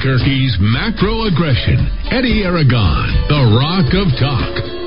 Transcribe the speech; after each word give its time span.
Albuquerque's 0.00 0.56
macro 0.60 1.24
aggression. 1.28 1.76
Eddy 2.10 2.42
Aragon, 2.42 3.28
the 3.28 3.44
Rock 3.52 3.92
of 3.92 4.08
Talk. 4.16 4.80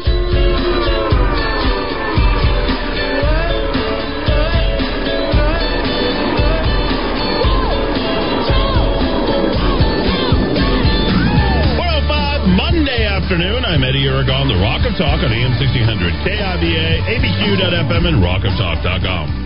Monday 12.57 13.05
afternoon. 13.05 13.65
I'm 13.65 13.83
Eddy 13.83 14.07
Aragon, 14.07 14.47
the 14.47 14.55
Rock 14.55 14.81
of 14.85 14.97
Talk 14.97 15.21
on 15.21 15.31
AM 15.31 15.53
1600, 15.61 16.25
KIVA, 16.25 17.05
ABQ.FM, 17.05 18.07
and 18.07 18.17
rockoftalk.com. 18.17 19.42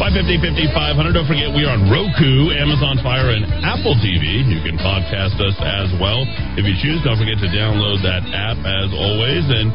550 0.00 0.72
5500. 0.72 1.12
Don't 1.12 1.28
forget, 1.28 1.52
we 1.52 1.68
are 1.68 1.76
on 1.76 1.90
Roku, 1.90 2.52
Amazon 2.56 2.96
Fire, 3.04 3.32
and 3.34 3.44
Apple 3.60 3.92
TV. 4.00 4.40
You 4.46 4.60
can 4.64 4.80
podcast 4.80 5.36
us 5.36 5.56
as 5.60 5.92
well 6.00 6.24
if 6.56 6.64
you 6.64 6.76
choose. 6.80 7.04
Don't 7.04 7.20
forget 7.20 7.36
to 7.40 7.48
download 7.52 8.00
that 8.06 8.24
app 8.32 8.60
as 8.64 8.88
always. 8.94 9.44
And 9.52 9.72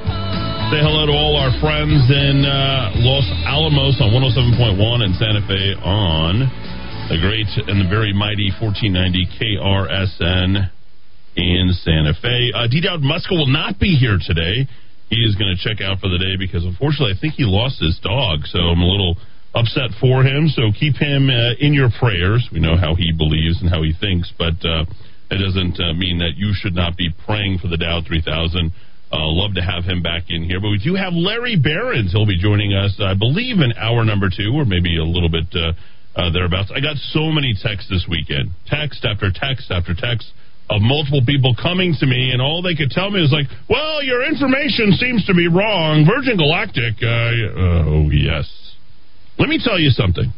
say 0.74 0.82
hello 0.82 1.06
to 1.06 1.14
all 1.14 1.38
our 1.38 1.54
friends 1.62 2.02
in 2.10 2.46
uh, 2.48 2.98
Los 3.04 3.28
Alamos 3.46 4.02
on 4.02 4.10
107.1 4.10 4.80
and 5.06 5.14
Santa 5.20 5.44
Fe 5.46 5.78
on 5.86 6.50
the 7.14 7.20
great 7.22 7.48
and 7.70 7.80
the 7.80 7.90
very 7.90 8.12
mighty 8.12 8.52
1490 8.58 9.28
KRSN 9.38 10.72
in 11.38 11.66
Santa 11.86 12.14
Fe. 12.20 12.52
Uh, 12.52 12.68
D. 12.68 12.82
Dowd 12.82 13.06
Muska 13.06 13.32
will 13.32 13.52
not 13.52 13.80
be 13.80 13.96
here 13.96 14.18
today. 14.20 14.68
He 15.10 15.24
is 15.24 15.36
going 15.40 15.56
to 15.56 15.60
check 15.62 15.80
out 15.80 16.00
for 16.00 16.10
the 16.10 16.20
day 16.20 16.36
because, 16.36 16.66
unfortunately, 16.66 17.16
I 17.16 17.20
think 17.20 17.36
he 17.36 17.48
lost 17.48 17.80
his 17.80 17.96
dog. 18.04 18.44
So 18.52 18.60
I'm 18.60 18.82
a 18.82 18.90
little 18.92 19.16
upset 19.58 19.90
for 20.00 20.22
him. 20.22 20.48
So 20.48 20.70
keep 20.78 20.96
him 20.96 21.30
uh, 21.34 21.58
in 21.58 21.74
your 21.74 21.90
prayers. 21.90 22.48
We 22.54 22.60
know 22.62 22.78
how 22.78 22.94
he 22.94 23.12
believes 23.12 23.60
and 23.62 23.70
how 23.70 23.82
he 23.82 23.94
thinks, 23.98 24.32
but 24.38 24.62
uh, 24.62 24.86
it 25.34 25.42
doesn't 25.42 25.82
uh, 25.82 25.98
mean 25.98 26.20
that 26.20 26.38
you 26.38 26.54
should 26.54 26.76
not 26.76 26.96
be 26.96 27.10
praying 27.26 27.58
for 27.58 27.68
the 27.68 27.78
Dow 27.78 28.02
3000. 28.06 28.72
Uh, 29.10 29.24
love 29.24 29.56
to 29.56 29.64
have 29.64 29.84
him 29.84 30.04
back 30.04 30.30
in 30.30 30.44
here. 30.44 30.60
But 30.60 30.70
we 30.70 30.80
do 30.84 30.94
have 30.94 31.14
Larry 31.14 31.56
Behrens. 31.56 32.12
He'll 32.12 32.28
be 32.28 32.38
joining 32.38 32.74
us, 32.74 33.00
I 33.00 33.16
believe, 33.16 33.60
in 33.60 33.74
hour 33.80 34.04
number 34.04 34.30
two, 34.30 34.52
or 34.54 34.66
maybe 34.66 35.00
a 35.00 35.08
little 35.08 35.32
bit 35.32 35.48
uh, 35.56 35.72
uh, 36.20 36.30
thereabouts. 36.32 36.72
I 36.76 36.82
got 36.82 36.98
so 37.16 37.32
many 37.32 37.56
texts 37.56 37.90
this 37.90 38.06
weekend 38.10 38.52
text 38.68 39.06
after 39.06 39.32
text 39.32 39.72
after 39.72 39.96
text 39.96 40.28
of 40.70 40.82
multiple 40.84 41.24
people 41.26 41.56
coming 41.56 41.96
to 41.98 42.06
me, 42.06 42.32
and 42.36 42.42
all 42.42 42.62
they 42.62 42.76
could 42.76 42.92
tell 42.92 43.10
me 43.10 43.24
is 43.24 43.32
like, 43.32 43.48
"Well, 43.70 44.04
your 44.04 44.28
information 44.28 44.92
seems 45.00 45.24
to 45.28 45.34
be 45.34 45.48
wrong." 45.48 46.04
Virgin 46.04 46.36
Galactic. 46.36 47.00
Uh, 47.00 47.88
oh 47.88 48.10
yes. 48.12 48.67
Let 49.40 49.50
me 49.50 49.60
tell 49.64 49.78
you 49.78 49.92
something. 49.92 50.34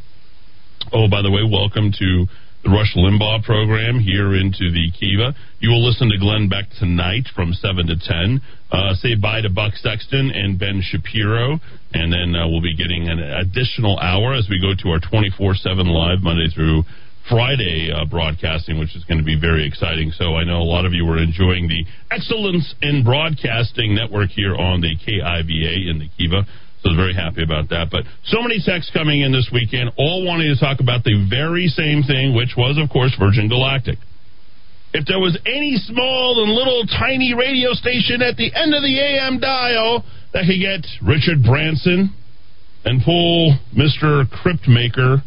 Oh, 0.91 1.07
by 1.07 1.21
the 1.21 1.31
way, 1.31 1.39
welcome 1.47 1.93
to 1.95 2.27
the 2.63 2.69
Rush 2.69 2.91
Limbaugh 2.99 3.43
program 3.45 3.97
here 3.97 4.35
into 4.35 4.67
the 4.75 4.91
Kiva. 4.91 5.31
You 5.63 5.69
will 5.69 5.87
listen 5.87 6.11
to 6.11 6.17
Glenn 6.19 6.49
Beck 6.49 6.67
tonight 6.77 7.23
from 7.33 7.53
7 7.53 7.87
to 7.87 7.95
10. 7.95 8.41
Uh, 8.69 8.93
say 8.95 9.15
bye 9.15 9.39
to 9.39 9.49
Buck 9.49 9.75
Sexton 9.79 10.31
and 10.35 10.59
Ben 10.59 10.83
Shapiro. 10.83 11.63
And 11.93 12.11
then 12.11 12.35
uh, 12.35 12.49
we'll 12.49 12.61
be 12.61 12.75
getting 12.75 13.07
an 13.07 13.19
additional 13.19 13.97
hour 13.99 14.33
as 14.33 14.51
we 14.51 14.59
go 14.59 14.75
to 14.75 14.89
our 14.91 14.99
24 14.99 15.55
7 15.55 15.87
live 15.87 16.19
Monday 16.19 16.51
through 16.53 16.83
Friday 17.29 17.95
uh, 17.95 18.03
broadcasting, 18.03 18.79
which 18.79 18.97
is 18.97 19.05
going 19.05 19.19
to 19.19 19.23
be 19.23 19.39
very 19.39 19.65
exciting. 19.65 20.11
So 20.11 20.35
I 20.35 20.43
know 20.43 20.59
a 20.59 20.67
lot 20.67 20.83
of 20.83 20.91
you 20.91 21.07
are 21.07 21.23
enjoying 21.23 21.71
the 21.71 21.85
Excellence 22.11 22.75
in 22.81 23.05
Broadcasting 23.05 23.95
Network 23.95 24.31
here 24.31 24.55
on 24.55 24.81
the 24.81 24.91
KIVA 24.99 25.87
in 25.87 25.99
the 26.03 26.09
Kiva. 26.17 26.43
So 26.83 26.95
very 26.95 27.13
happy 27.13 27.43
about 27.43 27.69
that. 27.69 27.89
But 27.91 28.03
so 28.23 28.41
many 28.41 28.61
texts 28.63 28.91
coming 28.93 29.21
in 29.21 29.31
this 29.31 29.49
weekend, 29.51 29.91
all 29.97 30.25
wanting 30.25 30.47
to 30.47 30.59
talk 30.59 30.79
about 30.79 31.03
the 31.03 31.27
very 31.29 31.67
same 31.67 32.03
thing, 32.03 32.33
which 32.33 32.55
was, 32.55 32.79
of 32.79 32.89
course, 32.89 33.11
Virgin 33.19 33.49
Galactic. 33.49 33.99
If 34.93 35.05
there 35.05 35.19
was 35.19 35.37
any 35.45 35.75
small 35.77 36.41
and 36.41 36.51
little 36.51 36.83
tiny 36.87 37.35
radio 37.35 37.73
station 37.73 38.21
at 38.23 38.37
the 38.37 38.49
end 38.55 38.73
of 38.73 38.81
the 38.81 38.95
AM 38.97 39.39
dial 39.39 40.03
that 40.33 40.45
could 40.47 40.57
get 40.57 40.87
Richard 41.05 41.43
Branson 41.43 42.15
and 42.85 43.03
pull 43.03 43.59
Mr. 43.75 44.25
Cryptmaker 44.25 45.21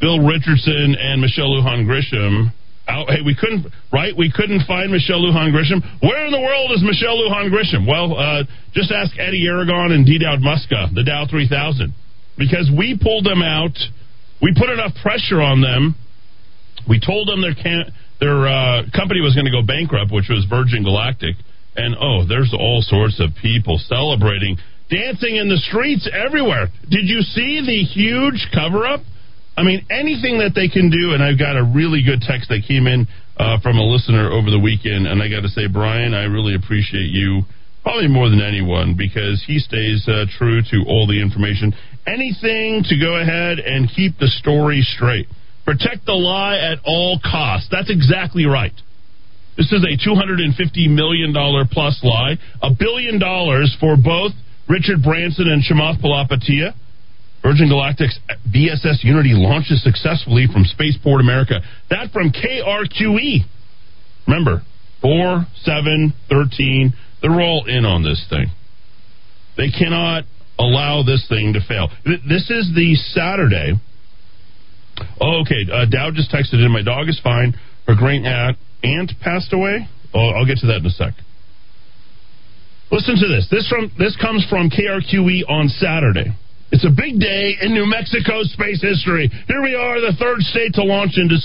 Bill 0.00 0.20
Richardson 0.26 0.96
and 0.98 1.20
Michelle 1.20 1.48
Lujan 1.48 1.86
Grisham 1.86 2.52
out. 2.90 3.06
Hey, 3.08 3.22
we 3.24 3.38
couldn't, 3.38 3.70
right? 3.92 4.10
We 4.10 4.32
couldn't 4.34 4.66
find 4.66 4.90
Michelle 4.90 5.22
Lujan 5.22 5.54
Grisham. 5.54 5.78
Where 6.02 6.26
in 6.26 6.32
the 6.34 6.42
world 6.42 6.74
is 6.74 6.82
Michelle 6.82 7.14
Lujan 7.22 7.54
Grisham? 7.54 7.86
Well, 7.86 8.18
uh, 8.18 8.42
just 8.74 8.90
ask 8.90 9.14
Eddy 9.18 9.46
Aragon 9.46 9.92
and 9.94 10.04
D. 10.04 10.18
Dowd 10.18 10.42
Muska, 10.42 10.92
the 10.94 11.04
Dow 11.06 11.26
3000. 11.30 11.94
Because 12.36 12.70
we 12.76 12.98
pulled 13.00 13.24
them 13.24 13.42
out. 13.42 13.78
We 14.42 14.52
put 14.58 14.70
enough 14.70 14.92
pressure 15.02 15.40
on 15.40 15.60
them. 15.60 15.94
We 16.88 16.98
told 16.98 17.28
them 17.28 17.42
their, 17.42 17.54
can- 17.54 17.92
their 18.18 18.48
uh, 18.48 18.82
company 18.96 19.20
was 19.20 19.34
going 19.34 19.46
to 19.46 19.54
go 19.54 19.62
bankrupt, 19.62 20.10
which 20.10 20.28
was 20.28 20.46
Virgin 20.48 20.82
Galactic. 20.82 21.36
And 21.76 21.94
oh, 21.94 22.26
there's 22.26 22.52
all 22.52 22.82
sorts 22.82 23.20
of 23.20 23.30
people 23.40 23.78
celebrating, 23.78 24.58
dancing 24.90 25.36
in 25.36 25.48
the 25.48 25.56
streets 25.56 26.08
everywhere. 26.10 26.68
Did 26.88 27.06
you 27.06 27.20
see 27.20 27.62
the 27.62 27.84
huge 27.84 28.48
cover 28.52 28.86
up? 28.86 29.00
I 29.60 29.62
mean, 29.62 29.84
anything 29.92 30.40
that 30.40 30.56
they 30.56 30.72
can 30.72 30.88
do, 30.88 31.12
and 31.12 31.20
I've 31.20 31.36
got 31.36 31.52
a 31.52 31.60
really 31.60 32.00
good 32.00 32.24
text 32.24 32.48
that 32.48 32.64
came 32.64 32.88
in 32.88 33.04
uh, 33.36 33.60
from 33.60 33.76
a 33.76 33.84
listener 33.84 34.32
over 34.32 34.48
the 34.48 34.58
weekend, 34.58 35.04
and 35.04 35.20
I 35.20 35.28
got 35.28 35.44
to 35.44 35.52
say, 35.52 35.68
Brian, 35.68 36.16
I 36.16 36.24
really 36.32 36.56
appreciate 36.56 37.12
you 37.12 37.44
probably 37.84 38.08
more 38.08 38.32
than 38.32 38.40
anyone 38.40 38.96
because 38.96 39.44
he 39.44 39.60
stays 39.60 40.08
uh, 40.08 40.24
true 40.40 40.64
to 40.64 40.88
all 40.88 41.04
the 41.04 41.20
information. 41.20 41.76
Anything 42.08 42.88
to 42.88 42.96
go 42.96 43.20
ahead 43.20 43.60
and 43.60 43.84
keep 43.92 44.16
the 44.16 44.32
story 44.40 44.80
straight. 44.80 45.28
Protect 45.68 46.08
the 46.08 46.16
lie 46.16 46.56
at 46.56 46.80
all 46.88 47.20
costs. 47.20 47.68
That's 47.68 47.92
exactly 47.92 48.48
right. 48.48 48.72
This 49.60 49.76
is 49.76 49.84
a 49.84 49.92
$250 49.92 50.56
million 50.88 51.36
plus 51.68 52.00
lie, 52.00 52.40
a 52.64 52.72
billion 52.72 53.20
dollars 53.20 53.76
for 53.76 54.00
both 54.00 54.32
Richard 54.72 55.04
Branson 55.04 55.52
and 55.52 55.60
Chamath 55.60 56.00
Palihapitiya. 56.00 56.72
Virgin 57.42 57.68
Galactic's 57.68 58.18
VSS 58.48 59.02
Unity 59.02 59.32
launches 59.32 59.82
successfully 59.82 60.46
from 60.52 60.64
Spaceport 60.64 61.20
America. 61.20 61.60
That 61.88 62.12
from 62.12 62.32
KRQE. 62.32 63.44
Remember, 64.26 64.62
4, 65.00 65.46
7, 65.62 66.12
13, 66.28 66.92
they're 67.22 67.40
all 67.40 67.64
in 67.66 67.84
on 67.84 68.02
this 68.02 68.24
thing. 68.28 68.46
They 69.56 69.70
cannot 69.70 70.24
allow 70.58 71.02
this 71.02 71.26
thing 71.28 71.54
to 71.54 71.60
fail. 71.66 71.88
This 72.04 72.50
is 72.50 72.70
the 72.74 72.94
Saturday. 73.14 73.72
Oh, 75.20 75.40
okay, 75.42 75.64
uh, 75.72 75.86
Dowd 75.86 76.14
just 76.14 76.30
texted 76.30 76.64
in. 76.64 76.70
My 76.70 76.82
dog 76.82 77.08
is 77.08 77.18
fine. 77.22 77.54
Her 77.86 77.94
great 77.94 78.24
aunt, 78.24 78.58
aunt 78.84 79.12
passed 79.20 79.52
away. 79.52 79.88
Oh, 80.12 80.28
I'll 80.36 80.46
get 80.46 80.58
to 80.58 80.66
that 80.66 80.76
in 80.76 80.86
a 80.86 80.90
sec. 80.90 81.14
Listen 82.92 83.16
to 83.16 83.28
this. 83.28 83.46
This 83.50 83.68
from 83.68 83.90
this 83.98 84.16
comes 84.20 84.44
from 84.50 84.68
KRQE 84.68 85.48
on 85.48 85.68
Saturday. 85.68 86.36
It's 86.72 86.84
a 86.84 86.90
big 86.90 87.18
day 87.18 87.56
in 87.60 87.74
New 87.74 87.86
Mexico 87.86 88.42
space 88.44 88.80
history. 88.80 89.30
Here 89.48 89.62
we 89.62 89.74
are, 89.74 90.00
the 90.00 90.14
third 90.18 90.40
state 90.40 90.74
to 90.74 90.84
launch 90.84 91.12
into 91.16 91.36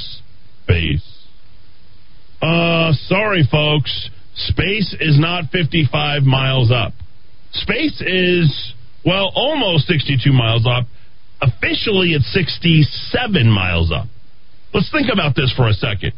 space. 0.64 1.26
Uh, 2.42 2.94
sorry, 3.08 3.48
folks. 3.50 4.10
Space 4.36 4.96
is 5.00 5.20
not 5.20 5.46
55 5.52 6.24
miles 6.24 6.72
up. 6.72 6.94
Space 7.54 8.02
is, 8.02 8.74
well, 9.06 9.32
almost 9.34 9.88
62 9.88 10.32
miles 10.32 10.68
up. 10.68 10.86
Officially, 11.42 12.14
it's 12.14 12.32
67 12.34 13.50
miles 13.50 13.92
up. 13.92 14.08
Let's 14.74 14.92
think 14.92 15.08
about 15.12 15.36
this 15.36 15.54
for 15.56 15.68
a 15.68 15.74
second. 15.74 16.14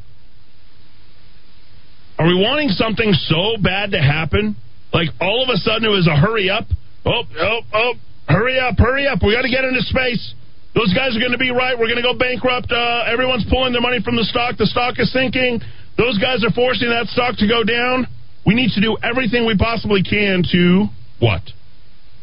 Are 2.19 2.25
we 2.25 2.33
wanting 2.33 2.69
something 2.69 3.13
so 3.13 3.55
bad 3.61 3.91
to 3.91 4.01
happen? 4.01 4.55
Like 4.91 5.09
all 5.21 5.43
of 5.43 5.49
a 5.49 5.57
sudden 5.57 5.85
it 5.85 5.91
was 5.91 6.07
a 6.07 6.15
hurry 6.15 6.49
up? 6.49 6.65
Oh, 7.05 7.23
oh, 7.39 7.59
oh, 7.73 7.93
Hurry 8.27 8.59
up, 8.59 8.75
hurry 8.77 9.07
up. 9.07 9.23
We 9.23 9.33
got 9.33 9.43
to 9.43 9.49
get 9.49 9.63
into 9.63 9.81
space. 9.81 10.33
Those 10.75 10.93
guys 10.93 11.15
are 11.15 11.19
going 11.19 11.31
to 11.31 11.41
be 11.41 11.49
right. 11.49 11.73
We're 11.73 11.89
going 11.89 12.01
to 12.01 12.05
go 12.05 12.13
bankrupt. 12.13 12.71
Uh, 12.71 13.07
everyone's 13.07 13.45
pulling 13.49 13.73
their 13.73 13.81
money 13.81 13.99
from 14.03 14.15
the 14.15 14.27
stock. 14.29 14.57
The 14.57 14.67
stock 14.67 14.99
is 14.99 15.11
sinking. 15.11 15.61
Those 15.97 16.19
guys 16.19 16.43
are 16.43 16.53
forcing 16.53 16.89
that 16.89 17.07
stock 17.07 17.37
to 17.41 17.47
go 17.47 17.63
down. 17.63 18.05
We 18.45 18.53
need 18.53 18.71
to 18.77 18.81
do 18.81 18.95
everything 19.01 19.45
we 19.45 19.57
possibly 19.57 20.03
can 20.03 20.43
to 20.51 20.85
what? 21.19 21.41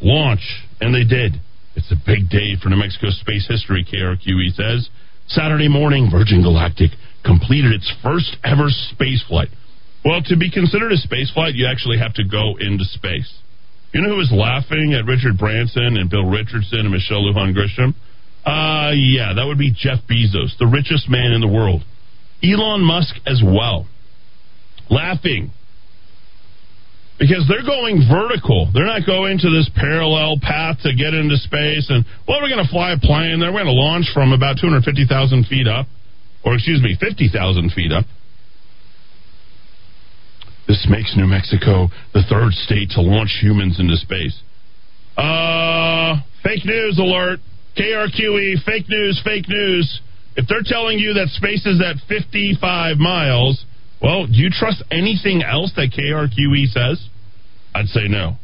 Launch. 0.01 0.45
And 0.81 0.95
they 0.95 1.05
did. 1.05 1.41
It's 1.75 1.91
a 1.91 1.99
big 1.99 2.31
day 2.31 2.55
for 2.63 2.69
New 2.69 2.77
Mexico 2.77 3.11
space 3.11 3.47
history, 3.49 3.85
KRQE 3.85 4.55
says. 4.55 4.89
Saturday 5.27 5.69
morning, 5.69 6.09
Virgin 6.11 6.43
Galactic 6.43 6.93
completed 7.25 7.73
its 7.73 7.91
first 8.03 8.37
ever 8.45 8.69
space 8.69 9.25
flight. 9.27 9.49
Well, 10.05 10.23
to 10.27 10.37
be 10.37 10.51
considered 10.51 10.93
a 10.93 10.97
space 10.97 11.33
flight, 11.33 11.55
you 11.55 11.67
actually 11.67 11.99
have 11.99 12.15
to 12.15 12.25
go 12.25 12.57
into 12.61 12.85
space. 12.85 13.33
You 13.95 14.03
know 14.03 14.11
who 14.11 14.19
was 14.19 14.35
laughing 14.35 14.93
at 14.99 15.07
Richard 15.07 15.39
Branson 15.39 15.97
and 15.97 16.11
Bill 16.11 16.27
Richardson 16.27 16.81
and 16.81 16.91
Michelle 16.91 17.23
Lujan 17.23 17.55
Grisham? 17.55 17.95
Uh, 18.43 18.91
yeah, 18.91 19.39
that 19.39 19.47
would 19.47 19.57
be 19.57 19.71
Jeff 19.71 20.03
Bezos, 20.11 20.59
the 20.59 20.67
richest 20.67 21.09
man 21.09 21.31
in 21.31 21.41
the 21.41 21.47
world. 21.47 21.83
Elon 22.43 22.83
Musk 22.83 23.15
as 23.25 23.41
well. 23.41 23.87
Laughing. 24.91 25.53
Because 27.23 27.47
they're 27.47 27.63
going 27.63 28.03
vertical. 28.11 28.69
They're 28.75 28.85
not 28.85 29.07
going 29.07 29.39
to 29.39 29.49
this 29.49 29.71
parallel 29.79 30.43
path 30.43 30.83
to 30.83 30.91
get 30.91 31.15
into 31.15 31.39
space 31.39 31.87
and, 31.89 32.05
well, 32.27 32.43
we're 32.43 32.51
going 32.51 32.67
to 32.67 32.71
fly 32.75 32.93
a 32.93 32.99
plane. 32.99 33.39
They're 33.39 33.55
going 33.55 33.71
to 33.71 33.79
launch 33.79 34.11
from 34.13 34.35
about 34.35 34.59
250,000 34.59 35.47
feet 35.47 35.71
up, 35.71 35.87
or 36.45 36.59
excuse 36.59 36.83
me, 36.83 36.99
50,000 36.99 37.31
feet 37.71 37.93
up. 37.93 38.05
This 40.67 40.87
makes 40.89 41.15
New 41.17 41.27
Mexico 41.27 41.89
the 42.13 42.23
third 42.29 42.53
state 42.53 42.91
to 42.91 43.01
launch 43.01 43.39
humans 43.41 43.79
into 43.79 43.97
space. 43.97 44.41
Uh, 45.17 46.21
fake 46.43 46.65
news 46.65 46.99
alert. 46.99 47.41
KRQE, 47.77 48.63
fake 48.65 48.89
news, 48.89 49.21
fake 49.25 49.49
news. 49.49 50.01
If 50.37 50.47
they're 50.49 50.65
telling 50.65 50.99
you 50.99 51.15
that 51.15 51.29
space 51.29 51.67
is 51.67 51.83
at 51.83 51.97
55 52.09 52.99
miles, 52.99 53.65
well, 54.01 54.27
do 54.27 54.35
you 54.35 54.51
trust 54.51 54.83
anything 54.91 55.43
else 55.43 55.73
that 55.77 55.91
KRQE 55.91 56.67
says? 56.71 57.09
I'd 57.75 57.89
say 57.89 58.07
no. 58.09 58.37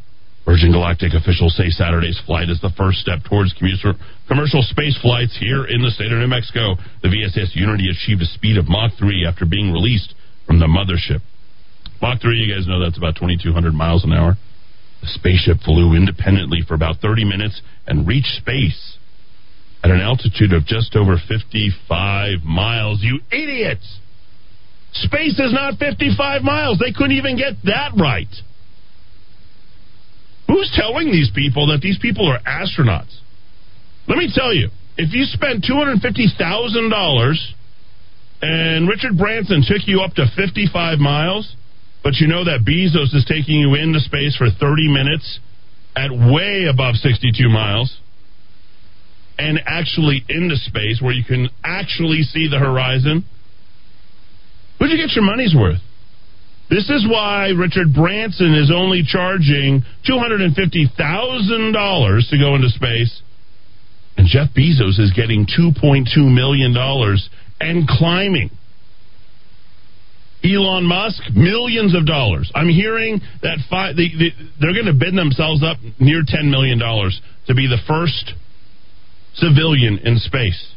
Virgin 0.45 0.73
Galactic 0.73 1.13
officials 1.15 1.55
say 1.55 1.69
Saturday's 1.69 2.19
flight 2.27 2.49
is 2.49 2.61
the 2.61 2.73
first 2.77 2.99
step 2.99 3.21
towards 3.29 3.55
commercial 3.55 4.63
space 4.63 4.99
flights 4.99 5.37
here 5.39 5.67
in 5.67 5.83
the 5.83 5.91
state 5.91 6.11
of 6.11 6.19
New 6.19 6.27
Mexico. 6.27 6.75
The 7.03 7.09
VSS 7.09 7.55
Unity 7.55 7.91
achieved 7.91 8.23
a 8.23 8.27
speed 8.27 8.57
of 8.57 8.69
Mach 8.69 8.93
3 8.99 9.27
after 9.27 9.45
being 9.45 9.71
released 9.71 10.15
from 10.47 10.59
the 10.59 10.67
mothership. 10.67 11.21
Mach 12.01 12.21
3, 12.21 12.37
you 12.37 12.55
guys 12.55 12.67
know 12.67 12.81
that's 12.81 12.99
about 12.99 13.17
2,200 13.17 13.73
miles 13.75 14.05
an 14.05 14.13
hour. 14.13 14.37
The 15.03 15.09
spaceship 15.09 15.59
flew 15.65 15.95
independently 15.95 16.63
for 16.67 16.75
about 16.75 16.97
30 17.01 17.25
minutes 17.25 17.61
and 17.87 18.07
reached 18.07 18.37
space 18.37 18.99
at 19.83 19.91
an 19.91 20.01
altitude 20.01 20.53
of 20.53 20.67
just 20.67 20.95
over 20.97 21.17
55 21.17 22.43
miles. 22.45 23.01
You 23.03 23.21
idiots! 23.33 23.99
Space 24.93 25.39
is 25.39 25.53
not 25.53 25.79
55 25.79 26.43
miles. 26.43 26.79
They 26.79 26.93
couldn't 26.93 27.17
even 27.17 27.37
get 27.37 27.55
that 27.65 27.93
right. 27.99 28.29
Who's 30.49 30.71
telling 30.75 31.13
these 31.13 31.31
people 31.35 31.69
that 31.69 31.81
these 31.81 31.99
people 32.01 32.29
are 32.29 32.41
astronauts? 32.41 33.17
Let 34.09 34.19
me 34.19 34.31
tell 34.35 34.53
you, 34.53 34.69
if 34.97 35.15
you 35.15 35.25
spent 35.25 35.65
$250,000 35.65 37.35
and 38.43 38.89
Richard 38.89 39.17
Branson 39.17 39.63
took 39.67 39.87
you 39.87 40.01
up 40.01 40.15
to 40.15 40.27
55 40.37 40.99
miles, 40.99 41.55
but 42.03 42.17
you 42.17 42.27
know 42.27 42.45
that 42.45 42.65
Bezos 42.65 43.15
is 43.15 43.25
taking 43.29 43.61
you 43.61 43.75
into 43.75 44.01
space 44.01 44.35
for 44.37 44.49
30 44.51 44.93
minutes 44.93 45.39
at 45.95 46.11
way 46.11 46.67
above 46.71 46.97
62 46.97 47.49
miles 47.49 47.99
and 49.39 49.61
actually 49.67 50.25
into 50.29 50.57
space 50.57 51.01
where 51.01 51.13
you 51.13 51.25
can 51.25 51.49
actually 51.65 52.23
see 52.23 52.49
the 52.49 52.59
horizon, 52.59 53.25
would 54.79 54.91
you 54.91 54.97
get 54.97 55.13
your 55.15 55.25
money's 55.25 55.55
worth? 55.55 55.81
This 56.69 56.89
is 56.89 57.07
why 57.11 57.49
Richard 57.49 57.93
Branson 57.93 58.55
is 58.55 58.71
only 58.73 59.03
charging 59.03 59.83
$250,000 60.09 62.31
to 62.31 62.39
go 62.39 62.55
into 62.55 62.69
space, 62.69 63.23
and 64.17 64.29
Jeff 64.29 64.51
Bezos 64.57 65.01
is 65.01 65.13
getting 65.17 65.47
$2.2 65.47 66.33
million 66.33 66.77
and 67.61 67.89
climbing. 67.89 68.51
Elon 70.43 70.85
Musk, 70.85 71.21
millions 71.35 71.95
of 71.95 72.07
dollars. 72.07 72.51
I'm 72.55 72.69
hearing 72.69 73.21
that 73.43 73.59
they, 73.97 74.09
they, 74.09 74.33
they're 74.61 74.73
going 74.73 74.87
to 74.87 74.97
bid 74.97 75.15
themselves 75.15 75.63
up 75.63 75.77
near 75.99 76.23
$10 76.23 76.51
million 76.51 76.79
to 76.79 77.55
be 77.55 77.67
the 77.69 77.79
first 77.87 78.33
civilian 79.35 79.99
in 79.99 80.19
space. 80.19 80.75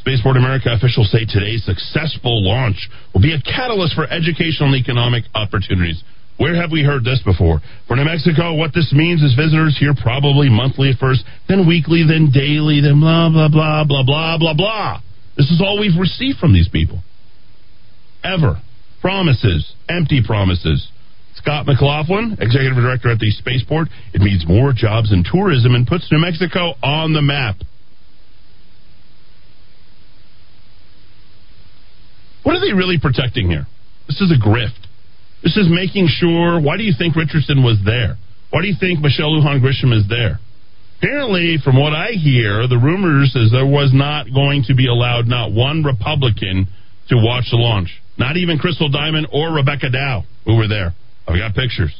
Spaceport 0.00 0.36
America 0.36 0.72
officials 0.72 1.10
say 1.12 1.26
today's 1.28 1.64
successful 1.64 2.40
launch 2.42 2.88
will 3.12 3.20
be 3.20 3.34
a 3.34 3.42
catalyst 3.42 3.94
for 3.94 4.08
educational 4.08 4.72
and 4.72 4.80
economic 4.80 5.24
opportunities. 5.34 6.02
Where 6.38 6.54
have 6.54 6.70
we 6.70 6.82
heard 6.82 7.04
this 7.04 7.20
before? 7.24 7.60
For 7.88 7.96
New 7.96 8.04
Mexico, 8.04 8.54
what 8.54 8.72
this 8.72 8.92
means 8.94 9.22
is 9.22 9.34
visitors 9.34 9.76
here 9.78 9.92
probably 9.92 10.48
monthly 10.48 10.90
at 10.90 10.98
first, 10.98 11.24
then 11.48 11.66
weekly, 11.66 12.06
then 12.08 12.30
daily, 12.32 12.80
then 12.80 13.00
blah, 13.00 13.28
blah, 13.28 13.48
blah, 13.48 13.84
blah, 13.84 14.04
blah, 14.04 14.38
blah, 14.38 14.54
blah. 14.54 15.00
This 15.36 15.50
is 15.50 15.60
all 15.60 15.78
we've 15.78 15.98
received 15.98 16.38
from 16.38 16.54
these 16.54 16.68
people. 16.68 17.02
Ever. 18.24 18.60
Promises, 19.00 19.74
empty 19.88 20.22
promises. 20.26 20.90
Scott 21.34 21.66
McLaughlin, 21.66 22.36
executive 22.40 22.74
director 22.74 23.10
at 23.10 23.18
the 23.18 23.30
spaceport, 23.30 23.88
it 24.12 24.20
means 24.20 24.44
more 24.46 24.72
jobs 24.72 25.12
and 25.12 25.24
tourism 25.24 25.74
and 25.74 25.86
puts 25.86 26.10
New 26.10 26.18
Mexico 26.18 26.74
on 26.82 27.12
the 27.12 27.22
map. 27.22 27.56
What 32.42 32.56
are 32.56 32.60
they 32.60 32.72
really 32.72 32.98
protecting 32.98 33.48
here? 33.48 33.66
This 34.08 34.20
is 34.20 34.32
a 34.32 34.40
grift. 34.40 34.88
This 35.42 35.56
is 35.56 35.68
making 35.70 36.08
sure. 36.08 36.60
Why 36.60 36.76
do 36.76 36.82
you 36.82 36.94
think 36.96 37.14
Richardson 37.14 37.62
was 37.62 37.78
there? 37.84 38.16
Why 38.50 38.62
do 38.62 38.68
you 38.68 38.76
think 38.80 39.00
Michelle 39.00 39.30
Lujan 39.30 39.60
Grisham 39.60 39.96
is 39.96 40.08
there? 40.08 40.40
Apparently, 40.98 41.58
from 41.62 41.78
what 41.78 41.92
I 41.92 42.12
hear, 42.12 42.66
the 42.66 42.78
rumors 42.78 43.36
is 43.36 43.52
there 43.52 43.66
was 43.66 43.92
not 43.92 44.26
going 44.34 44.64
to 44.66 44.74
be 44.74 44.88
allowed 44.88 45.28
not 45.28 45.52
one 45.52 45.84
Republican 45.84 46.66
to 47.08 47.16
watch 47.16 47.44
the 47.50 47.56
launch. 47.56 47.90
Not 48.18 48.36
even 48.36 48.58
Crystal 48.58 48.88
Diamond 48.88 49.28
or 49.32 49.52
Rebecca 49.54 49.90
Dow, 49.90 50.24
who 50.44 50.56
were 50.56 50.68
there. 50.68 50.92
Oh, 51.26 51.32
I've 51.32 51.38
got 51.38 51.54
pictures. 51.54 51.94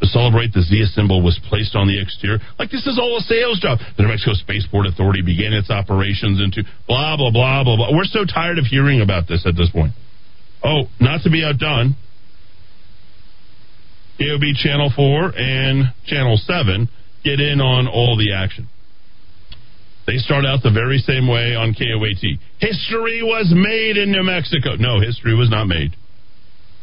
To 0.00 0.06
celebrate, 0.06 0.52
the 0.52 0.60
Zia 0.60 0.86
symbol 0.86 1.22
was 1.22 1.40
placed 1.48 1.74
on 1.74 1.88
the 1.88 2.00
exterior. 2.00 2.38
Like 2.58 2.70
this 2.70 2.86
is 2.86 2.98
all 3.00 3.16
a 3.16 3.20
sales 3.20 3.58
job. 3.60 3.78
The 3.96 4.02
New 4.02 4.10
Mexico 4.10 4.34
Spaceport 4.34 4.86
Authority 4.86 5.22
began 5.22 5.52
its 5.54 5.70
operations 5.70 6.40
into 6.40 6.68
blah, 6.86 7.16
blah, 7.16 7.30
blah, 7.30 7.64
blah, 7.64 7.76
blah. 7.76 7.96
We're 7.96 8.04
so 8.04 8.24
tired 8.24 8.58
of 8.58 8.66
hearing 8.66 9.00
about 9.00 9.26
this 9.26 9.46
at 9.46 9.56
this 9.56 9.70
point. 9.70 9.92
Oh, 10.62 10.84
not 11.00 11.22
to 11.22 11.30
be 11.30 11.44
outdone, 11.44 11.96
KOB 14.18 14.42
Channel 14.56 14.92
4 14.94 15.32
and 15.36 15.92
Channel 16.06 16.36
7 16.44 16.88
get 17.24 17.40
in 17.40 17.60
on 17.60 17.86
all 17.88 18.16
the 18.16 18.32
action. 18.32 18.68
They 20.06 20.18
start 20.18 20.44
out 20.46 20.62
the 20.62 20.70
very 20.70 20.98
same 20.98 21.26
way 21.26 21.56
on 21.56 21.74
KOAT. 21.74 22.38
History 22.60 23.22
was 23.22 23.52
made 23.52 23.96
in 23.96 24.12
New 24.12 24.22
Mexico. 24.22 24.76
No, 24.78 25.00
history 25.00 25.34
was 25.34 25.50
not 25.50 25.66
made. 25.66 25.96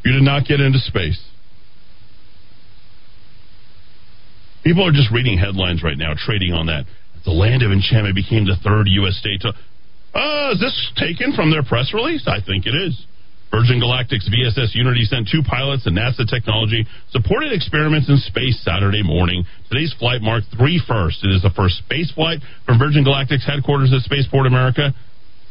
You 0.04 0.12
did 0.12 0.24
not 0.24 0.46
get 0.46 0.60
into 0.60 0.80
space. 0.80 1.24
People 4.64 4.88
are 4.88 4.92
just 4.92 5.12
reading 5.12 5.38
headlines 5.38 5.84
right 5.84 5.98
now, 5.98 6.14
trading 6.18 6.52
on 6.54 6.68
that. 6.68 6.86
The 7.26 7.32
land 7.32 7.64
of 7.64 7.72
enchantment 7.72 8.16
became 8.16 8.46
the 8.46 8.58
third 8.64 8.88
U.S. 8.88 9.18
state 9.18 9.42
to. 9.42 9.54
Uh, 10.14 10.52
is 10.52 10.60
this 10.60 10.92
taken 10.98 11.34
from 11.34 11.52
their 11.52 11.64
press 11.64 11.94
release? 11.94 12.28
I 12.28 12.44
think 12.46 12.66
it 12.66 12.76
is. 12.76 13.06
Virgin 13.54 13.78
Galactic's 13.78 14.26
VSS 14.26 14.74
Unity 14.74 15.06
sent 15.06 15.30
two 15.30 15.46
pilots 15.46 15.86
and 15.86 15.96
NASA 15.96 16.26
technology 16.26 16.88
supported 17.12 17.54
experiments 17.54 18.10
in 18.10 18.18
space 18.18 18.60
Saturday 18.66 19.04
morning. 19.04 19.46
Today's 19.70 19.94
flight 20.00 20.24
marked 20.24 20.48
three 20.58 20.82
firsts. 20.88 21.24
It 21.24 21.30
is 21.30 21.44
the 21.44 21.54
first 21.56 21.78
space 21.86 22.12
flight 22.12 22.40
from 22.66 22.80
Virgin 22.80 23.06
Galactic's 23.06 23.46
headquarters 23.46 23.94
at 23.94 24.02
Spaceport 24.02 24.48
America. 24.48 24.90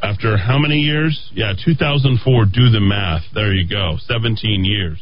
After 0.03 0.37
how 0.37 0.59
many 0.59 0.83
years? 0.83 1.15
Yeah, 1.33 1.53
2004. 1.55 2.47
Do 2.47 2.71
the 2.75 2.83
math. 2.83 3.23
There 3.35 3.55
you 3.55 3.71
go. 3.71 3.95
17 4.03 4.65
years. 4.65 4.99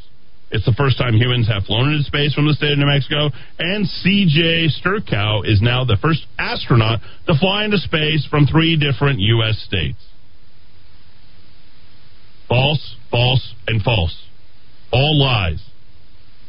It's 0.51 0.67
the 0.67 0.77
first 0.77 0.99
time 0.99 1.15
humans 1.15 1.49
have 1.49 1.65
flown 1.65 1.89
into 1.89 2.05
space 2.05 2.35
from 2.35 2.49
the 2.49 2.53
state 2.53 2.73
of 2.73 2.79
New 2.79 2.85
Mexico. 2.85 3.31
And 3.59 3.89
CJ 3.89 4.77
Sturckow 4.77 5.49
is 5.49 5.63
now 5.63 5.87
the 5.87 5.97
first 6.03 6.27
astronaut 6.39 7.01
to 7.29 7.35
fly 7.41 7.65
into 7.65 7.79
space 7.79 8.27
from 8.29 8.45
three 8.45 8.77
different 8.77 9.21
U.S. 9.21 9.57
states. 9.65 10.05
False, 12.47 12.97
false, 13.11 13.55
and 13.67 13.83
false. 13.83 14.17
All 14.93 15.19
lies. 15.19 15.62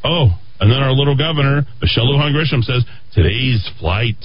Oh, 0.03 0.29
and 0.59 0.71
then 0.71 0.79
our 0.79 0.91
little 0.91 1.17
governor, 1.17 1.65
Michelle 1.81 2.05
Lujan 2.05 2.33
Grisham, 2.33 2.63
says 2.63 2.85
today's 3.13 3.67
flight 3.79 4.17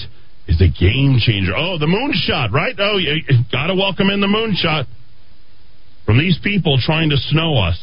is 0.49 0.61
a 0.61 0.69
game 0.69 1.19
changer. 1.19 1.53
Oh, 1.57 1.79
the 1.79 1.87
moonshot, 1.87 2.53
right? 2.53 2.75
Oh, 2.79 2.99
you 2.99 3.23
got 3.51 3.67
to 3.67 3.75
welcome 3.75 4.11
in 4.11 4.21
the 4.21 4.27
moonshot 4.27 4.87
from 6.05 6.19
these 6.19 6.39
people 6.43 6.79
trying 6.81 7.11
to 7.11 7.17
snow 7.17 7.59
us. 7.59 7.79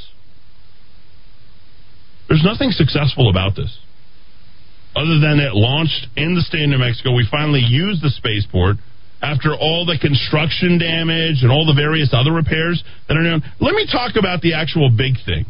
There's 2.29 2.43
nothing 2.43 2.71
successful 2.71 3.29
about 3.29 3.55
this. 3.55 3.77
Other 4.95 5.19
than 5.19 5.39
it 5.39 5.53
launched 5.53 6.07
in 6.15 6.35
the 6.35 6.41
state 6.41 6.63
of 6.63 6.69
New 6.69 6.77
Mexico, 6.77 7.13
we 7.13 7.27
finally 7.29 7.61
used 7.61 8.01
the 8.01 8.09
spaceport 8.09 8.77
after 9.23 9.55
all 9.55 9.87
the 9.87 9.97
construction 9.97 10.77
damage 10.77 11.47
and 11.47 11.49
all 11.49 11.65
the 11.65 11.73
various 11.73 12.11
other 12.11 12.35
repairs 12.35 12.83
that 13.07 13.15
are 13.15 13.23
known. 13.23 13.41
Let 13.63 13.73
me 13.73 13.87
talk 13.89 14.19
about 14.19 14.41
the 14.41 14.53
actual 14.53 14.91
big 14.91 15.15
thing. 15.25 15.47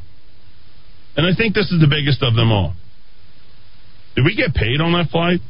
And 1.17 1.25
I 1.25 1.33
think 1.35 1.57
this 1.57 1.71
is 1.73 1.81
the 1.81 1.89
biggest 1.89 2.21
of 2.21 2.35
them 2.35 2.51
all. 2.51 2.77
Did 4.15 4.25
we 4.25 4.35
get 4.37 4.53
paid 4.53 4.79
on 4.79 4.93
that 4.93 5.09
flight? 5.09 5.41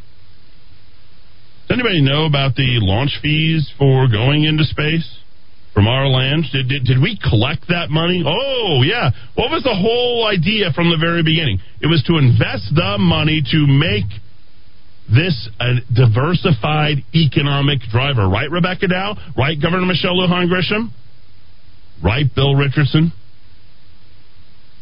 Does 1.68 1.76
anybody 1.76 2.02
know 2.02 2.24
about 2.26 2.56
the 2.56 2.80
launch 2.80 3.20
fees 3.22 3.70
for 3.78 4.08
going 4.08 4.46
into 4.46 4.64
space 4.64 5.20
from 5.74 5.88
our 5.88 6.08
land? 6.08 6.46
Did, 6.52 6.70
did, 6.70 6.84
did 6.86 7.02
we 7.02 7.20
collect 7.20 7.68
that 7.68 7.90
money? 7.90 8.24
Oh, 8.26 8.84
yeah. 8.88 9.12
What 9.36 9.52
was 9.52 9.64
the 9.64 9.76
whole 9.76 10.28
idea 10.28 10.72
from 10.72 10.92
the 10.92 10.98
very 11.00 11.24
beginning? 11.24 11.60
It 11.82 11.88
was 11.88 12.04
to 12.08 12.16
invest 12.16 12.72
the 12.72 12.96
money 13.00 13.44
to 13.52 13.68
make 13.68 14.08
this 15.10 15.50
a 15.60 15.76
diversified 15.94 17.04
economic 17.14 17.82
driver. 17.92 18.28
Right, 18.28 18.50
Rebecca 18.50 18.88
Dow? 18.88 19.16
Right, 19.38 19.60
Governor 19.62 19.86
Michelle 19.86 20.16
Lujan 20.16 20.48
Grisham? 20.48 20.90
Right, 22.04 22.26
Bill 22.34 22.56
Richardson? 22.56 23.12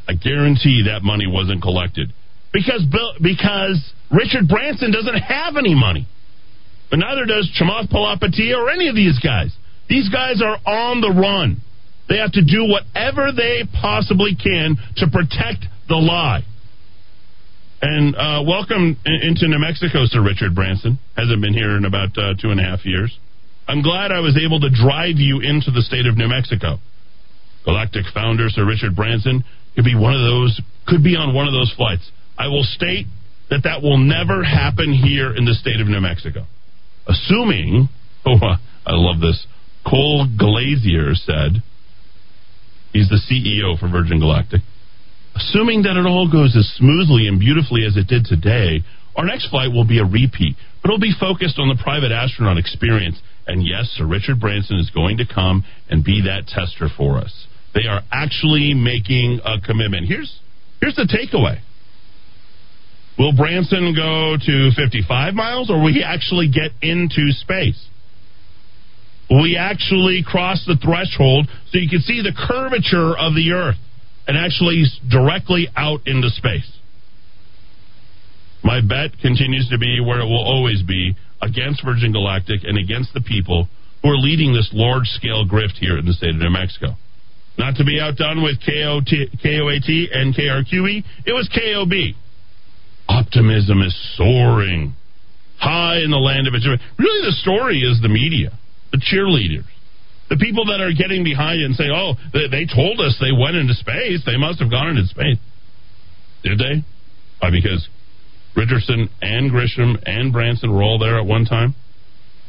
I 0.08 0.14
guarantee 0.14 0.84
that 0.88 1.04
money 1.04 1.28
wasn't 1.28 1.62
collected. 1.62 2.14
Because 2.54 2.84
Bill, 2.92 3.14
because 3.22 3.94
Richard 4.12 4.48
Branson 4.48 4.92
doesn't 4.92 5.18
have 5.18 5.56
any 5.58 5.74
money. 5.74 6.08
But 6.90 7.00
neither 7.00 7.26
does 7.26 7.50
Chamath 7.60 7.90
Palihapitiya 7.90 8.58
or 8.58 8.70
any 8.70 8.90
of 8.90 8.96
these 8.96 9.18
guys. 9.20 9.56
These 9.88 10.10
guys 10.10 10.42
are 10.42 10.58
on 10.66 11.02
the 11.02 11.10
run. 11.10 11.62
They 12.10 12.18
have 12.18 12.34
to 12.34 12.44
do 12.44 12.68
whatever 12.68 13.32
they 13.32 13.64
possibly 13.80 14.36
can 14.36 14.76
to 14.98 15.08
protect 15.08 15.66
the 15.88 15.96
lie. 15.96 16.44
And 17.82 18.16
uh, 18.16 18.44
welcome 18.46 18.96
into 19.06 19.48
New 19.48 19.58
Mexico, 19.58 20.06
Sir 20.06 20.22
Richard 20.22 20.54
Branson. 20.54 21.00
Hasn't 21.18 21.42
been 21.42 21.56
here 21.56 21.78
in 21.78 21.86
about 21.86 22.16
uh, 22.16 22.38
two 22.40 22.52
and 22.52 22.60
a 22.60 22.64
half 22.64 22.86
years. 22.86 23.18
I'm 23.68 23.82
glad 23.82 24.12
I 24.12 24.20
was 24.20 24.38
able 24.38 24.60
to 24.60 24.70
drive 24.70 25.18
you 25.18 25.42
into 25.42 25.72
the 25.72 25.82
state 25.82 26.06
of 26.06 26.16
New 26.16 26.28
Mexico. 26.28 26.78
Galactic 27.66 28.06
founder 28.14 28.50
Sir 28.50 28.66
Richard 28.68 28.96
Branson 28.96 29.44
could 29.74 29.84
be 29.84 29.96
one 29.96 30.14
of 30.14 30.22
those, 30.22 30.62
could 30.86 31.04
be 31.04 31.16
on 31.16 31.34
one 31.34 31.48
of 31.48 31.54
those 31.54 31.74
flights. 31.76 32.06
I 32.38 32.50
will 32.50 32.64
state 32.64 33.08
that 33.50 33.64
that 33.64 33.82
will 33.82 33.98
never 33.98 34.44
happen 34.44 34.94
here 34.94 35.36
in 35.36 35.46
the 35.46 35.56
state 35.56 35.82
of 35.82 35.88
New 35.88 36.02
Mexico. 36.02 36.46
Assuming, 37.08 37.90
oh, 38.28 38.38
I 38.86 38.94
love 38.94 39.20
this. 39.22 39.48
Cole 39.90 40.28
Glazier 40.38 41.16
said, 41.16 41.64
he's 42.94 43.10
the 43.10 43.18
CEO 43.26 43.80
for 43.80 43.90
Virgin 43.90 44.20
Galactic. 44.20 44.62
Assuming 45.36 45.84
that 45.84 45.98
it 45.98 46.06
all 46.06 46.30
goes 46.30 46.56
as 46.58 46.68
smoothly 46.76 47.28
and 47.28 47.40
beautifully 47.40 47.86
as 47.86 47.96
it 47.96 48.08
did 48.08 48.26
today, 48.26 48.84
our 49.16 49.26
next 49.26 49.50
flight 49.50 49.72
will 49.72 49.88
be 49.88 50.00
a 50.00 50.06
repeat, 50.06 50.56
but 50.82 50.90
it'll 50.90 51.00
be 51.00 51.14
focused 51.20 51.60
on 51.60 51.68
the 51.68 51.82
private 51.82 52.12
astronaut 52.12 52.58
experience. 52.58 53.20
And 53.48 53.66
yes, 53.66 53.88
Sir 53.96 54.06
Richard 54.06 54.40
Branson 54.40 54.78
is 54.78 54.90
going 54.90 55.18
to 55.18 55.26
come 55.26 55.66
and 55.90 56.04
be 56.04 56.22
that 56.26 56.48
tester 56.48 56.88
for 56.96 57.18
us. 57.18 57.48
They 57.74 57.88
are 57.88 58.02
actually 58.12 58.74
making 58.74 59.40
a 59.44 59.60
commitment. 59.60 60.08
Here's 60.08 60.40
here's 60.80 60.96
the 60.96 61.08
takeaway. 61.08 61.60
Will 63.18 63.36
Branson 63.36 63.94
go 63.96 64.36
to 64.38 64.72
55 64.76 65.34
miles 65.34 65.70
or 65.70 65.82
will 65.82 65.94
he 65.94 66.04
actually 66.04 66.50
get 66.50 66.72
into 66.82 67.32
space? 67.32 67.88
Will 69.30 69.46
he 69.46 69.58
actually 69.58 70.24
cross 70.26 70.64
the 70.66 70.76
threshold 70.76 71.48
so 71.70 71.78
you 71.78 71.90
can 71.90 72.02
see 72.02 72.22
the 72.22 72.34
curvature 72.36 73.18
of 73.18 73.36
the 73.36 73.52
Earth? 73.52 73.78
And 74.28 74.38
actually 74.38 74.84
directly 75.10 75.68
out 75.76 76.02
into 76.06 76.30
space. 76.30 76.70
My 78.64 78.80
bet 78.82 79.18
continues 79.20 79.68
to 79.70 79.78
be 79.78 80.00
where 80.00 80.20
it 80.20 80.26
will 80.26 80.44
always 80.44 80.84
be 80.84 81.16
against 81.42 81.84
Virgin 81.84 82.12
Galactic 82.12 82.62
and 82.64 82.78
against 82.78 83.14
the 83.14 83.22
people 83.22 83.68
who 84.04 84.10
are 84.10 84.18
leading 84.18 84.54
this 84.54 84.70
large 84.74 85.08
scale 85.08 85.46
grift 85.46 85.78
here 85.80 85.98
in 85.98 86.06
the 86.06 86.14
state 86.14 86.30
of 86.30 86.36
New 86.36 86.50
Mexico. 86.50 86.96
Not 87.58 87.76
to 87.78 87.84
be 87.84 88.00
outdone 88.00 88.44
with 88.44 88.60
K-O-T, 88.62 89.30
KOAT 89.44 90.10
and 90.14 90.34
KRQE, 90.34 91.04
it 91.26 91.34
was 91.34 91.50
KOB. 91.50 92.16
Optimism 93.10 93.82
is 93.82 94.16
soaring 94.16 94.96
high 95.60 96.00
in 96.04 96.12
the 96.12 96.18
land 96.18 96.48
of 96.48 96.54
achievement. 96.54 96.82
Really, 96.98 97.26
the 97.28 97.38
story 97.42 97.82
is 97.82 98.02
the 98.02 98.10
media, 98.10 98.58
the 98.92 98.98
cheerleaders. 98.98 99.66
The 100.32 100.40
people 100.40 100.64
that 100.72 100.80
are 100.80 100.96
getting 100.96 101.28
behind 101.28 101.60
it 101.60 101.66
and 101.68 101.76
say, 101.76 101.92
oh, 101.92 102.16
they, 102.32 102.48
they 102.48 102.64
told 102.64 103.04
us 103.04 103.20
they 103.20 103.36
went 103.36 103.60
into 103.60 103.76
space. 103.76 104.24
They 104.24 104.40
must 104.40 104.64
have 104.64 104.72
gone 104.72 104.96
into 104.96 105.04
space. 105.12 105.36
Did 106.48 106.56
they? 106.56 106.88
Why, 107.44 107.52
because 107.52 107.84
Richardson 108.56 109.12
and 109.22 109.52
Grisham 109.52 110.00
and 110.08 110.32
Branson 110.32 110.72
were 110.72 110.84
all 110.84 111.00
there 111.00 111.20
at 111.20 111.28
one 111.28 111.44
time. 111.44 111.76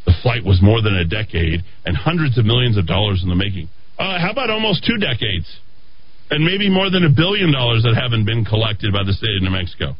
The 0.06 0.14
flight 0.22 0.44
was 0.44 0.62
more 0.62 0.80
than 0.80 0.94
a 0.94 1.04
decade 1.04 1.66
and 1.84 1.96
hundreds 1.96 2.38
of 2.38 2.46
millions 2.46 2.78
of 2.78 2.86
dollars 2.86 3.18
in 3.22 3.28
the 3.28 3.34
making. 3.34 3.68
Uh, 3.98 4.18
how 4.18 4.30
about 4.30 4.50
almost 4.50 4.86
two 4.86 4.98
decades? 4.98 5.50
And 6.30 6.44
maybe 6.44 6.70
more 6.70 6.88
than 6.88 7.04
a 7.04 7.10
billion 7.10 7.50
dollars 7.50 7.82
that 7.82 7.98
haven't 7.98 8.26
been 8.26 8.44
collected 8.44 8.92
by 8.92 9.02
the 9.02 9.12
state 9.12 9.36
of 9.36 9.42
New 9.42 9.50
Mexico. 9.50 9.94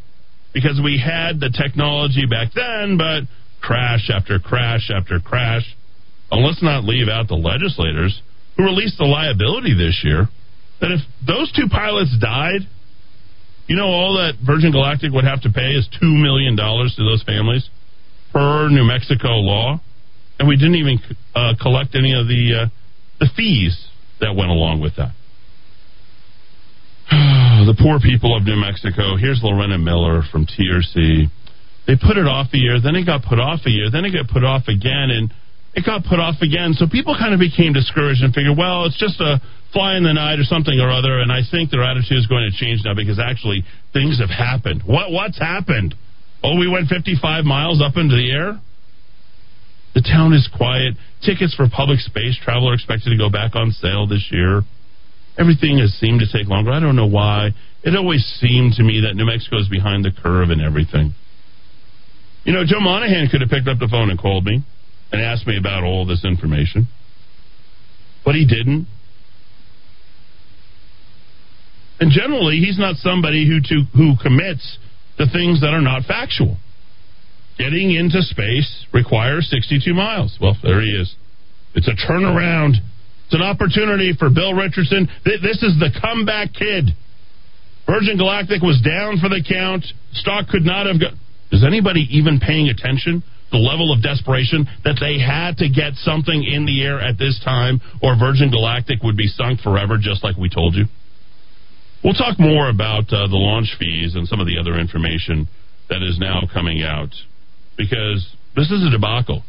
Because 0.55 0.81
we 0.83 1.03
had 1.03 1.41
the 1.41 1.51
technology 1.51 2.27
back 2.31 2.55
then, 2.55 2.97
but 2.97 3.27
crash 3.61 4.07
after 4.07 4.39
crash 4.39 4.91
after 4.95 5.19
crash. 5.19 5.67
And 6.33 6.43
let's 6.43 6.63
not 6.63 6.85
leave 6.85 7.09
out 7.09 7.29
the 7.29 7.37
legislators 7.37 8.21
who 8.57 8.65
released 8.65 8.97
the 8.97 9.05
liability 9.05 9.77
this 9.77 10.01
year 10.03 10.29
that 10.81 10.91
if 10.91 11.01
those 11.25 11.53
two 11.53 11.69
pilots 11.69 12.17
died, 12.19 12.65
you 13.69 13.77
know, 13.77 13.87
all 13.87 14.17
that 14.17 14.41
Virgin 14.45 14.73
Galactic 14.73 15.13
would 15.13 15.25
have 15.25 15.43
to 15.43 15.53
pay 15.53 15.77
is 15.77 15.87
$2 16.03 16.09
million 16.09 16.57
to 16.57 17.03
those 17.05 17.23
families 17.23 17.69
per 18.33 18.69
New 18.71 18.83
Mexico 18.83 19.45
law. 19.45 19.79
And 20.39 20.49
we 20.49 20.57
didn't 20.57 20.77
even 20.77 20.99
uh, 21.37 21.53
collect 21.61 21.95
any 21.95 22.17
of 22.19 22.27
the, 22.27 22.65
uh, 22.65 22.67
the 23.21 23.29
fees 23.37 23.77
that 24.21 24.35
went 24.35 24.51
along 24.51 24.81
with 24.81 24.97
that. 24.97 25.13
the 27.69 27.77
poor 27.79 28.01
people 28.01 28.35
of 28.35 28.43
New 28.43 28.57
Mexico. 28.57 29.21
Here's 29.21 29.41
Lorena 29.45 29.77
Miller 29.77 30.23
from 30.33 30.47
TRC. 30.47 31.29
They 31.87 31.95
put 32.01 32.17
it 32.17 32.27
off 32.27 32.49
a 32.55 32.59
year, 32.59 32.81
then 32.81 32.97
it 32.97 33.05
got 33.05 33.23
put 33.23 33.39
off 33.39 33.61
a 33.67 33.71
year, 33.71 33.91
then 33.93 34.05
it 34.05 34.13
got 34.13 34.33
put 34.33 34.45
off 34.45 34.67
again, 34.67 35.13
and 35.13 35.31
it 35.75 35.85
got 35.87 36.05
put 36.05 36.21
off 36.21 36.37
again. 36.43 36.75
So 36.77 36.87
people 36.87 37.17
kind 37.17 37.33
of 37.33 37.41
became 37.41 37.73
discouraged 37.73 38.21
and 38.21 38.35
figured, 38.35 38.57
well, 38.57 38.85
it's 38.85 38.99
just 38.99 39.21
a 39.21 39.41
fly 39.73 39.97
in 39.97 40.05
the 40.05 40.13
night 40.13 40.37
or 40.37 40.45
something 40.45 40.77
or 40.77 40.93
other. 40.93 41.21
And 41.21 41.33
I 41.33 41.41
think 41.49 41.71
their 41.71 41.83
attitude 41.83 42.21
is 42.21 42.27
going 42.29 42.45
to 42.45 42.53
change 42.53 42.85
now 42.85 42.93
because 42.95 43.19
actually 43.19 43.65
things 43.93 44.21
have 44.21 44.29
happened. 44.29 44.85
What 44.85 45.11
what's 45.11 45.39
happened? 45.39 45.95
Oh, 46.45 46.59
we 46.59 46.69
went 46.69 46.89
55 46.89 47.45
miles 47.45 47.81
up 47.81 47.97
into 47.97 48.17
the 48.17 48.29
air. 48.31 48.61
The 49.95 50.03
town 50.03 50.33
is 50.33 50.49
quiet. 50.49 50.95
Tickets 51.25 51.55
for 51.55 51.69
public 51.69 52.01
space 52.01 52.37
travel 52.43 52.69
are 52.69 52.75
expected 52.75 53.11
to 53.11 53.17
go 53.17 53.31
back 53.31 53.55
on 53.55 53.71
sale 53.73 54.07
this 54.07 54.29
year. 54.33 54.63
Everything 55.39 55.79
has 55.79 55.93
seemed 55.97 56.21
to 56.21 56.29
take 56.29 56.49
longer. 56.49 56.73
I 56.73 56.81
don't 56.81 56.97
know 56.97 57.09
why. 57.09 57.51
It 57.85 57.97
always 57.97 58.25
seemed 58.41 58.75
to 58.75 58.83
me 58.83 59.01
that 59.09 59.17
New 59.17 59.25
Mexico 59.25 59.59
is 59.59 59.69
behind 59.69 60.05
the 60.05 60.13
curve 60.13 60.51
and 60.51 60.61
everything. 60.61 61.15
You 62.45 62.53
know, 62.53 62.65
Joe 62.67 62.81
Monahan 62.81 63.29
could 63.31 63.41
have 63.41 63.51
picked 63.51 63.69
up 63.69 63.79
the 63.79 63.89
phone 63.89 64.11
and 64.11 64.19
called 64.19 64.45
me 64.45 64.65
and 65.13 65.21
asked 65.21 65.47
me 65.47 65.59
about 65.59 65.85
all 65.85 66.07
this 66.07 66.25
information. 66.25 66.89
But 68.25 68.35
he 68.35 68.47
didn't. 68.47 68.87
And 72.01 72.11
generally, 72.11 72.57
he's 72.57 72.79
not 72.79 72.97
somebody 72.97 73.47
who 73.47 73.61
to, 73.61 73.85
who 73.95 74.15
commits 74.21 74.79
to 75.19 75.27
things 75.27 75.61
that 75.61 75.75
are 75.75 75.81
not 75.81 76.03
factual. 76.05 76.57
Getting 77.59 77.95
into 77.95 78.23
space 78.23 78.87
requires 78.93 79.49
62 79.51 79.93
miles. 79.93 80.37
Well, 80.41 80.57
there 80.63 80.81
he 80.81 80.89
is. 80.89 81.15
It's 81.75 81.87
a 81.87 82.11
turnaround. 82.11 82.75
It's 83.27 83.35
an 83.35 83.43
opportunity 83.43 84.15
for 84.19 84.31
Bill 84.31 84.55
Richardson. 84.55 85.09
This 85.25 85.63
is 85.63 85.79
the 85.79 85.91
comeback 86.03 86.55
kid. 86.55 86.91
Virgin 87.87 88.17
Galactic 88.17 88.63
was 88.63 88.81
down 88.81 89.19
for 89.19 89.29
the 89.29 89.45
count. 89.47 89.85
Stock 90.13 90.49
could 90.49 90.65
not 90.65 90.87
have 90.87 90.99
got. 91.01 91.13
Is 91.51 91.65
anybody 91.65 92.07
even 92.11 92.41
paying 92.41 92.69
attention 92.69 93.23
the 93.53 93.61
level 93.61 93.93
of 93.93 94.03
desperation 94.03 94.67
that 94.83 94.97
they 94.99 95.21
had 95.21 95.61
to 95.61 95.69
get 95.69 95.95
something 96.01 96.43
in 96.43 96.65
the 96.65 96.83
air 96.83 96.99
at 96.99 97.21
this 97.21 97.39
time, 97.45 97.81
or 98.03 98.17
Virgin 98.19 98.51
Galactic 98.51 99.03
would 99.05 99.17
be 99.17 99.29
sunk 99.29 99.61
forever, 99.61 100.01
just 100.01 100.25
like 100.25 100.37
we 100.37 100.49
told 100.49 100.75
you. 100.75 100.89
We'll 102.03 102.19
talk 102.19 102.41
more 102.41 102.69
about 102.69 103.13
uh, 103.13 103.29
the 103.29 103.39
launch 103.39 103.77
fees 103.79 104.17
and 104.17 104.27
some 104.27 104.41
of 104.41 104.47
the 104.47 104.59
other 104.59 104.81
information 104.81 105.47
that 105.89 106.03
is 106.03 106.19
now 106.19 106.43
coming 106.53 106.83
out 106.83 107.15
because 107.77 108.35
this 108.57 108.71
is 108.73 108.83
a 108.83 108.91
debacle. 108.91 109.45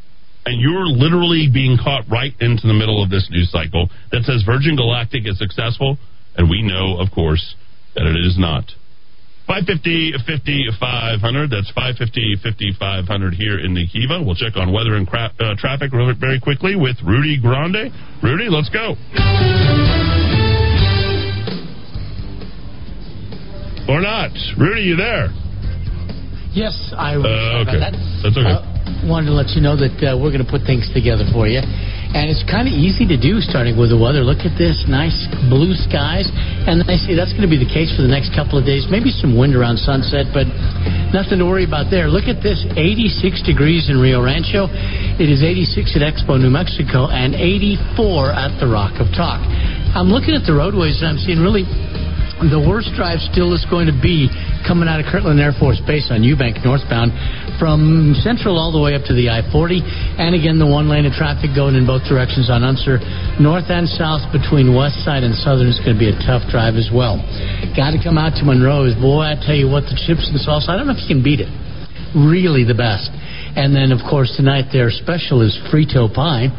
And 0.45 0.59
you're 0.59 0.85
literally 0.85 1.47
being 1.51 1.77
caught 1.81 2.03
right 2.11 2.33
into 2.41 2.67
the 2.67 2.75
middle 2.75 3.01
of 3.01 3.09
this 3.09 3.27
news 3.31 3.49
cycle 3.49 3.89
that 4.11 4.23
says 4.23 4.43
Virgin 4.45 4.75
Galactic 4.75 5.23
is 5.25 5.39
successful, 5.39 5.97
and 6.35 6.49
we 6.49 6.61
know, 6.61 6.99
of 6.99 7.09
course, 7.15 7.55
that 7.95 8.05
it 8.05 8.19
is 8.19 8.35
not. 8.37 8.65
550 9.47 10.13
50 10.25 10.69
500. 10.79 11.51
That's 11.51 11.69
550 11.75 12.39
50 12.41 12.73
500 12.79 13.33
here 13.33 13.59
in 13.59 13.73
the 13.73 13.85
Kiva. 13.87 14.23
We'll 14.23 14.39
check 14.39 14.55
on 14.55 14.71
weather 14.71 14.95
and 14.95 15.07
cra- 15.07 15.35
uh, 15.39 15.55
traffic 15.57 15.91
really, 15.91 16.15
very 16.15 16.39
quickly 16.39 16.75
with 16.75 16.95
Rudy 17.03 17.39
Grande. 17.39 17.91
Rudy, 18.23 18.47
let's 18.47 18.69
go. 18.71 18.95
Or 23.91 23.99
not. 23.99 24.31
Rudy, 24.55 24.87
you 24.87 24.95
there? 24.95 25.27
Yes, 26.55 26.93
I 26.95 27.17
was. 27.17 27.27
Uh, 27.27 27.67
okay. 27.67 27.79
That. 27.83 27.93
That's 28.23 28.37
okay. 28.37 28.47
Uh, 28.47 29.09
wanted 29.09 29.27
to 29.27 29.35
let 29.35 29.51
you 29.51 29.61
know 29.61 29.75
that 29.75 29.91
uh, 29.99 30.15
we're 30.15 30.31
going 30.31 30.43
to 30.43 30.47
put 30.47 30.63
things 30.63 30.87
together 30.95 31.27
for 31.35 31.51
you. 31.51 31.59
And 32.13 32.29
it's 32.29 32.45
kind 32.45 32.69
of 32.69 32.73
easy 32.77 33.09
to 33.09 33.17
do 33.17 33.41
starting 33.41 33.73
with 33.73 33.89
the 33.89 33.97
weather. 33.97 34.21
Look 34.21 34.45
at 34.45 34.53
this 34.53 34.85
nice 34.85 35.17
blue 35.49 35.73
skies. 35.73 36.29
And 36.69 36.85
I 36.85 37.01
see 37.01 37.17
that's 37.17 37.33
going 37.33 37.43
to 37.43 37.49
be 37.49 37.57
the 37.57 37.67
case 37.67 37.89
for 37.89 38.05
the 38.05 38.13
next 38.13 38.37
couple 38.37 38.53
of 38.53 38.69
days. 38.69 38.85
Maybe 38.85 39.09
some 39.09 39.33
wind 39.33 39.57
around 39.57 39.81
sunset, 39.81 40.29
but 40.29 40.45
nothing 41.09 41.41
to 41.41 41.45
worry 41.49 41.65
about 41.65 41.89
there. 41.89 42.13
Look 42.13 42.29
at 42.29 42.45
this 42.45 42.61
86 42.77 43.41
degrees 43.41 43.89
in 43.89 43.97
Rio 43.97 44.21
Rancho. 44.21 44.69
It 45.17 45.25
is 45.25 45.41
86 45.41 45.97
at 45.97 46.05
Expo, 46.05 46.37
New 46.37 46.53
Mexico, 46.53 47.09
and 47.09 47.33
84 47.33 48.29
at 48.29 48.61
the 48.61 48.69
Rock 48.69 49.01
of 49.01 49.09
Talk. 49.17 49.41
I'm 49.97 50.13
looking 50.13 50.37
at 50.37 50.45
the 50.45 50.53
roadways 50.53 51.01
and 51.01 51.17
I'm 51.17 51.21
seeing 51.21 51.41
really 51.41 51.65
the 52.41 52.57
worst 52.57 52.89
drive 52.97 53.21
still 53.29 53.53
is 53.53 53.61
going 53.69 53.85
to 53.85 53.93
be 53.93 54.25
coming 54.65 54.89
out 54.89 54.97
of 54.97 55.05
Kirtland 55.05 55.37
Air 55.37 55.53
Force 55.53 55.77
Base 55.85 56.09
on 56.09 56.25
Eubank 56.25 56.65
northbound 56.65 57.13
from 57.61 58.17
Central 58.25 58.57
all 58.57 58.73
the 58.73 58.81
way 58.81 58.97
up 58.97 59.05
to 59.05 59.13
the 59.13 59.29
I 59.29 59.45
40. 59.53 59.79
And 60.17 60.33
again, 60.33 60.57
the 60.57 60.67
one 60.67 60.89
lane 60.89 61.05
of 61.05 61.13
traffic 61.13 61.53
going 61.53 61.77
in 61.77 61.85
both 61.85 62.01
directions 62.09 62.49
on 62.49 62.65
Unser. 62.65 62.97
North 63.37 63.69
and 63.69 63.85
south 63.85 64.25
between 64.33 64.73
West 64.73 65.05
Side 65.05 65.21
and 65.21 65.37
Southern 65.45 65.69
is 65.69 65.77
going 65.85 65.93
to 65.93 66.01
be 66.01 66.09
a 66.09 66.17
tough 66.25 66.43
drive 66.49 66.73
as 66.73 66.89
well. 66.89 67.21
Got 67.77 67.93
to 67.93 68.01
come 68.01 68.17
out 68.17 68.33
to 68.41 68.43
Monroe's. 68.43 68.97
Boy, 68.97 69.29
I 69.29 69.37
tell 69.37 69.55
you 69.55 69.69
what, 69.69 69.85
the 69.85 69.95
chips 69.95 70.25
and 70.25 70.35
salsa, 70.41 70.73
I 70.73 70.75
don't 70.75 70.89
know 70.89 70.97
if 70.97 71.03
you 71.05 71.11
can 71.11 71.21
beat 71.21 71.39
it. 71.39 71.51
Really 72.17 72.65
the 72.65 72.77
best. 72.77 73.13
And 73.53 73.77
then, 73.77 73.93
of 73.93 74.01
course, 74.09 74.33
tonight 74.33 74.73
their 74.73 74.89
special 74.89 75.45
is 75.45 75.53
Frito 75.69 76.09
Pie. 76.09 76.49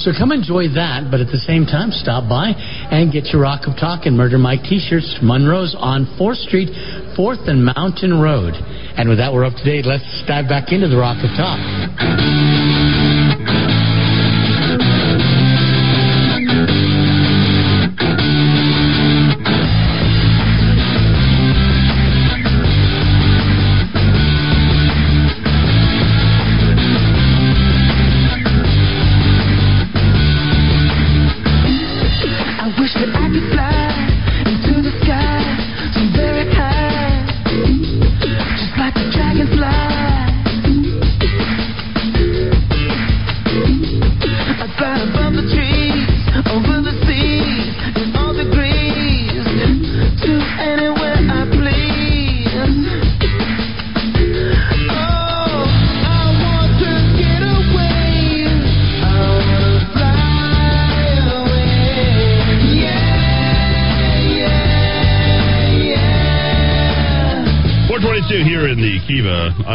So 0.00 0.16
come 0.16 0.32
enjoy 0.32 0.72
that, 0.80 1.12
but 1.12 1.20
at 1.20 1.28
the 1.28 1.38
same 1.44 1.68
time, 1.68 1.92
stop 1.92 2.24
by 2.24 2.56
and 2.90 3.12
get 3.12 3.26
your 3.32 3.42
Rock 3.42 3.66
of 3.66 3.78
Talk 3.78 4.06
and 4.06 4.16
Murder 4.16 4.38
Mike 4.38 4.62
t-shirts. 4.62 5.18
Monroe's 5.22 5.76
on 5.78 6.06
4th 6.18 6.42
Street, 6.46 6.68
4th 7.16 7.48
and 7.48 7.64
Mountain 7.64 8.20
Road. 8.20 8.54
And 8.54 9.08
with 9.08 9.18
that, 9.18 9.32
we're 9.32 9.44
up 9.44 9.54
to 9.54 9.64
date. 9.64 9.86
Let's 9.86 10.04
dive 10.26 10.48
back 10.48 10.72
into 10.72 10.88
the 10.88 10.96
Rock 10.96 11.22
of 11.22 11.30
Talk. 11.38 12.79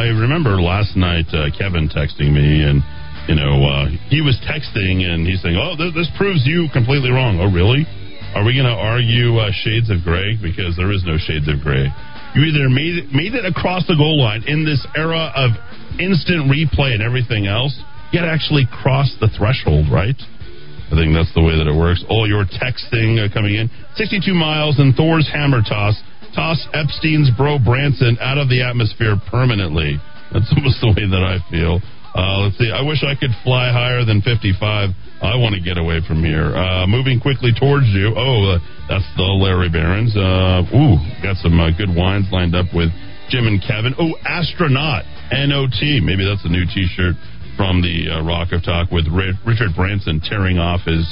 I 0.05 0.13
remember 0.13 0.61
last 0.61 0.93
night 0.93 1.25
uh, 1.33 1.49
Kevin 1.57 1.89
texting 1.89 2.29
me, 2.29 2.61
and 2.61 2.85
you 3.25 3.33
know 3.33 3.57
uh, 3.65 3.89
he 4.05 4.21
was 4.21 4.37
texting 4.45 5.01
and 5.01 5.25
he's 5.25 5.41
saying, 5.41 5.57
"Oh, 5.57 5.73
this, 5.73 5.97
this 5.97 6.09
proves 6.13 6.45
you 6.45 6.69
completely 6.69 7.09
wrong." 7.09 7.41
Oh, 7.41 7.49
really? 7.49 7.89
Are 8.37 8.45
we 8.45 8.53
going 8.53 8.69
to 8.69 8.77
argue 8.77 9.41
uh, 9.41 9.49
shades 9.65 9.89
of 9.89 10.05
gray? 10.05 10.37
Because 10.37 10.77
there 10.77 10.93
is 10.93 11.01
no 11.09 11.17
shades 11.17 11.49
of 11.49 11.57
gray. 11.65 11.89
You 12.37 12.45
either 12.45 12.69
made 12.69 13.01
it, 13.01 13.05
made 13.17 13.33
it 13.33 13.49
across 13.49 13.89
the 13.89 13.97
goal 13.97 14.21
line 14.21 14.45
in 14.45 14.61
this 14.61 14.85
era 14.93 15.33
of 15.33 15.57
instant 15.97 16.53
replay 16.53 16.93
and 16.93 17.01
everything 17.01 17.49
else, 17.49 17.73
you 18.13 18.21
yet 18.21 18.29
actually 18.29 18.69
cross 18.69 19.09
the 19.17 19.31
threshold, 19.33 19.89
right? 19.89 20.19
I 20.19 20.93
think 20.93 21.17
that's 21.17 21.33
the 21.33 21.41
way 21.41 21.57
that 21.57 21.65
it 21.65 21.73
works. 21.73 22.05
All 22.05 22.29
your 22.29 22.45
texting 22.45 23.17
uh, 23.17 23.33
coming 23.33 23.57
in. 23.57 23.73
62 23.97 24.21
miles 24.37 24.77
and 24.77 24.93
Thor's 24.93 25.25
hammer 25.33 25.65
toss 25.65 25.97
toss 26.35 26.59
Epstein's 26.73 27.31
bro 27.37 27.57
Branson 27.57 28.17
out 28.19 28.37
of 28.37 28.49
the 28.49 28.61
atmosphere 28.61 29.15
permanently. 29.31 29.97
That's 30.33 30.51
almost 30.55 30.81
the 30.81 30.91
way 30.91 31.07
that 31.07 31.23
I 31.23 31.39
feel. 31.49 31.79
Uh, 32.15 32.47
let's 32.47 32.57
see. 32.57 32.71
I 32.71 32.79
wish 32.79 33.03
I 33.03 33.15
could 33.15 33.35
fly 33.43 33.71
higher 33.75 34.05
than 34.07 34.23
55. 34.23 34.89
I 35.19 35.35
want 35.35 35.55
to 35.55 35.61
get 35.63 35.75
away 35.75 35.99
from 36.07 36.23
here. 36.23 36.55
Uh, 36.55 36.87
moving 36.87 37.19
quickly 37.19 37.51
towards 37.51 37.87
you. 37.91 38.15
Oh, 38.15 38.55
uh, 38.55 38.59
that's 38.87 39.07
the 39.19 39.27
Larry 39.27 39.67
Behrens. 39.67 40.15
Uh, 40.15 40.63
ooh, 40.71 40.95
got 41.19 41.35
some 41.43 41.59
uh, 41.59 41.75
good 41.75 41.91
wines 41.91 42.31
lined 42.31 42.55
up 42.55 42.71
with 42.71 42.87
Jim 43.27 43.47
and 43.47 43.59
Kevin. 43.59 43.95
Oh, 43.99 44.15
astronaut. 44.23 45.03
N-O-T. 45.31 45.99
Maybe 46.03 46.23
that's 46.23 46.45
a 46.45 46.51
new 46.51 46.63
T-shirt 46.63 47.15
from 47.57 47.81
the 47.81 48.11
uh, 48.11 48.23
Rock 48.23 48.51
of 48.51 48.63
Talk 48.63 48.91
with 48.91 49.07
Richard 49.11 49.75
Branson 49.75 50.21
tearing 50.23 50.59
off 50.59 50.87
his 50.87 51.03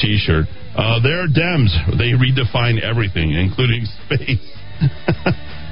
T-shirt. 0.00 0.46
They're 1.04 1.28
Dems. 1.28 1.72
They 1.98 2.16
redefine 2.16 2.80
everything, 2.80 3.32
including 3.36 3.84
space. 4.06 4.57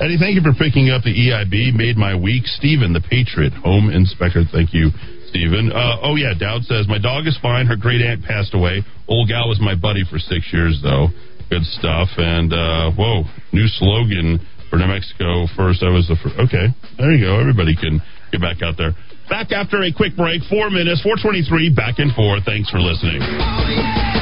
Eddy, 0.01 0.19
thank 0.19 0.35
you 0.37 0.42
for 0.42 0.53
picking 0.53 0.90
up 0.90 1.03
the 1.03 1.14
EIB. 1.14 1.75
Made 1.75 1.97
my 1.97 2.14
week. 2.14 2.45
Stephen, 2.45 2.92
the 2.92 3.01
Patriot 3.01 3.55
Home 3.64 3.88
Inspector. 3.88 4.42
Thank 4.53 4.75
you, 4.75 4.90
Stephen. 5.31 5.73
Uh, 5.73 5.97
oh, 6.03 6.16
yeah, 6.16 6.35
Dowd 6.37 6.64
says, 6.64 6.87
My 6.88 6.99
dog 6.99 7.27
is 7.27 7.38
fine. 7.40 7.66
Her 7.66 7.77
great 7.77 8.03
aunt 8.03 8.25
passed 8.25 8.53
away. 8.53 8.85
Old 9.09 9.29
gal 9.29 9.49
was 9.49 9.61
my 9.61 9.75
buddy 9.75 10.05
for 10.05 10.19
six 10.19 10.53
years, 10.53 10.81
though. 10.83 11.09
Good 11.49 11.64
stuff. 11.81 12.09
And, 12.19 12.53
uh, 12.53 12.90
whoa, 12.92 13.25
new 13.53 13.66
slogan 13.81 14.40
for 14.69 14.77
New 14.77 14.88
Mexico 14.88 15.47
first. 15.57 15.83
I 15.83 15.88
was 15.88 16.09
the 16.09 16.16
first. 16.21 16.37
Okay, 16.45 16.69
there 16.99 17.12
you 17.12 17.25
go. 17.25 17.40
Everybody 17.40 17.75
can 17.77 18.03
get 18.33 18.40
back 18.40 18.61
out 18.62 18.77
there. 18.77 18.92
Back 19.31 19.51
after 19.51 19.83
a 19.83 19.92
quick 19.92 20.14
break. 20.16 20.42
Four 20.51 20.71
minutes, 20.71 21.03
423, 21.03 21.75
back 21.75 21.99
and 21.99 22.12
forth. 22.14 22.45
Thanks 22.45 22.71
for 22.71 22.79
listening. 22.79 23.23
Oh, 23.23 23.66
yeah. 23.71 24.16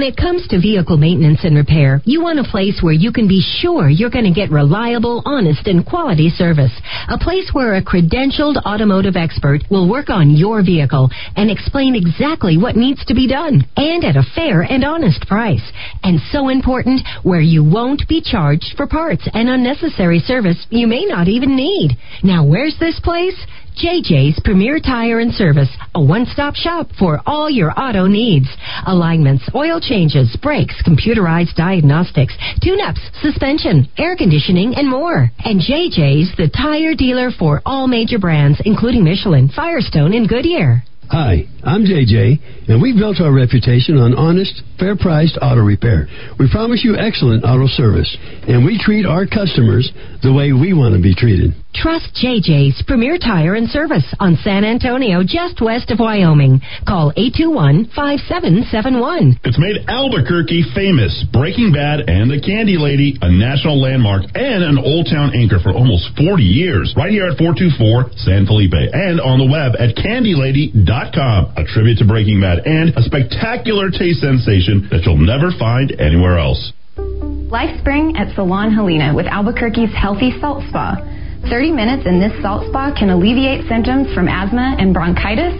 When 0.00 0.08
it 0.08 0.16
comes 0.16 0.48
to 0.48 0.58
vehicle 0.58 0.96
maintenance 0.96 1.40
and 1.44 1.54
repair, 1.54 2.00
you 2.06 2.22
want 2.22 2.38
a 2.38 2.50
place 2.50 2.80
where 2.80 2.94
you 2.94 3.12
can 3.12 3.28
be 3.28 3.42
sure 3.60 3.90
you're 3.90 4.08
going 4.08 4.24
to 4.24 4.32
get 4.32 4.50
reliable, 4.50 5.20
honest, 5.26 5.66
and 5.66 5.84
quality 5.84 6.30
service. 6.30 6.72
A 7.10 7.18
place 7.18 7.50
where 7.52 7.74
a 7.74 7.84
credentialed 7.84 8.56
automotive 8.64 9.14
expert 9.14 9.60
will 9.70 9.90
work 9.90 10.08
on 10.08 10.30
your 10.30 10.64
vehicle 10.64 11.10
and 11.36 11.50
explain 11.50 11.94
exactly 11.94 12.56
what 12.56 12.76
needs 12.76 13.04
to 13.04 13.14
be 13.14 13.28
done 13.28 13.68
and 13.76 14.02
at 14.02 14.16
a 14.16 14.24
fair 14.34 14.62
and 14.62 14.86
honest 14.86 15.26
price. 15.28 15.70
And 16.02 16.18
so 16.32 16.48
important, 16.48 17.02
where 17.22 17.42
you 17.42 17.62
won't 17.62 18.08
be 18.08 18.22
charged 18.24 18.72
for 18.78 18.86
parts 18.86 19.28
and 19.34 19.50
unnecessary 19.50 20.20
service 20.20 20.66
you 20.70 20.86
may 20.86 21.04
not 21.04 21.28
even 21.28 21.54
need. 21.54 21.90
Now, 22.24 22.46
where's 22.46 22.78
this 22.80 22.98
place? 23.04 23.36
JJ's 23.80 24.38
Premier 24.44 24.78
Tire 24.78 25.20
and 25.20 25.32
Service, 25.32 25.70
a 25.94 26.04
one-stop 26.04 26.54
shop 26.54 26.88
for 26.98 27.22
all 27.24 27.48
your 27.48 27.72
auto 27.80 28.06
needs. 28.06 28.46
Alignments, 28.86 29.48
oil 29.54 29.80
changes, 29.80 30.36
brakes, 30.42 30.74
computerized 30.86 31.54
diagnostics, 31.54 32.36
tune-ups, 32.62 33.00
suspension, 33.22 33.88
air 33.96 34.16
conditioning, 34.16 34.74
and 34.76 34.86
more. 34.86 35.30
And 35.46 35.60
JJ's 35.60 36.36
the 36.36 36.50
tire 36.54 36.94
dealer 36.94 37.30
for 37.30 37.62
all 37.64 37.86
major 37.86 38.18
brands, 38.18 38.60
including 38.66 39.02
Michelin, 39.02 39.48
Firestone, 39.48 40.12
and 40.12 40.28
Goodyear. 40.28 40.82
Hi, 41.10 41.48
I'm 41.64 41.82
JJ, 41.82 42.68
and 42.68 42.82
we 42.82 42.92
built 42.92 43.20
our 43.20 43.32
reputation 43.32 43.96
on 43.96 44.14
honest, 44.14 44.62
fair 44.80 44.96
priced 44.96 45.38
auto 45.40 45.60
repair. 45.60 46.08
We 46.38 46.48
promise 46.50 46.80
you 46.82 46.96
excellent 46.96 47.44
auto 47.44 47.68
service, 47.68 48.08
and 48.48 48.64
we 48.64 48.80
treat 48.80 49.04
our 49.04 49.26
customers 49.26 49.92
the 50.22 50.32
way 50.32 50.52
we 50.52 50.72
want 50.72 50.96
to 50.96 51.02
be 51.02 51.14
treated. 51.14 51.52
Trust 51.70 52.18
JJ's 52.18 52.82
Premier 52.82 53.14
Tire 53.16 53.54
and 53.54 53.70
Service 53.70 54.02
on 54.18 54.34
San 54.42 54.64
Antonio, 54.64 55.22
just 55.22 55.62
west 55.62 55.90
of 55.90 56.00
Wyoming. 56.00 56.60
Call 56.86 57.12
821-5771. 57.14 59.38
It's 59.44 59.58
made 59.58 59.76
Albuquerque 59.86 60.64
famous. 60.74 61.24
Breaking 61.32 61.70
Bad 61.70 62.10
and 62.10 62.28
The 62.28 62.40
Candy 62.42 62.76
Lady, 62.76 63.16
a 63.22 63.30
national 63.30 63.80
landmark 63.80 64.24
and 64.34 64.64
an 64.66 64.78
Old 64.82 65.06
Town 65.06 65.30
anchor 65.34 65.60
for 65.62 65.70
almost 65.70 66.10
40 66.18 66.42
years. 66.42 66.92
Right 66.98 67.14
here 67.14 67.30
at 67.30 67.38
424 67.38 68.18
San 68.18 68.46
Felipe 68.46 68.74
and 68.74 69.20
on 69.20 69.38
the 69.38 69.46
web 69.46 69.78
at 69.78 69.94
candylady.com. 69.94 71.54
A 71.54 71.62
tribute 71.70 71.98
to 72.02 72.06
Breaking 72.06 72.40
Bad 72.42 72.66
and 72.66 72.90
a 72.98 73.02
spectacular 73.06 73.94
taste 73.94 74.18
sensation 74.20 74.69
that 74.90 75.02
you'll 75.04 75.18
never 75.18 75.50
find 75.58 75.92
anywhere 76.00 76.38
else. 76.38 76.72
Life 76.96 77.78
Spring 77.80 78.16
at 78.16 78.34
Salon 78.34 78.72
Helena 78.72 79.14
with 79.14 79.26
Albuquerque's 79.26 79.94
Healthy 79.94 80.38
Salt 80.40 80.62
Spa. 80.68 81.02
30 81.48 81.72
minutes 81.72 82.06
in 82.06 82.20
this 82.20 82.32
salt 82.42 82.68
spa 82.68 82.92
can 82.96 83.10
alleviate 83.10 83.66
symptoms 83.66 84.12
from 84.14 84.28
asthma 84.28 84.76
and 84.78 84.92
bronchitis, 84.92 85.54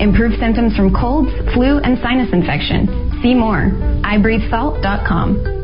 improve 0.00 0.38
symptoms 0.38 0.76
from 0.76 0.94
colds, 0.94 1.30
flu, 1.52 1.78
and 1.78 1.98
sinus 2.00 2.32
infection. 2.32 2.86
See 3.20 3.34
more. 3.34 3.70
iBreatheSalt.com. 4.06 5.63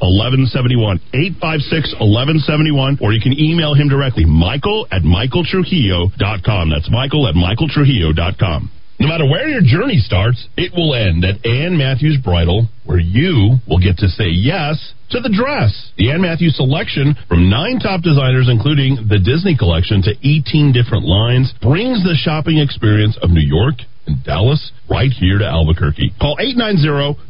1171 0.00 1.00
856 1.12 1.94
1171 2.00 2.98
or 3.00 3.12
you 3.12 3.20
can 3.20 3.32
email 3.38 3.74
him 3.74 3.88
directly 3.88 4.24
michael 4.24 4.86
at 4.90 5.02
michaeltrujillo.com 5.02 6.70
that's 6.70 6.90
michael 6.90 7.28
at 7.28 7.34
michaeltrujillo.com 7.34 8.70
no 8.98 9.08
matter 9.08 9.28
where 9.28 9.46
your 9.46 9.60
journey 9.60 9.98
starts, 9.98 10.48
it 10.56 10.72
will 10.72 10.94
end 10.94 11.22
at 11.22 11.44
Ann 11.44 11.76
Matthews 11.76 12.16
Bridal, 12.16 12.66
where 12.86 12.98
you 12.98 13.58
will 13.68 13.78
get 13.78 13.98
to 13.98 14.08
say 14.08 14.28
yes 14.32 14.94
to 15.10 15.20
the 15.20 15.28
dress. 15.28 15.92
The 15.98 16.10
Ann 16.10 16.22
Matthews 16.22 16.56
selection 16.56 17.14
from 17.28 17.50
nine 17.50 17.78
top 17.78 18.00
designers, 18.00 18.48
including 18.48 19.06
the 19.06 19.20
Disney 19.20 19.54
collection, 19.54 20.00
to 20.02 20.16
18 20.24 20.72
different 20.72 21.04
lines, 21.04 21.52
brings 21.60 22.02
the 22.04 22.16
shopping 22.16 22.56
experience 22.56 23.18
of 23.20 23.28
New 23.28 23.44
York 23.44 23.84
and 24.06 24.22
Dallas 24.24 24.72
right 24.88 25.10
here 25.10 25.38
to 25.38 25.44
Albuquerque. 25.44 26.14
Call 26.20 26.36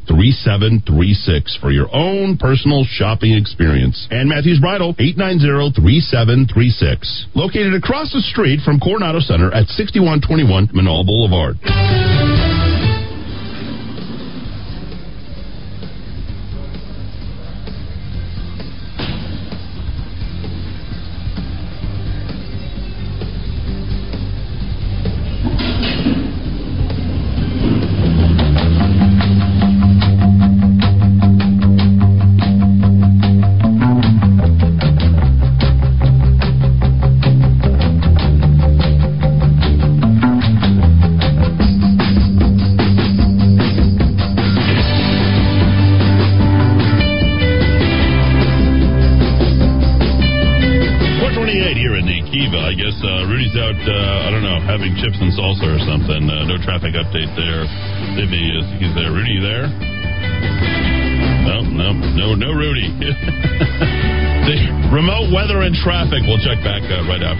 890-3736 0.08 1.60
for 1.60 1.70
your 1.70 1.88
own 1.94 2.36
personal 2.36 2.84
shopping 2.84 3.32
experience. 3.34 4.08
Ann 4.10 4.28
Matthews 4.28 4.58
Bridal, 4.60 4.94
890-3736. 4.94 7.26
Located 7.34 7.74
across 7.74 8.12
the 8.12 8.20
street 8.20 8.60
from 8.64 8.80
Coronado 8.80 9.20
Center 9.20 9.52
at 9.52 9.68
6121 9.68 10.68
Menaul 10.68 11.06
Boulevard. 11.06 11.56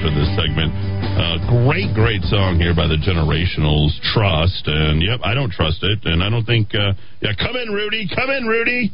After 0.07 0.21
this 0.21 0.31
segment. 0.37 0.73
Uh, 1.19 1.67
great, 1.67 1.95
great 1.95 2.23
song 2.23 2.59
here 2.59 2.75
by 2.75 2.87
the 2.87 2.97
Generationals. 2.97 3.91
Trust, 4.13 4.67
and 4.67 5.03
yep, 5.03 5.21
I 5.25 5.35
don't 5.35 5.51
trust 5.51 5.83
it, 5.83 6.01
and 6.05 6.23
I 6.23 6.31
don't 6.31 6.45
think. 6.45 6.75
Uh, 6.75 6.93
yeah, 7.21 7.33
come 7.39 7.57
in, 7.57 7.73
Rudy. 7.73 8.09
Come 8.15 8.31
in, 8.31 8.47
Rudy. 8.47 8.93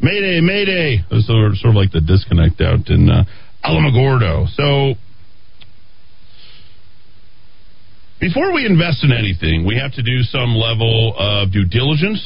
Mayday, 0.00 0.40
Mayday. 0.40 1.02
Sort 1.26 1.50
of, 1.50 1.56
sort 1.58 1.70
of 1.70 1.76
like 1.76 1.92
the 1.92 2.00
disconnect 2.00 2.60
out 2.60 2.88
in 2.88 3.08
uh, 3.08 3.24
Alamogordo. 3.64 4.46
So 4.54 4.94
before 8.20 8.52
we 8.52 8.66
invest 8.66 9.02
in 9.02 9.12
anything, 9.12 9.66
we 9.66 9.78
have 9.78 9.92
to 9.94 10.02
do 10.02 10.22
some 10.22 10.54
level 10.54 11.14
of 11.18 11.52
due 11.52 11.66
diligence, 11.66 12.22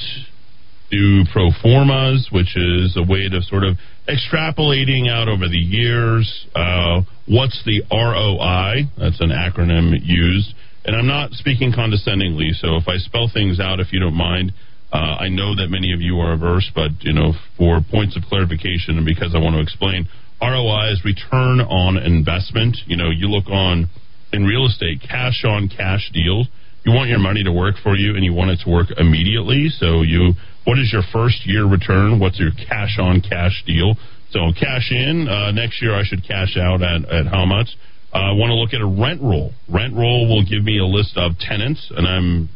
do 0.90 1.24
pro 1.32 1.50
formas, 1.62 2.28
which 2.32 2.56
is 2.56 2.96
a 2.96 3.02
way 3.02 3.28
to 3.28 3.40
sort 3.42 3.64
of 3.64 3.76
extrapolating 4.08 5.08
out 5.10 5.28
over 5.28 5.48
the 5.48 5.58
years 5.58 6.46
uh, 6.54 7.02
what's 7.26 7.62
the 7.64 7.82
ROI. 7.90 8.88
That's 8.96 9.20
an 9.20 9.30
acronym 9.30 9.92
used. 10.02 10.54
And 10.84 10.94
I'm 10.94 11.06
not 11.06 11.32
speaking 11.32 11.72
condescendingly, 11.74 12.52
so 12.52 12.76
if 12.76 12.86
I 12.86 12.98
spell 12.98 13.28
things 13.32 13.58
out, 13.58 13.80
if 13.80 13.92
you 13.92 13.98
don't 13.98 14.14
mind, 14.14 14.52
uh, 14.92 15.18
I 15.18 15.28
know 15.28 15.56
that 15.56 15.66
many 15.68 15.92
of 15.92 16.00
you 16.00 16.20
are 16.20 16.32
averse, 16.32 16.70
but 16.74 16.90
you 17.00 17.12
know, 17.12 17.32
for 17.58 17.80
points 17.90 18.16
of 18.16 18.22
clarification 18.22 18.96
and 18.96 19.04
because 19.04 19.34
I 19.34 19.38
want 19.38 19.56
to 19.56 19.62
explain, 19.62 20.06
ROI 20.40 20.92
is 20.92 21.04
return 21.04 21.60
on 21.60 21.96
investment. 21.96 22.76
You 22.86 22.96
know, 22.96 23.10
you 23.10 23.26
look 23.26 23.48
on 23.48 23.88
in 24.32 24.44
real 24.44 24.66
estate, 24.66 25.02
cash 25.02 25.44
on 25.44 25.68
cash 25.68 26.10
deals. 26.12 26.46
You 26.84 26.92
want 26.92 27.10
your 27.10 27.18
money 27.18 27.42
to 27.42 27.50
work 27.52 27.76
for 27.82 27.96
you 27.96 28.14
and 28.14 28.24
you 28.24 28.32
want 28.32 28.50
it 28.50 28.60
to 28.64 28.70
work 28.70 28.88
immediately. 28.96 29.68
So 29.70 30.02
you, 30.02 30.34
what 30.66 30.78
is 30.78 30.90
your 30.92 31.02
first 31.12 31.46
year 31.46 31.64
return? 31.64 32.18
What's 32.18 32.38
your 32.38 32.50
cash 32.50 32.98
on 32.98 33.22
cash 33.22 33.62
deal? 33.66 33.94
So 34.30 34.50
cash 34.58 34.90
in, 34.90 35.28
uh, 35.30 35.52
next 35.52 35.80
year 35.80 35.94
I 35.94 36.02
should 36.02 36.26
cash 36.26 36.58
out 36.58 36.82
at, 36.82 37.06
at 37.06 37.26
how 37.26 37.46
much? 37.46 37.68
I 38.12 38.30
uh, 38.30 38.34
want 38.34 38.50
to 38.50 38.54
look 38.54 38.74
at 38.74 38.80
a 38.80 38.86
rent 38.86 39.22
roll. 39.22 39.52
Rent 39.68 39.94
roll 39.94 40.28
will 40.28 40.42
give 40.42 40.64
me 40.64 40.78
a 40.78 40.84
list 40.84 41.16
of 41.16 41.38
tenants, 41.38 41.92
and 41.94 42.06
I'm, 42.06 42.48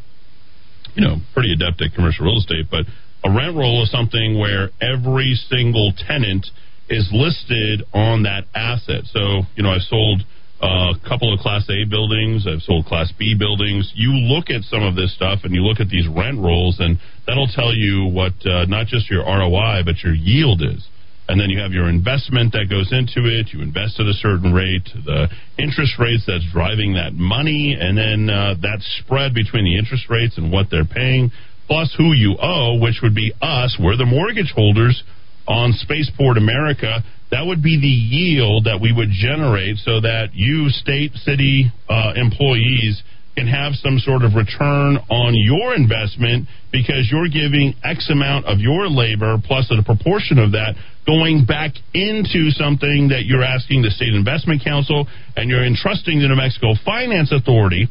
you 0.94 1.06
know, 1.06 1.16
pretty 1.34 1.52
adept 1.52 1.80
at 1.82 1.94
commercial 1.94 2.26
real 2.26 2.38
estate, 2.38 2.66
but 2.70 2.84
a 3.22 3.30
rent 3.30 3.56
roll 3.56 3.82
is 3.82 3.90
something 3.90 4.38
where 4.38 4.70
every 4.80 5.34
single 5.48 5.92
tenant 6.08 6.46
is 6.88 7.08
listed 7.12 7.84
on 7.94 8.24
that 8.24 8.44
asset. 8.54 9.04
So, 9.04 9.42
you 9.54 9.62
know, 9.62 9.70
I 9.70 9.78
sold 9.78 10.22
a 10.62 10.92
couple 11.08 11.32
of 11.32 11.40
Class 11.40 11.64
A 11.70 11.88
buildings. 11.88 12.46
I've 12.46 12.62
sold 12.62 12.86
Class 12.86 13.12
B 13.18 13.34
buildings. 13.38 13.92
You 13.94 14.12
look 14.12 14.50
at 14.50 14.62
some 14.64 14.82
of 14.82 14.94
this 14.94 15.14
stuff 15.14 15.40
and 15.44 15.54
you 15.54 15.62
look 15.62 15.80
at 15.80 15.88
these 15.88 16.06
rent 16.06 16.38
rolls, 16.38 16.76
and 16.80 16.98
that'll 17.26 17.48
tell 17.48 17.74
you 17.74 18.06
what 18.12 18.34
uh, 18.44 18.66
not 18.66 18.86
just 18.86 19.10
your 19.10 19.24
ROI, 19.24 19.82
but 19.84 20.02
your 20.04 20.14
yield 20.14 20.62
is. 20.62 20.86
And 21.28 21.40
then 21.40 21.48
you 21.48 21.60
have 21.60 21.70
your 21.70 21.88
investment 21.88 22.52
that 22.52 22.66
goes 22.68 22.90
into 22.90 23.30
it. 23.30 23.54
You 23.54 23.62
invest 23.62 24.00
at 24.00 24.06
a 24.06 24.12
certain 24.14 24.52
rate, 24.52 24.82
the 25.06 25.28
interest 25.58 25.94
rates 25.98 26.24
that's 26.26 26.44
driving 26.52 26.94
that 26.94 27.14
money, 27.14 27.76
and 27.78 27.96
then 27.96 28.28
uh, 28.28 28.54
that 28.60 28.82
spread 28.98 29.32
between 29.32 29.64
the 29.64 29.78
interest 29.78 30.10
rates 30.10 30.36
and 30.38 30.50
what 30.50 30.66
they're 30.70 30.84
paying, 30.84 31.30
plus 31.68 31.94
who 31.96 32.12
you 32.12 32.36
owe, 32.42 32.80
which 32.82 32.98
would 33.02 33.14
be 33.14 33.32
us. 33.40 33.78
We're 33.78 33.96
the 33.96 34.10
mortgage 34.10 34.50
holders 34.54 35.04
on 35.46 35.72
Spaceport 35.72 36.36
America 36.36 36.98
that 37.30 37.46
would 37.46 37.62
be 37.62 37.78
the 37.80 37.86
yield 37.86 38.64
that 38.64 38.80
we 38.80 38.92
would 38.92 39.10
generate 39.10 39.78
so 39.78 40.00
that 40.00 40.30
you, 40.34 40.68
state, 40.68 41.14
city 41.14 41.70
uh, 41.88 42.12
employees, 42.16 43.02
can 43.36 43.46
have 43.46 43.74
some 43.74 43.98
sort 43.98 44.22
of 44.22 44.34
return 44.34 44.98
on 45.08 45.34
your 45.34 45.74
investment 45.74 46.48
because 46.72 47.08
you're 47.10 47.30
giving 47.30 47.74
X 47.84 48.10
amount 48.10 48.46
of 48.46 48.58
your 48.58 48.88
labor 48.88 49.38
plus 49.42 49.70
a 49.70 49.82
proportion 49.82 50.38
of 50.38 50.52
that 50.52 50.74
going 51.06 51.46
back 51.46 51.72
into 51.94 52.50
something 52.50 53.08
that 53.08 53.24
you're 53.24 53.44
asking 53.44 53.82
the 53.82 53.90
State 53.90 54.14
Investment 54.14 54.62
Council 54.62 55.06
and 55.36 55.48
you're 55.48 55.64
entrusting 55.64 56.18
the 56.18 56.28
New 56.28 56.36
Mexico 56.36 56.74
Finance 56.84 57.32
Authority 57.32 57.88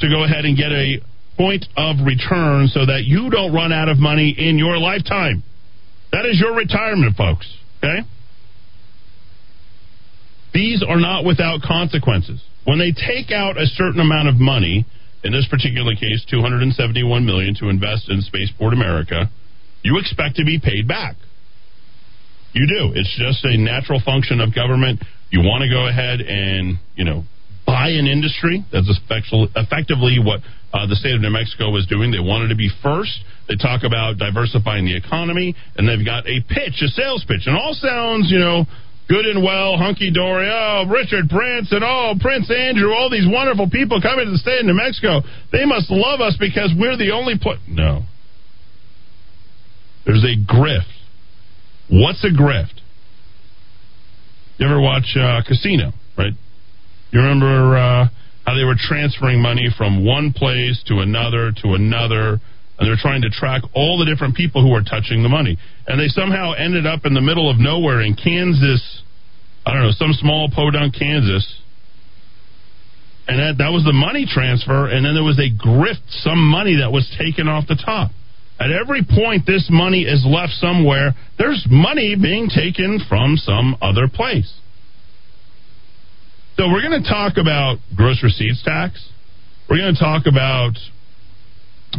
to 0.00 0.08
go 0.08 0.22
ahead 0.24 0.44
and 0.44 0.56
get 0.56 0.70
a 0.70 1.02
point 1.36 1.66
of 1.76 1.96
return 2.06 2.68
so 2.68 2.86
that 2.86 3.02
you 3.04 3.30
don't 3.30 3.52
run 3.52 3.72
out 3.72 3.88
of 3.88 3.98
money 3.98 4.34
in 4.38 4.58
your 4.58 4.78
lifetime. 4.78 5.42
That 6.12 6.24
is 6.24 6.40
your 6.40 6.54
retirement, 6.54 7.16
folks. 7.16 7.46
Okay? 7.78 8.06
These 10.58 10.82
are 10.82 10.98
not 10.98 11.24
without 11.24 11.62
consequences. 11.62 12.42
When 12.64 12.80
they 12.80 12.90
take 12.90 13.30
out 13.30 13.56
a 13.56 13.66
certain 13.78 14.00
amount 14.00 14.26
of 14.26 14.42
money, 14.42 14.84
in 15.22 15.30
this 15.30 15.46
particular 15.46 15.94
case, 15.94 16.26
271 16.28 17.06
million 17.24 17.54
to 17.62 17.68
invest 17.68 18.10
in 18.10 18.20
Spaceport 18.22 18.74
America, 18.74 19.30
you 19.82 19.98
expect 20.02 20.34
to 20.42 20.44
be 20.44 20.58
paid 20.58 20.88
back. 20.88 21.14
You 22.54 22.66
do. 22.66 22.90
It's 22.98 23.14
just 23.14 23.44
a 23.44 23.56
natural 23.56 24.02
function 24.04 24.40
of 24.40 24.52
government. 24.52 24.98
You 25.30 25.46
want 25.46 25.62
to 25.62 25.70
go 25.70 25.86
ahead 25.86 26.26
and, 26.26 26.80
you 26.96 27.04
know, 27.04 27.22
buy 27.64 27.94
an 27.94 28.08
industry. 28.08 28.64
That's 28.72 28.90
effectively 28.90 30.18
what 30.18 30.40
uh, 30.74 30.88
the 30.88 30.96
state 30.96 31.14
of 31.14 31.20
New 31.20 31.30
Mexico 31.30 31.70
was 31.70 31.86
doing. 31.86 32.10
They 32.10 32.18
wanted 32.18 32.48
to 32.48 32.56
be 32.56 32.68
first. 32.82 33.14
They 33.46 33.54
talk 33.54 33.84
about 33.86 34.18
diversifying 34.18 34.86
the 34.86 34.96
economy, 34.96 35.54
and 35.76 35.86
they've 35.86 36.04
got 36.04 36.26
a 36.26 36.42
pitch, 36.50 36.82
a 36.82 36.88
sales 36.88 37.24
pitch. 37.28 37.46
And 37.46 37.56
all 37.56 37.78
sounds, 37.78 38.26
you 38.28 38.40
know, 38.40 38.66
good 39.08 39.24
and 39.24 39.42
well, 39.42 39.76
hunky 39.76 40.10
dory. 40.10 40.48
Oh, 40.50 40.84
Richard 40.88 41.28
Branson, 41.28 41.82
oh, 41.82 42.14
Prince 42.20 42.50
Andrew, 42.50 42.92
all 42.92 43.10
these 43.10 43.26
wonderful 43.26 43.68
people 43.70 44.00
coming 44.00 44.26
to 44.26 44.30
the 44.30 44.38
state 44.38 44.60
of 44.60 44.66
New 44.66 44.74
Mexico. 44.74 45.20
They 45.50 45.64
must 45.64 45.90
love 45.90 46.20
us 46.20 46.36
because 46.38 46.72
we're 46.76 46.96
the 46.96 47.12
only 47.12 47.38
place. 47.38 47.60
No. 47.66 48.02
There's 50.04 50.24
a 50.24 50.36
grift. 50.36 50.92
What's 51.90 52.22
a 52.24 52.28
grift? 52.28 52.80
You 54.58 54.66
ever 54.66 54.80
watch 54.80 55.16
uh, 55.16 55.40
Casino, 55.46 55.92
right? 56.16 56.32
You 57.10 57.20
remember 57.20 57.76
uh, 57.76 58.08
how 58.44 58.54
they 58.54 58.64
were 58.64 58.76
transferring 58.76 59.40
money 59.40 59.68
from 59.76 60.04
one 60.04 60.32
place 60.32 60.82
to 60.88 60.98
another 61.00 61.52
to 61.62 61.74
another, 61.74 62.40
and 62.78 62.88
they're 62.88 63.00
trying 63.00 63.22
to 63.22 63.30
track 63.30 63.62
all 63.74 63.98
the 63.98 64.06
different 64.06 64.36
people 64.36 64.62
who 64.62 64.72
are 64.72 64.82
touching 64.82 65.22
the 65.22 65.28
money. 65.28 65.58
And 65.86 65.98
they 65.98 66.08
somehow 66.08 66.52
ended 66.52 66.86
up 66.86 67.04
in 67.04 67.14
the 67.14 67.20
middle 67.20 67.50
of 67.50 67.58
nowhere 67.58 68.00
in 68.02 68.14
Kansas, 68.14 69.02
I 69.66 69.74
don't 69.74 69.82
know, 69.82 69.90
some 69.92 70.12
small 70.12 70.48
podunk 70.48 70.94
Kansas. 70.94 71.44
And 73.26 73.38
that, 73.38 73.58
that 73.58 73.72
was 73.72 73.84
the 73.84 73.92
money 73.92 74.26
transfer, 74.26 74.88
and 74.88 75.04
then 75.04 75.12
there 75.12 75.24
was 75.24 75.38
a 75.38 75.50
grift, 75.50 76.00
some 76.22 76.38
money 76.38 76.76
that 76.80 76.90
was 76.90 77.04
taken 77.18 77.46
off 77.46 77.66
the 77.68 77.76
top. 77.76 78.10
At 78.60 78.70
every 78.72 79.04
point 79.04 79.46
this 79.46 79.68
money 79.70 80.02
is 80.02 80.24
left 80.26 80.52
somewhere, 80.54 81.14
there's 81.38 81.66
money 81.70 82.16
being 82.20 82.48
taken 82.48 83.00
from 83.08 83.36
some 83.36 83.76
other 83.82 84.08
place. 84.08 84.52
So 86.56 86.66
we're 86.66 86.82
going 86.82 87.02
to 87.02 87.08
talk 87.08 87.36
about 87.36 87.78
gross 87.94 88.20
receipts 88.22 88.64
tax. 88.64 88.98
We're 89.70 89.78
going 89.78 89.94
to 89.94 90.00
talk 90.00 90.26
about, 90.26 90.72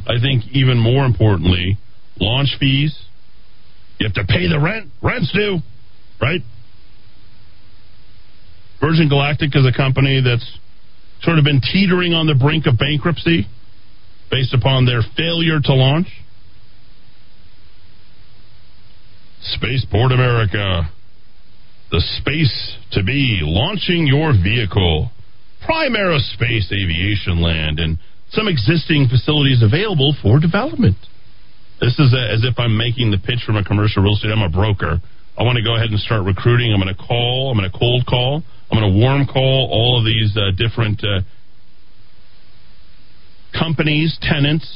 I 0.08 0.20
think, 0.22 0.44
even 0.52 0.78
more 0.78 1.06
importantly, 1.06 1.78
launch 2.20 2.50
fees. 2.60 2.98
You 4.00 4.08
have 4.08 4.14
to 4.16 4.26
pay 4.32 4.48
the 4.48 4.60
rent. 4.60 4.90
Rent's 5.02 5.32
due, 5.32 5.60
right? 6.22 6.42
Virgin 8.80 9.10
Galactic 9.10 9.56
is 9.56 9.66
a 9.66 9.76
company 9.76 10.22
that's 10.24 10.58
sort 11.22 11.38
of 11.38 11.44
been 11.44 11.60
teetering 11.60 12.14
on 12.14 12.28
the 12.28 12.36
brink 12.36 12.66
of 12.66 12.78
bankruptcy 12.78 13.46
based 14.32 14.54
upon 14.54 14.86
their 14.86 15.02
failure 15.18 15.60
to 15.62 15.74
launch. 15.74 16.08
Spaceport 19.42 20.12
America 20.12 20.90
the 21.92 22.02
space 22.22 22.78
to 22.92 23.04
be, 23.04 23.40
launching 23.42 24.06
your 24.06 24.34
vehicle, 24.34 25.10
Prime 25.66 25.94
Aerospace 25.94 26.72
Aviation 26.72 27.42
Land, 27.42 27.80
and 27.80 27.98
some 28.32 28.48
existing 28.48 29.08
facilities 29.10 29.62
available 29.64 30.16
for 30.22 30.40
development. 30.40 30.98
This 31.82 31.98
is 31.98 32.14
a, 32.14 32.24
as 32.34 32.44
if 32.44 32.60
I'm 32.60 32.78
making 32.78 33.12
the 33.12 33.18
pitch 33.18 33.42
from 33.46 33.56
a 33.56 33.64
commercial 33.64 34.04
real 34.04 34.14
estate. 34.14 34.32
I'm 34.32 34.42
a 34.42 34.50
broker. 34.50 35.00
I 35.38 35.44
want 35.44 35.58
to 35.58 35.64
go 35.64 35.76
ahead 35.76 35.90
and 35.90 36.00
start 36.00 36.26
recruiting. 36.26 36.74
I'm 36.74 36.82
going 36.82 36.94
to 36.94 37.02
call. 37.02 37.50
I'm 37.52 37.58
going 37.58 37.70
to 37.70 37.78
cold 37.78 38.06
call. 38.06 38.44
I'm 38.70 38.80
going 38.80 38.92
to 38.92 39.00
warm 39.00 39.26
call 39.26 39.70
all 39.72 39.98
of 39.98 40.06
these 40.06 40.36
uh, 40.36 40.52
different 40.52 41.02
uh, 41.04 41.22
companies, 43.58 44.18
tenants, 44.22 44.68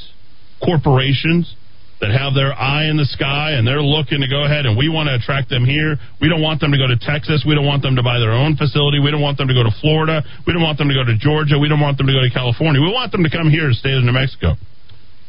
corporations 0.64 1.56
that 2.04 2.12
have 2.12 2.36
their 2.36 2.52
eye 2.52 2.92
in 2.92 3.00
the 3.00 3.08
sky 3.08 3.56
and 3.56 3.64
they're 3.64 3.80
looking 3.80 4.20
to 4.20 4.28
go 4.28 4.44
ahead 4.44 4.68
and 4.68 4.76
we 4.76 4.92
want 4.92 5.08
to 5.08 5.16
attract 5.16 5.48
them 5.48 5.64
here. 5.64 5.96
We 6.20 6.28
don't 6.28 6.44
want 6.44 6.60
them 6.60 6.76
to 6.76 6.78
go 6.78 6.84
to 6.84 7.00
Texas. 7.00 7.48
We 7.48 7.56
don't 7.56 7.64
want 7.64 7.80
them 7.80 7.96
to 7.96 8.04
buy 8.04 8.20
their 8.20 8.36
own 8.36 8.60
facility. 8.60 9.00
We 9.00 9.08
don't 9.08 9.24
want 9.24 9.40
them 9.40 9.48
to 9.48 9.56
go 9.56 9.64
to 9.64 9.72
Florida. 9.80 10.20
We 10.44 10.52
don't 10.52 10.60
want 10.62 10.76
them 10.76 10.92
to 10.92 10.98
go 11.00 11.08
to 11.08 11.16
Georgia. 11.16 11.56
We 11.56 11.72
don't 11.72 11.80
want 11.80 11.96
them 11.96 12.12
to 12.12 12.16
go 12.16 12.20
to 12.20 12.28
California. 12.28 12.84
We 12.84 12.92
want 12.92 13.16
them 13.16 13.24
to 13.24 13.32
come 13.32 13.48
here 13.48 13.72
to 13.72 13.76
state 13.80 13.96
of 13.96 14.04
New 14.04 14.12
Mexico. 14.12 14.60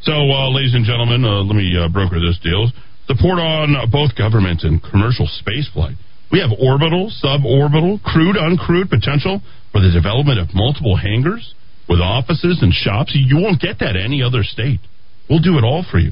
So, 0.03 0.19
uh, 0.19 0.51
ladies 0.51 0.75
and 0.75 0.83
gentlemen, 0.83 1.23
uh, 1.23 1.47
let 1.47 1.55
me 1.55 1.79
uh, 1.79 1.87
broker 1.95 2.19
this 2.19 2.43
deal. 2.43 2.67
Support 3.07 3.39
on 3.39 3.79
both 3.95 4.19
government 4.19 4.67
and 4.67 4.83
commercial 4.83 5.31
spaceflight. 5.31 5.95
We 6.35 6.43
have 6.43 6.51
orbital, 6.59 7.07
suborbital, 7.23 8.03
crewed, 8.03 8.35
uncrewed 8.35 8.91
potential 8.91 9.39
for 9.71 9.79
the 9.79 9.95
development 9.95 10.43
of 10.43 10.51
multiple 10.59 10.99
hangars 10.99 11.55
with 11.87 12.03
offices 12.03 12.59
and 12.67 12.75
shops. 12.75 13.15
You 13.15 13.39
won't 13.39 13.63
get 13.63 13.79
that 13.79 13.95
any 13.95 14.27
other 14.27 14.43
state. 14.43 14.83
We'll 15.31 15.39
do 15.39 15.55
it 15.55 15.63
all 15.63 15.87
for 15.87 16.03
you 16.03 16.11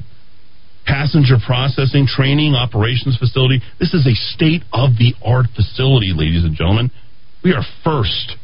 passenger 0.85 1.35
processing, 1.45 2.07
training, 2.07 2.53
operations 2.55 3.17
facility. 3.17 3.61
This 3.79 3.93
is 3.93 4.05
a 4.05 4.15
state 4.35 4.63
of 4.73 4.91
the 4.97 5.13
art 5.23 5.47
facility, 5.55 6.13
ladies 6.15 6.43
and 6.43 6.55
gentlemen. 6.55 6.91
We 7.43 7.53
are 7.53 7.63
first. 7.83 8.35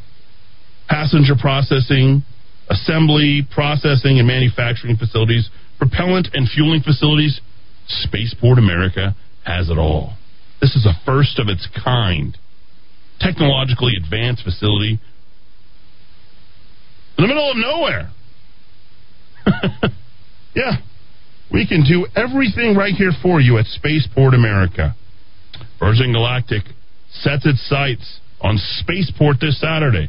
Passenger 0.88 1.34
processing, 1.40 2.22
assembly, 2.68 3.46
processing, 3.52 4.18
and 4.18 4.26
manufacturing 4.26 4.96
facilities, 4.96 5.48
propellant 5.78 6.28
and 6.32 6.48
fueling 6.48 6.82
facilities. 6.82 7.40
Spaceport 7.86 8.58
America 8.58 9.14
has 9.44 9.68
it 9.68 9.78
all. 9.78 10.14
This 10.60 10.76
is 10.76 10.86
a 10.86 10.94
first 11.04 11.38
of 11.38 11.48
its 11.48 11.66
kind, 11.84 12.36
technologically 13.20 13.94
advanced 13.96 14.44
facility 14.44 15.00
in 17.18 17.24
the 17.24 17.28
middle 17.28 17.50
of 17.50 17.56
nowhere. 17.56 18.10
yeah, 20.54 20.76
we 21.52 21.66
can 21.66 21.84
do 21.84 22.06
everything 22.14 22.76
right 22.76 22.94
here 22.94 23.12
for 23.22 23.40
you 23.40 23.58
at 23.58 23.66
Spaceport 23.66 24.34
America. 24.34 24.94
Virgin 25.78 26.12
Galactic 26.12 26.62
sets 27.10 27.44
its 27.46 27.66
sights 27.68 28.20
on 28.40 28.56
Spaceport 28.56 29.36
this 29.40 29.60
Saturday. 29.60 30.08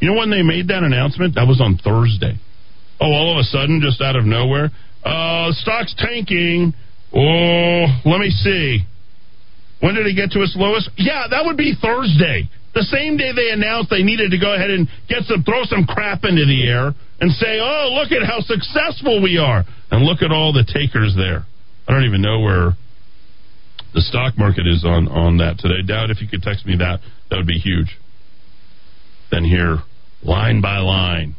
You 0.00 0.08
know 0.08 0.18
when 0.18 0.30
they 0.30 0.42
made 0.42 0.68
that 0.68 0.82
announcement? 0.82 1.34
That 1.34 1.46
was 1.46 1.60
on 1.60 1.76
Thursday. 1.76 2.38
Oh, 3.00 3.06
all 3.06 3.32
of 3.32 3.38
a 3.38 3.44
sudden, 3.44 3.80
just 3.82 4.00
out 4.00 4.16
of 4.16 4.24
nowhere, 4.24 4.70
uh, 5.04 5.52
stock's 5.52 5.94
tanking. 5.98 6.72
Oh, 7.14 7.86
let 8.04 8.18
me 8.18 8.30
see. 8.30 8.80
When 9.80 9.94
did 9.94 10.06
it 10.06 10.14
get 10.14 10.32
to 10.32 10.42
its 10.42 10.54
lowest? 10.56 10.90
Yeah, 10.96 11.26
that 11.30 11.44
would 11.44 11.56
be 11.56 11.74
Thursday. 11.80 12.48
The 12.74 12.82
same 12.82 13.16
day 13.16 13.32
they 13.34 13.50
announced 13.50 13.90
they 13.90 14.02
needed 14.02 14.30
to 14.30 14.38
go 14.38 14.54
ahead 14.54 14.70
and 14.70 14.88
get 15.08 15.22
some, 15.24 15.42
throw 15.42 15.64
some 15.64 15.84
crap 15.84 16.24
into 16.24 16.44
the 16.44 16.68
air 16.68 16.94
and 17.20 17.32
say, 17.32 17.58
oh, 17.60 17.90
look 17.92 18.12
at 18.12 18.26
how 18.26 18.40
successful 18.40 19.22
we 19.22 19.38
are. 19.38 19.64
And 19.90 20.04
look 20.04 20.22
at 20.22 20.30
all 20.30 20.52
the 20.52 20.64
takers 20.64 21.14
there. 21.16 21.44
I 21.86 21.92
don't 21.92 22.04
even 22.04 22.22
know 22.22 22.40
where 22.40 22.76
the 23.94 24.00
stock 24.02 24.38
market 24.38 24.66
is 24.66 24.84
on, 24.84 25.08
on 25.08 25.38
that 25.38 25.58
today. 25.58 25.82
Dowd 25.86 26.10
if 26.10 26.20
you 26.20 26.28
could 26.28 26.42
text 26.42 26.66
me 26.66 26.76
that, 26.78 27.00
that 27.30 27.36
would 27.36 27.46
be 27.46 27.58
huge. 27.58 27.98
Then 29.30 29.44
here, 29.44 29.78
line 30.22 30.60
by 30.60 30.78
line, 30.78 31.34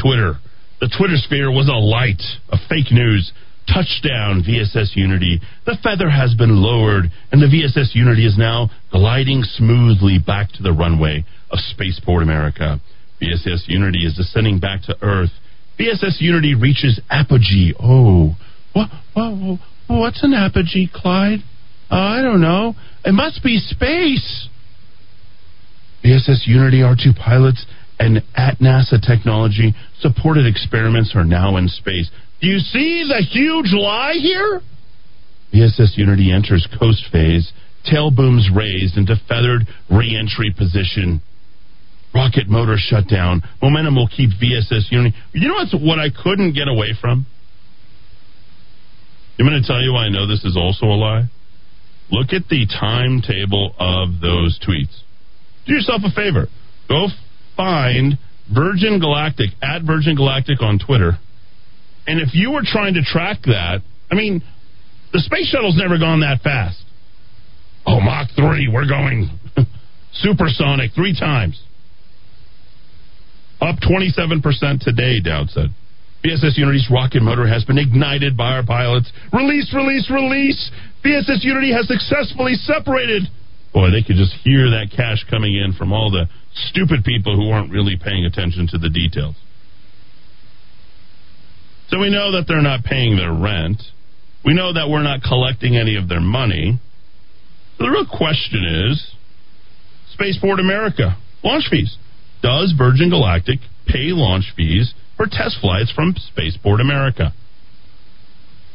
Twitter. 0.00 0.34
The 0.80 0.92
Twitter 0.96 1.16
sphere 1.16 1.50
was 1.50 1.68
alight 1.68 2.22
of 2.48 2.58
fake 2.68 2.90
news. 2.90 3.32
Touchdown, 3.68 4.42
VSS 4.42 4.96
Unity. 4.96 5.40
The 5.66 5.78
feather 5.82 6.10
has 6.10 6.34
been 6.34 6.56
lowered, 6.56 7.04
and 7.30 7.40
the 7.40 7.46
VSS 7.46 7.94
Unity 7.94 8.26
is 8.26 8.36
now 8.36 8.70
gliding 8.90 9.42
smoothly 9.44 10.18
back 10.18 10.50
to 10.52 10.62
the 10.62 10.72
runway 10.72 11.24
of 11.50 11.58
Spaceport 11.60 12.22
America. 12.22 12.80
VSS 13.20 13.68
Unity 13.68 14.06
is 14.06 14.14
descending 14.16 14.58
back 14.58 14.82
to 14.82 14.96
Earth. 15.02 15.30
VSS 15.78 16.20
Unity 16.20 16.54
reaches 16.54 17.00
apogee. 17.10 17.72
Oh, 17.80 18.36
what, 18.72 18.88
what, 19.14 19.58
what's 19.88 20.22
an 20.22 20.34
apogee, 20.34 20.88
Clyde? 20.92 21.40
Uh, 21.90 21.96
I 21.96 22.22
don't 22.22 22.40
know. 22.40 22.74
It 23.04 23.12
must 23.12 23.42
be 23.42 23.58
space. 23.58 24.48
VSS 26.04 26.46
Unity 26.46 26.78
R2 26.78 27.16
pilots 27.16 27.66
and 27.98 28.22
at 28.34 28.58
NASA 28.58 29.00
technology 29.00 29.74
supported 29.98 30.46
experiments 30.46 31.12
are 31.14 31.24
now 31.24 31.56
in 31.58 31.68
space. 31.68 32.10
Do 32.40 32.46
you 32.46 32.58
see 32.58 33.04
the 33.06 33.22
huge 33.22 33.72
lie 33.72 34.14
here? 34.14 34.60
VSS 35.52 35.96
Unity 35.96 36.32
enters 36.32 36.66
coast 36.78 37.04
phase, 37.12 37.52
tail 37.84 38.10
booms 38.10 38.48
raised 38.54 38.96
into 38.96 39.16
feathered 39.28 39.62
reentry 39.90 40.54
position. 40.56 41.20
Rocket 42.14 42.48
motor 42.48 42.76
shut 42.76 43.08
down. 43.08 43.42
Momentum 43.62 43.94
will 43.94 44.08
keep 44.08 44.30
VSS 44.30 44.90
Unity. 44.90 45.16
You 45.32 45.48
know 45.48 45.54
what's 45.54 45.74
what 45.74 45.98
I 45.98 46.08
couldn't 46.10 46.54
get 46.54 46.66
away 46.66 46.92
from? 47.00 47.26
I'm 49.38 49.46
going 49.46 49.60
to 49.60 49.66
tell 49.66 49.80
you 49.80 49.92
why 49.92 50.04
I 50.04 50.08
know 50.10 50.26
this 50.26 50.44
is 50.44 50.56
also 50.56 50.86
a 50.86 50.98
lie. 50.98 51.22
Look 52.10 52.32
at 52.32 52.48
the 52.50 52.66
timetable 52.66 53.74
of 53.78 54.20
those 54.20 54.58
tweets. 54.60 54.94
Do 55.66 55.72
yourself 55.72 56.02
a 56.04 56.10
favor. 56.10 56.48
Go 56.88 57.06
find 57.56 58.18
Virgin 58.52 58.98
Galactic 58.98 59.50
at 59.62 59.82
Virgin 59.82 60.16
Galactic 60.16 60.60
on 60.60 60.78
Twitter. 60.78 61.12
And 62.06 62.20
if 62.20 62.34
you 62.34 62.50
were 62.50 62.62
trying 62.64 62.94
to 62.94 63.02
track 63.02 63.38
that, 63.44 63.82
I 64.10 64.14
mean, 64.14 64.42
the 65.12 65.20
space 65.20 65.48
shuttle's 65.48 65.76
never 65.76 65.98
gone 65.98 66.20
that 66.20 66.40
fast. 66.42 66.82
Oh, 67.86 68.00
Mach 68.00 68.28
3, 68.36 68.68
we're 68.72 68.88
going 68.88 69.30
supersonic 70.12 70.92
three 70.94 71.16
times. 71.18 71.62
Up 73.60 73.76
27% 73.80 74.80
today, 74.80 75.20
Dowd 75.20 75.50
said. 75.50 75.68
VSS 76.24 76.56
Unity's 76.56 76.88
rocket 76.90 77.22
motor 77.22 77.46
has 77.46 77.64
been 77.64 77.78
ignited 77.78 78.36
by 78.36 78.52
our 78.52 78.64
pilots. 78.64 79.10
Release, 79.32 79.72
release, 79.74 80.10
release. 80.10 80.70
VSS 81.04 81.42
Unity 81.42 81.72
has 81.72 81.88
successfully 81.88 82.54
separated. 82.54 83.22
Boy, 83.72 83.90
they 83.90 84.02
could 84.02 84.16
just 84.16 84.34
hear 84.44 84.68
that 84.70 84.88
cash 84.94 85.24
coming 85.30 85.54
in 85.54 85.72
from 85.72 85.92
all 85.92 86.10
the 86.10 86.28
stupid 86.68 87.04
people 87.04 87.36
who 87.36 87.50
aren't 87.50 87.70
really 87.70 87.96
paying 87.96 88.24
attention 88.24 88.66
to 88.68 88.78
the 88.78 88.90
details. 88.90 89.36
So 91.88 91.98
we 91.98 92.10
know 92.10 92.32
that 92.32 92.44
they're 92.46 92.62
not 92.62 92.84
paying 92.84 93.16
their 93.16 93.32
rent. 93.32 93.82
We 94.44 94.54
know 94.54 94.72
that 94.72 94.88
we're 94.88 95.02
not 95.02 95.22
collecting 95.22 95.76
any 95.76 95.96
of 95.96 96.08
their 96.08 96.20
money. 96.20 96.78
So 97.78 97.84
the 97.84 97.90
real 97.90 98.06
question 98.06 98.90
is 98.90 99.14
Spaceport 100.12 100.60
America, 100.60 101.16
launch 101.42 101.64
fees. 101.70 101.96
Does 102.42 102.74
Virgin 102.76 103.10
Galactic 103.10 103.60
pay 103.86 104.12
launch 104.12 104.52
fees 104.56 104.94
for 105.16 105.26
test 105.26 105.58
flights 105.60 105.92
from 105.92 106.14
Spaceport 106.16 106.80
America? 106.80 107.32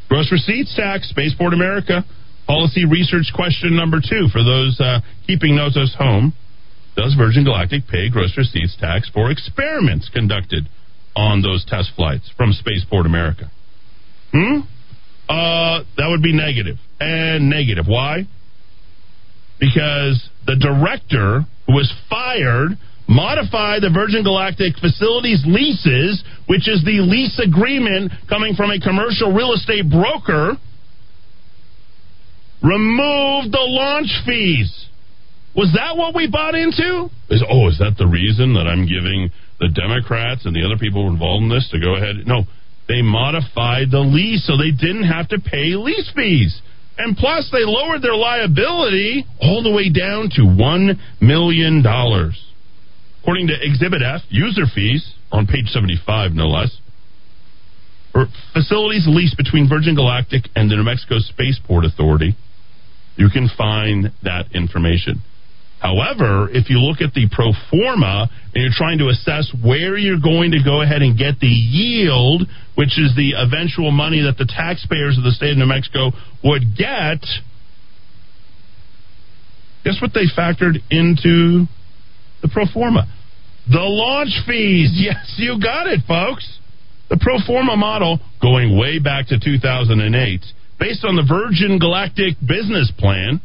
Gross 0.08 0.32
receipts 0.32 0.76
tax, 0.76 1.10
Spaceport 1.10 1.54
America. 1.54 2.06
Policy 2.48 2.86
research 2.86 3.32
question 3.34 3.76
number 3.76 3.98
two 3.98 4.28
for 4.32 4.44
those 4.44 4.80
uh, 4.80 5.00
keeping 5.26 5.58
at 5.58 5.74
home. 5.98 6.34
Does 6.96 7.16
Virgin 7.18 7.44
Galactic 7.44 7.88
pay 7.88 8.10
gross 8.10 8.38
receipts 8.38 8.78
tax 8.80 9.10
for 9.14 9.32
experiments 9.32 10.10
conducted 10.14 10.70
on 11.16 11.42
those 11.42 11.66
test 11.66 11.92
flights 11.96 12.32
from 12.38 12.54
Spaceport 12.54 13.06
America? 13.06 13.52
Hmm? 14.32 14.60
Uh, 15.28 15.84
that 15.98 16.08
would 16.08 16.22
be 16.22 16.34
negative. 16.34 16.78
And 17.00 17.50
negative. 17.50 17.86
Why? 17.88 18.28
Because 19.60 20.30
the 20.46 20.56
director 20.56 21.46
who 21.66 21.74
was 21.74 21.92
fired 22.10 22.78
modified 23.08 23.82
the 23.82 23.90
Virgin 23.94 24.24
Galactic 24.24 24.78
facilities 24.78 25.44
leases, 25.46 26.24
which 26.48 26.68
is 26.68 26.84
the 26.84 27.02
lease 27.02 27.40
agreement 27.40 28.12
coming 28.28 28.56
from 28.56 28.72
a 28.72 28.80
commercial 28.80 29.32
real 29.32 29.54
estate 29.54 29.90
broker, 29.90 30.58
remove 32.64 33.52
the 33.52 33.66
launch 33.66 34.10
fees. 34.26 34.88
Was 35.56 35.72
that 35.74 35.96
what 35.96 36.14
we 36.16 36.28
bought 36.28 36.56
into? 36.56 37.10
Is 37.30 37.44
oh, 37.48 37.70
is 37.70 37.78
that 37.80 37.96
the 37.98 38.08
reason 38.08 38.54
that 38.56 38.68
I'm 38.68 38.86
giving 38.88 39.32
the 39.60 39.70
Democrats 39.70 40.46
and 40.46 40.54
the 40.54 40.66
other 40.66 40.78
people 40.78 41.08
involved 41.08 41.44
in 41.44 41.50
this 41.50 41.70
to 41.72 41.80
go 41.80 41.96
ahead? 41.96 42.28
No, 42.28 42.44
they 42.88 43.02
modified 43.02 43.90
the 43.90 44.04
lease 44.04 44.46
so 44.46 44.58
they 44.58 44.72
didn't 44.72 45.08
have 45.08 45.30
to 45.30 45.40
pay 45.40 45.76
lease 45.76 46.12
fees. 46.14 46.62
And 46.98 47.16
plus, 47.16 47.50
they 47.52 47.64
lowered 47.64 48.02
their 48.02 48.16
liability 48.16 49.26
all 49.42 49.64
the 49.64 49.72
way 49.72 49.90
down 49.90 50.30
to 50.36 50.42
$1 50.42 51.00
million. 51.22 51.84
According 53.26 53.48
to 53.48 53.56
Exhibit 53.60 54.04
F, 54.04 54.22
user 54.30 54.66
fees 54.70 55.16
on 55.32 55.48
page 55.48 55.66
75, 55.70 56.34
no 56.34 56.46
less, 56.46 56.78
for 58.12 58.28
facilities 58.54 59.08
leased 59.08 59.36
between 59.36 59.68
Virgin 59.68 59.96
Galactic 59.96 60.44
and 60.56 60.70
the 60.70 60.76
New 60.76 60.84
Mexico 60.84 61.18
Spaceport 61.18 61.86
Authority. 61.86 62.36
You 63.16 63.30
can 63.34 63.50
find 63.58 64.12
that 64.22 64.54
information. 64.54 65.24
However, 65.80 66.50
if 66.52 66.70
you 66.70 66.78
look 66.78 67.02
at 67.02 67.16
the 67.16 67.28
pro 67.32 67.50
forma 67.72 68.30
and 68.54 68.62
you're 68.62 68.78
trying 68.78 69.00
to 69.00 69.10
assess 69.10 69.52
where 69.58 69.98
you're 69.98 70.22
going 70.22 70.52
to 70.52 70.62
go 70.64 70.84
ahead 70.84 71.02
and 71.02 71.18
get 71.18 71.40
the 71.40 71.48
yield, 71.48 72.44
which 72.76 73.00
is 73.00 73.16
the 73.18 73.34
eventual 73.42 73.90
money 73.90 74.22
that 74.22 74.38
the 74.38 74.46
taxpayers 74.46 75.18
of 75.18 75.24
the 75.24 75.32
state 75.32 75.54
of 75.54 75.58
New 75.58 75.66
Mexico 75.66 76.12
would 76.44 76.78
get, 76.78 77.26
guess 79.84 79.98
what 80.00 80.14
they 80.14 80.30
factored 80.30 80.78
into 80.92 81.66
the 82.44 82.50
pro 82.54 82.66
forma? 82.72 83.08
The 83.70 83.80
launch 83.80 84.34
fees. 84.48 84.92
Yes, 84.96 85.36
you 85.38 85.60
got 85.62 85.88
it, 85.88 86.02
folks. 86.08 86.48
The 87.10 87.18
pro 87.22 87.38
forma 87.46 87.76
model 87.76 88.20
going 88.42 88.78
way 88.78 89.00
back 89.00 89.28
to 89.28 89.40
2008, 89.40 90.42
based 90.80 91.06
on 91.06 91.16
the 91.16 91.26
Virgin 91.28 91.78
Galactic 91.78 92.36
business 92.42 92.92
plan 92.98 93.42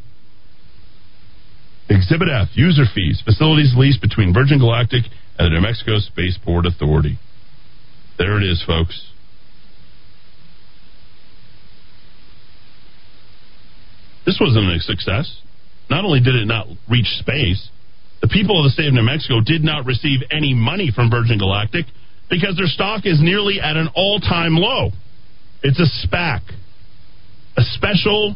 Exhibit 1.91 2.29
F, 2.29 2.49
user 2.55 2.85
fees, 2.95 3.21
facilities 3.25 3.75
leased 3.77 4.01
between 4.01 4.33
Virgin 4.33 4.61
Galactic 4.61 5.03
and 5.39 5.47
the 5.47 5.51
New 5.51 5.61
Mexico 5.61 5.99
Spaceport 5.99 6.65
Authority. 6.65 7.19
There 8.17 8.41
it 8.41 8.45
is, 8.45 8.63
folks. 8.65 9.11
This 14.25 14.39
wasn't 14.41 14.71
a 14.71 14.79
success. 14.79 15.41
Not 15.91 16.05
only 16.05 16.21
did 16.21 16.37
it 16.37 16.47
not 16.47 16.69
reach 16.89 17.09
space, 17.19 17.71
the 18.21 18.29
people 18.29 18.59
of 18.59 18.65
the 18.65 18.71
state 18.71 18.89
of 18.89 18.95
New 18.95 19.03
Mexico 19.03 19.41
did 19.41 19.65
not 19.65 19.87
receive 19.87 20.21
any 20.31 20.55
money 20.55 20.91
from 20.95 21.11
Virgin 21.11 21.39
Galactic 21.39 21.87
because 22.29 22.57
their 22.57 22.67
stock 22.67 23.03
is 23.05 23.21
nearly 23.21 23.61
at 23.61 23.77
an 23.77 23.89
all 23.95 24.21
time 24.21 24.55
low. 24.55 24.91
It's 25.63 25.81
a 25.81 26.07
SPAC, 26.07 26.41
a 27.57 27.63
special 27.63 28.35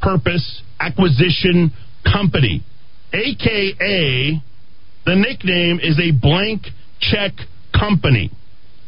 purpose 0.00 0.62
acquisition 0.80 1.72
company 2.04 2.62
aka 3.12 4.42
the 5.06 5.14
nickname 5.14 5.80
is 5.82 5.98
a 5.98 6.12
blank 6.12 6.62
check 7.00 7.32
company. 7.72 8.30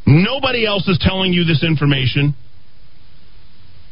Nobody 0.07 0.67
else 0.67 0.87
is 0.87 0.99
telling 1.01 1.33
you 1.33 1.45
this 1.45 1.65
information. 1.65 2.35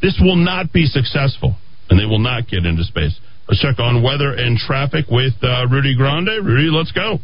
This 0.02 0.20
will 0.22 0.36
not 0.36 0.72
be 0.72 0.84
successful, 0.84 1.56
and 1.88 1.98
they 1.98 2.04
will 2.04 2.18
not 2.18 2.46
get 2.48 2.66
into 2.66 2.84
space. 2.84 3.18
Let's 3.48 3.62
check 3.62 3.78
on 3.78 4.02
weather 4.02 4.34
and 4.34 4.58
traffic 4.58 5.06
with 5.10 5.32
uh, 5.42 5.66
Rudy 5.70 5.96
Grande. 5.96 6.44
Rudy, 6.44 6.68
let's 6.70 6.92
go. 6.92 7.18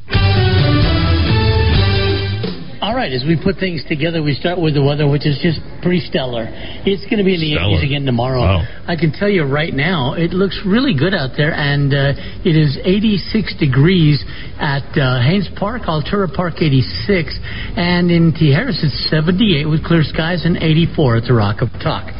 All 2.84 2.94
right, 2.94 3.10
as 3.10 3.24
we 3.24 3.40
put 3.42 3.56
things 3.56 3.82
together, 3.88 4.22
we 4.22 4.34
start 4.34 4.60
with 4.60 4.74
the 4.74 4.84
weather, 4.84 5.08
which 5.08 5.24
is 5.24 5.40
just 5.40 5.56
pretty 5.80 6.04
stellar. 6.04 6.44
It's 6.84 7.00
going 7.08 7.16
to 7.16 7.24
be 7.24 7.32
in 7.32 7.40
the 7.40 7.56
stellar. 7.56 7.80
80s 7.80 7.80
again 7.80 8.04
tomorrow. 8.04 8.44
Wow. 8.44 8.84
I 8.84 8.92
can 8.92 9.08
tell 9.08 9.32
you 9.32 9.48
right 9.48 9.72
now, 9.72 10.12
it 10.12 10.36
looks 10.36 10.60
really 10.68 10.92
good 10.92 11.16
out 11.16 11.32
there, 11.32 11.56
and 11.56 11.88
uh, 11.88 12.12
it 12.44 12.52
is 12.52 12.76
86 12.84 13.56
degrees 13.56 14.20
at 14.60 14.84
uh, 15.00 15.16
Haynes 15.24 15.48
Park, 15.56 15.88
Altura 15.88 16.28
Park 16.28 16.60
86, 16.60 17.32
and 17.80 18.12
in 18.12 18.36
Tijeras 18.36 18.76
it's 18.84 19.08
78 19.08 19.64
with 19.64 19.80
clear 19.80 20.04
skies 20.04 20.44
and 20.44 20.60
84 20.60 21.16
at 21.16 21.24
the 21.24 21.32
Rock 21.32 21.64
of 21.64 21.72
Talk. 21.80 22.12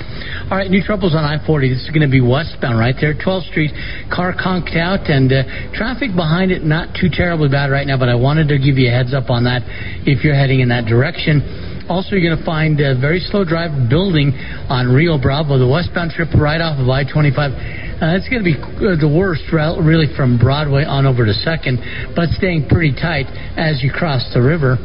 All 0.48 0.57
right, 0.57 0.70
new 0.70 0.81
troubles 0.81 1.12
on 1.12 1.24
I 1.24 1.44
40. 1.44 1.68
This 1.68 1.85
is 1.85 1.90
going 1.92 2.05
to 2.05 2.12
be 2.12 2.20
westbound 2.20 2.79
right 2.79 2.96
there. 3.00 3.12
12th 3.12 3.48
Street, 3.48 3.72
car 4.12 4.33
conked 4.33 4.77
out, 4.77 5.09
and 5.12 5.29
uh, 5.33 5.44
traffic 5.72 6.16
behind 6.16 6.53
it 6.53 6.64
not 6.64 6.96
too 6.96 7.09
terribly 7.12 7.48
bad 7.48 7.68
right 7.68 7.87
now, 7.87 7.96
but 7.96 8.09
I 8.09 8.14
wanted 8.14 8.48
to 8.48 8.57
give 8.57 8.77
you 8.77 8.88
a 8.88 8.92
heads 8.92 9.12
up 9.12 9.29
on 9.29 9.44
that 9.44 9.61
if 10.05 10.24
you're 10.24 10.37
heading 10.37 10.54
heading 10.55 10.61
in 10.62 10.69
that 10.69 10.87
direction. 10.88 11.43
Also, 11.88 12.17
you're 12.17 12.25
going 12.25 12.38
to 12.38 12.47
find 12.47 12.81
a 12.81 12.99
very 12.99 13.21
slow 13.21 13.45
drive 13.45 13.90
building 13.90 14.33
on 14.71 14.88
Rio 14.88 15.19
Bravo, 15.19 15.59
the 15.59 15.69
westbound 15.69 16.12
trip 16.12 16.29
right 16.38 16.61
off 16.61 16.79
of 16.81 16.88
I 16.88 17.05
25. 17.05 17.37
Uh, 17.37 18.17
it's 18.17 18.29
going 18.31 18.40
to 18.40 18.49
be 18.49 18.57
uh, 18.57 18.97
the 18.97 19.11
worst 19.11 19.45
route, 19.53 19.83
really, 19.83 20.09
from 20.17 20.38
Broadway 20.38 20.85
on 20.85 21.07
over 21.07 21.27
to 21.27 21.35
Second, 21.45 21.79
but 22.17 22.31
staying 22.40 22.69
pretty 22.69 22.95
tight 22.95 23.27
as 23.59 23.83
you 23.83 23.90
cross 23.93 24.25
the 24.33 24.40
river. 24.40 24.79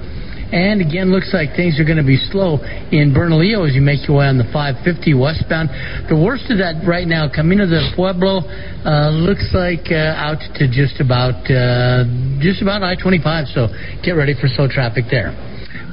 And 0.49 0.81
again, 0.81 1.13
looks 1.13 1.29
like 1.31 1.53
things 1.53 1.79
are 1.79 1.85
going 1.85 2.01
to 2.01 2.05
be 2.05 2.17
slow 2.33 2.57
in 2.89 3.13
Bernalillo 3.13 3.69
as 3.69 3.77
you 3.77 3.85
make 3.85 4.09
your 4.09 4.17
way 4.17 4.25
on 4.25 4.41
the 4.41 4.49
550 4.49 5.13
westbound. 5.13 5.69
The 6.09 6.17
worst 6.17 6.49
of 6.49 6.57
that 6.57 6.81
right 6.89 7.05
now, 7.05 7.29
Camino 7.29 7.69
del 7.69 7.93
Pueblo, 7.93 8.41
uh, 8.81 9.13
looks 9.13 9.45
like 9.53 9.93
uh, 9.93 10.17
out 10.17 10.41
to 10.57 10.65
just 10.65 10.97
about 10.97 11.45
uh, 11.47 12.01
just 12.41 12.65
about 12.65 12.81
I-25. 12.81 13.53
So 13.53 13.69
get 14.01 14.17
ready 14.17 14.33
for 14.33 14.49
slow 14.49 14.65
traffic 14.65 15.05
there. 15.13 15.37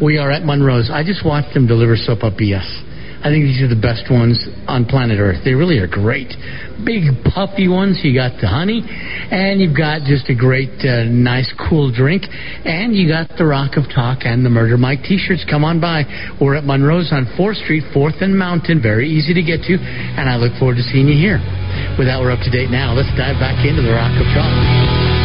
We 0.02 0.18
are 0.18 0.30
at 0.30 0.44
Monroe's. 0.44 0.90
I 0.92 1.02
just 1.02 1.24
watched 1.24 1.54
them 1.54 1.66
deliver 1.66 1.96
BS. 1.96 2.86
I 3.26 3.32
think 3.32 3.48
these 3.48 3.64
are 3.64 3.72
the 3.72 3.80
best 3.80 4.06
ones 4.12 4.38
on 4.68 4.84
planet 4.84 5.18
Earth. 5.18 5.40
They 5.42 5.56
really 5.56 5.78
are 5.82 5.88
great. 5.88 6.30
Big 6.84 7.10
puffy 7.24 7.66
ones. 7.66 7.98
You 8.04 8.14
got 8.14 8.38
the 8.38 8.46
honey, 8.46 8.84
and 8.86 9.58
you've 9.58 9.74
got 9.74 10.04
just 10.04 10.28
a 10.28 10.36
great, 10.36 10.70
uh, 10.84 11.08
nice, 11.08 11.48
cool 11.56 11.90
drink, 11.90 12.22
and 12.28 12.94
you 12.94 13.08
got 13.08 13.26
the 13.34 13.42
Rock 13.42 13.80
of 13.80 13.88
Talk 13.88 14.28
and 14.28 14.44
the 14.44 14.52
Murder 14.52 14.76
Mike 14.76 15.00
T-shirts. 15.02 15.48
Come 15.48 15.64
on 15.64 15.80
by. 15.80 16.04
We're 16.38 16.54
at 16.54 16.64
Monroe's 16.64 17.10
on 17.10 17.26
Fourth 17.36 17.56
Street, 17.64 17.82
Fourth 17.92 18.20
and 18.20 18.36
Mountain. 18.38 18.82
Very 18.82 19.08
easy 19.08 19.32
to 19.32 19.42
get 19.42 19.64
to, 19.64 19.74
and 19.74 20.28
I 20.28 20.36
look 20.36 20.52
forward 20.60 20.76
to 20.76 20.84
seeing 20.92 21.08
you 21.08 21.16
here. 21.16 21.40
With 21.98 22.06
that, 22.06 22.20
we're 22.20 22.30
up 22.30 22.44
to 22.44 22.50
date 22.52 22.70
now. 22.70 22.92
Let's 22.92 23.10
dive 23.16 23.40
back 23.40 23.64
into 23.64 23.80
the 23.80 23.96
Rock 23.96 24.12
of 24.20 24.28
Talk. 24.36 25.15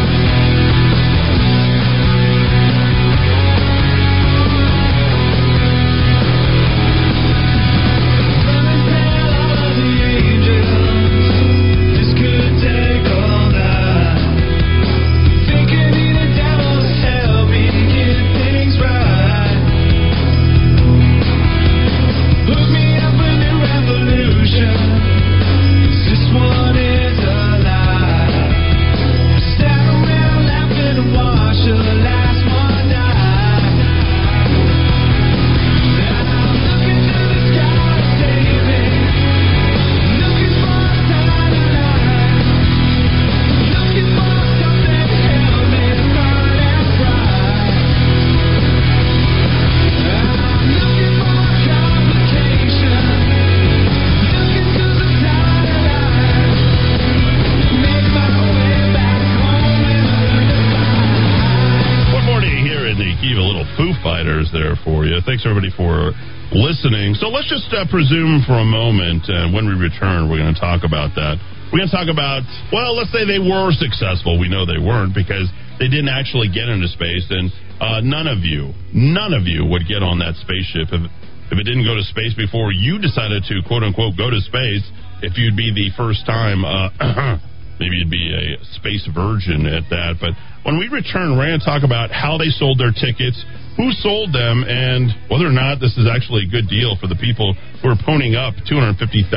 Uh, 67.74 67.88
presume 67.88 68.44
for 68.46 68.56
a 68.60 68.64
moment, 68.64 69.24
uh, 69.28 69.48
when 69.52 69.64
we 69.66 69.74
return, 69.74 70.28
we're 70.28 70.40
going 70.40 70.54
to 70.54 70.60
talk 70.60 70.84
about 70.84 71.16
that. 71.16 71.40
We're 71.72 71.84
going 71.84 71.90
to 71.90 71.96
talk 71.96 72.12
about, 72.12 72.44
well, 72.68 72.92
let's 72.94 73.10
say 73.10 73.24
they 73.24 73.40
were 73.40 73.72
successful. 73.72 74.36
We 74.36 74.48
know 74.48 74.68
they 74.68 74.80
weren't 74.80 75.16
because 75.16 75.48
they 75.80 75.88
didn't 75.88 76.12
actually 76.12 76.52
get 76.52 76.68
into 76.68 76.86
space, 76.92 77.24
and 77.32 77.48
uh, 77.80 78.04
none 78.04 78.28
of 78.28 78.44
you, 78.44 78.76
none 78.92 79.32
of 79.32 79.48
you 79.48 79.64
would 79.64 79.88
get 79.88 80.04
on 80.04 80.20
that 80.20 80.36
spaceship 80.44 80.92
if, 80.92 81.02
if 81.48 81.56
it 81.56 81.64
didn't 81.64 81.88
go 81.88 81.96
to 81.96 82.04
space 82.12 82.36
before 82.36 82.72
you 82.72 83.00
decided 83.00 83.42
to, 83.48 83.64
quote 83.64 83.82
unquote, 83.82 84.14
go 84.20 84.28
to 84.28 84.40
space. 84.44 84.84
If 85.24 85.40
you'd 85.40 85.56
be 85.56 85.72
the 85.72 85.88
first 85.96 86.28
time, 86.28 86.64
uh, 86.64 86.92
maybe 87.80 88.04
you'd 88.04 88.12
be 88.12 88.30
a 88.36 88.60
space 88.76 89.08
virgin 89.08 89.64
at 89.64 89.88
that. 89.88 90.20
But 90.20 90.36
when 90.68 90.76
we 90.76 90.92
return, 90.92 91.34
we're 91.34 91.48
going 91.48 91.60
to 91.60 91.66
talk 91.66 91.82
about 91.82 92.12
how 92.12 92.36
they 92.36 92.52
sold 92.52 92.78
their 92.78 92.92
tickets 92.92 93.40
who 93.76 93.92
sold 94.04 94.32
them 94.32 94.64
and 94.64 95.12
whether 95.30 95.46
or 95.46 95.54
not 95.54 95.80
this 95.80 95.96
is 95.96 96.06
actually 96.08 96.44
a 96.44 96.50
good 96.50 96.68
deal 96.68 96.96
for 97.00 97.06
the 97.06 97.16
people 97.16 97.54
who 97.80 97.88
are 97.88 97.96
ponying 97.96 98.36
up 98.36 98.54
$250,000 98.68 99.28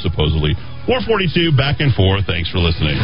supposedly. 0.00 0.54
442 0.86 1.56
back 1.56 1.80
and 1.80 1.92
forth. 1.94 2.24
Thanks 2.26 2.50
for 2.50 2.58
listening. 2.58 2.96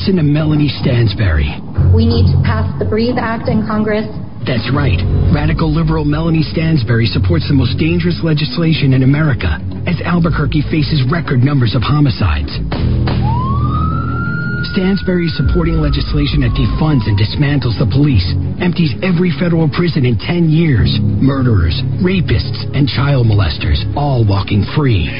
Listen 0.00 0.16
to 0.16 0.24
Melanie 0.24 0.72
Stansbury. 0.80 1.60
We 1.92 2.08
need 2.08 2.24
to 2.32 2.40
pass 2.40 2.64
the 2.80 2.88
Breathe 2.88 3.20
Act 3.20 3.52
in 3.52 3.68
Congress. 3.68 4.08
That's 4.48 4.64
right. 4.72 4.96
Radical 5.28 5.68
liberal 5.68 6.08
Melanie 6.08 6.40
Stansbury 6.40 7.04
supports 7.04 7.44
the 7.44 7.52
most 7.52 7.76
dangerous 7.76 8.16
legislation 8.24 8.96
in 8.96 9.04
America 9.04 9.60
as 9.84 10.00
Albuquerque 10.00 10.64
faces 10.72 11.04
record 11.12 11.44
numbers 11.44 11.76
of 11.76 11.84
homicides. 11.84 12.48
Stansbury 14.72 15.28
is 15.28 15.36
supporting 15.36 15.76
legislation 15.84 16.48
that 16.48 16.56
defunds 16.56 17.04
and 17.04 17.20
dismantles 17.20 17.76
the 17.76 17.84
police, 17.92 18.24
empties 18.56 18.96
every 19.04 19.28
federal 19.36 19.68
prison 19.68 20.08
in 20.08 20.16
10 20.16 20.48
years. 20.48 20.96
Murderers, 21.20 21.76
rapists, 22.00 22.56
and 22.72 22.88
child 22.88 23.28
molesters, 23.28 23.84
all 24.00 24.24
walking 24.24 24.64
free. 24.72 25.12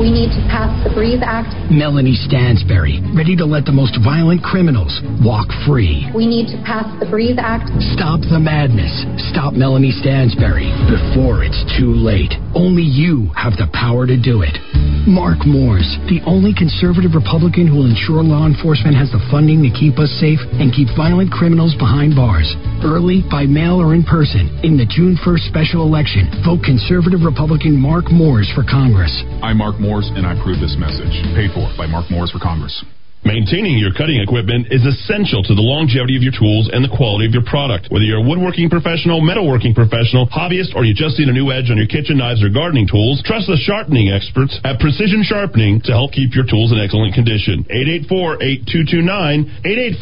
We 0.00 0.10
need 0.10 0.32
to 0.34 0.42
pass 0.48 0.72
the 0.82 0.90
Breathe 0.90 1.22
Act. 1.22 1.52
Melanie 1.70 2.16
Stansbury, 2.26 3.00
ready 3.14 3.36
to 3.36 3.44
let 3.44 3.64
the 3.64 3.72
most 3.72 3.96
violent 4.02 4.42
criminals 4.42 5.00
walk 5.22 5.46
free. 5.66 6.08
We 6.16 6.26
need 6.26 6.50
to 6.50 6.58
pass 6.64 6.88
the 6.98 7.06
Breathe 7.06 7.38
Act. 7.38 7.70
Stop 7.94 8.20
the 8.26 8.40
madness. 8.40 8.92
Stop 9.30 9.54
Melanie 9.54 9.94
Stansbury 10.02 10.68
before 10.90 11.44
it's 11.44 11.60
too 11.78 11.94
late. 11.94 12.34
Only 12.54 12.82
you 12.82 13.30
have 13.36 13.54
the 13.56 13.70
power 13.72 14.06
to 14.06 14.18
do 14.18 14.42
it. 14.42 14.58
Mark 15.06 15.42
Moores, 15.46 15.86
the 16.06 16.22
only 16.26 16.54
conservative 16.54 17.14
Republican 17.14 17.66
who 17.66 17.82
will 17.82 17.90
ensure 17.90 18.22
law 18.22 18.46
enforcement 18.46 18.94
has 18.94 19.10
the 19.10 19.22
funding 19.30 19.58
to 19.62 19.70
keep 19.70 19.98
us 19.98 20.10
safe 20.22 20.38
and 20.62 20.70
keep 20.70 20.86
violent 20.94 21.30
criminals 21.30 21.74
behind 21.74 22.14
bars. 22.14 22.46
Early, 22.84 23.22
by 23.26 23.46
mail, 23.46 23.82
or 23.82 23.94
in 23.94 24.02
person. 24.02 24.46
In 24.62 24.78
the 24.78 24.86
June 24.86 25.18
1st 25.22 25.50
special 25.50 25.82
election, 25.82 26.30
vote 26.46 26.62
conservative 26.62 27.22
Republican 27.22 27.74
Mark 27.74 28.10
Moores 28.10 28.50
for 28.54 28.62
Congress. 28.62 29.10
I'm 29.42 29.61
Mark 29.62 29.78
Moores, 29.78 30.10
and 30.18 30.26
I 30.26 30.34
approve 30.34 30.58
this 30.58 30.74
message. 30.74 31.14
Paid 31.38 31.54
for 31.54 31.70
by 31.78 31.86
Mark 31.86 32.10
Moores 32.10 32.34
for 32.34 32.42
Congress. 32.42 32.74
Maintaining 33.22 33.78
your 33.78 33.94
cutting 33.94 34.18
equipment 34.18 34.66
is 34.74 34.82
essential 34.82 35.38
to 35.46 35.54
the 35.54 35.62
longevity 35.62 36.18
of 36.18 36.26
your 36.26 36.34
tools 36.34 36.66
and 36.66 36.82
the 36.82 36.90
quality 36.90 37.30
of 37.30 37.32
your 37.32 37.46
product. 37.46 37.86
Whether 37.86 38.02
you're 38.02 38.18
a 38.18 38.26
woodworking 38.26 38.66
professional, 38.66 39.22
metalworking 39.22 39.70
professional, 39.70 40.26
hobbyist, 40.26 40.74
or 40.74 40.82
you 40.82 40.98
just 40.98 41.14
need 41.14 41.30
a 41.30 41.32
new 41.32 41.54
edge 41.54 41.70
on 41.70 41.78
your 41.78 41.86
kitchen 41.86 42.18
knives 42.18 42.42
or 42.42 42.50
gardening 42.50 42.90
tools, 42.90 43.22
trust 43.22 43.46
the 43.46 43.54
sharpening 43.62 44.10
experts 44.10 44.58
at 44.66 44.82
Precision 44.82 45.22
Sharpening 45.22 45.78
to 45.86 45.94
help 45.94 46.10
keep 46.10 46.34
your 46.34 46.42
tools 46.42 46.74
in 46.74 46.82
excellent 46.82 47.14
condition. 47.14 47.62
884-8229, 47.70 49.46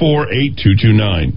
884-8229. 0.00 1.36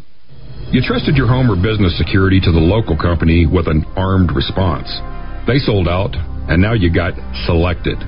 You 0.71 0.79
trusted 0.79 1.19
your 1.19 1.27
home 1.27 1.51
or 1.51 1.59
business 1.59 1.91
security 1.99 2.39
to 2.39 2.47
the 2.47 2.63
local 2.63 2.95
company 2.95 3.43
with 3.43 3.67
an 3.67 3.83
armed 3.99 4.31
response. 4.31 4.87
They 5.43 5.59
sold 5.59 5.91
out, 5.91 6.15
and 6.15 6.63
now 6.63 6.71
you 6.71 6.87
got 6.87 7.11
selected. 7.43 7.99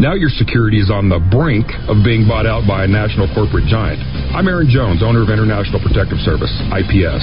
Now 0.00 0.16
your 0.16 0.32
security 0.32 0.80
is 0.80 0.88
on 0.88 1.12
the 1.12 1.20
brink 1.20 1.68
of 1.84 2.00
being 2.00 2.24
bought 2.24 2.48
out 2.48 2.64
by 2.64 2.88
a 2.88 2.88
national 2.88 3.28
corporate 3.36 3.68
giant. 3.68 4.00
I'm 4.32 4.48
Aaron 4.48 4.72
Jones, 4.72 5.04
owner 5.04 5.20
of 5.20 5.28
International 5.28 5.84
Protective 5.84 6.16
Service, 6.24 6.48
IPS. 6.72 7.20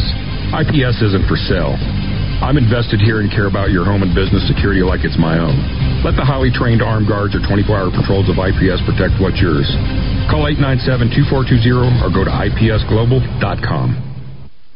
IPS 0.54 1.02
isn't 1.02 1.26
for 1.26 1.40
sale. 1.50 1.74
I'm 2.46 2.62
invested 2.62 3.02
here 3.02 3.26
and 3.26 3.34
care 3.34 3.50
about 3.50 3.74
your 3.74 3.90
home 3.90 4.06
and 4.06 4.14
business 4.14 4.46
security 4.46 4.86
like 4.86 5.02
it's 5.02 5.18
my 5.18 5.42
own. 5.42 6.06
Let 6.06 6.14
the 6.14 6.22
highly 6.22 6.54
trained 6.54 6.86
armed 6.86 7.10
guards 7.10 7.34
or 7.34 7.42
24-hour 7.42 7.90
patrols 7.90 8.30
of 8.30 8.38
IPS 8.38 8.86
protect 8.86 9.18
what's 9.18 9.42
yours. 9.42 9.66
Call 10.30 10.46
897-2420 10.62 12.06
or 12.06 12.14
go 12.14 12.22
to 12.22 12.30
ipsglobal.com. 12.30 14.05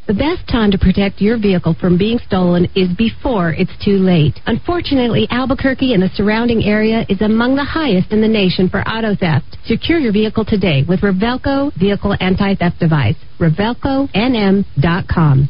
The 0.10 0.16
best 0.16 0.48
time 0.50 0.72
to 0.72 0.78
protect 0.80 1.22
your 1.22 1.38
vehicle 1.38 1.76
from 1.80 1.96
being 1.96 2.18
stolen 2.26 2.68
is 2.74 2.90
before 2.98 3.52
it's 3.52 3.78
too 3.86 4.00
late. 4.00 4.40
Unfortunately, 4.48 5.28
Albuquerque 5.30 5.94
and 5.94 6.02
the 6.02 6.10
surrounding 6.16 6.64
area 6.64 7.06
is 7.08 7.22
among 7.22 7.56
the 7.56 7.64
highest 7.64 8.12
in 8.12 8.20
the 8.20 8.28
nation 8.28 8.70
for 8.70 8.82
auto 8.90 9.14
theft. 9.14 9.60
Secure 9.66 10.00
your 10.00 10.12
vehicle 10.12 10.44
today 10.44 10.84
with 10.90 11.02
Revelco 11.02 11.72
Vehicle 11.76 12.16
Anti-Theft 12.20 12.80
Device. 12.80 13.18
RevelcoNM.com. 13.40 15.50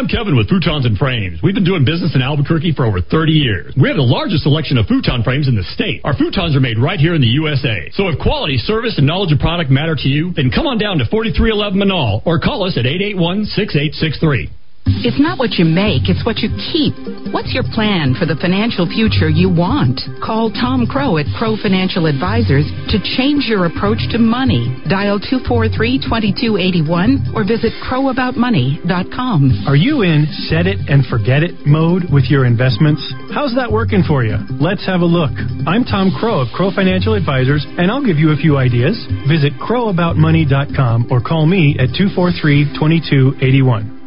I'm 0.00 0.08
Kevin 0.08 0.34
with 0.34 0.48
Futons 0.48 0.86
and 0.86 0.96
Frames. 0.96 1.40
We've 1.42 1.52
been 1.52 1.62
doing 1.62 1.84
business 1.84 2.14
in 2.14 2.22
Albuquerque 2.22 2.72
for 2.72 2.86
over 2.86 3.02
30 3.02 3.32
years. 3.32 3.74
We 3.76 3.86
have 3.88 3.98
the 3.98 4.02
largest 4.02 4.44
selection 4.44 4.78
of 4.78 4.86
futon 4.86 5.22
frames 5.22 5.46
in 5.46 5.54
the 5.54 5.62
state. 5.76 6.00
Our 6.04 6.14
futons 6.14 6.56
are 6.56 6.60
made 6.60 6.78
right 6.78 6.98
here 6.98 7.14
in 7.14 7.20
the 7.20 7.28
USA. 7.36 7.90
So 7.92 8.08
if 8.08 8.18
quality, 8.18 8.56
service, 8.56 8.96
and 8.96 9.06
knowledge 9.06 9.30
of 9.30 9.40
product 9.40 9.70
matter 9.70 9.94
to 9.94 10.08
you, 10.08 10.32
then 10.32 10.50
come 10.50 10.66
on 10.66 10.78
down 10.78 10.96
to 11.00 11.04
4311 11.04 11.76
Menaul 11.76 12.22
or 12.24 12.40
call 12.40 12.64
us 12.64 12.78
at 12.78 12.86
881 12.86 13.44
6863. 13.44 14.59
It's 15.06 15.22
not 15.22 15.38
what 15.38 15.54
you 15.54 15.64
make, 15.64 16.10
it's 16.10 16.26
what 16.26 16.42
you 16.42 16.50
keep. 16.72 16.94
What's 17.30 17.54
your 17.54 17.62
plan 17.62 18.18
for 18.18 18.26
the 18.26 18.34
financial 18.34 18.90
future 18.90 19.30
you 19.30 19.46
want? 19.46 20.02
Call 20.18 20.50
Tom 20.50 20.82
Crow 20.86 21.16
at 21.16 21.26
Crow 21.38 21.54
Financial 21.54 22.06
Advisors 22.10 22.66
to 22.90 22.98
change 23.16 23.46
your 23.46 23.70
approach 23.70 24.02
to 24.10 24.18
money. 24.18 24.82
Dial 24.90 25.22
243-2281 25.22 27.30
or 27.30 27.46
visit 27.46 27.70
crowaboutmoney.com. 27.86 29.62
Are 29.70 29.78
you 29.78 30.02
in 30.02 30.26
set 30.50 30.66
it 30.66 30.82
and 30.90 31.06
forget 31.06 31.46
it 31.46 31.54
mode 31.64 32.10
with 32.10 32.26
your 32.26 32.44
investments? 32.44 32.98
How's 33.30 33.54
that 33.54 33.70
working 33.70 34.02
for 34.02 34.24
you? 34.24 34.38
Let's 34.58 34.84
have 34.86 35.02
a 35.02 35.06
look. 35.06 35.30
I'm 35.70 35.84
Tom 35.86 36.10
Crow 36.18 36.40
of 36.40 36.48
Crow 36.50 36.72
Financial 36.74 37.14
Advisors 37.14 37.64
and 37.78 37.88
I'll 37.90 38.04
give 38.04 38.18
you 38.18 38.32
a 38.32 38.36
few 38.36 38.56
ideas. 38.58 38.98
Visit 39.30 39.52
crowaboutmoney.com 39.62 41.06
or 41.14 41.20
call 41.22 41.46
me 41.46 41.78
at 41.78 41.90
243-2281. 41.94 43.99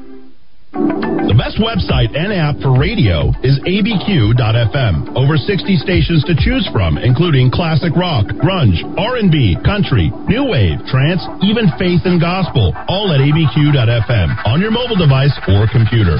The 0.73 1.37
best 1.37 1.61
website 1.61 2.17
and 2.17 2.33
app 2.33 2.57
for 2.57 2.73
radio 2.73 3.29
is 3.45 3.61
abq.fm. 3.61 5.13
Over 5.13 5.37
60 5.37 5.77
stations 5.77 6.25
to 6.25 6.33
choose 6.33 6.65
from, 6.73 6.97
including 6.97 7.53
classic 7.53 7.93
rock, 7.93 8.25
grunge, 8.41 8.81
R&B, 8.97 9.61
country, 9.61 10.09
new 10.25 10.49
wave, 10.49 10.81
trance, 10.89 11.21
even 11.45 11.69
faith 11.77 12.01
and 12.09 12.17
gospel, 12.17 12.73
all 12.89 13.13
at 13.13 13.21
abq.fm 13.21 14.29
on 14.49 14.61
your 14.61 14.71
mobile 14.73 14.97
device 14.97 15.37
or 15.45 15.69
computer. 15.69 16.17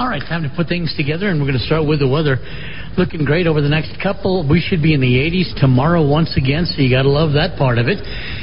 All 0.00 0.08
right, 0.08 0.22
time 0.24 0.44
to 0.48 0.52
put 0.56 0.68
things 0.68 0.94
together, 0.96 1.28
and 1.28 1.40
we're 1.40 1.52
going 1.52 1.60
to 1.60 1.66
start 1.68 1.84
with 1.84 1.98
the 1.98 2.08
weather. 2.08 2.38
Looking 2.96 3.24
great 3.24 3.46
over 3.46 3.60
the 3.60 3.68
next 3.68 3.94
couple. 4.02 4.48
We 4.48 4.60
should 4.60 4.82
be 4.82 4.94
in 4.94 5.00
the 5.00 5.18
80s 5.22 5.60
tomorrow 5.60 6.02
once 6.06 6.34
again, 6.36 6.66
so 6.66 6.82
you 6.82 6.90
got 6.90 7.02
to 7.02 7.10
love 7.10 7.34
that 7.34 7.58
part 7.58 7.78
of 7.78 7.86
it. 7.86 7.98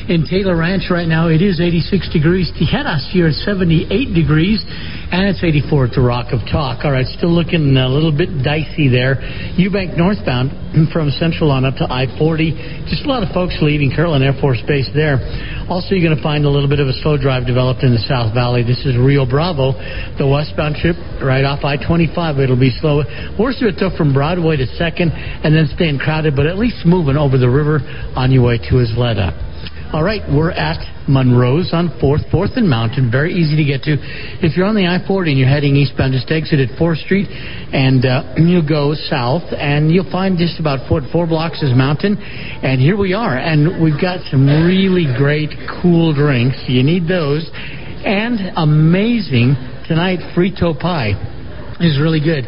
In 0.08 0.24
Taylor 0.30 0.56
Ranch 0.56 0.88
right 0.90 1.08
now, 1.08 1.28
it 1.28 1.42
is 1.42 1.60
86 1.60 2.14
degrees. 2.14 2.52
Tijeras 2.56 3.04
here 3.12 3.28
is 3.28 3.44
78 3.44 4.14
degrees, 4.14 4.64
and 5.12 5.28
it's 5.28 5.44
84 5.44 5.86
at 5.86 5.92
the 5.92 6.02
Rock 6.02 6.32
of 6.32 6.40
Talk. 6.48 6.86
All 6.86 6.92
right, 6.92 7.08
still 7.20 7.34
looking 7.34 7.76
a 7.76 7.90
little 7.90 8.16
bit 8.16 8.44
dicey 8.44 8.88
there. 8.88 9.20
Eubank 9.60 9.98
northbound 9.98 10.65
from 10.92 11.08
Central 11.16 11.52
on 11.52 11.64
up 11.64 11.80
to 11.80 11.88
I-40. 11.88 12.92
Just 12.92 13.08
a 13.08 13.10
lot 13.10 13.24
of 13.24 13.32
folks 13.32 13.56
leaving 13.64 13.96
Kirtland 13.96 14.24
Air 14.24 14.36
Force 14.44 14.60
Base 14.68 14.92
there. 14.92 15.24
Also, 15.72 15.96
you're 15.96 16.04
going 16.04 16.16
to 16.16 16.22
find 16.22 16.44
a 16.44 16.52
little 16.52 16.68
bit 16.68 16.84
of 16.84 16.92
a 16.92 16.96
slow 17.00 17.16
drive 17.16 17.48
developed 17.48 17.84
in 17.84 17.96
the 17.96 18.04
South 18.04 18.36
Valley. 18.36 18.60
This 18.60 18.84
is 18.84 19.00
Rio 19.00 19.24
Bravo, 19.24 19.72
the 20.20 20.28
westbound 20.28 20.76
trip 20.76 21.00
right 21.24 21.48
off 21.48 21.64
I-25. 21.64 22.44
It'll 22.44 22.60
be 22.60 22.76
slow. 22.84 23.08
Worst 23.40 23.64
of 23.64 23.72
it 23.72 23.80
took 23.80 23.96
from 23.96 24.12
Broadway 24.12 24.60
to 24.60 24.68
Second, 24.76 25.16
and 25.16 25.56
then 25.56 25.72
staying 25.74 25.98
crowded, 25.98 26.36
but 26.36 26.46
at 26.46 26.60
least 26.60 26.84
moving 26.86 27.16
over 27.16 27.40
the 27.40 27.50
river 27.50 27.80
on 28.20 28.36
your 28.36 28.44
way 28.44 28.60
to 28.60 28.84
Isleta. 28.84 29.55
All 29.94 30.04
right, 30.04 30.22
we're 30.34 30.52
at 30.52 30.82
Monroe's 31.08 31.70
on 31.72 31.90
4th, 32.02 32.30
4th 32.34 32.58
and 32.58 32.68
Mountain. 32.68 33.12
Very 33.12 33.34
easy 33.34 33.56
to 33.56 33.64
get 33.64 33.84
to. 33.84 33.98
If 34.42 34.58
you're 34.58 34.66
on 34.66 34.74
the 34.74 34.88
I-40 34.88 35.30
and 35.30 35.38
you're 35.38 35.48
heading 35.48 35.76
eastbound, 35.76 36.12
just 36.12 36.30
exit 36.32 36.60
at 36.60 36.74
4th 36.80 37.06
Street 37.06 37.30
and 37.30 38.04
uh, 38.04 38.34
you'll 38.36 38.68
go 38.68 38.96
south 38.96 39.46
and 39.54 39.94
you'll 39.94 40.10
find 40.10 40.40
just 40.40 40.60
about 40.60 40.90
four, 40.90 41.02
four 41.14 41.28
blocks 41.28 41.62
is 41.62 41.70
Mountain. 41.78 42.18
And 42.18 42.82
here 42.82 42.98
we 42.98 43.14
are. 43.14 43.38
And 43.38 43.82
we've 43.82 44.02
got 44.02 44.26
some 44.32 44.48
really 44.50 45.06
great, 45.18 45.54
cool 45.82 46.14
drinks. 46.14 46.58
You 46.68 46.82
need 46.82 47.08
those. 47.08 47.48
And 47.54 48.58
amazing 48.58 49.54
tonight, 49.86 50.20
frito 50.34 50.74
pie 50.78 51.35
is 51.80 52.00
really 52.00 52.20
good. 52.20 52.46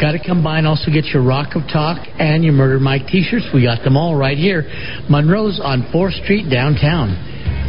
Got 0.00 0.12
to 0.12 0.20
come 0.24 0.42
by 0.42 0.58
and 0.58 0.66
also 0.66 0.90
get 0.90 1.06
your 1.06 1.22
Rock 1.22 1.56
of 1.56 1.62
Talk 1.72 1.98
and 2.18 2.44
your 2.44 2.52
Murder 2.52 2.78
Mike 2.78 3.06
t-shirts. 3.06 3.48
We 3.54 3.62
got 3.62 3.82
them 3.82 3.96
all 3.96 4.14
right 4.14 4.36
here. 4.36 4.64
Monroe's 5.08 5.60
on 5.62 5.88
4th 5.94 6.22
Street 6.24 6.50
downtown. 6.50 7.16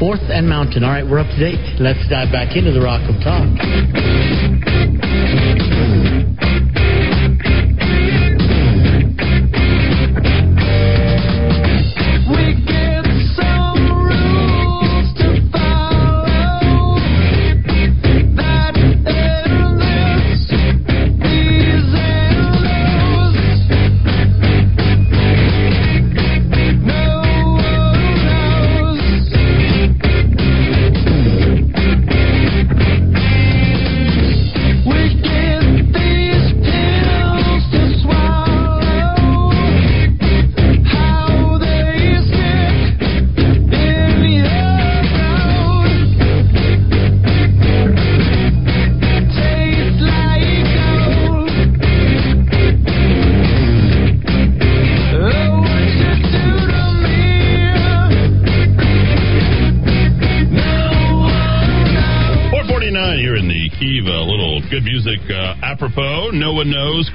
4th 0.02 0.30
and 0.30 0.48
Mountain. 0.48 0.84
All 0.84 0.92
right, 0.92 1.06
we're 1.08 1.20
up 1.20 1.28
to 1.28 1.40
date. 1.40 1.80
Let's 1.80 2.08
dive 2.10 2.32
back 2.32 2.56
into 2.56 2.72
the 2.72 2.82
Rock 2.82 3.02
of 3.10 3.16
Talk. 3.24 5.17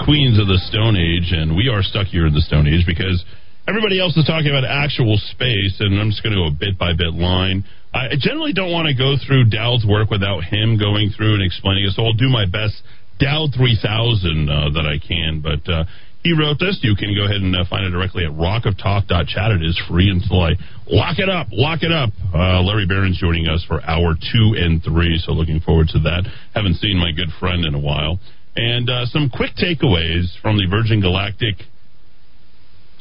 Queens 0.00 0.38
of 0.38 0.46
the 0.46 0.58
Stone 0.68 0.96
Age, 0.96 1.32
and 1.32 1.56
we 1.56 1.68
are 1.68 1.82
stuck 1.82 2.06
here 2.06 2.26
in 2.26 2.34
the 2.34 2.40
Stone 2.40 2.66
Age 2.66 2.86
because 2.86 3.24
everybody 3.68 4.00
else 4.00 4.16
is 4.16 4.24
talking 4.24 4.48
about 4.48 4.64
actual 4.64 5.16
space, 5.32 5.76
and 5.80 5.98
I'm 6.00 6.10
just 6.10 6.22
going 6.22 6.34
to 6.34 6.40
go 6.40 6.50
bit 6.50 6.78
by 6.78 6.92
bit 6.96 7.12
line. 7.12 7.64
I 7.92 8.16
generally 8.16 8.52
don't 8.52 8.72
want 8.72 8.88
to 8.88 8.96
go 8.96 9.20
through 9.20 9.52
Dowd's 9.52 9.84
work 9.84 10.08
without 10.08 10.44
him 10.44 10.78
going 10.80 11.12
through 11.12 11.34
and 11.36 11.44
explaining 11.44 11.84
it, 11.84 11.92
so 11.92 12.04
I'll 12.04 12.16
do 12.16 12.28
my 12.28 12.46
best 12.46 12.80
Dowd 13.20 13.52
3000 13.54 14.48
uh, 14.48 14.70
that 14.72 14.86
I 14.88 14.96
can, 14.98 15.44
but 15.44 15.62
uh, 15.70 15.84
he 16.22 16.32
wrote 16.32 16.58
this. 16.58 16.78
You 16.82 16.94
can 16.94 17.14
go 17.14 17.24
ahead 17.24 17.42
and 17.42 17.54
uh, 17.54 17.64
find 17.68 17.84
it 17.84 17.90
directly 17.90 18.24
at 18.24 18.30
rockoftalk.chat. 18.30 19.50
It 19.58 19.62
is 19.62 19.80
free 19.90 20.08
until 20.08 20.40
I 20.40 20.54
lock 20.86 21.18
it 21.18 21.28
up. 21.28 21.48
Lock 21.50 21.82
it 21.82 21.90
up. 21.90 22.10
Uh, 22.32 22.62
Larry 22.62 22.86
Behrens 22.86 23.18
joining 23.18 23.48
us 23.48 23.64
for 23.66 23.82
hour 23.82 24.14
two 24.14 24.54
and 24.56 24.82
three, 24.82 25.18
so 25.18 25.32
looking 25.32 25.60
forward 25.60 25.88
to 25.88 25.98
that. 26.00 26.26
Haven't 26.54 26.76
seen 26.76 26.96
my 26.96 27.10
good 27.10 27.30
friend 27.38 27.64
in 27.64 27.74
a 27.74 27.80
while. 27.80 28.18
And 28.54 28.90
uh, 28.90 29.06
some 29.06 29.30
quick 29.30 29.52
takeaways 29.56 30.26
from 30.42 30.58
the 30.58 30.66
Virgin 30.70 31.00
Galactic 31.00 31.56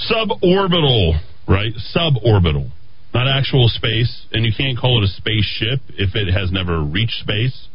suborbital, 0.09 1.19
right? 1.47 1.73
Suborbital. 1.95 2.71
Not 3.13 3.27
actual 3.27 3.67
space, 3.67 4.25
and 4.31 4.45
you 4.45 4.53
can't 4.55 4.77
call 4.77 5.03
it 5.03 5.05
a 5.05 5.11
spaceship 5.11 5.81
if 5.99 6.15
it 6.15 6.31
has 6.31 6.49
never 6.51 6.81
reached 6.81 7.19
space. 7.19 7.67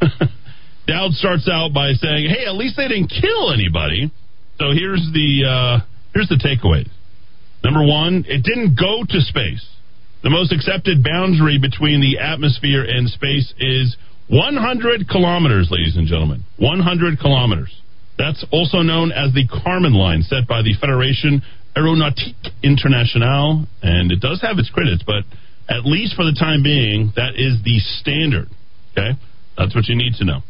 Dowd 0.86 1.12
starts 1.12 1.48
out 1.50 1.72
by 1.72 1.92
saying, 1.92 2.28
"Hey, 2.28 2.44
at 2.44 2.54
least 2.54 2.76
they 2.76 2.88
didn't 2.88 3.08
kill 3.08 3.52
anybody." 3.52 4.10
So 4.58 4.72
here's 4.72 5.00
the 5.14 5.44
uh, 5.48 5.86
here's 6.12 6.28
the 6.28 6.36
takeaways. 6.36 6.90
Number 7.64 7.86
one, 7.86 8.24
it 8.28 8.42
didn't 8.42 8.76
go 8.78 9.04
to 9.08 9.20
space. 9.20 9.66
The 10.22 10.30
most 10.30 10.52
accepted 10.52 11.02
boundary 11.02 11.58
between 11.58 12.00
the 12.00 12.18
atmosphere 12.18 12.84
and 12.84 13.08
space 13.08 13.54
is 13.58 13.96
100 14.30 15.08
kilometers, 15.08 15.68
ladies 15.70 15.96
and 15.96 16.06
gentlemen. 16.06 16.44
100 16.58 17.18
kilometers. 17.18 17.74
That's 18.16 18.44
also 18.52 18.78
known 18.78 19.10
as 19.10 19.34
the 19.34 19.42
Kármán 19.48 19.94
line, 19.94 20.22
set 20.22 20.46
by 20.46 20.62
the 20.62 20.74
Fédération 20.78 21.42
Aéronautique 21.76 22.54
Internationale, 22.62 23.66
and 23.82 24.12
it 24.12 24.20
does 24.20 24.40
have 24.42 24.58
its 24.58 24.70
critics, 24.70 25.02
but 25.04 25.26
at 25.68 25.82
least 25.84 26.14
for 26.14 26.24
the 26.24 26.36
time 26.38 26.62
being, 26.62 27.12
that 27.16 27.34
is 27.34 27.58
the 27.64 27.78
standard. 27.98 28.46
Okay? 28.92 29.18
That's 29.58 29.74
what 29.74 29.86
you 29.90 29.96
need 29.96 30.14
to 30.18 30.24
know. 30.24 30.46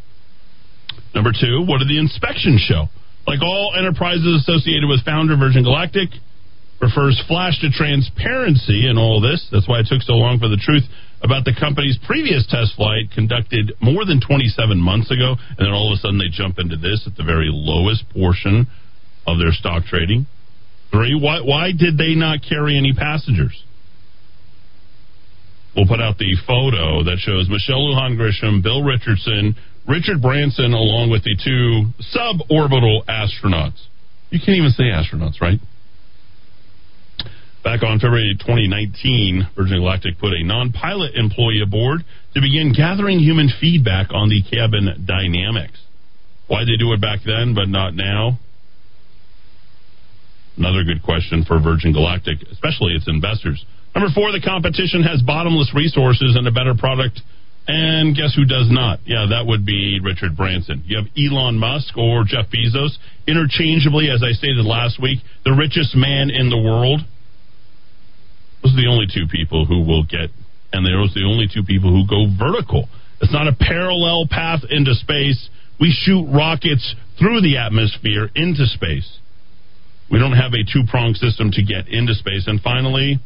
Number 1.15 1.31
two, 1.33 1.65
what 1.65 1.79
did 1.79 1.89
the 1.89 1.97
inspections 1.97 2.61
show? 2.61 2.85
Like 3.25 3.41
all 3.41 3.73
enterprises 3.77 4.45
associated 4.45 4.85
with 4.85 5.03
founder 5.05 5.37
Virgin 5.37 5.63
Galactic, 5.63 6.09
refers 6.81 7.21
Flash 7.27 7.61
to 7.61 7.69
transparency 7.69 8.89
in 8.89 8.97
all 8.97 9.21
this. 9.21 9.41
That's 9.51 9.67
why 9.67 9.79
it 9.79 9.87
took 9.89 10.01
so 10.01 10.13
long 10.13 10.37
for 10.37 10.49
the 10.49 10.57
truth 10.57 10.83
about 11.23 11.45
the 11.45 11.53
company's 11.57 11.97
previous 12.05 12.45
test 12.49 12.75
flight 12.75 13.11
conducted 13.13 13.73
more 13.79 14.05
than 14.05 14.19
27 14.19 14.79
months 14.79 15.11
ago, 15.11 15.35
and 15.57 15.65
then 15.65 15.73
all 15.73 15.91
of 15.91 15.97
a 15.97 16.01
sudden 16.01 16.17
they 16.17 16.29
jump 16.31 16.57
into 16.57 16.75
this 16.75 17.03
at 17.05 17.15
the 17.15 17.23
very 17.23 17.49
lowest 17.49 18.09
portion 18.09 18.67
of 19.27 19.37
their 19.37 19.51
stock 19.51 19.85
trading. 19.85 20.25
Three, 20.91 21.15
why, 21.15 21.41
why 21.41 21.71
did 21.71 21.97
they 21.97 22.15
not 22.15 22.39
carry 22.47 22.77
any 22.77 22.93
passengers? 22.93 23.63
We'll 25.75 25.87
put 25.87 26.01
out 26.01 26.17
the 26.17 26.35
photo 26.45 27.03
that 27.05 27.17
shows 27.19 27.47
Michelle 27.47 27.79
Lujan 27.79 28.17
Grisham, 28.17 28.61
Bill 28.61 28.83
Richardson, 28.83 29.55
Richard 29.87 30.21
Branson, 30.21 30.73
along 30.73 31.11
with 31.11 31.23
the 31.23 31.37
two 31.39 31.93
suborbital 32.11 33.05
astronauts. 33.07 33.79
You 34.31 34.39
can't 34.43 34.57
even 34.57 34.71
say 34.71 34.91
astronauts, 34.91 35.39
right? 35.39 35.59
Back 37.63 37.83
on 37.83 37.99
February 37.99 38.35
2019, 38.39 39.49
Virgin 39.55 39.77
Galactic 39.77 40.17
put 40.17 40.33
a 40.33 40.43
non 40.43 40.71
pilot 40.71 41.13
employee 41.13 41.61
aboard 41.61 42.01
to 42.33 42.41
begin 42.41 42.73
gathering 42.73 43.19
human 43.19 43.49
feedback 43.61 44.07
on 44.11 44.29
the 44.29 44.41
cabin 44.41 45.05
dynamics. 45.05 45.77
Why 46.47 46.65
they 46.65 46.75
do 46.75 46.91
it 46.93 47.01
back 47.01 47.19
then 47.23 47.53
but 47.53 47.69
not 47.69 47.93
now? 47.93 48.39
Another 50.57 50.83
good 50.83 51.03
question 51.03 51.45
for 51.45 51.61
Virgin 51.61 51.93
Galactic, 51.93 52.41
especially 52.51 52.93
its 52.93 53.07
investors. 53.07 53.63
Number 53.95 54.09
four, 54.13 54.31
the 54.31 54.41
competition 54.41 55.03
has 55.03 55.21
bottomless 55.21 55.71
resources 55.75 56.35
and 56.35 56.47
a 56.47 56.51
better 56.51 56.73
product. 56.75 57.21
And 57.67 58.15
guess 58.15 58.33
who 58.35 58.43
does 58.43 58.67
not? 58.69 58.99
Yeah, 59.05 59.27
that 59.29 59.45
would 59.45 59.65
be 59.65 59.99
Richard 60.01 60.35
Branson. 60.35 60.83
You 60.85 60.97
have 60.97 61.07
Elon 61.15 61.57
Musk 61.57 61.95
or 61.95 62.23
Jeff 62.25 62.49
Bezos, 62.49 62.97
interchangeably, 63.27 64.09
as 64.09 64.23
I 64.23 64.33
stated 64.33 64.65
last 64.65 64.99
week, 64.99 65.19
the 65.45 65.53
richest 65.53 65.95
man 65.95 66.31
in 66.31 66.49
the 66.49 66.57
world. 66.57 67.01
Those 68.63 68.73
are 68.73 68.81
the 68.81 68.89
only 68.89 69.07
two 69.11 69.27
people 69.27 69.65
who 69.65 69.81
will 69.81 70.03
get, 70.03 70.29
and 70.73 70.85
those 70.85 71.11
are 71.15 71.21
the 71.21 71.27
only 71.27 71.47
two 71.51 71.63
people 71.63 71.89
who 71.89 72.05
go 72.07 72.27
vertical. 72.37 72.87
It's 73.21 73.33
not 73.33 73.47
a 73.47 73.53
parallel 73.53 74.27
path 74.29 74.61
into 74.69 74.93
space. 74.93 75.49
We 75.79 75.91
shoot 75.91 76.25
rockets 76.29 76.95
through 77.17 77.41
the 77.41 77.57
atmosphere 77.57 78.29
into 78.35 78.65
space. 78.65 79.19
We 80.11 80.19
don't 80.19 80.33
have 80.33 80.53
a 80.53 80.65
two 80.65 80.83
pronged 80.89 81.17
system 81.17 81.51
to 81.51 81.63
get 81.63 81.87
into 81.87 82.13
space. 82.13 82.45
And 82.45 82.59
finally, 82.61 83.19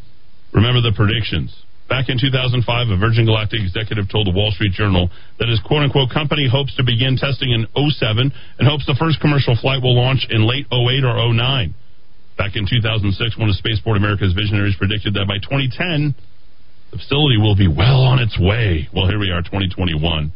remember 0.53 0.81
the 0.81 0.93
predictions. 0.95 1.55
Back 1.87 2.09
in 2.09 2.17
2005, 2.17 2.65
a 2.89 2.97
Virgin 2.97 3.25
Galactic 3.25 3.61
executive 3.61 4.09
told 4.09 4.25
the 4.25 4.33
Wall 4.33 4.51
Street 4.51 4.73
Journal 4.73 5.09
that 5.37 5.49
his 5.49 5.61
quote 5.61 5.83
unquote 5.83 6.09
company 6.09 6.49
hopes 6.49 6.75
to 6.77 6.83
begin 6.83 7.17
testing 7.17 7.51
in 7.51 7.67
07 7.77 8.31
and 8.59 8.67
hopes 8.67 8.85
the 8.85 8.97
first 8.97 9.21
commercial 9.21 9.55
flight 9.55 9.81
will 9.81 9.95
launch 9.95 10.25
in 10.29 10.47
late 10.49 10.65
08 10.73 11.05
or 11.05 11.33
09. 11.33 11.75
Back 12.37 12.55
in 12.55 12.67
2006, 12.67 13.37
one 13.37 13.49
of 13.49 13.55
Spaceport 13.55 13.97
America's 13.97 14.33
visionaries 14.33 14.75
predicted 14.75 15.13
that 15.13 15.25
by 15.27 15.39
2010, 15.39 16.15
the 16.91 16.97
facility 16.97 17.37
will 17.37 17.55
be 17.55 17.67
well 17.67 18.03
on 18.03 18.19
its 18.19 18.37
way. 18.39 18.87
Well, 18.93 19.07
here 19.07 19.19
we 19.19 19.31
are, 19.31 19.41
2021. 19.41 20.33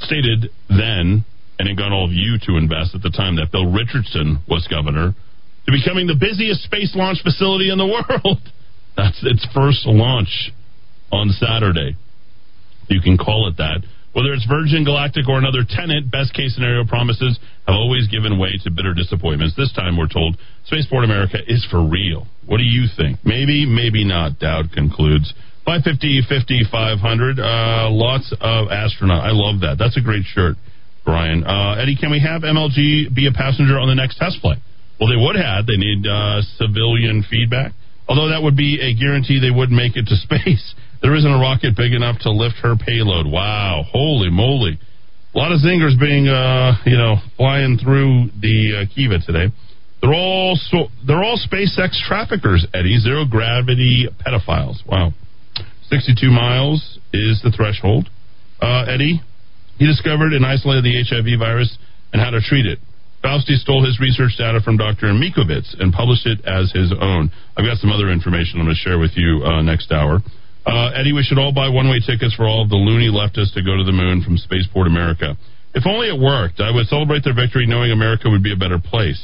Stated 0.00 0.50
then, 0.68 1.24
and 1.58 1.68
it 1.68 1.76
got 1.78 1.92
all 1.92 2.04
of 2.04 2.12
you 2.12 2.38
to 2.46 2.56
invest 2.58 2.94
at 2.94 3.02
the 3.02 3.10
time 3.10 3.36
that 3.36 3.52
Bill 3.52 3.70
Richardson 3.70 4.42
was 4.48 4.66
governor, 4.66 5.14
to 5.66 5.72
becoming 5.72 6.06
the 6.06 6.18
busiest 6.18 6.62
space 6.62 6.92
launch 6.94 7.22
facility 7.22 7.70
in 7.70 7.78
the 7.78 7.86
world. 7.86 8.42
That's 8.96 9.18
its 9.22 9.46
first 9.54 9.86
launch 9.86 10.52
on 11.10 11.30
Saturday. 11.30 11.96
You 12.88 13.00
can 13.00 13.16
call 13.16 13.48
it 13.48 13.56
that. 13.58 13.82
Whether 14.14 14.32
it's 14.32 14.46
Virgin 14.46 14.84
Galactic 14.84 15.28
or 15.28 15.38
another 15.38 15.66
tenant, 15.68 16.08
best 16.08 16.32
case 16.34 16.54
scenario 16.54 16.86
promises 16.86 17.36
have 17.66 17.74
always 17.74 18.06
given 18.06 18.38
way 18.38 18.54
to 18.62 18.70
bitter 18.70 18.94
disappointments. 18.94 19.56
This 19.56 19.72
time 19.74 19.98
we're 19.98 20.06
told 20.06 20.38
Spaceport 20.66 21.02
America 21.02 21.38
is 21.48 21.66
for 21.68 21.82
real. 21.82 22.28
What 22.46 22.58
do 22.58 22.62
you 22.62 22.86
think? 22.96 23.18
Maybe, 23.24 23.66
maybe 23.66 24.04
not, 24.06 24.38
Dowd 24.38 24.70
concludes. 24.70 25.34
550, 25.66 26.30
50, 26.30 26.62
500. 26.70 27.40
Uh, 27.40 27.90
lots 27.90 28.32
of 28.40 28.70
astronaut. 28.70 29.26
I 29.26 29.34
love 29.34 29.66
that. 29.66 29.82
That's 29.82 29.96
a 29.96 30.00
great 30.00 30.22
shirt, 30.30 30.54
Brian. 31.04 31.42
Uh, 31.42 31.82
Eddy, 31.82 31.96
can 31.96 32.12
we 32.12 32.20
have 32.20 32.42
MLG 32.42 33.10
be 33.10 33.26
a 33.26 33.34
passenger 33.34 33.80
on 33.80 33.88
the 33.88 33.98
next 33.98 34.18
test 34.18 34.38
flight? 34.40 34.58
Well, 35.00 35.10
they 35.10 35.18
would 35.18 35.34
have. 35.34 35.66
They 35.66 35.76
need 35.76 36.06
uh, 36.06 36.38
civilian 36.54 37.24
feedback. 37.28 37.72
Although 38.06 38.28
that 38.28 38.42
would 38.44 38.56
be 38.56 38.78
a 38.78 38.94
guarantee 38.94 39.40
they 39.40 39.50
wouldn't 39.50 39.74
make 39.74 39.96
it 39.96 40.06
to 40.06 40.16
space. 40.22 40.74
There 41.04 41.14
isn't 41.14 41.30
a 41.30 41.36
rocket 41.36 41.76
big 41.76 41.92
enough 41.92 42.20
to 42.20 42.30
lift 42.30 42.56
her 42.62 42.76
payload. 42.80 43.26
Wow, 43.26 43.84
holy 43.92 44.30
moly! 44.30 44.80
A 45.34 45.36
lot 45.36 45.52
of 45.52 45.60
zingers 45.60 46.00
being, 46.00 46.28
uh, 46.28 46.80
you 46.86 46.96
know, 46.96 47.16
flying 47.36 47.76
through 47.76 48.32
the 48.40 48.88
uh, 48.88 48.94
Kiva 48.94 49.18
today. 49.20 49.52
They're 50.00 50.14
all 50.14 50.56
so, 50.56 50.88
they're 51.06 51.22
all 51.22 51.36
SpaceX 51.36 52.00
traffickers, 52.08 52.66
Eddy. 52.72 52.96
Zero 52.96 53.26
gravity 53.28 54.08
pedophiles. 54.24 54.80
Wow, 54.88 55.12
sixty-two 55.90 56.30
miles 56.30 56.98
is 57.12 57.38
the 57.44 57.52
threshold. 57.54 58.08
Uh, 58.62 58.86
Eddy, 58.88 59.20
he 59.76 59.84
discovered 59.84 60.32
and 60.32 60.46
isolated 60.46 60.84
the 60.84 61.04
HIV 61.04 61.38
virus 61.38 61.76
and 62.14 62.22
how 62.22 62.30
to 62.30 62.40
treat 62.40 62.64
it. 62.64 62.78
Fauci 63.22 63.60
stole 63.60 63.84
his 63.84 64.00
research 64.00 64.38
data 64.38 64.60
from 64.64 64.78
Dr. 64.78 65.08
Mikovits 65.12 65.78
and 65.78 65.92
published 65.92 66.26
it 66.26 66.40
as 66.46 66.72
his 66.72 66.94
own. 66.98 67.30
I've 67.58 67.66
got 67.66 67.76
some 67.76 67.92
other 67.92 68.08
information 68.08 68.58
I'm 68.58 68.64
going 68.64 68.74
to 68.74 68.80
share 68.80 68.98
with 68.98 69.12
you 69.16 69.44
uh, 69.44 69.60
next 69.60 69.92
hour. 69.92 70.20
Uh, 70.66 70.96
Eddy, 70.96 71.12
we 71.12 71.22
should 71.22 71.38
all 71.38 71.52
buy 71.52 71.68
one 71.68 71.88
way 71.88 72.00
tickets 72.00 72.34
for 72.34 72.48
all 72.48 72.62
of 72.62 72.70
the 72.70 72.80
loony 72.80 73.12
leftists 73.12 73.52
to 73.54 73.62
go 73.62 73.76
to 73.76 73.84
the 73.84 73.92
moon 73.92 74.22
from 74.22 74.36
Spaceport 74.38 74.86
America. 74.86 75.36
If 75.74 75.84
only 75.86 76.08
it 76.08 76.18
worked, 76.18 76.60
I 76.60 76.70
would 76.70 76.86
celebrate 76.86 77.24
their 77.24 77.34
victory 77.34 77.66
knowing 77.66 77.92
America 77.92 78.30
would 78.30 78.42
be 78.42 78.52
a 78.52 78.56
better 78.56 78.78
place. 78.78 79.20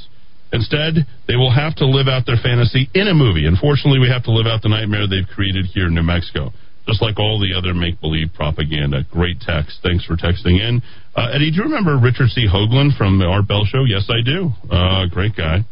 Instead, 0.53 1.07
they 1.28 1.36
will 1.36 1.53
have 1.53 1.76
to 1.76 1.86
live 1.86 2.09
out 2.09 2.26
their 2.26 2.41
fantasy 2.43 2.91
in 2.93 3.07
a 3.07 3.14
movie. 3.14 3.47
Unfortunately, 3.47 4.01
we 4.01 4.11
have 4.11 4.24
to 4.24 4.32
live 4.32 4.47
out 4.47 4.62
the 4.62 4.68
nightmare 4.68 5.07
they've 5.07 5.28
created 5.32 5.66
here 5.66 5.86
in 5.86 5.95
New 5.95 6.03
Mexico, 6.03 6.51
just 6.88 7.01
like 7.01 7.18
all 7.18 7.38
the 7.38 7.55
other 7.57 7.72
make 7.72 8.01
believe 8.01 8.34
propaganda. 8.34 9.07
Great 9.12 9.38
text. 9.41 9.78
Thanks 9.82 10.05
for 10.05 10.16
texting 10.16 10.59
in. 10.59 10.82
Uh, 11.14 11.30
Eddy, 11.32 11.51
do 11.51 11.59
you 11.59 11.62
remember 11.70 11.97
Richard 11.97 12.30
C. 12.30 12.47
Hoagland 12.51 12.99
from 12.99 13.18
the 13.18 13.26
Art 13.26 13.47
Bell 13.47 13.64
Show? 13.64 13.84
Yes, 13.86 14.11
I 14.11 14.20
do. 14.26 14.51
Uh, 14.68 15.07
great 15.07 15.36
guy. 15.36 15.62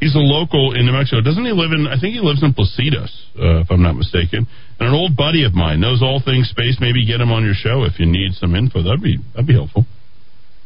He's 0.00 0.16
a 0.16 0.24
local 0.24 0.72
in 0.74 0.86
New 0.86 0.92
Mexico. 0.92 1.20
Doesn't 1.20 1.44
he 1.44 1.52
live 1.52 1.72
in? 1.72 1.86
I 1.86 2.00
think 2.00 2.16
he 2.16 2.24
lives 2.24 2.42
in 2.42 2.56
Placitas, 2.56 3.12
uh, 3.36 3.60
if 3.60 3.70
I'm 3.70 3.82
not 3.82 3.96
mistaken. 3.96 4.48
And 4.80 4.88
an 4.88 4.94
old 4.94 5.14
buddy 5.14 5.44
of 5.44 5.52
mine 5.52 5.80
knows 5.80 6.00
all 6.00 6.22
things 6.24 6.48
space. 6.48 6.78
Maybe 6.80 7.04
get 7.04 7.20
him 7.20 7.30
on 7.30 7.44
your 7.44 7.52
show 7.52 7.84
if 7.84 8.00
you 8.00 8.06
need 8.06 8.32
some 8.32 8.56
info. 8.56 8.82
That'd 8.82 9.02
be 9.02 9.18
that'd 9.36 9.46
be 9.46 9.52
helpful. 9.52 9.84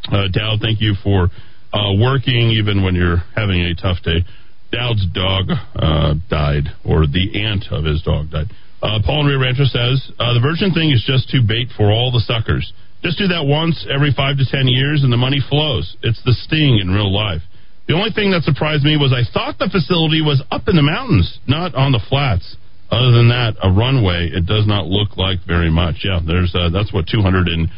Uh, 0.07 0.30
Dowd, 0.30 0.62
thank 0.62 0.80
you 0.80 0.95
for 1.03 1.28
uh, 1.74 1.91
working 1.99 2.55
even 2.55 2.85
when 2.85 2.95
you're 2.95 3.26
having 3.35 3.61
a 3.61 3.74
tough 3.74 3.99
day. 4.05 4.22
Dowd's 4.70 5.07
dog 5.11 5.51
uh, 5.51 6.14
died, 6.30 6.70
or 6.85 7.07
the 7.07 7.43
aunt 7.43 7.66
of 7.70 7.85
his 7.85 8.03
dog 8.03 8.30
died. 8.30 8.47
Uh, 8.82 9.03
Paul 9.05 9.26
and 9.26 9.28
Rio 9.30 9.41
Rancho 9.41 9.64
says 9.64 10.12
uh, 10.18 10.35
the 10.35 10.41
Virgin 10.41 10.70
thing 10.70 10.91
is 10.91 11.03
just 11.03 11.30
too 11.30 11.43
bait 11.43 11.74
for 11.76 11.91
all 11.91 12.12
the 12.12 12.22
suckers. 12.22 12.72
Just 13.03 13.18
do 13.18 13.26
that 13.28 13.45
once 13.47 13.87
every 13.93 14.12
five 14.14 14.39
to 14.39 14.47
ten 14.47 14.68
years, 14.68 15.03
and 15.03 15.12
the 15.12 15.16
money 15.16 15.43
flows. 15.43 15.97
It's 16.03 16.22
the 16.22 16.32
sting 16.47 16.78
in 16.78 16.91
real 16.91 17.12
life. 17.12 17.43
The 17.87 17.95
only 17.95 18.12
thing 18.16 18.32
that 18.32 18.43
surprised 18.45 18.85
me 18.85 18.97
was 18.97 19.12
I 19.12 19.28
thought 19.28 19.59
the 19.59 19.68
facility 19.68 20.24
was 20.24 20.43
up 20.51 20.68
in 20.68 20.76
the 20.76 20.82
mountains, 20.82 21.39
not 21.47 21.74
on 21.74 21.93
the 21.93 22.01
flats. 22.09 22.57
Other 22.91 23.12
than 23.12 23.28
that, 23.28 23.57
a 23.61 23.68
runway, 23.72 24.30
it 24.32 24.47
does 24.47 24.66
not 24.66 24.87
look 24.87 25.16
like 25.16 25.45
very 25.47 25.70
much. 25.70 26.05
Yeah, 26.05 26.20
there's 26.24 26.55
uh, 26.55 26.70
that's 26.70 26.93
what 26.93 27.09
250 27.09 27.68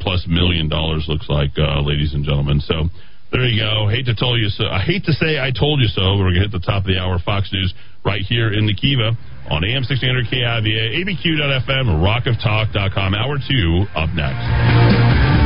plus 0.00 0.26
million 0.28 0.68
dollars 0.68 1.06
looks 1.08 1.28
like, 1.28 1.52
uh, 1.56 1.80
ladies 1.80 2.12
and 2.12 2.24
gentlemen. 2.24 2.60
So 2.60 2.88
there 3.30 3.44
you 3.44 3.60
go. 3.60 3.88
Hate 3.88 4.06
to 4.06 4.16
tell 4.16 4.36
you 4.36 4.48
so. 4.48 4.66
I 4.66 4.80
hate 4.80 5.04
to 5.04 5.12
say 5.12 5.38
I 5.38 5.52
told 5.52 5.80
you 5.80 5.88
so. 5.88 6.16
We're 6.16 6.32
gonna 6.32 6.48
hit 6.48 6.52
the 6.52 6.64
top 6.64 6.84
of 6.84 6.88
the 6.88 6.98
hour. 6.98 7.18
Fox 7.20 7.52
News 7.52 7.72
right 8.04 8.22
here 8.22 8.52
in 8.52 8.66
the 8.66 8.74
Kiva 8.74 9.16
on 9.48 9.64
AM 9.64 9.84
1600 9.84 10.28
KIVA, 10.28 10.96
ABQ.FM, 10.96 11.86
rockoftalk.com. 12.04 13.14
Hour 13.14 13.38
two 13.48 13.86
up 13.94 14.10
next. 14.12 15.37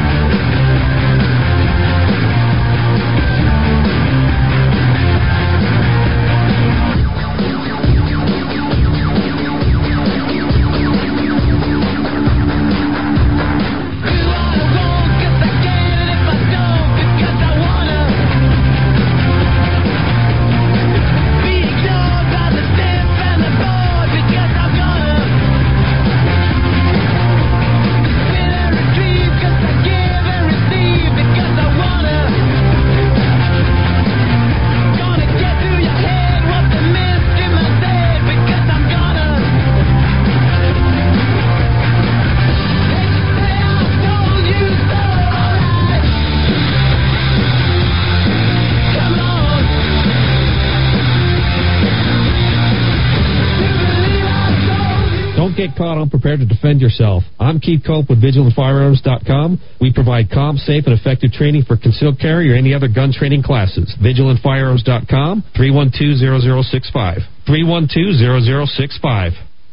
Unprepared 56.23 56.47
to 56.47 56.55
defend 56.55 56.81
yourself. 56.81 57.25
I'm 57.41 57.59
Keith 57.59 57.83
Cope 57.85 58.09
with 58.09 58.23
VigilantFirearms.com. 58.23 59.61
We 59.81 59.93
provide 59.93 60.31
calm, 60.31 60.57
safe, 60.57 60.87
and 60.87 60.95
effective 60.95 61.33
training 61.33 61.65
for 61.67 61.77
concealed 61.77 62.21
carry 62.21 62.53
or 62.53 62.55
any 62.55 62.75
other 62.75 62.87
gun 62.87 63.11
training 63.11 63.43
classes. 63.43 63.93
VigilantFirearms.com, 64.01 65.43
312-0065. 65.59 67.27
312-0065. 67.49 69.33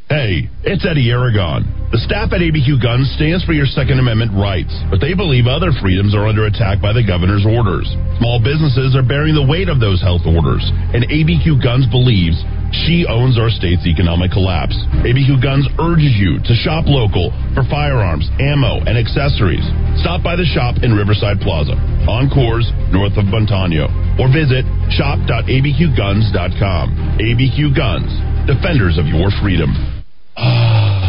Hey, 0.10 0.50
it's 0.66 0.82
Eddy 0.90 1.14
Aragon. 1.14 1.70
The 1.94 2.02
staff 2.02 2.34
at 2.34 2.42
ABQ 2.42 2.82
Guns 2.82 3.06
stands 3.14 3.46
for 3.46 3.54
your 3.54 3.70
Second 3.70 4.02
Amendment 4.02 4.34
rights, 4.34 4.74
but 4.90 4.98
they 4.98 5.14
believe 5.14 5.46
other 5.46 5.70
freedoms 5.78 6.18
are 6.18 6.26
under 6.26 6.50
attack 6.50 6.82
by 6.82 6.98
the 6.98 7.06
governor's 7.06 7.46
orders. 7.46 7.86
Small 8.18 8.42
businesses 8.42 8.98
are 8.98 9.06
bearing 9.06 9.38
the 9.38 9.46
weight 9.46 9.70
of 9.70 9.78
those 9.78 10.02
health 10.02 10.26
orders, 10.26 10.66
and 10.98 11.06
ABQ 11.06 11.62
Guns 11.62 11.86
believes 11.94 12.42
she 12.72 13.06
owns 13.08 13.38
our 13.38 13.50
state's 13.50 13.86
economic 13.86 14.32
collapse. 14.32 14.78
ABQ 15.02 15.42
Guns 15.42 15.68
urges 15.80 16.14
you 16.18 16.40
to 16.44 16.54
shop 16.54 16.86
local 16.88 17.32
for 17.54 17.64
firearms, 17.70 18.30
ammo, 18.40 18.80
and 18.86 18.98
accessories. 18.98 19.66
Stop 20.02 20.22
by 20.24 20.36
the 20.36 20.46
shop 20.46 20.84
in 20.84 20.94
Riverside 20.94 21.40
Plaza, 21.42 21.74
on 22.08 22.30
Coors, 22.30 22.70
north 22.92 23.18
of 23.18 23.26
Montano, 23.26 23.90
or 24.22 24.30
visit 24.30 24.66
shop.abqguns.com. 24.94 26.86
ABQ 27.18 27.76
Guns, 27.76 28.12
defenders 28.46 28.98
of 28.98 29.06
your 29.08 29.32
freedom. 29.42 29.74
Ah. 30.38 31.09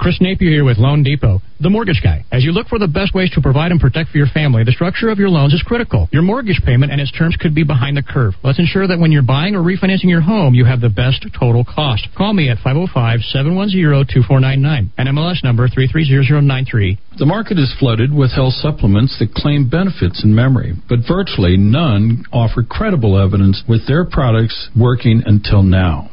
Chris 0.00 0.16
Napier 0.18 0.48
here 0.48 0.64
with 0.64 0.78
Loan 0.78 1.02
Depot, 1.02 1.42
the 1.60 1.68
mortgage 1.68 2.00
guy. 2.02 2.24
As 2.32 2.42
you 2.42 2.52
look 2.52 2.68
for 2.68 2.78
the 2.78 2.88
best 2.88 3.14
ways 3.14 3.30
to 3.32 3.42
provide 3.42 3.70
and 3.70 3.78
protect 3.78 4.08
for 4.08 4.16
your 4.16 4.28
family, 4.32 4.64
the 4.64 4.72
structure 4.72 5.10
of 5.10 5.18
your 5.18 5.28
loans 5.28 5.52
is 5.52 5.62
critical. 5.62 6.08
Your 6.10 6.22
mortgage 6.22 6.62
payment 6.64 6.90
and 6.90 7.02
its 7.02 7.12
terms 7.12 7.36
could 7.38 7.54
be 7.54 7.64
behind 7.64 7.98
the 7.98 8.02
curve. 8.02 8.32
Let's 8.42 8.58
ensure 8.58 8.88
that 8.88 8.98
when 8.98 9.12
you're 9.12 9.20
buying 9.20 9.54
or 9.54 9.60
refinancing 9.60 10.08
your 10.08 10.22
home, 10.22 10.54
you 10.54 10.64
have 10.64 10.80
the 10.80 10.88
best 10.88 11.26
total 11.38 11.66
cost. 11.66 12.08
Call 12.16 12.32
me 12.32 12.48
at 12.48 12.56
505-710-2499 12.64 14.88
and 14.96 15.08
MLS 15.10 15.44
number 15.44 15.68
330093. 15.68 16.98
The 17.18 17.26
market 17.26 17.58
is 17.58 17.76
flooded 17.78 18.10
with 18.10 18.32
health 18.32 18.54
supplements 18.54 19.18
that 19.18 19.34
claim 19.34 19.68
benefits 19.68 20.24
in 20.24 20.34
memory, 20.34 20.76
but 20.88 21.00
virtually 21.06 21.58
none 21.58 22.24
offer 22.32 22.62
credible 22.62 23.18
evidence 23.20 23.62
with 23.68 23.86
their 23.86 24.06
products 24.06 24.70
working 24.74 25.22
until 25.26 25.62
now. 25.62 26.09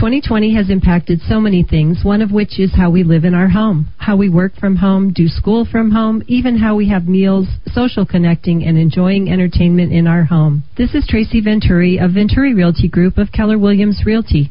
2020 0.00 0.54
has 0.54 0.70
impacted 0.70 1.20
so 1.28 1.38
many 1.38 1.62
things, 1.62 2.02
one 2.02 2.22
of 2.22 2.32
which 2.32 2.58
is 2.58 2.74
how 2.74 2.88
we 2.88 3.02
live 3.02 3.22
in 3.22 3.34
our 3.34 3.48
home, 3.48 3.86
how 3.98 4.16
we 4.16 4.30
work 4.30 4.56
from 4.56 4.76
home, 4.76 5.12
do 5.12 5.28
school 5.28 5.66
from 5.70 5.90
home, 5.90 6.22
even 6.26 6.56
how 6.56 6.74
we 6.74 6.88
have 6.88 7.06
meals, 7.06 7.46
social 7.66 8.06
connecting, 8.06 8.64
and 8.64 8.78
enjoying 8.78 9.30
entertainment 9.30 9.92
in 9.92 10.06
our 10.06 10.24
home. 10.24 10.64
This 10.78 10.94
is 10.94 11.06
Tracy 11.06 11.42
Venturi 11.42 11.98
of 11.98 12.12
Venturi 12.12 12.54
Realty 12.54 12.88
Group 12.88 13.18
of 13.18 13.30
Keller 13.30 13.58
Williams 13.58 14.00
Realty. 14.06 14.50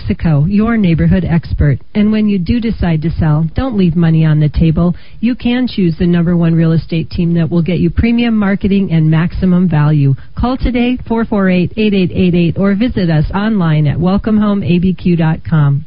your 0.47 0.77
neighborhood 0.77 1.25
expert. 1.25 1.79
And 1.93 2.11
when 2.11 2.27
you 2.27 2.39
do 2.39 2.59
decide 2.59 3.01
to 3.03 3.09
sell, 3.11 3.47
don't 3.55 3.77
leave 3.77 3.95
money 3.95 4.25
on 4.25 4.39
the 4.39 4.49
table. 4.49 4.95
You 5.19 5.35
can 5.35 5.67
choose 5.67 5.97
the 5.97 6.07
number 6.07 6.35
one 6.35 6.53
real 6.53 6.71
estate 6.71 7.09
team 7.09 7.33
that 7.35 7.49
will 7.49 7.63
get 7.63 7.79
you 7.79 7.89
premium 7.89 8.35
marketing 8.37 8.91
and 8.91 9.09
maximum 9.09 9.69
value. 9.69 10.15
Call 10.37 10.57
today, 10.57 10.97
448-8888, 11.09 12.57
or 12.57 12.75
visit 12.75 13.09
us 13.09 13.29
online 13.33 13.87
at 13.87 13.97
welcomehomeabq.com. 13.97 15.85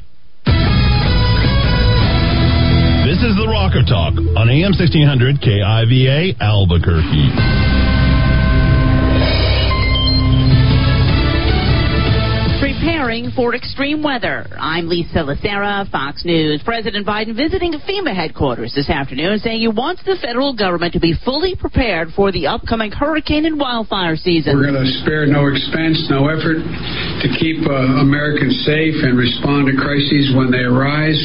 This 3.05 3.23
is 3.23 3.37
the 3.37 3.47
Rock 3.49 3.73
of 3.77 3.87
Talk 3.87 4.15
on 4.17 4.49
AM 4.49 4.73
1600 4.73 5.41
KIVA 5.41 6.41
Albuquerque. 6.41 7.74
Preparing 13.15 13.31
for 13.37 13.55
extreme 13.55 14.03
weather. 14.03 14.45
I'm 14.59 14.89
Lisa 14.89 15.23
Lacera, 15.23 15.89
Fox 15.89 16.25
News. 16.25 16.61
President 16.65 17.07
Biden 17.07 17.37
visiting 17.37 17.71
FEMA 17.87 18.11
headquarters 18.11 18.75
this 18.75 18.91
afternoon 18.91 19.39
saying 19.39 19.61
he 19.61 19.69
wants 19.69 20.03
the 20.03 20.19
federal 20.21 20.53
government 20.53 20.95
to 20.95 20.99
be 20.99 21.15
fully 21.25 21.55
prepared 21.55 22.09
for 22.17 22.33
the 22.33 22.49
upcoming 22.49 22.91
hurricane 22.91 23.47
and 23.47 23.55
wildfire 23.55 24.17
season. 24.17 24.57
We're 24.59 24.67
going 24.67 24.83
to 24.83 24.99
spare 25.07 25.31
no 25.31 25.47
expense, 25.47 26.11
no 26.11 26.27
effort 26.27 26.59
to 26.59 27.29
keep 27.39 27.63
uh, 27.63 28.03
Americans 28.03 28.67
safe 28.67 28.99
and 29.07 29.15
respond 29.17 29.71
to 29.71 29.79
crises 29.79 30.35
when 30.35 30.51
they 30.51 30.67
arise 30.67 31.23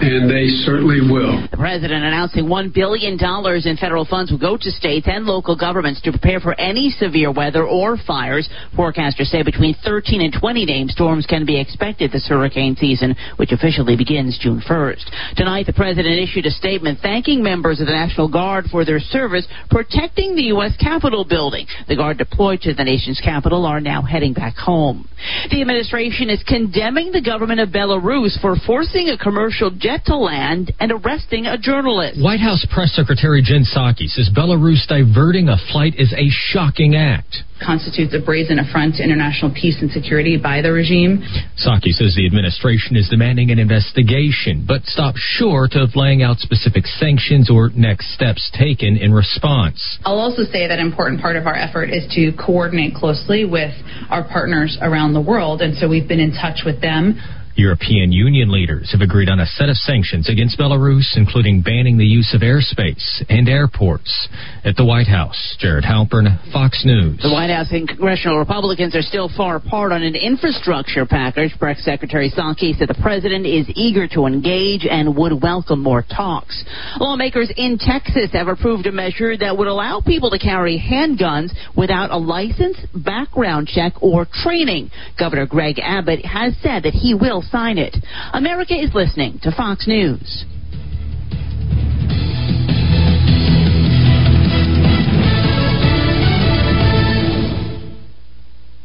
and 0.00 0.30
they 0.30 0.48
certainly 0.64 1.00
will. 1.00 1.46
The 1.50 1.56
president 1.56 2.04
announcing 2.04 2.46
$1 2.46 2.74
billion 2.74 3.18
in 3.20 3.76
federal 3.76 4.04
funds 4.04 4.30
will 4.30 4.38
go 4.38 4.56
to 4.56 4.70
states 4.70 5.06
and 5.10 5.26
local 5.26 5.56
governments 5.56 6.00
to 6.02 6.10
prepare 6.10 6.40
for 6.40 6.58
any 6.58 6.90
severe 6.90 7.32
weather 7.32 7.64
or 7.66 7.96
fires. 8.06 8.48
Forecasters 8.76 9.26
say 9.26 9.42
between 9.42 9.76
13 9.84 10.22
and 10.22 10.34
20 10.38 10.64
named 10.64 10.90
storms 10.90 11.26
can 11.26 11.44
be 11.44 11.60
expected 11.60 12.12
this 12.12 12.28
hurricane 12.28 12.76
season, 12.76 13.14
which 13.36 13.52
officially 13.52 13.96
begins 13.96 14.38
June 14.40 14.62
1st. 14.68 15.36
Tonight, 15.36 15.66
the 15.66 15.72
president 15.72 16.18
issued 16.18 16.46
a 16.46 16.50
statement 16.50 16.98
thanking 17.02 17.42
members 17.42 17.80
of 17.80 17.86
the 17.86 17.92
National 17.92 18.30
Guard 18.30 18.66
for 18.70 18.84
their 18.84 19.00
service 19.00 19.46
protecting 19.70 20.34
the 20.34 20.54
U.S. 20.54 20.76
Capitol 20.78 21.24
building. 21.24 21.66
The 21.88 21.96
Guard 21.96 22.18
deployed 22.18 22.60
to 22.62 22.74
the 22.74 22.84
nation's 22.84 23.20
capital 23.20 23.66
are 23.66 23.80
now 23.80 24.02
heading 24.02 24.32
back 24.32 24.56
home. 24.56 25.08
The 25.50 25.60
administration 25.60 26.30
is 26.30 26.42
condemning 26.46 27.12
the 27.12 27.22
government 27.22 27.60
of 27.60 27.70
Belarus 27.70 28.40
for 28.40 28.56
forcing 28.66 29.08
a 29.08 29.18
commercial 29.18 29.70
jet 29.82 30.06
to 30.06 30.16
land 30.16 30.72
and 30.78 30.92
arresting 30.92 31.46
a 31.46 31.58
journalist. 31.58 32.22
White 32.22 32.38
House 32.40 32.64
Press 32.72 32.94
Secretary 32.94 33.42
Jen 33.42 33.66
Psaki 33.66 34.06
says 34.06 34.30
Belarus 34.30 34.86
diverting 34.86 35.48
a 35.48 35.56
flight 35.72 35.94
is 35.98 36.14
a 36.14 36.30
shocking 36.30 36.94
act. 36.94 37.42
constitutes 37.58 38.14
a 38.14 38.24
brazen 38.24 38.58
affront 38.58 38.96
to 38.96 39.02
international 39.02 39.50
peace 39.54 39.78
and 39.82 39.90
security 39.90 40.36
by 40.36 40.62
the 40.62 40.72
regime. 40.72 41.22
Psaki 41.58 41.90
says 41.90 42.14
the 42.14 42.26
administration 42.26 42.96
is 42.96 43.08
demanding 43.08 43.50
an 43.50 43.58
investigation, 43.58 44.64
but 44.66 44.84
stops 44.86 45.18
short 45.18 45.74
of 45.74 45.90
laying 45.94 46.22
out 46.22 46.38
specific 46.38 46.86
sanctions 46.86 47.50
or 47.50 47.70
next 47.74 48.14
steps 48.14 48.50
taken 48.54 48.96
in 48.96 49.12
response. 49.12 49.98
I'll 50.04 50.18
also 50.18 50.42
say 50.42 50.66
that 50.66 50.78
an 50.78 50.86
important 50.86 51.20
part 51.20 51.36
of 51.36 51.46
our 51.46 51.54
effort 51.54 51.90
is 51.90 52.06
to 52.14 52.32
coordinate 52.38 52.94
closely 52.94 53.44
with 53.44 53.74
our 54.10 54.22
partners 54.22 54.78
around 54.80 55.14
the 55.14 55.22
world, 55.22 55.60
and 55.62 55.76
so 55.76 55.88
we've 55.88 56.08
been 56.08 56.20
in 56.20 56.32
touch 56.32 56.62
with 56.64 56.80
them. 56.80 57.18
European 57.54 58.12
Union 58.12 58.50
leaders 58.50 58.90
have 58.92 59.00
agreed 59.00 59.28
on 59.28 59.40
a 59.40 59.46
set 59.46 59.68
of 59.68 59.76
sanctions 59.76 60.28
against 60.28 60.58
Belarus, 60.58 61.16
including 61.16 61.62
banning 61.62 61.98
the 61.98 62.04
use 62.04 62.32
of 62.34 62.40
airspace 62.40 63.22
and 63.28 63.48
airports. 63.48 64.28
At 64.64 64.76
the 64.76 64.84
White 64.84 65.06
House, 65.06 65.56
Jared 65.58 65.84
Halpern, 65.84 66.26
Fox 66.52 66.82
News. 66.84 67.20
The 67.22 67.30
White 67.30 67.50
House 67.50 67.68
and 67.70 67.88
congressional 67.88 68.38
Republicans 68.38 68.94
are 68.96 69.02
still 69.02 69.30
far 69.36 69.56
apart 69.56 69.92
on 69.92 70.02
an 70.02 70.14
infrastructure 70.14 71.04
package. 71.04 71.52
Press 71.58 71.82
Secretary 71.84 72.30
Psaki 72.30 72.78
said 72.78 72.88
the 72.88 72.98
president 73.02 73.44
is 73.44 73.66
eager 73.74 74.08
to 74.08 74.26
engage 74.26 74.86
and 74.88 75.16
would 75.16 75.42
welcome 75.42 75.82
more 75.82 76.02
talks. 76.02 76.64
Lawmakers 76.98 77.52
in 77.56 77.78
Texas 77.78 78.30
have 78.32 78.48
approved 78.48 78.86
a 78.86 78.92
measure 78.92 79.36
that 79.36 79.56
would 79.56 79.68
allow 79.68 80.00
people 80.00 80.30
to 80.30 80.38
carry 80.38 80.78
handguns 80.78 81.50
without 81.76 82.10
a 82.10 82.16
license, 82.16 82.78
background 82.94 83.68
check, 83.68 83.92
or 84.00 84.26
training. 84.42 84.90
Governor 85.18 85.46
Greg 85.46 85.78
Abbott 85.78 86.24
has 86.24 86.54
said 86.62 86.84
that 86.84 86.94
he 86.94 87.14
will 87.14 87.41
sign 87.50 87.78
it. 87.78 87.96
America 88.32 88.74
is 88.74 88.94
listening 88.94 89.38
to 89.42 89.52
Fox 89.52 89.86
News. 89.86 90.44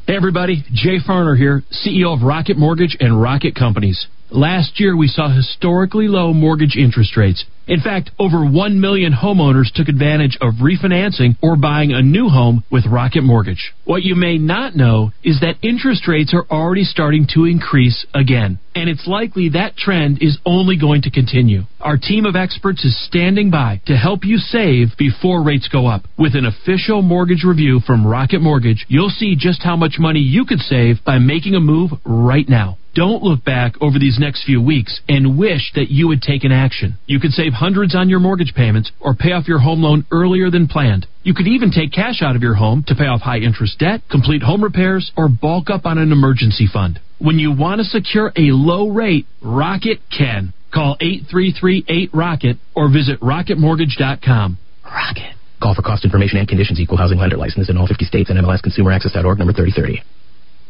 Hey 0.08 0.16
everybody, 0.16 0.64
Jay 0.72 1.00
Farner 1.06 1.38
here, 1.38 1.64
CEO 1.70 2.16
of 2.16 2.24
Rocket 2.24 2.58
Mortgage 2.58 2.96
and 3.00 3.22
Rocket 3.22 3.56
Companies. 3.56 4.08
Last 4.32 4.80
year 4.80 4.96
we 4.96 5.08
saw 5.08 5.28
historically 5.30 6.08
low 6.08 6.34
mortgage 6.34 6.78
interest 6.78 7.18
rates. 7.18 7.44
In 7.68 7.82
fact, 7.82 8.12
over 8.18 8.46
1 8.46 8.80
million 8.80 9.12
homeowners 9.12 9.74
took 9.74 9.90
advantage 9.90 10.38
of 10.40 10.56
refinancing 10.62 11.36
or 11.42 11.58
buying 11.58 11.92
a 11.92 12.02
new 12.02 12.30
home 12.30 12.64
with 12.72 12.86
Rocket 12.86 13.24
Mortgage. 13.24 13.74
What 13.84 14.04
you 14.04 14.16
may 14.16 14.38
not 14.38 14.76
know 14.76 15.12
is 15.22 15.42
that 15.42 15.58
interest 15.62 16.08
rates 16.08 16.34
are 16.34 16.46
already 16.50 16.86
starting 16.86 17.28
to 17.34 17.44
increase 17.44 18.06
again, 18.16 18.60
and 18.74 18.90
it's 18.90 19.06
likely 19.06 19.50
that 19.50 19.76
trend 19.76 20.20
is 20.22 20.38
only 20.46 20.78
going 20.78 21.02
to 21.02 21.12
continue. 21.12 21.64
Our 21.82 21.98
team 21.98 22.26
of 22.26 22.38
experts 22.38 22.86
is 22.86 23.06
standing 23.06 23.52
by 23.52 23.82
to 23.88 23.98
help 23.98 24.24
you 24.24 24.38
save 24.38 24.98
before 24.98 25.44
rates 25.44 25.68
go 25.68 25.88
up. 25.88 26.08
With 26.18 26.36
an 26.36 26.46
official 26.46 27.02
mortgage 27.02 27.44
review 27.44 27.82
from 27.86 28.08
Rocket 28.08 28.40
Mortgage, 28.40 28.86
you'll 28.88 29.10
see 29.10 29.36
just 29.38 29.62
how 29.62 29.76
much 29.76 29.96
money 30.00 30.22
you 30.22 30.46
could 30.46 30.60
save 30.60 31.04
by 31.04 31.20
making 31.20 31.56
a 31.56 31.60
move 31.60 31.92
right 32.06 32.48
now. 32.48 32.78
Don't 32.98 33.22
look 33.22 33.46
back 33.46 33.76
over 33.80 34.00
these 34.00 34.18
next 34.20 34.44
few 34.44 34.60
weeks 34.60 35.02
and 35.08 35.38
wish 35.38 35.72
that 35.76 35.92
you 35.92 36.10
had 36.10 36.20
taken 36.20 36.52
action. 36.52 36.98
You 37.06 37.20
could 37.20 37.30
save 37.30 37.54
hundreds 37.58 37.96
on 37.96 38.10
your 38.10 38.20
mortgage 38.20 38.54
payments 38.56 38.92
or 39.00 39.16
pay 39.16 39.32
off 39.32 39.48
your 39.48 39.60
home 39.60 39.82
loan 39.82 40.06
earlier 40.12 40.50
than 40.50 40.68
planned. 40.68 41.08
You 41.24 41.34
could 41.34 41.48
even 41.48 41.72
take 41.72 41.92
cash 41.92 42.22
out 42.22 42.36
of 42.36 42.42
your 42.42 42.54
home 42.54 42.84
to 42.88 42.96
pay 42.96 43.08
off 43.08 43.22
high 43.22 43.40
interest 43.40 43.80
debt, 43.80 44.02
complete 44.10 44.44
home 44.44 44.64
repairs, 44.64 45.12
or 45.18 45.28
bulk 45.28 45.70
up 45.70 45.86
on 45.86 45.98
an 45.98 46.12
emergency 46.12 46.68
fund. 46.72 47.00
When 47.20 47.40
you 47.40 47.52
want 47.52 47.80
to 47.80 47.86
secure 47.86 48.32
a 48.36 48.54
low 48.54 48.90
rate, 48.90 49.26
Rocket 49.42 50.00
can. 50.16 50.54
Call 50.74 50.98
833-8ROCKET 51.02 52.60
or 52.76 52.92
visit 52.92 53.20
rocketmortgage.com. 53.22 54.58
Rocket. 54.86 55.34
Call 55.62 55.74
for 55.74 55.82
cost 55.82 56.06
information 56.06 56.38
and 56.38 56.48
conditions. 56.48 56.80
Equal 56.80 56.98
housing 56.98 57.18
lender 57.18 57.38
license 57.38 57.70
in 57.70 57.78
all 57.78 57.88
50 57.88 58.06
states 58.06 58.30
and 58.30 58.38
MLSConsumerAccess.org 58.38 59.40
number 59.40 59.54
3030. 59.54 60.04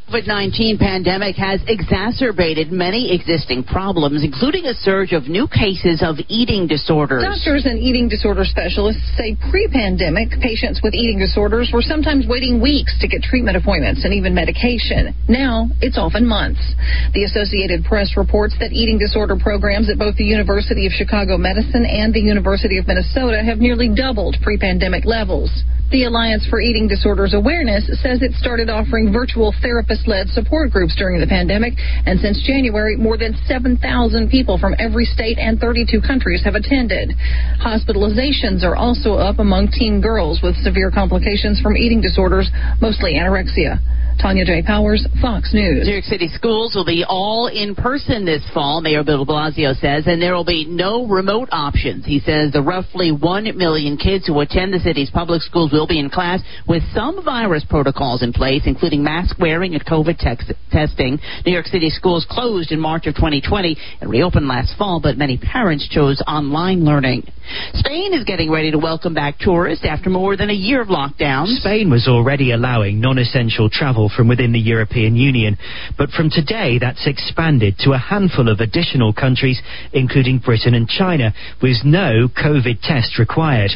COVID-19 0.08 0.80
pandemic 0.80 1.36
has 1.36 1.60
exacerbated 1.68 2.72
many 2.72 3.12
existing 3.12 3.62
problems, 3.66 4.24
including 4.24 4.64
a 4.64 4.74
surge 4.74 5.12
of 5.12 5.28
new 5.28 5.52
cases 5.52 6.00
of 6.00 6.16
eating 6.30 6.66
disorders. 6.66 7.28
Doctors 7.28 7.68
and 7.68 7.78
eating 7.78 8.08
disorder 8.08 8.48
specialists 8.48 9.04
say 9.20 9.36
pre-pandemic, 9.52 10.40
patients 10.40 10.80
with 10.82 10.94
eating 10.94 11.20
disorders 11.20 11.72
were 11.74 11.82
sometimes 11.82 12.24
waiting 12.26 12.62
weeks 12.62 12.96
to 13.04 13.08
get 13.12 13.20
treatment 13.22 13.58
appointments 13.58 14.06
and 14.06 14.14
even 14.14 14.34
medication. 14.34 15.12
Now, 15.28 15.68
it's 15.82 15.98
often 15.98 16.26
months. 16.26 16.64
The 17.12 17.28
Associated 17.28 17.84
Press 17.84 18.16
reports 18.16 18.56
that 18.64 18.72
eating 18.72 18.98
disorder 18.98 19.36
programs 19.36 19.92
at 19.92 20.00
both 20.00 20.16
the 20.16 20.24
University 20.24 20.88
of 20.88 20.94
Chicago 20.96 21.36
Medicine 21.36 21.84
and 21.84 22.14
the 22.14 22.24
University 22.24 22.78
of 22.80 22.88
Minnesota 22.88 23.44
have 23.44 23.60
nearly 23.60 23.92
doubled 23.92 24.38
pre-pandemic 24.42 25.04
levels. 25.04 25.52
The 25.90 26.04
Alliance 26.04 26.46
for 26.50 26.60
Eating 26.60 26.90
Disorders 26.90 27.34
Awareness 27.34 27.88
says 28.04 28.22
it 28.22 28.34
started 28.34 28.70
offering 28.70 29.14
virtual 29.14 29.56
therapist 29.62 30.06
led 30.06 30.28
support 30.28 30.70
groups 30.70 30.94
during 30.98 31.22
the 31.22 31.28
pandemic, 31.28 31.76
and 32.06 32.20
since 32.20 32.44
January, 32.46 32.98
more 32.98 33.18
than 33.18 33.38
7,000 33.48 34.30
people 34.30 34.58
from 34.58 34.76
every 34.80 35.06
state 35.06 35.38
and 35.40 35.62
32 35.62 36.02
countries 36.02 36.44
have 36.44 36.56
attended. 36.56 37.16
Hospitalizations 37.64 38.64
are 38.64 38.76
also 38.76 39.14
up 39.14 39.40
among 39.40 39.70
teen 39.72 40.02
girls 40.02 40.42
with 40.44 40.58
severe 40.58 40.92
complications 40.92 41.62
from 41.62 41.78
eating 41.78 42.02
disorders, 42.02 42.52
mostly 42.82 43.14
anorexia. 43.14 43.80
Tanya 44.20 44.46
J. 44.46 44.64
Powers, 44.64 45.06
Fox 45.22 45.54
News. 45.54 45.86
New 45.86 45.94
York 45.94 46.04
City 46.04 46.28
schools 46.28 46.74
will 46.74 46.86
be 46.86 47.06
all 47.08 47.48
in 47.54 47.76
person 47.76 48.26
this 48.26 48.42
fall, 48.52 48.82
Mayor 48.82 49.04
Bill 49.04 49.24
de 49.24 49.32
Blasio 49.32 49.80
says, 49.80 50.08
and 50.08 50.20
there 50.20 50.34
will 50.34 50.44
be 50.44 50.66
no 50.66 51.06
remote 51.06 51.50
options. 51.52 52.04
He 52.04 52.20
says 52.20 52.52
the 52.52 52.62
roughly 52.62 53.12
1 53.12 53.56
million 53.56 53.96
kids 53.96 54.26
who 54.26 54.40
attend 54.40 54.74
the 54.74 54.80
city's 54.80 55.12
public 55.12 55.44
schools 55.44 55.72
will 55.72 55.86
be 55.86 56.00
in 56.00 56.10
class 56.10 56.42
with 56.68 56.82
some 56.96 57.24
virus 57.24 57.64
protocols 57.70 58.24
in 58.24 58.34
place, 58.34 58.64
including 58.66 59.04
mask 59.04 59.38
wearing 59.40 59.76
and 59.76 59.86
COVID 59.86 60.18
tex- 60.18 60.52
testing. 60.72 61.20
New 61.46 61.54
York 61.54 61.68
City 61.68 61.92
schools 61.92 62.26
closed 62.28 62.72
in 62.72 62.80
March 62.80 63.06
of 63.06 63.14
2020 63.16 63.78
and 64.02 64.10
reopened 64.10 64.48
last 64.48 64.76
fall, 64.78 65.00
but 65.02 65.18
many 65.18 65.38
parents 65.38 65.88
chose 65.90 66.22
online 66.28 66.84
learning. 66.84 67.24
Spain 67.76 68.14
is 68.14 68.24
getting 68.26 68.52
ready 68.52 68.72
to 68.72 68.78
welcome 68.80 69.14
back 69.14 69.38
tourists 69.40 69.86
after 69.88 70.10
more 70.10 70.36
than 70.36 70.50
a 70.50 70.54
year 70.54 70.82
of 70.82 70.88
lockdowns. 70.88 71.60
Spain 71.60 71.90
was 71.90 72.08
already 72.08 72.52
allowing 72.52 73.00
non 73.00 73.20
essential 73.20 73.70
travel 73.70 74.07
from 74.10 74.28
within 74.28 74.52
the 74.52 74.60
European 74.60 75.16
Union, 75.16 75.58
but 75.98 76.10
from 76.12 76.30
today 76.30 76.78
that's 76.80 77.08
expanded 77.08 77.76
to 77.80 77.92
a 77.92 77.98
handful 77.98 78.50
of 78.50 78.60
additional 78.60 79.14
countries, 79.14 79.62
including 79.94 80.40
Britain 80.40 80.74
and 80.74 80.88
China, 80.88 81.34
with 81.62 81.78
no 81.84 82.28
COVID 82.28 82.82
test 82.82 83.20
required. 83.20 83.72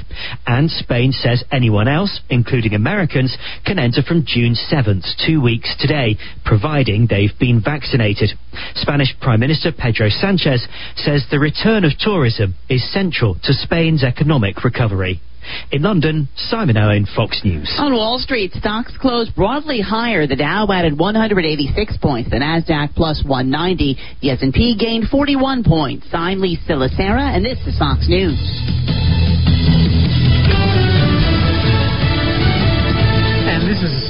And 0.45 0.69
Spain 0.69 1.11
says 1.11 1.43
anyone 1.51 1.87
else, 1.87 2.21
including 2.29 2.73
Americans, 2.73 3.35
can 3.65 3.79
enter 3.79 4.01
from 4.01 4.25
June 4.25 4.55
7th, 4.55 5.05
two 5.25 5.41
weeks 5.41 5.75
today, 5.79 6.17
providing 6.45 7.07
they've 7.07 7.37
been 7.39 7.61
vaccinated. 7.63 8.29
Spanish 8.75 9.13
Prime 9.19 9.39
Minister 9.39 9.71
Pedro 9.71 10.09
Sanchez 10.09 10.67
says 10.95 11.25
the 11.29 11.39
return 11.39 11.85
of 11.85 11.97
tourism 11.97 12.55
is 12.69 12.91
central 12.91 13.35
to 13.43 13.53
Spain's 13.53 14.03
economic 14.03 14.63
recovery. 14.63 15.21
In 15.71 15.81
London, 15.81 16.27
Simon 16.35 16.77
Owen, 16.77 17.07
Fox 17.15 17.41
News. 17.43 17.71
On 17.79 17.93
Wall 17.93 18.19
Street, 18.19 18.53
stocks 18.53 18.93
closed 18.99 19.35
broadly 19.35 19.81
higher. 19.81 20.27
The 20.27 20.35
Dow 20.35 20.67
added 20.71 20.97
186 20.97 21.97
points, 21.97 22.29
the 22.29 22.37
Nasdaq 22.37 22.95
plus 22.95 23.23
190. 23.25 23.97
The 24.21 24.29
S&P 24.31 24.77
gained 24.77 25.09
41 25.09 25.63
points. 25.63 26.07
I'm 26.13 26.41
Lee 26.41 26.59
Silasera, 26.67 27.35
and 27.35 27.45
this 27.45 27.59
is 27.65 27.77
Fox 27.77 28.07
News. 28.07 29.00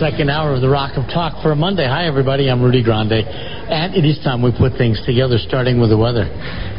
Second 0.02 0.32
hour 0.32 0.56
of 0.56 0.62
the 0.62 0.70
Rock 0.70 0.98
of 0.98 1.06
Talk 1.14 1.44
for 1.44 1.52
a 1.52 1.56
Monday. 1.56 1.86
Hi, 1.86 2.08
everybody. 2.08 2.50
I'm 2.50 2.60
Rudy 2.60 2.82
Grande. 2.82 3.22
And 3.22 3.94
it 3.94 4.02
is 4.02 4.18
time 4.26 4.42
we 4.42 4.50
put 4.50 4.74
things 4.74 5.00
together, 5.06 5.38
starting 5.38 5.80
with 5.80 5.92
the 5.94 5.98
weather. 5.98 6.26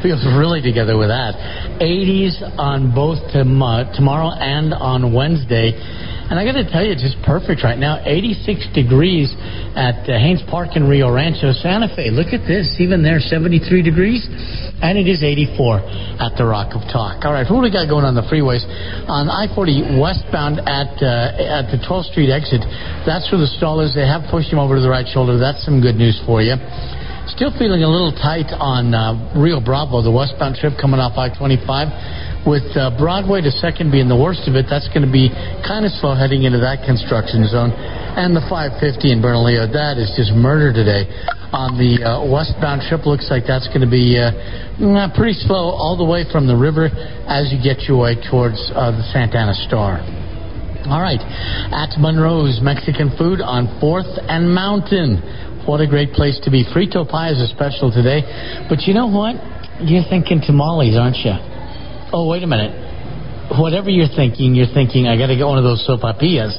Feels 0.03 0.27
really 0.35 0.59
together 0.61 0.99
with 0.99 1.07
that. 1.07 1.79
80s 1.79 2.59
on 2.59 2.91
both 2.93 3.23
tom- 3.31 3.63
tomorrow 3.95 4.35
and 4.35 4.75
on 4.75 5.15
Wednesday. 5.15 5.71
And 6.33 6.41
I 6.41 6.49
got 6.49 6.57
to 6.57 6.65
tell 6.65 6.81
you, 6.81 6.97
it's 6.97 7.05
just 7.05 7.21
perfect 7.21 7.61
right 7.61 7.77
now. 7.77 8.01
86 8.01 8.73
degrees 8.73 9.29
at 9.77 10.09
uh, 10.09 10.17
Haynes 10.17 10.41
Park 10.49 10.81
in 10.81 10.89
Rio 10.89 11.13
Rancho, 11.13 11.53
Santa 11.53 11.93
Fe. 11.93 12.09
Look 12.09 12.33
at 12.33 12.49
this. 12.49 12.73
Even 12.81 13.05
there, 13.05 13.21
73 13.21 13.61
degrees. 13.85 14.25
And 14.81 14.97
it 14.97 15.05
is 15.05 15.21
84 15.21 15.85
at 16.25 16.33
the 16.41 16.49
Rock 16.49 16.73
of 16.73 16.89
Talk. 16.89 17.29
All 17.29 17.37
right, 17.37 17.45
what 17.45 17.61
do 17.61 17.69
we 17.69 17.69
got 17.69 17.85
going 17.85 18.09
on 18.09 18.17
the 18.17 18.25
freeways? 18.33 18.65
On 19.13 19.29
I-40 19.29 20.01
westbound 20.01 20.65
at 20.65 20.97
uh, 21.05 21.61
at 21.61 21.69
the 21.69 21.77
12th 21.85 22.17
Street 22.17 22.33
exit, 22.33 22.65
that's 23.05 23.29
where 23.29 23.37
the 23.37 23.53
stall 23.61 23.85
is. 23.85 23.93
They 23.93 24.09
have 24.09 24.25
pushed 24.33 24.49
him 24.49 24.57
over 24.57 24.81
to 24.81 24.81
the 24.81 24.89
right 24.89 25.05
shoulder. 25.05 25.37
That's 25.37 25.61
some 25.61 25.85
good 25.85 26.01
news 26.01 26.17
for 26.25 26.41
you. 26.41 26.57
Still 27.29 27.53
feeling 27.61 27.85
a 27.85 27.93
little 27.93 28.17
tight 28.17 28.49
on 28.57 28.97
uh, 28.97 29.37
Rio 29.37 29.61
Bravo, 29.61 30.01
the 30.01 30.11
westbound 30.11 30.57
trip 30.57 30.81
coming 30.81 30.97
off 30.97 31.13
I-25. 31.13 32.32
With 32.43 32.75
uh, 32.75 32.91
Broadway 32.99 33.39
to 33.39 33.55
Second 33.63 33.95
being 33.95 34.11
the 34.11 34.19
worst 34.19 34.51
of 34.51 34.59
it, 34.59 34.67
that's 34.67 34.91
going 34.91 35.07
to 35.07 35.11
be 35.11 35.31
kind 35.63 35.87
of 35.87 35.95
slow 36.03 36.19
heading 36.19 36.43
into 36.43 36.59
that 36.59 36.83
construction 36.83 37.47
zone. 37.47 37.71
And 37.71 38.35
the 38.35 38.43
550 38.51 38.83
in 39.15 39.23
Bernalillo, 39.23 39.71
that 39.71 39.95
is 39.95 40.11
just 40.19 40.35
murder 40.35 40.75
today. 40.75 41.07
On 41.55 41.79
the 41.79 42.03
uh, 42.03 42.27
westbound 42.27 42.83
trip, 42.91 43.07
looks 43.07 43.31
like 43.31 43.47
that's 43.47 43.71
going 43.71 43.87
to 43.87 43.91
be 43.91 44.19
uh, 44.19 44.35
mm, 44.75 45.07
pretty 45.15 45.39
slow 45.47 45.71
all 45.71 45.95
the 45.95 46.03
way 46.03 46.27
from 46.35 46.51
the 46.51 46.59
river 46.59 46.91
as 47.31 47.55
you 47.55 47.63
get 47.63 47.87
your 47.87 48.03
way 48.03 48.19
towards 48.19 48.59
uh, 48.75 48.91
the 48.91 49.07
Santa 49.15 49.39
Ana 49.39 49.55
Star. 49.71 50.03
All 50.91 50.99
right. 50.99 51.23
At 51.71 51.95
Monroe's 52.03 52.59
Mexican 52.59 53.15
Food 53.15 53.39
on 53.39 53.71
4th 53.79 54.19
and 54.27 54.51
Mountain. 54.51 55.63
What 55.63 55.79
a 55.79 55.87
great 55.87 56.11
place 56.11 56.43
to 56.43 56.51
be. 56.51 56.67
Frito 56.67 57.07
pies 57.07 57.39
are 57.39 57.47
special 57.47 57.95
today. 57.95 58.27
But 58.67 58.83
you 58.91 58.99
know 58.99 59.07
what? 59.07 59.39
You're 59.79 60.03
thinking 60.11 60.43
tamales, 60.43 60.99
aren't 60.99 61.23
you? 61.23 61.52
Oh, 62.13 62.29
wait 62.29 62.43
a 62.43 62.47
minute. 62.47 62.77
Whatever 63.57 63.89
you're 63.89 64.13
thinking, 64.13 64.55
you're 64.55 64.71
thinking, 64.73 65.09
I 65.09 65.17
got 65.17 65.29
to 65.29 65.37
get 65.37 65.49
one 65.49 65.57
of 65.57 65.65
those 65.65 65.81
sopapillas. 65.89 66.53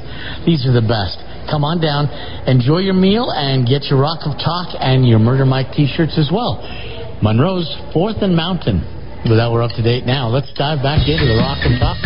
These 0.44 0.66
are 0.66 0.74
the 0.74 0.82
best. 0.82 1.22
Come 1.46 1.62
on 1.62 1.78
down, 1.78 2.10
enjoy 2.50 2.78
your 2.78 2.94
meal, 2.94 3.30
and 3.30 3.66
get 3.66 3.86
your 3.86 4.00
Rock 4.00 4.26
of 4.26 4.34
Talk 4.42 4.74
and 4.80 5.06
your 5.06 5.18
Murder 5.18 5.46
Mike 5.46 5.70
t 5.76 5.86
shirts 5.86 6.18
as 6.18 6.30
well. 6.32 6.58
Monroe's 7.22 7.70
4th 7.94 8.22
and 8.22 8.34
Mountain. 8.34 8.82
With 9.28 9.38
that, 9.38 9.50
we're 9.50 9.62
up 9.62 9.72
to 9.78 9.82
date 9.82 10.04
now. 10.04 10.28
Let's 10.28 10.52
dive 10.54 10.82
back 10.82 11.06
into 11.06 11.24
the 11.24 11.38
Rock 11.38 11.62
of 11.62 11.78
Talk. 11.78 11.98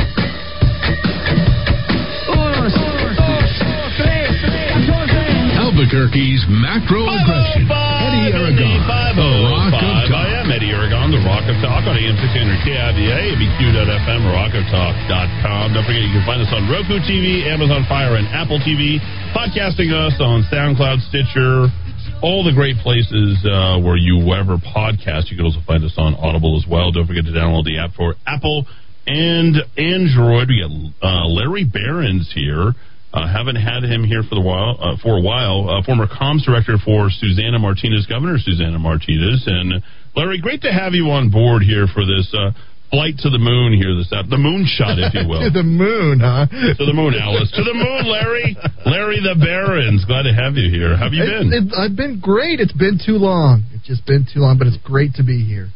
Albuquerque's 5.56 6.44
macro 6.48 7.08
aggression. 7.08 7.87
Eddy 8.18 8.34
Aragon, 8.34 9.14
the 9.14 9.30
Rock 9.46 9.70
of 9.70 9.78
Talk. 9.78 10.10
I 10.10 10.42
am 10.42 10.50
Eddy 10.50 10.74
Aragon, 10.74 11.14
the 11.14 11.22
Rock 11.22 11.46
of 11.46 11.54
Talk 11.62 11.86
on 11.86 11.94
AM 11.94 12.18
600 12.18 12.66
KIVA, 12.66 13.14
ABQ.FM, 13.14 14.22
rockoftalk.com. 14.26 15.70
Don't 15.70 15.86
forget 15.86 16.02
you 16.02 16.10
can 16.10 16.26
find 16.26 16.42
us 16.42 16.50
on 16.50 16.66
Roku 16.66 16.98
TV, 17.06 17.46
Amazon 17.46 17.86
Fire, 17.86 18.18
and 18.18 18.26
Apple 18.34 18.58
TV. 18.58 18.98
Podcasting 19.30 19.94
us 19.94 20.18
on 20.18 20.42
SoundCloud, 20.50 20.98
Stitcher, 21.06 21.70
all 22.18 22.42
the 22.42 22.50
great 22.50 22.74
places 22.82 23.38
uh, 23.46 23.78
where 23.78 23.94
you 23.94 24.18
ever 24.34 24.58
podcast. 24.58 25.30
You 25.30 25.38
can 25.38 25.46
also 25.46 25.62
find 25.62 25.86
us 25.86 25.94
on 25.94 26.18
Audible 26.18 26.58
as 26.58 26.66
well. 26.66 26.90
Don't 26.90 27.06
forget 27.06 27.22
to 27.22 27.30
download 27.30 27.70
the 27.70 27.78
app 27.78 27.94
for 27.94 28.18
Apple 28.26 28.66
and 29.06 29.62
Android. 29.78 30.50
We 30.50 30.58
got 30.58 30.74
uh, 31.06 31.26
Larry 31.30 31.62
Behrens 31.62 32.34
here. 32.34 32.74
Uh, 33.08 33.24
haven't 33.24 33.56
had 33.56 33.84
him 33.88 34.04
here 34.04 34.20
for 34.20 34.36
the 34.36 34.44
while 34.44 34.76
uh, 34.76 34.96
for 35.00 35.16
a 35.16 35.22
while. 35.24 35.64
Uh, 35.64 35.80
former 35.80 36.04
comms 36.04 36.44
director 36.44 36.76
for 36.76 37.08
Susana 37.08 37.58
Martinez, 37.58 38.04
Governor 38.04 38.36
Susana 38.36 38.78
Martinez, 38.78 39.48
and 39.48 39.80
Larry, 40.14 40.40
great 40.40 40.60
to 40.62 40.72
have 40.72 40.92
you 40.92 41.08
on 41.08 41.32
board 41.32 41.62
here 41.64 41.88
for 41.88 42.04
this 42.04 42.28
uh, 42.36 42.52
flight 42.90 43.16
to 43.24 43.30
the 43.30 43.40
moon 43.40 43.76
here 43.76 43.96
this 43.96 44.08
the 44.12 44.36
moonshot, 44.36 45.00
if 45.00 45.16
you 45.16 45.24
will. 45.28 45.40
to 45.48 45.52
the 45.52 45.64
moon, 45.64 46.20
huh? 46.20 46.48
To 46.48 46.84
the 46.84 46.92
moon, 46.92 47.16
Alice. 47.16 47.48
to 47.52 47.64
the 47.64 47.72
moon, 47.72 48.04
Larry. 48.08 48.56
Larry 48.84 49.20
the 49.20 49.36
Behrens. 49.40 50.04
Glad 50.04 50.28
to 50.28 50.34
have 50.36 50.56
you 50.56 50.68
here. 50.68 50.96
How 50.96 51.08
have 51.08 51.16
you 51.16 51.24
been? 51.24 51.48
It, 51.52 51.72
it, 51.72 51.76
I've 51.76 51.96
been 51.96 52.20
great. 52.20 52.60
It's 52.60 52.76
been 52.76 53.00
too 53.00 53.16
long. 53.16 53.64
It's 53.72 53.88
just 53.88 54.04
been 54.04 54.28
too 54.28 54.40
long, 54.40 54.58
but 54.58 54.66
it's 54.66 54.80
great 54.84 55.16
to 55.16 55.24
be 55.24 55.44
here. 55.44 55.68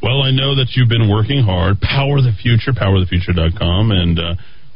Well, 0.00 0.22
I 0.22 0.30
know 0.30 0.54
that 0.56 0.72
you've 0.72 0.88
been 0.88 1.10
working 1.10 1.42
hard. 1.42 1.80
Power 1.80 2.20
the 2.24 2.32
Future, 2.32 2.72
powerthefuture.com, 2.72 3.92
and. 3.92 4.20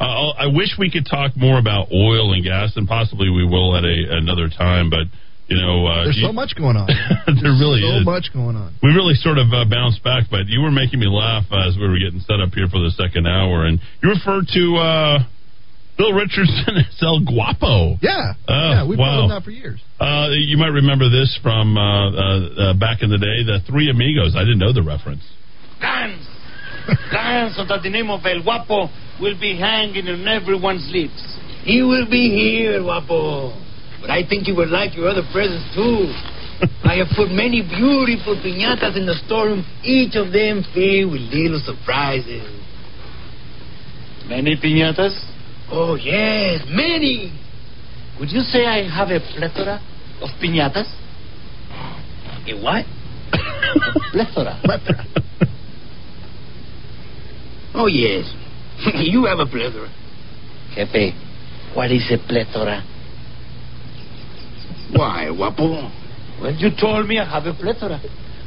Uh, 0.02 0.34
I 0.34 0.46
wish 0.50 0.74
we 0.78 0.90
could 0.90 1.06
talk 1.06 1.36
more 1.36 1.58
about 1.58 1.92
oil 1.94 2.32
and 2.34 2.42
gas, 2.42 2.72
and 2.76 2.88
possibly 2.88 3.30
we 3.30 3.46
will 3.46 3.76
at 3.76 3.84
a 3.84 4.18
another 4.18 4.48
time. 4.50 4.90
But 4.90 5.06
you 5.46 5.56
know, 5.56 5.86
uh, 5.86 6.04
there's 6.04 6.16
you, 6.18 6.26
so 6.26 6.32
much 6.32 6.54
going 6.58 6.76
on. 6.76 6.86
there 7.26 7.54
really 7.54 7.80
so 7.82 7.96
is 7.96 8.04
so 8.04 8.10
much 8.10 8.26
going 8.34 8.56
on. 8.56 8.74
We 8.82 8.90
really 8.90 9.14
sort 9.14 9.38
of 9.38 9.46
uh, 9.52 9.64
bounced 9.70 10.02
back, 10.02 10.24
but 10.30 10.46
you 10.48 10.60
were 10.60 10.70
making 10.72 10.98
me 10.98 11.06
laugh 11.06 11.44
as 11.52 11.76
we 11.78 11.86
were 11.86 11.98
getting 11.98 12.20
set 12.20 12.40
up 12.40 12.50
here 12.54 12.66
for 12.66 12.80
the 12.82 12.90
second 12.98 13.26
hour, 13.26 13.64
and 13.66 13.78
you 14.02 14.10
referred 14.10 14.46
to 14.54 14.64
uh, 14.76 15.18
Bill 15.98 16.12
Richardson 16.14 16.82
as 16.82 16.98
El 17.02 17.20
Guapo. 17.22 17.98
Yeah, 18.02 18.32
Oh, 18.48 18.70
yeah, 18.70 18.86
we've 18.86 18.98
wow. 18.98 19.20
known 19.22 19.28
that 19.30 19.44
for 19.44 19.50
years. 19.50 19.78
Uh, 20.00 20.30
you 20.32 20.56
might 20.56 20.72
remember 20.72 21.10
this 21.10 21.38
from 21.42 21.76
uh, 21.76 21.82
uh, 21.82 22.72
uh, 22.72 22.74
back 22.74 23.02
in 23.02 23.10
the 23.10 23.18
day, 23.18 23.44
the 23.44 23.60
Three 23.70 23.90
Amigos. 23.90 24.34
I 24.34 24.40
didn't 24.42 24.58
know 24.58 24.72
the 24.72 24.82
reference. 24.82 25.22
Dance! 25.80 26.26
Dance 27.12 27.56
so 27.56 27.64
that 27.66 27.82
the 27.82 27.90
name 27.90 28.10
of 28.10 28.24
El 28.24 28.42
Guapo 28.42 28.88
will 29.20 29.38
be 29.38 29.56
hanging 29.58 30.08
on 30.08 30.26
everyone's 30.26 30.88
lips. 30.92 31.20
He 31.64 31.82
will 31.82 32.08
be 32.08 32.30
here, 32.30 32.82
Guapo. 32.82 33.54
But 34.00 34.10
I 34.10 34.26
think 34.26 34.48
you 34.48 34.56
would 34.56 34.70
like 34.70 34.96
your 34.96 35.08
other 35.08 35.22
presents 35.32 35.62
too. 35.74 36.10
I 36.84 36.96
have 36.98 37.08
put 37.14 37.30
many 37.30 37.62
beautiful 37.62 38.34
piñatas 38.34 38.96
in 38.96 39.06
the 39.06 39.14
storeroom, 39.26 39.64
each 39.82 40.14
of 40.16 40.32
them 40.32 40.64
filled 40.74 41.12
with 41.12 41.22
little 41.30 41.62
surprises. 41.64 42.42
Many 44.26 44.56
piñatas? 44.56 45.14
Oh, 45.70 45.94
yes, 45.94 46.62
many. 46.68 47.32
Would 48.18 48.30
you 48.30 48.40
say 48.40 48.66
I 48.66 48.88
have 48.88 49.08
a 49.08 49.20
plethora 49.20 49.80
of 50.20 50.30
piñatas? 50.42 50.86
A 52.46 52.54
what? 52.60 52.84
a 53.32 54.10
plethora. 54.12 54.60
plethora. 54.64 55.06
Oh, 57.74 57.86
yes. 57.86 58.28
you 58.94 59.24
have 59.24 59.38
a 59.38 59.46
plethora. 59.46 59.88
Jefe, 60.74 61.14
what 61.74 61.90
is 61.90 62.10
a 62.10 62.18
plethora? 62.28 62.82
Why, 64.92 65.28
Guapo? 65.34 65.90
Well, 66.40 66.54
you 66.54 66.70
told 66.78 67.08
me 67.08 67.18
I 67.18 67.24
have 67.24 67.46
a 67.46 67.54
plethora. 67.54 68.00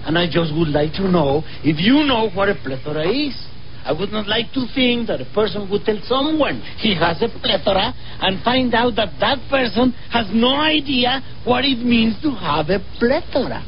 And 0.05 0.17
I 0.17 0.27
just 0.29 0.53
would 0.53 0.67
like 0.67 0.93
to 0.93 1.09
know 1.09 1.41
if 1.63 1.79
you 1.79 2.05
know 2.05 2.29
what 2.29 2.49
a 2.49 2.55
plethora 2.55 3.09
is. 3.09 3.35
I 3.83 3.91
would 3.91 4.11
not 4.11 4.27
like 4.27 4.51
to 4.53 4.65
think 4.73 5.07
that 5.07 5.21
a 5.21 5.29
person 5.33 5.69
would 5.69 5.85
tell 5.85 5.99
someone 6.05 6.61
he 6.77 6.95
has 6.95 7.21
a 7.21 7.29
plethora 7.29 7.93
and 8.21 8.43
find 8.43 8.73
out 8.73 8.95
that 8.95 9.13
that 9.19 9.37
person 9.49 9.93
has 10.11 10.25
no 10.33 10.55
idea 10.55 11.21
what 11.43 11.65
it 11.65 11.85
means 11.85 12.19
to 12.21 12.31
have 12.31 12.69
a 12.69 12.79
plethora. 12.97 13.63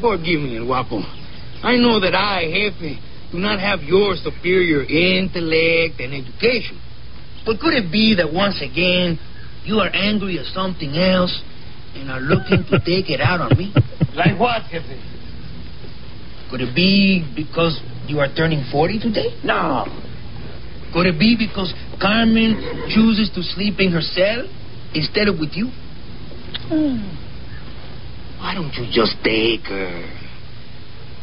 Forgive 0.00 0.40
me, 0.40 0.58
Guapo. 0.64 1.00
I 1.62 1.76
know 1.76 2.00
that 2.00 2.14
I, 2.14 2.48
Jefe, 2.48 2.96
do 3.36 3.42
not 3.42 3.60
have 3.60 3.82
your 3.82 4.16
superior 4.16 4.80
intellect 4.82 6.00
and 6.00 6.16
education. 6.16 6.80
But 7.44 7.60
could 7.60 7.74
it 7.74 7.92
be 7.92 8.16
that 8.16 8.32
once 8.32 8.62
again 8.64 9.20
you 9.64 9.76
are 9.76 9.90
angry 9.92 10.38
at 10.38 10.46
something 10.46 10.96
else 10.96 11.42
and 11.94 12.10
are 12.10 12.20
looking 12.20 12.64
to 12.70 12.80
take 12.80 13.12
it 13.12 13.20
out 13.20 13.40
on 13.40 13.56
me? 13.56 13.72
Like 14.16 14.40
what, 14.40 14.62
Jefe? 14.72 14.96
Could 16.50 16.62
it 16.62 16.74
be 16.74 17.20
because 17.36 17.78
you 18.08 18.18
are 18.20 18.32
turning 18.34 18.64
40 18.72 18.98
today? 19.00 19.28
No. 19.44 19.84
Could 20.94 21.04
it 21.04 21.20
be 21.20 21.36
because 21.36 21.74
Carmen 22.00 22.88
chooses 22.88 23.28
to 23.34 23.42
sleep 23.42 23.78
in 23.78 23.92
her 23.92 24.00
cell 24.00 24.48
instead 24.94 25.28
of 25.28 25.38
with 25.38 25.52
you? 25.52 25.68
Hmm. 26.72 27.04
Why 28.40 28.54
don't 28.54 28.72
you 28.72 28.88
just 28.90 29.16
take 29.22 29.68
her? 29.68 30.08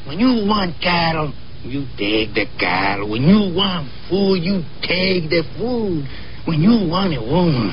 When 0.06 0.20
you 0.20 0.46
want 0.46 0.80
cattle, 0.80 1.34
you 1.64 1.86
take 1.98 2.36
the 2.36 2.46
cattle. 2.60 3.10
When 3.10 3.24
you 3.24 3.56
want 3.56 3.88
food, 4.10 4.44
you 4.44 4.64
take 4.82 5.30
the 5.30 5.44
food. 5.58 6.04
When 6.46 6.60
you 6.62 6.90
want 6.90 7.16
a 7.16 7.22
woman, 7.22 7.72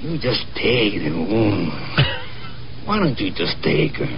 you 0.00 0.18
just 0.18 0.46
take 0.54 1.02
the 1.02 1.10
woman. 1.10 1.70
Why 2.86 2.98
don't 2.98 3.18
you 3.18 3.30
just 3.34 3.56
take 3.62 3.98
her? 3.98 4.10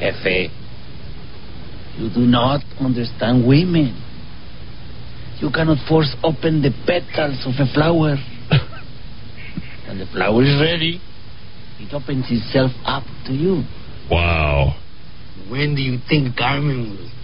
Jefe, 0.00 0.50
you 1.98 2.10
do 2.12 2.26
not 2.26 2.64
understand 2.80 3.46
women. 3.46 3.94
You 5.38 5.50
cannot 5.50 5.78
force 5.88 6.14
open 6.24 6.62
the 6.62 6.70
petals 6.86 7.46
of 7.46 7.54
a 7.58 7.72
flower. 7.72 8.16
when 9.86 9.98
the 9.98 10.06
flower 10.12 10.42
is 10.42 10.60
ready, 10.60 11.00
it 11.78 11.94
opens 11.94 12.26
itself 12.28 12.72
up 12.84 13.04
to 13.26 13.32
you. 13.32 13.62
Wow. 14.10 14.76
When 15.48 15.74
do 15.74 15.80
you 15.80 15.98
think 16.08 16.36
Carmen 16.36 16.96
will 16.96 17.19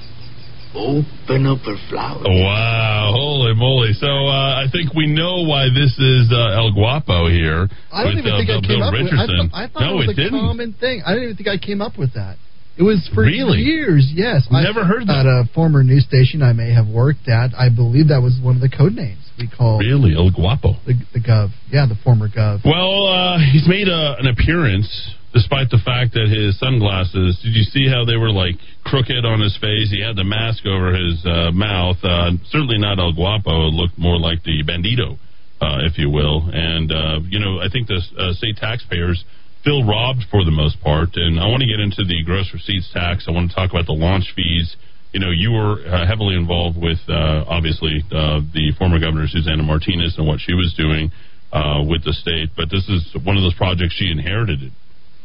open 0.77 1.47
up 1.47 1.59
her 1.65 1.77
flower? 1.89 2.23
Wow, 2.25 3.11
holy 3.17 3.55
moly! 3.55 3.93
So 3.95 4.07
uh, 4.07 4.61
I 4.63 4.67
think 4.71 4.95
we 4.95 5.07
know 5.09 5.43
why 5.49 5.67
this 5.73 5.97
is 5.99 6.29
uh, 6.31 6.57
El 6.61 6.73
Guapo 6.73 7.29
here. 7.29 7.69
I 7.93 8.05
don't 8.05 8.15
with, 8.17 8.27
even 8.27 8.33
uh, 8.33 8.39
think 8.39 8.51
I 8.51 8.61
Bill, 8.61 8.61
came 8.63 8.79
Bill 8.81 8.83
up 8.85 8.93
with. 8.93 9.01
I 9.01 9.05
Richardson. 9.11 9.49
thought, 9.51 9.57
I 9.59 9.67
thought 9.69 9.81
no, 9.83 9.93
it 9.93 9.97
was 9.97 10.09
it 10.11 10.13
a 10.13 10.23
didn't. 10.25 10.41
common 10.41 10.73
thing. 10.79 11.03
I 11.05 11.13
didn't 11.15 11.25
even 11.33 11.37
think 11.37 11.49
I 11.49 11.59
came 11.59 11.81
up 11.81 11.99
with 11.99 12.15
that. 12.15 12.37
It 12.79 12.83
was 12.83 13.09
for 13.15 13.23
Really? 13.23 13.61
years. 13.65 14.05
Yes, 14.13 14.47
I- 14.51 14.63
Never 14.63 14.85
heard 14.85 15.07
that. 15.09 15.25
At 15.25 15.27
a 15.27 15.49
former 15.55 15.83
news 15.83 16.05
station 16.05 16.43
I 16.43 16.53
may 16.53 16.73
have 16.75 16.87
worked 16.87 17.27
at, 17.27 17.55
I 17.57 17.71
believe 17.71 18.09
that 18.09 18.21
was 18.21 18.39
one 18.43 18.55
of 18.55 18.61
the 18.61 18.69
code 18.69 18.93
names 18.93 19.21
we 19.39 19.49
called 19.49 19.81
Really, 19.81 20.15
El 20.15 20.31
Guapo. 20.31 20.77
the, 20.87 20.93
the 21.15 21.21
Gov. 21.21 21.51
Yeah, 21.73 21.87
the 21.89 21.97
former 22.05 22.29
Gov. 22.29 22.61
Well, 22.67 23.07
uh, 23.09 23.39
he's 23.51 23.67
made 23.67 23.89
a, 23.89 24.17
an 24.19 24.27
appearance 24.29 24.89
despite 25.37 25.69
the 25.69 25.83
fact 25.85 26.17
that 26.17 26.33
his 26.33 26.57
sunglasses. 26.57 27.37
Did 27.45 27.53
you 27.53 27.69
see 27.69 27.85
how 27.85 28.09
they 28.09 28.17
were 28.17 28.33
like 28.33 28.57
crooked 28.89 29.29
on 29.29 29.45
his 29.45 29.53
face? 29.61 29.93
He 29.93 30.01
had 30.01 30.17
the 30.17 30.25
mask 30.25 30.65
over 30.65 30.97
his 30.97 31.21
uh, 31.29 31.53
mouth. 31.53 32.01
Uh, 32.01 32.41
certainly 32.49 32.81
not 32.81 32.97
El 32.97 33.13
Guapo. 33.13 33.69
It 33.69 33.77
looked 33.77 34.01
more 34.01 34.17
like 34.17 34.41
the 34.49 34.65
Bandito, 34.65 35.21
uh, 35.61 35.85
if 35.85 36.01
you 36.01 36.09
will. 36.09 36.49
And 36.49 36.89
uh, 36.89 37.21
you 37.29 37.37
know, 37.37 37.61
I 37.61 37.69
think 37.69 37.93
the 37.93 38.01
uh, 38.17 38.33
state 38.33 38.57
taxpayers 38.57 39.21
feel 39.61 39.85
robbed 39.85 40.25
for 40.33 40.41
the 40.41 40.57
most 40.57 40.81
part. 40.81 41.13
And 41.21 41.37
I 41.37 41.53
want 41.53 41.61
to 41.61 41.69
get 41.69 41.85
into 41.85 42.01
the 42.09 42.25
gross 42.25 42.49
receipts 42.57 42.89
tax. 42.97 43.29
I 43.29 43.37
want 43.37 43.53
to 43.53 43.55
talk 43.55 43.69
about 43.69 43.85
the 43.85 43.99
launch 43.99 44.33
fees. 44.33 44.73
You 45.13 45.21
know, 45.21 45.31
you 45.31 45.53
were 45.53 45.85
uh, 45.85 46.09
heavily 46.09 46.37
involved 46.37 46.81
with 46.81 46.99
uh, 47.09 47.45
obviously 47.45 48.01
uh, 48.09 48.41
the 48.57 48.73
former 48.81 48.97
governor 48.97 49.29
Susana 49.29 49.63
Martinez 49.63 50.17
and 50.17 50.27
what 50.27 50.41
she 50.41 50.57
was 50.57 50.73
doing 50.77 51.13
uh, 51.53 51.85
with 51.85 52.05
the 52.05 52.13
state. 52.17 52.57
But 52.57 52.73
this 52.73 52.89
is 52.89 53.13
one 53.21 53.37
of 53.37 53.45
those 53.45 53.55
projects 53.55 54.01
she 54.01 54.09
inherited. 54.09 54.73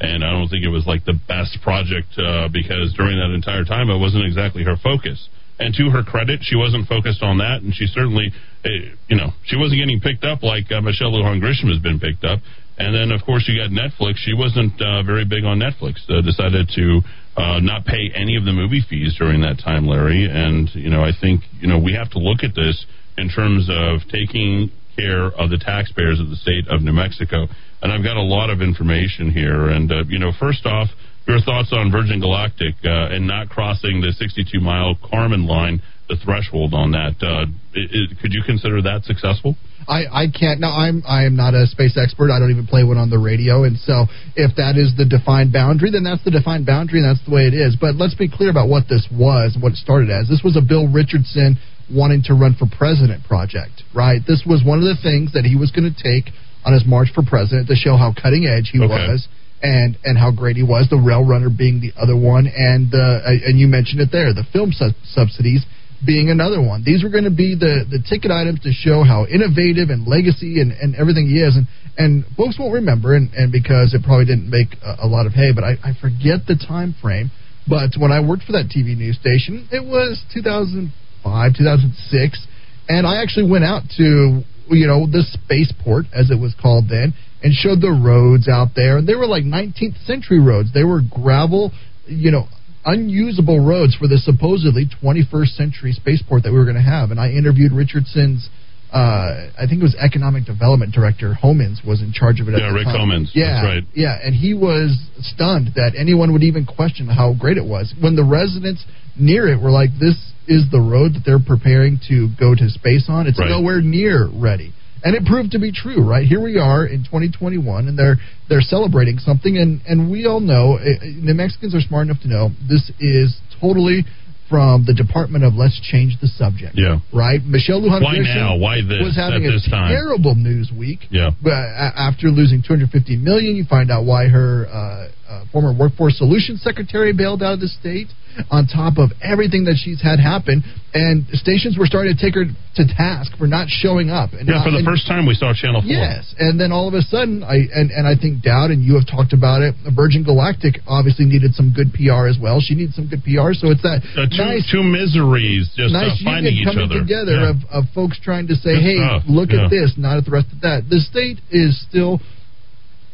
And 0.02 0.26
I 0.26 0.34
don't 0.34 0.50
think 0.50 0.66
it 0.66 0.74
was 0.74 0.90
like 0.90 1.06
the 1.06 1.14
best 1.14 1.62
project 1.62 2.18
uh, 2.18 2.50
because 2.50 2.90
during 2.98 3.22
that 3.22 3.30
entire 3.30 3.64
time 3.64 3.94
it 3.94 4.02
wasn't 4.02 4.26
exactly 4.26 4.66
her 4.66 4.76
focus. 4.82 5.30
And 5.62 5.76
to 5.78 5.94
her 5.94 6.02
credit, 6.02 6.42
she 6.42 6.58
wasn't 6.58 6.90
focused 6.90 7.22
on 7.22 7.38
that, 7.38 7.62
and 7.62 7.70
she 7.70 7.86
certainly, 7.86 8.34
uh, 8.66 8.70
you 9.08 9.16
know, 9.16 9.30
she 9.46 9.58
wasn't 9.58 9.78
getting 9.78 10.02
picked 10.02 10.26
up 10.26 10.42
like 10.42 10.72
uh, 10.74 10.82
Michelle 10.82 11.14
Lujan 11.14 11.38
Grisham 11.38 11.70
has 11.70 11.78
been 11.78 12.00
picked 12.00 12.26
up. 12.26 12.42
And 12.82 12.96
then, 12.96 13.12
of 13.14 13.22
course, 13.22 13.46
you 13.46 13.62
got 13.62 13.70
Netflix. 13.70 14.18
She 14.26 14.34
wasn't 14.34 14.74
uh, 14.82 15.04
very 15.04 15.24
big 15.24 15.46
on 15.46 15.62
Netflix. 15.62 16.02
Uh, 16.10 16.26
decided 16.26 16.66
to 16.74 17.02
uh, 17.38 17.60
not 17.62 17.86
pay 17.86 18.10
any 18.16 18.36
of 18.38 18.44
the 18.44 18.52
movie 18.52 18.82
fees 18.90 19.16
during 19.20 19.42
that 19.42 19.62
time, 19.64 19.86
Larry. 19.86 20.26
And 20.26 20.68
you 20.74 20.90
know, 20.90 21.04
I 21.04 21.12
think 21.14 21.42
you 21.60 21.68
know 21.68 21.78
we 21.78 21.94
have 21.94 22.10
to 22.12 22.20
look 22.20 22.42
at 22.42 22.56
this 22.56 22.86
in 23.20 23.30
terms 23.30 23.70
of 23.70 24.02
taking 24.10 24.72
care 24.98 25.30
of 25.30 25.52
the 25.52 25.62
taxpayers 25.62 26.20
of 26.20 26.30
the 26.30 26.36
state 26.36 26.68
of 26.70 26.82
New 26.82 26.92
Mexico. 26.92 27.46
And 27.82 27.92
I've 27.92 28.04
got 28.04 28.18
a 28.18 28.22
lot 28.22 28.50
of 28.50 28.62
information 28.62 29.32
here. 29.32 29.70
And 29.70 29.92
uh, 29.92 30.04
you 30.08 30.20
know, 30.20 30.32
first 30.40 30.66
off, 30.66 30.90
your 31.28 31.40
thoughts 31.42 31.72
on 31.72 31.92
Virgin 31.92 32.20
Galactic 32.20 32.76
uh, 32.84 33.14
and 33.14 33.28
not 33.28 33.50
crossing 33.50 34.02
the 34.02 34.12
62 34.12 34.60
mile 34.60 34.96
Kármán 34.96 35.48
line, 35.48 35.82
the 36.10 36.18
threshold 36.18 36.74
on 36.74 36.92
that. 36.92 37.16
Uh, 37.22 37.46
it, 37.74 37.90
it, 37.94 38.20
could 38.20 38.34
you 38.34 38.42
consider 38.46 38.82
that 38.82 39.04
successful? 39.06 39.56
I, 39.88 40.06
I 40.12 40.26
can't. 40.28 40.60
Now, 40.60 40.76
I'm 40.76 41.02
I 41.08 41.24
am 41.26 41.36
not 41.36 41.54
a 41.54 41.66
space 41.66 41.98
expert. 41.98 42.30
I 42.30 42.38
don't 42.38 42.52
even 42.52 42.68
play 42.68 42.84
one 42.84 42.98
on 42.98 43.10
the 43.10 43.18
radio. 43.18 43.64
And 43.64 43.78
so, 43.78 44.06
if 44.36 44.54
that 44.58 44.78
is 44.78 44.94
the 44.98 45.06
defined 45.06 45.54
boundary, 45.54 45.90
then 45.90 46.04
that's 46.04 46.24
the 46.24 46.32
defined 46.32 46.66
boundary, 46.66 47.02
and 47.02 47.08
that's 47.10 47.24
the 47.26 47.34
way 47.34 47.48
it 47.50 47.56
is. 47.56 47.78
But 47.80 47.96
let's 47.96 48.14
be 48.14 48.30
clear 48.30 48.52
about 48.52 48.70
what 48.70 48.86
this 48.90 49.08
was 49.10 49.58
what 49.58 49.74
it 49.74 49.80
started 49.82 50.10
as. 50.10 50.30
This 50.30 50.44
was 50.44 50.58
a 50.58 50.62
Bill 50.62 50.86
Richardson 50.86 51.58
wanting 51.90 52.24
to 52.28 52.34
run 52.34 52.56
for 52.56 52.68
president 52.70 53.24
project, 53.26 53.84
right? 53.96 54.22
This 54.26 54.44
was 54.46 54.64
one 54.64 54.80
of 54.80 54.86
the 54.86 55.00
things 55.02 55.34
that 55.34 55.44
he 55.44 55.58
was 55.58 55.72
going 55.72 55.90
to 55.90 55.98
take 55.98 56.32
on 56.66 56.74
his 56.74 56.86
march 56.86 57.10
for 57.14 57.24
president 57.24 57.68
to 57.68 57.76
show 57.76 57.96
how 57.98 58.14
cutting 58.14 58.46
edge 58.46 58.70
he 58.72 58.80
Okay. 58.80 58.88
was 58.88 59.28
and 59.64 59.98
and 60.04 60.18
how 60.18 60.32
great 60.32 60.56
he 60.56 60.64
was. 60.64 60.88
The 60.90 60.98
rail 60.98 61.24
runner 61.26 61.50
being 61.50 61.82
the 61.82 61.94
other 62.02 62.16
one, 62.18 62.48
and 62.48 62.94
uh, 62.94 63.22
and 63.48 63.60
you 63.60 63.68
mentioned 63.68 64.02
it 64.02 64.10
there, 64.12 64.34
the 64.34 64.46
film 64.52 64.72
sub- 64.72 64.98
subsidies 65.06 65.66
being 66.04 66.32
another 66.32 66.60
one. 66.60 66.82
These 66.84 67.04
were 67.04 67.10
going 67.10 67.26
to 67.30 67.34
be 67.34 67.54
the 67.54 67.86
the 67.90 68.02
ticket 68.02 68.32
items 68.32 68.60
to 68.62 68.72
show 68.74 69.04
how 69.04 69.26
innovative 69.30 69.90
and 69.90 70.08
legacy 70.08 70.60
and, 70.62 70.72
and 70.72 70.96
everything 70.96 71.28
he 71.28 71.38
is. 71.42 71.56
And 71.56 71.68
and 71.98 72.26
folks 72.38 72.58
won't 72.58 72.74
remember, 72.74 73.14
and, 73.16 73.30
and 73.34 73.52
because 73.52 73.94
it 73.94 74.02
probably 74.04 74.26
didn't 74.26 74.50
make 74.50 74.74
a, 74.82 75.06
a 75.06 75.08
lot 75.08 75.26
of 75.28 75.34
hay, 75.34 75.52
but 75.54 75.64
I, 75.64 75.78
I 75.84 75.94
forget 76.00 76.48
the 76.48 76.56
time 76.58 76.96
frame. 77.02 77.30
But 77.70 77.94
when 78.00 78.12
I 78.12 78.20
worked 78.26 78.44
for 78.44 78.54
that 78.54 78.74
TV 78.74 78.98
news 78.98 79.20
station, 79.22 79.68
it 79.72 79.86
was 79.86 80.18
2005, 80.34 81.54
2006, 81.54 82.48
and 82.90 83.06
I 83.06 83.22
actually 83.22 83.50
went 83.50 83.64
out 83.64 83.84
to 83.98 84.42
you 84.72 84.88
know 84.88 85.06
the 85.06 85.24
spaceport 85.24 86.06
as 86.14 86.32
it 86.32 86.40
was 86.40 86.56
called 86.62 86.86
then, 86.90 87.14
and 87.44 87.54
showed 87.54 87.82
the 87.82 87.92
roads 87.92 88.48
out 88.48 88.70
there, 88.76 88.98
and 88.98 89.08
they 89.08 89.16
were 89.16 89.28
like 89.28 89.44
19th 89.44 90.04
century 90.06 90.40
roads. 90.40 90.74
They 90.74 90.84
were 90.84 91.02
gravel, 91.02 91.72
you 92.08 92.32
know, 92.32 92.48
unusable 92.86 93.60
roads 93.66 93.96
for 93.96 94.08
the 94.08 94.18
supposedly 94.18 94.86
21st 95.04 95.56
century 95.56 95.92
spaceport 95.94 96.44
that 96.44 96.52
we 96.52 96.58
were 96.58 96.66
going 96.66 96.76
to 96.78 96.82
have. 96.82 97.12
And 97.12 97.20
I 97.20 97.30
interviewed 97.30 97.72
Richardson's. 97.72 98.50
Uh, 98.92 99.48
I 99.56 99.68
think 99.70 99.80
it 99.80 99.84
was 99.84 99.96
economic 99.96 100.44
development 100.44 100.92
director 100.94 101.34
Homans 101.42 101.80
was 101.88 102.02
in 102.02 102.12
charge 102.12 102.42
of 102.42 102.50
it. 102.50 102.56
At 102.56 102.60
Yeah, 102.60 102.68
the 102.70 102.74
Rick 102.76 102.86
time. 102.86 103.08
Homans. 103.08 103.28
Yeah, 103.34 103.54
That's 103.54 103.66
right. 103.66 103.84
yeah, 103.96 104.20
and 104.22 104.36
he 104.36 104.54
was 104.54 105.00
stunned 105.20 105.70
that 105.76 105.94
anyone 105.98 106.34
would 106.34 106.44
even 106.44 106.66
question 106.66 107.08
how 107.08 107.34
great 107.34 107.56
it 107.58 107.64
was. 107.64 107.94
When 108.02 108.18
the 108.18 108.26
residents 108.26 108.84
near 109.18 109.48
it 109.48 109.62
were 109.62 109.72
like, 109.72 109.92
"This 109.98 110.18
is 110.48 110.70
the 110.72 110.80
road 110.82 111.14
that 111.16 111.24
they're 111.26 111.40
preparing 111.40 112.00
to 112.10 112.30
go 112.40 112.56
to 112.56 112.70
space 112.70 113.06
on. 113.10 113.28
It's 113.28 113.40
Right. 113.40 113.50
nowhere 113.50 113.82
near 113.82 114.28
ready." 114.28 114.74
And 115.04 115.16
it 115.16 115.26
proved 115.26 115.52
to 115.54 115.60
be 115.60 115.72
true, 115.72 116.02
right? 116.02 116.28
Here 116.28 116.40
we 116.40 116.60
are 116.60 116.86
in 116.86 117.04
2021, 117.04 117.88
and 117.88 117.98
they're 117.98 118.18
they're 118.50 118.62
celebrating 118.62 119.18
something, 119.20 119.58
and 119.58 119.82
and 119.88 120.12
we 120.12 120.26
all 120.28 120.40
know, 120.40 120.78
uh, 120.78 120.86
New 121.04 121.34
Mexicans 121.34 121.74
are 121.74 121.82
smart 121.82 122.08
enough 122.08 122.22
to 122.22 122.28
know 122.28 122.52
this 122.70 122.92
is 123.00 123.36
totally 123.60 124.06
from 124.48 124.84
the 124.86 124.94
Department 124.94 125.46
of 125.46 125.56
Let's 125.56 125.80
Change 125.80 126.20
the 126.20 126.28
Subject. 126.28 126.76
Yeah. 126.76 127.00
Right? 127.14 127.40
Michelle 127.46 127.82
Lujan 127.82 128.04
Why 128.04 128.18
now? 128.18 128.58
Why 128.58 128.82
this 128.82 129.02
was 129.02 129.16
having 129.16 129.44
this 129.44 129.66
a 129.66 129.70
time? 129.70 129.90
terrible 129.90 130.36
news 130.36 130.70
week. 130.78 131.08
Yeah. 131.10 131.32
After 131.48 132.28
losing 132.30 132.62
250 132.62 133.16
million, 133.16 133.56
you 133.56 133.64
find 133.64 133.90
out 133.90 134.04
why 134.04 134.28
her 134.28 134.68
uh, 134.68 135.08
uh, 135.30 135.46
former 135.54 135.74
workforce 135.74 136.18
solutions 136.18 136.62
secretary 136.62 137.14
bailed 137.14 137.42
out 137.42 137.54
of 137.54 137.60
the 137.62 137.70
state. 137.70 138.08
On 138.50 138.68
top 138.68 138.98
of 138.98 139.12
everything 139.22 139.66
that 139.66 139.76
she's 139.78 140.02
had 140.02 140.20
happen, 140.20 140.64
and 140.94 141.26
stations 141.34 141.78
were 141.78 141.86
starting 141.86 142.16
to 142.16 142.20
take 142.22 142.36
her 142.36 142.46
to 142.46 142.84
task 142.96 143.32
for 143.38 143.48
not 143.48 143.68
showing 143.70 144.10
up. 144.10 144.34
And 144.34 144.48
Yeah, 144.48 144.64
for 144.64 144.72
the 144.72 144.78
and- 144.78 144.86
first 144.86 145.08
time 145.08 145.26
we 145.26 145.36
saw 145.36 145.54
Channel 145.54 145.82
4. 145.82 145.90
Yes, 145.92 146.34
and 146.40 146.60
then 146.60 146.72
all 146.72 146.88
of 146.88 146.94
a 146.94 147.02
sudden, 147.02 147.44
I 147.44 147.68
and, 147.76 147.92
and 147.92 148.08
I 148.08 148.16
think 148.16 148.42
Dowd 148.42 148.72
and 148.72 148.84
you 148.84 148.96
have 148.96 149.06
talked 149.08 149.34
about 149.34 149.62
it. 149.62 149.76
Virgin 149.96 150.24
Galactic 150.24 150.80
obviously 150.88 151.26
needed 151.26 151.54
some 151.56 151.72
good 151.74 151.94
PR 151.94 152.28
as 152.28 152.38
well. 152.40 152.60
She 152.62 152.76
needs 152.76 152.96
some 152.96 153.08
good 153.08 153.24
PR, 153.24 153.54
so 153.54 153.72
it's 153.72 153.82
that 153.84 154.02
Uh, 154.18 154.28
two, 154.28 154.38
nice 154.44 154.70
two 154.72 154.84
miseries 154.84 155.70
just 155.76 155.94
nice 155.94 156.12
uh, 156.22 156.24
finding 156.24 156.54
each 156.56 156.66
coming 156.66 156.86
other. 156.86 157.00
together 157.00 157.34
Yeah. 157.42 157.50
of, 157.50 157.58
of 157.72 157.90
folks 157.94 158.20
trying 158.20 158.48
to 158.48 158.56
say, 158.56 158.76
Good 158.76 158.84
"Hey, 158.84 158.98
stuff. 158.98 159.24
look 159.28 159.52
Yeah. 159.52 159.66
at 159.66 159.70
this," 159.70 159.98
not 159.98 160.18
at 160.18 160.26
the 160.26 160.32
rest 160.32 160.52
of 160.52 160.62
that. 160.62 160.90
The 160.90 161.00
state 161.02 161.40
is 161.52 161.80
still 161.80 162.22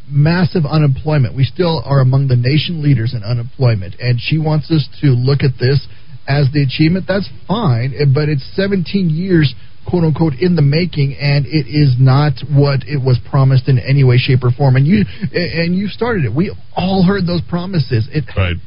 massive 0.10 0.66
unemployment. 0.66 1.36
We 1.36 1.44
still 1.44 1.82
are 1.86 2.00
among 2.00 2.28
the 2.28 2.36
nation 2.36 2.82
leaders 2.82 3.14
in 3.14 3.24
unemployment, 3.24 3.96
and 4.00 4.20
she 4.22 4.38
wants 4.38 4.72
us 4.72 4.88
to 5.02 5.08
look 5.08 5.44
at 5.44 5.60
this 5.60 5.88
as 6.28 6.48
the 6.54 6.64
achievement. 6.64 7.06
That's 7.08 7.30
fine, 7.48 7.94
eh, 7.98 8.06
but 8.14 8.30
it's 8.30 8.44
17 8.56 9.10
years. 9.10 9.54
"Quote 9.86 10.04
unquote" 10.04 10.36
in 10.42 10.56
the 10.56 10.62
making, 10.62 11.16
and 11.16 11.46
it 11.46 11.66
is 11.68 11.96
not 11.98 12.34
what 12.50 12.84
it 12.88 13.02
was 13.02 13.18
promised 13.20 13.70
in 13.70 13.80
any 13.80 14.04
way, 14.04 14.18
shape, 14.18 14.44
or 14.44 14.52
form. 14.52 14.76
And 14.76 14.86
you 14.86 15.06
and 15.34 15.76
you 15.76 15.88
started 15.88 16.26
it. 16.26 16.34
We 16.34 16.52
all 16.76 17.04
heard 17.04 17.26
those 17.26 17.42
promises. 17.42 18.08
It, 18.12 18.26
right. 18.36 18.58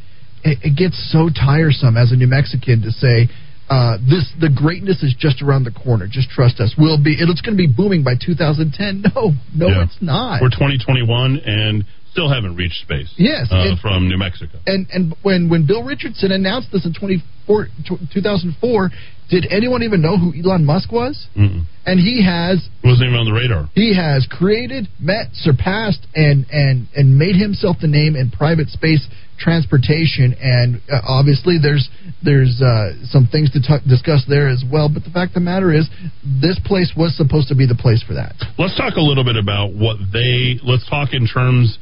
it, 0.44 0.58
it 0.62 0.76
gets 0.76 0.96
so 1.12 1.28
tiresome 1.28 1.98
as 1.98 2.10
a 2.10 2.16
New 2.16 2.26
Mexican 2.26 2.80
to 2.82 2.90
say 2.90 3.28
uh, 3.70 3.96
this 4.02 4.26
the 4.40 4.50
greatness 4.50 5.02
is 5.02 5.14
just 5.18 5.40
around 5.42 5.64
the 5.64 5.70
corner. 5.70 6.06
Just 6.10 6.28
trust 6.30 6.58
us. 6.60 6.74
We'll 6.76 7.02
be 7.02 7.14
it's 7.18 7.40
going 7.40 7.56
to 7.56 7.62
be 7.62 7.70
booming 7.70 8.02
by 8.02 8.14
2010. 8.20 9.04
No, 9.14 9.32
no, 9.54 9.68
Yeah. 9.68 9.84
it's 9.84 9.96
not. 10.02 10.42
We're 10.42 10.50
2021 10.50 11.38
and 11.46 11.84
still 12.10 12.28
haven't 12.28 12.56
reached 12.56 12.82
space. 12.82 13.08
Yes, 13.16 13.46
uh, 13.52 13.70
and- 13.70 13.78
from 13.78 14.08
New 14.08 14.18
Mexico. 14.18 14.58
and 14.66 14.86
and 14.92 15.14
when 15.22 15.48
when 15.48 15.66
Bill 15.66 15.84
Richardson 15.84 16.32
announced 16.32 16.72
this 16.72 16.84
in 16.84 16.92
24, 16.92 17.68
2004, 18.12 18.90
did 19.30 19.46
anyone 19.50 19.82
even 19.84 20.02
know 20.02 20.18
who 20.18 20.32
Elon 20.34 20.64
Musk 20.64 20.90
was? 20.90 21.26
Mm-mm. 21.36 21.62
And 21.86 22.00
he 22.00 22.24
has 22.24 22.58
Wasn't 22.84 23.06
even 23.06 23.18
on 23.18 23.24
the 23.26 23.32
radar. 23.32 23.70
he 23.74 23.94
has 23.94 24.26
created, 24.28 24.88
met, 24.98 25.28
surpassed, 25.34 26.04
and 26.14 26.46
and 26.50 26.88
and 26.96 27.16
made 27.16 27.36
himself 27.36 27.76
the 27.80 27.86
name 27.88 28.16
in 28.16 28.30
private 28.30 28.68
space 28.68 29.06
transportation. 29.40 30.36
And 30.38 30.80
uh, 30.92 31.00
obviously, 31.08 31.56
there's 31.60 31.88
there's 32.22 32.60
uh, 32.60 32.92
some 33.08 33.26
things 33.26 33.50
to 33.52 33.60
t- 33.60 33.88
discuss 33.88 34.24
there 34.28 34.48
as 34.48 34.62
well. 34.70 34.88
But 34.92 35.04
the 35.04 35.10
fact 35.10 35.30
of 35.30 35.42
the 35.42 35.48
matter 35.48 35.72
is, 35.72 35.88
this 36.22 36.60
place 36.64 36.92
was 36.96 37.16
supposed 37.16 37.48
to 37.48 37.56
be 37.56 37.66
the 37.66 37.74
place 37.74 38.04
for 38.06 38.14
that. 38.14 38.36
Let's 38.58 38.76
talk 38.76 38.94
a 38.96 39.02
little 39.02 39.24
bit 39.24 39.36
about 39.36 39.72
what 39.72 39.96
they. 40.12 40.60
Let's 40.62 40.88
talk 40.88 41.10
in 41.12 41.26
terms, 41.26 41.78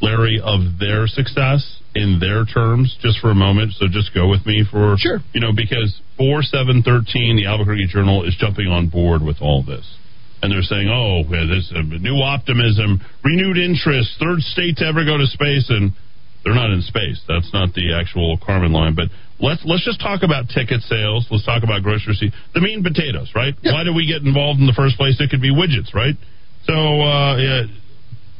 Larry, 0.00 0.40
of 0.42 0.78
their 0.78 1.06
success 1.06 1.82
in 1.94 2.18
their 2.20 2.44
terms, 2.46 2.96
just 3.02 3.18
for 3.18 3.30
a 3.30 3.34
moment. 3.34 3.74
So 3.76 3.86
just 3.90 4.14
go 4.14 4.28
with 4.28 4.46
me 4.46 4.64
for 4.70 4.96
sure. 4.98 5.18
You 5.34 5.40
know, 5.40 5.52
because 5.54 6.00
four 6.16 6.42
seven 6.42 6.82
thirteen, 6.82 7.36
the 7.36 7.46
Albuquerque 7.46 7.88
Journal 7.88 8.24
is 8.24 8.36
jumping 8.38 8.68
on 8.68 8.88
board 8.88 9.22
with 9.22 9.42
all 9.42 9.62
this, 9.62 9.84
and 10.42 10.52
they're 10.52 10.62
saying, 10.62 10.88
"Oh, 10.88 11.26
this 11.26 11.72
uh, 11.74 11.82
new 11.82 12.22
optimism, 12.22 13.02
renewed 13.24 13.58
interest, 13.58 14.16
third 14.20 14.40
state 14.40 14.78
to 14.78 14.86
ever 14.86 15.04
go 15.04 15.18
to 15.18 15.26
space," 15.26 15.68
and 15.68 15.92
they're 16.44 16.54
not 16.54 16.70
in 16.70 16.82
space. 16.82 17.22
That's 17.28 17.52
not 17.52 17.74
the 17.74 17.94
actual 17.94 18.38
Kármán 18.38 18.72
line, 18.72 18.94
but. 18.94 19.08
Let's 19.42 19.58
let's 19.66 19.82
just 19.84 19.98
talk 19.98 20.22
about 20.22 20.54
ticket 20.54 20.86
sales. 20.86 21.26
Let's 21.26 21.44
talk 21.44 21.64
about 21.64 21.82
grocery 21.82 22.14
receipts. 22.14 22.36
The 22.54 22.60
meat 22.60 22.78
and 22.78 22.86
potatoes, 22.86 23.34
right? 23.34 23.50
Why 23.66 23.82
do 23.82 23.90
we 23.90 24.06
get 24.06 24.22
involved 24.22 24.60
in 24.62 24.70
the 24.70 24.78
first 24.78 24.94
place? 24.94 25.18
It 25.18 25.34
could 25.34 25.42
be 25.42 25.50
widgets, 25.50 25.90
right? 25.90 26.14
So 26.62 27.02
uh, 27.02 27.34
yeah, 27.42 27.66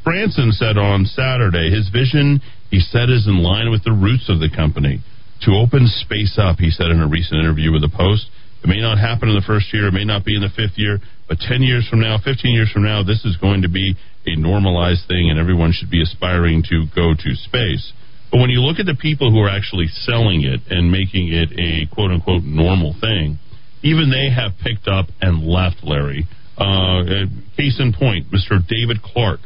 Branson 0.05 0.53
said 0.53 0.79
on 0.79 1.07
Saturday 1.07 1.70
his 1.70 1.89
vision, 1.89 2.41
he 2.70 2.81
said, 2.81 3.11
is 3.11 3.27
in 3.27 3.43
line 3.43 3.70
with 3.70 3.85
the 3.85 3.93
roots 3.93 4.29
of 4.29 4.41
the 4.41 4.51
company. 4.51 5.01
To 5.43 5.59
open 5.59 5.87
space 5.87 6.39
up, 6.39 6.59
he 6.59 6.70
said 6.70 6.91
in 6.91 7.01
a 7.01 7.09
recent 7.09 7.39
interview 7.39 7.73
with 7.73 7.83
the 7.83 7.91
Post, 7.91 8.31
it 8.62 8.69
may 8.69 8.81
not 8.81 8.99
happen 8.99 9.29
in 9.29 9.35
the 9.35 9.47
first 9.47 9.74
year, 9.74 9.89
it 9.89 9.93
may 9.93 10.05
not 10.05 10.24
be 10.24 10.35
in 10.35 10.43
the 10.43 10.55
fifth 10.55 10.79
year, 10.79 10.99
but 11.29 11.39
10 11.39 11.62
years 11.62 11.87
from 11.89 12.01
now, 12.01 12.19
15 12.23 12.55
years 12.55 12.70
from 12.70 12.85
now, 12.85 13.03
this 13.03 13.24
is 13.24 13.37
going 13.37 13.62
to 13.62 13.69
be 13.69 13.95
a 14.27 14.36
normalized 14.36 15.07
thing 15.09 15.31
and 15.31 15.39
everyone 15.39 15.73
should 15.73 15.90
be 15.90 16.03
aspiring 16.03 16.62
to 16.70 16.86
go 16.94 17.15
to 17.15 17.35
space. 17.35 17.93
But 18.31 18.40
when 18.40 18.51
you 18.51 18.61
look 18.61 18.78
at 18.78 18.86
the 18.86 18.97
people 18.99 19.31
who 19.31 19.40
are 19.40 19.51
actually 19.51 19.89
selling 19.89 20.43
it 20.43 20.61
and 20.70 20.90
making 20.90 21.28
it 21.28 21.53
a 21.59 21.93
quote 21.94 22.11
unquote 22.11 22.44
normal 22.44 22.94
thing, 23.01 23.39
even 23.82 24.11
they 24.11 24.31
have 24.31 24.53
picked 24.62 24.89
up 24.89 25.07
and 25.20 25.44
left, 25.44 25.82
Larry. 25.82 26.27
Uh, 26.57 27.27
case 27.57 27.81
in 27.81 27.93
point, 27.93 28.27
Mr. 28.31 28.65
David 28.66 29.03
Clark. 29.03 29.40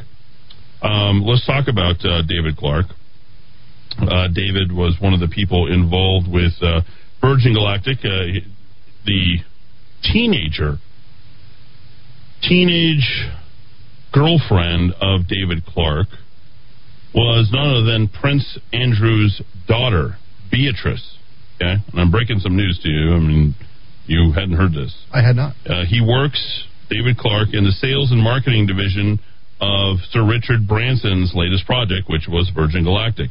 Um, 0.82 1.22
let's 1.22 1.46
talk 1.46 1.68
about 1.68 2.04
uh, 2.04 2.22
David 2.28 2.56
Clark. 2.56 2.86
Uh, 3.98 4.28
David 4.28 4.70
was 4.70 4.96
one 5.00 5.14
of 5.14 5.20
the 5.20 5.28
people 5.28 5.72
involved 5.72 6.28
with 6.30 6.52
uh, 6.60 6.82
Virgin 7.20 7.54
Galactic. 7.54 7.98
Uh, 8.04 8.44
the 9.06 9.38
teenager, 10.02 10.76
teenage 12.42 13.26
girlfriend 14.16 14.94
of 14.98 15.28
David 15.28 15.62
Clark 15.66 16.08
was 17.14 17.50
none 17.52 17.68
other 17.68 17.84
than 17.84 18.08
Prince 18.08 18.58
Andrew's 18.72 19.42
daughter, 19.68 20.16
Beatrice. 20.50 21.18
Okay, 21.56 21.76
and 21.92 22.00
I'm 22.00 22.10
breaking 22.10 22.40
some 22.40 22.56
news 22.56 22.80
to 22.82 22.88
you. 22.88 23.12
I 23.12 23.20
mean, 23.20 23.54
you 24.06 24.32
hadn't 24.32 24.56
heard 24.56 24.72
this. 24.72 24.96
I 25.12 25.20
had 25.20 25.36
not. 25.36 25.54
Uh, 25.66 25.84
he 25.84 26.00
works, 26.00 26.40
David 26.88 27.18
Clark, 27.18 27.48
in 27.52 27.64
the 27.64 27.72
sales 27.72 28.10
and 28.10 28.20
marketing 28.22 28.66
division 28.66 29.20
of 29.60 29.98
Sir 30.10 30.24
Richard 30.24 30.66
Branson's 30.66 31.32
latest 31.34 31.66
project, 31.66 32.08
which 32.08 32.24
was 32.28 32.50
Virgin 32.54 32.84
Galactic. 32.84 33.28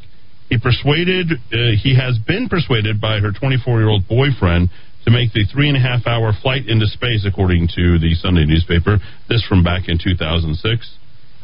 He 0.50 0.60
persuaded, 0.60 1.34
uh, 1.34 1.74
he 1.82 1.98
has 1.98 2.18
been 2.28 2.48
persuaded 2.50 3.02
by 3.02 3.20
her 3.20 3.32
24 3.32 3.80
year 3.80 3.90
old 3.90 4.08
boyfriend 4.08 4.70
to 5.06 5.12
make 5.12 5.32
the 5.34 5.46
three 5.46 5.70
and 5.70 5.78
a 5.78 5.80
half 5.80 6.06
hour 6.08 6.34
flight 6.42 6.68
into 6.68 6.88
space, 6.88 7.26
according 7.26 7.70
to 7.76 7.98
the 8.00 8.14
Sunday 8.16 8.46
newspaper. 8.46 8.98
This 9.30 9.46
from 9.46 9.64
back 9.64 9.88
in 9.88 9.98
2006. 10.02 10.58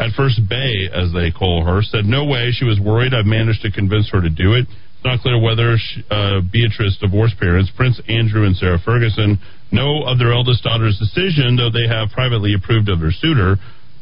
At 0.01 0.17
first, 0.17 0.41
Bay, 0.49 0.89
as 0.89 1.13
they 1.13 1.29
call 1.29 1.63
her, 1.63 1.81
said 1.85 2.05
no 2.05 2.25
way. 2.25 2.49
She 2.51 2.65
was 2.65 2.79
worried. 2.79 3.13
I've 3.13 3.29
managed 3.29 3.61
to 3.61 3.71
convince 3.71 4.09
her 4.09 4.21
to 4.21 4.29
do 4.29 4.53
it. 4.57 4.65
It's 4.65 5.05
not 5.05 5.21
clear 5.21 5.37
whether 5.37 5.77
she, 5.77 6.03
uh, 6.09 6.41
Beatrice 6.41 6.97
divorced 6.97 7.37
parents, 7.39 7.69
Prince 7.77 8.01
Andrew 8.09 8.45
and 8.45 8.57
Sarah 8.57 8.79
Ferguson, 8.79 9.37
know 9.71 10.03
of 10.03 10.17
their 10.17 10.33
eldest 10.33 10.63
daughter's 10.63 10.97
decision, 10.97 11.55
though 11.55 11.69
they 11.69 11.87
have 11.87 12.09
privately 12.09 12.53
approved 12.53 12.89
of 12.89 12.99
their 12.99 13.11
suitor. 13.11 13.57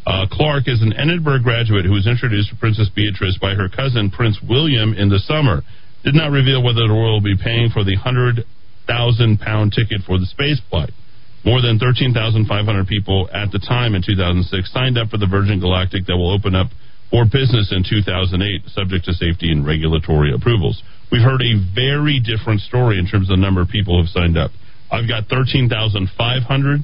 Uh, 0.08 0.26
Clark 0.32 0.68
is 0.68 0.82
an 0.82 0.94
Edinburgh 0.94 1.44
graduate 1.44 1.86
who 1.86 1.92
was 1.92 2.08
introduced 2.08 2.50
to 2.50 2.56
Princess 2.56 2.90
Beatrice 2.96 3.38
by 3.38 3.54
her 3.56 3.68
cousin 3.68 4.10
Prince 4.10 4.40
William 4.48 4.94
in 4.94 5.10
the 5.10 5.20
summer. 5.20 5.64
Did 6.04 6.16
not 6.16 6.32
reveal 6.32 6.64
whether 6.64 6.88
the 6.88 6.94
royal 6.94 7.20
will 7.20 7.36
be 7.36 7.36
paying 7.36 7.70
for 7.70 7.84
the 7.84 7.96
hundred 7.96 8.46
thousand 8.90 9.40
pound 9.40 9.72
ticket 9.72 10.02
for 10.02 10.18
the 10.18 10.26
space 10.26 10.60
flight. 10.70 10.90
More 11.46 11.62
than 11.62 11.80
13,500 11.80 12.50
people 12.88 13.30
at 13.32 13.52
the 13.54 13.62
time 13.62 13.96
in 13.96 14.02
2006 14.02 14.50
signed 14.74 14.98
up 14.98 15.08
for 15.08 15.18
the 15.22 15.30
Virgin 15.30 15.62
Galactic 15.62 16.06
that 16.08 16.18
will 16.18 16.34
open 16.34 16.56
up 16.56 16.68
for 17.10 17.24
business 17.24 17.72
in 17.72 17.86
2008, 17.86 18.70
subject 18.70 19.06
to 19.06 19.14
safety 19.14 19.52
and 19.52 19.66
regulatory 19.66 20.34
approvals. 20.34 20.84
We've 21.12 21.24
heard 21.24 21.42
a 21.42 21.58
very 21.74 22.20
different 22.20 22.62
story 22.62 23.00
in 23.00 23.08
terms 23.08 23.32
of 23.32 23.38
the 23.38 23.42
number 23.42 23.62
of 23.62 23.70
people 23.70 23.96
who 23.96 24.04
have 24.04 24.12
signed 24.12 24.38
up. 24.38 24.52
I've 24.92 25.08
got 25.08 25.30
13,500. 25.30 26.82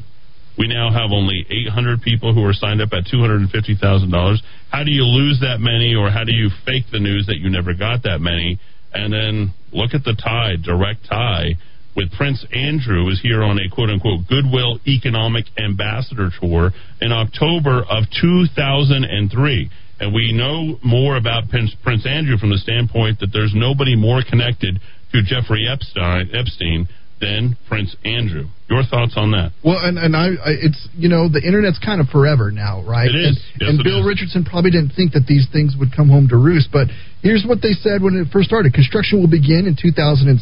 We 0.57 0.67
now 0.67 0.89
have 0.89 1.11
only 1.11 1.45
800 1.67 2.01
people 2.01 2.33
who 2.33 2.45
are 2.45 2.53
signed 2.53 2.81
up 2.81 2.89
at 2.93 3.05
$250,000. 3.11 4.37
How 4.71 4.83
do 4.83 4.91
you 4.91 5.03
lose 5.03 5.41
that 5.41 5.59
many, 5.59 5.93
or 5.93 6.09
how 6.09 6.23
do 6.23 6.31
you 6.31 6.49
fake 6.65 6.85
the 6.91 6.99
news 6.99 7.27
that 7.27 7.37
you 7.37 7.49
never 7.49 7.73
got 7.73 8.03
that 8.03 8.19
many? 8.21 8.57
And 8.93 9.11
then 9.11 9.53
look 9.73 9.93
at 9.93 10.05
the 10.05 10.15
tie, 10.15 10.55
direct 10.63 11.05
tie 11.09 11.59
with 11.95 12.11
Prince 12.11 12.45
Andrew 12.53 13.09
is 13.09 13.19
here 13.21 13.41
on 13.41 13.57
a 13.57 13.69
quote 13.73 13.89
unquote 13.89 14.27
goodwill 14.27 14.79
economic 14.87 15.45
ambassador 15.57 16.29
tour 16.39 16.71
in 17.01 17.11
October 17.11 17.83
of 17.83 18.03
2003. 18.21 19.69
And 19.99 20.13
we 20.13 20.33
know 20.33 20.77
more 20.83 21.15
about 21.15 21.49
Prince, 21.49 21.73
Prince 21.83 22.05
Andrew 22.05 22.37
from 22.37 22.49
the 22.49 22.57
standpoint 22.57 23.19
that 23.19 23.31
there's 23.31 23.53
nobody 23.55 23.95
more 23.95 24.21
connected 24.27 24.79
to 25.13 25.23
Jeffrey 25.23 25.67
Epstein, 25.71 26.29
Epstein 26.33 26.87
than 27.25 27.57
Prince 27.67 27.95
Andrew. 28.05 28.45
Your 28.69 28.83
thoughts 28.85 29.13
on 29.17 29.31
that? 29.31 29.53
Well, 29.63 29.77
and 29.81 29.97
and 29.97 30.15
I, 30.15 30.37
I 30.37 30.53
it's 30.61 30.87
you 30.93 31.09
know 31.09 31.29
the 31.29 31.41
internet's 31.41 31.81
kind 31.81 32.01
of 32.01 32.07
forever 32.09 32.51
now, 32.51 32.85
right? 32.85 33.09
It 33.09 33.17
is. 33.17 33.37
And, 33.37 33.37
Yes, 33.61 33.69
and 33.69 33.83
Bill 33.83 34.01
is. 34.01 34.05
Richardson 34.05 34.45
probably 34.45 34.71
didn't 34.71 34.93
think 34.93 35.13
that 35.13 35.25
these 35.25 35.47
things 35.51 35.75
would 35.77 35.89
come 35.89 36.09
home 36.09 36.29
to 36.29 36.37
roost, 36.37 36.69
but 36.71 36.87
here's 37.21 37.45
what 37.45 37.61
they 37.61 37.73
said 37.73 38.01
when 38.01 38.17
it 38.17 38.29
first 38.33 38.47
started: 38.49 38.73
construction 38.73 39.19
will 39.21 39.29
begin 39.29 39.65
in 39.65 39.77
2007, 39.77 40.37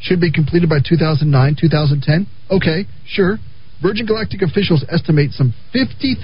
should 0.00 0.20
be 0.20 0.32
completed 0.32 0.68
by 0.68 0.80
2009, 0.84 1.56
2010. 1.60 2.28
Okay, 2.52 2.84
sure. 3.08 3.40
Virgin 3.80 4.04
Galactic 4.04 4.42
officials 4.42 4.84
estimate 4.92 5.32
some 5.32 5.54
50,000 5.72 6.20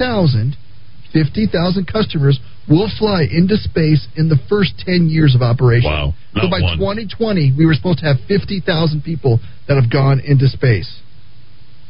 50,000 1.13 1.87
customers 1.87 2.39
will 2.69 2.91
fly 2.99 3.23
into 3.31 3.57
space 3.57 4.07
in 4.17 4.29
the 4.29 4.39
first 4.49 4.75
10 4.79 5.09
years 5.09 5.35
of 5.35 5.43
operation. 5.43 5.91
Wow. 5.91 6.15
So 6.35 6.51
by 6.51 6.61
one. 6.61 6.79
2020, 6.79 7.55
we 7.57 7.67
were 7.67 7.75
supposed 7.75 8.01
to 8.01 8.07
have 8.07 8.17
50,000 8.27 8.67
people 9.03 9.41
that 9.69 9.81
have 9.81 9.91
gone 9.91 10.21
into 10.21 10.49
space. 10.49 10.91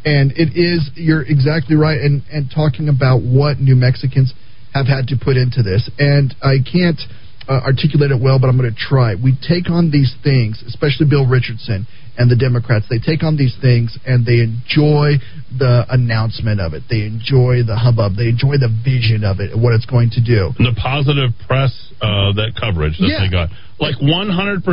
And 0.05 0.33
it 0.37 0.55
is, 0.55 0.91
you're 0.95 1.23
exactly 1.23 1.75
right, 1.75 1.99
and, 1.99 2.23
and 2.31 2.47
talking 2.53 2.89
about 2.89 3.23
what 3.23 3.59
New 3.59 3.75
Mexicans 3.75 4.33
have 4.73 4.87
had 4.87 5.09
to 5.09 5.17
put 5.17 5.37
into 5.37 5.63
this. 5.63 5.91
And 5.99 6.35
I 6.43 6.63
can't 6.63 7.01
uh, 7.49 7.65
articulate 7.65 8.13
it 8.13 8.21
well, 8.21 8.39
but 8.39 8.47
I'm 8.47 8.57
going 8.57 8.71
to 8.71 8.79
try. 8.79 9.15
We 9.17 9.35
take 9.35 9.71
on 9.71 9.91
these 9.91 10.15
things, 10.23 10.63
especially 10.67 11.09
Bill 11.09 11.27
Richardson 11.27 11.87
and 12.19 12.31
the 12.31 12.37
Democrats, 12.37 12.87
they 12.89 12.99
take 12.99 13.23
on 13.23 13.37
these 13.37 13.57
things 13.61 13.97
and 14.07 14.25
they 14.25 14.41
enjoy 14.41 15.21
the 15.59 15.85
announcement 15.91 16.61
of 16.61 16.73
it. 16.75 16.83
They 16.89 17.03
enjoy 17.05 17.63
the 17.67 17.77
hubbub. 17.77 18.17
They 18.17 18.29
enjoy 18.29 18.57
the 18.57 18.73
vision 18.85 19.25
of 19.25 19.41
it 19.41 19.53
and 19.53 19.63
what 19.63 19.75
it's 19.75 19.87
going 19.87 20.11
to 20.17 20.23
do. 20.25 20.53
The 20.59 20.75
positive 20.77 21.31
press 21.47 21.73
uh, 22.01 22.33
that 22.37 22.53
coverage 22.59 22.99
that 22.99 23.09
Yeah. 23.09 23.21
they 23.25 23.31
got, 23.31 23.49
like 23.79 23.97
100% 24.01 24.65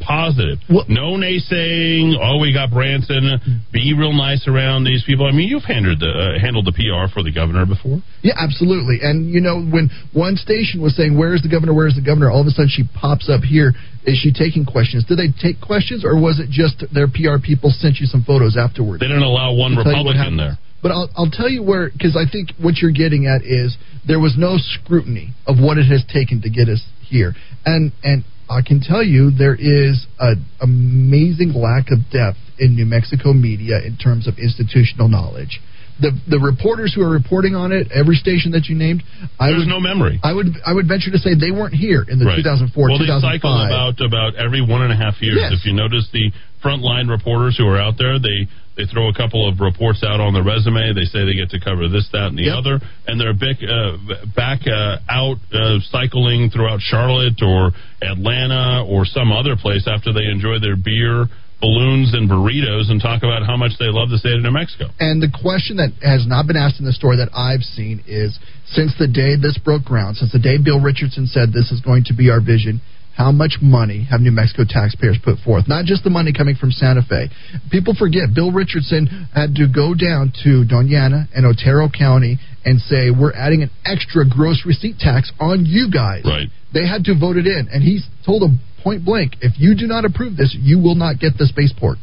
positive. 0.00 0.58
no 0.88 1.18
naysaying. 1.18 2.14
Oh, 2.20 2.38
we 2.38 2.54
got 2.54 2.70
Branson. 2.70 3.64
Be 3.72 3.94
real 3.94 4.12
nice 4.12 4.46
around 4.46 4.84
these 4.84 5.02
people. 5.04 5.26
I 5.26 5.32
mean, 5.32 5.48
you've 5.48 5.64
handled 5.64 6.00
the 6.00 6.10
uh, 6.10 6.38
handled 6.38 6.66
the 6.66 6.72
PR 6.72 7.12
for 7.12 7.22
the 7.22 7.32
governor 7.32 7.66
before. 7.66 8.02
Yeah, 8.22 8.34
absolutely. 8.38 9.00
And 9.02 9.30
you 9.30 9.40
know, 9.40 9.60
when 9.60 9.90
one 10.12 10.36
station 10.36 10.80
was 10.80 10.94
saying, 10.96 11.18
"Where's 11.18 11.42
the 11.42 11.50
governor? 11.50 11.74
Where's 11.74 11.96
the 11.96 12.04
governor?" 12.04 12.30
All 12.30 12.40
of 12.40 12.46
a 12.46 12.50
sudden, 12.50 12.70
she 12.70 12.84
pops 12.94 13.28
up 13.28 13.42
here. 13.42 13.74
Is 14.04 14.18
she 14.18 14.32
taking 14.32 14.64
questions? 14.64 15.04
Did 15.06 15.18
they 15.18 15.30
take 15.42 15.60
questions, 15.60 16.04
or 16.04 16.18
was 16.18 16.38
it 16.38 16.50
just 16.50 16.84
their 16.94 17.06
PR 17.06 17.42
people 17.42 17.70
sent 17.70 17.98
you 17.98 18.06
some 18.06 18.22
photos 18.22 18.56
afterwards? 18.56 19.00
They 19.00 19.10
didn't 19.10 19.26
allow 19.26 19.54
one 19.54 19.74
Republican 19.74 20.36
there. 20.36 20.58
But 20.82 20.90
I'll, 20.90 21.08
I'll 21.16 21.30
tell 21.30 21.48
you 21.48 21.62
where, 21.62 21.90
because 21.90 22.18
I 22.18 22.26
think 22.30 22.50
what 22.58 22.78
you're 22.78 22.90
getting 22.90 23.26
at 23.26 23.46
is 23.46 23.76
there 24.06 24.18
was 24.18 24.34
no 24.36 24.58
scrutiny 24.58 25.30
of 25.46 25.62
what 25.62 25.78
it 25.78 25.86
has 25.86 26.02
taken 26.12 26.42
to 26.42 26.50
get 26.50 26.68
us 26.68 26.82
here, 27.06 27.34
and 27.64 27.92
and 28.02 28.24
I 28.52 28.62
can 28.66 28.80
tell 28.80 29.02
you 29.02 29.30
there 29.30 29.54
is 29.56 30.06
an 30.20 30.44
amazing 30.60 31.52
lack 31.54 31.90
of 31.90 31.98
depth 32.10 32.38
in 32.58 32.74
New 32.76 32.86
Mexico 32.86 33.32
media 33.32 33.80
in 33.84 33.96
terms 33.96 34.28
of 34.28 34.38
institutional 34.38 35.08
knowledge. 35.08 35.60
The 36.00 36.10
the 36.28 36.40
reporters 36.40 36.94
who 36.94 37.02
are 37.02 37.10
reporting 37.10 37.54
on 37.54 37.70
it, 37.70 37.92
every 37.92 38.16
station 38.16 38.52
that 38.52 38.66
you 38.66 38.74
named, 38.74 39.02
I 39.38 39.48
There's 39.52 39.64
would 39.64 39.68
no 39.68 39.78
memory. 39.78 40.18
I 40.24 40.32
would 40.32 40.46
I 40.64 40.72
would 40.72 40.88
venture 40.88 41.10
to 41.12 41.18
say 41.18 41.34
they 41.36 41.50
weren't 41.52 41.74
here 41.74 42.04
in 42.08 42.18
the 42.18 42.24
Right. 42.24 42.36
2004 42.40 42.72
well, 42.88 42.98
they 42.98 43.04
2005. 43.04 43.20
cycle 43.20 43.52
about 43.52 44.00
about 44.00 44.34
every 44.36 44.62
one 44.64 44.82
and 44.82 44.92
a 44.92 44.96
half 44.96 45.20
years. 45.20 45.36
Yes. 45.38 45.52
If 45.52 45.66
you 45.66 45.74
notice 45.74 46.08
the 46.12 46.32
frontline 46.64 47.10
reporters 47.10 47.58
who 47.58 47.66
are 47.66 47.78
out 47.78 47.94
there, 47.98 48.18
they 48.18 48.48
they 48.76 48.86
throw 48.86 49.08
a 49.08 49.14
couple 49.14 49.44
of 49.44 49.60
reports 49.60 50.00
out 50.00 50.20
on 50.20 50.32
their 50.32 50.44
resume. 50.44 50.96
They 50.96 51.04
say 51.04 51.24
they 51.28 51.36
get 51.36 51.50
to 51.50 51.60
cover 51.60 51.88
this, 51.88 52.08
that, 52.12 52.32
and 52.32 52.38
the 52.38 52.48
other, 52.48 52.80
and 53.06 53.20
they're 53.20 53.36
big, 53.36 53.60
uh, 53.60 54.24
back 54.32 54.64
uh, 54.64 54.96
out 55.12 55.36
uh, 55.52 55.76
cycling 55.92 56.48
throughout 56.48 56.80
Charlotte 56.80 57.36
or 57.44 57.72
Atlanta 58.00 58.88
or 58.88 59.04
some 59.04 59.30
other 59.30 59.56
place 59.60 59.84
after 59.84 60.12
they 60.12 60.24
enjoy 60.24 60.56
their 60.56 60.76
beer, 60.76 61.28
balloons, 61.60 62.16
and 62.16 62.32
burritos, 62.32 62.88
and 62.88 62.96
talk 62.96 63.20
about 63.20 63.44
how 63.44 63.60
much 63.60 63.76
they 63.76 63.92
love 63.92 64.08
the 64.08 64.16
state 64.16 64.40
of 64.40 64.42
New 64.42 64.56
Mexico. 64.56 64.88
And 64.98 65.20
the 65.20 65.28
question 65.28 65.76
that 65.76 65.92
has 66.00 66.24
not 66.24 66.48
been 66.48 66.56
asked 66.56 66.80
in 66.80 66.88
the 66.88 66.96
story 66.96 67.20
that 67.20 67.28
I've 67.36 67.62
seen 67.62 68.00
is 68.08 68.40
since 68.72 68.96
the 68.96 69.06
day 69.06 69.36
this 69.36 69.60
broke 69.60 69.84
ground, 69.84 70.16
since 70.16 70.32
the 70.32 70.40
day 70.40 70.56
Bill 70.56 70.80
Richardson 70.80 71.28
said 71.28 71.52
this 71.52 71.70
is 71.70 71.84
going 71.84 72.08
to 72.08 72.16
be 72.16 72.32
our 72.32 72.40
vision, 72.40 72.80
how 73.16 73.30
much 73.30 73.58
money 73.60 74.04
have 74.10 74.20
New 74.20 74.32
Mexico 74.32 74.64
taxpayers 74.66 75.18
put 75.22 75.38
forth? 75.44 75.68
Not 75.68 75.84
just 75.84 76.04
the 76.04 76.10
money 76.10 76.32
coming 76.32 76.56
from 76.56 76.72
Santa 76.72 77.02
Fe. 77.02 77.28
People 77.70 77.94
forget 77.94 78.32
Bill 78.34 78.50
Richardson 78.50 79.28
had 79.34 79.54
to 79.56 79.68
go 79.68 79.94
down 79.94 80.32
to 80.44 80.64
Doña 80.64 81.04
Ana 81.04 81.28
and 81.34 81.44
Otero 81.44 81.88
County 81.88 82.38
and 82.64 82.80
say, 82.80 83.10
we're 83.10 83.34
adding 83.34 83.62
an 83.62 83.70
extra 83.84 84.24
gross 84.28 84.64
receipt 84.64 84.98
tax 84.98 85.30
on 85.38 85.66
you 85.66 85.90
guys. 85.92 86.24
Right. 86.24 86.48
They 86.72 86.86
had 86.86 87.04
to 87.04 87.18
vote 87.18 87.36
it 87.36 87.46
in. 87.46 87.68
And 87.70 87.82
he 87.82 88.00
told 88.24 88.42
them 88.42 88.60
point 88.82 89.04
blank, 89.04 89.36
if 89.40 89.60
you 89.60 89.76
do 89.76 89.86
not 89.86 90.04
approve 90.04 90.36
this, 90.36 90.56
you 90.58 90.78
will 90.78 90.94
not 90.96 91.18
get 91.18 91.36
the 91.38 91.46
spaceport. 91.46 91.98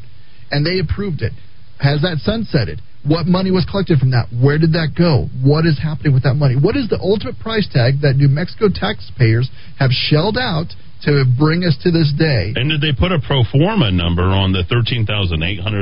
And 0.51 0.65
they 0.65 0.79
approved 0.79 1.21
it. 1.21 1.33
Has 1.79 2.01
that 2.01 2.19
sunsetted? 2.21 2.81
What 3.07 3.25
money 3.25 3.49
was 3.49 3.65
collected 3.65 3.99
from 3.99 4.11
that? 4.11 4.27
Where 4.27 4.59
did 4.59 4.73
that 4.73 4.91
go? 4.91 5.31
What 5.41 5.65
is 5.65 5.79
happening 5.79 6.13
with 6.13 6.23
that 6.23 6.35
money? 6.35 6.55
What 6.59 6.75
is 6.75 6.89
the 6.89 6.99
ultimate 6.99 7.39
price 7.39 7.67
tag 7.71 8.01
that 8.01 8.17
New 8.19 8.27
Mexico 8.27 8.67
taxpayers 8.67 9.49
have 9.79 9.91
shelled 9.91 10.37
out 10.37 10.75
to 11.03 11.23
bring 11.37 11.63
us 11.63 11.77
to 11.83 11.91
this 11.91 12.11
day? 12.17 12.53
And 12.55 12.69
did 12.69 12.81
they 12.81 12.91
put 12.91 13.11
a 13.11 13.19
pro 13.19 13.43
forma 13.47 13.91
number 13.91 14.27
on 14.27 14.51
the 14.51 14.63
13,800 14.67 15.39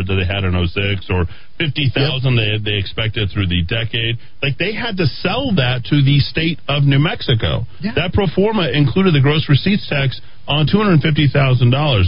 that 0.07 0.13
they 0.13 0.27
had 0.27 0.43
in 0.45 0.53
06 0.53 1.09
or 1.09 1.25
50,000 1.57 1.93
they, 2.35 2.57
they 2.61 2.77
expected 2.77 3.29
through 3.33 3.47
the 3.47 3.65
decade? 3.65 4.17
Like 4.41 4.57
they 4.57 4.73
had 4.73 4.97
to 4.97 5.05
sell 5.21 5.53
that 5.57 5.85
to 5.89 6.03
the 6.03 6.19
state 6.19 6.59
of 6.69 6.83
New 6.83 6.99
Mexico. 6.99 7.65
That 7.95 8.13
pro 8.13 8.27
forma 8.29 8.69
included 8.69 9.13
the 9.13 9.21
gross 9.21 9.49
receipts 9.49 9.89
tax 9.89 10.21
on 10.47 10.67
$250,000. 10.67 11.33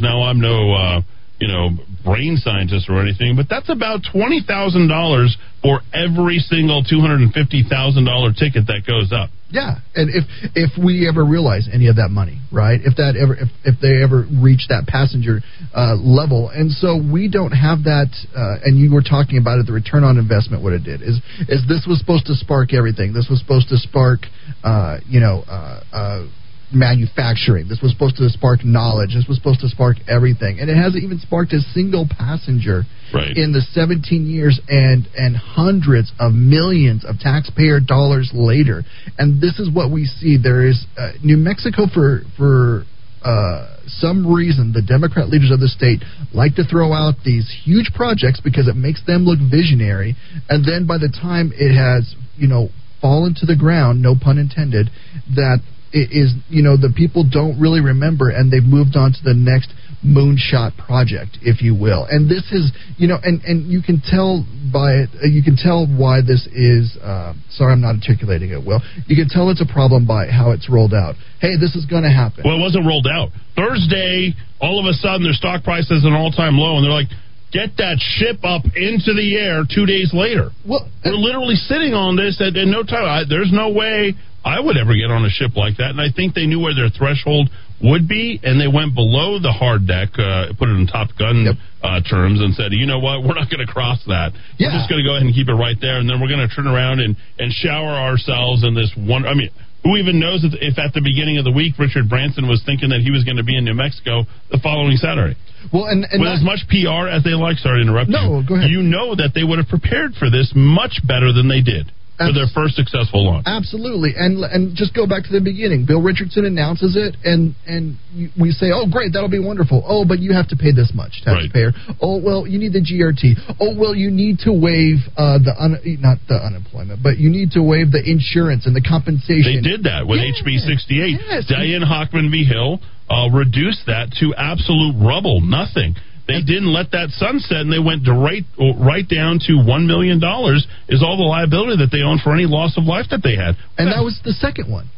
Now, 0.02 0.24
I'm 0.24 0.40
no. 0.40 0.74
Uh, 0.74 1.02
you 1.40 1.48
know, 1.48 1.70
brain 2.04 2.36
scientist 2.36 2.90
or 2.90 3.00
anything, 3.02 3.36
but 3.36 3.48
that's 3.50 3.70
about 3.70 4.02
twenty 4.12 4.44
thousand 4.46 4.90
dollars 4.90 5.38
for 5.64 5.80
every 5.94 6.40
single 6.40 6.84
two 6.84 7.00
hundred 7.00 7.22
and 7.22 7.32
fifty 7.32 7.64
thousand 7.64 8.04
dollar 8.04 8.34
ticket 8.34 8.68
that 8.68 8.84
goes 8.86 9.14
up. 9.16 9.30
Yeah, 9.52 9.82
and 9.96 10.14
if 10.14 10.26
if 10.54 10.72
we 10.78 11.10
ever 11.10 11.26
realize 11.26 11.68
any 11.74 11.88
of 11.88 11.96
that 11.96 12.10
money, 12.10 12.38
right? 12.52 12.80
If 12.86 12.98
that 12.98 13.18
ever 13.18 13.34
if, 13.34 13.50
if 13.66 13.82
they 13.82 14.04
ever 14.04 14.30
reach 14.30 14.70
that 14.70 14.86
passenger 14.86 15.42
uh, 15.74 15.96
level, 15.98 16.50
and 16.54 16.70
so 16.70 17.02
we 17.02 17.28
don't 17.28 17.52
have 17.52 17.84
that. 17.90 18.14
Uh, 18.30 18.62
and 18.64 18.78
you 18.78 18.94
were 18.94 19.02
talking 19.02 19.40
about 19.42 19.58
it, 19.58 19.66
the 19.66 19.74
return 19.74 20.04
on 20.04 20.18
investment. 20.18 20.62
What 20.62 20.74
it 20.74 20.84
did 20.84 21.02
is 21.02 21.18
is 21.50 21.66
this 21.66 21.90
was 21.90 21.98
supposed 21.98 22.28
to 22.28 22.36
spark 22.36 22.74
everything. 22.78 23.12
This 23.12 23.26
was 23.28 23.40
supposed 23.40 23.70
to 23.70 23.78
spark, 23.78 24.30
uh, 24.64 25.00
you 25.10 25.20
know, 25.20 25.42
uh, 25.50 25.82
uh, 25.92 26.28
manufacturing. 26.74 27.68
This 27.68 27.82
was 27.82 27.92
supposed 27.92 28.18
to 28.18 28.30
spark 28.30 28.64
knowledge. 28.64 29.14
This 29.14 29.26
was 29.28 29.38
supposed 29.38 29.62
to 29.62 29.70
spark 29.70 29.98
everything, 30.08 30.60
and 30.60 30.70
it 30.70 30.78
hasn't 30.78 31.04
even 31.04 31.20
sparked 31.20 31.54
a 31.54 31.60
single 31.74 32.08
passenger 32.08 32.84
right. 33.14 33.36
in 33.36 33.52
the 33.52 33.62
17 33.74 34.26
years 34.26 34.60
and 34.68 35.08
and 35.18 35.36
hundreds 35.36 36.12
of 36.20 36.34
millions 36.34 37.06
of 37.06 37.20
taxpayer 37.20 37.80
dollars 37.80 38.32
later. 38.34 38.84
And 39.18 39.42
this 39.42 39.60
is 39.60 39.70
what 39.70 39.92
we 39.92 40.06
see. 40.06 40.38
There 40.42 40.68
is 40.68 40.86
uh, 40.98 41.12
New 41.24 41.38
Mexico 41.38 41.88
for 41.94 42.22
for. 42.38 42.86
Uh, 43.22 43.76
some 43.88 44.32
reason 44.34 44.72
the 44.72 44.82
Democrat 44.82 45.28
leaders 45.28 45.52
of 45.52 45.60
the 45.60 45.68
state 45.68 46.00
like 46.34 46.56
to 46.56 46.64
throw 46.64 46.94
out 46.94 47.16
these 47.26 47.52
huge 47.66 47.92
projects 47.94 48.40
because 48.40 48.70
it 48.70 48.78
makes 48.78 49.04
them 49.06 49.26
look 49.26 49.40
visionary, 49.52 50.16
and 50.48 50.64
then 50.64 50.88
by 50.88 50.98
the 50.98 51.10
time 51.10 51.52
it 51.54 51.76
has, 51.76 52.16
you 52.38 52.48
know, 52.48 52.70
fallen 53.02 53.34
to 53.36 53.46
the 53.46 53.58
ground, 53.58 54.02
no 54.02 54.16
pun 54.16 54.38
intended, 54.38 54.90
that 55.36 55.60
is 55.94 56.34
you 56.50 56.62
know 56.62 56.78
the 56.78 56.94
people 56.96 57.26
don't 57.26 57.60
really 57.60 57.82
remember 57.82 58.30
and 58.30 58.52
they've 58.52 58.64
moved 58.64 58.96
on 58.96 59.12
to 59.12 59.22
the 59.24 59.34
next 59.34 59.74
moonshot 60.06 60.78
project 60.78 61.38
if 61.42 61.62
you 61.62 61.76
will. 61.76 62.06
And 62.10 62.30
this 62.30 62.46
is 62.52 62.72
you 62.98 63.08
know 63.08 63.18
and 63.24 63.42
and 63.44 63.68
you 63.68 63.82
can 63.82 64.02
tell 64.02 64.46
by 64.72 65.04
it 65.04 65.10
uh, 65.22 65.28
you 65.28 65.44
can 65.44 65.58
tell 65.58 65.88
why 65.88 66.22
this 66.22 66.48
is 66.54 66.98
uh, 67.02 67.34
sorry 67.50 67.74
i'm 67.74 67.82
not 67.82 67.96
articulating 67.96 68.52
it 68.52 68.62
well. 68.64 68.82
You 69.08 69.16
can 69.16 69.30
tell 69.30 69.50
it's 69.50 69.62
a 69.62 69.72
problem 69.72 70.06
by 70.06 70.28
how 70.28 70.52
it's 70.52 70.70
rolled 70.70 70.94
out. 70.94 71.16
Hey 71.42 71.58
this 71.58 71.76
is 71.76 71.86
going 71.86 72.04
to 72.04 72.14
happen. 72.14 72.44
Well 72.46 72.58
it 72.58 72.62
wasn't 72.62 72.86
rolled 72.86 73.08
out. 73.08 73.30
Thursday 73.56 74.34
all 74.62 74.80
of 74.80 74.86
a 74.86 74.94
sudden 74.94 75.24
their 75.24 75.34
stock 75.34 75.64
price 75.64 75.90
is 75.90 76.06
an 76.06 76.14
all-time 76.14 76.58
low 76.58 76.78
and 76.78 76.86
they're 76.86 76.94
like 76.94 77.10
get 77.52 77.76
that 77.78 77.98
ship 77.98 78.38
up 78.46 78.62
into 78.78 79.14
the 79.14 79.38
air 79.38 79.66
two 79.66 79.86
days 79.86 80.14
later. 80.14 80.50
Well, 80.68 80.86
we're 81.04 81.18
literally 81.18 81.56
sitting 81.56 81.94
on 81.94 82.16
this 82.16 82.38
at 82.42 82.56
in 82.56 82.70
no 82.70 82.84
time. 82.84 83.06
I, 83.06 83.24
there's 83.28 83.52
no 83.52 83.74
way 83.74 84.14
I 84.44 84.60
would 84.60 84.78
ever 84.78 84.96
get 84.96 85.12
on 85.12 85.26
a 85.26 85.30
ship 85.30 85.56
like 85.56 85.78
that. 85.78 85.92
And 85.92 86.00
I 86.00 86.12
think 86.16 86.34
they 86.34 86.48
knew 86.48 86.60
where 86.60 86.74
their 86.74 86.90
threshold 86.90 87.50
would 87.84 88.08
be, 88.08 88.40
and 88.44 88.60
they 88.60 88.68
went 88.68 88.96
below 88.96 89.40
the 89.40 89.52
hard 89.52 89.88
deck, 89.88 90.16
uh, 90.20 90.52
put 90.60 90.68
it 90.68 90.76
in 90.76 90.88
Top 90.88 91.16
Gun 91.16 91.48
yep. 91.48 91.56
uh, 91.84 92.04
terms, 92.04 92.40
and 92.44 92.56
said, 92.56 92.72
you 92.72 92.86
know 92.86 93.00
what, 93.00 93.24
we're 93.24 93.40
not 93.40 93.48
going 93.52 93.64
to 93.64 93.72
cross 93.72 94.04
that. 94.08 94.36
Yeah. 94.60 94.68
We're 94.68 94.80
just 94.84 94.90
going 94.92 95.00
to 95.04 95.08
go 95.08 95.16
ahead 95.16 95.28
and 95.28 95.36
keep 95.36 95.48
it 95.48 95.56
right 95.56 95.80
there, 95.80 96.00
and 96.00 96.08
then 96.08 96.20
we're 96.20 96.32
going 96.32 96.44
to 96.44 96.52
turn 96.52 96.68
around 96.68 97.00
and, 97.00 97.16
and 97.40 97.52
shower 97.52 97.96
ourselves 97.96 98.68
in 98.68 98.76
this 98.76 98.92
one. 98.96 99.24
I 99.24 99.34
mean, 99.36 99.52
who 99.84 99.96
even 99.96 100.20
knows 100.20 100.44
if, 100.44 100.52
if 100.60 100.76
at 100.76 100.92
the 100.92 101.00
beginning 101.00 101.40
of 101.40 101.48
the 101.48 101.56
week 101.56 101.80
Richard 101.80 102.12
Branson 102.12 102.52
was 102.52 102.60
thinking 102.68 102.92
that 102.92 103.00
he 103.00 103.12
was 103.12 103.24
going 103.24 103.40
to 103.40 103.48
be 103.48 103.56
in 103.56 103.64
New 103.64 103.76
Mexico 103.76 104.28
the 104.52 104.60
following 104.60 105.00
Saturday? 105.00 105.40
Well, 105.72 105.88
and, 105.88 106.04
and 106.04 106.20
with 106.20 106.36
as 106.36 106.44
much 106.44 106.68
PR 106.68 107.08
as 107.08 107.24
they 107.24 107.32
like, 107.32 107.64
sorry 107.64 107.80
to 107.80 107.88
interrupt 107.88 108.12
no, 108.12 108.44
you. 108.44 108.48
go 108.48 108.56
ahead. 108.60 108.68
You 108.68 108.84
know 108.84 109.16
that 109.16 109.32
they 109.32 109.44
would 109.44 109.60
have 109.60 109.72
prepared 109.72 110.20
for 110.20 110.28
this 110.28 110.52
much 110.52 111.00
better 111.08 111.32
than 111.32 111.48
they 111.48 111.64
did 111.64 111.92
for 112.20 112.34
their 112.34 112.52
first 112.54 112.76
successful 112.76 113.26
launch. 113.26 113.48
Absolutely, 113.48 114.14
and 114.16 114.44
and 114.44 114.76
just 114.76 114.94
go 114.94 115.08
back 115.08 115.24
to 115.24 115.32
the 115.32 115.40
beginning. 115.40 115.86
Bill 115.88 116.02
Richardson 116.02 116.46
announces 116.46 116.96
it, 117.00 117.16
and 117.24 117.56
and 117.66 117.98
we 118.40 118.52
say, 118.52 118.72
oh 118.76 118.86
great, 118.92 119.14
that'll 119.14 119.32
be 119.32 119.40
wonderful. 119.40 119.84
Oh, 119.88 120.06
but 120.06 120.20
you 120.20 120.34
have 120.34 120.48
to 120.50 120.58
pay 120.58 120.72
this 120.72 120.92
much, 120.94 121.22
taxpayer. 121.24 121.72
Right. 121.72 121.98
Oh 122.02 122.22
well, 122.22 122.46
you 122.46 122.60
need 122.60 122.74
the 122.74 122.84
GRT. 122.84 123.58
Oh 123.60 123.76
well, 123.78 123.96
you 123.96 124.12
need 124.12 124.40
to 124.46 124.52
waive 124.52 125.00
uh, 125.18 125.40
the 125.40 125.56
un- 125.58 125.80
not 126.00 126.20
the 126.28 126.36
unemployment, 126.36 127.02
but 127.02 127.18
you 127.18 127.30
need 127.30 127.52
to 127.52 127.64
waive 127.64 127.92
the 127.92 128.04
insurance 128.04 128.66
and 128.68 128.76
the 128.76 128.84
compensation. 128.84 129.64
They 129.64 129.66
did 129.66 129.84
that 129.84 130.06
with. 130.08 130.20
HB 130.20 130.60
68. 130.60 131.20
Yes. 131.30 131.46
Diane 131.48 131.82
Hochman 131.82 132.30
v. 132.30 132.44
Hill 132.44 132.80
uh, 133.10 133.30
reduced 133.34 133.86
that 133.88 134.12
to 134.20 134.36
absolute 134.36 134.96
rubble, 135.00 135.42
nothing. 135.42 135.96
They 136.30 136.46
didn't 136.46 136.72
let 136.72 136.92
that 136.92 137.10
sunset, 137.18 137.66
and 137.66 137.74
they 137.74 137.82
went 137.82 138.06
right 138.08 138.46
right 138.78 139.08
down 139.08 139.40
to 139.50 139.58
one 139.58 139.88
million 139.88 140.20
dollars 140.20 140.66
is 140.88 141.02
all 141.02 141.18
the 141.18 141.26
liability 141.26 141.78
that 141.82 141.90
they 141.92 142.06
own 142.06 142.20
for 142.24 142.34
any 142.34 142.46
loss 142.46 142.78
of 142.78 142.86
life 142.86 143.08
that 143.10 143.24
they 143.24 143.36
had. 143.36 143.58
And 143.78 143.92
that 143.92 144.04
was 144.06 144.20
the 144.24 144.34
second 144.34 144.72
one. 144.72 144.90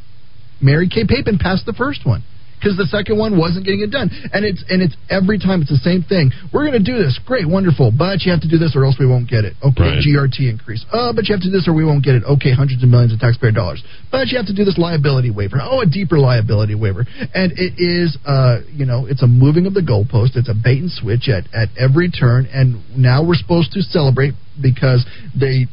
Mary 0.59 0.89
Kay 0.89 1.07
Papen 1.07 1.39
passed 1.39 1.65
the 1.65 1.73
first 1.73 2.05
one 2.05 2.23
because 2.61 2.77
the 2.77 2.85
second 2.85 3.17
one 3.17 3.41
wasn't 3.41 3.65
getting 3.65 3.81
it 3.81 3.89
done. 3.89 4.13
And 4.29 4.45
it's 4.45 4.61
and 4.69 4.85
it's 4.85 4.93
every 5.09 5.41
time 5.41 5.65
it's 5.65 5.73
the 5.73 5.81
same 5.81 6.05
thing. 6.05 6.29
We're 6.53 6.69
going 6.69 6.77
to 6.77 6.85
do 6.85 7.01
this, 7.01 7.17
great, 7.25 7.49
wonderful, 7.49 7.89
but 7.89 8.21
you 8.21 8.29
have 8.29 8.45
to 8.45 8.51
do 8.51 8.61
this 8.61 8.77
or 8.77 8.85
else 8.85 9.01
we 9.01 9.09
won't 9.09 9.25
get 9.25 9.43
it. 9.43 9.57
Okay, 9.65 9.97
right. 9.97 10.05
GRT 10.05 10.45
increase. 10.45 10.85
Oh, 10.93 11.09
but 11.09 11.25
you 11.25 11.33
have 11.33 11.41
to 11.41 11.49
do 11.49 11.57
this 11.57 11.65
or 11.65 11.73
we 11.73 11.81
won't 11.81 12.05
get 12.05 12.13
it. 12.13 12.21
Okay, 12.23 12.53
hundreds 12.53 12.85
of 12.85 12.89
millions 12.93 13.09
of 13.09 13.17
taxpayer 13.17 13.51
dollars. 13.51 13.81
But 14.13 14.29
you 14.29 14.37
have 14.37 14.45
to 14.47 14.55
do 14.55 14.61
this 14.61 14.77
liability 14.77 15.33
waiver. 15.33 15.57
Oh, 15.57 15.81
a 15.81 15.89
deeper 15.89 16.21
liability 16.21 16.77
waiver. 16.77 17.09
And 17.33 17.49
it 17.57 17.81
is, 17.81 18.13
uh, 18.29 18.61
you 18.69 18.85
know, 18.85 19.09
it's 19.09 19.25
a 19.25 19.27
moving 19.27 19.65
of 19.65 19.73
the 19.73 19.81
goalpost. 19.81 20.37
It's 20.37 20.49
a 20.49 20.55
bait 20.55 20.85
and 20.85 20.91
switch 20.93 21.25
at 21.25 21.49
at 21.49 21.73
every 21.81 22.13
turn. 22.13 22.45
And 22.53 22.85
now 22.93 23.25
we're 23.25 23.39
supposed 23.41 23.73
to 23.73 23.81
celebrate 23.81 24.37
because 24.61 25.01
they 25.33 25.65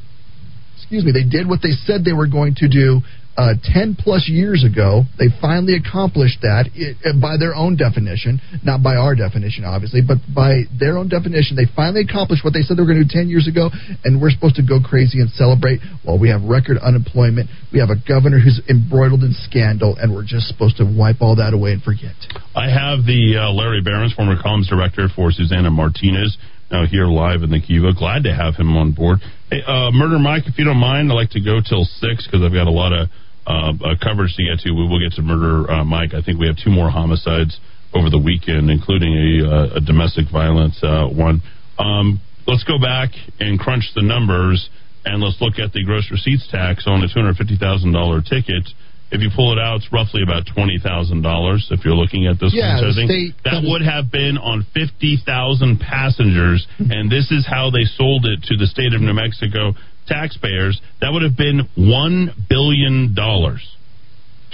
excuse 0.89 1.05
me, 1.05 1.12
they 1.12 1.28
did 1.28 1.47
what 1.47 1.60
they 1.60 1.77
said 1.85 2.01
they 2.01 2.16
were 2.16 2.28
going 2.28 2.55
to 2.56 2.69
do 2.69 3.02
uh, 3.39 3.55
10 3.62 3.94
plus 3.94 4.27
years 4.27 4.66
ago. 4.66 5.06
They 5.15 5.31
finally 5.40 5.78
accomplished 5.78 6.43
that 6.43 6.66
it, 6.74 6.98
uh, 7.06 7.15
by 7.23 7.39
their 7.39 7.55
own 7.55 7.78
definition, 7.78 8.43
not 8.66 8.82
by 8.82 8.98
our 8.98 9.15
definition, 9.15 9.62
obviously, 9.62 10.02
but 10.02 10.19
by 10.35 10.66
their 10.74 10.98
own 10.98 11.06
definition. 11.06 11.55
They 11.55 11.70
finally 11.70 12.02
accomplished 12.02 12.43
what 12.43 12.52
they 12.52 12.66
said 12.66 12.77
they 12.77 12.82
were 12.82 12.90
going 12.90 12.98
to 12.98 13.06
do 13.06 13.15
10 13.15 13.31
years 13.31 13.47
ago, 13.47 13.70
and 14.02 14.19
we're 14.19 14.35
supposed 14.35 14.59
to 14.59 14.66
go 14.66 14.82
crazy 14.82 15.23
and 15.23 15.31
celebrate 15.39 15.78
while 16.02 16.19
we 16.19 16.28
have 16.35 16.43
record 16.43 16.82
unemployment. 16.82 17.47
We 17.70 17.78
have 17.78 17.94
a 17.94 18.01
governor 18.02 18.43
who's 18.43 18.59
embroiled 18.66 19.23
in 19.23 19.32
scandal, 19.47 19.94
and 19.94 20.10
we're 20.10 20.27
just 20.27 20.51
supposed 20.51 20.82
to 20.82 20.85
wipe 20.85 21.23
all 21.23 21.39
that 21.39 21.55
away 21.55 21.78
and 21.78 21.82
forget. 21.82 22.19
I 22.59 22.66
have 22.66 23.06
the 23.06 23.39
uh, 23.39 23.55
Larry 23.55 23.86
Behrens, 23.86 24.19
former 24.19 24.35
comms 24.35 24.66
director 24.66 25.06
for 25.15 25.31
Susana 25.31 25.70
Martinez 25.70 26.35
now 26.70 26.85
here 26.85 27.06
live 27.06 27.43
in 27.43 27.51
the 27.51 27.60
Kiva. 27.60 27.94
Glad 27.97 28.24
to 28.24 28.35
have 28.35 28.56
him 28.56 28.77
on 28.77 28.93
board. 28.93 29.20
Hey, 29.48 29.62
uh, 29.66 29.90
Murder 29.90 30.19
Mike, 30.19 30.43
if 30.47 30.59
you 30.59 30.65
don't 30.65 30.77
mind, 30.77 31.10
I'd 31.10 31.15
like 31.15 31.31
to 31.31 31.40
go 31.40 31.60
till 31.65 31.85
six 31.85 32.27
because 32.27 32.44
I've 32.44 32.52
got 32.52 32.66
a 32.66 32.74
lot 32.74 32.93
of 32.93 33.09
uh, 33.49 33.73
uh, 33.73 33.95
coverage 33.97 34.37
to 34.37 34.45
get 34.45 34.61
to. 34.61 34.77
We 34.77 34.87
will 34.87 35.01
get 35.01 35.16
to 35.16 35.23
Murder 35.23 35.70
uh, 35.70 35.85
Mike. 35.85 36.12
I 36.12 36.20
think 36.20 36.39
we 36.39 36.47
have 36.47 36.61
two 36.61 36.70
more 36.70 36.91
homicides 36.91 37.59
over 37.97 38.11
the 38.11 38.20
weekend, 38.20 38.69
including 38.69 39.16
a, 39.16 39.49
uh, 39.49 39.77
a 39.77 39.81
domestic 39.81 40.29
violence 40.31 40.77
uh, 40.85 41.09
one. 41.09 41.41
Um, 41.79 42.20
let's 42.47 42.65
go 42.65 42.79
back 42.79 43.11
and 43.41 43.59
crunch 43.59 43.89
the 43.97 44.03
numbers, 44.03 44.69
and 45.05 45.23
let's 45.23 45.41
look 45.41 45.59
at 45.59 45.73
the 45.73 45.83
gross 45.85 46.12
receipts 46.12 46.47
tax 46.53 46.85
on 46.87 47.03
a 47.03 47.09
two 47.09 47.20
hundred 47.20 47.37
fifty 47.37 47.57
thousand 47.57 47.93
dollar 47.93 48.20
ticket. 48.20 48.69
If 49.11 49.25
you 49.25 49.33
pull 49.33 49.57
it 49.57 49.59
out, 49.59 49.81
it's 49.81 49.89
roughly 49.89 50.20
about 50.20 50.45
twenty 50.45 50.77
thousand 50.77 51.23
dollars. 51.23 51.73
If 51.73 51.89
you're 51.89 51.97
looking 51.97 52.29
at 52.29 52.37
this 52.37 52.53
yeah, 52.53 52.77
one, 52.77 52.93
so 52.93 53.09
state, 53.09 53.33
that 53.49 53.65
would 53.65 53.81
have 53.81 54.12
been 54.12 54.37
on 54.37 54.69
fifty 54.77 55.16
thousand 55.16 55.81
passengers, 55.81 56.69
and 56.77 57.09
this 57.09 57.33
is 57.33 57.49
how 57.49 57.73
they 57.73 57.89
sold 57.97 58.29
it 58.29 58.45
to 58.53 58.61
the 58.61 58.69
state 58.69 58.93
of 58.93 59.01
New 59.01 59.16
Mexico 59.16 59.73
taxpayers. 60.09 60.80
That 61.01 61.12
would 61.12 61.22
have 61.22 61.36
been 61.36 61.68
one 61.76 62.32
billion 62.48 63.14
dollars. 63.14 63.62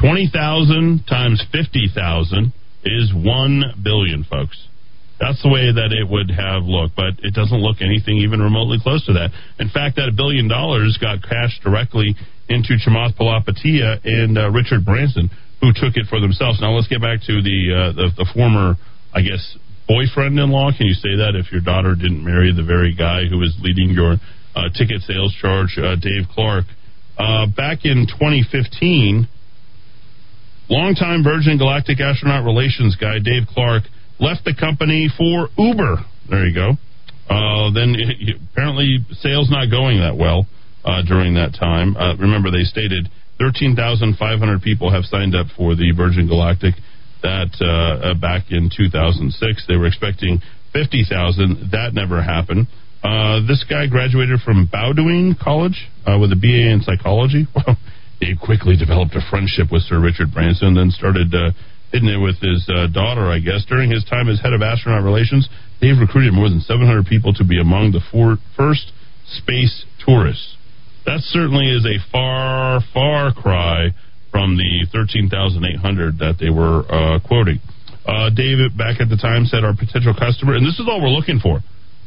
Twenty 0.01 0.29
thousand 0.33 1.07
times 1.09 1.45
fifty 1.53 1.89
thousand 1.95 2.53
is 2.85 3.13
one 3.15 3.63
billion, 3.83 4.25
folks. 4.25 4.59
That's 5.21 5.41
the 5.43 5.49
way 5.49 5.71
that 5.71 5.95
it 5.95 6.11
would 6.11 6.29
have 6.35 6.67
looked, 6.67 6.97
but 6.97 7.23
it 7.23 7.33
doesn't 7.33 7.63
look 7.63 7.79
anything 7.81 8.19
even 8.19 8.43
remotely 8.43 8.79
close 8.83 9.07
to 9.07 9.15
that. 9.15 9.31
In 9.63 9.71
fact, 9.71 9.97
that 9.97 10.11
billion 10.17 10.49
dollars 10.49 10.99
got 11.01 11.23
cashed 11.23 11.63
directly 11.63 12.17
into 12.49 12.75
Chamath 12.77 13.15
Palihapitiya 13.15 14.03
and 14.05 14.37
uh, 14.37 14.51
Richard 14.51 14.85
Branson, 14.85 15.31
who 15.63 15.71
took 15.73 15.97
it 15.97 16.11
for 16.11 16.21
themselves. 16.21 16.61
Now 16.61 16.75
let's 16.75 16.89
get 16.89 17.01
back 17.01 17.23
to 17.31 17.41
the, 17.41 17.59
uh, 17.73 17.93
the 17.95 18.07
the, 18.19 18.27
former, 18.35 18.75
I 19.15 19.23
guess, 19.23 19.41
boyfriend-in-law. 19.87 20.77
Can 20.77 20.87
you 20.91 20.99
say 20.99 21.17
that 21.23 21.39
if 21.39 21.53
your 21.53 21.63
daughter 21.63 21.95
didn't 21.95 22.25
marry 22.25 22.53
the 22.53 22.67
very 22.67 22.93
guy 22.93 23.25
who 23.31 23.39
was 23.39 23.57
leading 23.63 23.95
your 23.95 24.19
uh, 24.55 24.69
ticket 24.71 25.03
sales 25.03 25.35
charge, 25.41 25.79
uh, 25.79 25.97
Dave 25.97 26.29
Clark? 26.33 26.65
Uh, 27.19 27.47
back 27.47 27.85
in 27.85 28.07
2015, 28.07 29.29
longtime 30.69 31.23
Virgin 31.23 31.59
Galactic 31.59 32.01
astronaut 32.01 32.45
relations 32.45 32.97
guy 32.97 33.19
Dave 33.19 33.47
Clark 33.49 33.85
left 34.19 34.45
the 34.45 34.55
company 34.55 35.09
for 35.17 35.49
Uber. 35.57 35.99
There 36.29 36.47
you 36.47 36.55
go. 36.55 36.71
Uh, 37.29 37.71
then 37.73 37.95
it, 37.99 38.37
apparently 38.53 38.99
sales 39.13 39.51
not 39.51 39.71
going 39.71 39.99
that 40.01 40.17
well 40.17 40.47
uh, 40.85 41.03
during 41.07 41.35
that 41.35 41.55
time. 41.59 41.97
Uh, 41.97 42.17
remember, 42.17 42.51
they 42.51 42.65
stated 42.65 43.09
13,500 43.39 44.63
people 44.63 44.91
have 44.91 45.05
signed 45.05 45.35
up 45.35 45.47
for 45.57 45.75
the 45.75 45.93
Virgin 45.97 46.27
Galactic. 46.27 46.75
That 47.23 47.57
back 48.21 48.51
in 48.51 48.69
2006, 48.69 49.65
they 49.67 49.77
were 49.77 49.87
expecting 49.87 50.43
50,000. 50.75 51.71
That 51.73 51.95
never 51.95 52.21
happened. 52.21 52.67
Uh, 53.05 53.47
this 53.47 53.65
guy 53.69 53.87
graduated 53.87 54.41
from 54.41 54.67
Bowdoin 54.73 55.37
College 55.41 55.87
uh, 56.07 56.19
with 56.19 56.33
a 56.33 56.37
BA 56.37 56.73
in 56.73 56.83
psychology. 56.83 57.47
He 58.21 58.35
quickly 58.41 58.77
developed 58.79 59.13
a 59.17 59.21
friendship 59.29 59.69
with 59.71 59.83
Sir 59.83 60.01
Richard 60.01 60.33
Branson, 60.33 60.73
then 60.73 60.91
started 60.91 61.35
hitting 61.93 62.09
it 62.09 62.17
with 62.17 62.41
his 62.41 62.65
daughter, 62.95 63.27
I 63.29 63.39
guess. 63.41 63.67
During 63.69 63.91
his 63.91 64.05
time 64.05 64.31
as 64.31 64.41
head 64.41 64.55
of 64.55 64.63
astronaut 64.63 65.03
relations, 65.03 65.47
Dave 65.83 65.99
recruited 65.99 66.33
more 66.33 66.49
than 66.49 66.61
700 66.61 67.05
people 67.05 67.35
to 67.35 67.45
be 67.45 67.61
among 67.61 67.93
the 67.93 68.01
four, 68.11 68.39
first 68.57 68.93
space 69.27 69.85
tourists 70.07 70.57
that 71.07 71.21
certainly 71.21 71.69
is 71.69 71.85
a 71.85 72.01
far, 72.11 72.81
far 72.93 73.33
cry 73.33 73.93
from 74.31 74.57
the 74.57 74.87
13,800 74.93 76.19
that 76.19 76.37
they 76.41 76.51
were 76.51 76.83
uh, 76.89 77.21
quoting. 77.21 77.61
Uh, 78.05 78.29
David, 78.33 78.77
back 78.77 79.01
at 79.01 79.09
the 79.09 79.17
time, 79.17 79.45
said 79.45 79.65
our 79.65 79.77
potential 79.77 80.13
customer, 80.13 80.57
and 80.57 80.67
this 80.67 80.77
is 80.81 80.89
all 80.89 81.01
we're 81.01 81.13
looking 81.13 81.39
for, 81.41 81.61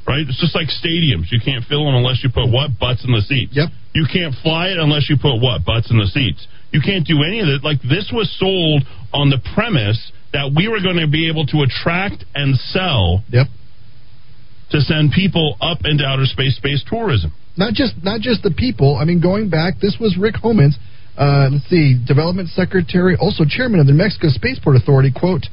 right? 0.08 0.24
It's 0.24 0.40
just 0.40 0.56
like 0.56 0.72
stadiums. 0.72 1.30
You 1.30 1.44
can't 1.44 1.66
fill 1.68 1.84
them 1.86 1.96
unless 1.96 2.24
you 2.24 2.32
put 2.32 2.48
what? 2.50 2.80
Butts 2.80 3.04
in 3.04 3.12
the 3.12 3.22
seats. 3.22 3.52
Yep. 3.54 3.70
You 3.94 4.06
can't 4.08 4.34
fly 4.42 4.72
it 4.72 4.80
unless 4.80 5.10
you 5.10 5.18
put 5.20 5.38
what? 5.44 5.66
Butts 5.68 5.92
in 5.92 6.00
the 6.00 6.08
seats. 6.08 6.48
You 6.72 6.82
can't 6.82 7.06
do 7.06 7.24
any 7.24 7.44
of 7.44 7.48
it. 7.48 7.64
Like 7.64 7.84
this 7.84 8.10
was 8.12 8.32
sold 8.40 8.84
on 9.14 9.30
the 9.30 9.40
premise 9.54 10.00
that 10.34 10.52
we 10.56 10.68
were 10.68 10.80
going 10.80 11.00
to 11.00 11.08
be 11.08 11.28
able 11.30 11.46
to 11.48 11.64
attract 11.64 12.24
and 12.36 12.56
sell 12.56 13.24
yep. 13.30 13.48
to 14.72 14.82
send 14.82 15.12
people 15.12 15.56
up 15.62 15.80
into 15.84 16.04
outer 16.04 16.26
space 16.26 16.56
space 16.56 16.84
tourism. 16.88 17.34
Not 17.58 17.74
just 17.74 17.96
not 18.04 18.22
just 18.22 18.44
the 18.44 18.52
people. 18.52 18.96
I 18.96 19.06
mean, 19.06 19.22
going 19.22 19.50
back, 19.50 19.80
this 19.82 19.98
was 20.00 20.18
Rick 20.20 20.36
Homans. 20.44 20.76
Uh, 21.18 21.50
let's 21.52 21.66
see, 21.68 21.98
Development 22.06 22.48
Secretary, 22.50 23.18
also 23.20 23.44
Chairman 23.44 23.80
of 23.80 23.88
the 23.88 23.94
Mexico 23.94 24.28
Spaceport 24.30 24.76
Authority. 24.76 25.10
Quote, 25.10 25.48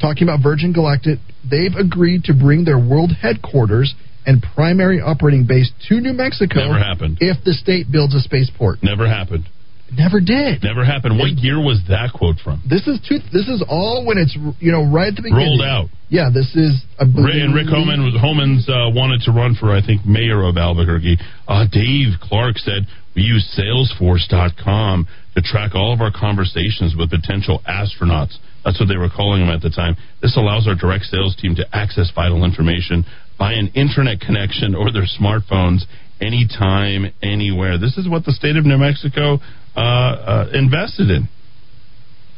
talking 0.00 0.24
about 0.26 0.42
Virgin 0.42 0.72
Galactic, 0.72 1.20
they've 1.50 1.74
agreed 1.74 2.24
to 2.24 2.34
bring 2.34 2.64
their 2.64 2.78
world 2.78 3.12
headquarters 3.20 3.94
and 4.26 4.44
primary 4.54 5.00
operating 5.00 5.46
base 5.46 5.70
to 5.88 6.00
New 6.00 6.12
Mexico. 6.12 6.66
Never 6.66 6.78
happened. 6.78 7.18
If 7.20 7.44
the 7.44 7.52
state 7.52 7.90
builds 7.90 8.14
a 8.14 8.20
spaceport. 8.20 8.82
Never 8.82 9.06
happened. 9.06 9.48
Never 9.92 10.18
did. 10.18 10.64
Never 10.64 10.84
happened. 10.84 11.16
What 11.16 11.38
year 11.38 11.62
was 11.62 11.78
that 11.88 12.10
quote 12.12 12.42
from? 12.42 12.60
This 12.68 12.88
is 12.88 12.98
two, 13.08 13.22
this 13.32 13.46
is 13.46 13.62
all 13.68 14.04
when 14.04 14.18
it's 14.18 14.36
you 14.58 14.72
know 14.72 14.82
right 14.82 15.08
at 15.08 15.14
the 15.14 15.22
beginning. 15.22 15.58
Rolled 15.58 15.62
out. 15.62 15.86
Yeah, 16.08 16.28
this 16.32 16.50
is. 16.56 16.82
Ray 16.98 17.38
and 17.38 17.54
Rick 17.54 17.68
Homan 17.70 18.02
was 18.02 18.14
Homans 18.18 18.66
uh, 18.66 18.90
wanted 18.90 19.22
to 19.26 19.30
run 19.30 19.54
for 19.54 19.70
I 19.70 19.84
think 19.84 20.04
mayor 20.04 20.42
of 20.42 20.56
Albuquerque. 20.56 21.18
Uh, 21.46 21.66
Dave 21.70 22.18
Clark 22.20 22.58
said 22.58 22.90
we 23.14 23.22
use 23.22 23.46
Salesforce.com 23.54 25.06
to 25.36 25.42
track 25.42 25.74
all 25.74 25.92
of 25.92 26.00
our 26.00 26.10
conversations 26.10 26.96
with 26.96 27.10
potential 27.10 27.60
astronauts. 27.68 28.38
That's 28.64 28.80
what 28.80 28.88
they 28.88 28.96
were 28.96 29.12
calling 29.14 29.44
them 29.44 29.54
at 29.54 29.60
the 29.60 29.70
time. 29.70 29.96
This 30.22 30.36
allows 30.36 30.66
our 30.66 30.74
direct 30.74 31.04
sales 31.04 31.36
team 31.36 31.54
to 31.56 31.66
access 31.76 32.10
vital 32.14 32.42
information 32.42 33.04
by 33.38 33.52
an 33.52 33.68
internet 33.74 34.20
connection 34.20 34.74
or 34.74 34.90
their 34.90 35.04
smartphones 35.04 35.84
anytime, 36.20 37.12
anywhere. 37.22 37.78
This 37.78 37.98
is 37.98 38.08
what 38.08 38.24
the 38.24 38.32
state 38.32 38.56
of 38.56 38.64
New 38.64 38.78
Mexico 38.78 39.38
uh, 39.76 39.80
uh, 39.80 40.46
invested 40.54 41.10
in. 41.10 41.28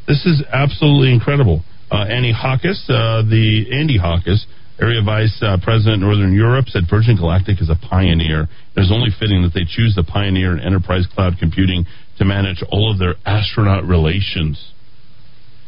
This 0.08 0.26
is 0.26 0.42
absolutely 0.52 1.12
incredible. 1.12 1.62
Uh, 1.90 2.04
Annie 2.04 2.32
Hawkes, 2.32 2.84
uh, 2.90 3.22
the 3.22 3.66
Andy 3.72 3.96
Hawkes, 3.96 4.44
Area 4.80 5.02
Vice 5.02 5.38
uh, 5.42 5.56
President 5.62 6.02
Northern 6.02 6.32
Europe, 6.32 6.66
said 6.68 6.84
Virgin 6.90 7.16
Galactic 7.16 7.60
is 7.60 7.70
a 7.70 7.74
pioneer. 7.74 8.48
It 8.76 8.80
is 8.80 8.92
only 8.92 9.10
fitting 9.18 9.42
that 9.42 9.54
they 9.54 9.66
choose 9.66 9.94
the 9.94 10.04
pioneer 10.04 10.56
in 10.56 10.60
enterprise 10.60 11.06
cloud 11.12 11.34
computing 11.38 11.86
to 12.18 12.24
manage 12.24 12.62
all 12.70 12.92
of 12.92 12.98
their 12.98 13.14
astronaut 13.24 13.84
relations. 13.84 14.72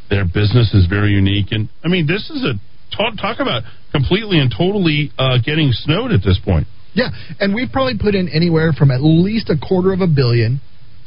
Their 0.09 0.25
business 0.25 0.75
is 0.75 0.87
very 0.87 1.13
unique, 1.13 1.53
and 1.53 1.69
I 1.85 1.89
mean, 1.89 2.07
this 2.07 2.31
is 2.31 2.45
a 2.45 2.55
talk, 2.97 3.17
talk 3.17 3.39
about 3.41 3.63
completely 3.93 4.39
and 4.39 4.53
totally 4.57 5.13
uh, 5.19 5.39
getting 5.45 5.71
snowed 5.73 6.11
at 6.13 6.23
this 6.25 6.39
point. 6.45 6.67
Yeah, 6.95 7.11
and 7.39 7.55
we've 7.55 7.71
probably 7.71 7.99
put 7.99 8.15
in 8.15 8.29
anywhere 8.29 8.73
from 8.73 8.91
at 8.91 9.01
least 9.01 9.49
a 9.49 9.55
quarter 9.57 9.93
of 9.93 10.01
a 10.01 10.09
billion 10.09 10.61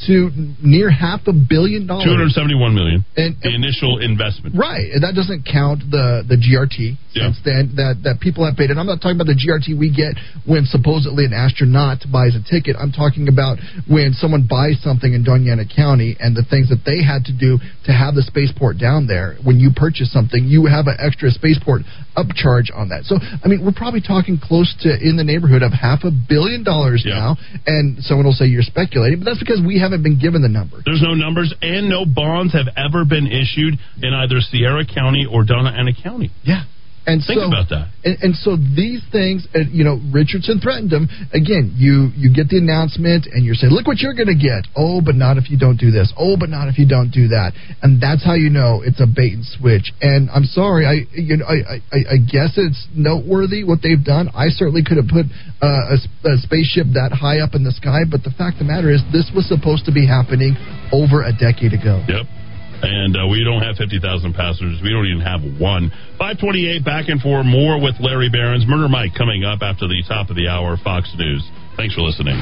to 0.08 0.30
near 0.62 0.90
half 0.90 1.22
a 1.28 1.34
billion 1.34 1.88
dollars. 1.88 2.06
Two 2.06 2.12
hundred 2.12 2.32
seventy-one 2.32 2.74
million. 2.74 3.06
And, 3.16 3.36
the 3.42 3.54
initial 3.54 4.00
investment. 4.00 4.56
Right, 4.56 4.92
and 4.92 5.04
that 5.04 5.16
doesn't 5.16 5.44
count 5.46 5.84
the 5.92 6.24
the 6.28 6.36
GRT 6.40 6.98
Yeah. 7.14 7.30
since 7.30 7.38
then 7.46 7.76
that 7.76 8.02
that 8.04 8.20
people 8.20 8.46
have 8.46 8.56
paid. 8.56 8.72
And 8.72 8.80
I'm 8.80 8.88
not 8.88 9.02
talking 9.02 9.20
about 9.20 9.28
the 9.28 9.38
GRT 9.38 9.78
we 9.78 9.92
get 9.94 10.16
when 10.48 10.66
supposedly 10.66 11.26
an 11.26 11.34
astronaut 11.34 12.02
buys 12.12 12.34
a 12.36 12.44
ticket. 12.44 12.76
I'm 12.80 12.92
talking 12.92 13.28
about 13.28 13.60
when 13.86 14.14
someone 14.18 14.48
buys 14.50 14.82
something 14.82 15.14
in 15.14 15.24
Doña 15.24 15.54
Ana 15.54 15.68
County 15.70 16.18
and 16.20 16.34
the 16.36 16.44
things 16.50 16.70
that 16.74 16.82
they 16.88 17.04
had 17.04 17.26
to 17.30 17.34
do 17.36 17.60
to 17.86 17.92
have 17.94 18.16
the 18.16 18.24
spaceport 18.24 18.80
down 18.80 19.06
there. 19.06 19.36
When 19.44 19.60
you 19.60 19.70
purchase 19.76 20.10
something, 20.12 20.44
you 20.48 20.66
have 20.66 20.88
an 20.88 20.98
extra 20.98 21.30
spaceport 21.30 21.84
upcharge 22.18 22.74
on 22.74 22.90
that. 22.90 23.06
So 23.06 23.22
I 23.22 23.46
mean, 23.48 23.62
we're 23.62 23.78
probably 23.78 24.02
talking 24.02 24.40
close 24.42 24.74
to 24.82 24.90
in 24.90 25.18
the 25.18 25.24
neighborhood 25.24 25.62
of 25.62 25.72
half 25.74 26.04
a 26.04 26.12
billion 26.12 26.64
dollars 26.64 27.04
now. 27.06 27.38
And 27.68 28.02
someone 28.04 28.26
will 28.26 28.34
say 28.34 28.46
you're 28.50 28.66
speculating, 28.66 29.20
but 29.20 29.26
that's 29.26 29.40
because 29.40 29.62
we 29.62 29.78
haven't 29.80 29.93
been 30.02 30.18
given 30.20 30.42
the 30.42 30.50
number. 30.50 30.78
There's 30.86 31.02
no 31.02 31.14
numbers 31.14 31.54
and 31.62 31.90
no 31.90 32.06
bonds 32.06 32.54
have 32.54 32.68
ever 32.76 33.06
been 33.06 33.28
issued 33.28 33.76
in 34.02 34.14
either 34.14 34.40
Sierra 34.40 34.86
County 34.86 35.28
or 35.30 35.44
Doña 35.44 35.78
Ana 35.78 35.92
County. 35.94 36.32
Yeah. 36.44 36.64
And 37.06 37.20
Think 37.20 37.44
so, 37.44 37.48
about 37.52 37.68
that. 37.70 37.92
And, 38.08 38.16
and 38.22 38.34
so 38.36 38.56
these 38.56 39.04
things, 39.12 39.44
uh, 39.52 39.68
you 39.68 39.84
know, 39.84 40.00
Richardson 40.12 40.64
threatened 40.64 40.90
them. 40.90 41.12
Again, 41.36 41.76
you 41.76 42.16
you 42.16 42.32
get 42.32 42.48
the 42.48 42.64
announcement 42.64 43.28
and 43.28 43.44
you're 43.44 43.60
saying, 43.60 43.74
look 43.76 43.88
what 43.88 44.00
you're 44.00 44.16
going 44.16 44.32
to 44.32 44.40
get. 44.40 44.72
Oh, 44.76 45.04
but 45.04 45.16
not 45.16 45.36
if 45.36 45.52
you 45.52 45.60
don't 45.60 45.76
do 45.76 45.92
this. 45.92 46.14
Oh, 46.16 46.40
but 46.40 46.48
not 46.48 46.72
if 46.72 46.80
you 46.80 46.88
don't 46.88 47.12
do 47.12 47.28
that. 47.36 47.52
And 47.84 48.00
that's 48.00 48.24
how 48.24 48.36
you 48.36 48.50
know 48.50 48.80
it's 48.84 49.04
a 49.04 49.08
bait 49.08 49.36
and 49.36 49.44
switch. 49.44 49.92
And 50.00 50.32
I'm 50.32 50.48
sorry, 50.48 50.88
I 50.88 51.04
you 51.12 51.38
know 51.38 51.46
I 51.46 51.84
I, 51.92 52.00
I 52.16 52.18
guess 52.24 52.56
it's 52.56 52.88
noteworthy 52.96 53.68
what 53.68 53.84
they've 53.84 54.04
done. 54.04 54.32
I 54.32 54.48
certainly 54.48 54.84
could 54.84 54.98
have 54.98 55.12
put 55.12 55.28
uh, 55.62 55.96
a, 55.96 55.98
a 56.28 56.34
spaceship 56.40 56.88
that 56.96 57.12
high 57.12 57.40
up 57.40 57.56
in 57.56 57.64
the 57.64 57.72
sky, 57.72 58.08
but 58.10 58.24
the 58.24 58.32
fact 58.32 58.60
of 58.60 58.68
the 58.68 58.72
matter 58.72 58.92
is, 58.92 59.04
this 59.12 59.32
was 59.36 59.48
supposed 59.48 59.86
to 59.86 59.92
be 59.92 60.08
happening 60.08 60.56
over 60.92 61.24
a 61.24 61.32
decade 61.32 61.74
ago. 61.74 62.04
Yep. 62.08 62.43
And 62.84 63.16
uh, 63.16 63.28
we 63.28 63.44
don't 63.44 63.64
have 63.64 63.78
50,000 63.78 64.04
passengers. 64.34 64.84
We 64.84 64.92
don't 64.92 65.08
even 65.08 65.24
have 65.24 65.40
one. 65.60 65.90
528 66.20 66.84
back 66.84 67.08
and 67.08 67.22
forth. 67.22 67.46
More 67.46 67.80
with 67.80 67.96
Larry 68.00 68.30
Behrens. 68.30 68.68
Murder 68.68 68.90
Mike 68.90 69.16
coming 69.18 69.44
up 69.44 69.64
after 69.64 69.88
the 69.88 70.04
top 70.08 70.30
of 70.30 70.36
the 70.36 70.48
hour. 70.52 70.76
Fox 70.84 71.08
News. 71.16 71.48
Thanks 71.78 71.96
for 71.96 72.02
listening. 72.02 72.36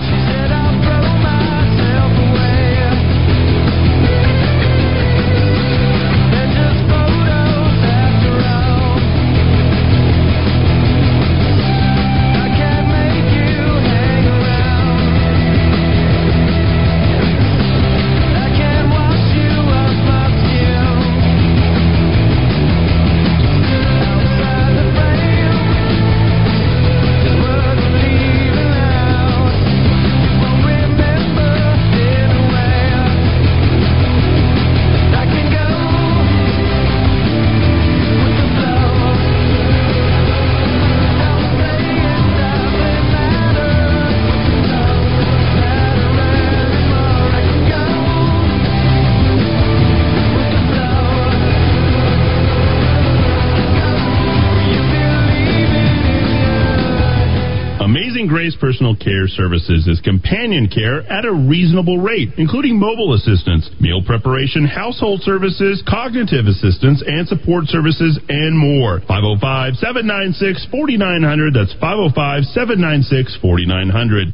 Care 59.22 59.28
Services 59.28 59.88
as 59.88 60.02
companion 60.02 60.68
care 60.68 61.06
at 61.06 61.26
a 61.26 61.32
reasonable 61.32 62.00
rate, 62.00 62.30
including 62.38 62.80
mobile 62.80 63.14
assistance, 63.14 63.70
meal 63.80 64.02
preparation, 64.04 64.66
household 64.66 65.22
services, 65.22 65.84
cognitive 65.88 66.48
assistance, 66.48 67.04
and 67.06 67.28
support 67.28 67.66
services, 67.68 68.18
and 68.30 68.58
more. 68.58 69.00
505 69.06 69.76
796 69.76 70.66
4900. 70.72 71.54
That's 71.54 71.74
505 71.78 72.46
796 72.50 73.38
4900. 73.42 74.34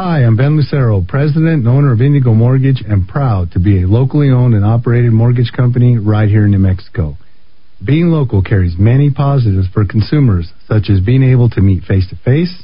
Hi, 0.00 0.22
I'm 0.22 0.36
Ben 0.36 0.56
Lucero, 0.56 1.02
president 1.02 1.66
and 1.66 1.66
owner 1.66 1.92
of 1.92 2.00
Indigo 2.00 2.32
Mortgage, 2.32 2.84
and 2.86 3.08
proud 3.08 3.50
to 3.50 3.58
be 3.58 3.82
a 3.82 3.88
locally 3.88 4.30
owned 4.30 4.54
and 4.54 4.64
operated 4.64 5.10
mortgage 5.10 5.50
company 5.50 5.98
right 5.98 6.28
here 6.28 6.44
in 6.44 6.52
New 6.52 6.60
Mexico. 6.60 7.16
Being 7.84 8.06
local 8.06 8.40
carries 8.40 8.78
many 8.78 9.10
positives 9.10 9.66
for 9.74 9.84
consumers, 9.84 10.52
such 10.68 10.88
as 10.88 11.00
being 11.00 11.24
able 11.24 11.50
to 11.50 11.60
meet 11.60 11.82
face 11.82 12.08
to 12.10 12.16
face. 12.24 12.62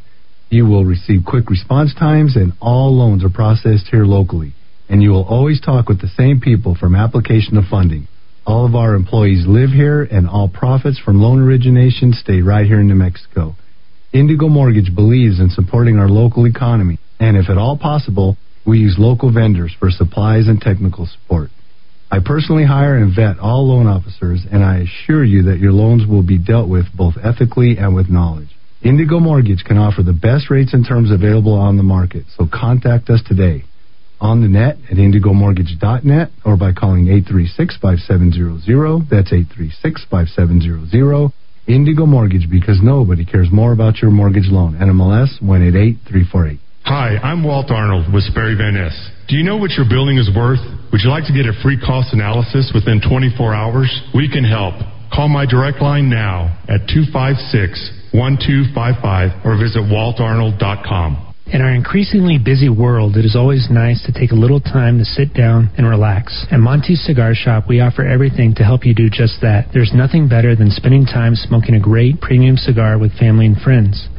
You 0.48 0.66
will 0.66 0.84
receive 0.84 1.26
quick 1.26 1.50
response 1.50 1.92
times, 1.92 2.36
and 2.36 2.52
all 2.60 2.96
loans 2.96 3.24
are 3.24 3.30
processed 3.30 3.88
here 3.90 4.04
locally. 4.04 4.52
And 4.88 5.02
you 5.02 5.10
will 5.10 5.24
always 5.24 5.60
talk 5.60 5.88
with 5.88 6.00
the 6.00 6.14
same 6.16 6.40
people 6.40 6.76
from 6.78 6.94
application 6.94 7.54
to 7.54 7.68
funding. 7.68 8.06
All 8.46 8.64
of 8.64 8.76
our 8.76 8.94
employees 8.94 9.44
live 9.44 9.70
here, 9.70 10.04
and 10.04 10.28
all 10.28 10.48
profits 10.48 11.00
from 11.00 11.20
loan 11.20 11.40
origination 11.40 12.12
stay 12.12 12.42
right 12.42 12.64
here 12.64 12.78
in 12.78 12.86
New 12.86 12.94
Mexico. 12.94 13.56
Indigo 14.12 14.46
Mortgage 14.46 14.94
believes 14.94 15.40
in 15.40 15.50
supporting 15.50 15.98
our 15.98 16.08
local 16.08 16.46
economy, 16.46 17.00
and 17.24 17.36
if 17.38 17.48
at 17.48 17.56
all 17.56 17.78
possible, 17.78 18.36
we 18.66 18.78
use 18.78 18.96
local 18.98 19.30
vendors 19.32 19.74
for 19.78 19.88
supplies 19.90 20.46
and 20.46 20.60
technical 20.60 21.06
support. 21.06 21.48
I 22.10 22.18
personally 22.22 22.66
hire 22.66 22.96
and 22.96 23.16
vet 23.16 23.38
all 23.38 23.66
loan 23.66 23.86
officers, 23.86 24.44
and 24.52 24.62
I 24.62 24.84
assure 24.84 25.24
you 25.24 25.44
that 25.44 25.58
your 25.58 25.72
loans 25.72 26.06
will 26.06 26.22
be 26.22 26.36
dealt 26.36 26.68
with 26.68 26.84
both 26.94 27.14
ethically 27.22 27.78
and 27.78 27.94
with 27.94 28.10
knowledge. 28.10 28.50
Indigo 28.82 29.20
Mortgage 29.20 29.64
can 29.64 29.78
offer 29.78 30.02
the 30.02 30.12
best 30.12 30.50
rates 30.50 30.74
and 30.74 30.86
terms 30.86 31.10
available 31.10 31.54
on 31.54 31.78
the 31.78 31.82
market, 31.82 32.26
so 32.36 32.46
contact 32.52 33.08
us 33.08 33.22
today 33.26 33.64
on 34.20 34.42
the 34.42 34.48
net 34.48 34.76
at 34.90 34.98
indigomortgage.net 34.98 36.30
or 36.44 36.58
by 36.58 36.72
calling 36.72 37.06
836-5700. 37.06 39.08
That's 39.08 39.32
836-5700. 39.32 41.32
Indigo 41.66 42.04
Mortgage 42.04 42.50
because 42.50 42.82
nobody 42.82 43.24
cares 43.24 43.50
more 43.50 43.72
about 43.72 44.02
your 44.02 44.10
mortgage 44.10 44.48
loan. 44.48 44.74
NMLS 44.74 45.40
188348. 45.40 46.60
Hi, 46.84 47.16
I'm 47.16 47.42
Walt 47.42 47.70
Arnold 47.70 48.12
with 48.12 48.24
Sperry 48.24 48.54
Van 48.60 48.74
Ness. 48.74 48.92
Do 49.26 49.36
you 49.36 49.42
know 49.42 49.56
what 49.56 49.70
your 49.72 49.88
building 49.88 50.18
is 50.18 50.28
worth? 50.36 50.60
Would 50.92 51.00
you 51.00 51.08
like 51.08 51.24
to 51.24 51.32
get 51.32 51.48
a 51.48 51.56
free 51.62 51.80
cost 51.80 52.12
analysis 52.12 52.72
within 52.74 53.00
24 53.00 53.54
hours? 53.54 53.88
We 54.14 54.28
can 54.28 54.44
help. 54.44 54.74
Call 55.08 55.28
my 55.32 55.46
direct 55.46 55.80
line 55.80 56.10
now 56.10 56.52
at 56.68 56.84
256 56.92 58.12
1255 58.12 59.46
or 59.48 59.56
visit 59.56 59.80
waltarnold.com. 59.80 61.32
In 61.46 61.62
our 61.62 61.72
increasingly 61.72 62.36
busy 62.36 62.68
world, 62.68 63.16
it 63.16 63.24
is 63.24 63.36
always 63.36 63.68
nice 63.70 64.04
to 64.04 64.12
take 64.12 64.32
a 64.32 64.38
little 64.38 64.60
time 64.60 64.98
to 64.98 65.04
sit 65.04 65.32
down 65.32 65.70
and 65.78 65.88
relax. 65.88 66.44
At 66.52 66.60
Monty's 66.60 67.00
Cigar 67.04 67.34
Shop, 67.34 67.64
we 67.66 67.80
offer 67.80 68.04
everything 68.04 68.54
to 68.56 68.64
help 68.64 68.84
you 68.84 68.94
do 68.94 69.08
just 69.08 69.40
that. 69.40 69.72
There's 69.72 69.92
nothing 69.94 70.28
better 70.28 70.54
than 70.54 70.70
spending 70.70 71.06
time 71.06 71.34
smoking 71.34 71.76
a 71.76 71.80
great 71.80 72.20
premium 72.20 72.56
cigar 72.56 72.98
with 72.98 73.16
family 73.16 73.46
and 73.46 73.56
friends. 73.56 74.08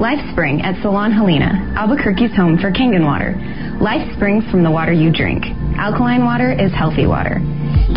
Life 0.00 0.18
Spring 0.32 0.62
at 0.62 0.80
Salon 0.80 1.12
Helena, 1.12 1.74
Albuquerque's 1.76 2.34
home 2.34 2.56
for 2.56 2.72
Kangen 2.72 3.04
water. 3.04 3.36
Life 3.82 4.00
springs 4.16 4.50
from 4.50 4.64
the 4.64 4.70
water 4.70 4.94
you 4.94 5.12
drink. 5.12 5.44
Alkaline 5.76 6.24
water 6.24 6.50
is 6.50 6.72
healthy 6.72 7.06
water. 7.06 7.38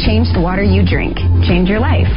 Change 0.04 0.28
the 0.36 0.42
water 0.42 0.64
you 0.64 0.86
drink. 0.86 1.16
Change 1.48 1.70
your 1.70 1.80
life. 1.80 2.12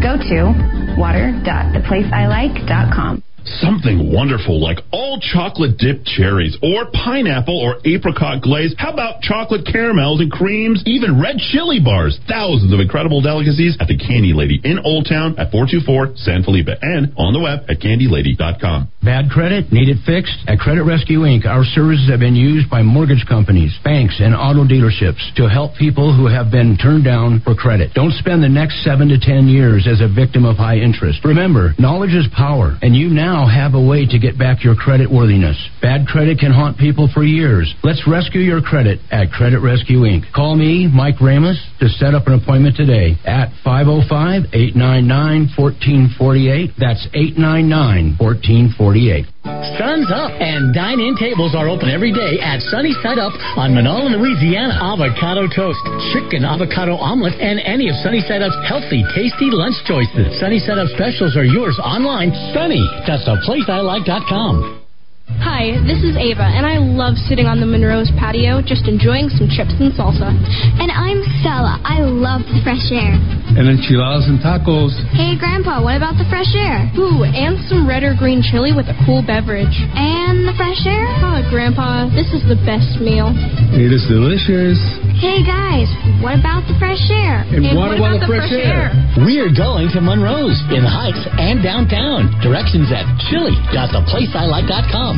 Go 0.00 0.14
to 0.14 0.54
water.theplaceilike.com. 0.96 3.22
Something 3.44 4.12
wonderful 4.12 4.60
like 4.60 4.78
all 4.92 5.18
chocolate 5.18 5.78
dipped 5.78 6.06
cherries 6.06 6.56
or 6.62 6.86
pineapple 6.92 7.58
or 7.58 7.78
apricot 7.84 8.42
glaze. 8.42 8.74
How 8.78 8.92
about 8.92 9.22
chocolate 9.22 9.66
caramels 9.66 10.20
and 10.20 10.30
creams, 10.30 10.82
even 10.86 11.20
red 11.20 11.38
chili 11.50 11.80
bars? 11.82 12.18
Thousands 12.28 12.72
of 12.72 12.80
incredible 12.80 13.20
delicacies 13.20 13.76
at 13.80 13.88
the 13.88 13.98
Candy 13.98 14.32
Lady 14.32 14.60
in 14.62 14.78
Old 14.84 15.06
Town 15.08 15.34
at 15.38 15.50
424 15.50 16.16
San 16.16 16.42
Felipe 16.42 16.68
and 16.82 17.12
on 17.16 17.32
the 17.32 17.40
web 17.40 17.66
at 17.68 17.80
candylady.com. 17.80 18.92
Bad 19.02 19.30
credit? 19.30 19.72
Need 19.72 19.88
it 19.88 19.98
fixed? 20.06 20.38
At 20.46 20.58
Credit 20.58 20.84
Rescue 20.84 21.26
Inc., 21.26 21.46
our 21.46 21.64
services 21.64 22.08
have 22.10 22.20
been 22.20 22.36
used 22.36 22.70
by 22.70 22.82
mortgage 22.82 23.26
companies, 23.26 23.74
banks, 23.82 24.20
and 24.20 24.34
auto 24.34 24.62
dealerships 24.62 25.22
to 25.34 25.48
help 25.48 25.74
people 25.74 26.14
who 26.14 26.26
have 26.26 26.50
been 26.50 26.76
turned 26.78 27.04
down 27.04 27.40
for 27.42 27.54
credit. 27.54 27.94
Don't 27.94 28.14
spend 28.14 28.42
the 28.42 28.48
next 28.48 28.84
seven 28.84 29.08
to 29.08 29.18
ten 29.18 29.48
years 29.48 29.88
as 29.90 30.00
a 30.00 30.06
victim 30.06 30.44
of 30.44 30.56
high 30.56 30.78
interest. 30.78 31.24
Remember, 31.24 31.74
knowledge 31.78 32.14
is 32.14 32.28
power, 32.36 32.78
and 32.82 32.94
you 32.94 33.08
now 33.08 33.31
now 33.32 33.46
have 33.48 33.72
a 33.72 33.80
way 33.80 34.04
to 34.04 34.18
get 34.18 34.38
back 34.38 34.62
your 34.62 34.76
credit 34.76 35.10
worthiness. 35.10 35.56
Bad 35.80 36.06
credit 36.06 36.38
can 36.38 36.52
haunt 36.52 36.76
people 36.76 37.08
for 37.14 37.24
years. 37.24 37.72
Let's 37.82 38.04
rescue 38.06 38.40
your 38.42 38.60
credit 38.60 39.00
at 39.10 39.30
Credit 39.30 39.58
Rescue 39.58 40.00
Inc. 40.00 40.30
Call 40.34 40.54
me, 40.54 40.86
Mike 40.86 41.18
Ramos, 41.18 41.56
to 41.80 41.88
set 41.88 42.14
up 42.14 42.26
an 42.26 42.34
appointment 42.34 42.76
today 42.76 43.16
at 43.24 43.48
505 43.64 44.52
899 44.52 45.48
1448. 45.56 46.76
That's 46.76 47.08
899 47.14 48.20
1448. 48.20 49.32
Sun's 49.74 50.06
up, 50.14 50.30
and 50.38 50.70
dine-in 50.70 51.18
tables 51.18 51.50
are 51.58 51.66
open 51.66 51.90
every 51.90 52.14
day 52.14 52.38
at 52.38 52.62
Sunny 52.70 52.94
Side 53.02 53.18
Up 53.18 53.34
on 53.58 53.74
Menaul, 53.74 54.06
Louisiana. 54.14 54.78
Avocado 54.78 55.50
toast, 55.50 55.82
chicken 56.14 56.46
avocado 56.46 56.94
omelet, 56.94 57.34
and 57.42 57.58
any 57.66 57.90
of 57.90 57.98
Sunny 58.06 58.22
Side 58.22 58.38
Up's 58.38 58.54
healthy, 58.70 59.02
tasty 59.18 59.50
lunch 59.50 59.74
choices. 59.82 60.38
Sunny 60.38 60.62
Side 60.62 60.78
Up 60.78 60.86
specials 60.94 61.34
are 61.34 61.42
yours 61.42 61.74
online. 61.82 62.30
Sunny, 62.54 62.86
that's 63.02 63.21
a 63.26 63.36
place 63.44 63.68
I 63.68 63.80
like.com. 63.80 64.81
Hi, 65.30 65.78
this 65.86 66.02
is 66.02 66.18
Ava, 66.18 66.42
and 66.42 66.66
I 66.66 66.82
love 66.82 67.14
sitting 67.14 67.46
on 67.46 67.62
the 67.62 67.66
Monroe's 67.66 68.10
patio 68.18 68.58
just 68.58 68.90
enjoying 68.90 69.30
some 69.30 69.46
chips 69.46 69.70
and 69.78 69.94
salsa. 69.94 70.34
And 70.82 70.90
I'm 70.90 71.22
Stella. 71.38 71.78
I 71.86 72.02
love 72.02 72.42
the 72.50 72.58
fresh 72.66 72.90
air. 72.90 73.14
And 73.54 73.70
enchiladas 73.70 74.26
and 74.26 74.42
tacos. 74.42 74.90
Hey, 75.14 75.38
Grandpa, 75.38 75.78
what 75.78 75.94
about 75.94 76.18
the 76.18 76.26
fresh 76.26 76.50
air? 76.58 76.90
Ooh, 76.98 77.22
and 77.22 77.54
some 77.70 77.86
red 77.86 78.02
or 78.02 78.18
green 78.18 78.42
chili 78.42 78.74
with 78.74 78.90
a 78.90 78.96
cool 79.06 79.22
beverage. 79.22 79.76
And 79.94 80.42
the 80.42 80.54
fresh 80.58 80.82
air? 80.90 81.06
Oh, 81.22 81.38
Grandpa, 81.50 82.10
this 82.10 82.26
is 82.34 82.42
the 82.50 82.58
best 82.66 82.98
meal. 82.98 83.30
It 83.76 83.94
is 83.94 84.02
delicious. 84.10 84.78
Hey, 85.22 85.46
guys, 85.46 85.86
what 86.18 86.34
about 86.34 86.66
the 86.66 86.74
fresh 86.82 87.02
air? 87.12 87.46
And, 87.46 87.62
and 87.62 87.78
what, 87.78 87.94
what, 87.94 88.18
about, 88.18 88.26
about 88.26 88.26
the, 88.26 88.30
fresh, 88.30 88.50
fresh 88.50 88.66
air? 88.66 88.90
air? 88.90 89.22
We 89.22 89.38
are 89.38 89.52
going 89.52 89.86
to 89.94 90.00
Monroe's 90.02 90.58
in 90.74 90.82
the 90.82 90.90
Heights 90.90 91.22
and 91.38 91.62
downtown. 91.62 92.32
Directions 92.42 92.90
at 92.90 93.06
chili.theplaceilike.com. 93.30 95.11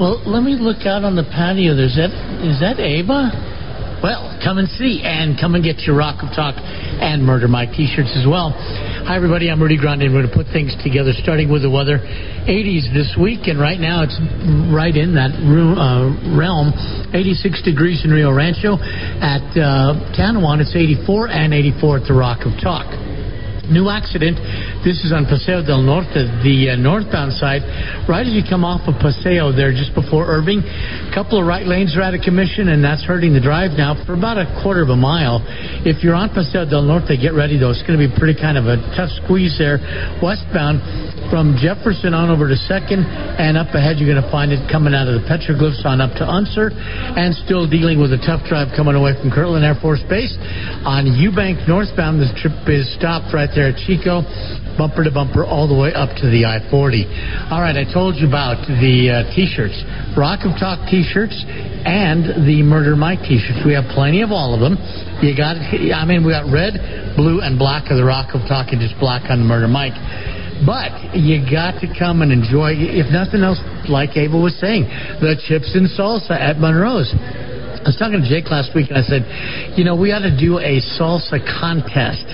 Well, 0.00 0.20
let 0.26 0.42
me 0.42 0.58
look 0.58 0.86
out 0.86 1.04
on 1.04 1.14
the 1.14 1.22
patio. 1.22 1.74
There's 1.76 1.94
that. 1.94 2.10
Is 2.42 2.58
that 2.60 2.82
Ava? 2.82 3.30
Well, 4.04 4.36
come 4.44 4.58
and 4.58 4.68
see 4.76 5.00
and 5.00 5.40
come 5.40 5.54
and 5.54 5.64
get 5.64 5.80
your 5.88 5.96
Rock 5.96 6.20
of 6.20 6.28
Talk 6.36 6.60
and 6.60 7.24
Murder 7.24 7.48
Mike 7.48 7.72
t-shirts 7.72 8.12
as 8.12 8.28
well. 8.28 8.52
Hi, 8.52 9.16
everybody. 9.16 9.48
I'm 9.48 9.56
Rudy 9.62 9.78
Grande, 9.80 10.02
and 10.02 10.12
we're 10.12 10.28
going 10.28 10.28
to 10.28 10.36
put 10.36 10.52
things 10.52 10.76
together, 10.84 11.16
starting 11.22 11.48
with 11.48 11.62
the 11.62 11.70
weather. 11.70 12.04
80s 12.44 12.92
this 12.92 13.16
week, 13.16 13.48
and 13.48 13.56
right 13.56 13.80
now 13.80 14.04
it's 14.04 14.18
right 14.68 14.92
in 14.92 15.16
that 15.16 15.32
uh, 15.32 16.12
realm. 16.36 16.76
86 17.16 17.62
degrees 17.64 18.04
in 18.04 18.10
Rio 18.12 18.28
Rancho. 18.28 18.76
At 18.76 19.46
uh, 19.56 20.12
Tanawan, 20.12 20.60
it's 20.60 20.76
84 20.76 21.28
and 21.32 21.54
84 21.54 22.04
at 22.04 22.08
the 22.08 22.12
Rock 22.12 22.44
of 22.44 22.52
Talk. 22.60 22.92
New 23.70 23.88
accident. 23.88 24.36
This 24.84 25.00
is 25.04 25.12
on 25.12 25.24
Paseo 25.24 25.64
del 25.64 25.80
Norte, 25.80 26.28
the 26.44 26.72
uh, 26.72 26.76
northbound 26.76 27.32
side. 27.32 27.64
Right 28.04 28.26
as 28.26 28.36
you 28.36 28.44
come 28.44 28.60
off 28.60 28.84
of 28.84 29.00
Paseo 29.00 29.56
there, 29.56 29.72
just 29.72 29.96
before 29.96 30.28
Irving, 30.28 30.60
a 30.60 31.12
couple 31.16 31.40
of 31.40 31.48
right 31.48 31.64
lanes 31.64 31.96
are 31.96 32.04
out 32.04 32.12
of 32.12 32.20
commission, 32.20 32.68
and 32.68 32.84
that's 32.84 33.00
hurting 33.08 33.32
the 33.32 33.40
drive 33.40 33.72
now 33.80 33.96
for 34.04 34.12
about 34.12 34.36
a 34.36 34.44
quarter 34.60 34.84
of 34.84 34.92
a 34.92 35.00
mile. 35.00 35.40
If 35.88 36.04
you're 36.04 36.12
on 36.12 36.28
Paseo 36.28 36.68
del 36.68 36.84
Norte, 36.84 37.16
get 37.16 37.32
ready 37.32 37.56
though. 37.56 37.72
It's 37.72 37.80
going 37.88 37.96
to 37.96 38.04
be 38.04 38.12
pretty 38.12 38.36
kind 38.36 38.60
of 38.60 38.68
a 38.68 38.76
tough 38.92 39.08
squeeze 39.24 39.56
there. 39.56 39.80
Westbound 40.20 40.84
from 41.32 41.56
Jefferson 41.56 42.12
on 42.12 42.28
over 42.28 42.44
to 42.44 42.58
Second, 42.68 43.08
and 43.08 43.56
up 43.56 43.72
ahead 43.72 43.96
you're 43.96 44.12
going 44.12 44.20
to 44.20 44.28
find 44.28 44.52
it 44.52 44.60
coming 44.68 44.92
out 44.92 45.08
of 45.08 45.16
the 45.16 45.24
petroglyphs 45.24 45.88
on 45.88 46.04
up 46.04 46.12
to 46.20 46.24
Unser, 46.28 46.68
and 47.16 47.32
still 47.48 47.64
dealing 47.64 47.96
with 47.96 48.12
a 48.12 48.20
tough 48.20 48.44
drive 48.44 48.68
coming 48.76 48.92
away 48.92 49.16
from 49.16 49.32
Kirtland 49.32 49.64
Air 49.64 49.78
Force 49.80 50.04
Base. 50.12 50.36
On 50.84 51.08
Eubank 51.08 51.64
northbound, 51.64 52.20
the 52.20 52.28
trip 52.36 52.52
is 52.68 52.84
stopped 52.98 53.32
right 53.32 53.48
there 53.54 53.70
at 53.70 53.78
Chico, 53.86 54.22
bumper 54.76 55.06
to 55.06 55.10
bumper 55.10 55.46
all 55.46 55.70
the 55.70 55.74
way 55.74 55.94
up 55.94 56.10
to 56.18 56.26
the 56.28 56.44
I 56.44 56.58
40. 56.70 57.06
All 57.50 57.62
right, 57.62 57.78
I 57.78 57.86
told 57.86 58.18
you 58.18 58.26
about 58.26 58.66
the 58.66 59.24
uh, 59.24 59.34
t 59.34 59.46
shirts, 59.46 59.78
Rock 60.18 60.42
of 60.42 60.58
Talk 60.58 60.82
t 60.90 61.06
shirts, 61.06 61.34
and 61.86 62.46
the 62.46 62.62
Murder 62.66 62.98
Mike 62.98 63.22
t 63.22 63.38
shirts. 63.38 63.62
We 63.64 63.72
have 63.78 63.86
plenty 63.94 64.22
of 64.22 64.34
all 64.34 64.52
of 64.52 64.60
them. 64.60 64.74
You 65.22 65.32
got, 65.38 65.56
I 65.56 66.04
mean, 66.04 66.26
we 66.26 66.34
got 66.34 66.50
red, 66.50 67.14
blue, 67.16 67.40
and 67.40 67.58
black 67.58 67.90
of 67.90 67.96
the 67.96 68.04
Rock 68.04 68.34
of 68.34 68.42
Talk 68.50 68.74
and 68.74 68.82
just 68.82 68.98
black 68.98 69.30
on 69.30 69.38
the 69.38 69.48
Murder 69.48 69.70
Mike. 69.70 69.94
But 70.66 71.14
you 71.14 71.42
got 71.42 71.80
to 71.82 71.88
come 71.98 72.22
and 72.22 72.30
enjoy, 72.30 72.74
if 72.78 73.10
nothing 73.10 73.42
else, 73.42 73.58
like 73.88 74.16
Abel 74.16 74.42
was 74.42 74.54
saying, 74.58 74.86
the 75.18 75.34
chips 75.46 75.74
and 75.74 75.90
salsa 75.90 76.34
at 76.34 76.58
Monroe's. 76.58 77.10
I 77.84 77.92
was 77.92 77.96
talking 78.00 78.22
to 78.22 78.28
Jake 78.28 78.48
last 78.48 78.72
week 78.74 78.88
and 78.88 78.96
I 78.96 79.04
said, 79.04 79.28
you 79.76 79.84
know, 79.84 79.92
we 79.94 80.08
ought 80.08 80.24
to 80.24 80.32
do 80.32 80.56
a 80.56 80.80
salsa 80.96 81.36
contest 81.60 82.24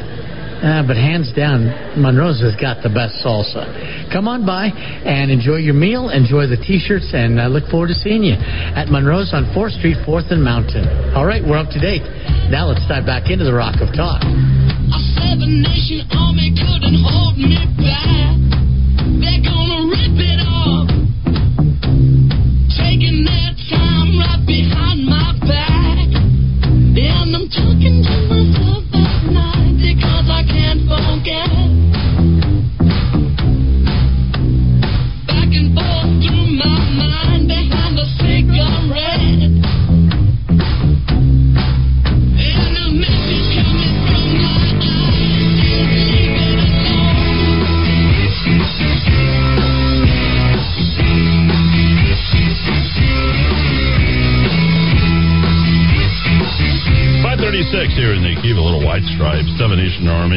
uh, 0.60 0.86
but 0.86 0.96
hands 0.96 1.32
down, 1.32 1.72
Monroe's 1.96 2.40
has 2.40 2.54
got 2.60 2.82
the 2.82 2.92
best 2.92 3.16
salsa. 3.24 3.64
Come 4.12 4.28
on 4.28 4.44
by 4.44 4.68
and 4.68 5.30
enjoy 5.30 5.56
your 5.56 5.74
meal, 5.74 6.10
enjoy 6.10 6.46
the 6.46 6.60
T-shirts, 6.60 7.10
and 7.12 7.40
I 7.40 7.46
look 7.46 7.64
forward 7.70 7.88
to 7.88 7.98
seeing 7.98 8.22
you 8.22 8.36
at 8.36 8.88
Monroe's 8.88 9.32
on 9.32 9.48
4th 9.56 9.78
Street, 9.78 9.96
4th 10.04 10.30
and 10.30 10.44
Mountain. 10.44 10.84
All 11.16 11.24
right, 11.24 11.42
we're 11.42 11.58
up 11.58 11.70
to 11.72 11.80
date. 11.80 12.04
Now 12.52 12.68
let's 12.68 12.86
dive 12.88 13.06
back 13.06 13.30
into 13.30 13.44
the 13.44 13.54
Rock 13.54 13.80
of 13.80 13.94
Talk. 13.96 14.20
A 14.20 15.00
seven-nation 15.16 16.04
army 16.12 16.52
couldn't 16.52 17.00
hold 17.08 17.38
me 17.38 17.56
back. 17.80 18.19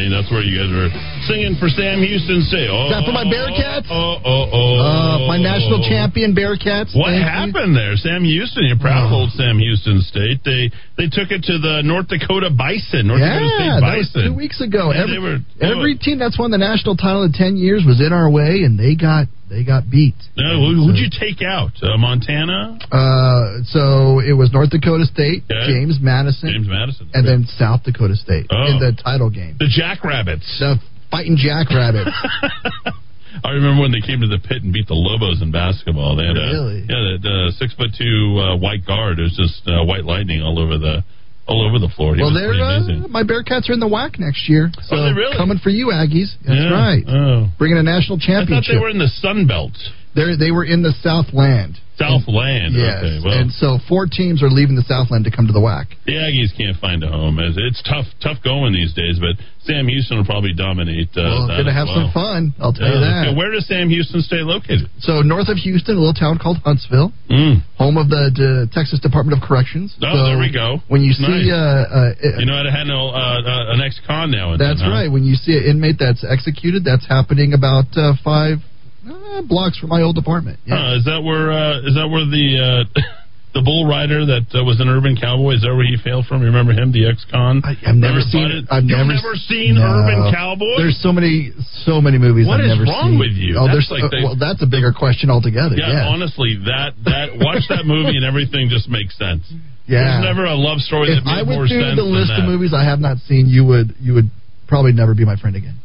Army. 0.04 0.14
That's 0.14 0.30
where 0.30 0.42
you 0.42 0.58
guys 0.58 0.70
were 0.70 1.03
singing 1.26 1.56
for 1.58 1.68
Sam 1.68 2.00
Houston 2.00 2.42
State. 2.48 2.68
Oh, 2.70 2.86
Is 2.88 2.92
that 2.92 3.04
for 3.04 3.12
my 3.12 3.24
Bearcats? 3.24 3.86
Oh, 3.90 4.16
oh, 4.24 4.44
oh. 4.52 4.72
Uh, 4.80 5.26
my 5.28 5.38
national 5.38 5.80
champion 5.88 6.34
Bearcats. 6.34 6.92
What 6.96 7.12
Thank 7.16 7.22
you. 7.22 7.28
happened 7.28 7.76
there? 7.76 7.96
Sam 7.96 8.24
Houston, 8.24 8.64
you're 8.66 8.78
proud 8.78 9.06
of 9.06 9.12
old 9.12 9.30
Sam 9.32 9.58
Houston 9.58 10.00
State. 10.02 10.40
They 10.44 10.70
they 10.96 11.08
took 11.08 11.30
it 11.30 11.42
to 11.50 11.58
the 11.58 11.82
North 11.84 12.08
Dakota 12.08 12.50
Bison, 12.50 13.08
North 13.08 13.20
Dakota 13.20 13.48
State 13.56 13.64
Yeah, 13.66 13.80
that 13.80 13.96
was 13.98 14.08
Bison. 14.12 14.30
two 14.30 14.36
weeks 14.36 14.60
ago. 14.60 14.92
Yeah, 14.92 15.02
every 15.02 15.18
were- 15.18 15.40
every 15.60 15.94
team 15.96 16.18
that's 16.18 16.38
won 16.38 16.50
the 16.50 16.58
national 16.60 16.96
title 16.96 17.22
in 17.24 17.32
ten 17.32 17.56
years 17.56 17.84
was 17.86 18.00
in 18.00 18.12
our 18.12 18.30
way, 18.30 18.62
and 18.64 18.78
they 18.78 18.94
got 18.94 19.26
they 19.48 19.62
got 19.62 19.88
beat. 19.90 20.14
No, 20.36 20.58
who, 20.58 20.86
who'd 20.88 20.96
you 20.96 21.08
take 21.12 21.42
out? 21.42 21.72
Uh, 21.82 21.96
Montana? 21.98 22.78
Uh, 22.90 23.62
so 23.66 24.18
it 24.20 24.32
was 24.32 24.50
North 24.52 24.70
Dakota 24.70 25.04
State, 25.04 25.44
Okay. 25.46 25.66
James 25.68 25.98
Madison, 26.00 26.50
James 26.50 26.66
Madison. 26.66 27.08
and 27.14 27.26
then 27.28 27.46
South 27.58 27.84
Dakota 27.84 28.16
State 28.16 28.46
Oh. 28.50 28.66
in 28.66 28.78
the 28.80 28.92
title 29.04 29.30
game. 29.30 29.54
The 29.60 29.68
Jackrabbits. 29.68 30.46
The 30.58 30.80
fighting 31.10 31.36
Jackrabbits. 31.36 32.10
I 33.44 33.50
remember 33.50 33.82
when 33.82 33.90
they 33.92 34.00
came 34.00 34.20
to 34.20 34.28
the 34.30 34.38
pit 34.38 34.62
and 34.62 34.72
beat 34.72 34.86
the 34.86 34.94
Lobos 34.94 35.42
in 35.42 35.50
basketball. 35.50 36.14
They 36.16 36.24
had 36.26 36.36
a 36.38 36.48
Really? 36.54 36.80
yeah, 36.88 37.18
the, 37.18 37.52
six 37.58 37.74
foot 37.74 37.90
two 37.98 38.38
uh, 38.38 38.56
white 38.56 38.86
guard. 38.86 39.18
It 39.18 39.22
was 39.22 39.34
just 39.36 39.66
uh, 39.66 39.82
white 39.84 40.04
lightning 40.04 40.40
all 40.42 40.58
over 40.58 40.78
the 40.78 41.02
all 41.46 41.60
over 41.66 41.78
the 41.78 41.90
floor. 41.92 42.14
He 42.14 42.22
well, 42.22 42.32
they're 42.32 42.54
uh, 42.56 43.04
my 43.10 43.22
Bearcats 43.22 43.68
are 43.68 43.74
in 43.74 43.80
the 43.80 43.90
WAC 43.90 44.18
next 44.18 44.48
year. 44.48 44.70
So 44.86 44.96
Oh, 44.96 45.02
they 45.04 45.12
really? 45.12 45.36
coming 45.36 45.58
for 45.58 45.68
you, 45.70 45.88
Aggies. 45.92 46.32
That's 46.46 46.56
Yeah. 46.56 46.72
right. 46.72 47.04
Oh. 47.06 47.50
Bringing 47.58 47.76
a 47.76 47.82
national 47.82 48.16
I 48.16 48.20
thought 48.20 48.26
championship. 48.48 48.74
they 48.74 48.80
were 48.80 48.88
in 48.88 48.98
the 48.98 49.08
Sun 49.20 49.46
Belt, 49.46 49.74
They're, 50.14 50.36
they 50.36 50.50
were 50.50 50.64
in 50.64 50.82
the 50.82 50.92
Southland. 51.02 51.78
Southland. 51.98 52.74
Yes. 52.74 52.98
Okay, 52.98 53.18
well, 53.22 53.38
and 53.38 53.50
so 53.54 53.78
four 53.88 54.06
teams 54.10 54.42
are 54.42 54.50
leaving 54.50 54.74
the 54.74 54.82
Southland 54.82 55.22
to 55.26 55.30
come 55.30 55.46
to 55.46 55.52
the 55.54 55.62
WAC. 55.62 55.94
the 56.06 56.18
Aggies 56.18 56.50
can't 56.58 56.74
find 56.82 57.02
a 57.02 57.08
home. 57.08 57.38
As 57.38 57.54
it's 57.54 57.78
tough, 57.86 58.06
tough 58.18 58.42
going 58.42 58.74
these 58.74 58.90
days. 58.94 59.22
But 59.22 59.38
Sam 59.62 59.86
Houston 59.86 60.18
will 60.18 60.26
probably 60.26 60.52
dominate. 60.54 61.14
Uh, 61.14 61.46
well, 61.46 61.46
gonna 61.54 61.70
have 61.72 61.86
well. 61.86 62.10
some 62.10 62.10
fun. 62.10 62.50
I'll 62.58 62.74
tell 62.74 62.82
Yeah, 62.90 62.94
you 62.94 63.00
that. 63.00 63.22
okay. 63.30 63.36
Where 63.38 63.50
does 63.54 63.66
Sam 63.70 63.86
Houston 63.94 64.22
stay 64.26 64.42
located? 64.42 64.90
So 65.06 65.22
north 65.22 65.46
of 65.46 65.56
Houston, 65.62 65.94
a 65.94 65.98
little 66.02 66.14
town 66.18 66.38
called 66.42 66.58
Huntsville, 66.66 67.12
Mm. 67.30 67.62
home 67.78 67.96
of 67.96 68.10
the, 68.10 68.30
the 68.34 68.50
Texas 68.74 68.98
Department 68.98 69.38
of 69.38 69.46
Corrections. 69.46 69.94
Oh, 70.02 70.10
So 70.14 70.24
there 70.34 70.38
we 70.42 70.50
go. 70.50 70.82
When 70.90 71.02
you 71.02 71.12
see, 71.14 71.22
Nice. 71.30 71.50
uh, 71.50 72.14
uh, 72.26 72.38
You 72.42 72.46
know, 72.46 72.58
I 72.58 72.70
had 72.74 72.86
no, 72.90 73.08
uh, 73.14 73.38
uh, 73.42 73.72
an 73.74 73.80
ex-con 73.80 74.30
now. 74.34 74.52
And 74.52 74.60
that's 74.60 74.80
then, 74.82 74.90
huh? 74.90 74.94
right. 74.98 75.10
When 75.10 75.22
you 75.22 75.34
see 75.38 75.56
an 75.56 75.62
inmate 75.78 75.98
that's 75.98 76.24
executed, 76.26 76.82
that's 76.82 77.06
happening 77.06 77.54
about 77.54 77.86
uh, 77.96 78.14
five 78.22 78.58
uh, 79.06 79.42
blocks 79.42 79.78
from 79.78 79.90
my 79.90 80.02
old 80.02 80.18
apartment. 80.18 80.58
Yeah. 80.66 80.74
Uh, 80.76 80.96
is 80.98 81.04
that 81.04 81.20
where 81.22 81.52
uh, 81.52 81.78
is 81.86 81.94
that 81.94 82.08
where 82.08 82.24
the 82.26 82.46
uh, 82.58 83.00
the 83.54 83.62
bull 83.62 83.86
rider 83.86 84.26
that 84.26 84.50
uh, 84.50 84.64
was 84.66 84.80
an 84.80 84.88
urban 84.88 85.14
cowboy? 85.14 85.54
Is 85.54 85.62
that 85.62 85.70
where 85.70 85.86
he 85.86 85.94
failed 86.02 86.26
from? 86.26 86.40
You 86.42 86.50
remember 86.50 86.72
him, 86.74 86.90
the 86.90 87.06
ex-con? 87.06 87.62
I, 87.62 87.78
I've 87.86 87.94
never 87.94 88.18
seen 88.20 88.50
it. 88.50 88.66
I've 88.66 88.82
never, 88.82 89.14
never 89.14 89.38
seen 89.38 89.78
No. 89.78 89.86
Urban 89.86 90.34
Cowboy? 90.34 90.74
There's 90.82 90.98
so 90.98 91.12
many, 91.14 91.54
so 91.86 92.00
many 92.02 92.18
movies 92.18 92.50
What 92.50 92.58
I've 92.58 92.66
is 92.66 92.74
never 92.74 92.90
wrong 92.90 93.14
seen. 93.14 93.22
with 93.22 93.38
you? 93.38 93.54
Oh, 93.54 93.70
That's 93.70 93.86
there's 93.86 93.90
like 93.94 94.10
they- 94.10 94.26
well, 94.26 94.34
that's 94.34 94.58
a 94.64 94.66
bigger 94.66 94.90
question 94.90 95.30
altogether. 95.30 95.78
yeah, 95.78 96.02
Yeah, 96.02 96.10
honestly, 96.10 96.58
that 96.66 96.98
that 97.06 97.38
watch 97.38 97.62
that 97.70 97.86
movie 97.86 98.18
and 98.18 98.26
everything 98.26 98.66
just 98.72 98.88
makes 98.90 99.14
sense. 99.18 99.46
Yeah. 99.86 100.00
There's 100.24 100.32
never 100.32 100.46
a 100.48 100.56
love 100.56 100.80
story 100.80 101.12
If 101.12 101.20
that 101.22 101.28
made 101.28 101.40
I 101.40 101.42
more 101.44 101.68
went 101.68 101.68
through 101.68 101.84
sense 101.92 102.00
the 102.00 102.08
list 102.08 102.32
of 102.32 102.48
movies 102.48 102.72
I 102.72 102.88
have 102.88 103.00
not 103.04 103.18
seen, 103.28 103.52
you 103.52 103.66
would 103.68 103.92
you 104.00 104.14
would 104.16 104.32
probably 104.66 104.92
never 104.96 105.12
be 105.14 105.26
my 105.28 105.36
friend 105.36 105.56
again. 105.56 105.76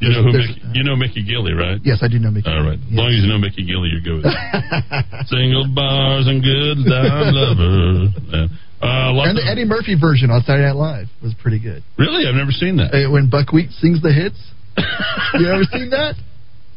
You 0.00 0.10
know 0.10 0.22
who 0.22 0.32
Mickey, 0.32 0.60
you 0.74 0.82
know 0.84 0.96
Mickey 0.96 1.22
Gilley, 1.24 1.52
right? 1.56 1.80
Yes, 1.84 1.98
I 2.02 2.08
do 2.08 2.18
know 2.18 2.30
Mickey. 2.30 2.50
All 2.50 2.62
right. 2.62 2.78
As 2.78 2.92
long 2.92 3.08
as 3.14 3.22
you 3.22 3.28
know 3.30 3.38
Mickey 3.38 3.64
Gilley, 3.64 3.88
you're 3.94 4.02
good. 4.04 4.24
Single 5.30 5.68
bars 5.74 6.26
and 6.26 6.42
good 6.42 6.82
time 6.84 7.32
lovers. 7.32 8.10
Yeah. 8.28 8.46
Uh, 8.82 9.22
And 9.22 9.38
the 9.38 9.42
of- 9.42 9.48
Eddie 9.48 9.64
Murphy 9.64 9.94
version 9.98 10.30
on 10.30 10.42
Saturday 10.42 10.66
Night 10.66 10.76
Live 10.76 11.06
was 11.22 11.32
pretty 11.40 11.58
good. 11.58 11.82
really, 11.96 12.26
I've 12.28 12.34
never 12.34 12.50
seen 12.50 12.76
that. 12.76 12.92
Uh, 12.92 13.10
when 13.10 13.30
Buckwheat 13.30 13.70
sings 13.70 14.02
the 14.02 14.12
hits. 14.12 14.36
you 15.38 15.46
ever 15.48 15.64
seen 15.72 15.90
that? 15.90 16.16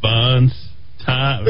Buns, 0.02 0.54
time, 1.04 1.44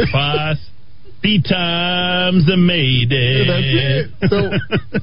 times 1.21 2.45
a 2.45 2.57
Mayday. 2.57 3.45
That's 3.49 3.73
it. 3.73 4.05
So, 4.29 4.37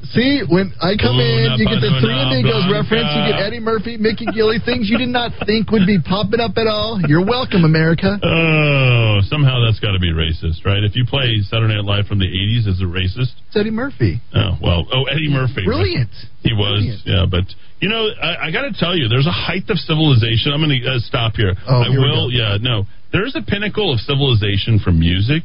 see, 0.15 0.43
when 0.47 0.73
I 0.81 0.95
come 0.95 1.19
in, 1.19 1.59
you 1.59 1.67
get 1.67 1.83
the 1.83 1.91
Three 1.99 2.15
Amigos 2.17 2.71
reference, 2.71 3.11
you 3.13 3.23
get 3.29 3.43
Eddie 3.43 3.61
Murphy, 3.61 3.97
Mickey 3.99 4.27
Gilley, 4.31 4.63
things 4.65 4.89
you 4.89 4.99
did 4.99 5.11
not 5.11 5.33
think 5.47 5.71
would 5.75 5.87
be 5.87 5.99
popping 6.01 6.41
up 6.41 6.57
at 6.57 6.67
all. 6.67 7.01
You're 7.07 7.27
welcome, 7.27 7.65
America. 7.65 8.17
Oh, 8.23 9.21
somehow 9.27 9.61
that's 9.67 9.81
got 9.83 9.93
to 9.93 10.01
be 10.01 10.13
racist, 10.15 10.65
right? 10.65 10.83
If 10.83 10.95
you 10.95 11.05
play 11.05 11.43
Saturday 11.43 11.75
Night 11.75 11.85
Live 11.85 12.07
from 12.07 12.19
the 12.19 12.31
'80s, 12.31 12.67
is 12.71 12.79
it 12.81 12.89
racist? 12.89 13.35
It's 13.51 13.57
Eddie 13.57 13.75
Murphy. 13.75 14.23
Oh 14.35 14.57
well. 14.63 14.87
Oh, 14.93 15.05
Eddie 15.11 15.31
Murphy. 15.31 15.65
Brilliant. 15.67 16.11
He 16.43 16.53
was, 16.53 16.83
Brilliant. 16.83 17.03
yeah. 17.05 17.27
But 17.29 17.45
you 17.81 17.89
know, 17.89 18.09
I, 18.23 18.49
I 18.49 18.51
got 18.51 18.63
to 18.63 18.73
tell 18.73 18.97
you, 18.97 19.09
there's 19.09 19.27
a 19.27 19.35
height 19.35 19.69
of 19.69 19.79
civilization. 19.83 20.53
I'm 20.55 20.63
going 20.63 20.73
to 20.81 20.89
uh, 20.89 20.99
stop 21.05 21.35
here. 21.35 21.55
Oh, 21.69 21.83
I 21.83 21.89
here 21.91 22.01
will. 22.01 22.31
Yeah, 22.33 22.57
no. 22.61 22.85
There's 23.13 23.37
a 23.37 23.43
pinnacle 23.43 23.93
of 23.93 24.01
civilization 24.01 24.81
for 24.83 24.91
music, 24.91 25.43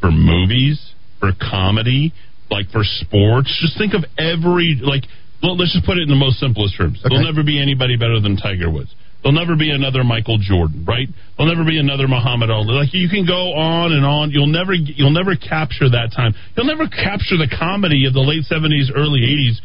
for 0.00 0.10
movies, 0.10 0.78
for 1.20 1.32
comedy, 1.38 2.12
like 2.50 2.70
for 2.70 2.82
sports. 2.84 3.50
Just 3.60 3.78
think 3.78 3.94
of 3.94 4.04
every 4.18 4.78
like. 4.82 5.04
Well, 5.42 5.56
let's 5.56 5.72
just 5.72 5.86
put 5.86 5.98
it 5.98 6.02
in 6.02 6.08
the 6.08 6.18
most 6.18 6.40
simplest 6.42 6.76
terms. 6.76 6.98
There'll 7.02 7.22
never 7.22 7.44
be 7.46 7.62
anybody 7.62 7.96
better 7.96 8.18
than 8.20 8.36
Tiger 8.36 8.70
Woods. 8.70 8.90
There'll 9.22 9.38
never 9.38 9.54
be 9.54 9.70
another 9.70 10.02
Michael 10.02 10.38
Jordan, 10.38 10.84
right? 10.86 11.06
There'll 11.36 11.50
never 11.52 11.66
be 11.66 11.78
another 11.78 12.06
Muhammad 12.06 12.50
Ali. 12.50 12.74
Like 12.74 12.94
you 12.94 13.08
can 13.08 13.26
go 13.26 13.54
on 13.54 13.92
and 13.92 14.04
on. 14.06 14.30
You'll 14.30 14.50
never 14.50 14.74
you'll 14.74 15.14
never 15.14 15.34
capture 15.36 15.90
that 15.90 16.10
time. 16.14 16.34
You'll 16.56 16.66
never 16.66 16.86
capture 16.90 17.38
the 17.38 17.46
comedy 17.50 18.06
of 18.06 18.14
the 18.14 18.22
late 18.22 18.44
seventies, 18.50 18.90
early 18.94 19.22
eighties. 19.22 19.60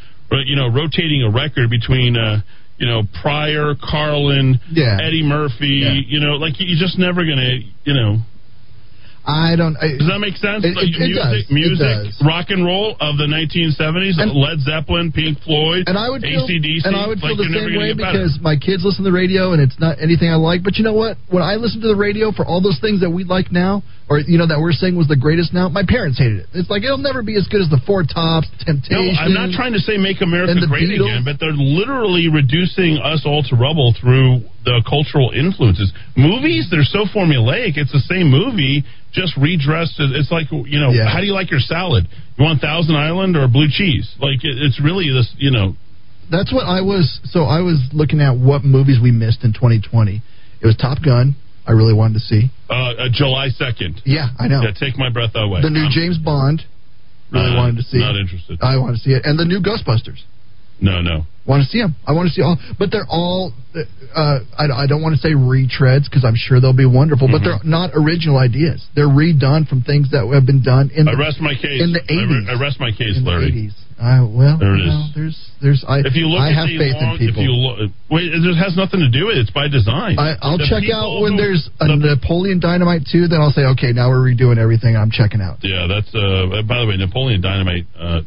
You 0.45 0.55
know, 0.55 0.65
rotating 0.69 1.21
a 1.21 1.29
record 1.29 1.69
between 1.69 2.17
uh, 2.17 2.41
you 2.77 2.87
know 2.89 3.03
Pryor, 3.21 3.73
Carlin, 3.77 4.59
Yeah. 4.71 4.97
Eddie 5.01 5.21
Murphy. 5.21 5.85
Yeah. 5.85 6.01
You 6.05 6.19
know, 6.19 6.37
like 6.41 6.53
you're 6.57 6.77
just 6.81 6.97
never 6.97 7.21
gonna. 7.21 7.61
You 7.85 7.93
know, 7.93 8.17
I 9.25 9.55
don't. 9.55 9.77
I, 9.79 9.95
does 9.95 10.07
that 10.11 10.19
make 10.19 10.35
sense? 10.35 10.65
It- 10.67 10.75
like 10.75 10.91
it- 10.91 10.99
music, 10.99 11.15
does. 11.23 11.33
It 11.47 11.51
music, 11.51 12.27
rock 12.27 12.51
and 12.51 12.65
roll 12.65 12.97
of 12.99 13.15
the 13.15 13.23
1970s, 13.23 14.19
Led 14.35 14.59
Zeppelin, 14.59 15.11
Pink 15.11 15.39
Floyd, 15.47 15.87
and 15.87 15.97
I 15.97 16.09
would 16.09 16.21
feel, 16.21 16.43
ACDC. 16.43 16.83
and 16.83 16.95
I 16.95 17.07
would 17.07 17.23
like 17.23 17.35
feel 17.35 17.37
the 17.39 17.47
same 17.47 17.77
way 17.79 17.93
because 17.95 18.37
my 18.41 18.55
kids 18.59 18.83
listen 18.83 19.03
to 19.05 19.09
the 19.09 19.15
radio 19.15 19.53
and 19.53 19.61
it's 19.61 19.79
not 19.79 19.95
anything 20.03 20.29
I 20.29 20.35
like. 20.35 20.63
But 20.63 20.75
you 20.75 20.83
know 20.83 20.93
what? 20.93 21.15
When 21.31 21.41
I 21.41 21.55
listen 21.55 21.79
to 21.81 21.87
the 21.87 21.95
radio 21.95 22.31
for 22.31 22.45
all 22.45 22.59
those 22.59 22.79
things 22.83 22.99
that 22.99 23.09
we 23.11 23.23
like 23.23 23.51
now, 23.51 23.83
or 24.09 24.19
you 24.19 24.37
know 24.37 24.45
that 24.47 24.59
we're 24.59 24.73
saying 24.75 24.95
was 24.97 25.07
the 25.07 25.15
greatest 25.15 25.53
now, 25.53 25.69
my 25.69 25.83
parents 25.87 26.19
hated 26.19 26.39
it. 26.43 26.47
It's 26.53 26.69
like 26.69 26.83
it'll 26.83 26.97
never 26.99 27.23
be 27.23 27.35
as 27.37 27.47
good 27.47 27.61
as 27.61 27.69
the 27.69 27.79
Four 27.87 28.03
Tops, 28.03 28.47
No, 28.67 28.99
I'm 29.19 29.33
not 29.33 29.51
trying 29.55 29.73
to 29.73 29.79
say 29.79 29.95
make 29.97 30.21
America 30.21 30.53
great 30.67 30.89
Beatles. 30.91 31.07
again, 31.07 31.23
but 31.23 31.39
they're 31.39 31.55
literally 31.55 32.27
reducing 32.27 32.97
us 32.99 33.23
all 33.25 33.43
to 33.43 33.55
rubble 33.55 33.95
through 33.99 34.41
the 34.65 34.83
cultural 34.87 35.31
influences. 35.31 35.91
Movies, 36.17 36.67
they're 36.69 36.83
so 36.83 37.05
formulaic. 37.15 37.77
It's 37.77 37.91
the 37.91 38.03
same 38.07 38.29
movie, 38.29 38.83
just 39.13 39.35
redressed. 39.37 39.95
It's 39.99 40.31
like 40.31 40.51
you 40.51 40.79
know, 40.79 40.91
Yeah. 40.91 41.07
how 41.07 41.19
do 41.19 41.25
you 41.25 41.33
like 41.33 41.49
your 41.49 41.59
salad? 41.63 42.07
You 42.37 42.43
want 42.45 42.61
Thousand 42.61 42.95
Island 42.95 43.37
or 43.37 43.47
blue 43.47 43.67
cheese? 43.71 44.09
Like 44.19 44.43
it, 44.43 44.57
it's 44.59 44.79
really 44.83 45.09
this, 45.11 45.31
you 45.37 45.51
know. 45.51 45.75
That's 46.31 46.51
what 46.53 46.65
I 46.65 46.81
was. 46.81 47.19
So 47.25 47.43
I 47.43 47.61
was 47.61 47.79
looking 47.93 48.19
at 48.21 48.35
what 48.37 48.63
movies 48.63 48.97
we 49.01 49.11
missed 49.11 49.43
in 49.43 49.53
2020. 49.53 50.21
It 50.61 50.65
was 50.65 50.75
Top 50.77 50.97
Gun. 51.03 51.35
I 51.65 51.71
really 51.71 51.93
wanted 51.93 52.15
to 52.15 52.19
see. 52.21 52.51
Uh, 52.69 52.73
uh, 52.73 53.09
July 53.11 53.47
second. 53.49 54.01
Yeah, 54.05 54.27
I 54.39 54.47
know. 54.47 54.61
Yeah, 54.63 54.71
take 54.77 54.97
my 54.97 55.09
breath 55.09 55.31
away. 55.35 55.61
The 55.61 55.69
new 55.69 55.83
I'm- 55.83 55.91
James 55.91 56.17
Bond. 56.17 56.63
Really 57.31 57.51
Uh, 57.51 57.55
wanted 57.57 57.77
to 57.77 57.83
see. 57.83 57.97
not 57.97 58.15
it. 58.15 58.19
interested. 58.21 58.59
I 58.61 58.77
want 58.77 58.95
to 58.95 59.01
see 59.01 59.11
it, 59.11 59.25
and 59.25 59.39
the 59.39 59.45
new 59.45 59.59
Ghostbusters. 59.59 60.19
No, 60.81 61.01
no. 61.01 61.25
Want 61.45 61.63
to 61.63 61.69
see 61.69 61.79
them? 61.79 61.95
I 62.05 62.11
want 62.11 62.27
to 62.29 62.33
see 62.33 62.41
all, 62.41 62.57
but 62.77 62.91
they're 62.91 63.07
all. 63.09 63.53
Uh, 64.15 64.39
I, 64.57 64.83
I 64.83 64.87
don't 64.87 65.01
want 65.01 65.15
to 65.15 65.21
say 65.21 65.31
retreads 65.33 66.03
because 66.05 66.23
I'm 66.25 66.35
sure 66.35 66.59
they'll 66.59 66.73
be 66.73 66.85
wonderful, 66.85 67.27
but 67.27 67.41
Mm-hmm. 67.41 67.45
they're 67.45 67.59
not 67.63 67.91
original 67.95 68.37
ideas. 68.37 68.85
They're 68.95 69.07
redone 69.07 69.67
from 69.67 69.81
things 69.81 70.11
that 70.11 70.27
have 70.33 70.45
been 70.45 70.61
done 70.61 70.91
in 70.93 71.07
I 71.07 71.11
the 71.11 71.17
rest 71.17 71.39
my 71.41 71.55
case. 71.55 71.81
in 71.81 71.93
the 71.93 72.01
I 72.01 72.13
re- 72.13 72.45
80s. 72.45 72.49
I 72.49 72.61
rest 72.61 72.79
my 72.79 72.91
case, 72.91 73.17
in 73.17 73.23
the 73.23 73.29
Larry. 73.31 73.71
80s. 74.03 74.23
Uh, 74.23 74.27
well, 74.35 74.57
There 74.59 74.75
it 74.75 74.81
is. 74.83 74.87
know, 74.91 75.07
there's, 75.15 75.37
there's. 75.61 75.81
I, 75.87 75.99
If 76.03 76.15
you 76.19 76.27
look 76.27 76.41
I 76.43 76.51
have 76.51 76.67
faith 76.67 76.99
long, 76.99 77.15
in 77.15 77.23
people. 77.23 77.39
If 77.41 77.47
you 77.47 77.53
look, 77.55 77.75
wait, 78.11 78.27
it 78.35 78.43
has 78.59 78.75
nothing 78.75 78.99
to 78.99 79.09
do 79.09 79.27
with 79.31 79.37
it. 79.39 79.47
It's 79.47 79.51
by 79.55 79.67
design. 79.71 80.19
I, 80.19 80.35
I'll 80.43 80.57
The 80.59 80.67
check 80.67 80.83
out 80.91 81.21
when 81.23 81.33
who- 81.33 81.41
there's 81.41 81.69
a 81.79 81.87
Napoleon 81.95 82.59
Dynamite 82.59 83.07
too. 83.09 83.27
Then 83.31 83.39
I'll 83.39 83.55
say, 83.55 83.63
okay, 83.79 83.91
now 83.95 84.09
we're 84.11 84.21
redoing 84.27 84.59
everything. 84.59 84.95
I'm 84.99 85.09
checking 85.11 85.39
out. 85.41 85.63
Yeah, 85.63 85.87
that's. 85.87 86.11
Uh, 86.13 86.61
by 86.67 86.83
the 86.83 86.87
way, 86.91 86.97
Napoleon 86.99 87.39
Dynamite. 87.41 87.87
Uh, 87.97 88.21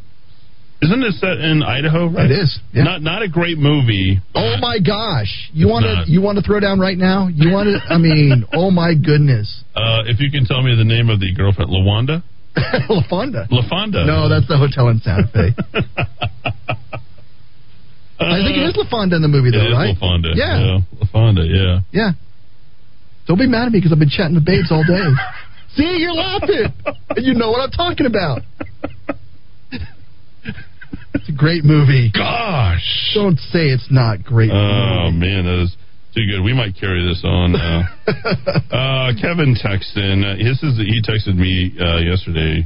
isn't 0.82 1.02
it 1.02 1.14
set 1.14 1.38
in 1.40 1.62
Idaho? 1.62 2.08
Right? 2.12 2.30
It 2.30 2.36
is, 2.36 2.58
yeah. 2.72 2.84
Not 2.84 3.00
not 3.00 3.22
a 3.22 3.28
great 3.28 3.56
movie. 3.56 4.20
Oh 4.34 4.56
my 4.60 4.76
gosh! 4.78 5.48
You 5.54 5.68
want 5.68 5.84
to 5.88 6.04
you 6.10 6.20
want 6.20 6.36
to 6.36 6.42
throw 6.44 6.60
down 6.60 6.78
right 6.78 6.98
now? 6.98 7.28
You 7.32 7.50
want 7.50 7.68
to? 7.72 7.80
I 7.92 7.96
mean, 7.96 8.44
oh 8.52 8.70
my 8.70 8.92
goodness, 8.94 9.64
Uh, 9.74 10.04
if 10.04 10.20
you 10.20 10.30
can 10.30 10.44
tell 10.44 10.62
me 10.62 10.76
the 10.76 10.84
name 10.84 11.08
of 11.08 11.18
the 11.18 11.32
girlfriend, 11.34 11.70
Lawanda. 11.70 12.22
LaFonda. 12.88 13.48
LaFonda. 13.48 14.06
No, 14.06 14.28
that's 14.28 14.48
the 14.48 14.56
hotel 14.56 14.88
in 14.88 14.98
Santa 15.00 15.28
Fe. 15.28 15.52
I 18.18 18.40
think 18.40 18.56
it 18.56 18.64
is 18.64 18.76
La 18.76 18.88
Fonda 18.88 19.16
in 19.16 19.22
the 19.22 19.28
movie, 19.28 19.50
though, 19.50 19.66
is 19.66 19.72
right? 19.72 19.94
LaFonda. 19.94 20.32
Yeah. 20.34 20.58
yeah, 20.58 20.80
LaFonda. 21.04 21.44
Yeah. 21.44 21.80
Yeah. 21.92 22.10
Don't 23.28 23.38
be 23.38 23.46
mad 23.46 23.66
at 23.66 23.72
me 23.72 23.78
because 23.78 23.92
I've 23.92 23.98
been 23.98 24.08
chatting 24.08 24.34
with 24.34 24.46
babes 24.46 24.72
all 24.72 24.84
day. 24.84 25.04
See, 25.76 25.98
you're 25.98 26.14
laughing. 26.14 26.72
And 27.10 27.26
you 27.26 27.34
know 27.34 27.50
what 27.50 27.60
I'm 27.60 27.70
talking 27.70 28.06
about. 28.06 28.40
It's 31.14 31.28
a 31.28 31.32
great 31.32 31.64
movie. 31.64 32.10
Gosh. 32.12 33.12
Don't 33.14 33.38
say 33.38 33.68
it's 33.68 33.88
not 33.90 34.22
great. 34.22 34.50
Oh 34.50 35.10
man, 35.10 35.44
that 35.44 35.62
is 35.64 35.76
too 36.16 36.24
good. 36.24 36.40
We 36.40 36.56
might 36.56 36.72
carry 36.80 37.04
this 37.04 37.20
on. 37.20 37.52
Uh, 37.52 37.84
uh, 38.72 39.12
Kevin 39.20 39.52
texted 39.52 40.00
in. 40.00 40.24
Uh, 40.24 40.40
his 40.40 40.56
is 40.64 40.80
he 40.80 41.04
texted 41.04 41.36
me 41.36 41.76
uh, 41.76 42.00
yesterday 42.00 42.64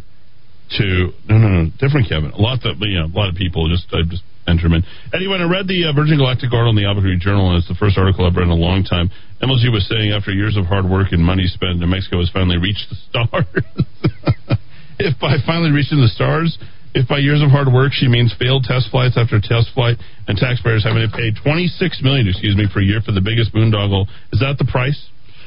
to 0.78 1.10
no 1.26 1.34
no 1.36 1.48
no 1.48 1.70
different 1.82 2.06
Kevin. 2.06 2.30
A 2.30 2.38
lot 2.38 2.62
of 2.62 2.78
you 2.78 3.02
know 3.02 3.10
a 3.10 3.16
lot 3.16 3.28
of 3.28 3.34
people 3.34 3.66
just 3.66 3.90
I 3.90 4.06
just 4.06 4.22
enter 4.46 4.70
him 4.70 4.78
in. 4.78 4.82
Anyway, 5.12 5.42
I 5.42 5.50
read 5.50 5.66
the 5.66 5.90
uh, 5.90 5.92
Virgin 5.92 6.22
Galactic 6.22 6.54
article 6.54 6.70
in 6.70 6.78
the 6.78 6.86
Albuquerque 6.86 7.18
Journal, 7.18 7.50
and 7.50 7.58
it's 7.58 7.66
the 7.66 7.74
first 7.74 7.98
article 7.98 8.22
I've 8.22 8.38
read 8.38 8.46
in 8.46 8.54
a 8.54 8.62
long 8.62 8.86
time. 8.86 9.10
MLG 9.42 9.66
was 9.74 9.82
saying 9.90 10.14
after 10.14 10.30
years 10.30 10.54
of 10.56 10.70
hard 10.70 10.86
work 10.86 11.10
and 11.10 11.18
money 11.18 11.50
spent, 11.50 11.82
New 11.82 11.90
Mexico 11.90 12.22
has 12.22 12.30
finally 12.30 12.56
reached 12.56 12.86
the 12.86 12.96
stars. 13.10 13.50
if 15.02 15.18
by 15.18 15.42
finally 15.42 15.74
reaching 15.74 15.98
the 15.98 16.10
stars, 16.10 16.54
if 16.94 17.08
by 17.08 17.18
years 17.18 17.42
of 17.42 17.50
hard 17.50 17.68
work 17.72 17.92
she 17.92 18.08
means 18.08 18.34
failed 18.38 18.64
test 18.64 18.90
flights 18.90 19.16
after 19.16 19.40
test 19.40 19.70
flight 19.74 19.96
and 20.26 20.36
taxpayers 20.36 20.84
having 20.84 21.02
to 21.02 21.12
pay 21.14 21.30
26 21.30 22.02
million, 22.02 22.26
excuse 22.26 22.56
me, 22.56 22.66
per 22.72 22.80
year 22.80 23.00
for 23.04 23.12
the 23.12 23.20
biggest 23.20 23.54
boondoggle, 23.54 24.06
is 24.32 24.40
that 24.40 24.56
the 24.58 24.66
price? 24.66 24.98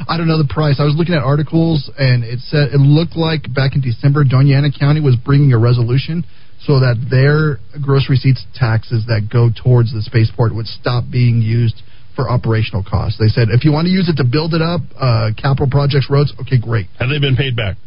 I 0.08 0.18
don't 0.18 0.28
know 0.28 0.42
the 0.42 0.50
price. 0.50 0.78
I 0.80 0.86
was 0.86 0.96
looking 0.98 1.14
at 1.14 1.22
articles, 1.22 1.90
and 1.98 2.24
it 2.24 2.40
said 2.50 2.74
it 2.74 2.82
looked 2.82 3.16
like 3.16 3.46
back 3.54 3.76
in 3.76 3.82
December, 3.82 4.24
Doña 4.26 4.58
Ana 4.58 4.72
County 4.72 5.02
was 5.02 5.16
bringing 5.16 5.54
a 5.54 5.60
resolution 5.60 6.26
so 6.66 6.80
that 6.80 6.98
their 7.12 7.60
gross 7.82 8.10
receipts 8.10 8.46
taxes 8.56 9.06
that 9.08 9.30
go 9.32 9.50
towards 9.52 9.94
the 9.94 10.02
spaceport 10.02 10.56
would 10.56 10.66
stop 10.66 11.04
being 11.12 11.42
used 11.42 11.82
for 12.16 12.30
operational 12.30 12.84
costs. 12.84 13.20
They 13.20 13.28
said 13.28 13.50
if 13.52 13.66
you 13.66 13.72
want 13.72 13.86
to 13.86 13.92
use 13.92 14.10
it 14.10 14.18
to 14.18 14.24
build 14.24 14.54
it 14.54 14.62
up, 14.62 14.82
uh, 14.98 15.30
capital 15.38 15.70
projects, 15.70 16.10
roads, 16.10 16.34
okay, 16.42 16.58
great. 16.58 16.88
Have 17.00 17.10
they 17.10 17.20
been 17.20 17.36
paid 17.36 17.56
back? 17.56 17.78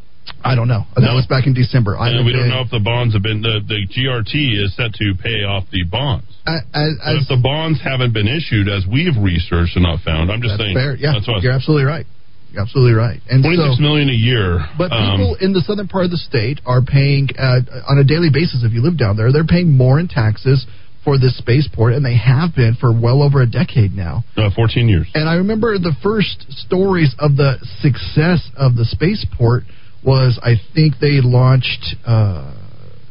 I 0.42 0.54
don't 0.54 0.68
know. 0.68 0.84
That 0.96 1.14
was 1.14 1.26
back 1.26 1.46
in 1.46 1.54
December. 1.54 1.96
I 1.96 2.22
we 2.22 2.32
don't 2.32 2.48
know 2.48 2.60
if 2.62 2.70
the 2.70 2.80
bonds 2.82 3.14
have 3.14 3.22
been 3.22 3.42
the, 3.42 3.60
the 3.66 3.86
GRT 3.86 4.34
is 4.64 4.74
set 4.76 4.94
to 4.94 5.14
pay 5.22 5.42
off 5.44 5.64
the 5.70 5.84
bonds. 5.84 6.26
I- 6.46 6.62
I- 6.74 7.18
if 7.18 7.28
the 7.28 7.40
bonds 7.42 7.80
haven't 7.82 8.12
been 8.12 8.28
issued, 8.28 8.68
as 8.68 8.86
we've 8.86 9.16
researched 9.18 9.76
and 9.76 9.82
not 9.82 10.00
found, 10.00 10.30
I'm 10.30 10.42
just 10.42 10.58
That's 10.58 10.70
saying. 10.70 10.76
fair. 10.76 10.94
Yeah, 10.96 11.12
that's 11.14 11.26
what 11.28 11.42
you're 11.42 11.52
absolutely 11.52 11.84
right. 11.84 12.06
You're 12.52 12.62
absolutely 12.62 12.94
right. 12.94 13.20
And 13.28 13.42
Twenty-six 13.42 13.76
so, 13.76 13.82
million 13.82 14.08
a 14.08 14.16
year. 14.16 14.64
But 14.78 14.92
um, 14.92 15.18
people 15.18 15.36
in 15.40 15.52
the 15.52 15.60
southern 15.60 15.88
part 15.88 16.04
of 16.06 16.10
the 16.10 16.16
state 16.22 16.60
are 16.64 16.80
paying 16.80 17.28
uh, 17.38 17.60
on 17.90 17.98
a 17.98 18.04
daily 18.04 18.30
basis. 18.32 18.62
If 18.62 18.72
you 18.72 18.82
live 18.82 18.96
down 18.96 19.16
there, 19.16 19.32
they're 19.32 19.44
paying 19.46 19.76
more 19.76 19.98
in 19.98 20.08
taxes 20.08 20.66
for 21.04 21.18
this 21.18 21.36
spaceport, 21.38 21.94
and 21.94 22.04
they 22.04 22.16
have 22.16 22.54
been 22.54 22.74
for 22.80 22.90
well 22.92 23.22
over 23.22 23.42
a 23.42 23.46
decade 23.46 23.94
now. 23.94 24.24
uh, 24.36 24.50
14 24.54 24.88
years. 24.88 25.06
And 25.14 25.28
I 25.28 25.34
remember 25.34 25.78
the 25.78 25.94
first 26.02 26.46
stories 26.50 27.14
of 27.18 27.36
the 27.36 27.58
success 27.82 28.48
of 28.56 28.74
the 28.74 28.84
spaceport 28.84 29.64
was 30.06 30.38
I 30.42 30.54
think 30.74 30.94
they 31.00 31.20
launched 31.20 31.96
uh, 32.06 32.54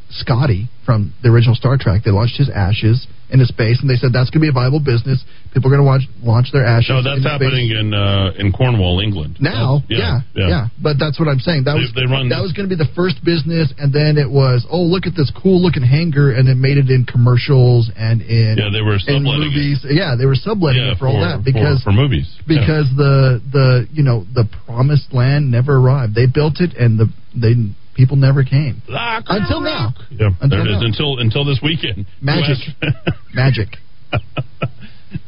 Scotty 0.10 0.70
from 0.86 1.14
the 1.22 1.30
original 1.30 1.56
Star 1.56 1.78
Trek. 1.78 2.04
They 2.06 2.12
launched 2.12 2.38
his 2.38 2.50
ashes 2.50 3.06
into 3.36 3.46
space, 3.46 3.78
and 3.84 3.90
they 3.92 4.00
said 4.00 4.16
that's 4.16 4.32
going 4.32 4.40
to 4.40 4.46
be 4.48 4.54
a 4.54 4.56
viable 4.56 4.80
business. 4.80 5.20
People 5.54 5.68
are 5.72 5.76
going 5.76 5.84
to 5.84 5.90
launch 5.92 6.06
launch 6.24 6.48
their 6.56 6.64
ashes. 6.66 6.90
No, 6.96 7.04
that's 7.04 7.24
happening 7.24 7.70
space. 7.70 7.80
in 7.84 7.94
uh, 7.94 8.32
in 8.40 8.52
Cornwall, 8.56 9.00
England. 9.04 9.38
Now, 9.44 9.84
That's- 9.88 10.24
yeah, 10.36 10.48
yeah, 10.48 10.64
But 10.82 10.96
that's 11.00 11.20
what 11.20 11.28
I'm 11.28 11.40
saying. 11.40 11.64
That 11.68 11.76
They- 11.76 11.86
was 11.88 11.94
they 11.94 12.08
run 12.08 12.28
that 12.32 12.42
was 12.42 12.52
going 12.56 12.68
to 12.68 12.74
be 12.76 12.80
the 12.80 12.92
first 12.96 13.20
business, 13.24 13.72
and 13.78 13.92
then 13.92 14.18
it 14.18 14.30
was, 14.30 14.66
oh, 14.72 14.82
look 14.84 15.06
at 15.06 15.16
this 15.16 15.30
cool 15.36 15.62
looking 15.62 15.84
hangar, 15.84 16.32
and 16.32 16.48
it 16.50 16.56
made 16.56 16.78
it 16.78 16.90
in 16.90 17.06
commercials 17.06 17.90
and 17.96 18.22
in 18.24 18.58
Yeah, 18.58 18.70
they 18.72 18.82
were 18.82 18.96
in 18.96 19.00
subletting 19.06 19.44
it. 19.44 19.46
movies. 19.52 19.86
Yeah, 19.88 20.16
they 20.18 20.26
were 20.26 20.36
subletting 20.36 20.82
Yeah, 20.82 20.92
it 20.94 20.98
for, 20.98 21.08
all 21.08 21.20
that 21.20 21.44
because 21.44 21.80
for, 21.84 21.92
for 21.92 21.96
movies. 21.96 22.28
Yeah. 22.48 22.60
because 22.60 22.88
the 22.96 23.42
the 23.52 23.88
you 23.94 24.04
know 24.04 24.26
the 24.34 24.46
promised 24.66 25.14
land 25.14 25.52
never 25.52 25.78
arrived. 25.78 26.16
They 26.16 26.26
built 26.26 26.60
it, 26.60 26.74
and 26.76 27.00
the 27.00 27.08
they 27.36 27.54
people 27.96 28.16
never 28.18 28.44
came 28.44 28.82
until 28.88 29.62
now. 29.62 29.94
Yeah, 30.12 30.30
Until 30.42 30.50
there 30.50 30.60
it 30.68 30.76
is. 30.76 30.82
now. 30.82 30.86
Until 30.88 31.20
until 31.20 31.46
this 31.46 31.60
weekend. 31.64 32.06
Magic. 32.22 32.58
Magic. 33.34 33.70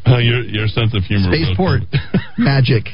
Uh, 0.06 0.18
your 0.20 0.44
your 0.44 0.68
sense 0.68 0.94
of 0.94 1.04
humor. 1.04 1.32
Spaceport. 1.34 1.82
Magic. 2.38 2.86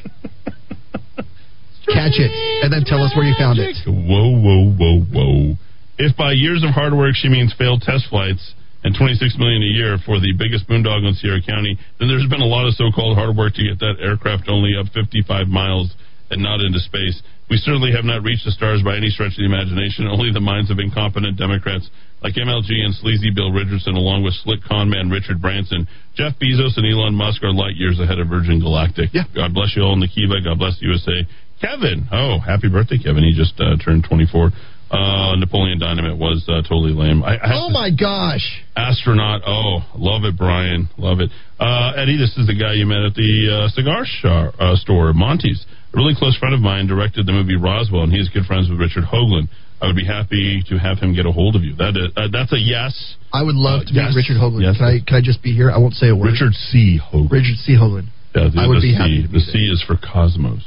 Catch 1.84 2.16
it, 2.16 2.32
and 2.64 2.72
then 2.72 2.86
tell 2.88 3.04
us 3.04 3.12
where 3.16 3.26
you 3.28 3.36
found 3.38 3.60
it. 3.60 3.76
Whoa, 3.86 4.32
whoa, 4.40 4.72
whoa, 4.72 5.02
whoa. 5.12 5.54
If 6.00 6.16
by 6.16 6.32
years 6.32 6.64
of 6.64 6.72
hard 6.72 6.94
work 6.96 7.14
she 7.14 7.28
means 7.28 7.54
failed 7.58 7.82
test 7.84 8.08
flights 8.10 8.56
and 8.86 8.96
26 8.96 9.36
million 9.38 9.62
a 9.62 9.68
year 9.72 9.98
for 10.06 10.20
the 10.20 10.32
biggest 10.32 10.68
boondoggle 10.68 11.10
in 11.12 11.14
Sierra 11.16 11.42
County, 11.46 11.78
then 12.00 12.08
there's 12.08 12.26
been 12.30 12.42
a 12.42 12.48
lot 12.48 12.66
of 12.68 12.74
so-called 12.76 13.18
hard 13.18 13.36
work 13.36 13.54
to 13.56 13.64
get 13.68 13.80
that 13.80 13.96
aircraft 14.00 14.48
only 14.48 14.76
up 14.80 14.88
55 14.96 15.48
miles 15.48 15.94
and 16.32 16.42
not 16.42 16.62
into 16.62 16.80
space. 16.80 17.22
We 17.50 17.58
certainly 17.58 17.92
have 17.92 18.06
not 18.06 18.24
reached 18.24 18.46
the 18.46 18.52
stars 18.52 18.82
by 18.84 18.96
any 18.96 19.10
stretch 19.10 19.36
of 19.36 19.42
the 19.44 19.50
imagination. 19.50 20.08
Only 20.08 20.32
the 20.32 20.44
minds 20.44 20.72
of 20.72 20.80
incompetent 20.80 21.38
Democrats 21.38 21.90
like 22.24 22.36
MLG 22.36 22.72
and 22.72 22.96
sleazy 22.96 23.30
Bill 23.36 23.52
Richardson, 23.52 23.96
along 23.96 24.24
with 24.24 24.34
slick 24.42 24.64
con 24.64 24.90
man 24.90 25.12
Richard 25.12 25.42
Branson, 25.42 25.88
Jeff 26.16 26.40
Bezos, 26.40 26.80
and 26.80 26.88
Elon 26.88 27.14
Musk 27.14 27.44
are 27.44 27.52
light 27.52 27.76
years 27.76 28.00
ahead 28.00 28.18
of 28.18 28.28
Virgin 28.32 28.60
Galactic. 28.60 29.12
Yeah. 29.12 29.28
God 29.36 29.54
bless 29.54 29.76
you 29.76 29.84
all 29.84 29.94
in 29.94 30.00
the 30.00 30.08
Kiva. 30.08 30.40
God 30.40 30.58
bless 30.58 30.80
the 30.80 30.88
USA. 30.88 31.28
Kevin, 31.60 32.08
oh, 32.12 32.40
happy 32.40 32.68
birthday, 32.68 32.98
Kevin. 32.98 33.24
He 33.24 33.36
just 33.36 33.60
uh, 33.60 33.76
turned 33.84 34.06
24. 34.08 34.52
Uh, 34.92 35.36
Napoleon 35.38 35.80
Dynamite 35.80 36.18
was 36.18 36.46
uh, 36.48 36.62
totally 36.62 36.94
lame. 36.94 37.24
I, 37.24 37.38
I 37.38 37.50
Oh 37.56 37.70
my 37.70 37.90
gosh! 37.90 38.46
Astronaut. 38.76 39.42
Oh, 39.48 39.80
love 39.96 40.24
it, 40.24 40.38
Brian. 40.38 40.88
Love 40.98 41.20
it. 41.20 41.32
Uh, 41.60 41.94
Eddy, 41.98 42.18
this 42.18 42.38
is 42.38 42.48
the 42.48 42.54
guy 42.54 42.74
you 42.74 42.86
met 42.86 43.02
at 43.02 43.16
the 43.16 43.50
uh, 43.50 43.68
cigar 43.70 44.04
shop, 44.06 44.54
uh, 44.60 44.76
store, 44.76 45.12
Monty's. 45.14 45.66
A 45.94 45.98
really 45.98 46.16
close 46.16 46.36
friend 46.38 46.56
of 46.56 46.62
mine 46.62 46.88
directed 46.88 47.26
the 47.28 47.32
movie 47.34 47.56
Roswell, 47.56 48.02
and 48.04 48.12
he's 48.12 48.28
good 48.30 48.46
friends 48.46 48.70
with 48.70 48.80
Richard 48.80 49.04
Hoagland. 49.06 49.48
I 49.82 49.88
would 49.88 49.96
be 49.96 50.06
happy 50.06 50.64
to 50.70 50.80
have 50.80 50.98
him 50.98 51.14
get 51.14 51.26
a 51.26 51.32
hold 51.32 51.56
of 51.56 51.64
you. 51.64 51.76
That 51.76 51.94
is, 52.00 52.10
uh, 52.16 52.30
that's 52.32 52.52
a 52.54 52.58
yes. 52.60 52.96
I 53.34 53.44
would 53.44 53.56
love 53.56 53.82
Uh, 53.82 53.86
to 53.86 53.94
meet. 53.94 54.16
Richard 54.16 54.38
Hoagland. 54.38 54.64
Yes. 54.64 54.78
Can 54.78 54.86
I 54.88 55.00
can 55.06 55.16
I 55.18 55.22
just 55.22 55.44
be 55.44 55.54
here? 55.54 55.70
I 55.70 55.78
won't 55.78 55.94
say 55.94 56.10
a 56.10 56.16
word. 56.16 56.32
Richard 56.32 56.54
C. 56.56 56.98
Hoagland. 56.98 57.32
Richard 57.32 57.58
C. 57.58 57.74
Hoagland. 57.76 58.08
Yeah, 58.36 58.50
the, 58.50 58.62
I 58.62 58.68
would 58.68 58.82
be 58.82 58.94
C. 58.94 58.98
happy 58.98 59.28
the 59.28 59.40
C 59.42 59.70
is 59.70 59.84
for 59.84 59.98
Cosmos. 59.98 60.64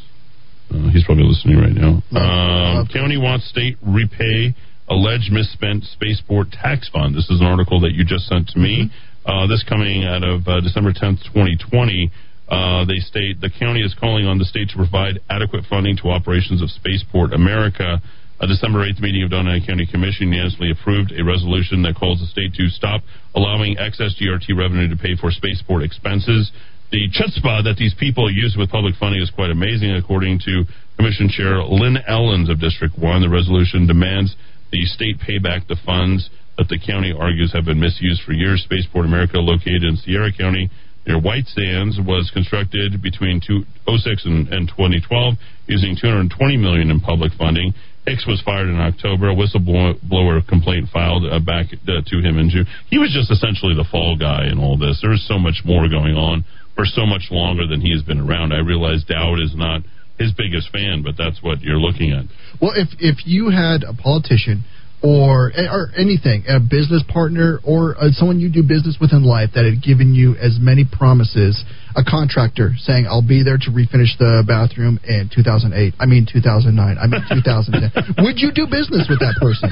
Uh, 0.70 0.90
he's 0.90 1.04
probably 1.04 1.24
listening 1.24 1.58
right 1.58 1.74
now. 1.74 2.02
Um, 2.14 2.86
county 2.92 3.16
wants 3.16 3.48
state 3.48 3.76
repay 3.82 4.54
alleged 4.88 5.32
misspent 5.32 5.82
spaceport 5.84 6.52
tax 6.52 6.88
fund. 6.90 7.14
This 7.16 7.28
is 7.30 7.40
an 7.40 7.46
article 7.46 7.80
that 7.80 7.92
you 7.94 8.04
just 8.04 8.26
sent 8.28 8.48
to 8.50 8.58
me. 8.58 8.84
Mm-hmm. 8.90 9.30
Uh, 9.30 9.46
this 9.48 9.64
coming 9.64 10.04
out 10.04 10.22
of 10.22 10.46
uh, 10.46 10.60
December 10.60 10.92
10th, 10.92 11.24
2020. 11.34 12.10
Uh, 12.48 12.84
they 12.84 12.98
state 13.02 13.40
the 13.40 13.50
county 13.50 13.82
is 13.82 13.94
calling 13.98 14.26
on 14.26 14.38
the 14.38 14.44
state 14.44 14.68
to 14.70 14.76
provide 14.76 15.18
adequate 15.28 15.64
funding 15.68 15.96
to 15.98 16.10
operations 16.10 16.62
of 16.62 16.70
Spaceport 16.70 17.32
America. 17.32 18.00
A 18.38 18.46
December 18.46 18.84
8th 18.84 19.00
meeting 19.00 19.24
of 19.24 19.30
Doña 19.30 19.56
Ana 19.56 19.66
County 19.66 19.86
Commission 19.86 20.28
unanimously 20.30 20.70
approved 20.70 21.10
a 21.10 21.24
resolution 21.24 21.82
that 21.82 21.96
calls 21.96 22.20
the 22.20 22.26
state 22.26 22.52
to 22.54 22.68
stop 22.68 23.00
allowing 23.34 23.78
excess 23.78 24.14
GRT 24.20 24.52
revenue 24.54 24.88
to 24.88 24.96
pay 24.96 25.16
for 25.16 25.32
spaceport 25.32 25.82
expenses. 25.82 26.52
The 26.92 27.08
chutzpah 27.10 27.64
that 27.64 27.76
these 27.78 27.94
people 27.98 28.30
use 28.30 28.54
with 28.56 28.70
public 28.70 28.94
funding 28.94 29.22
is 29.22 29.30
quite 29.30 29.50
amazing, 29.50 29.90
according 29.96 30.38
to 30.46 30.62
Commission 30.96 31.28
Chair 31.28 31.64
Lynn 31.64 31.98
Ellins 32.08 32.52
of 32.52 32.60
District 32.60 32.96
1. 32.96 33.22
The 33.22 33.28
resolution 33.28 33.88
demands 33.88 34.36
the 34.70 34.84
state 34.84 35.18
pay 35.18 35.38
back 35.38 35.66
the 35.66 35.80
funds 35.84 36.30
that 36.58 36.68
the 36.68 36.78
county 36.78 37.12
argues 37.12 37.52
have 37.52 37.64
been 37.64 37.80
misused 37.80 38.22
for 38.22 38.32
years. 38.32 38.62
Spaceport 38.62 39.04
America, 39.04 39.38
located 39.38 39.82
in 39.82 39.96
Sierra 39.96 40.30
County 40.30 40.70
near 41.06 41.20
White 41.20 41.46
Sands, 41.46 41.98
was 42.04 42.30
constructed 42.34 43.00
between 43.02 43.40
2006 43.40 44.24
and, 44.24 44.48
and 44.48 44.68
2012 44.68 45.34
using 45.66 45.96
220 46.00 46.56
million 46.56 46.90
in 46.90 47.00
public 47.00 47.32
funding. 47.38 47.72
Hicks 48.06 48.26
was 48.26 48.40
fired 48.42 48.68
in 48.68 48.78
October. 48.78 49.30
A 49.30 49.34
whistleblower 49.34 50.46
complaint 50.46 50.88
filed 50.92 51.26
uh, 51.26 51.40
back 51.40 51.66
uh, 51.72 52.02
to 52.06 52.16
him 52.22 52.38
in 52.38 52.50
June. 52.50 52.66
He 52.88 52.98
was 52.98 53.10
just 53.10 53.30
essentially 53.30 53.74
the 53.74 53.86
fall 53.90 54.16
guy 54.16 54.46
in 54.46 54.58
all 54.58 54.78
this. 54.78 55.00
There 55.02 55.12
is 55.12 55.26
so 55.26 55.38
much 55.38 55.62
more 55.64 55.88
going 55.88 56.14
on 56.14 56.44
for 56.76 56.84
so 56.84 57.06
much 57.06 57.28
longer 57.30 57.66
than 57.66 57.80
he 57.80 57.90
has 57.90 58.02
been 58.02 58.20
around. 58.20 58.52
I 58.52 58.58
realize 58.58 59.02
Dowd 59.02 59.40
is 59.40 59.54
not 59.56 59.82
his 60.18 60.32
biggest 60.32 60.70
fan, 60.70 61.02
but 61.02 61.16
that's 61.18 61.42
what 61.42 61.60
you're 61.62 61.80
looking 61.80 62.12
at. 62.12 62.24
Well, 62.60 62.72
if 62.76 62.88
if 63.00 63.26
you 63.26 63.50
had 63.50 63.82
a 63.82 63.92
politician 63.92 64.64
or 65.02 65.52
or 65.56 65.92
anything, 65.96 66.44
a 66.48 66.58
business 66.58 67.04
partner 67.08 67.60
or 67.64 67.96
uh, 68.00 68.08
someone 68.12 68.40
you 68.40 68.50
do 68.50 68.62
business 68.62 68.96
with 69.00 69.12
in 69.12 69.24
life 69.24 69.50
that 69.54 69.64
had 69.64 69.82
given 69.82 70.14
you 70.14 70.34
as 70.36 70.58
many 70.60 70.84
promises, 70.84 71.64
a 71.94 72.02
contractor 72.02 72.72
saying 72.78 73.06
I'll 73.06 73.26
be 73.26 73.42
there 73.44 73.58
to 73.58 73.70
refinish 73.70 74.16
the 74.18 74.44
bathroom 74.48 74.98
in 75.04 75.28
2008, 75.28 75.94
I 76.00 76.06
mean 76.06 76.26
2009, 76.26 76.72
I 76.96 77.06
mean 77.06 77.22
2010, 77.28 78.24
would 78.24 78.40
you 78.40 78.52
do 78.52 78.64
business 78.66 79.06
with 79.08 79.20
that 79.20 79.36
person? 79.36 79.68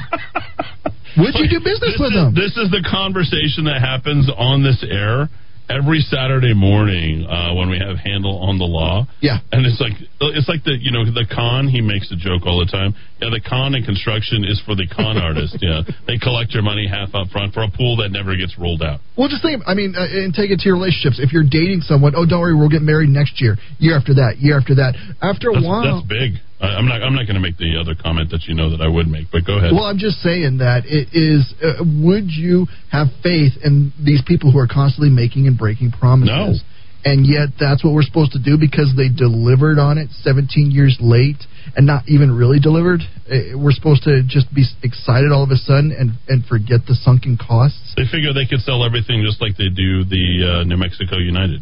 Would 1.17 1.35
you 1.39 1.49
do 1.49 1.63
business 1.63 1.95
this 1.95 2.01
with 2.01 2.13
is, 2.13 2.19
them? 2.19 2.35
This 2.35 2.55
is 2.59 2.69
the 2.75 2.83
conversation 2.85 3.65
that 3.71 3.81
happens 3.81 4.29
on 4.29 4.63
this 4.63 4.83
air 4.83 5.31
every 5.69 6.01
Saturday 6.01 6.55
morning 6.55 7.24
uh, 7.24 7.55
when 7.55 7.70
we 7.70 7.78
have 7.78 7.97
handle 7.97 8.39
on 8.45 8.59
the 8.59 8.69
law. 8.69 9.07
Yeah, 9.20 9.39
and 9.53 9.65
it's 9.65 9.81
like 9.81 9.93
it's 10.20 10.49
like 10.49 10.65
the 10.65 10.77
you 10.77 10.93
know 10.93 11.05
the 11.05 11.27
con. 11.28 11.69
He 11.69 11.81
makes 11.81 12.11
a 12.12 12.16
joke 12.16 12.47
all 12.47 12.61
the 12.61 12.70
time. 12.70 12.95
Yeah, 13.20 13.31
the 13.31 13.41
con 13.41 13.74
in 13.74 13.85
construction 13.85 14.45
is 14.45 14.61
for 14.65 14.74
the 14.74 14.86
con 14.86 15.16
artist. 15.28 15.57
Yeah, 15.61 15.82
they 16.07 16.19
collect 16.19 16.53
your 16.53 16.62
money 16.62 16.86
half 16.86 17.15
up 17.15 17.28
front 17.28 17.55
for 17.55 17.62
a 17.62 17.70
pool 17.70 17.97
that 18.05 18.11
never 18.11 18.36
gets 18.36 18.59
rolled 18.59 18.82
out. 18.82 19.01
Well, 19.16 19.28
just 19.28 19.43
think. 19.43 19.62
I 19.66 19.74
mean, 19.74 19.95
uh, 19.97 20.05
and 20.05 20.35
take 20.35 20.51
it 20.51 20.61
to 20.61 20.66
your 20.69 20.77
relationships. 20.77 21.20
If 21.20 21.32
you're 21.32 21.47
dating 21.47 21.82
someone, 21.82 22.12
oh, 22.16 22.27
don't 22.27 22.41
worry, 22.41 22.55
we'll 22.55 22.73
get 22.73 22.82
married 22.82 23.11
next 23.11 23.41
year. 23.41 23.57
Year 23.78 23.97
after 23.97 24.15
that, 24.15 24.39
year 24.39 24.59
after 24.59 24.74
that. 24.77 24.95
After 25.23 25.51
a 25.51 25.55
That's, 25.55 25.66
while, 25.66 26.05
that's 26.05 26.09
big. 26.09 26.41
I'm 26.60 26.86
not. 26.86 27.02
I'm 27.02 27.14
not 27.14 27.26
going 27.26 27.35
to 27.35 27.40
make 27.40 27.59
the 27.59 27.76
other 27.81 27.94
comment 27.94 28.31
that 28.31 28.44
you 28.47 28.55
know 28.55 28.70
that 28.70 28.81
I 28.81 28.89
would 28.89 29.09
make. 29.09 29.26
But 29.31 29.44
go 29.44 29.59
ahead. 29.59 29.72
Well, 29.72 29.85
I'm 29.85 29.98
just 29.98 30.22
saying 30.22 30.59
that 30.59 30.86
it 30.86 31.10
is. 31.12 31.52
Uh, 31.62 31.82
would 32.05 32.31
you 32.31 32.66
have 32.90 33.09
faith 33.22 33.59
in 33.62 33.93
these 33.98 34.22
people 34.26 34.52
who 34.52 34.59
are 34.59 34.68
constantly 34.70 35.10
making 35.10 35.47
and 35.47 35.59
breaking 35.59 35.93
promises? 35.93 36.62
No. 36.62 36.70
And 37.05 37.26
yet, 37.26 37.52
that's 37.60 37.85
what 37.85 37.93
we're 37.93 38.06
supposed 38.06 38.32
to 38.32 38.40
do 38.40 38.56
because 38.56 38.94
they 38.97 39.12
delivered 39.12 39.78
on 39.78 39.98
it 39.98 40.09
17 40.24 40.70
years 40.70 40.97
late 41.02 41.36
and 41.76 41.85
not 41.86 42.09
even 42.09 42.32
really 42.32 42.60
delivered. 42.60 43.01
Uh, 43.28 43.59
We're 43.59 43.76
supposed 43.76 44.05
to 44.05 44.22
just 44.24 44.48
be 44.55 44.64
excited 44.82 45.31
all 45.31 45.44
of 45.44 45.51
a 45.51 45.56
sudden 45.56 45.93
and 45.93 46.16
and 46.28 46.47
forget 46.47 46.86
the 46.89 46.94
sunken 46.94 47.36
costs. 47.36 47.93
They 47.97 48.09
figure 48.09 48.32
they 48.32 48.47
could 48.47 48.60
sell 48.60 48.85
everything 48.85 49.20
just 49.20 49.43
like 49.43 49.56
they 49.56 49.68
do 49.68 50.05
the 50.05 50.60
uh, 50.62 50.64
New 50.64 50.78
Mexico 50.78 51.18
United. 51.18 51.60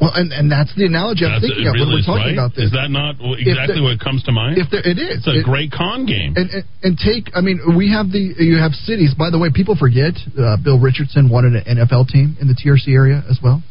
Well, 0.00 0.10
and 0.12 0.32
and 0.32 0.50
that's 0.50 0.74
the 0.74 0.86
analogy 0.86 1.24
I'm 1.24 1.38
That's- 1.38 1.42
thinking 1.54 1.64
it 1.66 1.68
of 1.70 1.74
when 1.78 1.94
we're 1.94 2.02
talking 2.02 2.26
right? 2.26 2.32
about 2.34 2.54
this. 2.54 2.64
Is 2.66 2.72
that 2.72 2.90
not 2.90 3.14
If 3.20 3.46
exactly 3.46 3.76
the- 3.76 3.82
what 3.82 4.00
comes 4.00 4.22
to 4.24 4.32
mind? 4.32 4.58
If 4.58 4.68
there, 4.70 4.82
it 4.84 4.98
is, 4.98 5.18
It's 5.18 5.26
a 5.28 5.38
It- 5.38 5.44
great 5.44 5.70
con 5.70 6.04
game. 6.04 6.34
And, 6.36 6.50
and 6.50 6.64
and 6.82 6.98
take, 6.98 7.30
I 7.34 7.40
mean, 7.40 7.60
we 7.76 7.88
have 7.90 8.10
the 8.10 8.34
you 8.38 8.58
have 8.58 8.74
cities. 8.74 9.14
By 9.14 9.30
the 9.30 9.38
way, 9.38 9.50
people 9.50 9.76
forget 9.76 10.18
uh, 10.36 10.56
Bill 10.58 10.78
Richardson 10.80 11.28
wanted 11.28 11.54
an 11.54 11.78
NFL 11.78 12.08
team 12.08 12.36
in 12.40 12.48
the 12.48 12.54
TRC 12.54 12.92
area 12.92 13.22
as 13.30 13.38
well. 13.42 13.62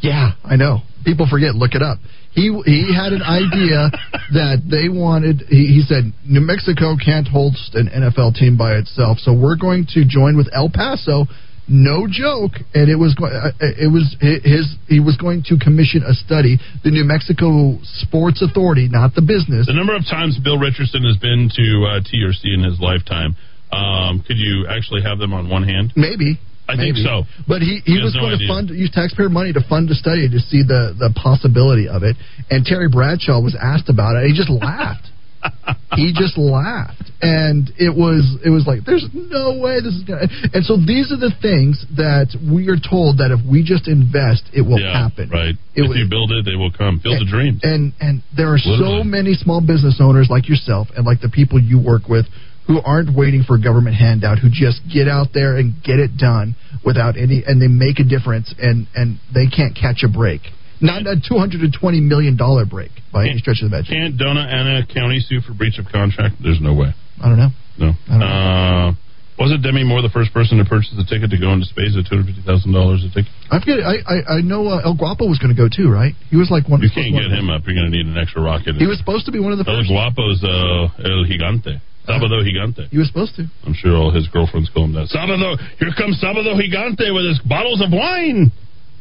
Yeah, 0.00 0.32
I 0.44 0.56
know. 0.56 0.82
People 1.04 1.26
forget. 1.26 1.54
Look 1.54 1.74
it 1.74 1.82
up. 1.82 1.98
He 2.32 2.52
he 2.66 2.92
had 2.94 3.12
an 3.14 3.22
idea 3.22 3.90
that 4.34 4.62
they 4.68 4.88
wanted. 4.90 5.44
He, 5.48 5.66
he 5.66 5.82
said 5.82 6.12
New 6.26 6.40
Mexico 6.40 6.96
can't 7.02 7.26
host 7.26 7.74
an 7.74 7.88
NFL 7.88 8.34
team 8.34 8.56
by 8.58 8.74
itself, 8.74 9.18
so 9.20 9.32
we're 9.32 9.56
going 9.56 9.86
to 9.94 10.04
join 10.04 10.36
with 10.36 10.48
El 10.52 10.68
Paso. 10.68 11.26
No 11.66 12.06
joke, 12.10 12.60
and 12.74 12.90
it 12.90 12.96
was 12.96 13.14
go- 13.14 13.24
uh, 13.32 13.50
it 13.60 13.90
was 13.90 14.14
his. 14.20 14.76
He 14.86 15.00
was 15.00 15.16
going 15.16 15.42
to 15.48 15.56
commission 15.56 16.02
a 16.04 16.12
study. 16.12 16.58
The 16.84 16.90
New 16.90 17.04
Mexico 17.04 17.78
Sports 18.04 18.42
Authority, 18.42 18.88
not 18.90 19.14
the 19.14 19.22
business, 19.22 19.66
The 19.66 19.72
number 19.72 19.96
of 19.96 20.04
times 20.04 20.38
Bill 20.38 20.58
Richardson 20.58 21.02
has 21.04 21.16
been 21.16 21.48
to 21.56 21.64
uh, 21.88 22.00
TRC 22.04 22.52
in 22.52 22.60
his 22.62 22.78
lifetime, 22.80 23.34
um, 23.72 24.20
could 24.26 24.36
you 24.36 24.66
actually 24.68 25.02
have 25.02 25.18
them 25.18 25.32
on 25.32 25.48
one 25.48 25.62
hand? 25.64 25.92
Maybe. 25.96 26.38
I 26.68 26.76
think 26.76 26.96
so. 26.96 27.24
But 27.46 27.60
he, 27.60 27.80
he 27.84 27.96
He 27.96 28.00
was 28.00 28.14
no 28.14 28.20
going 28.28 28.34
idea. 28.40 28.48
to 28.48 28.52
fund 28.52 28.68
use 28.70 28.90
taxpayer 28.92 29.28
money 29.28 29.52
to 29.52 29.60
fund 29.68 29.88
a 29.90 29.94
study 29.94 30.28
to 30.28 30.38
see 30.40 30.62
the 30.64 30.96
the 30.96 31.12
possibility 31.16 31.88
of 31.88 32.02
it. 32.04 32.16
And 32.50 32.64
Terry 32.64 32.88
Bradshaw 32.88 33.40
was 33.40 33.56
asked 33.56 33.88
about 33.88 34.16
it. 34.16 34.28
He 34.28 34.32
just 34.36 34.48
laughed. 34.48 35.08
he 35.96 36.12
just 36.14 36.36
laughed, 36.38 37.10
and 37.22 37.70
it 37.78 37.94
was 37.94 38.24
it 38.44 38.50
was 38.50 38.66
like 38.66 38.84
there's 38.84 39.06
no 39.12 39.58
way 39.58 39.80
this 39.80 39.94
is 39.94 40.04
gonna. 40.04 40.26
And 40.52 40.64
so 40.64 40.76
these 40.76 41.12
are 41.12 41.20
the 41.20 41.32
things 41.42 41.84
that 41.96 42.34
we 42.40 42.68
are 42.68 42.80
told 42.80 43.18
that 43.18 43.30
if 43.30 43.40
we 43.46 43.62
just 43.62 43.86
invest, 43.88 44.48
it 44.52 44.62
will 44.62 44.80
yeah, 44.80 44.92
happen. 44.92 45.30
right. 45.30 45.54
It 45.74 45.82
if 45.86 45.96
you 45.96 46.06
build 46.08 46.32
it, 46.32 46.44
they 46.44 46.56
will 46.56 46.72
come. 46.72 47.00
Build 47.02 47.20
the 47.20 47.30
dreams. 47.30 47.60
And 47.62 47.92
and 48.00 48.22
there 48.36 48.52
are 48.52 48.60
Literally. 48.60 49.02
so 49.02 49.04
many 49.04 49.34
small 49.34 49.60
business 49.60 50.00
owners 50.00 50.28
like 50.30 50.48
yourself 50.48 50.88
and 50.96 51.06
like 51.06 51.20
the 51.20 51.30
people 51.30 51.60
you 51.60 51.78
work 51.78 52.08
with 52.08 52.26
who 52.66 52.80
aren't 52.80 53.14
waiting 53.14 53.44
for 53.44 53.56
a 53.56 53.60
government 53.60 53.94
handout, 53.96 54.38
who 54.38 54.48
just 54.48 54.80
get 54.88 55.06
out 55.06 55.28
there 55.34 55.56
and 55.56 55.74
get 55.84 55.98
it 56.00 56.16
done 56.16 56.56
without 56.84 57.16
any, 57.16 57.44
and 57.46 57.60
they 57.60 57.68
make 57.68 58.00
a 58.00 58.04
difference, 58.04 58.54
and 58.58 58.88
and 58.94 59.20
they 59.32 59.46
can't 59.46 59.76
catch 59.76 60.02
a 60.02 60.08
break. 60.08 60.40
Not 60.80 61.06
a 61.06 61.16
two 61.16 61.38
hundred 61.38 61.60
and 61.62 61.72
twenty 61.72 62.00
million 62.00 62.36
dollar 62.36 62.64
break 62.66 62.90
by 63.12 63.26
any 63.28 63.38
stretch 63.38 63.62
of 63.62 63.70
the 63.70 63.76
imagination. 63.76 64.18
Can't 64.18 64.20
Doña 64.20 64.44
Ana 64.46 64.86
County 64.86 65.20
sue 65.20 65.40
for 65.40 65.54
breach 65.54 65.78
of 65.78 65.86
contract? 65.90 66.36
There's 66.42 66.60
no 66.60 66.74
way. 66.74 66.94
I 67.22 67.28
don't 67.28 67.38
know. 67.38 67.52
No. 67.78 67.90
Uh, 68.10 68.92
wasn't 69.38 69.62
Demi 69.66 69.82
Moore 69.82 70.02
the 70.02 70.14
first 70.14 70.30
person 70.32 70.58
to 70.58 70.64
purchase 70.64 70.94
a 70.94 71.02
ticket 71.06 71.30
to 71.30 71.38
go 71.38 71.50
into 71.54 71.66
space 71.66 71.94
at 71.98 72.06
two 72.06 72.18
hundred 72.18 72.34
fifty 72.34 72.42
thousand 72.46 72.70
dollars 72.70 73.02
a 73.02 73.10
ticket? 73.10 73.30
I 73.50 73.58
forget. 73.58 73.82
I 73.82 73.98
I, 74.06 74.16
I 74.38 74.40
know 74.42 74.66
uh, 74.66 74.86
El 74.86 74.94
Guapo 74.94 75.26
was 75.26 75.38
going 75.42 75.54
to 75.54 75.58
go 75.58 75.66
too, 75.66 75.90
right? 75.90 76.14
He 76.30 76.36
was 76.38 76.50
like 76.50 76.68
one. 76.70 76.82
You 76.82 76.90
can't 76.90 77.14
get 77.14 77.30
him 77.34 77.50
up. 77.50 77.62
You're 77.66 77.74
going 77.74 77.90
to 77.90 77.94
need 77.94 78.06
an 78.06 78.18
extra 78.18 78.42
rocket. 78.42 78.78
He 78.78 78.86
was 78.86 78.98
supposed 78.98 79.26
to 79.26 79.32
be 79.34 79.38
one 79.42 79.50
of 79.50 79.58
the 79.58 79.66
El 79.66 79.82
first. 79.82 79.90
Guapo's 79.90 80.42
uh, 80.42 80.90
El 81.02 81.26
Gigante. 81.26 81.82
Sábado 82.06 82.44
Gigante. 82.44 82.86
He 82.90 82.98
was 82.98 83.08
supposed 83.08 83.34
to. 83.36 83.46
I'm 83.64 83.72
sure 83.72 83.96
all 83.96 84.12
his 84.12 84.28
girlfriends 84.28 84.68
call 84.68 84.84
him 84.84 84.92
that. 84.92 85.08
Sábado, 85.08 85.56
here 85.78 85.88
comes 85.96 86.20
Sábado 86.22 86.52
Gigante 86.54 87.08
with 87.14 87.24
his 87.24 87.40
bottles 87.48 87.80
of 87.80 87.90
wine. 87.90 88.52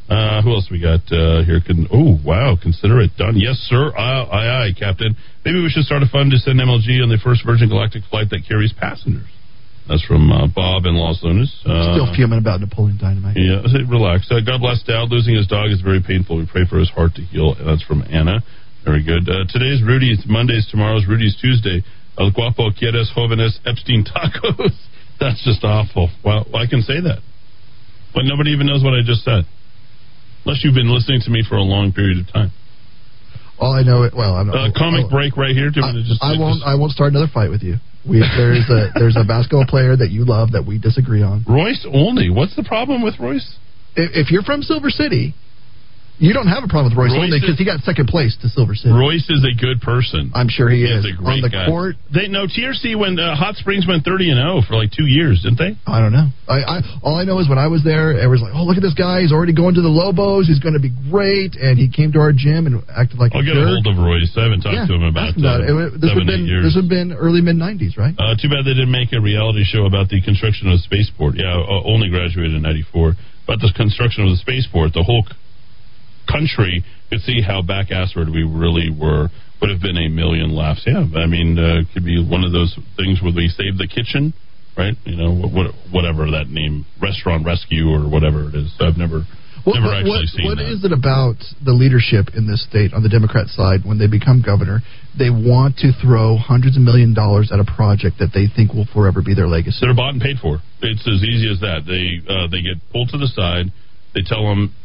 Uh, 0.10 0.42
who 0.44 0.52
else 0.52 0.68
we 0.70 0.82
got 0.82 1.00
uh, 1.16 1.44
here? 1.48 1.62
Can 1.64 1.88
oh 1.92 2.20
wow, 2.26 2.58
consider 2.62 3.00
it 3.00 3.16
done. 3.18 3.40
Yes, 3.40 3.56
sir. 3.72 3.92
Aye, 3.96 4.28
aye, 4.28 4.48
aye, 4.68 4.72
Captain. 4.78 5.16
Maybe 5.46 5.64
we 5.64 5.70
should 5.70 5.84
start 5.88 6.04
a 6.04 6.08
fund 6.12 6.32
to 6.32 6.38
send 6.38 6.60
MLG 6.60 7.00
on 7.02 7.08
the 7.08 7.18
first 7.24 7.46
Virgin 7.46 7.70
Galactic 7.70 8.04
flight 8.12 8.30
that 8.32 8.44
carries 8.48 8.74
passengers. 8.74 9.28
That's 9.88 10.04
from 10.06 10.32
uh, 10.32 10.48
Bob 10.48 10.86
in 10.86 10.96
Los 10.96 11.24
Lunas. 11.24 11.52
Uh, 11.66 11.96
Still 11.96 12.12
fuming 12.16 12.40
about 12.40 12.60
Napoleon 12.60 12.98
Dynamite. 13.00 13.36
yeah, 13.36 13.64
relax. 13.92 14.28
Uh, 14.32 14.40
God 14.40 14.60
bless 14.60 14.84
Dowd. 14.84 15.12
Losing 15.12 15.36
his 15.36 15.48
dog 15.48 15.72
is 15.72 15.82
very 15.82 16.00
painful. 16.04 16.38
We 16.38 16.48
pray 16.48 16.64
for 16.68 16.80
his 16.80 16.90
heart 16.92 17.16
to 17.16 17.22
heal. 17.24 17.56
That's 17.56 17.84
from 17.84 18.04
Anna. 18.08 18.44
Very 18.84 19.04
good. 19.04 19.28
Uh, 19.28 19.48
today's 19.48 19.80
Rudy's 19.84 20.24
Monday's 20.28 20.68
tomorrow's 20.72 21.08
Rudy's 21.08 21.36
Tuesday. 21.40 21.84
El 22.20 22.32
Guapo 22.32 22.72
Quieres 22.72 23.08
Jóvenes 23.16 23.56
Epstein 23.66 24.04
Tacos. 24.04 24.72
That's 25.20 25.44
just 25.44 25.64
awful. 25.64 26.10
Well, 26.24 26.46
I 26.54 26.68
can 26.68 26.82
say 26.84 27.00
that. 27.00 27.20
But 28.14 28.24
nobody 28.26 28.52
even 28.52 28.68
knows 28.68 28.84
what 28.84 28.94
I 28.94 29.02
just 29.06 29.24
said. 29.24 29.44
Unless 30.46 30.64
you've 30.64 30.76
been 30.76 30.94
listening 30.94 31.22
to 31.24 31.32
me 31.32 31.44
for 31.48 31.56
a 31.56 31.64
long 31.64 31.92
period 31.92 32.20
of 32.20 32.32
time. 32.32 32.52
All 33.60 33.74
I 33.74 33.84
know, 33.84 34.04
it 34.04 34.14
well, 34.14 34.36
I'm 34.36 34.50
Uh, 34.50 34.72
comic 34.76 35.10
break 35.10 35.38
right 35.38 35.56
here. 35.56 35.70
Do 35.70 35.80
you 35.80 35.86
want 35.86 36.06
just, 36.06 36.24
I 36.24 36.38
won't. 36.38 36.64
I 36.64 36.76
won't 36.76 36.92
start 36.92 37.12
another 37.14 37.32
fight 37.32 37.50
with 37.50 37.64
you. 37.64 37.78
We, 38.04 38.20
there's 38.20 38.68
a 38.70 38.92
there's 39.00 39.16
a 39.16 39.24
basketball 39.24 39.66
player 39.66 39.96
that 39.96 40.10
you 40.12 40.26
love 40.26 40.52
that 40.52 40.66
we 40.66 40.80
disagree 40.80 41.24
on. 41.24 41.46
Royce 41.48 41.86
Olney. 41.88 42.30
What's 42.30 42.56
the 42.56 42.64
problem 42.64 43.02
with 43.02 43.20
Royce? 43.20 43.56
If, 43.96 44.28
if 44.28 44.32
you're 44.32 44.44
from 44.44 44.64
Silver 44.64 44.90
City, 44.90 45.34
you 46.20 46.32
don't 46.34 46.48
have 46.48 46.64
a 46.64 46.70
problem 46.70 46.94
with 46.94 46.98
Royce, 46.98 47.12
Royce 47.12 47.26
Olney 47.34 47.40
because 47.42 47.58
he 47.58 47.66
got 47.66 47.82
second 47.82 48.08
place 48.08 48.38
to 48.42 48.48
Silver 48.50 48.76
City. 48.78 48.94
Royce 48.94 49.26
is 49.30 49.42
a 49.42 49.54
good 49.58 49.82
person. 49.82 50.32
I'm 50.34 50.48
sure 50.48 50.70
he, 50.70 50.86
is. 50.86 51.04
a 51.04 51.12
great 51.18 51.42
on 51.42 51.42
the 51.42 51.50
guy. 51.50 51.66
court. 51.66 51.96
They 52.14 52.28
no 52.30 52.46
TRC 52.46 52.94
when 52.98 53.18
uh, 53.18 53.36
Hot 53.36 53.56
Springs 53.58 53.86
went 53.90 54.06
thirty 54.06 54.30
and 54.30 54.38
zero 54.38 54.62
for 54.62 54.78
like 54.78 54.94
two 54.94 55.10
years, 55.10 55.42
didn't 55.42 55.58
they? 55.58 55.74
I 55.90 56.00
don't 56.00 56.14
know. 56.14 56.30
I, 56.48 56.60
I 56.62 56.76
all 57.02 57.18
I 57.18 57.26
know 57.26 57.40
is 57.40 57.50
when 57.50 57.58
I 57.58 57.68
was 57.68 57.82
there, 57.84 58.14
everyone's 58.14 58.46
like, 58.46 58.54
"Oh, 58.54 58.64
look 58.64 58.78
at 58.78 58.86
this 58.86 58.94
guy! 58.94 59.22
He's 59.26 59.34
already 59.34 59.54
going 59.58 59.74
to 59.76 59.82
the 59.82 59.90
Lobos. 59.92 60.46
He's 60.48 60.62
going 60.62 60.78
to 60.78 60.84
be 60.84 60.94
great." 61.10 61.58
And 61.58 61.78
he 61.82 61.90
came 61.90 62.14
to 62.14 62.20
our 62.22 62.32
gym 62.32 62.68
and 62.70 62.84
acted 62.94 63.18
like 63.18 63.34
I'll 63.34 63.42
a 63.42 63.46
get 63.46 63.58
a 63.58 63.66
hold 63.66 63.88
of 63.90 63.98
Royce. 63.98 64.30
I 64.38 64.46
haven't 64.48 64.62
talked 64.62 64.86
yeah, 64.86 64.88
to 64.88 64.94
him 64.94 65.04
about, 65.10 65.34
about 65.34 65.62
uh, 65.62 65.66
it. 65.66 65.74
It- 65.74 66.02
This 66.04 66.14
seven, 66.14 66.24
would 66.24 66.30
been 66.30 66.46
years. 66.46 66.64
this 66.64 66.76
would 66.78 66.90
been 66.90 67.10
early 67.12 67.42
mid 67.42 67.58
'90s, 67.58 67.98
right? 67.98 68.14
Uh, 68.16 68.38
too 68.38 68.48
bad 68.54 68.64
they 68.64 68.78
didn't 68.78 68.94
make 68.94 69.12
a 69.12 69.22
reality 69.22 69.64
show 69.66 69.90
about 69.90 70.08
the 70.14 70.22
construction 70.22 70.70
of 70.70 70.78
the 70.78 70.84
spaceport. 70.86 71.36
Yeah, 71.36 71.52
uh, 71.58 71.84
only 71.90 72.08
graduated 72.14 72.54
in 72.56 72.62
'94. 72.62 73.16
But 73.46 73.60
the 73.60 73.74
construction 73.76 74.24
of 74.24 74.32
the 74.32 74.40
spaceport, 74.40 74.94
the 74.96 75.04
whole 75.04 75.28
c- 75.28 75.36
country 76.32 76.84
could 77.10 77.22
see 77.22 77.42
how 77.42 77.62
back-assward 77.62 78.32
we 78.32 78.44
really 78.44 78.90
were. 78.90 79.30
Would 79.62 79.70
have 79.72 79.82
been 79.82 79.96
a 79.98 80.10
million 80.10 80.52
laughs. 80.54 80.84
Yeah, 80.86 81.06
I 81.16 81.26
mean, 81.26 81.58
uh, 81.58 81.84
could 81.94 82.04
be 82.04 82.20
one 82.20 82.44
of 82.44 82.52
those 82.52 82.76
things 82.98 83.22
where 83.24 83.32
we 83.34 83.48
save 83.48 83.78
the 83.78 83.88
kitchen, 83.88 84.34
right? 84.76 84.94
You 85.06 85.16
know, 85.16 85.32
what, 85.32 85.72
whatever 85.90 86.30
that 86.32 86.50
name, 86.50 86.86
restaurant 87.02 87.46
rescue 87.46 87.88
or 87.88 88.04
whatever 88.10 88.50
it 88.50 88.56
is. 88.56 88.76
I've 88.82 88.98
never, 88.98 89.24
What, 89.64 89.80
never 89.80 89.96
actually 89.96 90.28
what- 90.28 90.28
seen 90.36 90.46
what 90.52 90.58
that. 90.58 90.68
is 90.68 90.84
it 90.84 90.92
about 90.92 91.40
the 91.64 91.72
leadership 91.72 92.36
in 92.36 92.46
this 92.46 92.62
state 92.68 92.92
on 92.94 93.04
the 93.04 93.10
Democrat 93.10 93.48
side 93.48 93.86
when 93.86 94.00
they 94.00 94.08
become 94.08 94.42
governor? 94.44 94.82
They 95.18 95.30
want 95.30 95.78
to 95.78 95.94
throw 96.04 96.36
hundreds 96.36 96.76
of 96.76 96.84
million 96.84 97.14
dollars 97.14 97.50
at 97.54 97.62
a 97.62 97.64
project 97.64 98.20
that 98.20 98.34
they 98.34 98.48
think 98.54 98.74
will 98.74 98.88
forever 98.92 99.22
be 99.22 99.34
their 99.34 99.48
legacy. 99.48 99.78
They're 99.80 99.96
bought 99.96 100.12
and 100.12 100.22
paid 100.22 100.40
for. 100.44 100.60
It's 100.82 101.08
as 101.08 101.24
easy 101.24 101.48
as 101.50 101.62
that. 101.62 101.88
They 101.88 102.20
uh, 102.28 102.48
they 102.52 102.60
get 102.60 102.84
pulled 102.92 103.10
to 103.16 103.18
the 103.18 103.28
side. 103.32 103.72
They 104.14 104.24
tell 104.28 104.44
them, 104.44 104.76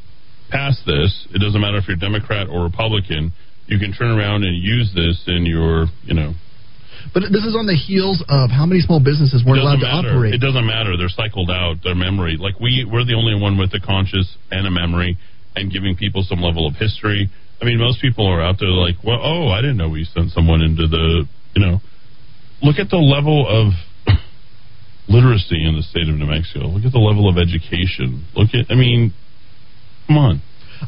pass 0.51 0.81
this. 0.87 1.27
It 1.35 1.39
doesn't 1.39 1.61
matter 1.61 1.79
if 1.79 1.89
you're 1.89 1.97
Democrat 1.97 2.49
or 2.49 2.65
Republican. 2.65 3.33
You 3.66 3.79
can 3.79 3.93
turn 3.93 4.16
around 4.16 4.45
and 4.45 4.57
use 4.57 4.93
this 4.95 5.23
in 5.27 5.45
your, 5.45 5.87
you 6.05 6.15
know. 6.15 6.33
But 7.15 7.31
this 7.33 7.45
is 7.45 7.55
on 7.55 7.66
the 7.66 7.77
heels 7.77 8.25
of 8.29 8.51
how 8.51 8.66
many 8.66 8.81
small 8.81 9.01
businesses 9.01 9.45
weren't 9.47 9.61
allowed 9.61 9.81
to 9.81 9.89
operate. 9.89 10.35
It 10.35 10.43
doesn't 10.43 10.66
matter. 10.66 10.97
They're 10.97 11.12
cycled 11.12 11.51
out. 11.51 11.81
Their 11.85 11.95
memory, 11.95 12.37
like 12.37 12.59
we, 12.61 12.85
we're 12.85 13.05
the 13.05 13.15
only 13.15 13.39
one 13.39 13.57
with 13.57 13.73
a 13.73 13.81
conscious 13.81 14.37
and 14.51 14.66
a 14.66 14.70
memory, 14.70 15.16
and 15.55 15.73
giving 15.73 15.97
people 15.97 16.25
some 16.27 16.41
level 16.41 16.66
of 16.66 16.75
history. 16.77 17.31
I 17.61 17.65
mean, 17.65 17.79
most 17.79 18.01
people 18.01 18.27
are 18.27 18.43
out 18.43 18.57
there 18.61 18.69
like, 18.69 18.97
well, 19.05 19.20
oh, 19.23 19.49
I 19.49 19.61
didn't 19.61 19.77
know 19.77 19.89
we 19.89 20.05
sent 20.05 20.31
someone 20.31 20.61
into 20.61 20.87
the, 20.87 21.25
you 21.55 21.62
know. 21.65 21.79
Look 22.62 22.79
at 22.79 22.91
the 22.91 22.99
level 22.99 23.47
of 23.47 23.73
literacy 25.09 25.66
in 25.66 25.77
the 25.77 25.83
state 25.83 26.09
of 26.09 26.16
New 26.16 26.27
Mexico. 26.27 26.66
Look 26.66 26.85
at 26.85 26.93
the 26.93 27.03
level 27.03 27.29
of 27.29 27.39
education. 27.39 28.27
Look 28.35 28.51
at, 28.55 28.70
I 28.70 28.75
mean, 28.75 29.15
come 30.09 30.18
on. 30.18 30.43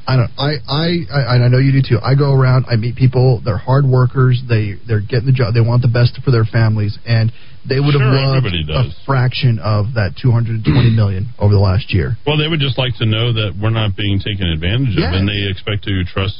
I 0.06 0.14
don't. 0.16 0.30
I, 0.38 0.50
I 0.70 0.86
I 1.10 1.20
I 1.34 1.48
know 1.48 1.58
you 1.58 1.72
do 1.72 1.82
too. 1.82 1.98
I 2.02 2.14
go 2.14 2.32
around. 2.32 2.66
I 2.70 2.76
meet 2.76 2.94
people. 2.94 3.42
They're 3.44 3.58
hard 3.58 3.84
workers. 3.84 4.40
They 4.48 4.74
they're 4.86 5.02
getting 5.02 5.26
the 5.26 5.34
job. 5.34 5.52
They 5.54 5.60
want 5.60 5.82
the 5.82 5.90
best 5.90 6.18
for 6.24 6.30
their 6.30 6.44
families, 6.46 6.96
and 7.06 7.32
they 7.68 7.80
would 7.82 7.98
have 7.98 8.06
Sure, 8.06 8.14
loved 8.14 8.46
a 8.46 8.84
fraction 9.04 9.58
of 9.58 9.94
that 9.98 10.14
220 10.22 10.62
million 10.94 11.28
over 11.38 11.52
the 11.52 11.60
last 11.60 11.92
year. 11.92 12.16
Well, 12.24 12.38
they 12.38 12.46
would 12.46 12.60
just 12.60 12.78
like 12.78 12.96
to 13.02 13.06
know 13.06 13.32
that 13.34 13.58
we're 13.60 13.74
not 13.74 13.96
being 13.96 14.20
taken 14.22 14.46
advantage 14.46 14.94
of, 14.96 15.10
and 15.10 15.28
they 15.28 15.50
expect 15.50 15.82
to 15.84 16.04
trust, 16.06 16.38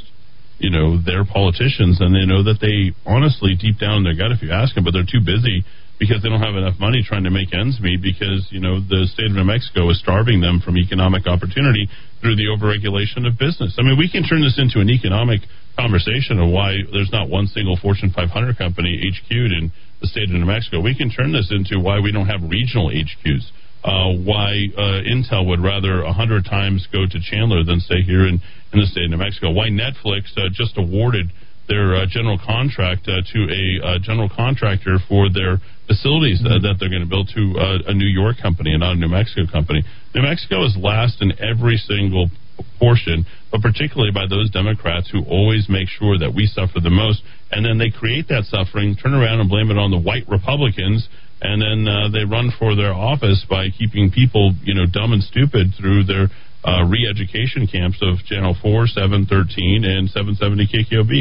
you 0.59 0.71
know, 0.71 0.97
their 1.03 1.25
politicians, 1.27 1.99
and 2.01 2.15
they 2.15 2.25
know 2.25 2.45
that 2.45 2.63
they 2.63 2.95
honestly, 3.05 3.59
deep 3.59 3.79
down 3.83 3.99
in 3.99 4.05
their 4.05 4.15
gut, 4.17 4.31
if 4.31 4.43
you 4.47 4.53
ask 4.53 4.75
them, 4.77 4.85
but 4.85 4.95
they're 4.95 5.03
too 5.11 5.21
busy 5.27 5.65
because 6.01 6.25
they 6.25 6.33
don't 6.33 6.41
have 6.41 6.57
enough 6.57 6.81
money 6.81 7.05
trying 7.05 7.29
to 7.29 7.31
make 7.31 7.53
ends 7.53 7.79
meet 7.79 8.01
because 8.01 8.49
you 8.49 8.59
know 8.59 8.81
the 8.81 9.05
state 9.13 9.29
of 9.29 9.37
New 9.37 9.45
Mexico 9.45 9.85
is 9.93 10.01
starving 10.01 10.41
them 10.41 10.59
from 10.65 10.81
economic 10.81 11.29
opportunity 11.29 11.87
through 12.25 12.41
the 12.41 12.49
overregulation 12.49 13.29
of 13.29 13.37
business. 13.37 13.77
I 13.77 13.85
mean, 13.85 14.01
we 14.01 14.09
can 14.09 14.25
turn 14.25 14.41
this 14.41 14.57
into 14.57 14.81
an 14.81 14.89
economic 14.89 15.45
conversation 15.77 16.41
of 16.41 16.49
why 16.49 16.81
there's 16.91 17.13
not 17.13 17.29
one 17.29 17.47
single 17.53 17.77
Fortune 17.77 18.11
500 18.17 18.33
company 18.57 18.97
HQ'd 18.97 19.53
in 19.53 19.71
the 20.01 20.09
state 20.09 20.33
of 20.33 20.41
New 20.41 20.49
Mexico. 20.49 20.81
We 20.81 20.97
can 20.97 21.13
turn 21.13 21.37
this 21.37 21.53
into 21.53 21.79
why 21.79 22.01
we 22.01 22.11
don't 22.11 22.27
have 22.27 22.41
regional 22.49 22.89
HQs. 22.89 23.53
Uh, 23.81 24.13
why 24.25 24.69
uh, 24.77 25.01
Intel 25.09 25.49
would 25.49 25.61
rather 25.61 26.03
a 26.05 26.13
hundred 26.13 26.45
times 26.45 26.87
go 26.93 27.09
to 27.09 27.19
Chandler 27.21 27.65
than 27.65 27.81
stay 27.81 28.03
here 28.05 28.29
in, 28.29 28.41
in 28.73 28.81
the 28.81 28.85
state 28.85 29.05
of 29.05 29.11
New 29.11 29.17
Mexico. 29.17 29.53
Why 29.53 29.69
Netflix 29.69 30.37
uh, 30.37 30.53
just 30.53 30.77
awarded 30.77 31.33
their 31.71 31.95
uh, 31.95 32.07
general 32.11 32.37
contract 32.43 33.07
uh, 33.07 33.23
to 33.23 33.39
a 33.47 33.65
uh, 33.79 33.99
general 34.03 34.29
contractor 34.29 34.99
for 35.09 35.31
their 35.31 35.63
facilities 35.87 36.43
Mm-hmm. 36.43 36.67
that 36.67 36.77
they're 36.79 36.91
going 36.91 37.05
to 37.05 37.09
build 37.09 37.31
to 37.35 37.55
uh, 37.59 37.91
a 37.91 37.95
New 37.95 38.09
York 38.09 38.37
company 38.41 38.73
and 38.73 38.81
not 38.81 38.97
a 38.97 39.01
New 39.01 39.09
Mexico 39.09 39.47
company. 39.51 39.85
New 40.15 40.23
Mexico 40.23 40.65
is 40.65 40.77
last 40.77 41.21
in 41.21 41.33
every 41.39 41.77
single 41.77 42.31
portion, 42.79 43.25
but 43.51 43.61
particularly 43.61 44.13
by 44.13 44.27
those 44.29 44.51
Democrats 44.51 45.11
who 45.11 45.25
always 45.25 45.69
make 45.69 45.89
sure 45.89 46.19
that 46.19 46.33
we 46.35 46.47
suffer 46.47 46.81
the 46.81 46.91
most, 46.91 47.23
and 47.51 47.65
then 47.65 47.79
they 47.79 47.91
create 47.91 48.29
that 48.29 48.45
suffering, 48.45 48.97
turn 48.97 49.15
around 49.15 49.41
and 49.41 49.49
blame 49.49 49.71
it 49.71 49.79
on 49.79 49.91
the 49.91 49.99
white 49.99 50.29
Republicans, 50.29 51.09
and 51.41 51.61
then 51.61 51.89
uh, 51.89 52.09
they 52.13 52.25
run 52.25 52.53
for 52.59 52.77
their 52.77 52.93
office 52.93 53.45
by 53.49 53.69
keeping 53.71 54.11
people, 54.11 54.53
you 54.63 54.75
know, 54.75 54.85
dumb 54.87 55.13
and 55.13 55.23
stupid 55.23 55.73
through 55.79 56.05
their 56.05 56.29
uh, 56.65 56.85
re-education 56.85 57.67
camps 57.67 57.99
of 58.03 58.21
Channel 58.29 58.57
4, 58.61 58.87
713, 58.87 59.85
and 59.85 60.11
770 60.11 60.69
KKOB. 60.69 61.13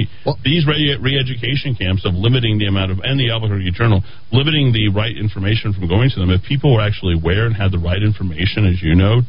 These 0.44 0.68
re- 0.68 0.98
re-education 0.99 1.76
camps 1.80 2.03
of 2.03 2.14
limiting 2.14 2.60
the 2.60 2.68
amount 2.68 2.91
of, 2.91 2.99
and 3.03 3.20
the 3.20 3.32
Albuquerque 3.32 3.72
Journal, 3.72 4.03
limiting 4.32 4.74
the 4.76 4.90
right 4.91 5.16
information 5.16 5.72
from 5.72 5.88
going 5.88 6.11
to 6.11 6.20
them. 6.20 6.30
If 6.30 6.44
people 6.44 6.76
were 6.76 6.84
actually 6.84 7.16
aware 7.16 7.48
and 7.48 7.56
had 7.56 7.72
the 7.72 7.80
right 7.80 8.03
information, 8.03 8.68
as 8.68 8.84
you 8.84 8.95
know, 8.95 9.24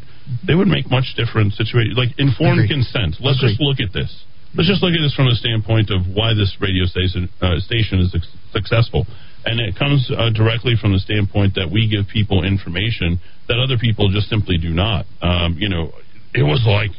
they 0.47 0.55
would 0.55 0.69
make 0.69 0.91
much 0.91 1.15
different 1.15 1.55
situations. 1.55 1.95
Like 1.95 2.15
informed 2.19 2.66
consent. 2.66 3.19
Let's 3.23 3.41
just 3.41 3.61
look 3.62 3.78
at 3.78 3.93
this. 3.95 4.11
Let's 4.55 4.66
just 4.66 4.82
look 4.82 4.95
at 4.95 5.03
this 5.03 5.15
from 5.15 5.31
the 5.31 5.39
standpoint 5.39 5.95
of 5.95 6.11
why 6.11 6.35
this 6.35 6.59
radio 6.59 6.82
station, 6.87 7.31
uh, 7.39 7.62
station 7.62 8.03
is 8.03 8.11
suc- 8.11 8.27
successful. 8.51 9.07
And 9.45 9.61
it 9.61 9.79
comes 9.79 10.11
uh, 10.11 10.31
directly 10.31 10.75
from 10.81 10.93
the 10.93 10.99
standpoint 10.99 11.55
that 11.55 11.71
we 11.73 11.89
give 11.89 12.12
people 12.12 12.45
information 12.45 13.21
that 13.49 13.59
other 13.59 13.79
people 13.79 14.11
just 14.11 14.29
simply 14.29 14.59
do 14.59 14.71
not. 14.71 15.07
Um, 15.23 15.57
you 15.59 15.69
know, 15.69 15.93
it 16.35 16.43
was 16.43 16.62
like 16.67 16.91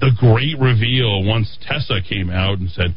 the 0.00 0.10
great 0.18 0.58
reveal 0.58 1.24
once 1.24 1.56
Tessa 1.62 2.00
came 2.06 2.30
out 2.30 2.58
and 2.58 2.68
said, 2.70 2.96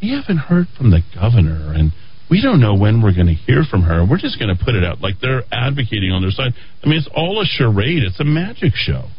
We 0.00 0.12
haven't 0.16 0.48
heard 0.48 0.66
from 0.76 0.90
the 0.90 1.02
governor, 1.14 1.72
and 1.74 1.92
we 2.30 2.40
don't 2.40 2.60
know 2.60 2.74
when 2.74 3.02
we're 3.02 3.14
going 3.14 3.28
to 3.28 3.34
hear 3.34 3.64
from 3.68 3.82
her. 3.82 4.06
We're 4.08 4.18
just 4.18 4.38
going 4.38 4.56
to 4.56 4.64
put 4.64 4.74
it 4.74 4.84
out. 4.84 5.00
Like 5.00 5.20
they're 5.20 5.44
advocating 5.52 6.12
on 6.12 6.22
their 6.22 6.32
side. 6.32 6.52
I 6.82 6.88
mean, 6.88 6.98
it's 6.98 7.10
all 7.14 7.40
a 7.42 7.44
charade, 7.44 8.02
it's 8.02 8.20
a 8.20 8.24
magic 8.24 8.72
show 8.74 9.10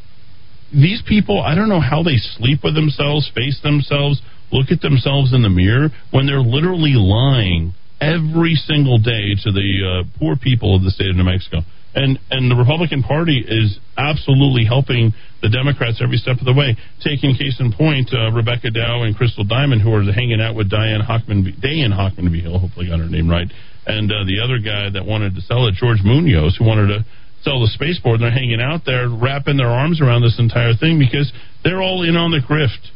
these 0.71 1.03
people, 1.07 1.41
I 1.41 1.55
don't 1.55 1.69
know 1.69 1.81
how 1.81 2.03
they 2.03 2.15
sleep 2.15 2.61
with 2.63 2.75
themselves, 2.75 3.29
face 3.35 3.59
themselves, 3.61 4.21
look 4.51 4.71
at 4.71 4.81
themselves 4.81 5.33
in 5.33 5.41
the 5.41 5.49
mirror 5.49 5.89
when 6.11 6.25
they're 6.25 6.39
literally 6.39 6.93
lying 6.95 7.73
every 8.01 8.55
single 8.55 8.97
day 8.97 9.37
to 9.45 9.51
the 9.53 9.69
uh, 9.85 10.17
poor 10.17 10.35
people 10.35 10.75
of 10.75 10.81
the 10.81 10.89
state 10.89 11.09
of 11.09 11.15
New 11.15 11.23
Mexico. 11.23 11.61
And 11.93 12.17
and 12.31 12.49
the 12.49 12.55
Republican 12.55 13.03
Party 13.03 13.43
is 13.45 13.77
absolutely 13.97 14.65
helping 14.65 15.13
the 15.43 15.49
Democrats 15.49 16.01
every 16.01 16.17
step 16.17 16.39
of 16.39 16.45
the 16.45 16.55
way. 16.55 16.75
Taking 17.03 17.35
case 17.35 17.59
in 17.59 17.71
point, 17.71 18.09
uh, 18.15 18.31
Rebecca 18.31 18.71
Dow 18.71 19.03
and 19.03 19.15
Crystal 19.15 19.43
Diamond, 19.43 19.81
who 19.81 19.93
are 19.93 20.03
hanging 20.07 20.39
out 20.39 20.55
with 20.55 20.69
Diane 20.69 21.01
Hockman, 21.03 21.51
Diane 21.61 21.91
Hockman 21.91 22.31
Hill, 22.31 22.57
hopefully 22.59 22.87
got 22.87 22.99
her 22.99 23.11
name 23.11 23.29
right, 23.29 23.51
and 23.85 24.09
uh, 24.09 24.23
the 24.23 24.39
other 24.39 24.63
guy 24.63 24.89
that 24.89 25.05
wanted 25.05 25.35
to 25.35 25.41
sell 25.41 25.67
it, 25.67 25.75
George 25.75 25.99
Munoz, 26.03 26.55
who 26.57 26.63
wanted 26.63 26.87
to 26.95 27.05
sell 27.43 27.59
the 27.59 27.67
spaceport. 27.75 28.21
And 28.21 28.23
they're 28.23 28.31
hanging 28.31 28.61
out 28.61 28.81
there, 28.85 29.09
wrapping 29.09 29.57
their 29.57 29.69
arms 29.69 29.99
around 29.99 30.21
this 30.21 30.39
entire 30.39 30.73
thing 30.79 30.95
because 30.95 31.31
they're 31.63 31.81
all 31.81 32.07
in 32.07 32.15
on 32.15 32.31
the 32.31 32.39
grift. 32.39 32.87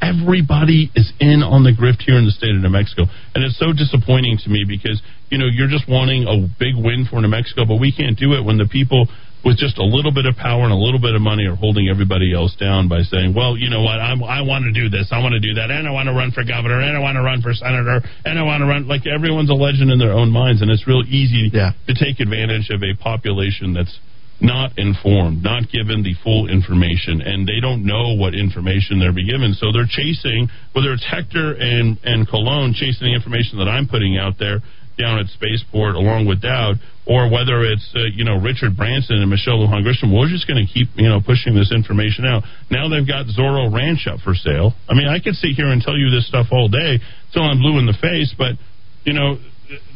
Everybody 0.00 0.90
is 0.96 1.12
in 1.20 1.42
on 1.44 1.62
the 1.62 1.76
grift 1.76 2.02
here 2.02 2.16
in 2.16 2.24
the 2.24 2.32
state 2.32 2.56
of 2.56 2.62
New 2.62 2.72
Mexico. 2.72 3.04
And 3.34 3.44
it's 3.44 3.58
so 3.60 3.72
disappointing 3.72 4.38
to 4.44 4.48
me 4.48 4.64
because, 4.66 5.00
you 5.28 5.36
know, 5.36 5.46
you're 5.46 5.68
just 5.68 5.88
wanting 5.88 6.24
a 6.24 6.48
big 6.58 6.74
win 6.74 7.04
for 7.04 7.20
New 7.20 7.28
Mexico, 7.28 7.64
but 7.68 7.76
we 7.76 7.92
can't 7.92 8.16
do 8.16 8.32
it 8.32 8.44
when 8.44 8.56
the 8.56 8.66
people 8.66 9.06
with 9.44 9.56
just 9.56 9.78
a 9.78 9.84
little 9.84 10.12
bit 10.12 10.26
of 10.26 10.36
power 10.36 10.64
and 10.64 10.72
a 10.72 10.76
little 10.76 11.00
bit 11.00 11.14
of 11.14 11.22
money 11.22 11.46
are 11.46 11.56
holding 11.56 11.88
everybody 11.88 12.34
else 12.34 12.54
down 12.60 12.88
by 12.88 13.00
saying, 13.02 13.32
well, 13.32 13.56
you 13.56 13.70
know 13.70 13.80
what, 13.80 13.96
I'm, 13.96 14.22
I 14.22 14.42
want 14.42 14.64
to 14.68 14.72
do 14.72 14.88
this, 14.92 15.08
I 15.12 15.18
want 15.20 15.32
to 15.32 15.40
do 15.40 15.54
that, 15.56 15.70
and 15.70 15.88
I 15.88 15.92
want 15.92 16.08
to 16.08 16.14
run 16.14 16.30
for 16.30 16.44
governor, 16.44 16.80
and 16.80 16.96
I 16.96 17.00
want 17.00 17.16
to 17.16 17.24
run 17.24 17.40
for 17.40 17.52
senator, 17.54 18.04
and 18.24 18.38
I 18.38 18.42
want 18.42 18.60
to 18.60 18.68
run. 18.68 18.86
Like 18.86 19.06
everyone's 19.06 19.48
a 19.48 19.56
legend 19.56 19.90
in 19.90 19.98
their 19.98 20.12
own 20.12 20.30
minds, 20.30 20.60
and 20.60 20.70
it's 20.70 20.86
real 20.86 21.02
easy 21.08 21.48
to 21.88 21.94
take 21.96 22.20
advantage 22.20 22.68
of 22.68 22.82
a 22.84 22.92
population 23.00 23.72
that's 23.72 23.96
not 24.40 24.78
informed, 24.78 25.42
not 25.42 25.68
given 25.70 26.02
the 26.02 26.14
full 26.24 26.48
information, 26.48 27.20
and 27.20 27.46
they 27.46 27.60
don't 27.60 27.84
know 27.84 28.16
what 28.16 28.34
information 28.34 28.98
they're 28.98 29.12
being 29.12 29.28
given. 29.28 29.52
So 29.54 29.72
they're 29.72 29.88
chasing, 29.88 30.48
whether 30.72 30.92
it's 30.92 31.04
Hector 31.04 31.52
and, 31.54 31.98
and 32.04 32.26
Colón 32.26 32.72
chasing 32.74 33.08
the 33.08 33.14
information 33.14 33.58
that 33.58 33.68
I'm 33.68 33.86
putting 33.86 34.16
out 34.16 34.38
there 34.38 34.60
down 34.98 35.18
at 35.18 35.26
Spaceport 35.32 35.94
along 35.96 36.26
with 36.26 36.42
Dowd, 36.42 36.76
or 37.06 37.32
whether 37.32 37.64
it's, 37.64 37.88
uh, 37.96 38.04
you 38.12 38.24
know, 38.24 38.36
Richard 38.36 38.76
Branson 38.76 39.16
and 39.16 39.30
Michelle 39.30 39.64
Lujan 39.64 39.80
Grisham, 39.80 40.12
we're 40.12 40.28
just 40.28 40.46
going 40.46 40.60
to 40.60 40.68
keep, 40.68 40.88
you 40.96 41.08
know, 41.08 41.20
pushing 41.24 41.54
this 41.56 41.72
information 41.72 42.28
out. 42.28 42.44
Now 42.70 42.88
they've 42.88 43.06
got 43.06 43.26
Zorro 43.32 43.72
Ranch 43.72 44.04
up 44.06 44.20
for 44.20 44.34
sale. 44.34 44.76
I 44.88 44.94
mean, 44.94 45.08
I 45.08 45.18
could 45.18 45.34
sit 45.34 45.56
here 45.56 45.72
and 45.72 45.80
tell 45.80 45.96
you 45.96 46.10
this 46.10 46.28
stuff 46.28 46.52
all 46.52 46.68
day 46.68 47.00
till 47.32 47.42
I'm 47.42 47.58
blue 47.58 47.80
in 47.80 47.86
the 47.86 47.96
face, 47.96 48.34
but, 48.36 48.60
you 49.04 49.14
know, 49.16 49.40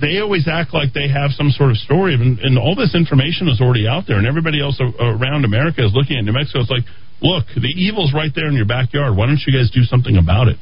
they 0.01 0.19
always 0.19 0.47
act 0.47 0.75
like 0.75 0.93
they 0.93 1.09
have 1.09 1.31
some 1.33 1.51
sort 1.51 1.71
of 1.71 1.77
story, 1.79 2.15
and, 2.15 2.39
and 2.39 2.59
all 2.59 2.75
this 2.75 2.95
information 2.95 3.49
is 3.49 3.61
already 3.61 3.87
out 3.89 4.05
there, 4.07 4.19
and 4.19 4.27
everybody 4.27 4.61
else 4.61 4.81
around 4.81 5.45
America 5.45 5.85
is 5.85 5.93
looking 5.95 6.17
at 6.17 6.25
New 6.25 6.33
Mexico. 6.33 6.61
It's 6.61 6.71
like, 6.71 6.87
look, 7.21 7.47
the 7.55 7.73
evil's 7.75 8.15
right 8.15 8.31
there 8.35 8.47
in 8.47 8.55
your 8.55 8.67
backyard. 8.67 9.17
Why 9.17 9.27
don't 9.27 9.41
you 9.47 9.53
guys 9.53 9.71
do 9.71 9.83
something 9.83 10.17
about 10.17 10.49
it? 10.49 10.59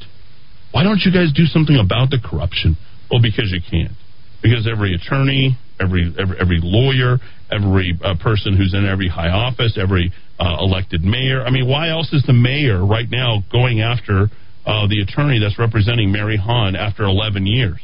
Why 0.71 0.83
don't 0.83 1.01
you 1.05 1.13
guys 1.13 1.31
do 1.33 1.45
something 1.45 1.77
about 1.77 2.09
the 2.09 2.17
corruption? 2.17 2.75
Well, 3.11 3.21
because 3.21 3.53
you 3.53 3.61
can't. 3.61 3.93
Because 4.41 4.67
every 4.67 4.95
attorney, 4.95 5.57
every 5.79 6.13
every, 6.17 6.35
every 6.39 6.59
lawyer, 6.61 7.19
every 7.51 7.93
uh, 8.03 8.15
person 8.21 8.57
who's 8.57 8.73
in 8.73 8.85
every 8.85 9.07
high 9.07 9.29
office, 9.29 9.77
every 9.79 10.11
uh, 10.39 10.57
elected 10.59 11.03
mayor. 11.03 11.45
I 11.45 11.51
mean, 11.51 11.69
why 11.69 11.89
else 11.89 12.11
is 12.11 12.23
the 12.25 12.33
mayor 12.33 12.83
right 12.83 13.09
now 13.09 13.43
going 13.51 13.81
after 13.81 14.27
uh, 14.65 14.87
the 14.87 15.05
attorney 15.05 15.39
that's 15.39 15.59
representing 15.59 16.11
Mary 16.11 16.37
Han 16.37 16.75
after 16.75 17.03
11 17.03 17.45
years? 17.45 17.79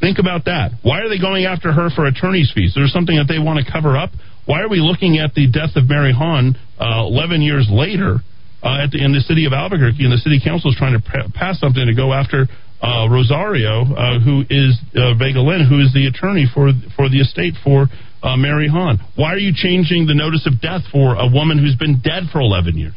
Think 0.00 0.18
about 0.18 0.44
that. 0.44 0.72
Why 0.82 1.00
are 1.00 1.08
they 1.08 1.18
going 1.18 1.44
after 1.44 1.72
her 1.72 1.88
for 1.90 2.06
attorney's 2.06 2.52
fees? 2.54 2.72
There's 2.74 2.92
something 2.92 3.16
that 3.16 3.28
they 3.28 3.38
want 3.38 3.64
to 3.64 3.66
cover 3.70 3.96
up. 3.96 4.10
Why 4.44 4.60
are 4.60 4.68
we 4.68 4.78
looking 4.78 5.18
at 5.18 5.34
the 5.34 5.50
death 5.50 5.74
of 5.74 5.88
Mary 5.88 6.12
Han 6.12 6.56
uh, 6.78 7.08
11 7.08 7.42
years 7.42 7.66
later 7.70 8.20
uh, 8.62 8.84
at 8.84 8.90
the, 8.92 9.02
in 9.02 9.12
the 9.12 9.20
city 9.20 9.46
of 9.46 9.52
Albuquerque, 9.52 10.04
and 10.04 10.12
the 10.12 10.22
city 10.22 10.40
council 10.42 10.70
is 10.70 10.76
trying 10.76 10.94
to 10.94 11.02
pa- 11.02 11.28
pass 11.34 11.58
something 11.58 11.86
to 11.86 11.94
go 11.94 12.12
after 12.12 12.46
uh, 12.82 13.08
Rosario, 13.08 13.88
uh, 13.88 14.20
who 14.20 14.44
is 14.50 14.76
uh, 14.94 15.16
Vega 15.16 15.40
Lynn, 15.40 15.64
who 15.64 15.80
is 15.80 15.92
the 15.96 16.06
attorney 16.06 16.46
for 16.52 16.70
for 16.94 17.08
the 17.08 17.20
estate 17.24 17.54
for 17.64 17.88
uh, 18.22 18.36
Mary 18.36 18.68
Han. 18.68 19.00
Why 19.16 19.32
are 19.32 19.40
you 19.40 19.52
changing 19.54 20.06
the 20.06 20.14
notice 20.14 20.46
of 20.46 20.60
death 20.60 20.82
for 20.92 21.16
a 21.16 21.26
woman 21.26 21.58
who's 21.58 21.76
been 21.76 22.00
dead 22.04 22.28
for 22.30 22.40
11 22.40 22.76
years? 22.76 22.94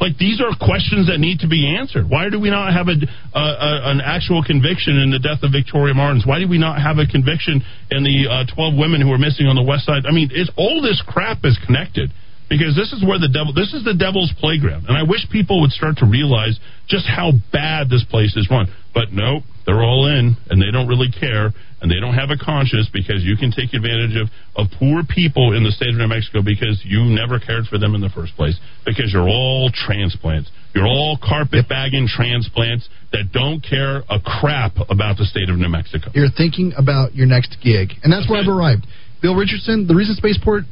Like 0.00 0.16
these 0.16 0.40
are 0.40 0.48
questions 0.56 1.12
that 1.12 1.20
need 1.20 1.44
to 1.44 1.48
be 1.48 1.76
answered. 1.76 2.08
Why 2.08 2.32
do 2.32 2.40
we 2.40 2.48
not 2.48 2.72
have 2.72 2.88
a, 2.88 2.96
a 3.36 3.92
an 3.92 4.00
actual 4.00 4.42
conviction 4.42 4.96
in 4.96 5.12
the 5.12 5.20
death 5.20 5.44
of 5.44 5.52
Victoria 5.52 5.92
Martens? 5.92 6.24
Why 6.24 6.40
do 6.40 6.48
we 6.48 6.56
not 6.56 6.80
have 6.80 6.96
a 6.96 7.04
conviction 7.04 7.60
in 7.92 8.00
the 8.02 8.24
uh, 8.24 8.48
12 8.48 8.80
women 8.80 9.04
who 9.04 9.12
were 9.12 9.20
missing 9.20 9.44
on 9.44 9.60
the 9.60 9.62
west 9.62 9.84
side? 9.84 10.08
I 10.08 10.12
mean, 10.16 10.32
it's 10.32 10.50
all 10.56 10.80
this 10.80 11.04
crap 11.04 11.44
is 11.44 11.60
connected 11.68 12.10
because 12.48 12.74
this 12.74 12.96
is 12.96 13.04
where 13.04 13.20
the 13.20 13.28
devil. 13.28 13.52
This 13.52 13.76
is 13.76 13.84
the 13.84 13.94
devil's 13.94 14.32
playground, 14.40 14.88
and 14.88 14.96
I 14.96 15.04
wish 15.04 15.28
people 15.28 15.60
would 15.60 15.70
start 15.70 16.00
to 16.00 16.06
realize 16.08 16.58
just 16.88 17.04
how 17.04 17.36
bad 17.52 17.92
this 17.92 18.02
place 18.08 18.34
is 18.40 18.48
run. 18.50 18.72
But 18.96 19.12
no, 19.12 19.44
they're 19.70 19.86
all 19.86 20.10
in, 20.10 20.34
and 20.50 20.60
they 20.60 20.74
don't 20.74 20.88
really 20.90 21.14
care, 21.14 21.54
and 21.78 21.86
they 21.86 22.02
don't 22.02 22.18
have 22.18 22.34
a 22.34 22.36
conscience 22.36 22.90
because 22.92 23.22
you 23.22 23.38
can 23.38 23.54
take 23.54 23.70
advantage 23.70 24.18
of, 24.18 24.26
of 24.58 24.66
poor 24.74 25.06
people 25.06 25.54
in 25.54 25.62
the 25.62 25.70
state 25.70 25.94
of 25.94 25.94
New 25.94 26.10
Mexico 26.10 26.42
because 26.42 26.82
you 26.82 27.06
never 27.06 27.38
cared 27.38 27.70
for 27.70 27.78
them 27.78 27.94
in 27.94 28.02
the 28.02 28.10
first 28.10 28.34
place. 28.34 28.58
Because 28.82 29.14
you're 29.14 29.30
all 29.30 29.70
transplants. 29.70 30.50
You're 30.74 30.90
all 30.90 31.14
carpet 31.22 31.70
bagging 31.70 32.10
transplants 32.10 32.90
that 33.14 33.30
don't 33.30 33.62
care 33.62 34.02
a 34.10 34.18
crap 34.18 34.74
about 34.90 35.22
the 35.22 35.24
state 35.24 35.46
of 35.46 35.54
New 35.54 35.70
Mexico. 35.70 36.10
You're 36.18 36.34
thinking 36.34 36.74
about 36.74 37.14
your 37.14 37.30
next 37.30 37.54
gig, 37.62 37.94
and 38.02 38.10
that's 38.10 38.26
where 38.26 38.42
I've 38.42 38.50
arrived. 38.50 38.90
Bill 39.22 39.38
Richardson, 39.38 39.86
the 39.86 39.94
reason 39.94 40.18
Spaceport, 40.18 40.64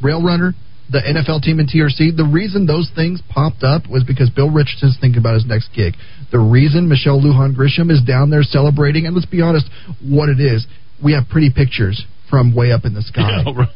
Rail 0.00 0.24
Runner, 0.24 0.56
the 0.90 0.98
NFL 1.00 1.42
team 1.42 1.60
in 1.60 1.66
TRC, 1.66 2.16
the 2.16 2.24
reason 2.30 2.66
those 2.66 2.90
things 2.94 3.22
popped 3.28 3.62
up 3.62 3.88
was 3.88 4.02
because 4.04 4.28
Bill 4.30 4.50
Richardson's 4.50 4.98
thinking 5.00 5.18
about 5.18 5.34
his 5.34 5.46
next 5.46 5.70
gig. 5.74 5.94
The 6.32 6.38
reason 6.40 6.88
Michelle 6.88 7.20
Lujan 7.20 7.54
Grisham 7.54 7.90
is 7.90 8.02
down 8.02 8.30
there 8.30 8.42
celebrating, 8.42 9.06
and 9.06 9.14
let's 9.14 9.26
be 9.26 9.40
honest, 9.42 9.68
what 10.02 10.28
it 10.28 10.40
is, 10.40 10.66
we 11.02 11.12
have 11.12 11.28
pretty 11.30 11.50
pictures 11.54 12.04
from 12.28 12.54
way 12.54 12.72
up 12.72 12.84
in 12.84 12.94
the 12.94 13.02
sky. 13.02 13.42
Yeah, 13.46 13.52
right. 13.56 13.68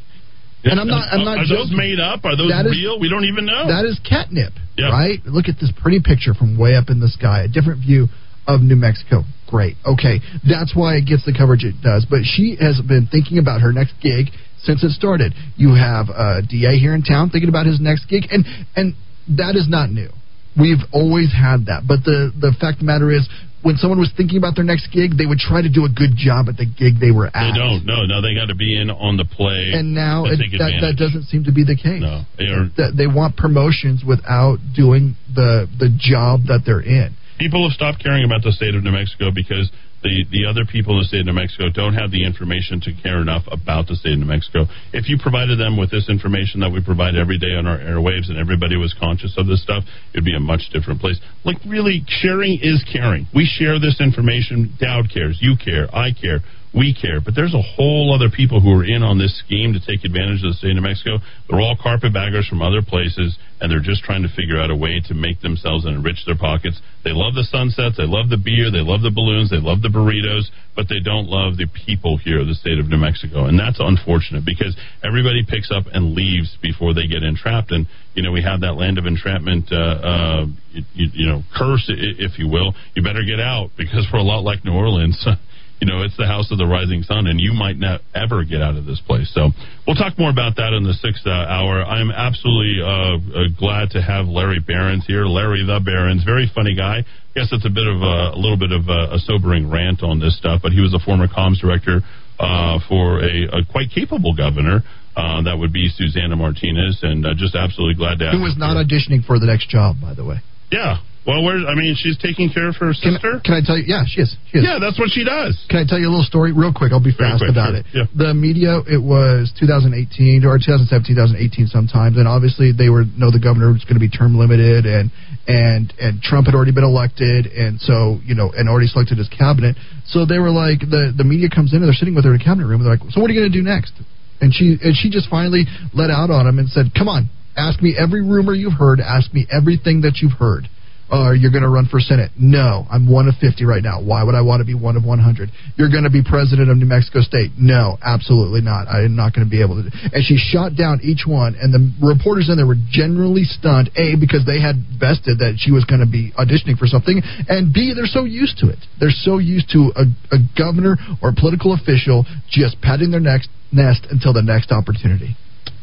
And 0.66 0.80
I'm 0.80 0.88
not. 0.88 1.12
I'm 1.12 1.24
not 1.26 1.38
Are 1.44 1.46
those 1.46 1.70
made 1.76 2.00
up? 2.00 2.24
Are 2.24 2.36
those 2.36 2.48
That 2.50 2.64
is- 2.64 2.72
real? 2.72 2.98
we 2.98 3.10
don't 3.10 3.26
even 3.26 3.44
know. 3.44 3.66
That 3.68 3.84
is 3.84 4.00
catnip, 4.00 4.54
Yeah. 4.78 4.88
right? 4.88 5.20
Look 5.26 5.46
at 5.50 5.60
this 5.60 5.70
pretty 5.76 6.00
picture 6.00 6.32
from 6.32 6.56
way 6.56 6.74
up 6.74 6.88
in 6.88 7.00
the 7.00 7.08
sky, 7.08 7.42
a 7.42 7.48
different 7.48 7.80
view 7.84 8.08
of 8.48 8.62
New 8.62 8.76
Mexico. 8.76 9.24
Great. 9.46 9.76
Okay, 9.84 10.20
that's 10.48 10.74
why 10.74 10.94
it 10.96 11.04
gets 11.04 11.22
the 11.26 11.34
coverage 11.36 11.64
it 11.64 11.82
does. 11.82 12.06
But 12.08 12.24
she 12.24 12.56
has 12.60 12.80
been 12.80 13.06
thinking 13.12 13.36
about 13.36 13.60
her 13.60 13.72
next 13.74 13.92
gig 14.00 14.28
since 14.64 14.82
it 14.82 14.90
started. 14.92 15.32
You 15.56 15.74
have 15.74 16.08
uh, 16.10 16.38
a 16.38 16.42
DA 16.42 16.78
here 16.78 16.94
in 16.94 17.02
town 17.02 17.30
thinking 17.30 17.48
about 17.48 17.66
his 17.66 17.80
next 17.80 18.06
gig, 18.08 18.24
and 18.30 18.44
and 18.76 18.94
that 19.36 19.56
is 19.56 19.68
not 19.68 19.90
new. 19.90 20.10
We've 20.58 20.82
always 20.92 21.32
had 21.32 21.66
that. 21.66 21.82
But 21.86 22.04
the 22.04 22.32
the 22.34 22.52
fact 22.60 22.74
of 22.78 22.80
the 22.80 22.84
matter 22.86 23.10
is, 23.10 23.28
when 23.62 23.76
someone 23.76 23.98
was 23.98 24.12
thinking 24.16 24.38
about 24.38 24.54
their 24.54 24.64
next 24.64 24.88
gig, 24.92 25.16
they 25.18 25.26
would 25.26 25.38
try 25.42 25.62
to 25.62 25.68
do 25.68 25.84
a 25.84 25.88
good 25.90 26.14
job 26.14 26.46
at 26.48 26.56
the 26.56 26.66
gig 26.66 27.00
they 27.00 27.10
were 27.10 27.26
at. 27.26 27.34
They 27.34 27.58
don't. 27.58 27.82
No, 27.84 28.04
no, 28.06 28.22
they 28.22 28.34
got 28.34 28.46
to 28.46 28.54
be 28.54 28.78
in 28.78 28.90
on 28.90 29.16
the 29.16 29.24
play. 29.24 29.72
And 29.74 29.94
now 29.94 30.24
it, 30.26 30.38
that, 30.38 30.72
that 30.80 30.94
doesn't 30.96 31.24
seem 31.32 31.44
to 31.44 31.52
be 31.52 31.64
the 31.64 31.74
case. 31.74 32.00
No, 32.00 32.22
they 32.38 32.46
are- 32.54 32.70
they 32.94 33.06
want 33.08 33.36
promotions 33.36 34.04
without 34.06 34.58
doing 34.76 35.16
the 35.34 35.66
the 35.78 35.90
job 35.98 36.46
that 36.46 36.62
they're 36.64 36.80
in. 36.84 37.16
people 37.38 37.66
have 37.66 37.74
stopped 37.74 37.98
caring 37.98 38.24
about 38.24 38.42
the 38.44 38.52
state 38.52 38.74
of 38.76 38.84
New 38.84 38.92
Mexico 38.94 39.30
because 39.34 39.66
the, 40.04 40.28
the 40.28 40.44
other 40.44 40.68
people 40.68 41.00
in 41.00 41.00
the 41.00 41.08
state 41.08 41.24
of 41.24 41.32
New 41.32 41.40
Mexico 41.40 41.72
don't 41.72 41.96
have 41.96 42.12
the 42.12 42.22
information 42.22 42.78
to 42.84 42.92
care 42.92 43.24
enough 43.24 43.42
about 43.48 43.88
the 43.88 43.96
state 43.96 44.12
of 44.12 44.20
New 44.20 44.28
Mexico. 44.28 44.68
If 44.92 45.08
you 45.08 45.16
provided 45.16 45.58
them 45.58 45.80
with 45.80 45.90
this 45.90 46.12
information 46.12 46.60
that 46.60 46.68
we 46.68 46.84
provide 46.84 47.16
every 47.16 47.40
day 47.40 47.56
on 47.56 47.64
our 47.64 47.80
airwaves 47.80 48.28
and 48.28 48.36
everybody 48.36 48.76
was 48.76 48.92
conscious 49.00 49.34
of 49.40 49.48
this 49.48 49.64
stuff, 49.64 49.82
it'd 50.12 50.28
be 50.28 50.36
a 50.36 50.44
much 50.44 50.68
different 50.76 51.00
place. 51.00 51.16
Like, 51.42 51.56
really, 51.64 52.04
sharing 52.20 52.60
is 52.60 52.84
caring. 52.84 53.26
We 53.32 53.48
share 53.48 53.80
this 53.80 53.96
information. 53.98 54.76
Dowd 54.76 55.08
cares. 55.08 55.40
You 55.40 55.56
care. 55.56 55.88
I 55.88 56.12
care. 56.12 56.44
We 56.74 56.90
care. 56.90 57.20
But 57.22 57.38
there's 57.38 57.54
a 57.54 57.62
whole 57.62 58.10
other 58.10 58.34
people 58.34 58.60
who 58.60 58.74
are 58.74 58.84
in 58.84 59.06
on 59.06 59.16
this 59.16 59.38
scheme 59.46 59.78
to 59.78 59.80
take 59.80 60.02
advantage 60.02 60.42
of 60.42 60.50
the 60.50 60.58
state 60.58 60.74
of 60.74 60.82
New 60.82 60.82
Mexico. 60.82 61.22
They're 61.46 61.62
all 61.62 61.78
carpetbaggers 61.78 62.50
from 62.50 62.62
other 62.66 62.82
places, 62.82 63.38
and 63.62 63.70
they're 63.70 63.78
just 63.78 64.02
trying 64.02 64.26
to 64.26 64.32
figure 64.34 64.58
out 64.58 64.74
a 64.74 64.76
way 64.76 64.98
to 65.06 65.14
make 65.14 65.38
themselves 65.40 65.86
and 65.86 65.94
enrich 65.94 66.26
their 66.26 66.34
pockets. 66.34 66.82
They 67.06 67.14
love 67.14 67.38
the 67.38 67.46
sunsets, 67.46 67.94
they 67.94 68.10
love 68.10 68.26
the 68.26 68.42
beer, 68.42 68.74
they 68.74 68.82
love 68.82 69.06
the 69.06 69.14
balloons, 69.14 69.54
they 69.54 69.62
love 69.62 69.86
the 69.86 69.88
burritos, 69.88 70.50
but 70.74 70.90
they 70.90 70.98
don't 70.98 71.30
love 71.30 71.56
the 71.62 71.70
people 71.86 72.18
here 72.18 72.42
the 72.42 72.58
state 72.58 72.82
of 72.82 72.90
New 72.90 72.98
Mexico. 72.98 73.46
And 73.46 73.54
that's 73.54 73.78
unfortunate 73.78 74.42
because 74.42 74.74
everybody 75.06 75.46
picks 75.46 75.70
up 75.70 75.86
and 75.94 76.18
leaves 76.18 76.58
before 76.58 76.90
they 76.90 77.06
get 77.06 77.22
entrapped. 77.22 77.70
And, 77.70 77.86
you 78.18 78.26
know, 78.26 78.34
we 78.34 78.42
have 78.42 78.66
that 78.66 78.74
land 78.74 78.98
of 78.98 79.06
entrapment, 79.06 79.70
uh, 79.70 79.78
uh, 79.78 80.44
you, 80.74 81.06
you 81.22 81.26
know, 81.30 81.46
curse, 81.54 81.86
if 81.86 82.34
you 82.42 82.50
will. 82.50 82.74
You 82.98 83.06
better 83.06 83.22
get 83.22 83.38
out 83.38 83.70
because 83.78 84.10
we're 84.10 84.18
a 84.18 84.26
lot 84.26 84.42
like 84.42 84.64
New 84.66 84.74
Orleans. 84.74 85.22
you 85.80 85.86
know, 85.86 86.02
it's 86.02 86.16
the 86.16 86.26
house 86.26 86.50
of 86.50 86.58
the 86.58 86.66
rising 86.66 87.02
sun, 87.02 87.26
and 87.26 87.40
you 87.40 87.52
might 87.52 87.76
not 87.76 88.00
ever 88.14 88.44
get 88.44 88.62
out 88.62 88.76
of 88.76 88.86
this 88.86 89.00
place. 89.06 89.30
So 89.34 89.50
we'll 89.86 89.96
talk 89.96 90.18
more 90.18 90.30
about 90.30 90.56
that 90.56 90.72
in 90.72 90.84
the 90.84 90.94
sixth 90.94 91.26
uh, 91.26 91.30
hour. 91.30 91.82
I'm 91.84 92.10
absolutely 92.10 92.80
uh, 92.80 92.86
uh, 92.86 93.40
glad 93.58 93.90
to 93.90 94.00
have 94.00 94.26
Larry 94.26 94.60
Behrens 94.60 95.04
here. 95.06 95.26
Larry 95.26 95.64
the 95.66 95.80
Behrens, 95.84 96.24
very 96.24 96.50
funny 96.54 96.74
guy. 96.74 97.04
Guess 97.34 97.50
it's 97.52 97.66
a 97.66 97.70
bit 97.70 97.86
of 97.86 98.00
a, 98.00 98.32
a 98.34 98.38
little 98.38 98.56
bit 98.56 98.70
of 98.70 98.88
a, 98.88 99.14
a 99.14 99.18
sobering 99.18 99.68
rant 99.68 100.02
on 100.02 100.20
this 100.20 100.38
stuff, 100.38 100.60
but 100.62 100.72
he 100.72 100.80
was 100.80 100.94
a 100.94 101.02
former 101.04 101.26
comms 101.26 101.58
director 101.60 102.00
uh, 102.38 102.78
for 102.88 103.20
a, 103.20 103.58
a 103.58 103.64
quite 103.70 103.90
capable 103.90 104.34
governor. 104.34 104.82
Uh, 105.16 105.42
that 105.42 105.56
would 105.58 105.72
be 105.72 105.88
Susana 105.94 106.34
Martinez, 106.34 106.98
and 107.02 107.24
uh, 107.26 107.34
just 107.36 107.54
absolutely 107.54 107.94
glad 107.94 108.18
to 108.18 108.24
have 108.26 108.34
Who 108.34 108.42
was 108.42 108.56
not 108.58 108.74
here. 108.74 108.82
auditioning 108.82 109.24
for 109.24 109.38
the 109.38 109.46
next 109.46 109.68
job, 109.68 109.96
by 110.02 110.14
the 110.14 110.24
way. 110.24 110.42
Yeah. 110.72 110.98
Well, 111.24 111.40
where 111.40 111.56
I 111.56 111.72
mean, 111.74 111.96
she's 111.96 112.20
taking 112.20 112.52
care 112.52 112.68
of 112.68 112.76
her 112.76 112.92
Can, 112.92 113.16
sister. 113.16 113.40
can 113.40 113.56
I 113.56 113.64
tell 113.64 113.80
you? 113.80 113.88
Yeah, 113.88 114.04
she 114.04 114.20
is. 114.20 114.36
She 114.52 114.60
is. 114.60 114.64
Yeah, 114.68 114.76
that's 114.76 115.00
what 115.00 115.08
she 115.08 115.24
does. 115.24 115.56
Can 115.72 115.80
I 115.80 115.88
tell 115.88 115.96
you 115.96 116.08
a 116.08 116.12
little 116.12 116.28
story 116.28 116.52
real 116.52 116.68
quick? 116.68 116.92
I'll 116.92 117.00
be 117.00 117.16
fast 117.16 117.40
quick, 117.40 117.48
about 117.48 117.72
sure. 117.72 117.80
it. 117.80 117.86
Yeah. 117.96 118.04
The 118.12 118.36
media, 118.36 118.84
it 118.84 119.00
was 119.00 119.48
2018 119.56 120.44
or 120.44 120.60
2017, 120.60 121.16
2018 121.16 121.72
sometimes, 121.72 122.20
and 122.20 122.28
obviously 122.28 122.76
they 122.76 122.92
were 122.92 123.08
know 123.16 123.32
the 123.32 123.40
governor 123.40 123.72
was 123.72 123.88
going 123.88 123.96
to 123.96 124.04
be 124.04 124.12
term 124.12 124.36
limited, 124.36 124.84
and 124.84 125.08
and 125.48 125.88
and 125.96 126.20
Trump 126.20 126.44
had 126.44 126.52
already 126.52 126.76
been 126.76 126.84
elected, 126.84 127.48
and 127.48 127.80
so 127.80 128.20
you 128.20 128.36
know, 128.36 128.52
and 128.52 128.68
already 128.68 128.92
selected 128.92 129.16
his 129.16 129.32
cabinet. 129.32 129.80
So 130.12 130.28
they 130.28 130.38
were 130.38 130.52
like, 130.52 130.84
the 130.84 131.08
the 131.16 131.24
media 131.24 131.48
comes 131.48 131.72
in 131.72 131.80
and 131.80 131.88
they're 131.88 131.96
sitting 131.96 132.12
with 132.12 132.28
her 132.28 132.36
in 132.36 132.40
a 132.40 132.44
cabinet 132.44 132.68
room, 132.68 132.84
and 132.84 132.86
they're 132.86 133.00
like, 133.00 133.08
so 133.16 133.24
what 133.24 133.32
are 133.32 133.32
you 133.32 133.40
going 133.40 133.48
to 133.48 133.56
do 133.56 133.64
next? 133.64 133.96
And 134.44 134.52
she 134.52 134.76
and 134.76 134.92
she 134.92 135.08
just 135.08 135.32
finally 135.32 135.64
let 135.96 136.12
out 136.12 136.28
on 136.28 136.44
him 136.44 136.60
and 136.60 136.68
said, 136.68 136.92
come 136.92 137.08
on, 137.08 137.32
ask 137.56 137.80
me 137.80 137.96
every 137.96 138.20
rumor 138.20 138.52
you've 138.52 138.76
heard, 138.76 139.00
ask 139.00 139.32
me 139.32 139.48
everything 139.48 140.04
that 140.04 140.20
you've 140.20 140.36
heard 140.36 140.68
or 141.10 141.34
you're 141.34 141.52
going 141.52 141.62
to 141.64 141.70
run 141.70 141.86
for 141.86 142.00
Senate. 142.00 142.32
No, 142.38 142.86
I'm 142.90 143.10
one 143.10 143.28
of 143.28 143.34
50 143.36 143.64
right 143.64 143.82
now. 143.82 144.00
Why 144.00 144.24
would 144.24 144.34
I 144.34 144.40
want 144.40 144.60
to 144.60 144.68
be 144.68 144.74
one 144.74 144.96
of 144.96 145.04
100? 145.04 145.50
You're 145.76 145.90
going 145.90 146.04
to 146.04 146.10
be 146.10 146.24
president 146.24 146.70
of 146.70 146.76
New 146.76 146.88
Mexico 146.88 147.20
State. 147.20 147.52
No, 147.58 147.98
absolutely 148.00 148.60
not. 148.60 148.88
I'm 148.88 149.14
not 149.14 149.34
going 149.34 149.46
to 149.46 149.50
be 149.50 149.60
able 149.60 149.82
to. 149.82 149.90
And 150.12 150.24
she 150.24 150.36
shot 150.40 150.76
down 150.76 151.00
each 151.02 151.28
one, 151.28 151.56
and 151.60 151.72
the 151.72 151.82
reporters 152.00 152.48
in 152.48 152.56
there 152.56 152.66
were 152.66 152.80
generally 152.90 153.44
stunned. 153.44 153.90
A, 153.96 154.16
because 154.16 154.46
they 154.46 154.60
had 154.60 154.80
vested 154.96 155.38
that 155.44 155.60
she 155.60 155.70
was 155.70 155.84
going 155.84 156.00
to 156.00 156.10
be 156.10 156.32
auditioning 156.40 156.78
for 156.80 156.86
something, 156.86 157.20
and 157.48 157.72
B, 157.72 157.92
they're 157.94 158.10
so 158.10 158.24
used 158.24 158.58
to 158.64 158.68
it. 158.72 158.80
They're 158.98 159.14
so 159.14 159.38
used 159.38 159.70
to 159.76 159.92
a, 159.94 160.04
a 160.34 160.38
governor 160.56 160.96
or 161.22 161.30
a 161.30 161.36
political 161.36 161.74
official 161.74 162.24
just 162.48 162.80
patting 162.80 163.10
their 163.10 163.20
next 163.20 163.48
nest 163.72 164.06
until 164.10 164.32
the 164.32 164.42
next 164.42 164.72
opportunity. 164.72 165.36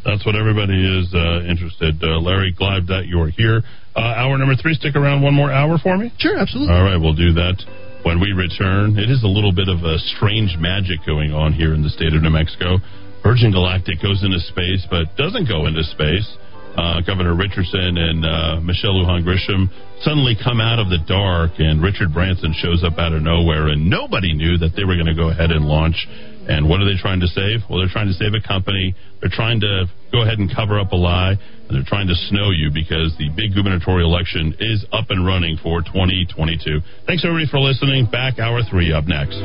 That's 0.04 0.26
what 0.26 0.36
everybody 0.36 0.82
is 0.82 1.14
uh, 1.14 1.46
interested. 1.46 2.02
Uh, 2.02 2.20
Larry, 2.20 2.52
glad 2.58 2.88
that 2.88 3.06
you're 3.06 3.30
here. 3.30 3.62
Uh, 3.96 4.00
hour 4.00 4.38
number 4.38 4.56
three. 4.56 4.74
Stick 4.74 4.96
around 4.96 5.22
one 5.22 5.34
more 5.34 5.52
hour 5.52 5.78
for 5.78 5.98
me. 5.98 6.12
Sure, 6.18 6.38
absolutely. 6.38 6.74
All 6.74 6.84
right, 6.84 6.98
we'll 6.98 7.16
do 7.16 7.34
that 7.34 7.60
when 8.04 8.20
we 8.20 8.32
return. 8.32 8.98
It 8.98 9.10
is 9.12 9.24
a 9.24 9.28
little 9.28 9.52
bit 9.52 9.68
of 9.68 9.84
a 9.84 10.00
strange 10.16 10.56
magic 10.58 11.00
going 11.06 11.34
on 11.34 11.54
here 11.54 11.74
in 11.74 11.84
the 11.84 11.90
state 11.90 12.14
of 12.14 12.22
New 12.22 12.32
Mexico. 12.32 12.80
Virgin 13.24 13.52
Galactic 13.52 14.02
goes 14.02 14.24
into 14.24 14.40
space, 14.40 14.88
but 14.90 15.16
doesn't 15.18 15.48
go 15.48 15.68
into 15.68 15.84
space. 15.84 16.26
Uh, 16.72 17.02
Governor 17.06 17.36
Richardson 17.36 18.00
and 18.00 18.26
uh, 18.26 18.62
Michelle 18.64 18.96
Lujan 18.96 19.28
Grisham 19.28 19.68
suddenly 20.02 20.40
come 20.42 20.62
out 20.62 20.80
of 20.80 20.88
the 20.88 21.04
dark, 21.06 21.52
and 21.60 21.84
Richard 21.84 22.14
Branson 22.14 22.56
shows 22.56 22.82
up 22.84 22.98
out 22.98 23.12
of 23.12 23.22
nowhere, 23.22 23.68
and 23.68 23.90
nobody 23.90 24.34
knew 24.34 24.58
that 24.58 24.72
they 24.76 24.86
were 24.86 24.96
going 24.96 25.12
to 25.12 25.14
go 25.14 25.30
ahead 25.30 25.52
and 25.52 25.66
launch. 25.66 26.08
And 26.48 26.68
what 26.68 26.80
are 26.80 26.88
they 26.88 26.98
trying 27.00 27.20
to 27.20 27.28
save? 27.28 27.60
Well, 27.70 27.80
they're 27.80 27.92
trying 27.92 28.08
to 28.08 28.16
save 28.16 28.34
a 28.34 28.42
company. 28.42 28.96
They're 29.20 29.30
trying 29.30 29.60
to 29.62 29.86
go 30.12 30.24
ahead 30.24 30.40
and 30.40 30.50
cover 30.50 30.80
up 30.80 30.92
a 30.92 30.96
lie, 30.96 31.36
they're 31.74 31.88
trying 31.88 32.08
to 32.08 32.16
snow 32.30 32.52
you 32.52 32.70
because 32.74 33.16
the 33.18 33.30
big 33.36 33.56
gubernatorial 33.56 34.10
election 34.10 34.56
is 34.60 34.86
up 34.92 35.10
and 35.10 35.26
running 35.26 35.58
for 35.58 35.82
2022. 35.82 36.80
Thanks, 37.08 37.24
everybody, 37.26 37.48
for 37.50 37.60
listening. 37.60 38.06
Back 38.06 38.40
hour 38.40 38.62
three 38.70 38.92
up 38.94 39.08
next. 39.08 39.40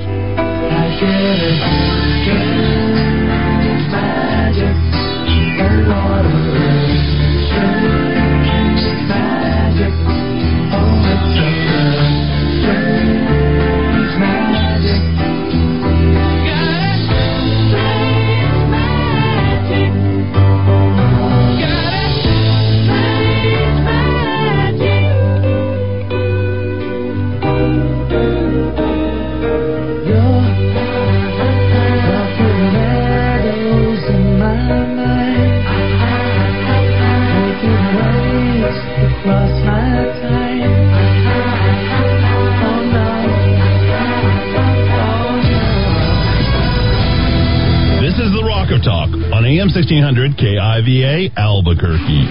This 4.56 5.05
Talk 48.86 49.10
on 49.10 49.42
AM 49.42 49.66
1600 49.74 50.38
KIVA 50.38 51.34
Albuquerque. 51.34 52.30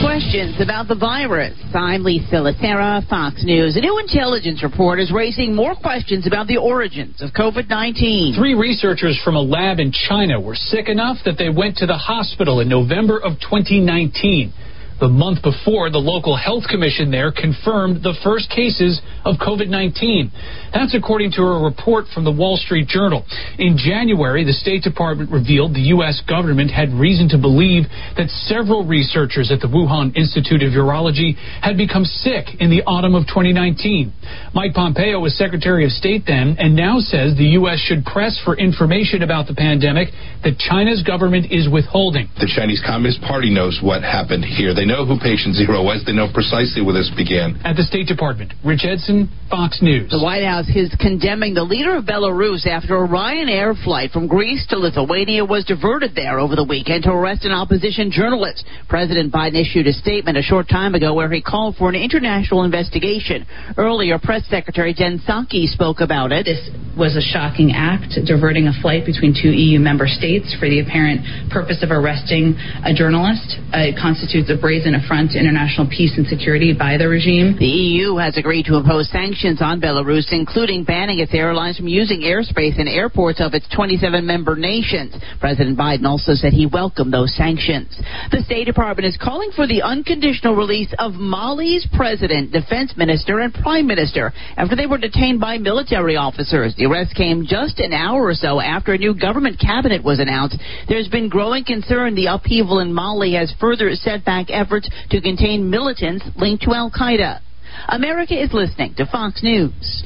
Questions 0.00 0.56
about 0.58 0.88
the 0.88 0.96
virus. 0.98 1.52
I'm 1.74 2.02
Lisa 2.02 2.36
Lacera, 2.36 3.06
Fox 3.10 3.44
News. 3.44 3.76
A 3.76 3.80
new 3.80 3.98
intelligence 3.98 4.62
report 4.62 5.00
is 5.00 5.12
raising 5.12 5.54
more 5.54 5.74
questions 5.74 6.26
about 6.26 6.46
the 6.46 6.56
origins 6.56 7.20
of 7.20 7.32
COVID 7.32 7.68
19. 7.68 8.36
Three 8.38 8.54
researchers 8.54 9.20
from 9.22 9.36
a 9.36 9.42
lab 9.42 9.80
in 9.80 9.92
China 9.92 10.40
were 10.40 10.54
sick 10.54 10.88
enough 10.88 11.18
that 11.26 11.36
they 11.36 11.50
went 11.50 11.76
to 11.76 11.86
the 11.86 11.98
hospital 11.98 12.60
in 12.60 12.70
November 12.70 13.18
of 13.18 13.34
2019. 13.40 14.54
The 15.00 15.08
month 15.08 15.42
before, 15.46 15.90
the 15.90 16.02
local 16.02 16.34
health 16.34 16.64
commission 16.66 17.10
there 17.10 17.30
confirmed 17.30 18.02
the 18.02 18.18
first 18.26 18.50
cases 18.50 19.00
of 19.24 19.36
COVID 19.38 19.68
19. 19.70 20.32
That's 20.74 20.94
according 20.94 21.32
to 21.38 21.42
a 21.42 21.62
report 21.62 22.06
from 22.12 22.24
the 22.24 22.34
Wall 22.34 22.58
Street 22.58 22.88
Journal. 22.88 23.22
In 23.58 23.78
January, 23.78 24.42
the 24.42 24.52
State 24.52 24.82
Department 24.82 25.30
revealed 25.30 25.74
the 25.74 25.94
U.S. 25.94 26.20
government 26.26 26.70
had 26.74 26.90
reason 26.90 27.28
to 27.30 27.38
believe 27.38 27.86
that 28.18 28.26
several 28.50 28.82
researchers 28.82 29.54
at 29.54 29.60
the 29.62 29.70
Wuhan 29.70 30.16
Institute 30.18 30.66
of 30.66 30.74
Virology 30.74 31.38
had 31.62 31.78
become 31.78 32.04
sick 32.04 32.58
in 32.58 32.66
the 32.68 32.82
autumn 32.82 33.14
of 33.14 33.22
2019. 33.30 34.10
Mike 34.52 34.74
Pompeo 34.74 35.20
was 35.20 35.36
Secretary 35.38 35.84
of 35.86 35.92
State 35.92 36.24
then 36.26 36.56
and 36.58 36.74
now 36.74 36.98
says 36.98 37.38
the 37.38 37.54
U.S. 37.62 37.78
should 37.86 38.02
press 38.02 38.34
for 38.44 38.58
information 38.58 39.22
about 39.22 39.46
the 39.46 39.54
pandemic 39.54 40.08
that 40.42 40.58
China's 40.58 41.06
government 41.06 41.54
is 41.54 41.70
withholding. 41.70 42.26
The 42.42 42.50
Chinese 42.50 42.82
Communist 42.82 43.22
Party 43.22 43.54
knows 43.54 43.78
what 43.78 44.02
happened 44.02 44.42
here. 44.42 44.74
They 44.74 44.87
know 44.88 45.04
who 45.04 45.20
patient 45.20 45.54
zero 45.54 45.84
was. 45.84 46.00
They 46.08 46.16
know 46.16 46.32
precisely 46.32 46.80
where 46.80 46.96
this 46.96 47.12
began. 47.12 47.60
At 47.62 47.76
the 47.76 47.84
State 47.84 48.08
Department, 48.08 48.56
Rich 48.64 48.88
Edson, 48.88 49.28
Fox 49.52 49.84
News. 49.84 50.08
The 50.10 50.24
White 50.24 50.44
House 50.44 50.68
is 50.72 50.88
condemning 50.96 51.52
the 51.52 51.62
leader 51.62 51.96
of 51.96 52.08
Belarus 52.08 52.64
after 52.66 52.96
a 52.96 53.06
Ryanair 53.06 53.76
flight 53.84 54.10
from 54.10 54.26
Greece 54.26 54.66
to 54.72 54.80
Lithuania 54.80 55.44
was 55.44 55.68
diverted 55.68 56.16
there 56.16 56.40
over 56.40 56.56
the 56.56 56.64
weekend 56.64 57.04
to 57.04 57.12
arrest 57.12 57.44
an 57.44 57.52
opposition 57.52 58.10
journalist. 58.10 58.64
President 58.88 59.32
Biden 59.32 59.60
issued 59.60 59.86
a 59.86 59.92
statement 59.92 60.36
a 60.38 60.42
short 60.42 60.68
time 60.68 60.94
ago 60.94 61.12
where 61.12 61.30
he 61.30 61.42
called 61.42 61.76
for 61.76 61.88
an 61.88 61.94
international 61.94 62.64
investigation. 62.64 63.44
Earlier, 63.76 64.18
Press 64.18 64.48
Secretary 64.48 64.94
Jen 64.94 65.20
Psaki 65.20 65.68
spoke 65.68 66.00
about 66.00 66.32
it. 66.32 66.44
This 66.48 66.64
was 66.96 67.14
a 67.14 67.22
shocking 67.22 67.72
act, 67.76 68.16
diverting 68.24 68.66
a 68.66 68.74
flight 68.80 69.04
between 69.04 69.36
two 69.36 69.52
EU 69.52 69.78
member 69.78 70.08
states 70.08 70.56
for 70.58 70.68
the 70.68 70.80
apparent 70.80 71.50
purpose 71.50 71.84
of 71.84 71.90
arresting 71.90 72.56
a 72.84 72.92
journalist. 72.96 73.60
Uh, 73.68 73.92
it 73.92 73.96
constitutes 74.00 74.48
a 74.48 74.56
brazen 74.78 74.94
affront 74.94 75.32
to 75.32 75.38
international 75.38 75.88
peace 75.90 76.14
and 76.16 76.26
security 76.28 76.72
by 76.72 76.96
the 76.96 77.08
regime. 77.08 77.56
The 77.58 77.66
EU 77.66 78.16
has 78.16 78.36
agreed 78.36 78.66
to 78.66 78.76
impose 78.76 79.10
sanctions 79.10 79.58
on 79.60 79.80
Belarus, 79.80 80.30
including 80.30 80.84
banning 80.84 81.18
its 81.18 81.34
airlines 81.34 81.76
from 81.76 81.88
using 81.88 82.20
airspace 82.20 82.78
and 82.78 82.88
airports 82.88 83.40
of 83.40 83.54
its 83.54 83.66
27 83.74 84.24
member 84.24 84.54
nations. 84.54 85.18
President 85.40 85.76
Biden 85.76 86.04
also 86.04 86.34
said 86.34 86.52
he 86.52 86.66
welcomed 86.66 87.12
those 87.12 87.34
sanctions. 87.34 87.90
The 88.30 88.42
State 88.46 88.66
Department 88.66 89.06
is 89.06 89.18
calling 89.20 89.50
for 89.50 89.66
the 89.66 89.82
unconditional 89.82 90.54
release 90.54 90.94
of 91.00 91.14
Mali's 91.14 91.86
president, 91.96 92.52
defense 92.52 92.94
minister, 92.96 93.40
and 93.40 93.52
prime 93.52 93.86
minister 93.88 94.32
after 94.56 94.76
they 94.76 94.86
were 94.86 94.98
detained 94.98 95.40
by 95.40 95.58
military 95.58 96.14
officers. 96.14 96.76
The 96.78 96.86
arrest 96.86 97.16
came 97.16 97.46
just 97.46 97.80
an 97.80 97.92
hour 97.92 98.22
or 98.22 98.34
so 98.34 98.60
after 98.60 98.92
a 98.92 98.98
new 98.98 99.18
government 99.18 99.58
cabinet 99.58 100.04
was 100.04 100.20
announced. 100.20 100.56
There's 100.88 101.08
been 101.08 101.28
growing 101.28 101.64
concern 101.64 102.14
the 102.14 102.26
upheaval 102.26 102.78
in 102.78 102.92
Mali 102.92 103.34
has 103.34 103.52
further 103.58 103.90
set 103.94 104.24
back 104.24 104.46
efforts 104.50 104.67
to 105.10 105.20
contain 105.20 105.70
militants 105.70 106.24
linked 106.36 106.64
to 106.64 106.74
Al 106.74 106.90
Qaeda. 106.90 107.40
America 107.88 108.40
is 108.40 108.52
listening 108.52 108.94
to 108.96 109.06
Fox 109.06 109.42
News. 109.42 110.04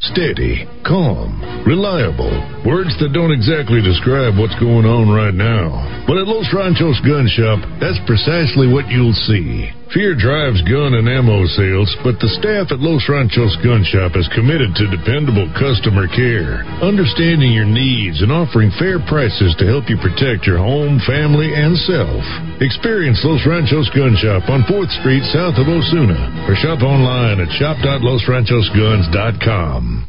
Steady, 0.00 0.66
calm, 0.86 1.57
reliable. 1.68 2.32
Words 2.64 2.96
that 2.96 3.12
don't 3.12 3.28
exactly 3.28 3.84
describe 3.84 4.40
what's 4.40 4.56
going 4.56 4.88
on 4.88 5.12
right 5.12 5.36
now. 5.36 5.68
But 6.08 6.16
at 6.16 6.24
Los 6.24 6.48
Ranchos 6.56 6.96
Gun 7.04 7.28
Shop, 7.28 7.60
that's 7.76 8.00
precisely 8.08 8.72
what 8.72 8.88
you'll 8.88 9.12
see. 9.28 9.68
Fear 9.92 10.16
drives 10.16 10.64
gun 10.64 10.96
and 10.96 11.04
ammo 11.08 11.44
sales, 11.52 11.92
but 12.00 12.16
the 12.20 12.28
staff 12.40 12.72
at 12.72 12.80
Los 12.80 13.04
Ranchos 13.08 13.56
Gun 13.60 13.84
Shop 13.84 14.16
is 14.16 14.28
committed 14.32 14.74
to 14.76 14.88
dependable 14.88 15.48
customer 15.60 16.08
care, 16.08 16.64
understanding 16.80 17.52
your 17.52 17.68
needs 17.68 18.22
and 18.24 18.32
offering 18.32 18.72
fair 18.80 18.96
prices 19.04 19.52
to 19.60 19.68
help 19.68 19.92
you 19.92 20.00
protect 20.00 20.48
your 20.48 20.56
home, 20.60 21.00
family, 21.04 21.52
and 21.52 21.76
self. 21.84 22.24
Experience 22.64 23.20
Los 23.24 23.44
Ranchos 23.44 23.90
Gun 23.92 24.16
Shop 24.16 24.48
on 24.48 24.64
4th 24.64 24.88
Street 25.04 25.24
south 25.36 25.60
of 25.60 25.68
Osuna 25.68 26.48
or 26.48 26.56
shop 26.56 26.80
online 26.80 27.44
at 27.44 27.52
shop.losranchosguns.com. 27.60 30.08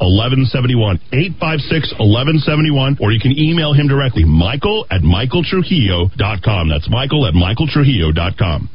1171 0.00 0.98
856 1.12 1.94
1171 2.00 2.98
or 3.00 3.12
you 3.12 3.20
can 3.20 3.36
email 3.36 3.72
him 3.72 3.86
directly 3.86 4.24
michael 4.24 4.86
at 4.90 5.02
michaeltrujillo.com 5.02 6.68
that's 6.68 6.88
michael 6.90 7.26
at 7.26 7.34
michaeltrujillo.com 7.34 8.68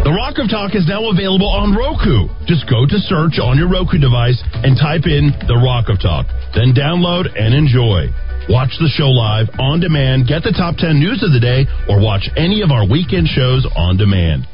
the 0.00 0.14
Rock 0.16 0.38
of 0.38 0.48
Talk 0.48 0.74
is 0.74 0.86
now 0.86 1.10
available 1.10 1.48
on 1.48 1.74
Roku. 1.76 2.30
Just 2.46 2.64
go 2.70 2.86
to 2.86 2.98
search 3.04 3.36
on 3.42 3.58
your 3.58 3.68
Roku 3.68 3.98
device 3.98 4.40
and 4.64 4.78
type 4.78 5.04
in 5.04 5.34
The 5.44 5.58
Rock 5.60 5.90
of 5.90 6.00
Talk. 6.00 6.24
Then 6.54 6.72
download 6.72 7.28
and 7.36 7.52
enjoy. 7.52 8.08
Watch 8.48 8.72
the 8.80 8.88
show 8.88 9.12
live, 9.12 9.52
on 9.58 9.80
demand, 9.80 10.26
get 10.26 10.42
the 10.42 10.56
top 10.56 10.76
10 10.76 10.98
news 10.98 11.22
of 11.22 11.32
the 11.36 11.42
day, 11.42 11.68
or 11.88 12.00
watch 12.00 12.30
any 12.36 12.62
of 12.62 12.70
our 12.70 12.88
weekend 12.88 13.28
shows 13.28 13.66
on 13.76 13.96
demand. 13.96 14.48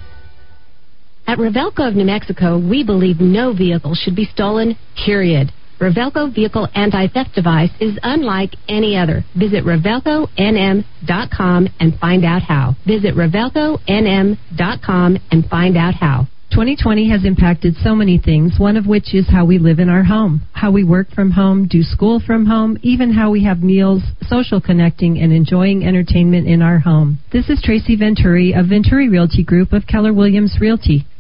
At 1.27 1.39
Revelco 1.39 1.87
of 1.87 1.95
New 1.95 2.05
Mexico, 2.05 2.59
we 2.59 2.83
believe 2.83 3.21
no 3.21 3.53
vehicle 3.55 3.95
should 3.95 4.15
be 4.15 4.27
stolen, 4.27 4.77
period. 5.05 5.53
Revelco 5.81 6.35
Vehicle 6.35 6.69
Anti-Theft 6.75 7.35
Device 7.35 7.71
is 7.81 7.99
unlike 8.03 8.57
any 8.69 8.97
other. 8.97 9.25
Visit 9.39 9.65
RevelcoNM.com 9.65 11.69
and 11.81 11.99
find 11.99 12.25
out 12.25 12.43
how. 12.43 12.75
Visit 12.87 13.15
RevelcoNM.com 13.15 15.19
and 15.31 15.47
find 15.47 15.77
out 15.77 15.95
how. 15.95 16.27
2020 16.51 17.11
has 17.11 17.25
impacted 17.25 17.75
so 17.77 17.95
many 17.95 18.19
things, 18.19 18.59
one 18.59 18.77
of 18.77 18.87
which 18.87 19.15
is 19.15 19.29
how 19.29 19.45
we 19.45 19.59
live 19.59 19.79
in 19.79 19.91
our 19.91 20.05
home, 20.05 20.43
how 20.53 20.71
we 20.71 20.85
work 20.85 21.11
from 21.11 21.33
home, 21.33 21.67
do 21.67 21.83
school 21.83 22.21
from 22.25 22.47
home, 22.47 22.79
even 22.83 23.13
how 23.13 23.31
we 23.31 23.45
have 23.45 23.63
meals, 23.63 24.03
social 24.23 24.61
connecting, 24.61 25.19
and 25.19 25.33
enjoying 25.33 25.85
entertainment 25.85 26.47
in 26.47 26.63
our 26.63 26.79
home. 26.79 27.19
This 27.33 27.51
is 27.51 27.61
Tracy 27.63 27.97
Venturi 27.97 28.55
of 28.55 28.69
Venturi 28.69 29.09
Realty 29.09 29.43
Group 29.43 29.73
of 29.73 29.87
Keller 29.87 30.15
Williams 30.15 30.57
Realty. 30.61 31.05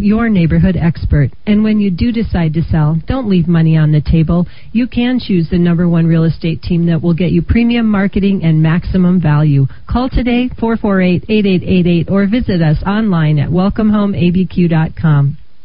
your 0.00 0.28
neighborhood 0.28 0.76
expert. 0.76 1.30
And 1.46 1.62
when 1.62 1.80
you 1.80 1.90
do 1.90 2.12
decide 2.12 2.54
to 2.54 2.62
sell, 2.62 2.96
don't 3.06 3.28
leave 3.28 3.48
money 3.48 3.76
on 3.76 3.92
the 3.92 4.00
table. 4.00 4.46
You 4.72 4.86
can 4.86 5.20
choose 5.20 5.48
the 5.50 5.58
number 5.58 5.88
one 5.88 6.06
real 6.06 6.24
estate 6.24 6.62
team 6.62 6.86
that 6.86 7.02
will 7.02 7.14
get 7.14 7.30
you 7.30 7.42
premium 7.42 7.90
marketing 7.90 8.42
and 8.42 8.62
maximum 8.62 9.20
value. 9.20 9.66
Call 9.88 10.08
today, 10.08 10.50
448-8888, 10.60 12.10
or 12.10 12.26
visit 12.26 12.62
us 12.62 12.82
online 12.86 13.38
at 13.38 13.50
welcomehomeabq.com. 13.50 15.38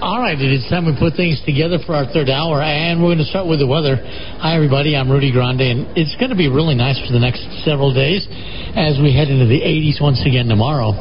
All 0.00 0.20
right, 0.22 0.38
it 0.38 0.52
is 0.52 0.62
time 0.70 0.86
we 0.86 0.94
put 0.94 1.18
things 1.18 1.42
together 1.42 1.78
for 1.84 1.96
our 1.96 2.06
third 2.06 2.30
hour, 2.30 2.62
and 2.62 3.02
we're 3.02 3.18
going 3.18 3.18
to 3.18 3.24
start 3.24 3.48
with 3.48 3.58
the 3.58 3.66
weather. 3.66 3.98
Hi, 4.38 4.54
everybody. 4.54 4.94
I'm 4.94 5.10
Rudy 5.10 5.32
Grande, 5.32 5.62
and 5.62 5.98
it's 5.98 6.14
going 6.22 6.30
to 6.30 6.38
be 6.38 6.46
really 6.46 6.76
nice 6.76 7.02
for 7.04 7.12
the 7.12 7.18
next 7.18 7.42
several 7.66 7.92
days 7.92 8.22
as 8.78 8.94
we 9.02 9.10
head 9.10 9.26
into 9.26 9.50
the 9.50 9.58
80s 9.58 10.00
once 10.00 10.22
again 10.24 10.46
tomorrow. 10.46 10.94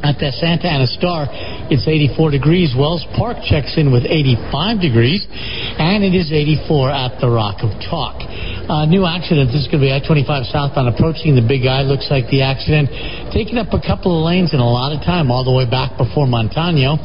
At 0.00 0.16
the 0.16 0.32
Santa 0.32 0.64
Ana 0.64 0.88
Star, 0.88 1.28
it's 1.68 1.84
84 1.84 2.32
degrees. 2.32 2.72
Wells 2.72 3.04
Park 3.20 3.36
checks 3.44 3.76
in 3.76 3.92
with 3.92 4.08
85 4.08 4.80
degrees, 4.80 5.28
and 5.28 6.00
it 6.00 6.16
is 6.16 6.32
84 6.32 6.88
at 6.88 7.20
the 7.20 7.28
Rock 7.28 7.60
of 7.60 7.68
Talk. 7.84 8.24
Uh, 8.24 8.88
new 8.88 9.04
accident. 9.04 9.52
This 9.52 9.66
is 9.66 9.68
going 9.68 9.84
to 9.84 9.86
be 9.86 9.92
I-25 9.92 10.48
southbound 10.48 10.88
approaching 10.88 11.36
the 11.36 11.44
Big 11.44 11.68
I. 11.68 11.84
Looks 11.84 12.08
like 12.08 12.32
the 12.32 12.40
accident 12.40 12.88
taking 13.28 13.60
up 13.60 13.76
a 13.76 13.82
couple 13.84 14.16
of 14.16 14.24
lanes 14.24 14.56
and 14.56 14.64
a 14.64 14.64
lot 14.64 14.96
of 14.96 15.04
time 15.04 15.28
all 15.28 15.44
the 15.44 15.52
way 15.52 15.68
back 15.68 16.00
before 16.00 16.24
Montano. 16.24 16.96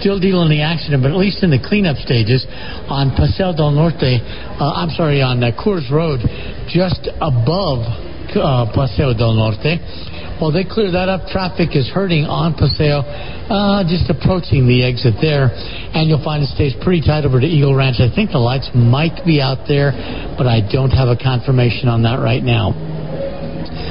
Still 0.00 0.16
dealing 0.16 0.48
the 0.48 0.64
accident, 0.64 1.04
but 1.04 1.12
at 1.12 1.20
least 1.20 1.44
in 1.44 1.52
the 1.52 1.60
cleanup 1.60 2.00
stages 2.00 2.48
on 2.88 3.12
Paseo 3.12 3.52
del 3.52 3.76
Norte. 3.76 4.24
Uh, 4.56 4.72
I'm 4.72 4.90
sorry, 4.96 5.20
on 5.20 5.44
uh, 5.44 5.52
Coors 5.52 5.84
Road, 5.92 6.24
just 6.72 7.12
above 7.20 7.84
uh, 8.32 8.72
Paseo 8.72 9.12
del 9.12 9.36
Norte. 9.36 10.07
While 10.38 10.54
they 10.54 10.62
clear 10.62 10.94
that 10.94 11.10
up, 11.10 11.26
traffic 11.26 11.74
is 11.74 11.90
hurting 11.90 12.22
on 12.22 12.54
Paseo, 12.54 13.02
uh, 13.02 13.82
just 13.82 14.06
approaching 14.06 14.70
the 14.70 14.86
exit 14.86 15.18
there. 15.18 15.50
And 15.50 16.06
you'll 16.06 16.22
find 16.22 16.46
it 16.46 16.50
stays 16.54 16.78
pretty 16.78 17.02
tight 17.02 17.26
over 17.26 17.42
to 17.42 17.46
Eagle 17.46 17.74
Ranch. 17.74 17.98
I 17.98 18.06
think 18.06 18.30
the 18.30 18.38
lights 18.38 18.70
might 18.70 19.26
be 19.26 19.42
out 19.42 19.66
there, 19.66 19.90
but 20.38 20.46
I 20.46 20.62
don't 20.62 20.94
have 20.94 21.10
a 21.10 21.18
confirmation 21.18 21.90
on 21.90 22.06
that 22.06 22.22
right 22.22 22.42
now. 22.42 22.70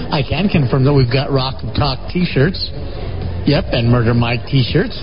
I 0.08 0.24
can 0.24 0.48
confirm 0.48 0.88
that 0.88 0.96
we've 0.96 1.12
got 1.12 1.36
Rock 1.36 1.60
of 1.68 1.76
Talk 1.76 2.08
t-shirts. 2.16 2.72
Yep, 3.48 3.72
and 3.72 3.88
Murder 3.88 4.14
Mike 4.14 4.44
t-shirts. 4.48 4.96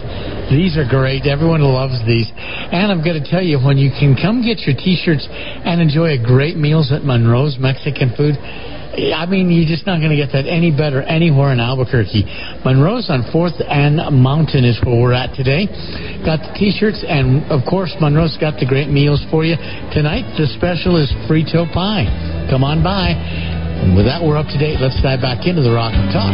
These 0.52 0.76
are 0.76 0.84
great. 0.84 1.24
Everyone 1.24 1.64
loves 1.64 1.96
these. 2.04 2.28
And 2.36 2.92
I'm 2.92 3.00
going 3.00 3.16
to 3.16 3.24
tell 3.24 3.40
you, 3.40 3.56
when 3.56 3.80
you 3.80 3.88
can 3.88 4.16
come 4.20 4.44
get 4.44 4.60
your 4.68 4.76
t-shirts 4.76 5.24
and 5.28 5.80
enjoy 5.80 6.16
a 6.16 6.20
great 6.20 6.56
meals 6.56 6.92
at 6.92 7.04
Monroe's 7.04 7.56
Mexican 7.60 8.12
food, 8.12 8.36
I 8.94 9.26
mean, 9.26 9.50
you're 9.50 9.66
just 9.66 9.86
not 9.86 9.98
going 9.98 10.14
to 10.14 10.16
get 10.16 10.30
that 10.32 10.46
any 10.46 10.70
better 10.70 11.02
anywhere 11.02 11.50
in 11.50 11.58
Albuquerque. 11.58 12.22
Monroe's 12.64 13.10
on 13.10 13.26
4th 13.34 13.58
and 13.66 13.98
Mountain 14.22 14.64
is 14.64 14.78
where 14.86 14.94
we're 14.94 15.12
at 15.12 15.34
today. 15.34 15.66
Got 16.22 16.46
the 16.46 16.54
t-shirts, 16.54 17.02
and 17.02 17.42
of 17.50 17.66
course, 17.68 17.90
Monroe's 18.00 18.38
got 18.38 18.60
the 18.60 18.66
great 18.66 18.88
meals 18.88 19.18
for 19.30 19.44
you. 19.44 19.56
Tonight, 19.90 20.38
the 20.38 20.46
special 20.54 20.94
is 20.94 21.10
frito 21.26 21.66
pie. 21.74 22.06
Come 22.50 22.62
on 22.62 22.82
by. 22.82 23.18
And 23.18 23.96
with 23.96 24.06
that, 24.06 24.22
we're 24.22 24.38
up 24.38 24.46
to 24.46 24.58
date. 24.58 24.78
Let's 24.78 25.00
dive 25.02 25.20
back 25.20 25.46
into 25.46 25.62
the 25.62 25.74
Rock 25.74 25.90
of 25.90 26.06
Talk. 26.14 26.30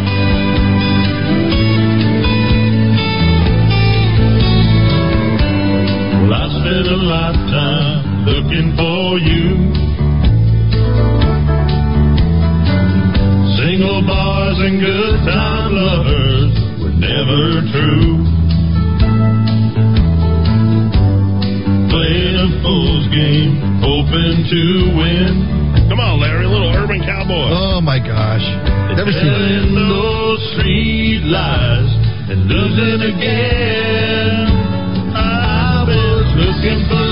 Well, 6.28 6.36
I 6.36 6.46
spent 6.60 6.86
a 6.92 7.00
lifetime 7.08 8.28
looking 8.28 8.76
for 8.76 9.16
you. 9.18 10.09
Single 13.80 14.04
bars 14.04 14.58
and 14.60 14.76
good 14.78 15.16
time 15.24 15.72
lovers 15.72 16.52
were 16.84 16.92
never 17.00 17.64
true. 17.72 18.12
Playing 21.88 22.36
a 22.44 22.48
fool's 22.60 23.08
game, 23.08 23.56
hoping 23.80 24.36
to 24.52 24.62
win. 25.00 25.88
Come 25.88 25.96
on, 25.96 26.20
Larry, 26.20 26.44
little 26.44 26.68
urban 26.76 27.00
cowboy. 27.00 27.56
Oh 27.56 27.80
my 27.80 27.96
gosh. 27.96 28.44
Never 29.00 29.12
seen 29.16 29.24
Telling 29.24 29.72
those 29.72 30.40
street 30.52 31.24
lies 31.24 31.88
and 32.28 32.52
losing 32.52 33.16
again. 33.16 34.44
I 35.16 35.88
was 35.88 36.28
looking 36.36 36.84
for 36.84 37.09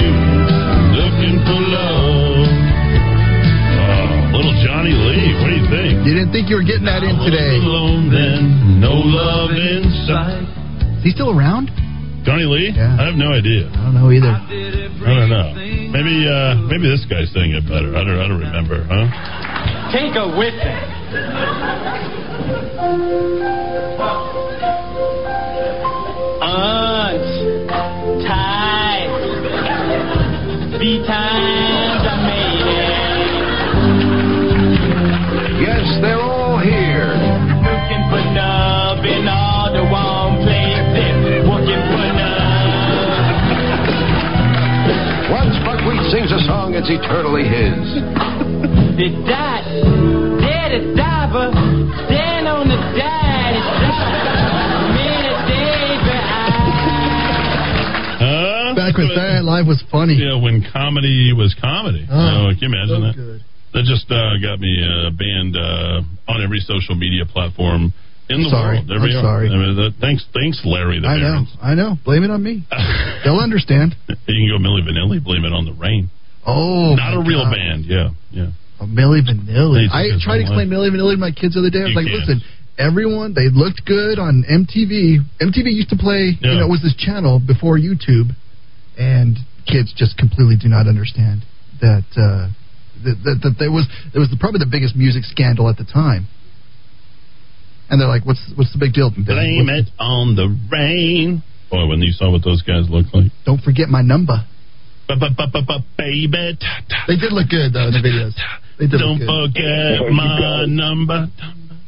You 0.00 0.12
looking 0.96 1.36
for 1.44 1.60
low. 1.60 2.48
Uh, 3.76 4.36
little 4.36 4.56
Johnny 4.64 4.96
Lee, 4.96 5.36
what 5.36 5.48
do 5.52 5.56
you 5.60 5.68
think? 5.68 6.06
You 6.06 6.14
didn't 6.16 6.32
think 6.32 6.48
you 6.48 6.56
were 6.56 6.64
getting 6.64 6.88
that 6.88 7.04
in 7.04 7.16
today. 7.28 7.60
Alone 7.60 8.08
then, 8.08 8.80
no 8.80 8.92
love 8.92 9.50
in 9.52 9.84
sight. 10.08 10.48
Is 10.98 11.04
he 11.04 11.10
still 11.10 11.36
around? 11.36 11.68
Johnny 12.24 12.44
Lee? 12.44 12.72
Yeah. 12.74 12.96
I 12.98 13.06
have 13.06 13.14
no 13.14 13.32
idea. 13.32 13.68
I 13.70 13.84
don't 13.84 13.94
know 13.94 14.10
either. 14.10 14.85
I 15.06 15.14
don't 15.14 15.30
know. 15.30 15.54
Maybe 15.54 16.26
uh, 16.26 16.56
maybe 16.66 16.88
this 16.90 17.06
guy's 17.08 17.30
saying 17.32 17.52
it 17.52 17.62
better. 17.68 17.94
I 17.94 18.02
don't 18.02 18.18
I 18.18 18.26
don't 18.26 18.40
remember, 18.40 18.82
huh? 18.90 19.06
Take 19.92 20.16
a 20.16 20.26
whipping. 20.36 21.86
Aunts, 26.42 27.32
ties, 28.26 29.08
be 30.78 30.98
times 31.06 32.02
I 32.04 32.14
made 32.26 32.66
it. 32.66 32.96
Yes, 35.62 35.86
they're 36.02 36.20
all 36.20 36.35
song, 46.46 46.74
it's 46.74 46.88
eternally 46.88 47.44
his. 47.44 47.76
The 48.96 49.08
dot, 49.28 49.64
there 50.40 50.68
the 50.72 50.94
diver, 50.96 51.50
stand 52.08 52.46
on 52.48 52.68
the 52.70 52.78
dot, 52.96 53.50
it's 53.52 53.70
dot. 53.82 54.94
Minute 54.96 55.40
David, 55.50 56.22
Huh? 58.16 58.74
Back 58.74 58.96
when 58.96 59.08
Saturday 59.12 59.42
Night 59.44 59.48
Live 59.60 59.66
was 59.66 59.82
funny. 59.90 60.14
Yeah, 60.16 60.40
when 60.40 60.64
comedy 60.72 61.32
was 61.36 61.54
comedy. 61.60 62.06
Oh, 62.08 62.48
Oh, 62.48 62.54
can 62.56 62.58
you 62.60 62.68
imagine 62.72 62.96
so 62.96 63.00
that? 63.04 63.14
good. 63.16 63.40
That 63.74 63.84
just 63.84 64.08
uh, 64.08 64.40
got 64.40 64.56
me 64.60 64.72
uh, 64.80 65.10
banned 65.12 65.52
uh, 65.56 66.00
on 66.32 66.40
every 66.42 66.60
social 66.64 66.94
media 66.96 67.26
platform 67.28 67.92
in 68.32 68.42
the 68.42 68.48
Sorry. 68.48 68.78
world. 68.80 68.88
There 68.88 68.96
I'm 68.96 69.02
we 69.04 69.12
are. 69.14 69.20
sorry. 69.22 69.46
I 69.52 69.56
mean, 69.56 69.76
that, 69.76 69.92
thanks, 70.00 70.24
thanks, 70.32 70.62
Larry. 70.64 70.98
The 71.00 71.06
I 71.08 71.16
know. 71.20 71.44
Behrens. 71.44 71.52
I 71.60 71.74
know. 71.74 71.90
Blame 72.04 72.24
it 72.24 72.30
on 72.30 72.40
me. 72.42 72.64
They'll 73.24 73.38
understand. 73.42 73.94
You 74.08 74.16
can 74.16 74.48
go 74.48 74.56
Milli 74.56 74.80
Vanilli, 74.80 75.22
blame 75.22 75.44
it 75.44 75.52
on 75.52 75.66
the 75.66 75.74
rain. 75.76 76.08
Oh, 76.46 76.94
Not 76.94 77.14
a 77.14 77.22
real 77.26 77.44
God. 77.44 77.54
band. 77.54 77.84
Yeah, 77.86 78.10
yeah. 78.30 78.50
Oh, 78.80 78.86
Milli 78.86 79.20
Vanilli. 79.24 79.88
I 79.90 80.04
took 80.06 80.12
his 80.14 80.22
tried 80.22 80.38
to 80.38 80.44
whole 80.46 80.58
explain 80.58 80.68
Milli 80.70 80.90
Vanilli 80.94 81.14
to 81.14 81.20
my 81.20 81.32
kids 81.32 81.54
the 81.54 81.60
other 81.60 81.70
day. 81.70 81.80
I 81.80 81.90
was 81.90 81.90
You 81.90 81.96
like, 81.96 82.06
can't. 82.06 82.20
listen, 82.28 82.38
everyone, 82.78 83.34
they 83.34 83.48
looked 83.50 83.82
good 83.84 84.18
on 84.18 84.44
MTV. 84.46 85.24
MTV 85.42 85.72
used 85.74 85.90
to 85.90 85.96
play, 85.98 86.36
you 86.38 86.54
know, 86.54 86.66
it 86.66 86.70
was 86.70 86.82
this 86.82 86.94
channel 86.94 87.40
before 87.40 87.78
YouTube, 87.78 88.30
and 88.96 89.36
kids 89.66 89.92
just 89.96 90.16
completely 90.16 90.56
do 90.56 90.68
not 90.68 90.86
understand 90.86 91.42
that. 91.80 92.04
Uh, 92.14 92.52
that, 93.04 93.12
that, 93.28 93.36
that 93.44 93.54
there 93.60 93.70
was 93.70 93.84
there 94.14 94.20
was 94.24 94.30
the, 94.32 94.38
probably 94.40 94.56
the 94.58 94.70
biggest 94.72 94.96
music 94.96 95.24
scandal 95.28 95.68
at 95.68 95.76
the 95.76 95.84
time, 95.84 96.24
and 97.90 98.00
they're 98.00 98.08
like, 98.08 98.24
"What's 98.24 98.40
what's 98.56 98.72
the 98.72 98.78
big 98.80 98.94
deal?" 98.94 99.10
Blame 99.10 99.68
it 99.68 99.84
on 99.98 100.34
the 100.34 100.48
rain. 100.72 101.42
Boy, 101.70 101.86
when 101.86 102.00
you 102.00 102.12
saw 102.12 102.30
what 102.32 102.42
those 102.42 102.62
guys 102.62 102.88
looked 102.88 103.12
like. 103.14 103.30
Don't 103.44 103.60
forget 103.60 103.88
my 103.90 104.00
number. 104.00 104.46
Baby. 105.08 106.58
They 107.06 107.16
did 107.16 107.32
look 107.32 107.48
good 107.48 107.72
though 107.72 107.88
in 107.88 107.94
the 107.94 108.02
videos. 108.02 108.34
They 108.78 108.86
did 108.86 108.98
Don't 108.98 109.18
look 109.20 109.54
good. 109.54 109.98
forget 110.02 110.12
my 110.12 110.66
number. 110.66 111.26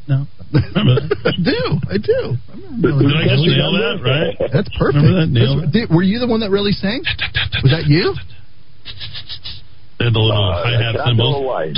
No. 0.09 0.27
I 0.55 1.33
do. 1.45 1.61
I 1.91 1.99
do. 1.99 2.37
Did 2.81 3.13
I 3.13 3.29
just 3.29 3.45
nail 3.45 3.73
that, 3.77 4.01
right? 4.01 4.51
That's 4.53 4.69
perfect. 4.79 4.97
Remember 5.05 5.21
that? 5.21 5.29
Nailed 5.29 5.59
That's- 5.69 5.73
did- 5.73 5.91
were 5.91 6.03
you 6.03 6.19
the 6.19 6.27
one 6.27 6.41
that 6.41 6.51
really 6.51 6.73
sang? 6.73 7.03
Was 7.63 7.73
that 7.73 7.85
you? 7.87 8.15
They 9.99 10.05
had 10.07 10.15
the 10.15 10.19
little 10.21 10.33
Uh, 10.33 10.63
hi 10.65 10.71
hat 10.83 10.93
that's 10.97 11.05
cymbals. 11.09 11.35
all 11.35 11.53
right. 11.53 11.77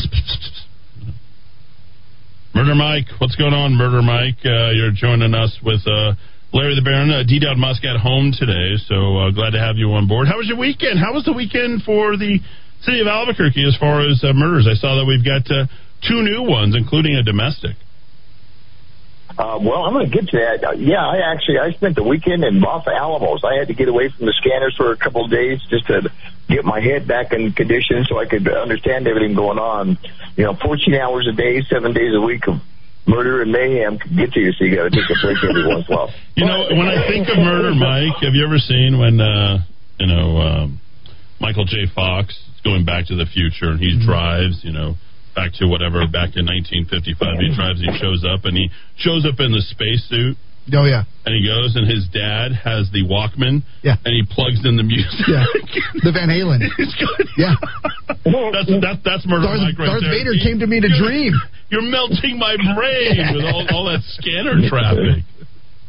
Murder 2.55 2.75
Mike, 2.75 3.07
what's 3.19 3.35
going 3.37 3.55
on, 3.55 3.75
Murder 3.75 4.03
Mike? 4.03 4.39
Uh, 4.45 4.71
you're 4.71 4.91
joining 4.93 5.35
us 5.35 5.57
with 5.63 5.81
uh, 5.87 6.15
Larry 6.53 6.75
the 6.75 6.83
Baron, 6.83 7.11
uh, 7.15 7.23
D. 7.23 7.39
Dowd 7.39 7.59
Musk 7.59 7.85
at 7.85 8.03
home 8.03 8.35
today, 8.35 8.75
so 8.91 9.19
uh, 9.19 9.31
glad 9.31 9.55
to 9.55 9.63
have 9.63 9.79
you 9.79 9.95
on 9.95 10.09
board. 10.09 10.27
How 10.27 10.37
was 10.37 10.49
your 10.51 10.59
weekend? 10.59 10.99
How 10.99 11.15
was 11.15 11.23
the 11.23 11.33
weekend 11.33 11.87
for 11.87 12.19
the 12.19 12.43
city 12.83 12.99
of 12.99 13.07
Albuquerque 13.07 13.63
as 13.63 13.79
far 13.79 14.03
as 14.03 14.19
uh, 14.27 14.35
murders? 14.35 14.67
I 14.67 14.75
saw 14.75 14.99
that 14.99 15.07
we've 15.07 15.23
got 15.23 15.47
uh, 15.47 15.71
two 16.03 16.27
new 16.27 16.43
ones, 16.43 16.75
including 16.75 17.15
a 17.15 17.23
domestic. 17.23 17.79
Uh, 19.39 19.63
well, 19.63 19.87
I'm 19.87 19.95
going 19.95 20.11
to 20.11 20.13
get 20.13 20.27
to 20.35 20.37
that. 20.43 20.67
Uh, 20.67 20.73
yeah, 20.75 21.07
I 21.07 21.23
actually 21.31 21.63
I 21.63 21.71
spent 21.71 21.95
the 21.95 22.03
weekend 22.03 22.43
in 22.43 22.59
Los 22.59 22.83
Alamos. 22.83 23.47
I 23.47 23.55
had 23.55 23.69
to 23.69 23.75
get 23.75 23.87
away 23.87 24.11
from 24.11 24.27
the 24.27 24.35
scanners 24.43 24.75
for 24.75 24.91
a 24.91 24.97
couple 24.97 25.25
of 25.25 25.31
days 25.31 25.63
just 25.71 25.87
to 25.87 26.11
get 26.49 26.65
my 26.65 26.81
head 26.81 27.07
back 27.07 27.33
in 27.33 27.53
condition 27.53 28.03
so 28.11 28.19
I 28.19 28.27
could 28.27 28.51
understand 28.51 29.07
everything 29.07 29.37
going 29.37 29.63
on. 29.63 29.99
You 30.35 30.51
know, 30.51 30.59
14 30.59 30.95
hours 30.99 31.29
a 31.31 31.33
day, 31.33 31.63
seven 31.71 31.95
days 31.95 32.11
a 32.13 32.21
week 32.21 32.49
of 32.49 32.59
murder 33.07 33.43
and 33.43 33.53
mayhem 33.53 33.99
can 33.99 34.17
get 34.17 34.33
to 34.33 34.41
you, 34.41 34.53
so 34.53 34.65
you 34.65 34.77
got 34.77 34.85
to 34.85 34.91
take 34.91 35.09
a 35.09 35.19
break 35.23 35.39
every 35.43 35.67
once 35.67 35.87
in 35.89 35.95
a 35.95 35.97
while. 35.97 36.11
You 36.37 36.47
know, 36.47 36.65
when 36.73 36.89
I 36.89 37.07
think 37.07 37.29
of 37.29 37.37
Murder 37.37 37.75
Mike, 37.75 38.17
have 38.23 38.33
you 38.33 38.47
ever 38.47 38.57
seen 38.57 38.99
when 38.99 39.21
uh, 39.21 39.61
you 39.99 40.07
know 40.07 40.39
um, 40.39 40.81
Michael 41.39 41.67
J. 41.67 41.85
Fox 41.95 42.33
is 42.33 42.61
going 42.65 42.87
back 42.87 43.07
to 43.07 43.17
the 43.17 43.27
future 43.27 43.73
and 43.73 43.81
he 43.81 44.01
drives, 44.01 44.65
you 44.65 44.73
know, 44.73 44.95
back 45.35 45.53
to 45.61 45.67
whatever 45.67 46.05
back 46.09 46.37
in 46.37 46.49
1955 46.49 47.41
he 47.41 47.55
drives, 47.55 47.81
he 47.81 47.93
shows 48.01 48.25
up 48.25 48.45
and 48.45 48.57
he 48.57 48.71
shows 48.97 49.27
up 49.29 49.41
in 49.41 49.53
the 49.53 49.61
spacesuit. 49.61 50.37
Oh 50.73 50.85
yeah. 50.85 51.05
And 51.25 51.35
he 51.35 51.43
goes, 51.45 51.77
and 51.77 51.89
his 51.89 52.09
dad 52.13 52.53
has 52.53 52.89
the 52.93 53.05
Walkman. 53.05 53.63
Yeah. 53.83 53.97
And 54.05 54.13
he 54.15 54.23
plugs 54.29 54.65
in 54.65 54.77
the 54.77 54.87
music. 54.87 55.29
Yeah. 55.29 55.45
The 56.03 56.13
Van 56.13 56.33
Halen. 56.33 56.65
Yeah. 57.37 57.55
that's 58.55 58.73
that, 58.81 59.05
that's 59.05 59.27
murder 59.27 59.53
Darth, 59.53 59.77
right 59.77 60.01
Darth. 60.01 60.07
Vader 60.07 60.33
came 60.41 60.59
to 60.61 60.67
me 60.67 60.81
to 60.81 60.89
dream. 60.89 61.35
You're 61.69 61.85
melting 61.85 62.39
my 62.39 62.57
brain 62.57 63.37
with 63.37 63.45
all, 63.45 63.67
all 63.71 63.85
that 63.93 64.01
scanner 64.17 64.57
traffic. 64.71 65.23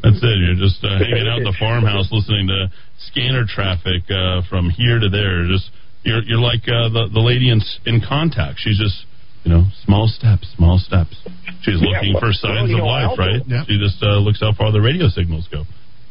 That's 0.04 0.20
it. 0.20 0.38
You're 0.42 0.60
just 0.60 0.84
uh, 0.84 0.98
hanging 1.00 1.30
out 1.30 1.40
in 1.40 1.48
the 1.48 1.56
farmhouse 1.58 2.10
listening 2.12 2.48
to 2.50 2.68
scanner 3.12 3.46
traffic 3.48 4.04
uh, 4.10 4.42
from 4.50 4.70
here 4.70 5.00
to 5.00 5.10
there. 5.10 5.48
Just 5.48 5.70
you're 6.04 6.22
you're 6.24 6.42
like 6.42 6.66
uh, 6.66 6.90
the 6.90 7.10
the 7.14 7.22
lady 7.22 7.50
in 7.50 7.62
in 7.86 8.02
contact. 8.02 8.60
She's 8.60 8.78
just 8.78 9.06
you 9.44 9.52
know 9.52 9.64
small 9.86 10.08
steps, 10.08 10.48
small 10.56 10.78
steps. 10.78 11.16
She's 11.62 11.82
Yeah, 11.82 11.98
looking 11.98 12.16
for 12.20 12.34
signs 12.34 12.72
of 12.74 12.80
life, 12.80 13.18
right? 13.18 13.42
Yep. 13.46 13.66
She 13.68 13.78
just 13.78 14.02
uh, 14.02 14.18
looks 14.20 14.40
how 14.40 14.54
far 14.54 14.72
the 14.72 14.82
radio 14.82 15.10
signals 15.10 15.48
go. 15.52 15.64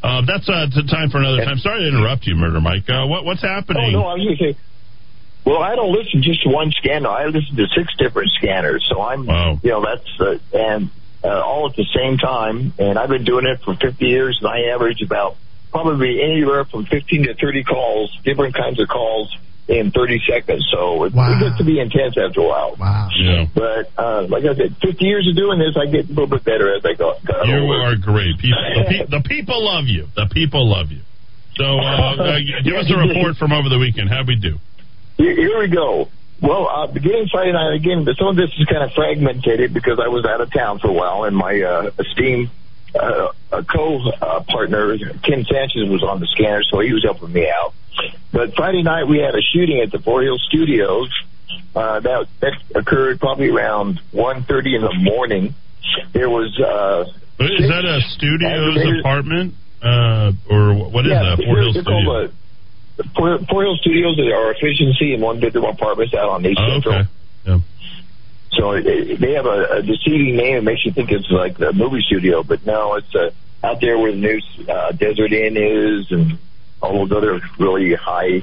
Uh, 0.02 0.23
that's 0.27 0.48
uh, 0.48 0.66
time 0.89 1.11
for 1.11 1.19
another 1.19 1.44
time. 1.44 1.59
Sorry 1.59 1.82
to 1.82 1.89
interrupt 1.89 2.27
you, 2.27 2.35
Murder 2.35 2.61
Mike. 2.61 2.89
Uh, 2.89 3.07
what 3.07 3.24
what's 3.24 3.43
happening? 3.43 3.94
Oh, 3.94 4.01
no, 4.01 4.07
I 4.07 4.15
was 4.15 4.24
going 4.24 4.36
to 4.36 4.44
say, 4.55 4.59
well, 5.44 5.62
I 5.62 5.74
don't 5.74 5.93
listen 5.93 6.23
just 6.23 6.43
to 6.44 6.48
one 6.51 6.70
scanner. 6.73 7.09
I 7.09 7.27
listen 7.27 7.57
to 7.57 7.66
six 7.77 7.93
different 7.98 8.31
scanners. 8.39 8.86
So 8.89 9.01
I'm, 9.02 9.28
you 9.62 9.70
know, 9.70 9.85
that's, 9.85 10.09
uh, 10.20 10.39
and 10.57 10.90
uh, 11.24 11.40
all 11.40 11.69
at 11.69 11.77
the 11.77 11.86
same 11.94 12.16
time. 12.19 12.73
And 12.78 12.98
I've 12.98 13.09
been 13.09 13.24
doing 13.24 13.47
it 13.47 13.61
for 13.65 13.74
50 13.74 14.05
years, 14.05 14.39
and 14.40 14.48
I 14.48 14.73
average 14.74 15.02
about 15.02 15.36
probably 15.70 16.23
anywhere 16.23 16.65
from 16.65 16.85
15 16.86 17.24
to 17.24 17.35
30 17.35 17.65
calls, 17.65 18.16
different 18.24 18.55
kinds 18.55 18.81
of 18.81 18.89
calls 18.89 19.35
in 19.70 19.92
30 19.92 20.20
seconds. 20.28 20.66
So 20.72 21.05
it, 21.05 21.12
it 21.14 21.40
gets 21.40 21.56
to 21.59 21.64
be 21.64 21.78
intense 21.78 22.18
after 22.18 22.40
a 22.40 22.48
while. 22.48 22.74
Wow. 22.76 23.09
Yeah. 23.16 23.47
But 23.55 23.90
uh, 23.97 24.26
like 24.28 24.42
I 24.44 24.55
said, 24.56 24.74
50 24.82 25.05
years 25.05 25.28
of 25.30 25.36
doing 25.36 25.59
this, 25.60 25.76
I 25.78 25.86
get 25.86 26.06
a 26.06 26.09
little 26.09 26.26
bit 26.26 26.42
better 26.44 26.74
as 26.74 26.84
I 26.84 26.94
go. 26.94 27.14
got 27.24 27.47
You 27.47 27.59
older. 27.62 27.94
are 27.94 27.97
great. 27.97 28.36
People, 28.38 28.59
the, 28.74 28.84
pe- 28.90 29.06
the 29.16 29.22
people 29.22 29.64
love 29.64 29.86
you. 29.86 30.09
The 30.16 30.26
people 30.26 30.68
love 30.68 30.90
you. 30.90 31.01
So 31.55 31.64
uh, 31.78 32.16
uh, 32.18 32.38
give 32.64 32.74
us 32.74 32.90
a 32.90 32.98
report 32.98 33.36
from 33.36 33.52
over 33.52 33.68
the 33.68 33.78
weekend. 33.78 34.10
How'd 34.10 34.26
we 34.26 34.34
do? 34.36 34.59
Here, 35.16 35.34
here 35.36 35.59
we 35.60 35.68
go. 35.68 36.09
Well, 36.42 36.66
uh, 36.68 36.86
beginning 36.88 37.28
Friday 37.30 37.52
night, 37.52 37.74
again, 37.74 38.05
but 38.05 38.16
some 38.16 38.28
of 38.28 38.36
this 38.36 38.48
is 38.59 38.64
kind 38.66 38.82
of 38.82 38.92
fragmented 38.92 39.72
because 39.74 40.01
I 40.02 40.09
was 40.09 40.24
out 40.24 40.40
of 40.40 40.51
town 40.52 40.78
for 40.78 40.88
a 40.88 40.92
while, 40.92 41.24
and 41.24 41.36
my 41.36 41.60
uh, 41.60 41.90
esteemed 41.98 42.48
uh, 42.98 43.28
uh, 43.52 43.62
co-partner, 43.70 44.97
Ken 45.22 45.44
Sanchez, 45.44 45.86
was 45.88 46.02
on 46.02 46.18
the 46.18 46.26
scanner, 46.26 46.62
so 46.64 46.80
he 46.80 46.92
was 46.94 47.05
helping 47.05 47.30
me 47.32 47.47
out. 47.51 47.74
But 48.33 48.55
Friday 48.55 48.83
night, 48.83 49.05
we 49.09 49.19
had 49.19 49.35
a 49.35 49.43
shooting 49.53 49.81
at 49.81 49.91
the 49.91 49.99
Four 49.99 50.23
Hills 50.23 50.43
Studios. 50.49 51.09
Uh, 51.75 52.01
that, 52.01 52.27
that 52.41 52.53
occurred 52.75 53.21
probably 53.21 53.49
around 53.49 54.01
1.30 54.12 54.75
in 54.77 54.83
the 54.83 54.95
morning. 55.03 55.55
There 56.12 56.29
was... 56.31 56.59
Uh, 56.59 57.05
Is 57.45 57.69
that 57.69 57.85
a 57.85 58.01
studio's 58.17 58.99
apartment? 59.01 59.55
Uh, 59.83 60.33
or 60.51 60.75
what 60.91 61.07
is 61.07 61.12
yeah, 61.12 61.23
that? 61.37 61.45
Four 61.45 61.55
they're- 61.55 61.62
Hill 61.65 61.73
they're 61.73 61.83
Studio. 61.83 62.05
called, 62.05 62.31
uh, 62.31 63.03
Four, 63.17 63.39
Four 63.49 63.62
Hill 63.65 63.77
Studios 63.81 64.19
are 64.19 64.53
efficiency 64.53 65.15
in 65.15 65.21
one 65.21 65.41
bedroom 65.41 65.65
apartments 65.65 66.12
out 66.15 66.29
on 66.29 66.45
East 66.47 66.59
Oh, 66.61 66.69
Central. 66.73 66.95
okay. 67.01 67.09
Yeah. 67.47 67.59
So 68.53 68.73
it, 68.73 68.87
it- 68.87 69.21
they 69.21 69.33
have 69.33 69.47
a, 69.47 69.79
a 69.79 69.83
deceiving 69.83 70.37
name. 70.37 70.57
It 70.59 70.65
makes 70.65 70.85
you 70.85 70.93
think 70.93 71.11
it's 71.11 71.31
like 71.31 71.59
a 71.61 71.73
movie 71.73 72.03
studio, 72.07 72.43
but 72.43 72.65
no, 72.67 72.95
it's 72.97 73.15
uh, 73.15 73.31
out 73.65 73.81
there 73.81 73.99
where 73.99 74.12
the 74.12 74.19
new 74.19 74.41
uh, 74.69 74.93
Desert 74.93 75.33
Inn 75.33 75.57
is 75.57 76.11
and 76.11 76.39
all 76.82 77.07
those 77.07 77.16
other 77.16 77.40
really 77.59 77.94
high 77.94 78.43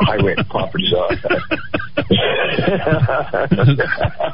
high 0.00 0.16
rent 0.16 0.48
properties 0.48 0.92
are. 0.92 1.16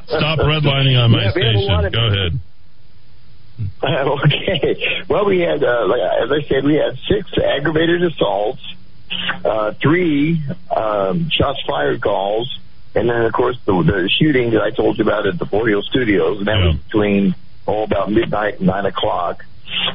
Stop 0.07 0.39
redlining 0.39 0.99
on 1.03 1.11
my 1.11 1.23
Yeah, 1.25 1.33
we 1.35 1.43
have 1.43 1.55
a 1.55 1.59
station. 1.59 1.85
of- 1.87 1.93
Go 1.93 2.07
ahead. 2.07 2.39
okay. 3.85 5.05
Well, 5.09 5.25
we 5.27 5.41
had, 5.41 5.63
uh, 5.63 5.87
like, 5.87 6.01
as 6.01 6.31
I 6.33 6.43
said, 6.49 6.65
we 6.65 6.75
had 6.75 6.97
six 7.09 7.31
aggravated 7.39 8.03
assaults, 8.03 8.63
uh, 9.45 9.73
three 9.81 10.43
um, 10.75 11.29
shots 11.31 11.61
fired 11.67 12.01
calls, 12.01 12.59
and 12.95 13.09
then, 13.09 13.23
of 13.25 13.33
course, 13.33 13.57
the, 13.65 13.73
the 13.73 14.09
shooting 14.19 14.51
that 14.51 14.63
I 14.63 14.71
told 14.71 14.99
you 14.99 15.05
about 15.05 15.27
at 15.27 15.39
the 15.39 15.47
Four 15.47 15.69
Hill 15.69 15.83
Studios, 15.83 16.39
and 16.39 16.49
that 16.49 16.59
was 16.59 16.77
between, 16.77 17.35
oh, 17.67 17.83
about 17.85 18.11
midnight 18.11 18.59
and 18.59 18.67
9 18.67 18.87
o'clock. 18.87 19.45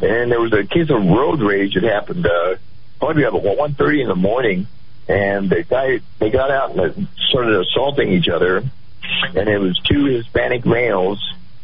And 0.01 0.31
there 0.31 0.39
was 0.39 0.53
a 0.53 0.63
case 0.65 0.89
of 0.89 1.03
road 1.05 1.41
rage 1.41 1.73
that 1.75 1.83
happened 1.83 2.25
uh, 2.25 2.55
probably 2.99 3.23
about 3.23 3.43
1.30 3.43 4.01
in 4.01 4.07
the 4.07 4.15
morning, 4.15 4.67
and 5.07 5.49
the 5.49 5.63
guy, 5.63 5.99
they 6.19 6.29
got 6.29 6.51
out 6.51 6.75
and 6.77 7.07
started 7.29 7.61
assaulting 7.61 8.11
each 8.11 8.27
other, 8.27 8.63
and 9.35 9.49
it 9.49 9.59
was 9.59 9.79
two 9.79 10.05
Hispanic 10.05 10.65
males 10.65 11.21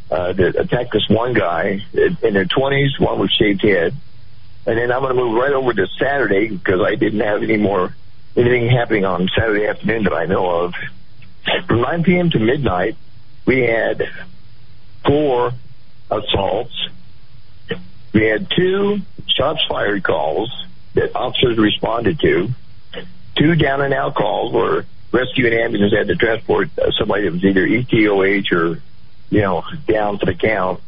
uh, 0.10 0.34
that 0.34 0.56
attacked 0.56 0.94
this 0.94 1.08
one 1.10 1.34
guy 1.34 1.82
in 1.94 2.34
their 2.34 2.46
20s, 2.46 3.00
one 3.00 3.20
with 3.20 3.32
shaved 3.32 3.64
head. 3.64 3.96
And 4.66 4.78
then 4.78 4.92
I'm 4.92 5.02
going 5.02 5.16
to 5.16 5.22
move 5.22 5.36
right 5.36 5.52
over 5.52 5.74
to 5.74 5.88
Saturday 6.00 6.48
because 6.50 6.82
I 6.82 6.96
didn't 6.96 7.20
have 7.20 7.44
any 7.44 7.58
more 7.58 7.94
anything 8.36 8.70
happening 8.70 9.06
on 9.06 9.30
Saturday 9.38 9.68
afternoon 9.68 10.04
that 10.04 10.14
I 10.14 10.26
know 10.26 10.50
of. 10.50 10.74
From 11.68 11.82
9 11.82 12.04
p.m. 12.04 12.30
to 12.32 12.40
midnight, 12.40 12.96
we 13.46 13.62
had 13.62 14.10
four 15.06 15.52
assaults. 16.10 16.90
We 18.14 18.26
had 18.26 18.50
two 18.56 19.02
shots 19.28 19.64
fired 19.68 20.04
calls 20.04 20.50
that 20.94 21.16
officers 21.16 21.58
responded 21.58 22.20
to. 22.20 22.50
Two 23.36 23.56
down 23.56 23.82
and 23.82 23.94
out 23.94 24.16
calls 24.16 24.54
where 24.54 24.86
rescue 25.12 25.48
and 25.48 25.56
ambulance 25.56 25.94
had 25.94 26.08
to 26.08 26.16
transport 26.16 26.70
uh, 26.78 26.92
somebody 26.92 27.24
that 27.24 27.34
was 27.34 27.44
either 27.44 27.66
ETOH 27.66 28.52
or 28.52 28.82
you 29.34 29.42
know, 29.42 29.64
down 29.88 30.20
for 30.20 30.28
the 30.28 30.36
count. 30.36 30.80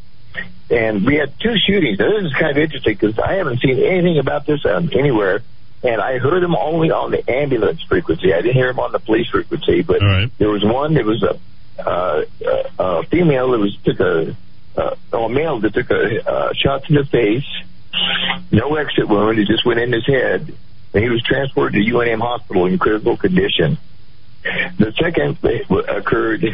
And 0.70 1.06
we 1.06 1.16
had 1.16 1.34
two 1.40 1.56
shootings. 1.58 1.98
Now, 1.98 2.12
this 2.12 2.26
is 2.26 2.34
kind 2.34 2.52
of 2.52 2.58
interesting 2.58 2.94
because 2.94 3.18
I 3.18 3.34
haven't 3.34 3.60
seen 3.60 3.80
anything 3.80 4.20
about 4.20 4.46
this 4.46 4.64
um, 4.66 4.90
anywhere. 4.94 5.42
And 5.84 6.02
I 6.02 6.18
heard 6.20 6.42
them 6.42 6.56
only 6.56 6.92
on 6.92 7.12
the 7.12 7.30
ambulance 7.30 7.82
frequency. 7.84 8.34
I 8.34 8.42
didn't 8.42 8.56
hear 8.56 8.68
them 8.68 8.80
on 8.80 8.92
the 8.92 9.00
police 9.00 9.30
frequency. 9.30 9.82
But 9.82 10.02
there 10.38 10.50
was 10.50 10.64
one 10.64 10.94
that 10.96 11.06
was 11.06 11.24
a, 11.24 11.40
uh, 11.82 12.26
a, 12.46 12.84
a 12.84 13.04
female 13.04 13.52
that 13.52 13.60
was 13.60 13.78
took 13.84 14.00
a, 14.00 14.36
uh, 14.78 14.96
no, 15.12 15.26
a 15.26 15.30
male 15.30 15.60
that 15.60 15.74
took 15.74 15.90
a 15.90 16.30
uh, 16.30 16.54
shot 16.54 16.86
to 16.86 16.94
the 16.94 17.06
face. 17.06 17.46
No 18.52 18.76
exit 18.76 19.08
wound. 19.08 19.40
It 19.40 19.48
just 19.48 19.66
went 19.66 19.80
in 19.80 19.92
his 19.92 20.06
head. 20.06 20.54
And 20.94 21.04
he 21.04 21.10
was 21.10 21.22
transported 21.24 21.74
to 21.84 21.92
UNM 21.92 22.22
hospital 22.22 22.66
in 22.68 22.78
critical 22.78 23.18
condition. 23.18 23.78
The 24.78 24.94
second 25.02 25.40
thing 25.40 25.64
occurred 25.90 26.46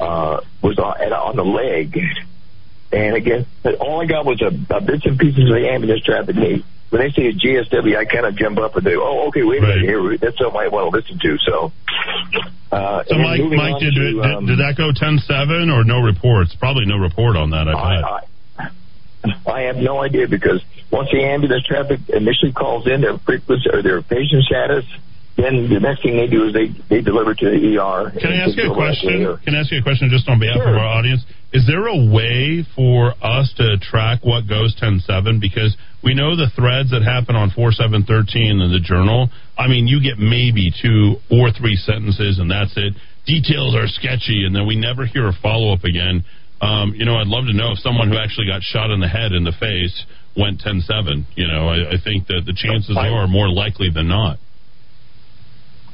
uh, 0.00 0.40
was 0.62 0.78
on, 0.78 1.12
on 1.12 1.36
the 1.36 1.44
leg. 1.44 1.98
And 2.92 3.14
again, 3.14 3.46
all 3.80 4.00
I 4.00 4.06
got 4.06 4.24
was 4.24 4.42
a, 4.42 4.48
a 4.74 4.80
bits 4.80 5.06
and 5.06 5.18
pieces 5.18 5.44
of 5.44 5.54
the 5.54 5.68
ambulance 5.68 6.02
traffic. 6.02 6.34
They, 6.34 6.64
when 6.88 7.02
they 7.02 7.10
say 7.10 7.28
a 7.28 7.32
GSW, 7.32 7.96
I 7.96 8.04
kind 8.04 8.26
of 8.26 8.34
jump 8.34 8.58
up 8.58 8.74
and 8.74 8.84
go, 8.84 8.98
"Oh, 9.00 9.28
okay, 9.28 9.44
wait 9.44 9.58
a 9.58 9.62
minute 9.62 9.82
here. 9.82 10.18
That's 10.18 10.36
something 10.38 10.58
I 10.58 10.66
want 10.66 10.90
to 10.90 10.98
listen 10.98 11.20
to." 11.22 11.38
So, 11.38 11.72
uh, 12.72 13.04
So 13.06 13.14
Mike, 13.16 13.42
Mike, 13.46 13.78
did, 13.78 13.94
to, 13.94 14.12
did, 14.12 14.18
um, 14.18 14.46
did 14.46 14.58
that 14.58 14.74
go 14.76 14.90
10-7 14.90 15.70
or 15.72 15.84
no 15.84 16.00
reports? 16.02 16.56
Probably 16.58 16.86
no 16.86 16.96
report 16.96 17.36
on 17.36 17.50
that. 17.50 17.68
I 17.68 17.74
bet. 17.74 18.04
I, 18.04 18.20
I 19.46 19.62
have 19.62 19.76
no 19.76 20.02
idea 20.02 20.28
because 20.28 20.62
once 20.90 21.08
the 21.12 21.22
ambulance 21.22 21.64
traffic 21.66 22.00
initially 22.08 22.52
calls 22.52 22.86
in 22.86 23.00
their 23.00 23.18
frequency 23.18 23.68
or 23.72 23.82
their 23.82 24.02
patient 24.02 24.44
status, 24.44 24.84
then 25.36 25.68
the 25.68 25.80
next 25.80 26.02
thing 26.02 26.16
they 26.16 26.26
do 26.26 26.48
is 26.48 26.52
they 26.52 26.68
they 26.88 27.00
deliver 27.00 27.34
to 27.34 27.44
the 27.44 27.78
ER. 27.78 28.12
Can 28.18 28.32
I 28.32 28.44
ask 28.44 28.56
you 28.56 28.70
a 28.70 28.74
question? 28.74 29.38
Can 29.44 29.54
I 29.54 29.60
ask 29.60 29.72
you 29.72 29.78
a 29.78 29.82
question 29.82 30.08
just 30.10 30.28
on 30.28 30.40
behalf 30.40 30.60
of 30.60 30.74
our 30.74 30.86
audience? 30.86 31.24
Is 31.52 31.66
there 31.66 31.86
a 31.86 31.96
way 31.96 32.64
for 32.76 33.14
us 33.22 33.52
to 33.56 33.76
track 33.82 34.20
what 34.22 34.46
goes 34.46 34.76
10-7? 34.78 35.40
Because 35.40 35.76
we 36.02 36.14
know 36.14 36.36
the 36.36 36.46
threads 36.54 36.90
that 36.90 37.02
happen 37.02 37.34
on 37.34 37.50
4-7-13 37.50 38.06
in 38.62 38.70
the 38.70 38.78
journal. 38.78 39.28
I 39.58 39.66
mean, 39.66 39.88
you 39.88 39.98
get 40.00 40.18
maybe 40.18 40.70
two 40.70 41.16
or 41.30 41.50
three 41.50 41.74
sentences, 41.74 42.38
and 42.38 42.48
that's 42.48 42.72
it. 42.76 42.94
Details 43.26 43.74
are 43.74 43.88
sketchy, 43.88 44.46
and 44.46 44.54
then 44.54 44.66
we 44.66 44.76
never 44.78 45.06
hear 45.06 45.26
a 45.26 45.32
follow-up 45.42 45.82
again. 45.82 46.24
Um, 46.60 46.92
you 46.94 47.04
know, 47.06 47.16
I'd 47.16 47.26
love 47.26 47.46
to 47.46 47.54
know 47.56 47.72
if 47.72 47.78
someone 47.78 48.08
who 48.10 48.18
actually 48.18 48.46
got 48.46 48.62
shot 48.62 48.90
in 48.90 49.00
the 49.00 49.08
head 49.08 49.32
in 49.32 49.44
the 49.44 49.52
face 49.58 50.04
went 50.36 50.60
10-7. 50.60 51.24
You 51.34 51.48
know, 51.48 51.68
I, 51.68 51.94
I 51.94 51.96
think 52.02 52.26
that 52.28 52.42
the 52.44 52.52
chances 52.52 52.96
are 52.96 53.26
more 53.26 53.48
likely 53.48 53.88
than 53.90 54.08
not. 54.08 54.38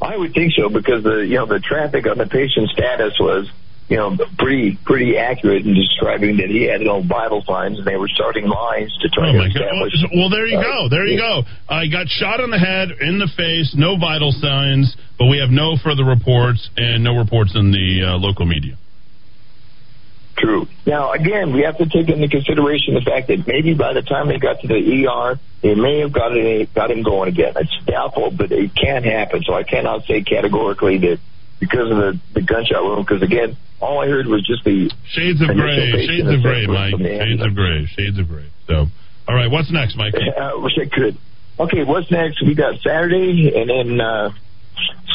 I 0.02 0.16
would 0.16 0.34
think 0.34 0.52
so 0.52 0.68
because 0.68 1.02
the 1.05 1.24
you 1.24 1.36
know 1.36 1.47
the 1.47 1.59
traffic 1.60 2.06
on 2.06 2.18
the 2.18 2.26
patient's 2.26 2.70
status 2.72 3.16
was 3.18 3.48
you 3.88 3.97
know 3.97 4.14
pretty 4.36 4.78
pretty 4.84 5.16
accurate 5.16 5.64
in 5.64 5.72
describing 5.72 6.36
that 6.36 6.51
he 6.52 6.64
had 6.68 6.82
no 6.82 7.01
vital 7.01 7.43
signs 7.48 7.78
and 7.78 7.86
they 7.86 7.97
were 7.97 8.09
starting 8.12 8.44
lines 8.47 8.93
to 9.01 9.09
try 9.09 9.30
Oh 9.30 9.32
to 9.32 9.38
my 9.38 9.48
God. 9.48 9.56
establish. 9.56 9.93
Well, 10.14 10.28
there 10.28 10.47
you 10.47 10.60
go. 10.60 10.88
There 10.90 11.06
you 11.06 11.16
go. 11.16 11.44
I 11.70 11.88
got 11.88 12.09
shot 12.09 12.40
in 12.40 12.51
the 12.51 12.59
head, 12.59 12.90
in 13.01 13.18
the 13.18 13.28
face, 13.40 13.72
no 13.74 13.97
vital 13.97 14.32
signs, 14.32 14.94
but 15.18 15.26
we 15.32 15.38
have 15.38 15.48
no 15.48 15.78
further 15.82 16.05
reports 16.05 16.68
and 16.76 17.02
no 17.02 17.16
reports 17.16 17.56
in 17.56 17.72
the 17.72 18.05
uh, 18.05 18.18
local 18.18 18.44
media. 18.44 18.76
True. 20.36 20.66
Now, 20.86 21.12
again, 21.12 21.52
we 21.52 21.62
have 21.62 21.78
to 21.78 21.86
take 21.86 22.08
into 22.08 22.28
consideration 22.28 22.94
the 22.94 23.00
fact 23.00 23.28
that 23.28 23.46
maybe 23.46 23.72
by 23.72 23.94
the 23.94 24.02
time 24.02 24.28
they 24.28 24.38
got 24.38 24.60
to 24.60 24.68
the 24.68 25.06
ER, 25.06 25.40
they 25.62 25.74
may 25.74 26.00
have 26.00 26.12
got, 26.12 26.36
it, 26.36 26.74
got 26.74 26.90
him 26.90 27.02
going 27.02 27.28
again. 27.28 27.54
It's 27.56 27.84
doubtful, 27.86 28.30
but 28.30 28.52
it 28.52 28.74
can 28.74 29.02
happen. 29.02 29.42
So 29.44 29.54
I 29.54 29.62
cannot 29.62 30.04
say 30.04 30.22
categorically 30.22 30.98
that 30.98 31.20
because 31.58 31.90
of 31.90 31.96
the, 31.96 32.20
the 32.34 32.42
gunshot 32.42 32.84
wound, 32.84 33.06
because 33.06 33.22
again, 33.22 33.56
all 33.80 34.00
I 34.00 34.08
heard 34.08 34.26
was 34.26 34.46
just 34.46 34.64
the 34.64 34.90
Shades 35.08 35.40
of 35.40 35.48
gray. 35.48 36.06
Shades 36.06 36.28
of 36.28 36.42
gray, 36.42 36.66
Mike. 36.66 36.94
Shades 37.00 37.42
of 37.42 37.54
gray. 37.54 37.86
Shades 37.86 38.18
of 38.18 38.28
gray. 38.28 38.50
So, 38.66 38.86
all 39.28 39.34
right, 39.34 39.50
what's 39.50 39.70
next, 39.70 39.96
Mike? 39.96 40.14
I 40.40 40.54
wish 40.56 40.76
I 40.80 40.86
could. 40.86 41.16
Okay, 41.58 41.84
what's 41.84 42.10
next? 42.10 42.42
We 42.44 42.54
got 42.54 42.80
Saturday 42.80 43.52
and 43.56 43.70
then 43.70 44.00
uh, 44.00 44.30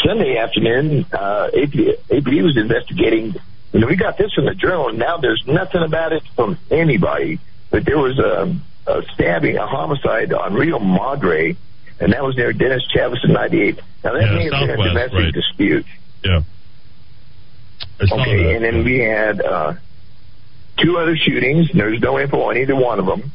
Sunday 0.04 0.38
afternoon. 0.38 1.06
Uh, 1.14 1.50
AP, 1.54 1.74
APD 2.10 2.44
was 2.44 2.58
investigating. 2.58 3.36
Know, 3.74 3.88
we 3.88 3.96
got 3.96 4.18
this 4.18 4.34
from 4.34 4.46
the 4.46 4.56
journal, 4.56 4.90
and 4.90 5.00
now 5.00 5.18
there's 5.18 5.44
nothing 5.48 5.82
about 5.82 6.12
it 6.14 6.24
from 6.36 6.58
anybody. 6.70 7.40
But 7.70 7.86
there 7.86 7.98
was 7.98 8.20
a, 8.20 8.54
a 8.88 9.02
stabbing, 9.14 9.58
a 9.58 9.66
homicide 9.66 10.34
on 10.34 10.54
Rio 10.54 10.78
Madre, 10.80 11.56
and 12.00 12.12
that 12.14 12.24
was 12.24 12.36
near 12.36 12.52
Dennis 12.52 12.84
Chavez 12.94 13.20
in 13.24 13.32
'98. 13.32 13.80
Now 14.04 14.14
that 14.14 14.22
Yeah, 14.24 14.34
may 14.34 14.44
have 14.44 14.52
been 14.52 14.70
a 14.70 14.78
domestic 14.90 15.14
right. 15.20 15.34
dispute. 15.34 15.86
Yeah. 16.24 16.42
Okay, 18.02 18.44
that, 18.44 18.56
and 18.56 18.64
then 18.66 18.84
we 18.84 19.00
had 19.00 19.42
uh, 19.42 19.74
two 20.78 20.98
other 20.98 21.16
shootings. 21.16 21.70
There's 21.74 22.02
no 22.02 22.20
info 22.20 22.42
on 22.42 22.58
either 22.58 22.76
one 22.76 23.00
of 23.00 23.06
them. 23.06 23.32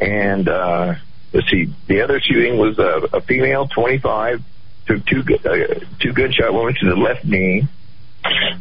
And 0.00 0.48
uh, 0.48 0.94
let's 1.32 1.48
see, 1.50 1.68
the 1.86 2.02
other 2.02 2.20
shooting 2.20 2.58
was 2.58 2.78
a, 2.78 3.16
a 3.16 3.20
female, 3.20 3.68
25, 3.68 4.42
took 4.86 5.06
two 5.06 5.22
uh, 5.44 5.80
two 6.00 6.12
gunshot 6.12 6.52
wounds 6.52 6.78
to 6.80 6.86
the 6.86 6.96
left 6.96 7.24
knee. 7.24 7.66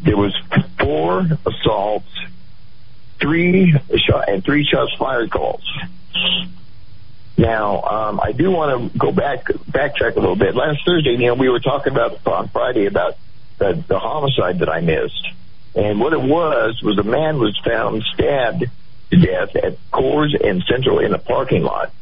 There 0.03 0.18
was 0.18 0.36
four 0.80 1.27
assaults, 1.45 2.10
three 3.19 3.73
shot 3.98 4.30
and 4.30 4.44
three 4.44 4.65
shots 4.65 4.94
fired 4.98 5.31
calls. 5.31 5.64
Now, 7.38 7.81
um, 7.84 8.19
I 8.19 8.34
do 8.34 8.52
want 8.52 8.91
to 8.91 8.98
go 8.98 9.11
back 9.11 9.45
backtrack 9.45 10.15
a 10.15 10.19
little 10.19 10.36
bit. 10.36 10.56
Last 10.56 10.86
Thursday, 10.86 11.11
you 11.11 11.27
know, 11.27 11.36
we 11.36 11.49
were 11.49 11.61
talking 11.61 11.94
about 11.94 12.26
on 12.27 12.49
Friday 12.49 12.86
about 12.86 13.18
the, 13.57 13.81
the 13.88 13.98
homicide 13.98 14.60
that 14.60 14.69
I 14.69 14.81
missed, 14.81 15.26
and 15.73 15.99
what 15.99 16.11
it 16.14 16.22
was 16.22 16.81
was 16.84 16.98
a 16.98 17.03
man 17.03 17.40
was 17.40 17.57
found 17.64 18.03
stabbed 18.14 18.65
to 19.11 19.18
death 19.18 19.56
at 19.56 19.77
Coors 19.91 20.36
and 20.45 20.64
Central 20.64 20.99
in 20.99 21.14
a 21.14 21.18
parking 21.18 21.64
lot. 21.64 21.94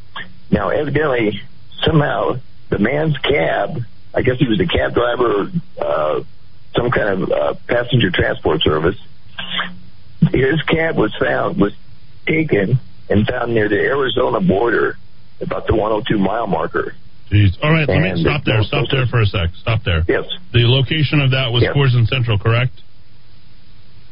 Now, 0.50 0.70
evidently, 0.70 1.42
somehow 1.84 2.40
the 2.70 2.80
man's 2.80 3.18
cab, 3.18 3.84
I 4.14 4.22
guess 4.24 4.40
he 4.40 4.48
was 4.48 4.60
a 4.60 4.66
cab 4.66 4.94
driver, 4.94 5.52
uh, 5.80 6.22
some 6.76 6.92
kind 6.92 7.24
of 7.24 7.32
uh, 7.32 7.54
passenger 7.68 8.12
transport 8.12 8.62
service. 8.62 8.98
His 10.32 10.62
cab 10.68 10.98
was 10.98 11.16
found 11.20 11.60
was 11.60 11.74
taken 12.28 12.80
and 13.10 13.26
found 13.28 13.54
near 13.54 13.70
the 13.70 13.80
Arizona 13.80 14.42
border, 14.42 14.98
about 15.40 15.68
the 15.68 15.76
102 15.76 16.18
mile 16.18 16.48
marker. 16.48 16.94
Jeez. 17.32 17.58
All 17.62 17.72
right, 17.72 17.88
let 17.88 18.00
me 18.00 18.10
And 18.10 18.20
stop 18.20 18.44
there. 18.46 18.64
Stop 18.64 18.88
there 18.92 19.06
for 19.06 19.22
a 19.22 19.26
sec. 19.26 19.50
Stop 19.62 19.84
there. 19.84 20.04
Yes. 20.08 20.26
The 20.54 20.64
location 20.68 21.20
of 21.20 21.32
that 21.32 21.52
was 21.52 21.64
Yes. 21.64 21.76
Coors 21.76 21.94
and 21.96 22.08
Central, 22.08 22.40
correct? 22.40 22.72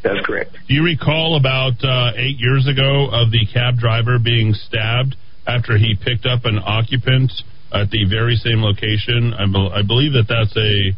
That's 0.03 0.23
correct. 0.25 0.53
Do 0.67 0.73
you 0.73 0.83
recall 0.83 1.35
about 1.35 1.83
uh, 1.83 2.11
eight 2.15 2.37
years 2.39 2.67
ago 2.67 3.09
of 3.11 3.31
the 3.31 3.47
cab 3.51 3.77
driver 3.77 4.19
being 4.19 4.53
stabbed 4.53 5.15
after 5.47 5.77
he 5.77 5.95
picked 5.95 6.25
up 6.25 6.45
an 6.45 6.59
occupant 6.63 7.31
at 7.71 7.89
the 7.89 8.05
very 8.05 8.35
same 8.35 8.61
location? 8.61 9.33
I, 9.33 9.45
bel 9.51 9.73
I 9.73 9.81
believe 9.81 10.13
that 10.13 10.27
that's 10.29 10.55
a 10.57 10.93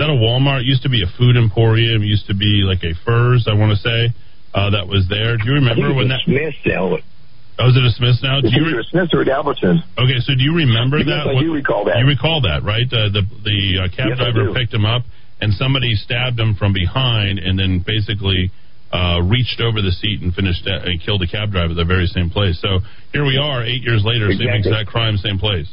that 0.00 0.08
a 0.08 0.16
Walmart. 0.16 0.64
It 0.64 0.66
used 0.66 0.82
to 0.82 0.88
be 0.88 1.04
a 1.04 1.10
food 1.20 1.36
emporium. 1.36 2.02
It 2.02 2.08
used 2.08 2.26
to 2.32 2.34
be 2.34 2.64
like 2.64 2.80
a 2.82 2.96
Furr's. 3.04 3.44
I 3.44 3.52
want 3.54 3.76
to 3.76 3.80
say 3.80 4.08
uh, 4.56 4.72
that 4.72 4.88
was 4.88 5.04
there. 5.12 5.36
Do 5.36 5.44
you 5.44 5.60
remember 5.60 5.92
when 5.92 6.08
that? 6.08 6.24
Smith 6.24 6.56
now. 6.64 6.96
Oh, 7.60 7.68
is 7.68 7.76
it 7.76 7.84
a 7.84 7.92
Smith 7.92 8.16
now? 8.24 8.40
Do 8.40 8.48
It's 8.48 8.56
you 8.56 8.64
either 8.72 8.82
Smith 8.88 9.12
or 9.12 9.20
Albertsons. 9.28 9.84
Okay, 10.00 10.16
so 10.24 10.32
do 10.32 10.40
you 10.40 10.56
remember 10.56 10.96
Yes, 10.96 11.12
that? 11.12 11.28
I 11.28 11.36
do 11.44 11.52
recall 11.52 11.84
that. 11.84 12.00
You 12.00 12.08
recall 12.08 12.40
that, 12.48 12.64
right? 12.64 12.88
Uh, 12.88 13.12
the 13.12 13.20
the 13.44 13.60
uh, 13.84 13.88
cab 13.92 14.16
Yes, 14.16 14.18
driver 14.18 14.48
picked 14.56 14.72
him 14.72 14.88
up, 14.88 15.04
and 15.44 15.52
somebody 15.52 15.92
stabbed 15.94 16.40
him 16.40 16.56
from 16.56 16.72
behind, 16.72 17.36
and 17.38 17.60
then 17.60 17.84
basically 17.84 18.48
uh, 18.96 19.20
reached 19.28 19.60
over 19.60 19.84
the 19.84 19.92
seat 19.92 20.24
and 20.24 20.32
finished 20.32 20.64
uh, 20.64 20.88
and 20.88 20.96
killed 21.04 21.20
the 21.20 21.28
cab 21.28 21.52
driver 21.52 21.76
at 21.76 21.76
the 21.76 21.84
very 21.84 22.08
same 22.08 22.32
place. 22.32 22.56
So 22.64 22.80
here 23.12 23.28
we 23.28 23.36
are, 23.36 23.60
eight 23.62 23.84
years 23.84 24.00
later, 24.08 24.32
same 24.32 24.48
exact 24.48 24.88
crime, 24.88 25.20
same 25.20 25.36
place. 25.36 25.68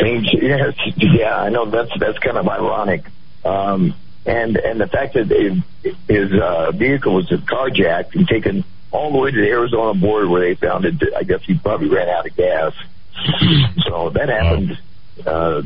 Same, 0.00 0.24
yes, 0.32 0.74
yeah, 0.96 1.36
I 1.36 1.48
know 1.48 1.66
that's 1.66 1.90
that's 1.98 2.18
kind 2.18 2.36
of 2.36 2.48
ironic, 2.48 3.04
um, 3.44 3.94
and 4.24 4.56
and 4.56 4.80
the 4.80 4.86
fact 4.86 5.14
that 5.14 5.30
it, 5.30 5.62
his 6.08 6.32
uh, 6.32 6.72
vehicle 6.72 7.14
was 7.14 7.26
carjacked 7.26 8.14
and 8.14 8.28
taken 8.28 8.64
all 8.90 9.12
the 9.12 9.18
way 9.18 9.30
to 9.30 9.36
the 9.36 9.48
Arizona 9.48 9.98
border 9.98 10.28
where 10.28 10.40
they 10.40 10.54
found 10.54 10.84
it. 10.84 10.94
I 11.16 11.22
guess 11.22 11.42
he 11.44 11.54
probably 11.54 11.88
ran 11.88 12.08
out 12.08 12.26
of 12.26 12.36
gas. 12.36 12.72
so 13.86 14.10
that 14.10 14.28
happened. 14.28 14.78
Uh, 15.24 15.62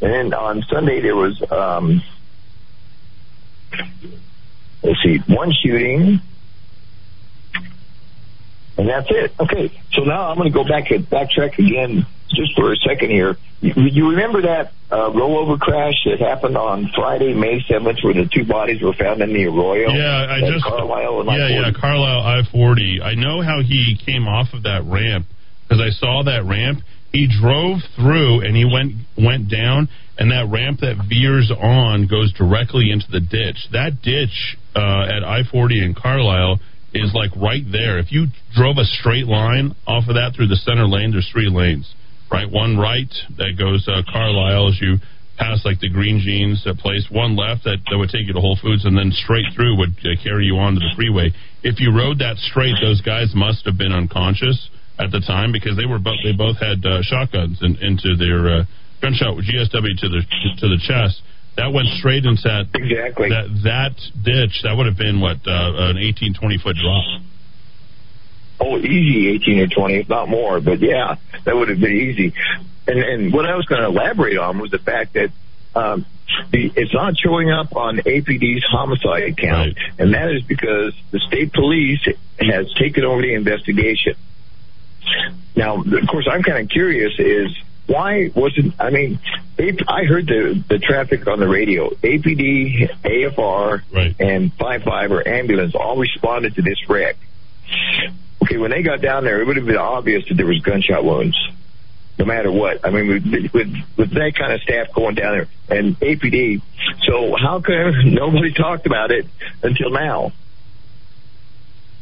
and 0.00 0.12
then 0.12 0.34
on 0.34 0.62
Sunday 0.62 1.00
there 1.00 1.16
was 1.16 1.40
um, 1.50 2.02
let's 4.82 5.02
see, 5.02 5.18
one 5.26 5.52
shooting. 5.52 6.20
And 8.76 8.88
that's 8.88 9.06
it. 9.08 9.32
Okay, 9.38 9.70
so 9.92 10.02
now 10.02 10.30
I'm 10.30 10.36
going 10.36 10.50
to 10.50 10.54
go 10.54 10.64
back 10.64 10.90
and 10.90 11.06
backtrack 11.08 11.58
again 11.58 12.06
just 12.34 12.54
for 12.56 12.72
a 12.72 12.76
second 12.76 13.10
here. 13.10 13.36
You, 13.60 13.72
you 13.76 14.10
remember 14.10 14.42
that 14.42 14.72
uh, 14.90 15.10
rollover 15.10 15.58
crash 15.58 15.94
that 16.06 16.20
happened 16.20 16.56
on 16.56 16.90
Friday, 16.94 17.34
May 17.34 17.60
7th, 17.60 18.04
where 18.04 18.14
the 18.14 18.28
two 18.32 18.44
bodies 18.44 18.82
were 18.82 18.92
found 18.92 19.22
in 19.22 19.32
the 19.32 19.46
arroyo? 19.46 19.90
Yeah, 19.90 20.26
I 20.28 20.40
just 20.40 20.64
Carlisle 20.64 21.20
and 21.20 21.30
yeah, 21.30 21.48
yeah, 21.48 21.68
I-40? 21.68 21.80
Carlisle 21.80 22.20
I 22.20 22.42
forty. 22.50 23.00
I 23.02 23.14
know 23.14 23.42
how 23.42 23.62
he 23.62 23.96
came 24.04 24.26
off 24.26 24.48
of 24.52 24.64
that 24.64 24.82
ramp 24.84 25.26
because 25.62 25.80
I 25.80 25.90
saw 25.90 26.22
that 26.24 26.44
ramp. 26.44 26.80
He 27.12 27.28
drove 27.28 27.78
through 27.94 28.40
and 28.40 28.56
he 28.56 28.64
went 28.64 28.94
went 29.16 29.48
down, 29.48 29.88
and 30.18 30.32
that 30.32 30.50
ramp 30.50 30.80
that 30.80 31.06
veers 31.08 31.50
on 31.50 32.08
goes 32.08 32.32
directly 32.32 32.90
into 32.90 33.06
the 33.10 33.20
ditch. 33.20 33.70
That 33.72 34.02
ditch 34.02 34.58
uh, 34.74 35.06
at 35.06 35.22
I 35.22 35.42
forty 35.50 35.82
in 35.82 35.94
Carlisle 35.94 36.58
is 36.94 37.12
like 37.14 37.34
right 37.36 37.64
there. 37.70 37.98
If 37.98 38.12
you 38.12 38.26
drove 38.54 38.78
a 38.78 38.84
straight 38.84 39.26
line 39.26 39.74
off 39.86 40.06
of 40.08 40.14
that 40.14 40.32
through 40.34 40.48
the 40.48 40.56
center 40.62 40.86
lane, 40.86 41.10
there's 41.10 41.28
three 41.30 41.50
lanes. 41.50 41.92
Right, 42.30 42.50
one 42.50 42.78
right 42.78 43.10
that 43.36 43.54
goes 43.58 43.86
uh, 43.86 44.02
Carlisle 44.10 44.74
as 44.74 44.80
you 44.80 44.96
pass 45.36 45.62
like 45.64 45.78
the 45.78 45.90
Green 45.90 46.18
Jeans 46.22 46.64
uh, 46.66 46.74
place. 46.74 47.06
One 47.10 47.36
left 47.36 47.64
that, 47.64 47.82
that 47.90 47.98
would 47.98 48.10
take 48.10 48.26
you 48.26 48.34
to 48.34 48.40
Whole 48.40 48.58
Foods, 48.58 48.86
and 48.86 48.96
then 48.96 49.10
straight 49.12 49.46
through 49.54 49.78
would 49.78 49.94
uh, 50.02 50.18
carry 50.22 50.46
you 50.46 50.56
onto 50.56 50.80
the 50.80 50.90
freeway. 50.96 51.30
If 51.62 51.78
you 51.78 51.94
rode 51.94 52.18
that 52.18 52.38
straight, 52.38 52.74
those 52.80 53.02
guys 53.02 53.34
must 53.34 53.66
have 53.66 53.76
been 53.76 53.92
unconscious 53.92 54.70
at 54.98 55.10
the 55.10 55.20
time 55.20 55.50
because 55.50 55.76
they 55.76 55.86
were 55.86 55.98
both 55.98 56.22
they 56.22 56.32
both 56.32 56.58
had 56.58 56.82
uh, 56.86 57.02
shotguns 57.02 57.58
in, 57.62 57.76
into 57.82 58.14
their 58.14 58.62
uh, 58.62 58.64
gunshot 59.02 59.36
GSW 59.42 59.94
to 60.00 60.08
the 60.08 60.22
to 60.62 60.66
the 60.70 60.80
chest. 60.86 61.22
That 61.56 61.72
went 61.72 61.86
straight 61.98 62.24
into 62.24 62.42
that 62.42 62.66
exactly 62.74 63.28
that 63.28 63.46
that 63.62 63.94
ditch. 64.22 64.62
That 64.64 64.76
would 64.76 64.86
have 64.86 64.96
been 64.96 65.20
what 65.20 65.38
uh, 65.46 65.90
an 65.90 65.98
18, 65.98 66.34
20 66.34 66.58
foot 66.58 66.76
drop. 66.76 67.04
Oh, 68.60 68.78
easy 68.78 69.28
18 69.34 69.60
or 69.60 69.66
20, 69.68 69.94
if 69.94 70.08
not 70.08 70.28
more. 70.28 70.60
But 70.60 70.80
yeah, 70.80 71.16
that 71.44 71.56
would 71.56 71.68
have 71.68 71.80
been 71.80 71.92
easy. 71.92 72.34
And, 72.86 72.98
and 72.98 73.32
what 73.32 73.46
I 73.46 73.56
was 73.56 73.66
going 73.66 73.82
to 73.82 73.88
elaborate 73.88 74.36
on 74.36 74.58
was 74.58 74.70
the 74.70 74.78
fact 74.78 75.14
that 75.14 75.30
um, 75.74 76.06
the, 76.50 76.72
it's 76.76 76.94
not 76.94 77.16
showing 77.16 77.50
up 77.50 77.74
on 77.76 77.98
APD's 77.98 78.64
homicide 78.64 79.36
count, 79.36 79.76
and 79.98 80.14
that 80.14 80.30
is 80.30 80.42
because 80.42 80.94
the 81.10 81.20
state 81.20 81.52
police 81.52 82.00
has 82.38 82.72
taken 82.74 83.04
over 83.04 83.22
the 83.22 83.34
investigation. 83.34 84.14
Now, 85.56 85.82
of 85.82 86.08
course, 86.08 86.28
I'm 86.30 86.42
kind 86.42 86.64
of 86.64 86.68
curious 86.68 87.12
is 87.18 87.54
why 87.86 88.30
wasn't 88.34 88.74
I 88.80 88.90
mean 88.90 89.18
I 89.58 90.04
heard 90.04 90.26
the 90.26 90.62
the 90.68 90.78
traffic 90.78 91.26
on 91.28 91.38
the 91.38 91.48
radio. 91.48 91.90
APD, 91.90 92.90
AFR, 93.02 93.82
and 94.18 94.56
5-5 94.56 95.10
or 95.10 95.28
ambulance 95.28 95.74
all 95.74 95.96
responded 95.96 96.56
to 96.56 96.62
this 96.62 96.88
wreck. 96.88 97.16
Okay, 98.42 98.56
when 98.58 98.70
they 98.70 98.82
got 98.82 99.00
down 99.00 99.24
there, 99.24 99.40
it 99.40 99.46
would 99.46 99.56
have 99.56 99.66
been 99.66 99.76
obvious 99.76 100.24
that 100.28 100.34
there 100.34 100.46
was 100.46 100.60
gunshot 100.60 101.04
wounds, 101.04 101.36
no 102.18 102.24
matter 102.24 102.50
what. 102.50 102.84
I 102.84 102.90
mean, 102.90 103.08
with 103.08 103.52
with, 103.52 103.74
with 103.96 104.10
that 104.10 104.32
kind 104.36 104.52
of 104.52 104.60
staff 104.62 104.92
going 104.92 105.14
down 105.14 105.46
there 105.68 105.78
and 105.78 105.98
APD. 106.00 106.60
So 107.02 107.36
how 107.36 107.60
come 107.60 107.92
nobody 108.14 108.52
talked 108.52 108.86
about 108.86 109.12
it 109.12 109.26
until 109.62 109.90
now? 109.90 110.32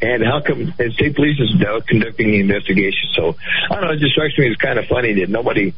And 0.03 0.25
how 0.25 0.41
come 0.45 0.75
and 0.79 0.93
state 0.95 1.15
police 1.15 1.39
is 1.39 1.55
now 1.57 1.79
conducting 1.87 2.33
the 2.33 2.41
investigation? 2.41 3.11
So 3.15 3.35
I 3.71 3.75
don't 3.75 3.85
know. 3.85 3.93
It 3.93 4.01
just 4.01 4.13
strikes 4.13 4.37
me 4.37 4.51
as 4.51 4.57
kind 4.57 4.79
of 4.79 4.87
funny 4.87 5.15
that 5.21 5.29
nobody 5.31 5.73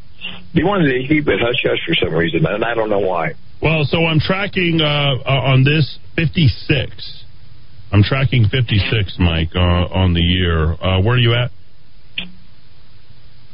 they 0.54 0.64
wanted 0.64 0.90
to 0.90 1.06
keep 1.06 1.28
it 1.28 1.40
hush 1.40 1.60
hush 1.62 1.78
for 1.86 1.94
some 1.94 2.14
reason, 2.14 2.46
and 2.46 2.64
I 2.64 2.74
don't 2.74 2.88
know 2.88 3.00
why. 3.00 3.34
Well, 3.60 3.84
so 3.84 4.06
I'm 4.06 4.20
tracking 4.20 4.80
uh, 4.80 5.14
uh, 5.24 5.52
on 5.52 5.64
this 5.64 5.98
56. 6.16 7.24
I'm 7.92 8.02
tracking 8.02 8.46
56, 8.48 9.16
Mike, 9.18 9.50
uh, 9.54 9.60
on 9.60 10.14
the 10.14 10.20
year. 10.20 10.72
Uh, 10.72 11.00
where 11.02 11.14
are 11.14 11.18
you 11.18 11.34
at? 11.34 11.50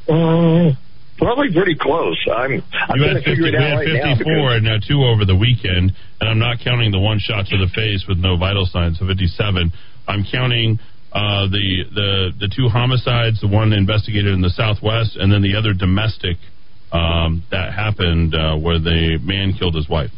Uh, 0.08 0.72
probably 1.18 1.52
pretty 1.52 1.76
close. 1.78 2.18
I'm 2.32 2.62
I'm 2.72 2.96
You 2.98 3.02
had 3.08 3.16
50, 3.24 3.30
it 3.32 3.38
we 3.40 3.56
out 3.56 3.62
had 3.62 3.74
right 3.74 3.86
now. 3.94 4.14
54 4.16 4.24
because- 4.24 4.56
and 4.56 4.64
now 4.64 4.78
two 4.86 5.04
over 5.04 5.24
the 5.24 5.36
weekend, 5.36 5.92
and 6.20 6.30
I'm 6.30 6.38
not 6.38 6.58
counting 6.62 6.90
the 6.90 6.98
one 7.00 7.18
shot 7.18 7.46
to 7.48 7.58
the 7.58 7.68
face 7.74 8.04
with 8.08 8.18
no 8.18 8.36
vital 8.36 8.66
signs, 8.66 8.98
so 8.98 9.06
57. 9.06 9.72
I'm 10.10 10.24
counting 10.30 10.78
uh, 11.12 11.46
the 11.48 11.84
the 11.94 12.10
the 12.40 12.48
two 12.54 12.68
homicides, 12.68 13.40
the 13.40 13.48
one 13.48 13.72
investigated 13.72 14.32
in 14.34 14.40
the 14.40 14.50
Southwest, 14.50 15.16
and 15.16 15.32
then 15.32 15.42
the 15.42 15.54
other 15.56 15.72
domestic 15.72 16.36
um, 16.92 17.42
that 17.50 17.72
happened 17.72 18.34
uh, 18.34 18.56
where 18.56 18.78
the 18.78 19.18
man 19.22 19.52
killed 19.58 19.74
his 19.74 19.88
wife. 19.88 20.10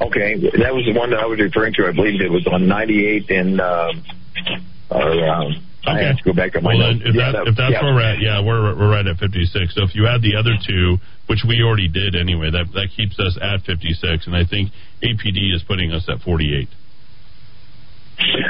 Okay, 0.00 0.34
that 0.58 0.74
was 0.74 0.82
the 0.84 0.98
one 0.98 1.10
that 1.10 1.20
I 1.20 1.26
was 1.26 1.38
referring 1.38 1.74
to. 1.74 1.86
I 1.86 1.92
believe 1.92 2.20
it 2.20 2.30
was 2.30 2.46
on 2.50 2.66
98 2.66 3.30
and 3.30 3.60
um, 3.60 4.02
or, 4.90 5.14
um, 5.30 5.62
I 5.86 5.98
have 6.02 6.18
to 6.18 6.24
go 6.24 6.32
back 6.32 6.54
on 6.56 6.62
my 6.64 6.74
Well, 6.74 6.94
notes. 6.94 7.02
if, 7.06 7.14
Yeah, 7.14 7.30
that, 7.30 7.44
that- 7.44 7.48
if 7.50 7.56
that's 7.56 7.72
yeah. 7.78 7.82
where 7.86 7.94
we're 7.94 8.02
at, 8.06 8.18
yeah, 8.20 8.42
we're 8.42 8.74
we're 8.74 8.90
right 8.90 9.06
at 9.06 9.18
56. 9.18 9.74
So 9.74 9.82
if 9.86 9.94
you 9.94 10.06
add 10.06 10.22
the 10.22 10.34
other 10.34 10.54
two, 10.66 10.98
which 11.26 11.42
we 11.46 11.62
already 11.62 11.86
did 11.88 12.14
anyway, 12.18 12.50
that 12.50 12.66
that 12.74 12.88
keeps 12.96 13.18
us 13.18 13.38
at 13.40 13.62
56, 13.62 14.26
and 14.26 14.34
I 14.34 14.42
think 14.44 14.70
APD 15.02 15.54
is 15.54 15.62
putting 15.66 15.92
us 15.92 16.08
at 16.08 16.20
48. 16.22 16.66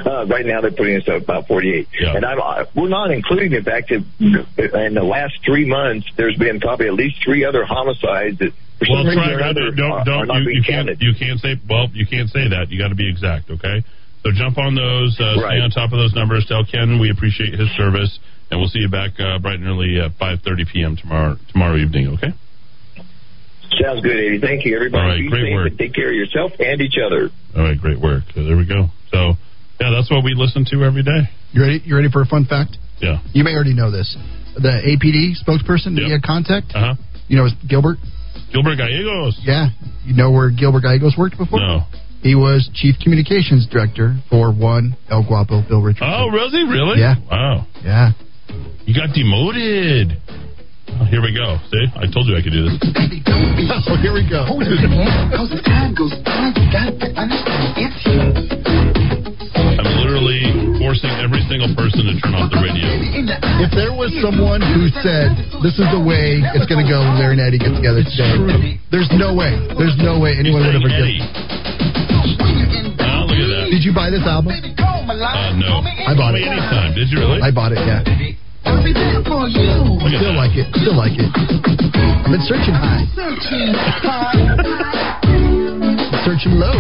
Uh, 0.04 0.26
right 0.26 0.44
now, 0.44 0.60
they're 0.60 0.70
putting 0.72 0.96
us 0.96 1.08
at 1.08 1.22
about 1.22 1.46
48. 1.48 1.88
And 2.00 2.24
I'm, 2.24 2.40
uh, 2.40 2.64
we're 2.76 2.88
not 2.88 3.10
including 3.10 3.52
the 3.52 3.62
fact 3.62 3.88
that 3.90 4.04
in 4.20 4.94
the 4.94 5.02
last 5.02 5.34
three 5.44 5.64
months, 5.64 6.06
there's 6.16 6.36
been 6.36 6.60
probably 6.60 6.88
at 6.88 6.94
least 6.94 7.22
three 7.24 7.44
other 7.44 7.64
homicides 7.64 8.38
that, 8.38 8.52
Well, 8.82 9.04
some 9.04 9.14
try, 9.14 9.32
another, 9.32 9.70
don't, 9.70 10.04
don't, 10.04 10.08
are 10.08 10.26
not 10.26 10.42
you, 10.42 10.50
you 10.58 10.62
can't 10.66 10.90
you 11.00 11.14
can't 11.16 11.38
say 11.38 11.54
well 11.70 11.86
you 11.94 12.04
can't 12.04 12.28
say 12.30 12.48
that 12.50 12.66
you 12.70 12.78
got 12.82 12.88
to 12.88 12.96
be 12.98 13.08
exact 13.08 13.48
okay 13.50 13.84
so 14.24 14.30
jump 14.34 14.58
on 14.58 14.74
those 14.74 15.14
uh, 15.22 15.38
stay 15.38 15.62
on 15.62 15.70
top 15.70 15.92
of 15.92 15.98
those 16.02 16.12
numbers 16.14 16.44
tell 16.48 16.64
Ken 16.66 16.98
we 16.98 17.08
appreciate 17.10 17.54
his 17.54 17.70
service 17.78 18.18
and 18.50 18.58
we'll 18.58 18.68
see 18.68 18.80
you 18.80 18.88
back 18.90 19.12
uh, 19.20 19.38
bright 19.38 19.60
and 19.62 19.68
early 19.68 20.00
at 20.02 20.18
5:30 20.18 20.66
p.m. 20.72 20.96
tomorrow 20.96 21.36
tomorrow 21.52 21.76
evening 21.76 22.08
okay 22.18 22.34
Sounds 23.80 24.02
good, 24.02 24.12
Eddie. 24.18 24.38
Thank 24.38 24.66
you, 24.66 24.76
everybody. 24.76 25.00
All 25.02 25.08
right, 25.08 25.18
Be 25.18 25.30
great 25.30 25.54
work. 25.54 25.78
take 25.78 25.94
care 25.94 26.08
of 26.10 26.14
yourself 26.14 26.52
and 26.60 26.80
each 26.82 26.98
other. 26.98 27.30
all 27.56 27.62
right 27.62 27.78
great 27.78 28.00
work 28.00 28.24
so 28.34 28.42
there 28.44 28.56
we 28.56 28.66
go 28.66 28.88
so 29.12 29.34
yeah 29.82 29.90
that's 29.90 30.06
what 30.10 30.22
we 30.22 30.34
listen 30.38 30.62
to 30.70 30.84
every 30.86 31.02
day 31.02 31.26
You 31.50 31.62
ready? 31.62 31.82
You 31.84 31.96
ready 31.98 32.08
for 32.10 32.22
a 32.22 32.26
fun 32.26 32.46
fact? 32.46 32.78
yeah 33.02 33.18
You 33.34 33.42
may 33.42 33.54
already 33.58 33.74
know 33.74 33.90
this. 33.90 34.14
The 34.54 34.78
APD 34.84 35.34
spokesperson 35.42 35.96
that 35.98 36.04
you 36.06 36.12
had 36.14 36.22
contact, 36.22 36.70
uh 36.74 36.94
huh 36.94 37.02
you 37.26 37.36
know, 37.36 37.46
is 37.46 37.54
Gilbert. 37.66 37.96
Gilbert 38.52 38.76
Gallegos 38.76 39.40
Yeah, 39.42 39.68
you 40.04 40.14
know 40.14 40.30
where 40.30 40.50
Gilbert 40.50 40.82
Gallegos 40.86 41.14
worked 41.18 41.36
before? 41.38 41.58
No. 41.60 41.82
He 42.22 42.34
was 42.36 42.70
chief 42.74 42.94
communications 43.02 43.66
director 43.66 44.14
for 44.30 44.52
one 44.54 44.94
El 45.10 45.26
Guapo 45.26 45.66
Bill 45.66 45.82
Richardson. 45.82 46.06
oh 46.14 46.28
really 46.30 46.62
really 46.62 47.00
Yeah. 47.00 47.16
wow 47.30 47.66
Yeah. 47.82 48.12
you 48.86 48.94
got 48.94 49.10
demoted 49.16 50.14
oh, 51.00 51.04
here 51.10 51.22
we 51.24 51.32
go 51.34 51.58
see 51.72 51.84
I 51.98 52.06
told 52.12 52.28
you 52.30 52.36
I 52.38 52.42
could 52.44 52.52
do 52.54 52.68
this 52.70 52.78
oh, 53.88 53.96
here 53.98 54.12
we 54.14 54.22
go. 54.28 54.44
I'm 60.42 60.58
literally 60.58 60.78
forcing 60.82 61.10
every 61.22 61.42
single 61.46 61.70
person 61.78 62.02
to 62.10 62.12
turn 62.18 62.34
off 62.34 62.50
the 62.50 62.58
radio 62.58 62.82
If 63.62 63.70
there 63.74 63.94
was 63.94 64.10
someone 64.18 64.58
who 64.58 64.90
said 65.02 65.38
this 65.62 65.78
is 65.78 65.86
the 65.94 66.02
way 66.02 66.42
it's 66.54 66.66
going 66.66 66.82
to 66.82 66.88
go 66.88 66.98
when 67.02 67.18
Larry 67.18 67.38
and 67.38 67.42
Eddie 67.46 67.62
get 67.62 67.70
together 67.78 68.02
today, 68.02 68.78
there's 68.90 69.10
no 69.14 69.34
way. 69.34 69.54
There's 69.78 69.94
no 70.02 70.18
way 70.18 70.34
anyone 70.34 70.66
would 70.66 70.74
ever 70.74 70.90
Eddie. 70.90 71.22
get. 71.22 71.30
Oh, 73.06 73.30
look 73.30 73.38
at 73.38 73.48
that. 73.54 73.70
Did 73.70 73.86
you 73.86 73.94
buy 73.94 74.10
this 74.10 74.26
album? 74.26 74.50
Uh, 74.52 75.54
no. 75.58 75.82
I 75.82 76.14
bought 76.18 76.34
it. 76.34 76.42
anytime. 76.42 76.94
Did 76.98 77.10
you 77.14 77.18
really? 77.22 77.38
I 77.42 77.50
bought 77.54 77.70
it. 77.72 77.78
Yeah. 77.78 78.02
Still 78.62 80.34
like 80.34 80.54
it. 80.58 80.66
Still 80.82 80.96
like 80.98 81.14
it. 81.14 81.30
I've 81.30 82.30
been 82.30 82.42
searching 82.46 82.74
high. 82.74 83.06
Searching 86.24 86.52
low. 86.58 86.74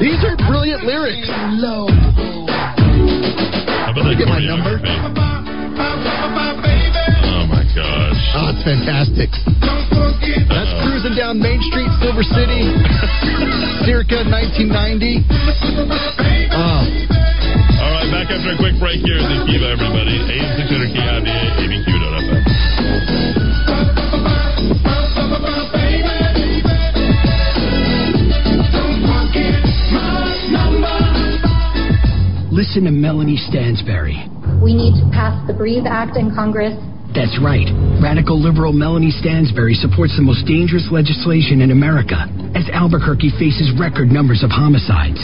These 0.00 0.22
are 0.24 0.36
brilliant 0.48 0.84
lyrics. 0.84 1.28
Low. 1.58 2.37
About 3.98 4.14
that 4.14 4.18
get 4.18 4.30
my 4.30 4.38
number? 4.38 4.78
on 4.78 4.86
your 4.86 6.54
face? 6.62 6.86
Oh 7.26 7.50
my 7.50 7.66
gosh. 7.74 8.22
Oh, 8.38 8.54
it's 8.54 8.62
fantastic. 8.62 9.26
That's 10.46 10.70
cruising 10.86 11.18
down 11.18 11.42
Main 11.42 11.58
Street, 11.66 11.90
Silver 11.98 12.22
City, 12.22 12.62
circa 13.90 14.22
1990. 14.22 15.26
Oh. 15.26 15.90
Ah. 16.54 16.86
All 17.82 17.90
right, 17.90 18.06
back 18.14 18.30
after 18.30 18.54
a 18.54 18.58
quick 18.62 18.78
break 18.78 19.02
here 19.02 19.18
the 19.18 19.42
Kiva, 19.50 19.66
everybody. 19.66 20.14
AM 20.14 20.46
600 20.62 20.94
KIVA, 20.94 21.34
ABQ.FM. 21.58 23.37
Listen 32.58 32.90
to 32.90 32.90
Melanie 32.90 33.38
Stansbury. 33.38 34.18
We 34.58 34.74
need 34.74 34.98
to 34.98 35.06
pass 35.14 35.38
the 35.46 35.54
Breathe 35.54 35.86
Act 35.86 36.18
in 36.18 36.34
Congress. 36.34 36.74
That's 37.14 37.38
right. 37.38 37.70
Radical 38.02 38.34
liberal 38.34 38.74
Melanie 38.74 39.14
Stansbury 39.14 39.78
supports 39.78 40.18
the 40.18 40.26
most 40.26 40.42
dangerous 40.42 40.90
legislation 40.90 41.62
in 41.62 41.70
America 41.70 42.26
as 42.58 42.66
Albuquerque 42.74 43.30
faces 43.38 43.70
record 43.78 44.10
numbers 44.10 44.42
of 44.42 44.50
homicides. 44.50 45.22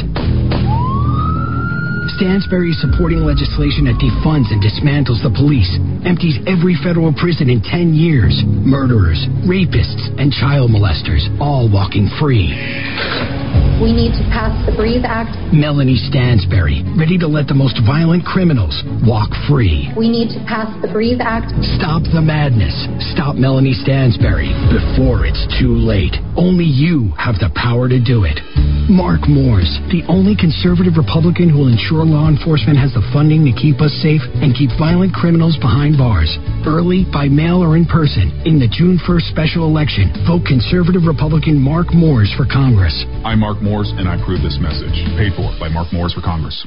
Stansbury 2.23 2.71
is 2.71 2.79
supporting 2.79 3.27
legislation 3.27 3.91
that 3.91 3.99
defunds 3.99 4.55
and 4.55 4.63
dismantles 4.63 5.19
the 5.27 5.35
police, 5.35 5.75
empties 6.07 6.39
every 6.47 6.79
federal 6.87 7.11
prison 7.19 7.51
in 7.51 7.59
10 7.67 7.99
years. 7.99 8.47
Murderers, 8.47 9.19
rapists, 9.43 10.07
and 10.23 10.31
child 10.31 10.71
molesters 10.71 11.27
all 11.43 11.67
walking 11.67 12.07
free. 12.15 12.55
We 13.83 13.91
need 13.91 14.15
to 14.15 14.25
pass 14.31 14.55
the 14.71 14.73
Breathe 14.73 15.03
Act. 15.03 15.35
Melanie 15.53 15.99
Stansbury, 15.99 16.87
ready 16.95 17.19
to 17.19 17.27
let 17.27 17.51
the 17.51 17.59
most 17.59 17.75
violent 17.83 18.25
criminals 18.25 18.71
walk 19.03 19.35
free. 19.51 19.91
We 19.99 20.07
need 20.07 20.31
to 20.31 20.41
pass 20.47 20.71
the 20.79 20.87
Breathe 20.87 21.19
Act. 21.19 21.51
Stop 21.75 22.07
the 22.15 22.23
madness. 22.23 22.73
Stop 23.11 23.35
Melanie 23.35 23.75
Stansbury 23.75 24.55
before 24.71 25.27
it's 25.27 25.43
too 25.59 25.75
late. 25.75 26.15
Only 26.39 26.65
you 26.65 27.11
have 27.19 27.43
the 27.43 27.51
power 27.59 27.91
to 27.91 27.99
do 27.99 28.23
it. 28.23 28.39
Mark 28.87 29.27
Moores, 29.27 29.67
the 29.91 30.07
only 30.07 30.39
conservative 30.39 30.95
Republican 30.95 31.51
who 31.51 31.67
will 31.67 31.73
ensure 31.73 32.07
law 32.07 32.31
enforcement 32.31 32.79
has 32.79 32.95
the 32.95 33.03
funding 33.11 33.43
to 33.43 33.53
keep 33.57 33.83
us 33.83 33.93
safe 34.05 34.23
and 34.39 34.55
keep 34.55 34.71
violent 34.79 35.11
criminals 35.11 35.59
behind 35.59 35.99
bars. 35.99 36.31
Early, 36.63 37.09
by 37.11 37.27
mail, 37.27 37.59
or 37.65 37.75
in 37.75 37.89
person. 37.89 38.31
In 38.47 38.61
the 38.61 38.71
June 38.71 39.03
1st 39.03 39.35
special 39.35 39.67
election, 39.67 40.13
vote 40.29 40.47
conservative 40.47 41.09
Republican 41.09 41.59
Mark 41.59 41.91
Moores 41.97 42.31
for 42.37 42.47
Congress. 42.47 42.95
I'm 43.25 43.41
Mark 43.41 43.64
Moores, 43.65 43.91
and 43.97 44.07
I 44.07 44.21
approve 44.21 44.45
this 44.45 44.59
message. 44.61 44.93
Paid 45.17 45.33
for 45.33 45.49
by 45.59 45.73
Mark 45.73 45.89
Moores 45.91 46.13
for 46.13 46.21
Congress. 46.21 46.67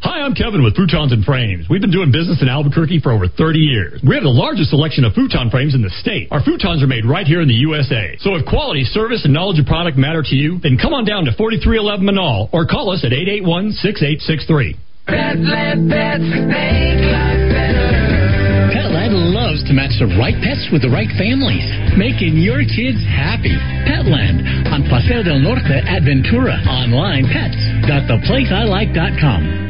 Hi, 0.00 0.24
I'm 0.24 0.32
Kevin 0.32 0.64
with 0.64 0.80
Futons 0.80 1.12
and 1.12 1.20
Frames. 1.28 1.68
We've 1.68 1.84
been 1.84 1.92
doing 1.92 2.08
business 2.08 2.40
in 2.40 2.48
Albuquerque 2.48 3.04
for 3.04 3.12
over 3.12 3.28
30 3.28 3.60
years. 3.60 4.00
We 4.00 4.16
have 4.16 4.24
the 4.24 4.32
largest 4.32 4.72
selection 4.72 5.04
of 5.04 5.12
futon 5.12 5.52
frames 5.52 5.76
in 5.76 5.84
the 5.84 5.92
state. 6.00 6.32
Our 6.32 6.40
futons 6.40 6.80
are 6.80 6.88
made 6.88 7.04
right 7.04 7.28
here 7.28 7.44
in 7.44 7.48
the 7.52 7.60
USA. 7.68 8.16
So 8.24 8.32
if 8.34 8.48
quality, 8.48 8.88
service, 8.88 9.28
and 9.28 9.36
knowledge 9.36 9.60
of 9.60 9.68
product 9.68 10.00
matter 10.00 10.24
to 10.24 10.32
you, 10.34 10.56
then 10.64 10.80
come 10.80 10.96
on 10.96 11.04
down 11.04 11.28
to 11.28 11.36
4311 11.36 12.00
Menaul 12.00 12.48
or 12.48 12.64
call 12.64 12.88
us 12.88 13.04
at 13.04 13.12
881-6863. 13.12 14.80
Petland 15.04 15.92
pets 15.92 16.24
make 16.48 17.04
life 17.04 17.44
better. 17.52 18.72
Petland 18.72 19.36
loves 19.36 19.60
to 19.68 19.76
match 19.76 19.92
the 20.00 20.08
right 20.16 20.40
pets 20.40 20.64
with 20.72 20.80
the 20.80 20.88
right 20.88 21.12
families, 21.20 21.68
making 22.00 22.40
your 22.40 22.64
kids 22.64 23.04
happy. 23.04 23.52
Petland 23.84 24.64
on 24.72 24.80
Paseo 24.88 25.20
del 25.20 25.44
Norte 25.44 25.76
at 25.76 26.08
Ventura. 26.08 26.56
Online 26.64 27.28
pets.theplaceilike.com. 27.28 29.69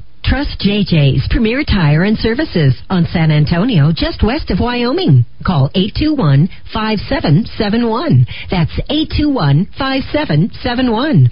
Trust 0.31 0.63
JJ's 0.63 1.27
Premier 1.29 1.65
Tire 1.65 2.05
and 2.05 2.17
Services 2.17 2.73
on 2.89 3.05
San 3.11 3.31
Antonio, 3.31 3.91
just 3.93 4.23
west 4.23 4.49
of 4.49 4.61
Wyoming. 4.61 5.25
Call 5.45 5.69
821-5771. 5.75 8.25
That's 8.49 8.71
821-5771. 8.87 11.27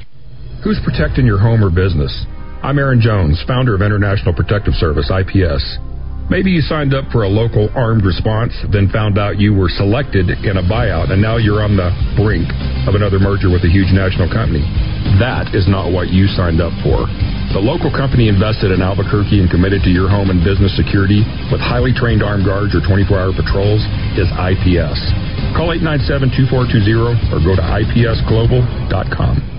Who's 0.66 0.82
protecting 0.84 1.26
your 1.26 1.40
home 1.40 1.64
or 1.64 1.70
business? 1.70 2.26
I'm 2.62 2.78
Aaron 2.78 3.00
Jones, 3.00 3.42
founder 3.48 3.74
of 3.74 3.82
International 3.82 4.34
Protective 4.34 4.74
Service, 4.74 5.10
IPS. 5.10 5.78
Maybe 6.30 6.54
you 6.54 6.62
signed 6.62 6.94
up 6.94 7.10
for 7.10 7.26
a 7.26 7.28
local 7.28 7.74
armed 7.74 8.06
response, 8.06 8.54
then 8.70 8.86
found 8.94 9.18
out 9.18 9.42
you 9.42 9.50
were 9.50 9.68
selected 9.68 10.30
in 10.30 10.62
a 10.62 10.64
buyout, 10.64 11.10
and 11.10 11.18
now 11.18 11.42
you're 11.42 11.66
on 11.66 11.74
the 11.74 11.90
brink 12.14 12.46
of 12.86 12.94
another 12.94 13.18
merger 13.18 13.50
with 13.50 13.66
a 13.66 13.72
huge 13.72 13.90
national 13.90 14.30
company. 14.30 14.62
That 15.18 15.58
is 15.58 15.66
not 15.66 15.90
what 15.90 16.14
you 16.14 16.30
signed 16.38 16.62
up 16.62 16.70
for. 16.86 17.10
The 17.50 17.58
local 17.58 17.90
company 17.90 18.30
invested 18.30 18.70
in 18.70 18.78
Albuquerque 18.78 19.42
and 19.42 19.50
committed 19.50 19.82
to 19.82 19.90
your 19.90 20.06
home 20.06 20.30
and 20.30 20.46
business 20.46 20.70
security 20.78 21.26
with 21.50 21.66
highly 21.66 21.98
trained 21.98 22.22
armed 22.22 22.46
guards 22.46 22.78
or 22.78 22.86
24 22.86 23.10
hour 23.18 23.34
patrols 23.34 23.82
is 24.14 24.30
IPS. 24.30 25.02
Call 25.58 25.74
897 25.74 26.30
2420 26.46 27.34
or 27.34 27.42
go 27.42 27.58
to 27.58 27.66
IPSglobal.com. 27.66 29.59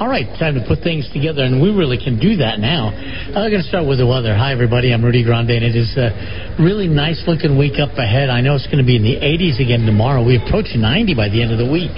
All 0.00 0.08
right, 0.08 0.24
time 0.40 0.56
to 0.56 0.64
put 0.64 0.80
things 0.80 1.04
together, 1.12 1.44
and 1.44 1.60
we 1.60 1.68
really 1.76 2.00
can 2.00 2.16
do 2.16 2.40
that 2.40 2.56
now. 2.56 2.88
I'm 2.88 3.52
going 3.52 3.60
to 3.60 3.68
start 3.68 3.84
with 3.84 4.00
the 4.00 4.08
weather. 4.08 4.32
Hi, 4.32 4.50
everybody. 4.50 4.96
I'm 4.96 5.04
Rudy 5.04 5.20
Grande, 5.22 5.60
and 5.60 5.64
it 5.64 5.76
is 5.76 5.92
a 6.00 6.56
really 6.56 6.88
nice 6.88 7.20
looking 7.28 7.60
week 7.60 7.76
up 7.76 7.92
ahead. 8.00 8.32
I 8.32 8.40
know 8.40 8.56
it's 8.56 8.64
going 8.64 8.80
to 8.80 8.88
be 8.88 8.96
in 8.96 9.04
the 9.04 9.20
80s 9.20 9.60
again 9.60 9.84
tomorrow. 9.84 10.24
We 10.24 10.40
approach 10.40 10.72
90 10.72 11.12
by 11.12 11.28
the 11.28 11.44
end 11.44 11.52
of 11.52 11.60
the 11.60 11.68
week. 11.68 11.92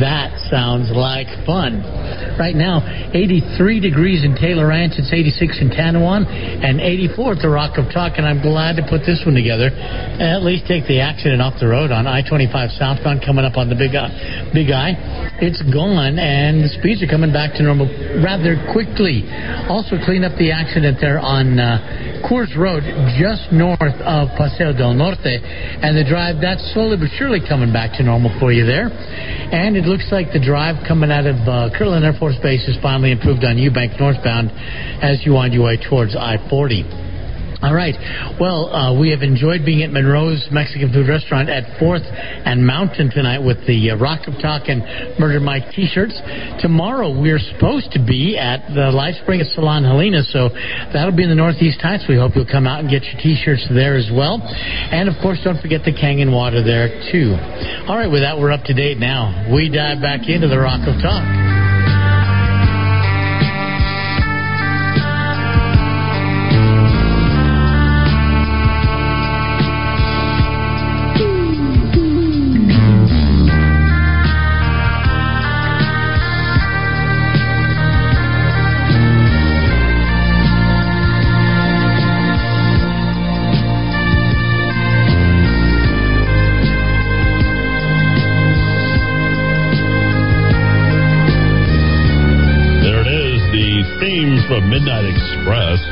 That 0.00 0.32
sounds 0.48 0.88
like 0.88 1.28
fun. 1.44 1.84
Right 2.40 2.56
now, 2.56 2.80
83 3.12 3.80
degrees 3.80 4.24
in 4.24 4.32
Taylor 4.34 4.72
Ranch. 4.72 4.96
It's 4.96 5.12
86 5.12 5.60
in 5.60 5.68
Tanoan 5.68 6.24
and 6.24 6.80
84 6.80 7.36
at 7.36 7.42
the 7.44 7.52
Rock 7.52 7.76
of 7.76 7.92
Talk. 7.92 8.16
And 8.16 8.24
I'm 8.24 8.40
glad 8.40 8.80
to 8.80 8.84
put 8.88 9.04
this 9.04 9.20
one 9.28 9.36
together. 9.36 9.68
And 9.68 10.32
at 10.32 10.40
least 10.40 10.64
take 10.64 10.88
the 10.88 11.04
accident 11.04 11.44
off 11.44 11.60
the 11.60 11.68
road 11.68 11.92
on 11.92 12.08
I-25 12.08 12.72
southbound 12.80 13.20
coming 13.20 13.44
up 13.44 13.60
on 13.60 13.68
the 13.68 13.76
Big 13.76 13.92
I. 13.92 14.08
Big 14.56 14.72
I. 14.72 14.96
It's 15.44 15.60
gone, 15.68 16.16
and 16.16 16.64
the 16.64 16.72
speeds 16.80 17.02
are 17.04 17.10
coming 17.10 17.32
back 17.32 17.52
to 17.58 17.62
normal 17.62 17.90
rather 18.24 18.56
quickly. 18.72 19.28
Also, 19.68 20.00
clean 20.06 20.24
up 20.24 20.38
the 20.38 20.54
accident 20.54 21.02
there 21.02 21.18
on 21.18 21.58
uh, 21.58 22.22
Coors 22.24 22.54
Road, 22.56 22.86
just 23.18 23.50
north 23.50 23.98
of 24.06 24.32
Paseo 24.38 24.72
del 24.72 24.94
Norte, 24.94 25.36
and 25.82 25.98
the 25.98 26.06
drive 26.06 26.40
that's 26.40 26.62
slowly 26.72 26.96
but 26.96 27.10
surely 27.18 27.42
coming 27.42 27.74
back 27.74 27.98
to 27.98 28.02
normal 28.06 28.30
for 28.38 28.52
you 28.54 28.64
there. 28.64 28.88
And 28.88 29.76
it 29.82 29.88
looks 29.88 30.06
like 30.12 30.30
the 30.32 30.38
drive 30.38 30.78
coming 30.86 31.10
out 31.10 31.26
of 31.26 31.34
uh, 31.42 31.66
Kirtland 31.76 32.04
Air 32.04 32.14
Force 32.14 32.36
Base 32.40 32.62
is 32.68 32.78
finally 32.80 33.10
improved 33.10 33.42
on 33.42 33.56
Eubank 33.56 33.98
northbound 33.98 34.54
as 35.02 35.26
you 35.26 35.32
wind 35.32 35.52
your 35.54 35.66
way 35.66 35.76
towards 35.76 36.14
I-40. 36.14 37.11
All 37.62 37.72
right. 37.72 37.94
Well, 38.40 38.74
uh, 38.74 38.98
we 38.98 39.10
have 39.10 39.22
enjoyed 39.22 39.64
being 39.64 39.84
at 39.84 39.90
Monroe's 39.94 40.48
Mexican 40.50 40.92
food 40.92 41.06
restaurant 41.06 41.48
at 41.48 41.78
4th 41.78 42.02
and 42.02 42.66
Mountain 42.66 43.10
tonight 43.14 43.38
with 43.38 43.64
the 43.68 43.90
uh, 43.90 43.96
Rock 44.02 44.26
of 44.26 44.34
Talk 44.42 44.66
and 44.66 44.82
Murder 45.16 45.38
Mike 45.38 45.70
t-shirts. 45.70 46.18
Tomorrow 46.58 47.14
we're 47.14 47.38
supposed 47.38 47.92
to 47.92 48.02
be 48.02 48.36
at 48.36 48.66
the 48.74 48.90
Live 48.90 49.14
Spring 49.22 49.40
at 49.40 49.46
Salon 49.54 49.84
Helena, 49.84 50.24
so 50.34 50.50
that'll 50.92 51.14
be 51.14 51.22
in 51.22 51.30
the 51.30 51.38
Northeast 51.38 51.80
Heights. 51.80 52.02
We 52.08 52.16
hope 52.16 52.32
you'll 52.34 52.50
come 52.50 52.66
out 52.66 52.80
and 52.80 52.90
get 52.90 53.04
your 53.04 53.22
t-shirts 53.22 53.70
there 53.70 53.94
as 53.94 54.10
well. 54.10 54.42
And, 54.42 55.08
of 55.08 55.14
course, 55.22 55.38
don't 55.44 55.62
forget 55.62 55.86
the 55.86 55.94
Kangen 55.94 56.34
water 56.34 56.66
there, 56.66 56.90
too. 57.14 57.38
All 57.86 57.94
right, 57.94 58.10
with 58.10 58.22
that, 58.22 58.34
we're 58.38 58.50
up 58.50 58.64
to 58.66 58.74
date 58.74 58.98
now. 58.98 59.46
We 59.54 59.70
dive 59.70 60.02
back 60.02 60.26
into 60.26 60.48
the 60.48 60.58
Rock 60.58 60.82
of 60.82 60.98
Talk. 60.98 61.61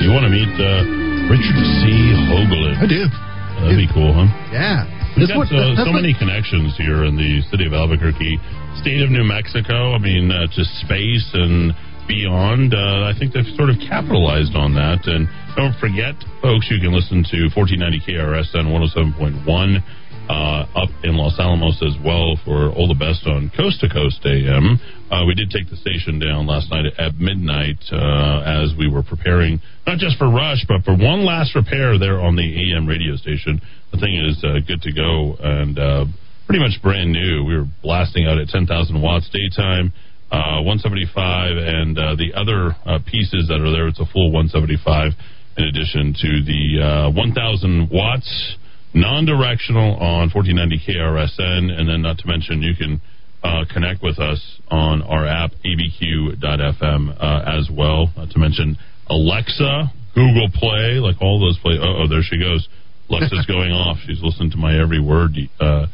You 0.00 0.08
want 0.16 0.24
to 0.24 0.32
meet 0.32 0.48
uh, 0.56 0.82
Richard 1.28 1.60
C. 1.84 2.16
Hoagland? 2.32 2.80
I 2.80 2.86
do. 2.88 3.04
That'd 3.60 3.76
be 3.76 3.88
cool, 3.92 4.16
huh? 4.16 4.26
Yeah. 4.48 4.88
We've 5.16 5.28
got 5.28 5.36
what- 5.44 5.52
uh, 5.52 5.76
that's 5.76 5.84
so 5.84 5.92
what- 5.92 6.00
many 6.00 6.14
connections 6.16 6.76
here 6.76 7.04
in 7.04 7.16
the 7.16 7.42
city 7.52 7.66
of 7.66 7.72
Albuquerque, 7.74 8.40
state 8.80 9.02
of 9.02 9.10
New 9.10 9.24
Mexico. 9.24 9.92
I 9.92 9.98
mean, 9.98 10.32
uh, 10.32 10.46
to 10.48 10.62
space 10.80 11.28
and 11.34 11.74
beyond. 12.08 12.72
Uh, 12.74 13.12
I 13.12 13.14
think 13.18 13.34
they've 13.34 13.46
sort 13.54 13.68
of 13.70 13.76
capitalized 13.86 14.56
on 14.56 14.74
that. 14.74 15.06
And 15.06 15.28
don't 15.54 15.76
forget, 15.76 16.16
folks, 16.40 16.66
you 16.70 16.80
can 16.80 16.92
listen 16.96 17.22
to 17.30 17.50
1490 17.54 18.00
KRSN 18.00 18.72
107.1 18.72 19.84
uh, 20.30 20.86
up 20.86 20.90
in 21.02 21.18
Los 21.18 21.34
Alamos 21.42 21.82
as 21.82 21.98
well 22.06 22.38
for 22.46 22.70
all 22.70 22.86
the 22.86 22.94
best 22.94 23.26
on 23.26 23.50
Coast 23.50 23.82
to 23.82 23.90
Coast 23.90 24.22
AM. 24.22 24.78
Uh, 25.10 25.26
we 25.26 25.34
did 25.34 25.50
take 25.50 25.66
the 25.66 25.74
station 25.74 26.22
down 26.22 26.46
last 26.46 26.70
night 26.70 26.86
at 27.02 27.18
midnight 27.18 27.82
uh, 27.90 28.46
as 28.46 28.70
we 28.78 28.86
were 28.86 29.02
preparing, 29.02 29.58
not 29.90 29.98
just 29.98 30.14
for 30.22 30.30
Rush, 30.30 30.62
but 30.70 30.86
for 30.86 30.94
one 30.94 31.26
last 31.26 31.58
repair 31.58 31.98
there 31.98 32.22
on 32.22 32.38
the 32.38 32.46
AM 32.46 32.86
radio 32.86 33.18
station. 33.18 33.60
The 33.90 33.98
thing 33.98 34.14
is 34.14 34.38
uh, 34.46 34.62
good 34.62 34.82
to 34.86 34.92
go, 34.94 35.34
and 35.42 35.74
uh, 35.74 36.06
pretty 36.46 36.62
much 36.62 36.78
brand 36.78 37.10
new. 37.10 37.42
We 37.42 37.58
were 37.58 37.66
blasting 37.82 38.30
out 38.30 38.38
at 38.38 38.46
10,000 38.54 38.70
watts 39.02 39.26
daytime, 39.34 39.92
uh, 40.30 40.62
175, 40.62 41.58
and 41.58 41.98
the 42.22 42.30
other 42.38 42.78
pieces 43.10 43.50
that 43.50 43.58
are 43.58 43.72
there, 43.74 43.88
it's 43.90 43.98
a 43.98 44.06
full 44.06 44.30
175 44.30 45.10
in 45.58 45.64
addition 45.66 46.14
to 46.14 46.30
the 46.46 46.62
uh, 46.78 47.10
1,000 47.10 47.90
watts 47.90 48.30
non-directional 48.94 49.94
on 49.96 50.30
1490 50.34 50.80
KRSN, 50.86 51.70
and 51.78 51.88
then 51.88 52.02
not 52.02 52.18
to 52.18 52.26
mention 52.26 52.62
you 52.62 52.74
can 52.74 53.00
uh, 53.42 53.64
connect 53.72 54.02
with 54.02 54.18
us 54.18 54.40
on 54.70 55.02
our 55.02 55.26
app 55.26 55.52
abq.fm 55.64 57.16
uh, 57.18 57.58
as 57.58 57.68
well. 57.70 58.10
Not 58.16 58.30
to 58.30 58.38
mention 58.38 58.76
Alexa, 59.08 59.92
Google 60.14 60.48
Play, 60.52 60.98
like 61.00 61.16
all 61.20 61.40
those 61.40 61.58
play. 61.58 61.78
Oh, 61.80 62.06
there 62.08 62.22
she 62.22 62.38
goes. 62.38 62.68
Alexa's 63.08 63.46
going 63.48 63.72
off. 63.72 63.98
She's 64.06 64.22
listening 64.22 64.50
to 64.52 64.56
my 64.56 64.80
every 64.80 65.00
word. 65.00 65.32
Uh, 65.58 65.86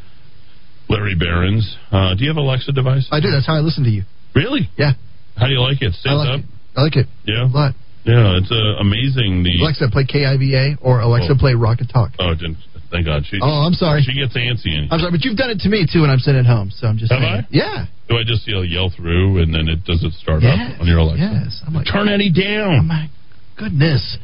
Larry 0.89 1.15
Behrens. 1.15 1.75
Uh, 1.91 2.15
do 2.15 2.23
you 2.23 2.29
have 2.29 2.37
Alexa 2.37 2.71
device? 2.71 3.07
I 3.11 3.19
do. 3.19 3.29
That's 3.29 3.45
how 3.45 3.55
I 3.55 3.59
listen 3.59 3.83
to 3.83 3.89
you. 3.89 4.03
Really? 4.33 4.69
Yeah. 4.77 4.93
How 5.35 5.47
do 5.47 5.53
you 5.53 5.59
like 5.59 5.81
it? 5.81 5.93
I 6.05 6.13
like 6.13 6.29
up? 6.29 6.39
it. 6.39 6.45
I 6.77 6.81
like 6.81 6.95
it. 6.95 7.07
Yeah. 7.25 7.43
A 7.45 7.51
lot. 7.51 7.73
Yeah, 8.05 8.37
it's 8.39 8.49
uh, 8.49 8.79
amazing. 8.79 9.43
The 9.43 9.59
Alexa, 9.61 9.89
play 9.91 10.05
KIVA 10.05 10.77
or 10.81 11.01
Alexa, 11.01 11.33
Oh. 11.33 11.37
play 11.37 11.55
Rock 11.55 11.81
of 11.81 11.91
Talk. 11.91 12.11
Oh, 12.19 12.33
didn't, 12.33 12.55
thank 12.91 13.05
God. 13.05 13.23
She, 13.25 13.37
Oh, 13.41 13.65
I'm 13.65 13.73
sorry. 13.73 14.01
She 14.01 14.13
gets 14.13 14.35
antsy. 14.35 14.75
And, 14.77 14.91
I'm 14.91 14.99
sorry, 14.99 15.11
but 15.11 15.23
you've 15.25 15.37
done 15.37 15.49
it 15.49 15.59
to 15.61 15.69
me 15.69 15.85
too 15.91 16.01
when 16.01 16.09
I'm 16.09 16.19
sitting 16.19 16.39
at 16.39 16.45
home. 16.45 16.71
So 16.71 16.87
I'm 16.87 16.97
just 16.97 17.11
Have 17.11 17.21
saying. 17.21 17.43
I? 17.43 17.47
Yeah. 17.51 17.85
do 18.09 18.17
I 18.17 18.23
just 18.23 18.47
yell, 18.47 18.63
yell 18.63 18.89
through 18.95 19.41
and 19.41 19.53
then 19.53 19.67
it 19.67 19.83
does 19.85 20.03
it 20.03 20.13
start 20.13 20.41
Yes, 20.43 20.73
up 20.75 20.81
on 20.81 20.87
your 20.87 20.99
Alexa? 20.99 21.21
Yes. 21.21 21.61
I'm 21.65 21.73
like, 21.73 21.87
Turn 21.91 22.07
Eddie 22.09 22.31
down. 22.31 22.79
Oh 22.79 22.83
my 22.83 23.09
goodness. 23.57 24.17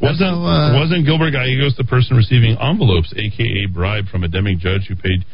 Wasn't 0.00 0.20
how, 0.20 0.44
uh, 0.44 0.78
wasn't 0.78 1.06
Gilbert 1.06 1.30
Gallegos 1.32 1.74
the 1.76 1.84
person 1.84 2.16
receiving 2.18 2.56
envelopes, 2.60 3.14
aka 3.16 3.64
bribe, 3.72 4.06
from 4.12 4.24
a 4.24 4.28
Deming 4.28 4.58
judge 4.58 4.86
who 4.88 4.94
paid 4.96 5.24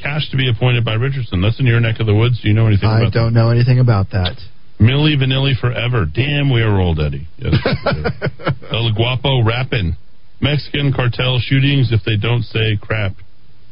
cash 0.00 0.30
to 0.30 0.36
be 0.36 0.48
appointed 0.48 0.84
by 0.84 0.94
Richardson? 0.94 1.40
That's 1.42 1.58
in 1.58 1.66
your 1.66 1.80
neck 1.80 1.98
of 1.98 2.06
the 2.06 2.14
woods. 2.14 2.40
Do 2.40 2.46
you 2.48 2.54
know 2.54 2.66
anything 2.68 2.88
I 2.88 3.10
don't 3.10 3.34
know 3.34 3.50
anything 3.50 3.80
about 3.80 4.10
that. 4.12 4.36
that? 4.36 4.84
Milli 4.84 5.16
Vanilli 5.18 5.58
forever. 5.58 6.06
Damn, 6.06 6.52
we 6.52 6.62
are 6.62 6.78
old, 6.80 7.00
Eddie. 7.00 7.26
Yes. 7.38 7.54
El 8.72 8.92
Guapo 8.94 9.42
rapping. 9.44 9.96
Mexican 10.42 10.92
cartel 10.92 11.38
shootings 11.40 11.92
if 11.92 12.02
they 12.04 12.16
don't 12.16 12.42
say 12.42 12.76
crap. 12.80 13.12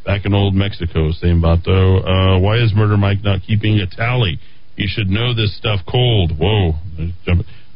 Back 0.06 0.24
in 0.24 0.32
old 0.32 0.54
Mexico, 0.54 1.10
same 1.12 1.42
vato. 1.42 2.00
Uh, 2.00 2.40
why 2.40 2.56
is 2.56 2.72
Murder 2.74 2.96
Mike 2.96 3.22
not 3.22 3.40
keeping 3.46 3.78
a 3.80 3.86
tally? 3.86 4.38
He 4.76 4.86
should 4.86 5.08
know 5.10 5.34
this 5.34 5.54
stuff 5.58 5.80
cold. 5.90 6.32
Whoa. 6.38 6.72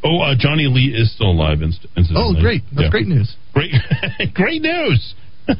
Oh, 0.02 0.20
uh, 0.20 0.34
Johnny 0.38 0.66
Lee 0.66 0.94
is 0.96 1.12
still 1.14 1.30
alive. 1.30 1.60
Inst- 1.60 1.86
Oh, 2.14 2.34
great. 2.40 2.62
That's 2.72 2.84
Yeah. 2.84 2.90
great 2.90 3.06
news. 3.08 3.36
Great, 3.52 3.72
great 4.34 4.62
news. 4.62 5.14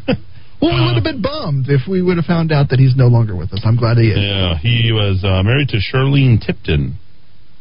Well, 0.62 0.72
we 0.80 0.86
would 0.86 0.94
have 0.94 1.04
been 1.04 1.20
bummed 1.20 1.66
if 1.68 1.86
we 1.86 2.00
would 2.00 2.16
have 2.16 2.24
found 2.24 2.50
out 2.50 2.70
that 2.70 2.78
he's 2.78 2.96
no 2.96 3.08
longer 3.08 3.36
with 3.36 3.52
us. 3.52 3.60
I'm 3.66 3.76
glad 3.76 3.98
he 3.98 4.08
is. 4.08 4.16
Yeah, 4.18 4.56
he 4.56 4.92
was 4.92 5.22
uh, 5.22 5.42
married 5.42 5.68
to 5.70 5.76
Charlene 5.76 6.40
Tilton 6.40 6.94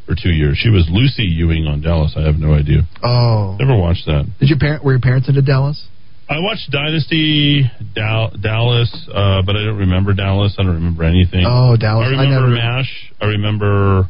for 0.06 0.16
two 0.16 0.32
years. 0.32 0.58
She 0.58 0.70
was 0.70 0.88
Lucy 0.90 1.24
Ewing 1.24 1.66
on 1.68 1.82
Dallas. 1.82 2.14
I 2.18 2.22
have 2.22 2.36
no 2.38 2.54
idea. 2.54 2.82
Oh. 3.04 3.56
Never 3.60 3.76
watched 3.78 4.06
that. 4.08 4.26
Did 4.40 4.50
your 4.50 4.60
parent 4.60 4.84
were 4.84 4.92
your 4.92 5.02
parents 5.02 5.30
into 5.30 5.42
Dallas? 5.42 5.88
I 6.30 6.40
watched 6.40 6.72
Dynasty 6.72 7.70
Dal- 7.96 8.32
Dallas, 8.42 8.90
uh, 9.14 9.42
but 9.46 9.56
I 9.56 9.66
don't 9.66 9.78
remember 9.78 10.14
Dallas. 10.14 10.56
I 10.58 10.64
don't 10.64 10.76
remember 10.76 11.04
anything. 11.04 11.44
Oh, 11.46 11.76
Dallas. 11.78 12.08
I 12.08 12.16
I 12.16 12.24
remember 12.24 12.50
never- 12.50 12.56
MASH. 12.56 13.14
I 13.22 13.26
remember 13.26 14.10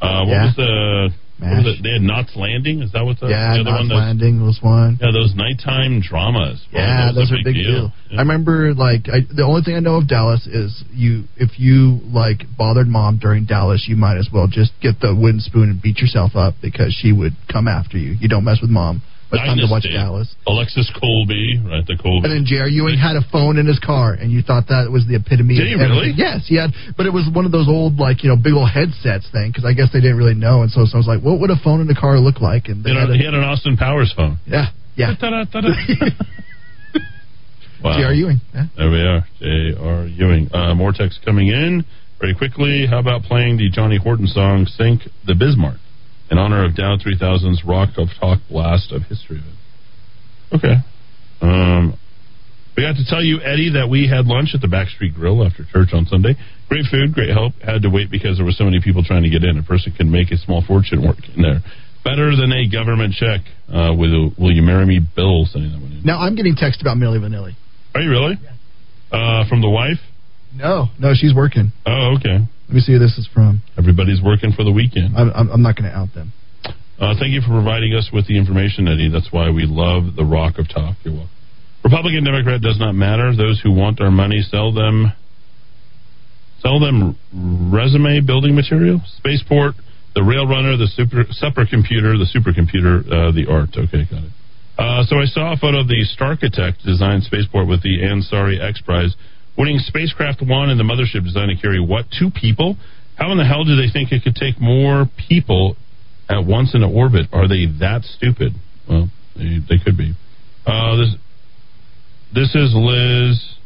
uh, 0.00 0.24
what 0.24 0.28
Yeah. 0.28 0.44
was 0.46 0.56
the 0.56 0.64
what 0.64 0.66
MASH. 0.68 1.12
was 1.12 1.12
it? 1.40 1.82
They 1.82 1.92
had 1.92 2.02
Knots 2.02 2.34
Landing. 2.36 2.82
Is 2.82 2.92
that 2.92 3.04
what 3.04 3.20
the, 3.20 3.28
yeah, 3.28 3.54
the 3.54 3.60
other 3.60 3.70
Knots 3.70 3.90
one? 3.90 3.98
Landing 3.98 4.42
was 4.42 4.58
one. 4.62 4.98
Yeah, 5.00 5.12
those 5.12 5.34
nighttime 5.34 6.00
dramas. 6.00 6.64
Wow, 6.72 6.80
Yeah, 6.80 7.12
those 7.14 7.30
are 7.32 7.38
big 7.44 7.54
deal. 7.54 7.92
I 8.10 8.20
remember, 8.20 8.74
like, 8.74 9.06
I, 9.08 9.20
the 9.22 9.44
only 9.44 9.62
thing 9.62 9.76
I 9.76 9.80
know 9.80 9.96
of 9.96 10.08
Dallas 10.08 10.46
is 10.46 10.84
you. 10.90 11.24
If 11.36 11.58
you 11.60 12.00
like 12.04 12.42
bothered 12.56 12.88
mom 12.88 13.18
during 13.18 13.44
Dallas, 13.44 13.86
you 13.88 13.96
might 13.96 14.18
as 14.18 14.28
well 14.32 14.48
just 14.48 14.72
get 14.80 15.00
the 15.00 15.14
wooden 15.14 15.40
spoon 15.40 15.70
and 15.70 15.82
beat 15.82 15.98
yourself 15.98 16.34
up 16.34 16.54
because 16.60 16.92
she 16.92 17.12
would 17.12 17.32
come 17.50 17.68
after 17.68 17.98
you. 17.98 18.16
You 18.18 18.28
don't 18.28 18.44
mess 18.44 18.58
with 18.60 18.70
mom. 18.70 19.02
But 19.30 19.44
time 19.44 19.60
to 19.60 19.68
watch 19.68 19.84
Dallas. 19.84 20.32
Alexis 20.48 20.88
Colby, 20.96 21.60
right? 21.60 21.84
The 21.84 22.00
Colby. 22.00 22.24
And 22.24 22.32
then 22.32 22.44
J.R. 22.48 22.68
Ewing 22.68 22.96
had 22.96 23.12
a 23.12 23.20
phone 23.28 23.60
in 23.60 23.68
his 23.68 23.78
car, 23.78 24.16
and 24.16 24.32
you 24.32 24.40
thought 24.40 24.72
that 24.72 24.88
was 24.88 25.04
the 25.04 25.20
epitome. 25.20 25.60
Did 25.60 25.68
of 25.68 25.80
he 25.80 25.84
really? 25.84 26.16
Yes, 26.16 26.48
he 26.48 26.56
had. 26.56 26.72
But 26.96 27.04
it 27.04 27.12
was 27.12 27.28
one 27.28 27.44
of 27.44 27.52
those 27.52 27.68
old, 27.68 28.00
like 28.00 28.24
you 28.24 28.32
know, 28.32 28.40
big 28.40 28.56
old 28.56 28.72
headsets 28.72 29.28
thing. 29.28 29.52
Because 29.52 29.68
I 29.68 29.76
guess 29.76 29.92
they 29.92 30.00
didn't 30.00 30.16
really 30.16 30.34
know, 30.36 30.64
and 30.64 30.72
so 30.72 30.88
someone 30.88 31.04
was 31.04 31.10
like, 31.12 31.20
"What 31.20 31.44
would 31.44 31.52
a 31.52 31.60
phone 31.60 31.84
in 31.84 31.86
the 31.86 31.98
car 31.98 32.16
look 32.16 32.40
like?" 32.40 32.72
And 32.72 32.80
He 32.80 32.88
they 32.88 32.96
had, 32.96 33.12
a, 33.12 33.12
a, 33.12 33.16
he 33.20 33.24
had 33.24 33.36
an 33.36 33.44
Austin 33.44 33.76
Powers 33.76 34.12
phone. 34.16 34.40
yeah, 34.48 34.72
yeah. 34.96 35.12
Wow. 37.78 37.96
J.R. 37.96 38.12
Ewing. 38.12 38.40
Yeah. 38.52 38.66
There 38.76 38.90
we 38.90 39.00
are. 39.00 39.22
J.R. 39.38 40.06
Ewing. 40.06 40.48
Uh, 40.52 40.74
more 40.74 40.90
text 40.92 41.20
coming 41.24 41.46
in 41.46 41.84
very 42.18 42.34
quickly. 42.34 42.86
How 42.90 42.98
about 42.98 43.22
playing 43.22 43.56
the 43.58 43.70
Johnny 43.70 43.98
Horton 43.98 44.26
song 44.26 44.66
Sink 44.66 45.02
the 45.26 45.34
Bismarck 45.36 45.78
in 46.30 46.38
honor 46.38 46.64
of 46.64 46.76
Dow 46.76 46.96
3000's 46.96 47.62
Rock 47.64 47.90
of 47.96 48.08
Talk 48.20 48.38
Blast 48.48 48.92
of 48.92 49.02
History? 49.02 49.42
Okay. 50.52 50.76
Um, 51.40 51.98
we 52.76 52.82
got 52.84 52.94
to 52.94 53.04
tell 53.04 53.22
you, 53.22 53.40
Eddie, 53.42 53.74
that 53.74 53.88
we 53.90 54.06
had 54.06 54.26
lunch 54.26 54.50
at 54.54 54.60
the 54.60 54.68
Backstreet 54.68 55.14
Grill 55.14 55.44
after 55.44 55.64
church 55.64 55.90
on 55.92 56.06
Sunday. 56.06 56.36
Great 56.68 56.86
food, 56.90 57.12
great 57.12 57.30
help. 57.30 57.54
Had 57.58 57.82
to 57.82 57.90
wait 57.90 58.10
because 58.10 58.36
there 58.36 58.46
were 58.46 58.54
so 58.54 58.62
many 58.64 58.80
people 58.80 59.02
trying 59.02 59.24
to 59.24 59.30
get 59.30 59.42
in. 59.42 59.58
A 59.58 59.62
person 59.64 59.92
can 59.92 60.10
make 60.10 60.30
a 60.30 60.36
small 60.38 60.62
fortune 60.62 61.02
working 61.02 61.34
in 61.34 61.42
there. 61.42 61.60
Better 62.04 62.36
than 62.36 62.52
a 62.52 62.70
government 62.70 63.14
check. 63.18 63.40
Uh, 63.66 63.92
will, 63.98 64.30
will 64.38 64.52
you 64.54 64.62
marry 64.62 64.86
me? 64.86 65.00
Bill 65.02 65.44
sending 65.50 65.72
that 65.72 65.80
one 65.82 65.90
in. 65.90 66.02
Now 66.04 66.20
I'm 66.20 66.36
getting 66.36 66.54
text 66.54 66.80
about 66.80 66.96
Milli 66.96 67.18
Vanilli. 67.18 67.56
Are 67.94 68.00
you 68.00 68.10
really? 68.10 68.38
Uh, 69.10 69.48
from 69.48 69.60
the 69.60 69.68
wife? 69.68 69.98
No, 70.54 70.86
no, 70.98 71.12
she's 71.14 71.34
working. 71.34 71.72
Oh, 71.84 72.16
okay. 72.18 72.46
Let 72.68 72.74
me 72.74 72.80
see 72.80 72.92
who 72.92 72.98
this 72.98 73.16
is 73.16 73.26
from. 73.32 73.62
Everybody's 73.78 74.20
working 74.22 74.52
for 74.52 74.62
the 74.62 74.72
weekend. 74.72 75.16
I'm, 75.16 75.32
I'm, 75.32 75.62
not 75.62 75.76
going 75.76 75.90
to 75.90 75.96
out 75.96 76.12
them. 76.14 76.32
Uh, 77.00 77.14
thank 77.18 77.32
you 77.32 77.40
for 77.40 77.48
providing 77.48 77.94
us 77.94 78.10
with 78.12 78.26
the 78.28 78.36
information, 78.36 78.86
Eddie. 78.88 79.08
That's 79.08 79.32
why 79.32 79.48
we 79.48 79.64
love 79.64 80.16
the 80.16 80.24
Rock 80.24 80.58
of 80.58 80.68
Talk. 80.68 80.96
You're 81.02 81.14
welcome. 81.14 81.32
Republican, 81.82 82.24
Democrat 82.24 82.60
does 82.60 82.78
not 82.78 82.92
matter. 82.92 83.34
Those 83.34 83.60
who 83.62 83.72
want 83.72 84.00
our 84.02 84.10
money 84.10 84.42
sell 84.42 84.74
them, 84.74 85.12
sell 86.60 86.78
them 86.78 87.16
resume 87.72 88.20
building 88.20 88.54
material, 88.54 89.00
spaceport, 89.16 89.74
the 90.14 90.22
rail 90.22 90.46
runner, 90.46 90.76
the 90.76 90.88
super 90.92 91.24
supercomputer, 91.40 92.20
the 92.20 92.28
supercomputer, 92.28 93.06
uh, 93.06 93.32
the 93.32 93.46
art. 93.48 93.70
Okay, 93.78 94.04
got 94.10 94.24
it. 94.24 94.32
Uh, 94.76 95.02
so 95.04 95.16
I 95.16 95.24
saw 95.24 95.54
a 95.54 95.56
photo 95.56 95.80
of 95.80 95.88
the 95.88 96.04
Starchitect 96.04 96.84
designed 96.84 97.24
spaceport 97.24 97.66
with 97.66 97.82
the 97.82 97.98
Ansari 98.02 98.60
X 98.60 98.82
Prize, 98.82 99.14
winning 99.58 99.78
spacecraft 99.80 100.40
one 100.40 100.70
and 100.70 100.78
the 100.78 100.84
mothership 100.84 101.24
designed 101.24 101.50
to 101.50 101.60
carry 101.60 101.80
what 101.80 102.06
two 102.16 102.30
people? 102.30 102.76
How 103.16 103.32
in 103.32 103.38
the 103.38 103.44
hell 103.44 103.64
do 103.64 103.74
they 103.74 103.90
think 103.92 104.12
it 104.12 104.22
could 104.22 104.36
take 104.36 104.60
more 104.60 105.06
people 105.28 105.76
at 106.30 106.46
once 106.46 106.74
into 106.74 106.86
orbit? 106.86 107.26
Are 107.32 107.48
they 107.48 107.66
that 107.80 108.04
stupid? 108.04 108.52
Well, 108.88 109.10
they, 109.36 109.58
they 109.68 109.82
could 109.82 109.98
be. 109.98 110.14
Uh, 110.64 110.96
this 110.96 111.14
this 112.32 112.54
is 112.54 112.72
Liz. 112.74 113.56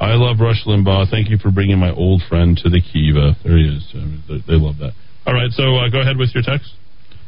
I 0.00 0.14
love 0.14 0.40
Rush 0.40 0.64
Limbaugh. 0.66 1.10
Thank 1.10 1.28
you 1.30 1.38
for 1.38 1.50
bringing 1.50 1.78
my 1.78 1.92
old 1.92 2.22
friend 2.28 2.56
to 2.62 2.68
the 2.70 2.80
Kiva. 2.80 3.36
There 3.44 3.56
he 3.56 3.76
is. 3.76 3.84
Uh, 3.94 4.38
They, 4.46 4.54
love 4.54 4.78
that. 4.78 4.92
All 5.26 5.34
right, 5.34 5.50
so 5.50 5.76
uh, 5.76 5.88
go 5.88 6.00
ahead 6.00 6.16
with 6.16 6.34
your 6.34 6.42
text. 6.42 6.72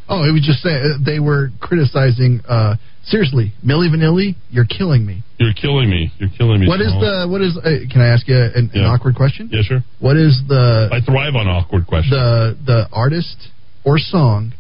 Oh, 0.09 0.23
it 0.23 0.33
was 0.33 0.43
just 0.43 0.63
say 0.63 0.71
they 1.05 1.19
were 1.19 1.51
criticizing. 1.61 2.41
Uh, 2.49 2.77
seriously, 3.07 3.53
Milli 3.65 3.89
Vanilli, 3.89 4.37
you're 4.51 4.67
killing 4.67 5.07
me. 5.07 5.23
You're 5.39 5.55
killing 5.55 5.91
me. 5.91 6.13
You're 6.19 6.31
killing 6.37 6.61
me. 6.61 6.69
What 6.69 6.81
is 6.81 6.93
the 6.93 7.27
what 7.29 7.41
is? 7.41 7.57
Uh, 7.57 7.87
can 7.91 8.01
I 8.01 8.09
ask 8.09 8.27
you 8.29 8.37
an, 8.37 8.71
an 8.75 8.85
awkward 8.85 9.15
question? 9.15 9.49
Yeah, 9.53 9.63
sure. 9.63 9.81
What 10.01 10.17
is 10.17 10.41
the 10.49 10.89
I 10.93 11.01
thrive 11.01 11.35
on 11.35 11.49
awkward 11.49 11.87
questions. 11.87 12.11
the 12.13 12.57
the 12.65 12.89
artist 12.93 13.49
or 13.85 13.99
song 13.99 14.53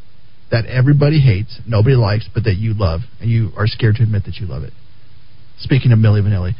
that 0.50 0.66
everybody 0.66 1.20
hates, 1.20 1.60
nobody 1.66 1.97
likes, 1.97 2.28
but 2.33 2.44
that 2.44 2.57
you 2.57 2.75
love, 2.75 3.00
and 3.20 3.28
you 3.28 3.50
are 3.57 3.66
scared 3.66 3.97
to 3.97 4.02
admit 4.02 4.25
that 4.25 4.36
you 4.36 4.47
love 4.47 4.62
it? 4.62 4.73
Speaking 5.59 5.91
of 5.93 5.99
Milli 5.99 6.20
Vanilli, 6.20 6.52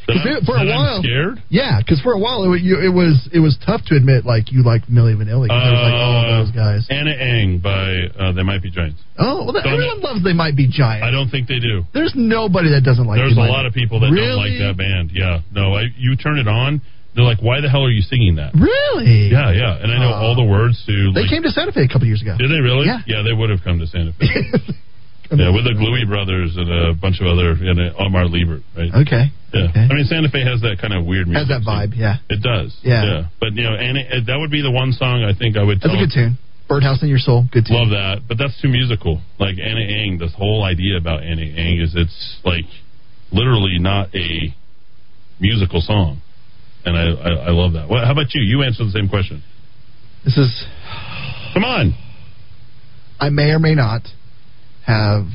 for 0.47 0.57
a 0.57 0.65
that 0.65 0.73
I'm 0.73 0.81
while, 0.81 1.03
scared? 1.03 1.43
yeah, 1.51 1.79
because 1.85 2.01
for 2.01 2.13
a 2.15 2.19
while 2.19 2.49
it, 2.51 2.63
you, 2.63 2.81
it 2.81 2.89
was 2.89 3.29
it 3.31 3.41
was 3.41 3.53
tough 3.61 3.85
to 3.93 3.95
admit 3.95 4.25
like 4.25 4.51
you 4.51 4.65
like 4.65 4.87
Milli 4.89 5.13
Vanilli. 5.13 5.53
it 5.53 5.53
was 5.53 5.83
like 5.85 5.93
oh 6.01 6.17
Uh, 6.25 6.41
those 6.41 6.51
guys. 6.57 6.87
Ana 6.89 7.13
Ng 7.13 7.59
by 7.61 8.09
uh, 8.17 8.33
They 8.33 8.43
Might 8.43 8.63
Be 8.65 8.71
Giants. 8.71 8.97
Oh 9.19 9.45
well, 9.45 9.53
Don't- 9.53 9.67
everyone 9.69 10.01
loves 10.01 10.25
they 10.25 10.33
might 10.33 10.57
be 10.57 10.67
Giants. 10.67 11.05
I 11.05 11.11
don't 11.13 11.29
think 11.29 11.47
they 11.47 11.61
do. 11.61 11.85
There's 11.93 12.15
nobody 12.17 12.71
that 12.73 12.85
doesn't 12.89 13.05
like. 13.05 13.19
There's 13.21 13.37
a 13.37 13.41
lot 13.45 13.67
of 13.67 13.75
people 13.75 14.01
that 14.01 14.09
don't 14.09 14.37
like 14.41 14.57
that 14.65 14.77
band. 14.81 15.11
Yeah, 15.13 15.41
no, 15.53 15.75
I, 15.77 15.93
you 15.99 16.17
turn 16.17 16.39
it 16.39 16.49
on, 16.49 16.81
they're 17.15 17.23
like, 17.25 17.43
"Why 17.45 17.61
the 17.61 17.69
hell 17.69 17.85
are 17.85 17.93
you 17.93 18.01
singing 18.01 18.37
that?" 18.37 18.55
Really? 18.57 19.29
Yeah, 19.29 19.53
yeah, 19.53 19.77
and 19.77 19.93
I 19.93 19.99
know 20.01 20.09
Oh. 20.17 20.25
all 20.33 20.37
the 20.37 20.45
words 20.49 20.81
to. 20.89 21.13
They 21.13 21.21
like, 21.21 21.31
came 21.31 21.43
to 21.45 21.51
Santa 21.53 21.73
Fe 21.73 21.85
a 21.85 21.89
couple 21.89 22.09
years 22.09 22.23
ago. 22.23 22.37
Did 22.41 22.49
they 22.51 22.61
really? 22.65 22.87
Yeah. 22.89 23.01
Yeah, 23.07 23.21
they 23.23 23.35
would 23.37 23.51
have 23.51 23.61
come 23.63 23.79
to 23.79 23.87
Santa 23.87 24.13
Fe. 24.17 24.25
yeah, 25.31 25.51
with 25.51 25.65
the 25.65 25.75
Gluey 25.75 26.05
brothers 26.07 26.55
and 26.57 26.69
a 26.71 26.95
bunch 26.95 27.21
of 27.21 27.27
other, 27.27 27.53
and 27.59 27.81
uh, 27.81 27.99
Ottmar 27.99 28.31
Liebert, 28.31 28.63
right? 28.77 28.91
Okay. 29.07 29.33
Yeah. 29.53 29.71
Okay. 29.71 29.87
I 29.89 29.93
mean, 29.95 30.05
Santa 30.07 30.29
Fe 30.29 30.45
has 30.45 30.61
that 30.63 30.79
kind 30.81 30.93
of 30.95 31.07
weird 31.07 31.27
music. 31.27 31.49
Has 31.49 31.51
that 31.51 31.67
vibe? 31.67 31.97
Yeah. 31.97 32.19
It 32.29 32.43
does. 32.43 32.77
Yeah. 32.83 33.29
But 33.41 33.55
you 33.55 33.65
know, 33.65 33.75
and 33.75 33.97
it, 33.99 34.27
that 34.27 34.39
would 34.39 34.51
be 34.51 34.63
the 34.63 34.71
one 34.71 34.93
song 34.93 35.25
I 35.25 35.33
think 35.37 35.57
I 35.57 35.63
would. 35.65 35.81
That's 35.81 35.95
a 35.95 35.99
good 35.99 36.13
tune. 36.15 36.39
Birdhouse 36.69 37.03
in 37.03 37.09
Your 37.09 37.19
Soul. 37.23 37.47
Good 37.53 37.67
tune. 37.67 37.79
Love 37.79 37.91
that, 37.91 38.27
but 38.27 38.39
that's 38.39 38.61
too 38.61 38.69
musical. 38.69 39.23
Like 39.39 39.57
Ana 39.59 39.81
Ng, 39.87 40.19
this 40.19 40.35
whole 40.35 40.65
idea 40.65 40.97
about 40.99 41.23
Ana 41.23 41.43
Ng 41.43 41.81
is 41.81 41.95
it's 41.95 42.39
like 42.45 42.67
literally 43.33 43.79
not 43.79 44.15
a 44.15 44.55
musical 45.41 45.81
song. 45.81 46.21
and 46.85 46.97
I, 46.97 47.03
I 47.07 47.31
I 47.47 47.51
love 47.51 47.75
that. 47.75 47.89
Well, 47.89 48.05
how 48.05 48.13
about 48.13 48.35
you? 48.35 48.43
You 48.43 48.63
answer 48.63 48.85
the 48.85 48.91
same 48.91 49.09
question. 49.09 49.43
This 50.25 50.37
is. 50.37 50.65
Come 51.55 51.65
on. 51.65 51.95
I 53.19 53.31
may 53.31 53.51
or 53.51 53.59
may 53.59 53.75
not 53.75 54.03
have 54.87 55.27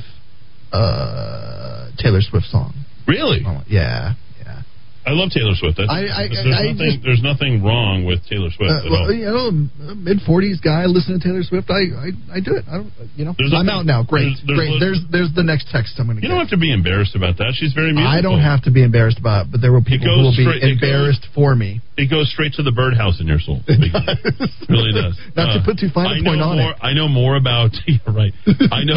a 0.72 1.90
Taylor 1.98 2.20
Swift 2.22 2.46
song. 2.46 2.74
Really? 3.06 3.40
Yeah. 3.68 4.14
yeah. 4.40 4.62
I 5.04 5.10
love 5.10 5.30
Taylor 5.34 5.52
Swift. 5.58 5.76
That's, 5.82 5.90
I- 5.90 6.06
I- 6.06 6.28
there's, 6.30 6.46
I 6.46 6.70
nothing, 6.70 6.78
just- 6.78 7.02
there's 7.02 7.22
nothing 7.26 7.62
wrong 7.62 8.04
with 8.06 8.22
Taylor 8.30 8.48
Swift 8.54 8.70
Uh, 8.70 8.86
at 8.86 8.90
well, 8.90 9.10
all. 9.10 9.12
you 9.12 9.26
know, 9.26 9.50
mid 9.98 10.22
forties 10.22 10.60
guy 10.62 10.86
listening 10.86 11.18
to 11.18 11.26
Taylor 11.26 11.42
Swift. 11.42 11.68
I, 11.74 11.90
I, 11.90 12.38
I 12.38 12.40
do 12.40 12.54
it. 12.54 12.64
I 12.70 12.78
don't, 12.78 12.92
you 13.18 13.24
know, 13.26 13.34
There's 13.36 13.50
I'm 13.52 13.66
nothing- 13.66 13.82
out 13.82 13.86
now. 13.86 14.02
Great, 14.06 14.38
there's- 14.46 14.56
great. 14.56 14.78
There's, 14.78 15.00
there's 15.10 15.34
the 15.34 15.42
next 15.42 15.68
text 15.74 15.98
I'm 15.98 16.06
going 16.06 16.16
to 16.16 16.22
You 16.22 16.30
get. 16.30 16.34
don't 16.38 16.40
have 16.46 16.54
to 16.54 16.62
be 16.62 16.70
embarrassed 16.72 17.16
about 17.18 17.36
that. 17.42 17.52
She's 17.58 17.74
very 17.74 17.90
musical. 17.92 18.14
I 18.14 18.22
don't 18.22 18.40
have 18.40 18.62
to 18.62 18.70
be 18.70 18.82
embarrassed 18.86 19.18
about 19.18 19.46
it, 19.46 19.52
but 19.52 19.60
there 19.60 19.72
will 19.74 19.82
people 19.82 20.06
who 20.06 20.22
will 20.22 20.30
goes 20.30 20.38
be 20.38 20.46
straight- 20.46 20.62
it 20.62 20.78
goes- 20.78 20.82
embarrassed 20.86 21.26
for 21.34 21.50
me. 21.58 21.82
It 21.98 22.06
goes 22.08 22.30
straight 22.30 22.54
to 22.54 22.62
the 22.62 22.72
birdhouse 22.72 23.20
in 23.20 23.26
your 23.26 23.40
soul. 23.42 23.60
It 23.66 23.82
really 24.70 24.94
does. 24.94 25.18
Not 25.36 25.52
to 25.52 25.60
Uh, 25.60 25.64
put 25.66 25.76
too 25.82 25.90
fine 25.90 26.06
a 26.06 26.22
point 26.24 26.40
on 26.40 26.56
more, 26.56 26.70
it. 26.72 26.76
I 26.80 26.94
know 26.94 27.08
more 27.10 27.34
about. 27.36 27.74
Right. 28.06 28.32
I 28.70 28.84
know. 28.86 28.96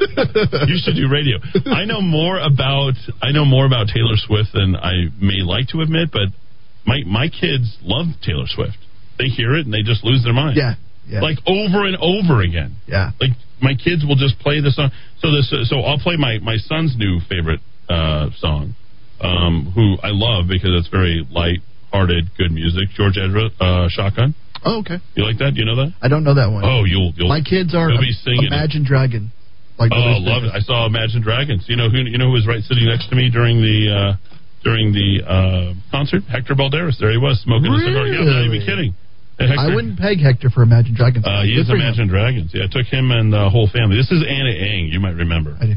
you 0.68 0.76
should 0.82 0.96
do 0.96 1.08
radio. 1.10 1.38
I 1.66 1.84
know 1.84 2.00
more 2.00 2.38
about. 2.38 2.94
I 3.22 3.32
know 3.32 3.44
more 3.44 3.66
about 3.66 3.88
Taylor 3.88 4.16
Swift 4.16 4.50
than 4.54 4.74
I 4.76 5.08
may 5.20 5.42
like 5.44 5.68
to 5.68 5.80
admit, 5.80 6.10
but 6.12 6.28
my 6.86 7.00
my 7.06 7.28
kids 7.28 7.76
love 7.82 8.06
Taylor 8.24 8.46
Swift. 8.46 8.78
They 9.18 9.26
hear 9.26 9.54
it 9.56 9.66
and 9.66 9.74
they 9.74 9.82
just 9.82 10.04
lose 10.04 10.24
their 10.24 10.32
mind. 10.32 10.56
Yeah. 10.56 10.74
Yeah. 11.06 11.20
Like 11.20 11.38
over 11.46 11.84
and 11.84 11.96
over 12.00 12.40
again. 12.40 12.76
Yeah. 12.86 13.10
Like 13.20 13.32
my 13.60 13.74
kids 13.74 14.04
will 14.06 14.16
just 14.16 14.38
play 14.38 14.60
the 14.60 14.70
song. 14.70 14.90
So 15.20 15.30
this. 15.32 15.52
So 15.68 15.80
I'll 15.80 15.98
play 15.98 16.16
my 16.16 16.38
my 16.38 16.56
son's 16.56 16.96
new 16.96 17.20
favorite 17.28 17.60
uh, 17.88 18.30
song, 18.38 18.74
um, 19.20 19.72
who 19.74 19.96
I 20.02 20.10
love 20.14 20.46
because 20.48 20.70
it's 20.78 20.88
very 20.88 21.26
light-hearted, 21.30 22.30
good 22.38 22.52
music. 22.52 22.88
George 22.94 23.18
Ezra, 23.18 23.50
uh, 23.60 23.88
Shotgun. 23.88 24.34
Oh, 24.64 24.80
okay. 24.80 24.98
You 25.16 25.24
like 25.24 25.38
that? 25.38 25.56
You 25.56 25.64
know 25.64 25.76
that? 25.76 25.94
I 26.00 26.08
don't 26.08 26.22
know 26.22 26.34
that 26.34 26.50
one. 26.52 26.64
Oh, 26.64 26.84
you'll. 26.84 27.12
you'll 27.16 27.28
My 27.28 27.40
kids 27.40 27.74
are 27.74 27.90
You'll 27.90 28.00
be 28.00 28.12
singing. 28.12 28.44
it. 28.44 28.52
Imagine 28.52 28.84
Dragon. 28.84 29.32
Like 29.80 29.92
oh, 29.96 30.20
love 30.20 30.44
it! 30.44 30.52
I 30.52 30.60
saw 30.60 30.84
Imagine 30.84 31.24
Dragons. 31.24 31.64
You 31.66 31.76
know 31.80 31.88
who? 31.88 32.04
You 32.04 32.18
know 32.20 32.28
who 32.28 32.36
was 32.36 32.44
right 32.46 32.60
sitting 32.62 32.84
next 32.84 33.08
to 33.08 33.16
me 33.16 33.32
during 33.32 33.64
the 33.64 33.78
uh, 33.88 34.12
during 34.62 34.92
the 34.92 35.24
uh, 35.24 35.72
concert? 35.90 36.20
Hector 36.28 36.52
Balderas. 36.52 37.00
There 37.00 37.08
he 37.10 37.16
was 37.16 37.40
smoking 37.40 37.72
a 37.72 37.80
cigar. 37.80 38.04
Yeah, 38.06 38.20
I'm 38.20 38.28
not 38.28 38.44
even 38.44 38.60
kidding. 38.60 38.92
Hector, 39.40 39.56
I 39.56 39.72
wouldn't 39.74 39.96
peg 39.96 40.20
Hector 40.20 40.52
for 40.52 40.60
Imagine 40.62 40.92
Dragons. 40.92 41.24
Uh, 41.24 41.40
he 41.48 41.56
Good 41.56 41.64
is 41.64 41.68
for 41.72 41.80
him. 41.80 41.88
Imagine 41.88 42.08
Dragons. 42.12 42.52
Yeah, 42.52 42.68
I 42.68 42.70
took 42.70 42.84
him 42.92 43.08
and 43.10 43.32
the 43.32 43.48
whole 43.48 43.72
family. 43.72 43.96
This 43.96 44.12
is 44.12 44.20
Ana 44.20 44.52
Ng. 44.52 44.92
You 44.92 45.00
might 45.00 45.16
remember. 45.16 45.56
I 45.56 45.64
do. 45.64 45.74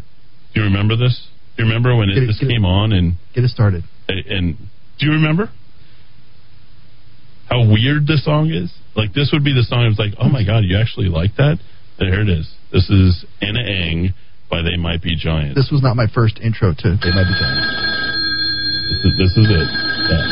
Do 0.52 0.56
you 0.60 0.64
remember 0.68 1.00
this? 1.00 1.16
Do 1.56 1.64
you 1.64 1.70
remember 1.72 1.96
when 1.96 2.12
it, 2.12 2.20
it- 2.20 2.28
this 2.28 2.44
get 2.44 2.52
it- 2.52 2.60
came 2.60 2.68
on 2.68 2.92
and 2.92 3.16
Get 3.34 3.48
it 3.48 3.56
started. 3.56 3.88
and 4.12 4.60
do 5.00 5.06
you 5.08 5.14
remember 5.16 5.48
how 7.48 7.64
weird 7.72 8.08
the 8.08 8.18
song 8.20 8.52
is? 8.52 8.68
Like 8.96 9.14
this 9.14 9.30
would 9.32 9.44
be 9.44 9.54
the 9.54 9.64
song. 9.64 9.86
It's 9.88 10.00
like, 10.00 10.14
oh 10.20 10.28
my 10.30 10.44
god, 10.44 10.64
you 10.68 10.78
actually 10.78 11.08
like 11.08 11.36
that? 11.38 11.60
There 12.00 12.20
it 12.22 12.30
is. 12.30 12.52
This 12.74 12.90
is 12.90 13.24
Ana 13.40 13.62
Ng 13.62 14.16
by 14.50 14.64
They 14.64 14.78
Might 14.78 15.04
Be 15.04 15.16
Giants. 15.16 15.54
This 15.54 15.70
was 15.72 15.84
not 15.84 15.96
my 15.96 16.08
first 16.08 16.40
intro 16.42 16.74
to 16.74 16.98
They 16.98 17.14
Might 17.14 17.30
Be 17.30 17.36
Giants. 17.38 17.70
This 18.90 19.06
is, 19.06 19.14
this 19.14 19.30
is 19.38 19.46
it. 19.46 19.70
Yeah. 20.10 20.26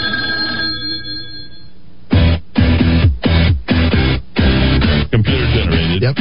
Computer 5.13 5.47
generated. 5.53 6.01
Yep. 6.01 6.17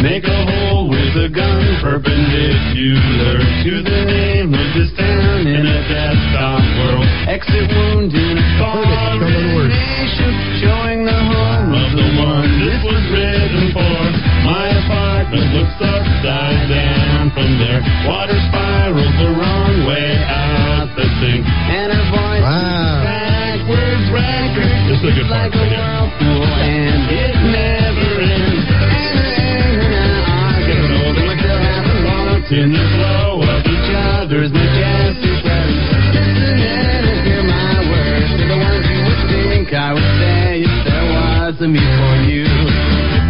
Make 0.00 0.24
a 0.24 0.40
hole 0.48 0.88
with 0.88 1.12
a 1.12 1.28
gun 1.28 1.60
perpendicular 1.84 3.36
to 3.68 3.84
the 3.84 4.00
name 4.08 4.56
of 4.56 4.68
this 4.72 4.88
town 4.96 5.44
in 5.44 5.60
a 5.60 5.80
desktop 5.92 6.64
world. 6.80 7.04
Exit 7.28 7.68
wound 7.68 8.16
in 8.16 8.40
a 8.40 8.48
foreign 8.56 9.68
nation, 9.68 10.32
showing 10.64 11.04
the 11.04 11.12
home 11.12 11.47
of 11.74 11.90
the 11.96 12.08
one 12.20 12.48
this 12.62 12.80
was 12.84 13.02
written 13.12 13.72
for. 13.72 14.00
My 14.44 14.68
apartment 14.84 15.46
looks 15.54 15.76
upside 15.80 16.68
down 16.68 17.30
from 17.36 17.58
there. 17.58 17.80
Water 18.08 18.38
spirals 18.48 19.14
the 19.20 19.30
wrong 19.36 19.74
way 19.86 20.16
out 20.28 20.88
the 20.96 21.06
sink, 21.20 21.44
and 21.46 21.92
her 21.92 22.06
voice 22.10 22.42
Wow. 22.42 23.04
backwards 23.04 24.06
record. 24.10 24.72
Is 24.88 25.04
a 25.04 25.12
good 25.12 25.28
part 25.28 25.52
like 25.52 25.54
a 25.54 25.64
whirlpool, 25.68 26.44
and 26.64 27.00
it 27.12 27.34
never 27.52 28.10
ends. 28.24 28.64
In 32.50 32.72
the 32.72 32.78
flow 32.96 33.42
of 33.42 33.60
each 33.66 33.90
other's 33.94 34.50
majestic 34.50 34.72
presence. 34.72 34.87
For 41.58 42.14
you. 42.30 42.46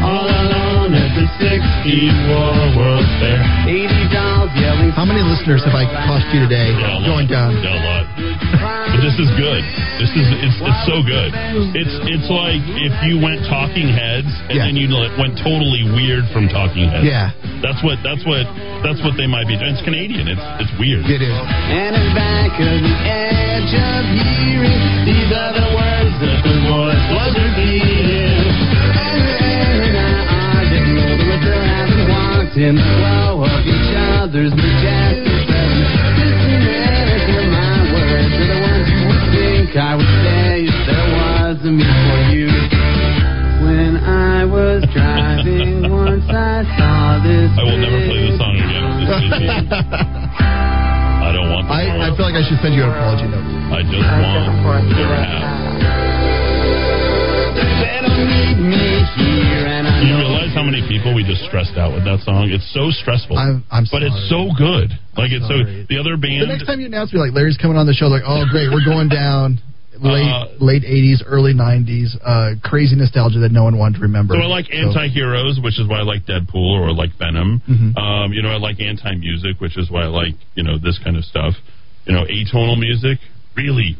All 0.05 0.29
alone 0.29 0.93
at 0.93 1.11
the 1.17 1.25
64 1.41 2.77
World's 2.77 3.09
Fair. 3.25 3.41
80 3.65 3.89
dolls 4.13 4.53
yelling. 4.61 4.93
How 4.93 5.09
many 5.09 5.25
listeners 5.25 5.65
have 5.65 5.73
I 5.75 5.89
cost 6.05 6.29
you 6.37 6.45
today? 6.45 6.77
Yeah. 6.77 7.09
Going 7.09 7.27
down. 7.27 7.57
Yeah, 7.65 7.73
a 7.73 7.81
lot. 7.81 8.05
But 8.93 9.01
this 9.01 9.17
is 9.17 9.29
good. 9.41 9.63
This 10.01 10.13
is 10.13 10.27
it's 10.45 10.59
it's 10.61 10.83
so 10.85 11.01
good. 11.05 11.33
It's 11.73 11.95
it's 12.09 12.29
like 12.29 12.61
if 12.85 12.93
you 13.09 13.17
went 13.21 13.45
Talking 13.49 13.89
Heads 13.89 14.29
and 14.53 14.57
Yeah. 14.61 14.69
then 14.69 14.77
you 14.77 14.93
went 15.17 15.41
totally 15.41 15.89
weird 15.97 16.29
from 16.33 16.49
Talking 16.53 16.89
Heads. 16.93 17.09
Yeah. 17.09 17.33
That's 17.65 17.81
what 17.81 17.97
that's 18.05 18.23
what 18.29 18.45
that's 18.85 19.01
what 19.05 19.17
they 19.17 19.27
might 19.27 19.49
be. 19.49 19.57
doing. 19.57 19.73
It's 19.73 19.85
Canadian. 19.85 20.29
It's 20.29 20.45
it's 20.69 20.73
weird. 20.77 21.05
It 21.09 21.25
is. 21.25 21.33
And 21.33 21.97
in 21.97 22.09
back 22.13 22.53
of 22.61 22.77
the 22.85 22.95
edge 23.09 23.73
of 23.73 24.03
hearing, 24.37 24.98
in 32.59 32.75
the 32.75 32.83
flow 32.83 33.47
of 33.47 33.63
each 33.63 33.95
other's 34.19 34.51
majestic 34.51 35.47
presence. 35.47 35.95
Listen 36.19 36.59
and 36.59 37.23
hear 37.31 37.47
my 37.55 37.87
words, 37.95 38.35
they're 38.35 38.51
the 38.51 38.59
ones 38.67 38.87
you 38.91 38.99
would 39.07 39.23
think 39.31 39.79
I 39.79 39.95
would 39.95 40.11
say 40.27 40.67
if 40.67 40.75
there 40.91 41.07
was 41.15 41.55
a 41.63 41.71
me 41.71 41.87
for 41.87 42.19
you. 42.35 42.51
When 43.63 43.95
I 44.03 44.43
was 44.43 44.83
driving 44.91 45.87
once, 45.87 46.27
I 46.27 46.67
saw 46.75 47.23
this. 47.23 47.47
I 47.55 47.63
will 47.63 47.79
never 47.79 48.03
play 48.11 48.27
this 48.27 48.35
song 48.43 48.59
again. 48.59 49.71
I 50.43 51.31
don't 51.31 51.55
want. 51.55 51.71
I, 51.71 52.11
I 52.11 52.17
feel 52.19 52.27
like 52.27 52.35
I 52.35 52.43
should 52.43 52.59
send 52.59 52.75
you 52.75 52.83
an 52.83 52.91
apology 52.91 53.31
note. 53.31 53.47
I 53.71 53.87
just 53.87 54.03
want 54.67 54.83
to 54.83 55.07
have. 55.15 55.79
They 57.55 58.03
don't 58.03 58.19
need 58.27 58.59
me 58.67 59.07
here, 59.15 59.38
and 59.38 59.38
I 59.38 59.38
You 59.99 60.15
realize 60.17 60.55
how 60.55 60.63
many 60.63 60.87
people 60.87 61.15
we 61.15 61.25
just 61.25 61.43
stressed 61.51 61.75
out 61.77 61.93
with 61.93 62.05
that 62.05 62.21
song? 62.23 62.51
It's 62.55 62.67
so 62.73 62.91
stressful. 62.91 63.37
I'm, 63.37 63.65
I'm 63.71 63.85
but 63.91 64.03
it's 64.03 64.17
so 64.31 64.51
good. 64.57 64.95
Like 65.19 65.35
it's 65.35 65.47
so. 65.51 65.59
The 65.91 65.99
other 65.99 66.15
band. 66.17 66.43
The 66.43 66.47
next 66.47 66.67
time 66.67 66.79
you 66.81 66.87
announce 66.87 67.13
me, 67.13 67.19
like 67.19 67.35
Larry's 67.35 67.59
coming 67.59 67.77
on 67.77 67.87
the 67.87 67.93
show, 67.95 68.07
like, 68.07 68.23
oh 68.25 68.47
great, 68.51 68.71
we're 68.71 68.85
going 68.87 69.09
down. 69.09 69.59
Late 69.99 70.31
Uh, 70.31 70.47
late 70.63 70.85
eighties, 70.87 71.25
early 71.27 71.53
nineties, 71.53 72.15
uh, 72.25 72.55
crazy 72.63 72.95
nostalgia 72.95 73.41
that 73.41 73.51
no 73.51 73.65
one 73.65 73.77
wanted 73.77 73.97
to 73.99 74.03
remember. 74.07 74.35
So 74.35 74.41
I 74.41 74.47
like 74.47 74.71
anti-heroes, 74.73 75.59
which 75.59 75.75
is 75.81 75.89
why 75.89 75.99
I 75.99 76.03
like 76.03 76.23
Deadpool 76.23 76.55
or 76.79 76.93
like 76.93 77.11
Venom. 77.19 77.61
Mhm. 77.67 77.99
Um, 77.99 78.33
you 78.33 78.41
know, 78.43 78.51
I 78.51 78.59
like 78.59 78.79
anti-music, 78.81 79.61
which 79.61 79.77
is 79.77 79.91
why 79.91 80.03
I 80.03 80.07
like 80.07 80.35
you 80.55 80.63
know 80.63 80.79
this 80.79 81.01
kind 81.03 81.17
of 81.17 81.25
stuff. 81.25 81.55
You 82.07 82.13
know, 82.15 82.23
atonal 82.31 82.79
music, 82.79 83.19
really 83.57 83.97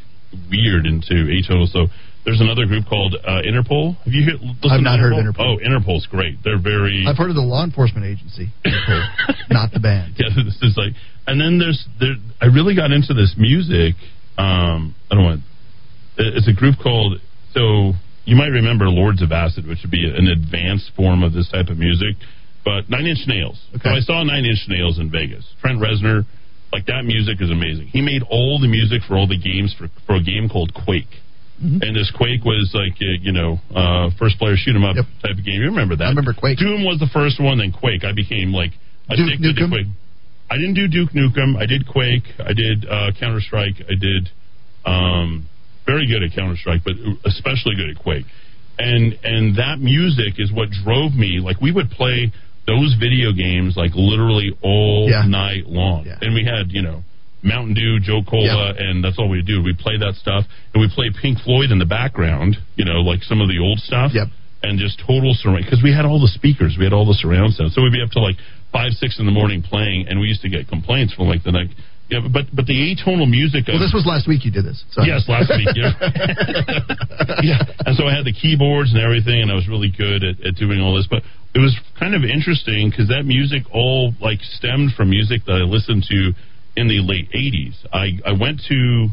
weird 0.49 0.87
into 0.87 1.15
atonal. 1.35 1.67
So 1.67 1.89
there's 2.29 2.43
another 2.45 2.67
group 2.67 2.85
called 2.85 3.17
uh, 3.17 3.41
Interpol. 3.41 3.97
Have 4.05 4.13
you 4.13 4.29
heard? 4.29 4.37
I've 4.69 4.85
not 4.85 5.01
heard 5.01 5.17
of 5.17 5.25
Interpol. 5.25 5.57
Oh, 5.57 5.65
Interpol's 5.65 6.07
great. 6.07 6.37
They're 6.45 6.61
very. 6.61 7.07
I've 7.09 7.17
heard 7.17 7.31
of 7.31 7.37
the 7.37 7.41
law 7.41 7.65
enforcement 7.65 8.05
agency, 8.05 8.53
not 9.51 9.73
the 9.73 9.81
band. 9.81 10.13
yeah, 10.19 10.29
this 10.37 10.61
is 10.61 10.77
like, 10.77 10.93
and 11.27 11.41
then 11.41 11.57
there's 11.59 11.89
there. 11.99 12.21
I 12.39 12.53
really 12.53 12.77
got 12.77 12.93
into 12.93 13.15
this 13.15 13.33
music. 13.39 13.97
Um, 14.37 14.95
I 15.11 15.15
don't 15.17 15.25
want. 15.25 15.41
It's 16.19 16.49
a 16.49 16.53
group 16.53 16.77
called. 16.83 17.17
So 17.57 17.97
you 18.29 18.37
might 18.37 18.53
remember 18.53 18.93
Lords 18.93 19.23
of 19.23 19.33
Acid, 19.33 19.67
which 19.67 19.79
would 19.81 19.91
be 19.91 20.05
an 20.05 20.29
advanced 20.29 20.93
form 20.95 21.23
of 21.25 21.33
this 21.33 21.49
type 21.49 21.69
of 21.73 21.79
music. 21.79 22.13
But 22.63 22.91
Nine 22.91 23.07
Inch 23.07 23.25
Nails. 23.27 23.57
So 23.83 23.89
I 23.89 24.01
saw 24.01 24.23
Nine 24.23 24.45
Inch 24.45 24.69
Nails 24.69 24.99
in 24.99 25.11
Vegas. 25.11 25.49
Trent 25.63 25.81
Reznor, 25.81 26.27
like 26.77 26.85
that 26.93 27.09
music 27.09 27.41
is 27.41 27.51
amazing. 27.51 27.87
He 27.87 28.03
made 28.03 28.21
all 28.29 28.61
the 28.61 28.69
music 28.69 29.01
for 29.09 29.17
all 29.17 29.27
the 29.27 29.41
games 29.41 29.75
for 29.79 29.89
for 30.05 30.17
a 30.17 30.23
game 30.23 30.51
called 30.53 30.75
Quake. 30.75 31.09
And 31.61 31.91
this 31.97 32.11
Quake 32.17 32.45
was 32.45 32.71
like 32.73 32.95
uh, 33.03 33.19
you 33.21 33.33
know 33.33 33.59
uh, 33.75 34.11
first 34.19 34.39
player 34.39 34.55
shoot 34.57 34.77
'em 34.77 34.85
up 34.85 34.95
type 35.23 35.37
of 35.39 35.45
game. 35.45 35.61
You 35.61 35.67
remember 35.75 35.97
that? 35.97 36.05
I 36.05 36.09
remember 36.11 36.33
Quake. 36.33 36.59
Doom 36.59 36.85
was 36.85 36.99
the 37.01 37.11
first 37.13 37.41
one, 37.43 37.59
then 37.59 37.73
Quake. 37.73 38.05
I 38.05 38.13
became 38.13 38.53
like 38.53 38.71
Duke 39.11 39.19
addicted 39.27 39.57
to 39.57 39.63
Nukem? 39.63 39.71
Quake. 39.71 39.87
I 40.51 40.57
didn't 40.57 40.75
do 40.75 40.87
Duke 40.89 41.11
Nukem. 41.11 41.57
I 41.59 41.67
did 41.67 41.87
Quake. 41.89 42.25
I 42.39 42.53
did 42.53 42.87
uh, 42.89 43.11
Counter 43.19 43.41
Strike. 43.41 43.75
I 43.91 43.95
did 43.99 44.31
um, 44.87 45.49
very 45.87 46.07
good 46.07 46.23
at 46.23 46.33
Counter 46.35 46.57
Strike, 46.57 46.83
but 46.85 46.95
especially 47.27 47.75
good 47.75 47.91
at 47.91 47.99
Quake. 48.03 48.27
And 48.79 49.19
and 49.25 49.57
that 49.59 49.81
music 49.81 50.39
is 50.39 50.53
what 50.53 50.71
drove 50.71 51.13
me. 51.15 51.41
Like 51.43 51.61
we 51.61 51.73
would 51.73 51.91
play 51.91 52.31
those 52.67 52.95
video 53.01 53.33
games 53.33 53.77
like 53.77 53.93
literally 53.97 54.57
all 54.63 55.09
Yeah. 55.11 55.27
night 55.27 55.67
long, 55.67 56.07
and 56.23 56.35
we 56.35 56.45
had 56.45 56.71
you 56.71 56.83
know 56.83 57.03
Mountain 57.43 57.75
Dew, 57.75 58.01
Jolt 58.01 58.27
Cola, 58.27 58.75
and 58.77 59.03
that's 59.03 59.19
all 59.19 59.29
we 59.29 59.43
do. 59.43 59.63
We 59.63 59.75
play 59.75 59.97
that 59.99 60.15
stuff, 60.15 60.45
and 60.75 60.81
we 60.81 60.91
play 60.91 61.11
Pink 61.15 61.39
Floyd 61.41 61.71
in 61.71 61.79
the 61.79 61.87
background. 61.87 62.57
You 62.75 62.85
know, 62.85 63.01
like 63.01 63.23
some 63.23 63.41
of 63.41 63.49
the 63.49 63.59
old 63.59 63.79
stuff. 63.79 64.13
Yep. 64.15 64.29
And 64.61 64.75
just 64.75 64.99
total 64.99 65.39
surround 65.39 65.63
because 65.63 65.87
we 65.87 65.95
had 65.95 66.03
all 66.05 66.19
the 66.19 66.27
speakers, 66.35 66.75
we 66.75 66.83
had 66.83 66.93
all 66.93 67.07
the 67.07 67.15
surround 67.15 67.55
sound, 67.55 67.71
so 67.71 67.79
we'd 67.79 67.95
be 67.95 68.03
up 68.03 68.11
to 68.11 68.19
like 68.19 68.35
five, 68.73 68.91
six 68.99 69.21
in 69.23 69.27
the 69.27 69.31
morning 69.31 69.63
playing, 69.63 70.09
and 70.09 70.19
we 70.19 70.27
used 70.27 70.43
to 70.43 70.51
get 70.51 70.67
complaints 70.67 71.15
from 71.15 71.31
like 71.31 71.45
the 71.45 71.53
night. 71.53 71.71
Yeah, 72.09 72.25
but 72.25 72.49
but 72.51 72.65
the 72.65 72.75
atonal 72.75 73.29
music. 73.29 73.69
Well, 73.69 73.79
this 73.79 73.93
was 73.93 74.09
last 74.09 74.27
week 74.27 74.45
you 74.45 74.51
did 74.51 74.65
this. 74.65 74.83
Yes, 74.97 75.29
last 75.29 75.53
week. 75.53 75.69
Yeah. 75.77 75.93
yeah. 77.45 77.61
And 77.85 77.95
so 77.95 78.09
I 78.09 78.17
had 78.17 78.25
the 78.25 78.33
keyboards 78.33 78.97
and 78.97 79.01
everything, 79.01 79.45
and 79.45 79.53
I 79.53 79.55
was 79.55 79.69
really 79.69 79.93
good 79.93 80.25
at, 80.25 80.41
at 80.41 80.55
doing 80.57 80.81
all 80.81 80.97
this. 80.97 81.07
But 81.07 81.21
it 81.53 81.61
was 81.61 81.77
kind 82.01 82.17
of 82.17 82.25
interesting 82.25 82.89
because 82.89 83.13
that 83.13 83.29
music 83.29 83.69
all 83.77 84.17
like 84.25 84.41
stemmed 84.41 84.97
from 84.97 85.11
music 85.11 85.45
that 85.45 85.61
I 85.61 85.69
listened 85.69 86.09
to 86.09 86.33
in 86.79 86.87
the 86.89 87.01
late 87.03 87.29
'80s. 87.35 87.77
I 87.93 88.07
I 88.31 88.33
went 88.39 88.63
to, 88.69 89.09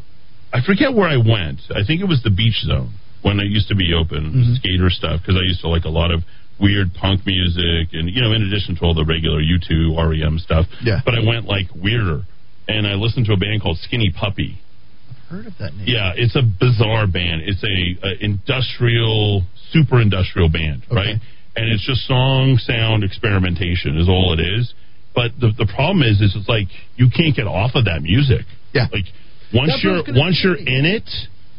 I 0.54 0.60
forget 0.62 0.94
where 0.94 1.10
I 1.10 1.18
went. 1.18 1.60
I 1.74 1.82
think 1.88 2.02
it 2.02 2.08
was 2.08 2.22
the 2.24 2.30
Beach 2.32 2.60
Zone 2.70 2.94
when 3.26 3.40
it 3.40 3.48
used 3.58 3.70
to 3.74 3.76
be 3.76 3.90
open, 3.94 4.22
Mm-hmm. 4.32 4.54
skater 4.62 4.90
stuff. 4.90 5.22
Because 5.22 5.36
I 5.42 5.46
used 5.52 5.62
to 5.62 5.70
like 5.70 5.86
a 5.86 5.90
lot 6.02 6.12
of 6.12 6.22
weird 6.62 6.94
punk 6.94 7.26
music, 7.26 7.90
and 7.98 8.08
you 8.10 8.22
know, 8.22 8.32
in 8.32 8.42
addition 8.44 8.76
to 8.78 8.82
all 8.86 8.94
the 8.94 9.04
regular 9.06 9.42
U2, 9.42 9.98
REM 9.98 10.38
stuff. 10.40 10.66
Yeah. 10.84 11.02
But 11.04 11.16
I 11.16 11.22
went 11.26 11.46
like 11.46 11.68
weirder, 11.76 12.22
and 12.68 12.88
I 12.88 12.94
listened 12.94 13.26
to 13.28 13.34
a 13.34 13.38
band 13.38 13.62
called 13.62 13.78
Skinny 13.82 14.14
Puppy. 14.16 14.62
I've 15.10 15.18
heard 15.30 15.48
of 15.48 15.54
that 15.60 15.74
name? 15.76 15.88
Yeah, 15.90 16.14
it's 16.16 16.36
a 16.38 16.44
bizarre 16.44 17.08
band. 17.08 17.42
It's 17.44 17.64
a, 17.64 18.08
a 18.08 18.12
industrial, 18.24 19.44
super 19.72 20.00
industrial 20.00 20.50
band, 20.50 20.86
right? 20.92 21.18
And 21.58 21.72
it's 21.72 21.86
just 21.86 22.06
song 22.08 22.58
sound 22.60 23.04
experimentation 23.04 23.98
is 23.98 24.08
all 24.10 24.34
it 24.38 24.42
is. 24.44 24.74
But 25.16 25.32
the 25.40 25.52
the 25.58 25.66
problem 25.74 26.04
is, 26.04 26.20
is 26.20 26.36
it's 26.36 26.50
like 26.50 26.68
you 26.96 27.08
can't 27.10 27.36
get 27.36 27.48
off 27.48 27.72
of 27.76 27.86
that 27.86 28.04
music. 28.04 28.46
Yeah. 28.74 28.88
Like 28.92 29.06
once 29.54 29.72
That's 29.72 29.84
you're 29.84 30.04
once 30.14 30.42
you're 30.44 30.60
in 30.60 30.84
it, 30.84 31.08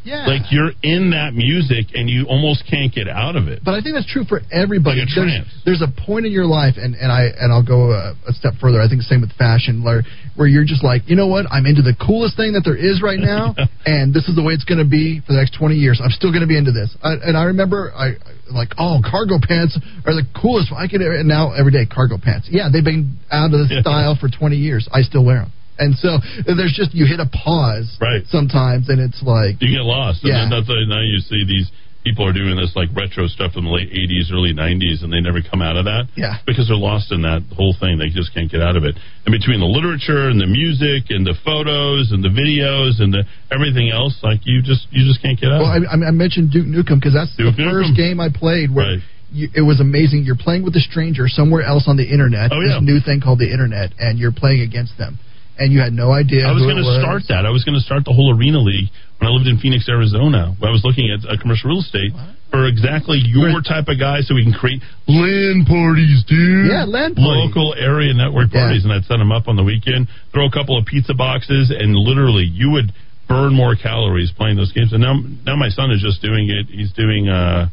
Yeah. 0.07 0.23
like 0.23 0.47
you're 0.55 0.71
in 0.83 1.11
that 1.11 1.35
music 1.35 1.91
and 1.91 2.07
you 2.09 2.31
almost 2.31 2.63
can't 2.63 2.95
get 2.95 3.11
out 3.11 3.35
of 3.35 3.51
it. 3.51 3.59
But 3.59 3.75
I 3.75 3.83
think 3.83 3.99
that's 3.99 4.07
true 4.07 4.23
for 4.23 4.39
everybody. 4.55 5.03
Like 5.03 5.11
a 5.11 5.19
there's, 5.19 5.43
there's 5.67 5.83
a 5.83 5.91
point 5.91 6.25
in 6.25 6.31
your 6.31 6.47
life, 6.47 6.79
and, 6.79 6.95
and 6.95 7.11
I 7.11 7.27
and 7.35 7.51
I'll 7.51 7.65
go 7.65 7.91
a, 7.91 8.15
a 8.23 8.31
step 8.31 8.55
further. 8.63 8.79
I 8.79 8.87
think 8.87 9.03
the 9.03 9.11
same 9.11 9.19
with 9.19 9.35
fashion, 9.35 9.83
where, 9.83 10.07
where 10.39 10.47
you're 10.47 10.63
just 10.63 10.79
like, 10.79 11.03
you 11.11 11.19
know 11.19 11.27
what? 11.27 11.43
I'm 11.51 11.67
into 11.67 11.83
the 11.83 11.91
coolest 11.99 12.39
thing 12.39 12.55
that 12.55 12.63
there 12.63 12.79
is 12.79 13.03
right 13.03 13.19
now, 13.19 13.51
and 13.85 14.15
this 14.15 14.31
is 14.31 14.35
the 14.39 14.43
way 14.43 14.55
it's 14.55 14.63
going 14.63 14.79
to 14.79 14.87
be 14.87 15.19
for 15.27 15.35
the 15.35 15.39
next 15.43 15.59
20 15.59 15.75
years. 15.75 15.99
I'm 15.99 16.15
still 16.15 16.31
going 16.31 16.47
to 16.47 16.47
be 16.47 16.57
into 16.57 16.71
this. 16.71 16.95
I, 17.03 17.19
and 17.27 17.35
I 17.35 17.51
remember, 17.51 17.91
I 17.91 18.15
like, 18.47 18.71
oh, 18.79 19.03
cargo 19.03 19.43
pants 19.43 19.75
are 20.07 20.15
the 20.15 20.23
coolest. 20.39 20.71
I 20.71 20.87
can 20.87 21.03
and 21.03 21.27
now 21.27 21.51
every 21.51 21.71
day 21.75 21.83
cargo 21.85 22.15
pants. 22.15 22.47
Yeah, 22.49 22.71
they've 22.71 22.83
been 22.83 23.19
out 23.27 23.51
of 23.51 23.59
the 23.59 23.67
style 23.83 24.15
for 24.15 24.31
20 24.31 24.55
years. 24.55 24.87
I 24.87 25.01
still 25.01 25.25
wear 25.25 25.43
them. 25.43 25.51
And 25.79 25.95
so 25.97 26.17
there's 26.45 26.73
just 26.75 26.93
you 26.93 27.05
hit 27.05 27.19
a 27.19 27.29
pause 27.29 27.97
Right. 28.01 28.23
sometimes, 28.27 28.89
and 28.89 28.99
it's 28.99 29.21
like 29.21 29.61
You 29.61 29.69
get 29.75 29.85
lost. 29.85 30.21
Yeah. 30.23 30.43
And 30.43 30.51
then 30.51 30.59
that's 30.59 30.69
why 30.69 30.83
now 30.87 31.01
you 31.01 31.19
see 31.19 31.45
these 31.45 31.69
people 32.03 32.23
are 32.25 32.31
doing 32.31 32.55
this 32.55 32.71
like 32.73 32.87
retro 32.95 33.27
stuff 33.27 33.51
from 33.51 33.65
the 33.65 33.69
late 33.69 33.91
80s, 33.91 34.31
early 34.31 34.53
90s, 34.53 35.03
and 35.03 35.11
they 35.11 35.19
never 35.19 35.41
come 35.43 35.61
out 35.61 35.75
of 35.75 35.83
that. 35.91 36.07
Yeah. 36.15 36.37
Because 36.47 36.67
they're 36.71 36.79
lost 36.79 37.11
in 37.11 37.21
that 37.23 37.43
whole 37.51 37.75
thing. 37.77 37.97
They 37.99 38.07
just 38.07 38.33
can't 38.33 38.49
get 38.49 38.61
out 38.63 38.77
of 38.77 38.85
it. 38.85 38.95
And 39.27 39.31
between 39.35 39.59
the 39.59 39.67
literature 39.67 40.29
and 40.31 40.39
the 40.39 40.47
music 40.47 41.11
and 41.11 41.27
the 41.27 41.35
photos 41.43 42.11
and 42.15 42.23
the 42.23 42.31
videos 42.31 43.03
and 43.03 43.11
the 43.13 43.23
everything 43.51 43.91
else, 43.91 44.15
like 44.23 44.39
you 44.47 44.61
just 44.63 44.87
you 44.89 45.03
just 45.05 45.21
can't 45.21 45.35
get 45.39 45.51
out 45.51 45.59
Well, 45.61 45.73
of 45.75 45.83
it. 45.83 45.89
I, 45.91 46.07
I 46.07 46.11
mentioned 46.15 46.51
Duke 46.55 46.65
Nukem 46.65 46.95
because 46.95 47.13
that's 47.13 47.35
Duke 47.35 47.55
the 47.57 47.67
first 47.69 47.91
game 47.97 48.19
I 48.23 48.29
played 48.31 48.71
where 48.73 48.97
Right. 48.97 49.03
you, 49.33 49.49
it 49.53 49.65
was 49.67 49.81
amazing. 49.83 50.23
You're 50.23 50.39
playing 50.39 50.63
with 50.63 50.75
a 50.79 50.83
stranger 50.87 51.27
somewhere 51.27 51.63
else 51.67 51.91
on 51.91 51.97
the 51.99 52.07
internet. 52.07 52.51
Oh, 52.55 52.61
yeah. 52.63 52.79
This 52.79 52.87
new 52.87 52.99
thing 53.03 53.19
called 53.19 53.39
the 53.43 53.51
internet, 53.51 53.91
and 53.99 54.15
you're 54.17 54.31
playing 54.31 54.61
against 54.63 54.97
them, 54.97 55.19
and 55.59 55.73
you 55.73 55.79
had 55.79 55.93
no 55.93 56.11
idea. 56.11 56.45
I 56.47 56.51
was 56.53 56.63
going 56.63 56.77
to 56.77 56.87
start 57.01 57.23
that. 57.29 57.45
I 57.45 57.51
was 57.51 57.63
going 57.63 57.75
to 57.75 57.83
start 57.83 58.05
the 58.05 58.13
whole 58.13 58.31
arena 58.37 58.59
league 58.59 58.89
when 59.19 59.27
I 59.27 59.31
lived 59.33 59.47
in 59.47 59.57
Phoenix, 59.57 59.89
Arizona. 59.89 60.55
I 60.61 60.69
was 60.69 60.81
looking 60.85 61.09
at 61.09 61.25
uh, 61.25 61.35
commercial 61.41 61.69
real 61.71 61.79
estate 61.81 62.13
for 62.51 62.67
exactly 62.67 63.19
your 63.19 63.59
type 63.65 63.89
of 63.91 63.99
guy, 63.99 64.21
so 64.21 64.33
we 64.35 64.43
can 64.43 64.53
create 64.53 64.79
LAN 65.07 65.65
parties, 65.67 66.23
dude. 66.27 66.71
Yeah, 66.71 66.85
LAN 66.87 67.15
parties. 67.15 67.49
Local 67.51 67.75
area 67.75 68.13
network 68.13 68.53
Yeah. 68.53 68.67
parties, 68.69 68.83
and 68.85 68.93
I'd 68.93 69.03
set 69.05 69.17
them 69.17 69.31
up 69.31 69.47
on 69.47 69.55
the 69.57 69.63
weekend. 69.65 70.07
Throw 70.31 70.45
a 70.47 70.51
couple 70.51 70.77
of 70.77 70.85
pizza 70.85 71.13
boxes, 71.13 71.73
and 71.75 71.95
literally, 71.95 72.45
you 72.45 72.71
would 72.71 72.93
burn 73.27 73.53
more 73.53 73.75
calories 73.75 74.31
playing 74.31 74.55
those 74.55 74.71
games. 74.71 74.93
And 74.93 75.01
now, 75.03 75.19
now 75.45 75.55
my 75.57 75.67
son 75.69 75.91
is 75.91 75.99
just 76.01 76.21
doing 76.21 76.47
it. 76.49 76.67
He's 76.71 76.93
doing. 76.93 77.27
uh 77.27 77.67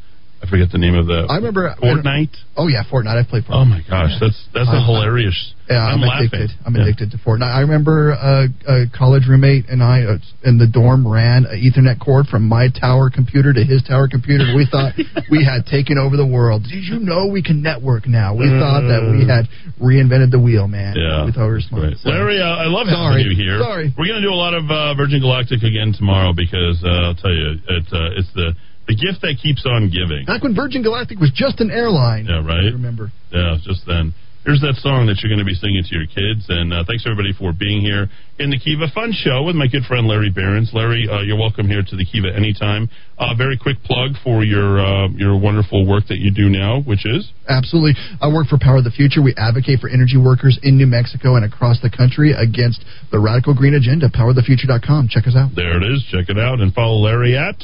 I 0.45 0.51
forget 0.51 0.69
the 0.71 0.77
name 0.79 0.95
of 0.95 1.07
the 1.07 1.25
I 1.25 1.37
remember 1.37 1.73
Fortnite. 1.81 2.37
Oh 2.57 2.69
yeah, 2.69 2.85
Fortnite. 2.85 3.17
I've 3.17 3.29
played 3.29 3.45
Fortnite. 3.45 3.57
Oh 3.57 3.65
my 3.65 3.81
gosh, 3.89 4.13
that's 4.21 4.37
that's 4.53 4.69
a 4.69 4.77
I- 4.77 4.85
hilarious. 4.85 5.55
Yeah, 5.65 5.81
I'm, 5.81 6.03
laughing. 6.05 6.29
addicted. 6.29 6.51
I'm 6.69 6.77
Yeah. 6.77 6.83
addicted 6.85 7.11
to 7.13 7.17
Fortnite. 7.25 7.49
I 7.49 7.61
remember 7.65 8.13
uh, 8.13 8.53
a 8.69 8.85
college 8.93 9.25
roommate 9.27 9.65
and 9.73 9.83
I 9.83 10.05
uh, 10.05 10.19
in 10.45 10.59
the 10.61 10.67
dorm 10.69 11.09
ran 11.09 11.47
an 11.49 11.57
Ethernet 11.57 11.97
cord 12.05 12.27
from 12.29 12.45
my 12.47 12.69
tower 12.69 13.09
computer 13.09 13.55
to 13.55 13.65
his 13.65 13.81
tower 13.89 14.07
computer. 14.07 14.45
We 14.55 14.69
thought 14.71 14.93
we 15.33 15.41
had 15.41 15.65
taken 15.65 15.97
over 15.97 16.19
the 16.21 16.27
world. 16.29 16.65
Did 16.69 16.85
you 16.85 17.01
know 17.01 17.33
we 17.33 17.41
can 17.43 17.63
network 17.65 18.05
now? 18.07 18.37
We 18.37 18.45
thought 18.53 18.85
that 18.93 19.09
we 19.09 19.25
had 19.25 19.49
reinvented 19.81 20.31
the 20.31 20.39
wheel, 20.39 20.69
man. 20.69 20.97
Yeah. 21.01 21.25
we 21.25 21.33
thought 21.33 21.49
we 21.49 21.57
were 21.57 21.65
smart. 21.65 21.97
So- 22.05 22.11
Larry, 22.13 22.43
uh, 22.45 22.61
I 22.61 22.69
love 22.69 22.85
Sorry. 22.93 23.25
having 23.25 23.33
you 23.33 23.35
here. 23.35 23.57
Sorry. 23.65 23.89
We're 23.97 24.05
going 24.05 24.21
to 24.21 24.27
do 24.29 24.33
a 24.33 24.37
lot 24.37 24.53
of 24.53 24.69
uh, 24.69 24.93
Virgin 25.01 25.21
Galactic 25.25 25.63
again 25.65 25.95
tomorrow 25.97 26.37
because 26.37 26.77
uh, 26.85 27.09
I'll 27.09 27.17
tell 27.17 27.33
you, 27.33 27.57
it, 27.57 27.89
uh, 27.89 28.21
it's 28.21 28.29
the 28.37 28.53
the 28.87 28.95
gift 28.95 29.23
that 29.23 29.37
keeps 29.43 29.65
on 29.67 29.91
giving. 29.91 30.25
Back 30.27 30.43
when 30.43 30.55
Virgin 30.55 30.83
Galactic 30.83 31.19
was 31.19 31.33
just 31.35 31.61
an 31.61 31.71
airline. 31.71 32.27
Yeah, 32.27 32.45
right. 32.45 32.69
I 32.69 32.73
remember. 32.73 33.11
Yeah, 33.33 33.57
just 33.65 33.87
then. 33.87 34.15
Here's 34.45 34.61
that 34.61 34.77
song 34.85 35.09
that 35.09 35.25
you're 35.25 35.33
going 35.33 35.41
to 35.41 35.49
be 35.49 35.57
singing 35.57 35.81
to 35.89 35.93
your 35.97 36.05
kids. 36.05 36.45
And 36.53 36.69
uh, 36.69 36.85
thanks 36.85 37.09
everybody 37.09 37.33
for 37.33 37.57
being 37.57 37.81
here 37.81 38.13
in 38.37 38.53
the 38.53 38.61
Kiva 38.61 38.93
Fun 38.93 39.09
Show 39.17 39.41
with 39.49 39.57
my 39.57 39.65
good 39.73 39.89
friend 39.89 40.05
Larry 40.05 40.29
Behrens. 40.29 40.69
Larry, 40.77 41.09
uh, 41.09 41.25
you're 41.25 41.41
welcome 41.41 41.65
here 41.65 41.81
to 41.81 41.97
the 41.97 42.05
Kiva 42.05 42.29
anytime. 42.29 42.93
Uh, 43.17 43.33
very 43.33 43.57
quick 43.57 43.81
plug 43.89 44.21
for 44.21 44.45
your 44.45 44.85
uh, 44.85 45.09
your 45.17 45.41
wonderful 45.41 45.89
work 45.89 46.05
that 46.13 46.21
you 46.21 46.29
do 46.29 46.53
now, 46.53 46.85
which 46.85 47.09
is 47.09 47.33
Absolutely. 47.49 47.97
I 48.21 48.29
work 48.29 48.53
for 48.53 48.61
Power 48.61 48.85
of 48.85 48.85
the 48.85 48.93
Future. 48.93 49.25
We 49.25 49.33
advocate 49.41 49.81
for 49.81 49.89
energy 49.89 50.21
workers 50.21 50.61
in 50.61 50.77
New 50.77 50.93
Mexico 50.93 51.41
and 51.41 51.45
across 51.49 51.81
the 51.81 51.89
country 51.89 52.37
against 52.37 52.85
the 53.09 53.17
radical 53.25 53.57
green 53.57 53.73
agenda. 53.73 54.13
PoweroftheFuture.com. 54.13 55.09
Check 55.09 55.25
us 55.25 55.41
out. 55.41 55.57
there 55.57 55.81
it 55.81 55.89
is. 55.89 56.05
Check 56.13 56.29
it 56.29 56.37
out 56.37 56.61
and 56.61 56.69
follow 56.77 57.01
Larry 57.01 57.33
at 57.33 57.57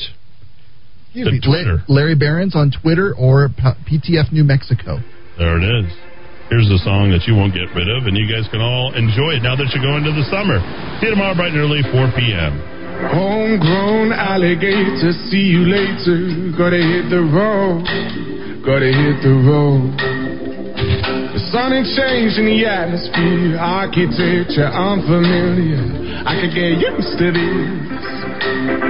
Excuse 1.11 1.27
The 1.27 1.33
me, 1.33 1.41
Twitter. 1.43 1.83
Larry 1.91 2.15
Behrens 2.15 2.55
on 2.55 2.71
Twitter 2.71 3.15
or 3.19 3.51
P- 3.51 3.99
PTF 3.99 4.31
New 4.31 4.45
Mexico. 4.47 5.03
There 5.39 5.59
it 5.59 5.67
is. 5.67 5.91
Here's 6.55 6.71
a 6.71 6.79
song 6.87 7.11
that 7.11 7.27
you 7.27 7.35
won't 7.35 7.51
get 7.55 7.67
rid 7.75 7.91
of, 7.91 8.07
and 8.07 8.15
you 8.15 8.27
guys 8.31 8.47
can 8.51 8.63
all 8.63 8.95
enjoy 8.95 9.39
it 9.39 9.43
now 9.43 9.55
that 9.59 9.67
you're 9.75 9.83
going 9.83 10.03
to 10.07 10.15
the 10.15 10.23
summer. 10.31 10.59
See 11.03 11.07
you 11.11 11.15
tomorrow 11.15 11.35
bright 11.35 11.51
and 11.51 11.59
early, 11.63 11.83
4 11.83 12.11
p.m. 12.15 12.59
Homegrown 13.11 14.11
alligator, 14.15 15.11
see 15.31 15.51
you 15.51 15.67
later. 15.67 16.55
Gotta 16.59 16.79
hit 16.79 17.11
the 17.11 17.23
road, 17.27 17.83
gotta 18.63 18.91
hit 18.91 19.19
the 19.23 19.35
road. 19.47 19.95
The 19.99 21.43
sun 21.55 21.71
ain't 21.75 21.87
changing 21.95 22.47
the 22.51 22.67
atmosphere, 22.67 23.59
architecture 23.59 24.67
unfamiliar. 24.71 25.83
I 26.27 26.39
could 26.43 26.55
get 26.55 26.79
used 26.83 27.15
to 27.19 27.31
this. 27.35 28.90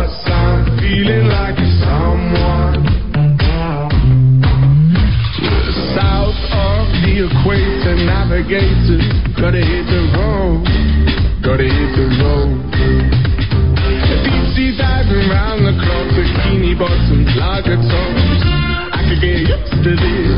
the 7.21 7.27
equator, 7.29 7.95
navigator, 8.01 8.97
gotta 9.37 9.61
hit 9.61 9.85
the 9.85 10.01
road, 10.17 10.65
gotta 11.45 11.69
hit 11.69 11.91
the 11.93 12.07
road. 12.17 12.57
Deep 14.25 14.45
sea 14.57 14.73
diving 14.77 15.29
round 15.29 15.61
the 15.61 15.73
clock, 15.85 16.07
bikini 16.17 16.73
bottoms, 16.73 17.29
lager 17.37 17.77
tops. 17.77 18.41
I 18.97 19.05
could 19.05 19.21
get 19.21 19.37
used 19.37 19.83
to 19.85 19.91
this. 20.01 20.33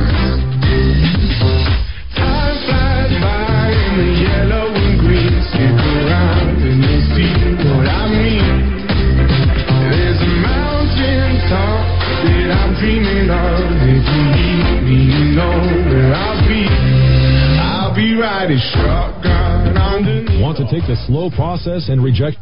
Time 2.20 2.58
flies 2.68 3.16
by 3.24 3.72
in 3.72 3.94
the 4.04 4.10
yellow 4.28 4.68
and 4.76 5.00
green. 5.00 5.40
Stick 5.56 5.72
around 5.72 6.68
and 6.68 6.84
you'll 6.84 7.06
see 7.16 7.32
what 7.64 7.88
I 7.88 8.12
mean. 8.12 8.76
There's 9.88 10.20
a 10.20 10.32
mountain 10.52 11.32
top 11.48 11.80
that 12.28 12.50
I'm 12.52 12.76
dreaming 12.76 13.30
of. 13.32 13.72
If 13.88 14.04
you 14.04 14.24
need 14.36 14.84
me, 14.84 15.00
you 15.16 15.26
know 15.32 15.56
where 15.88 16.12
I'll 16.12 16.33
be 18.14 18.22
riding 18.22 18.60
shotgun 18.74 19.78
underneath. 19.78 20.42
Want 20.42 20.58
to 20.58 20.66
take 20.70 20.86
the 20.88 20.96
slow 21.08 21.30
process 21.30 21.90
and 21.90 22.04
reject 22.04 22.38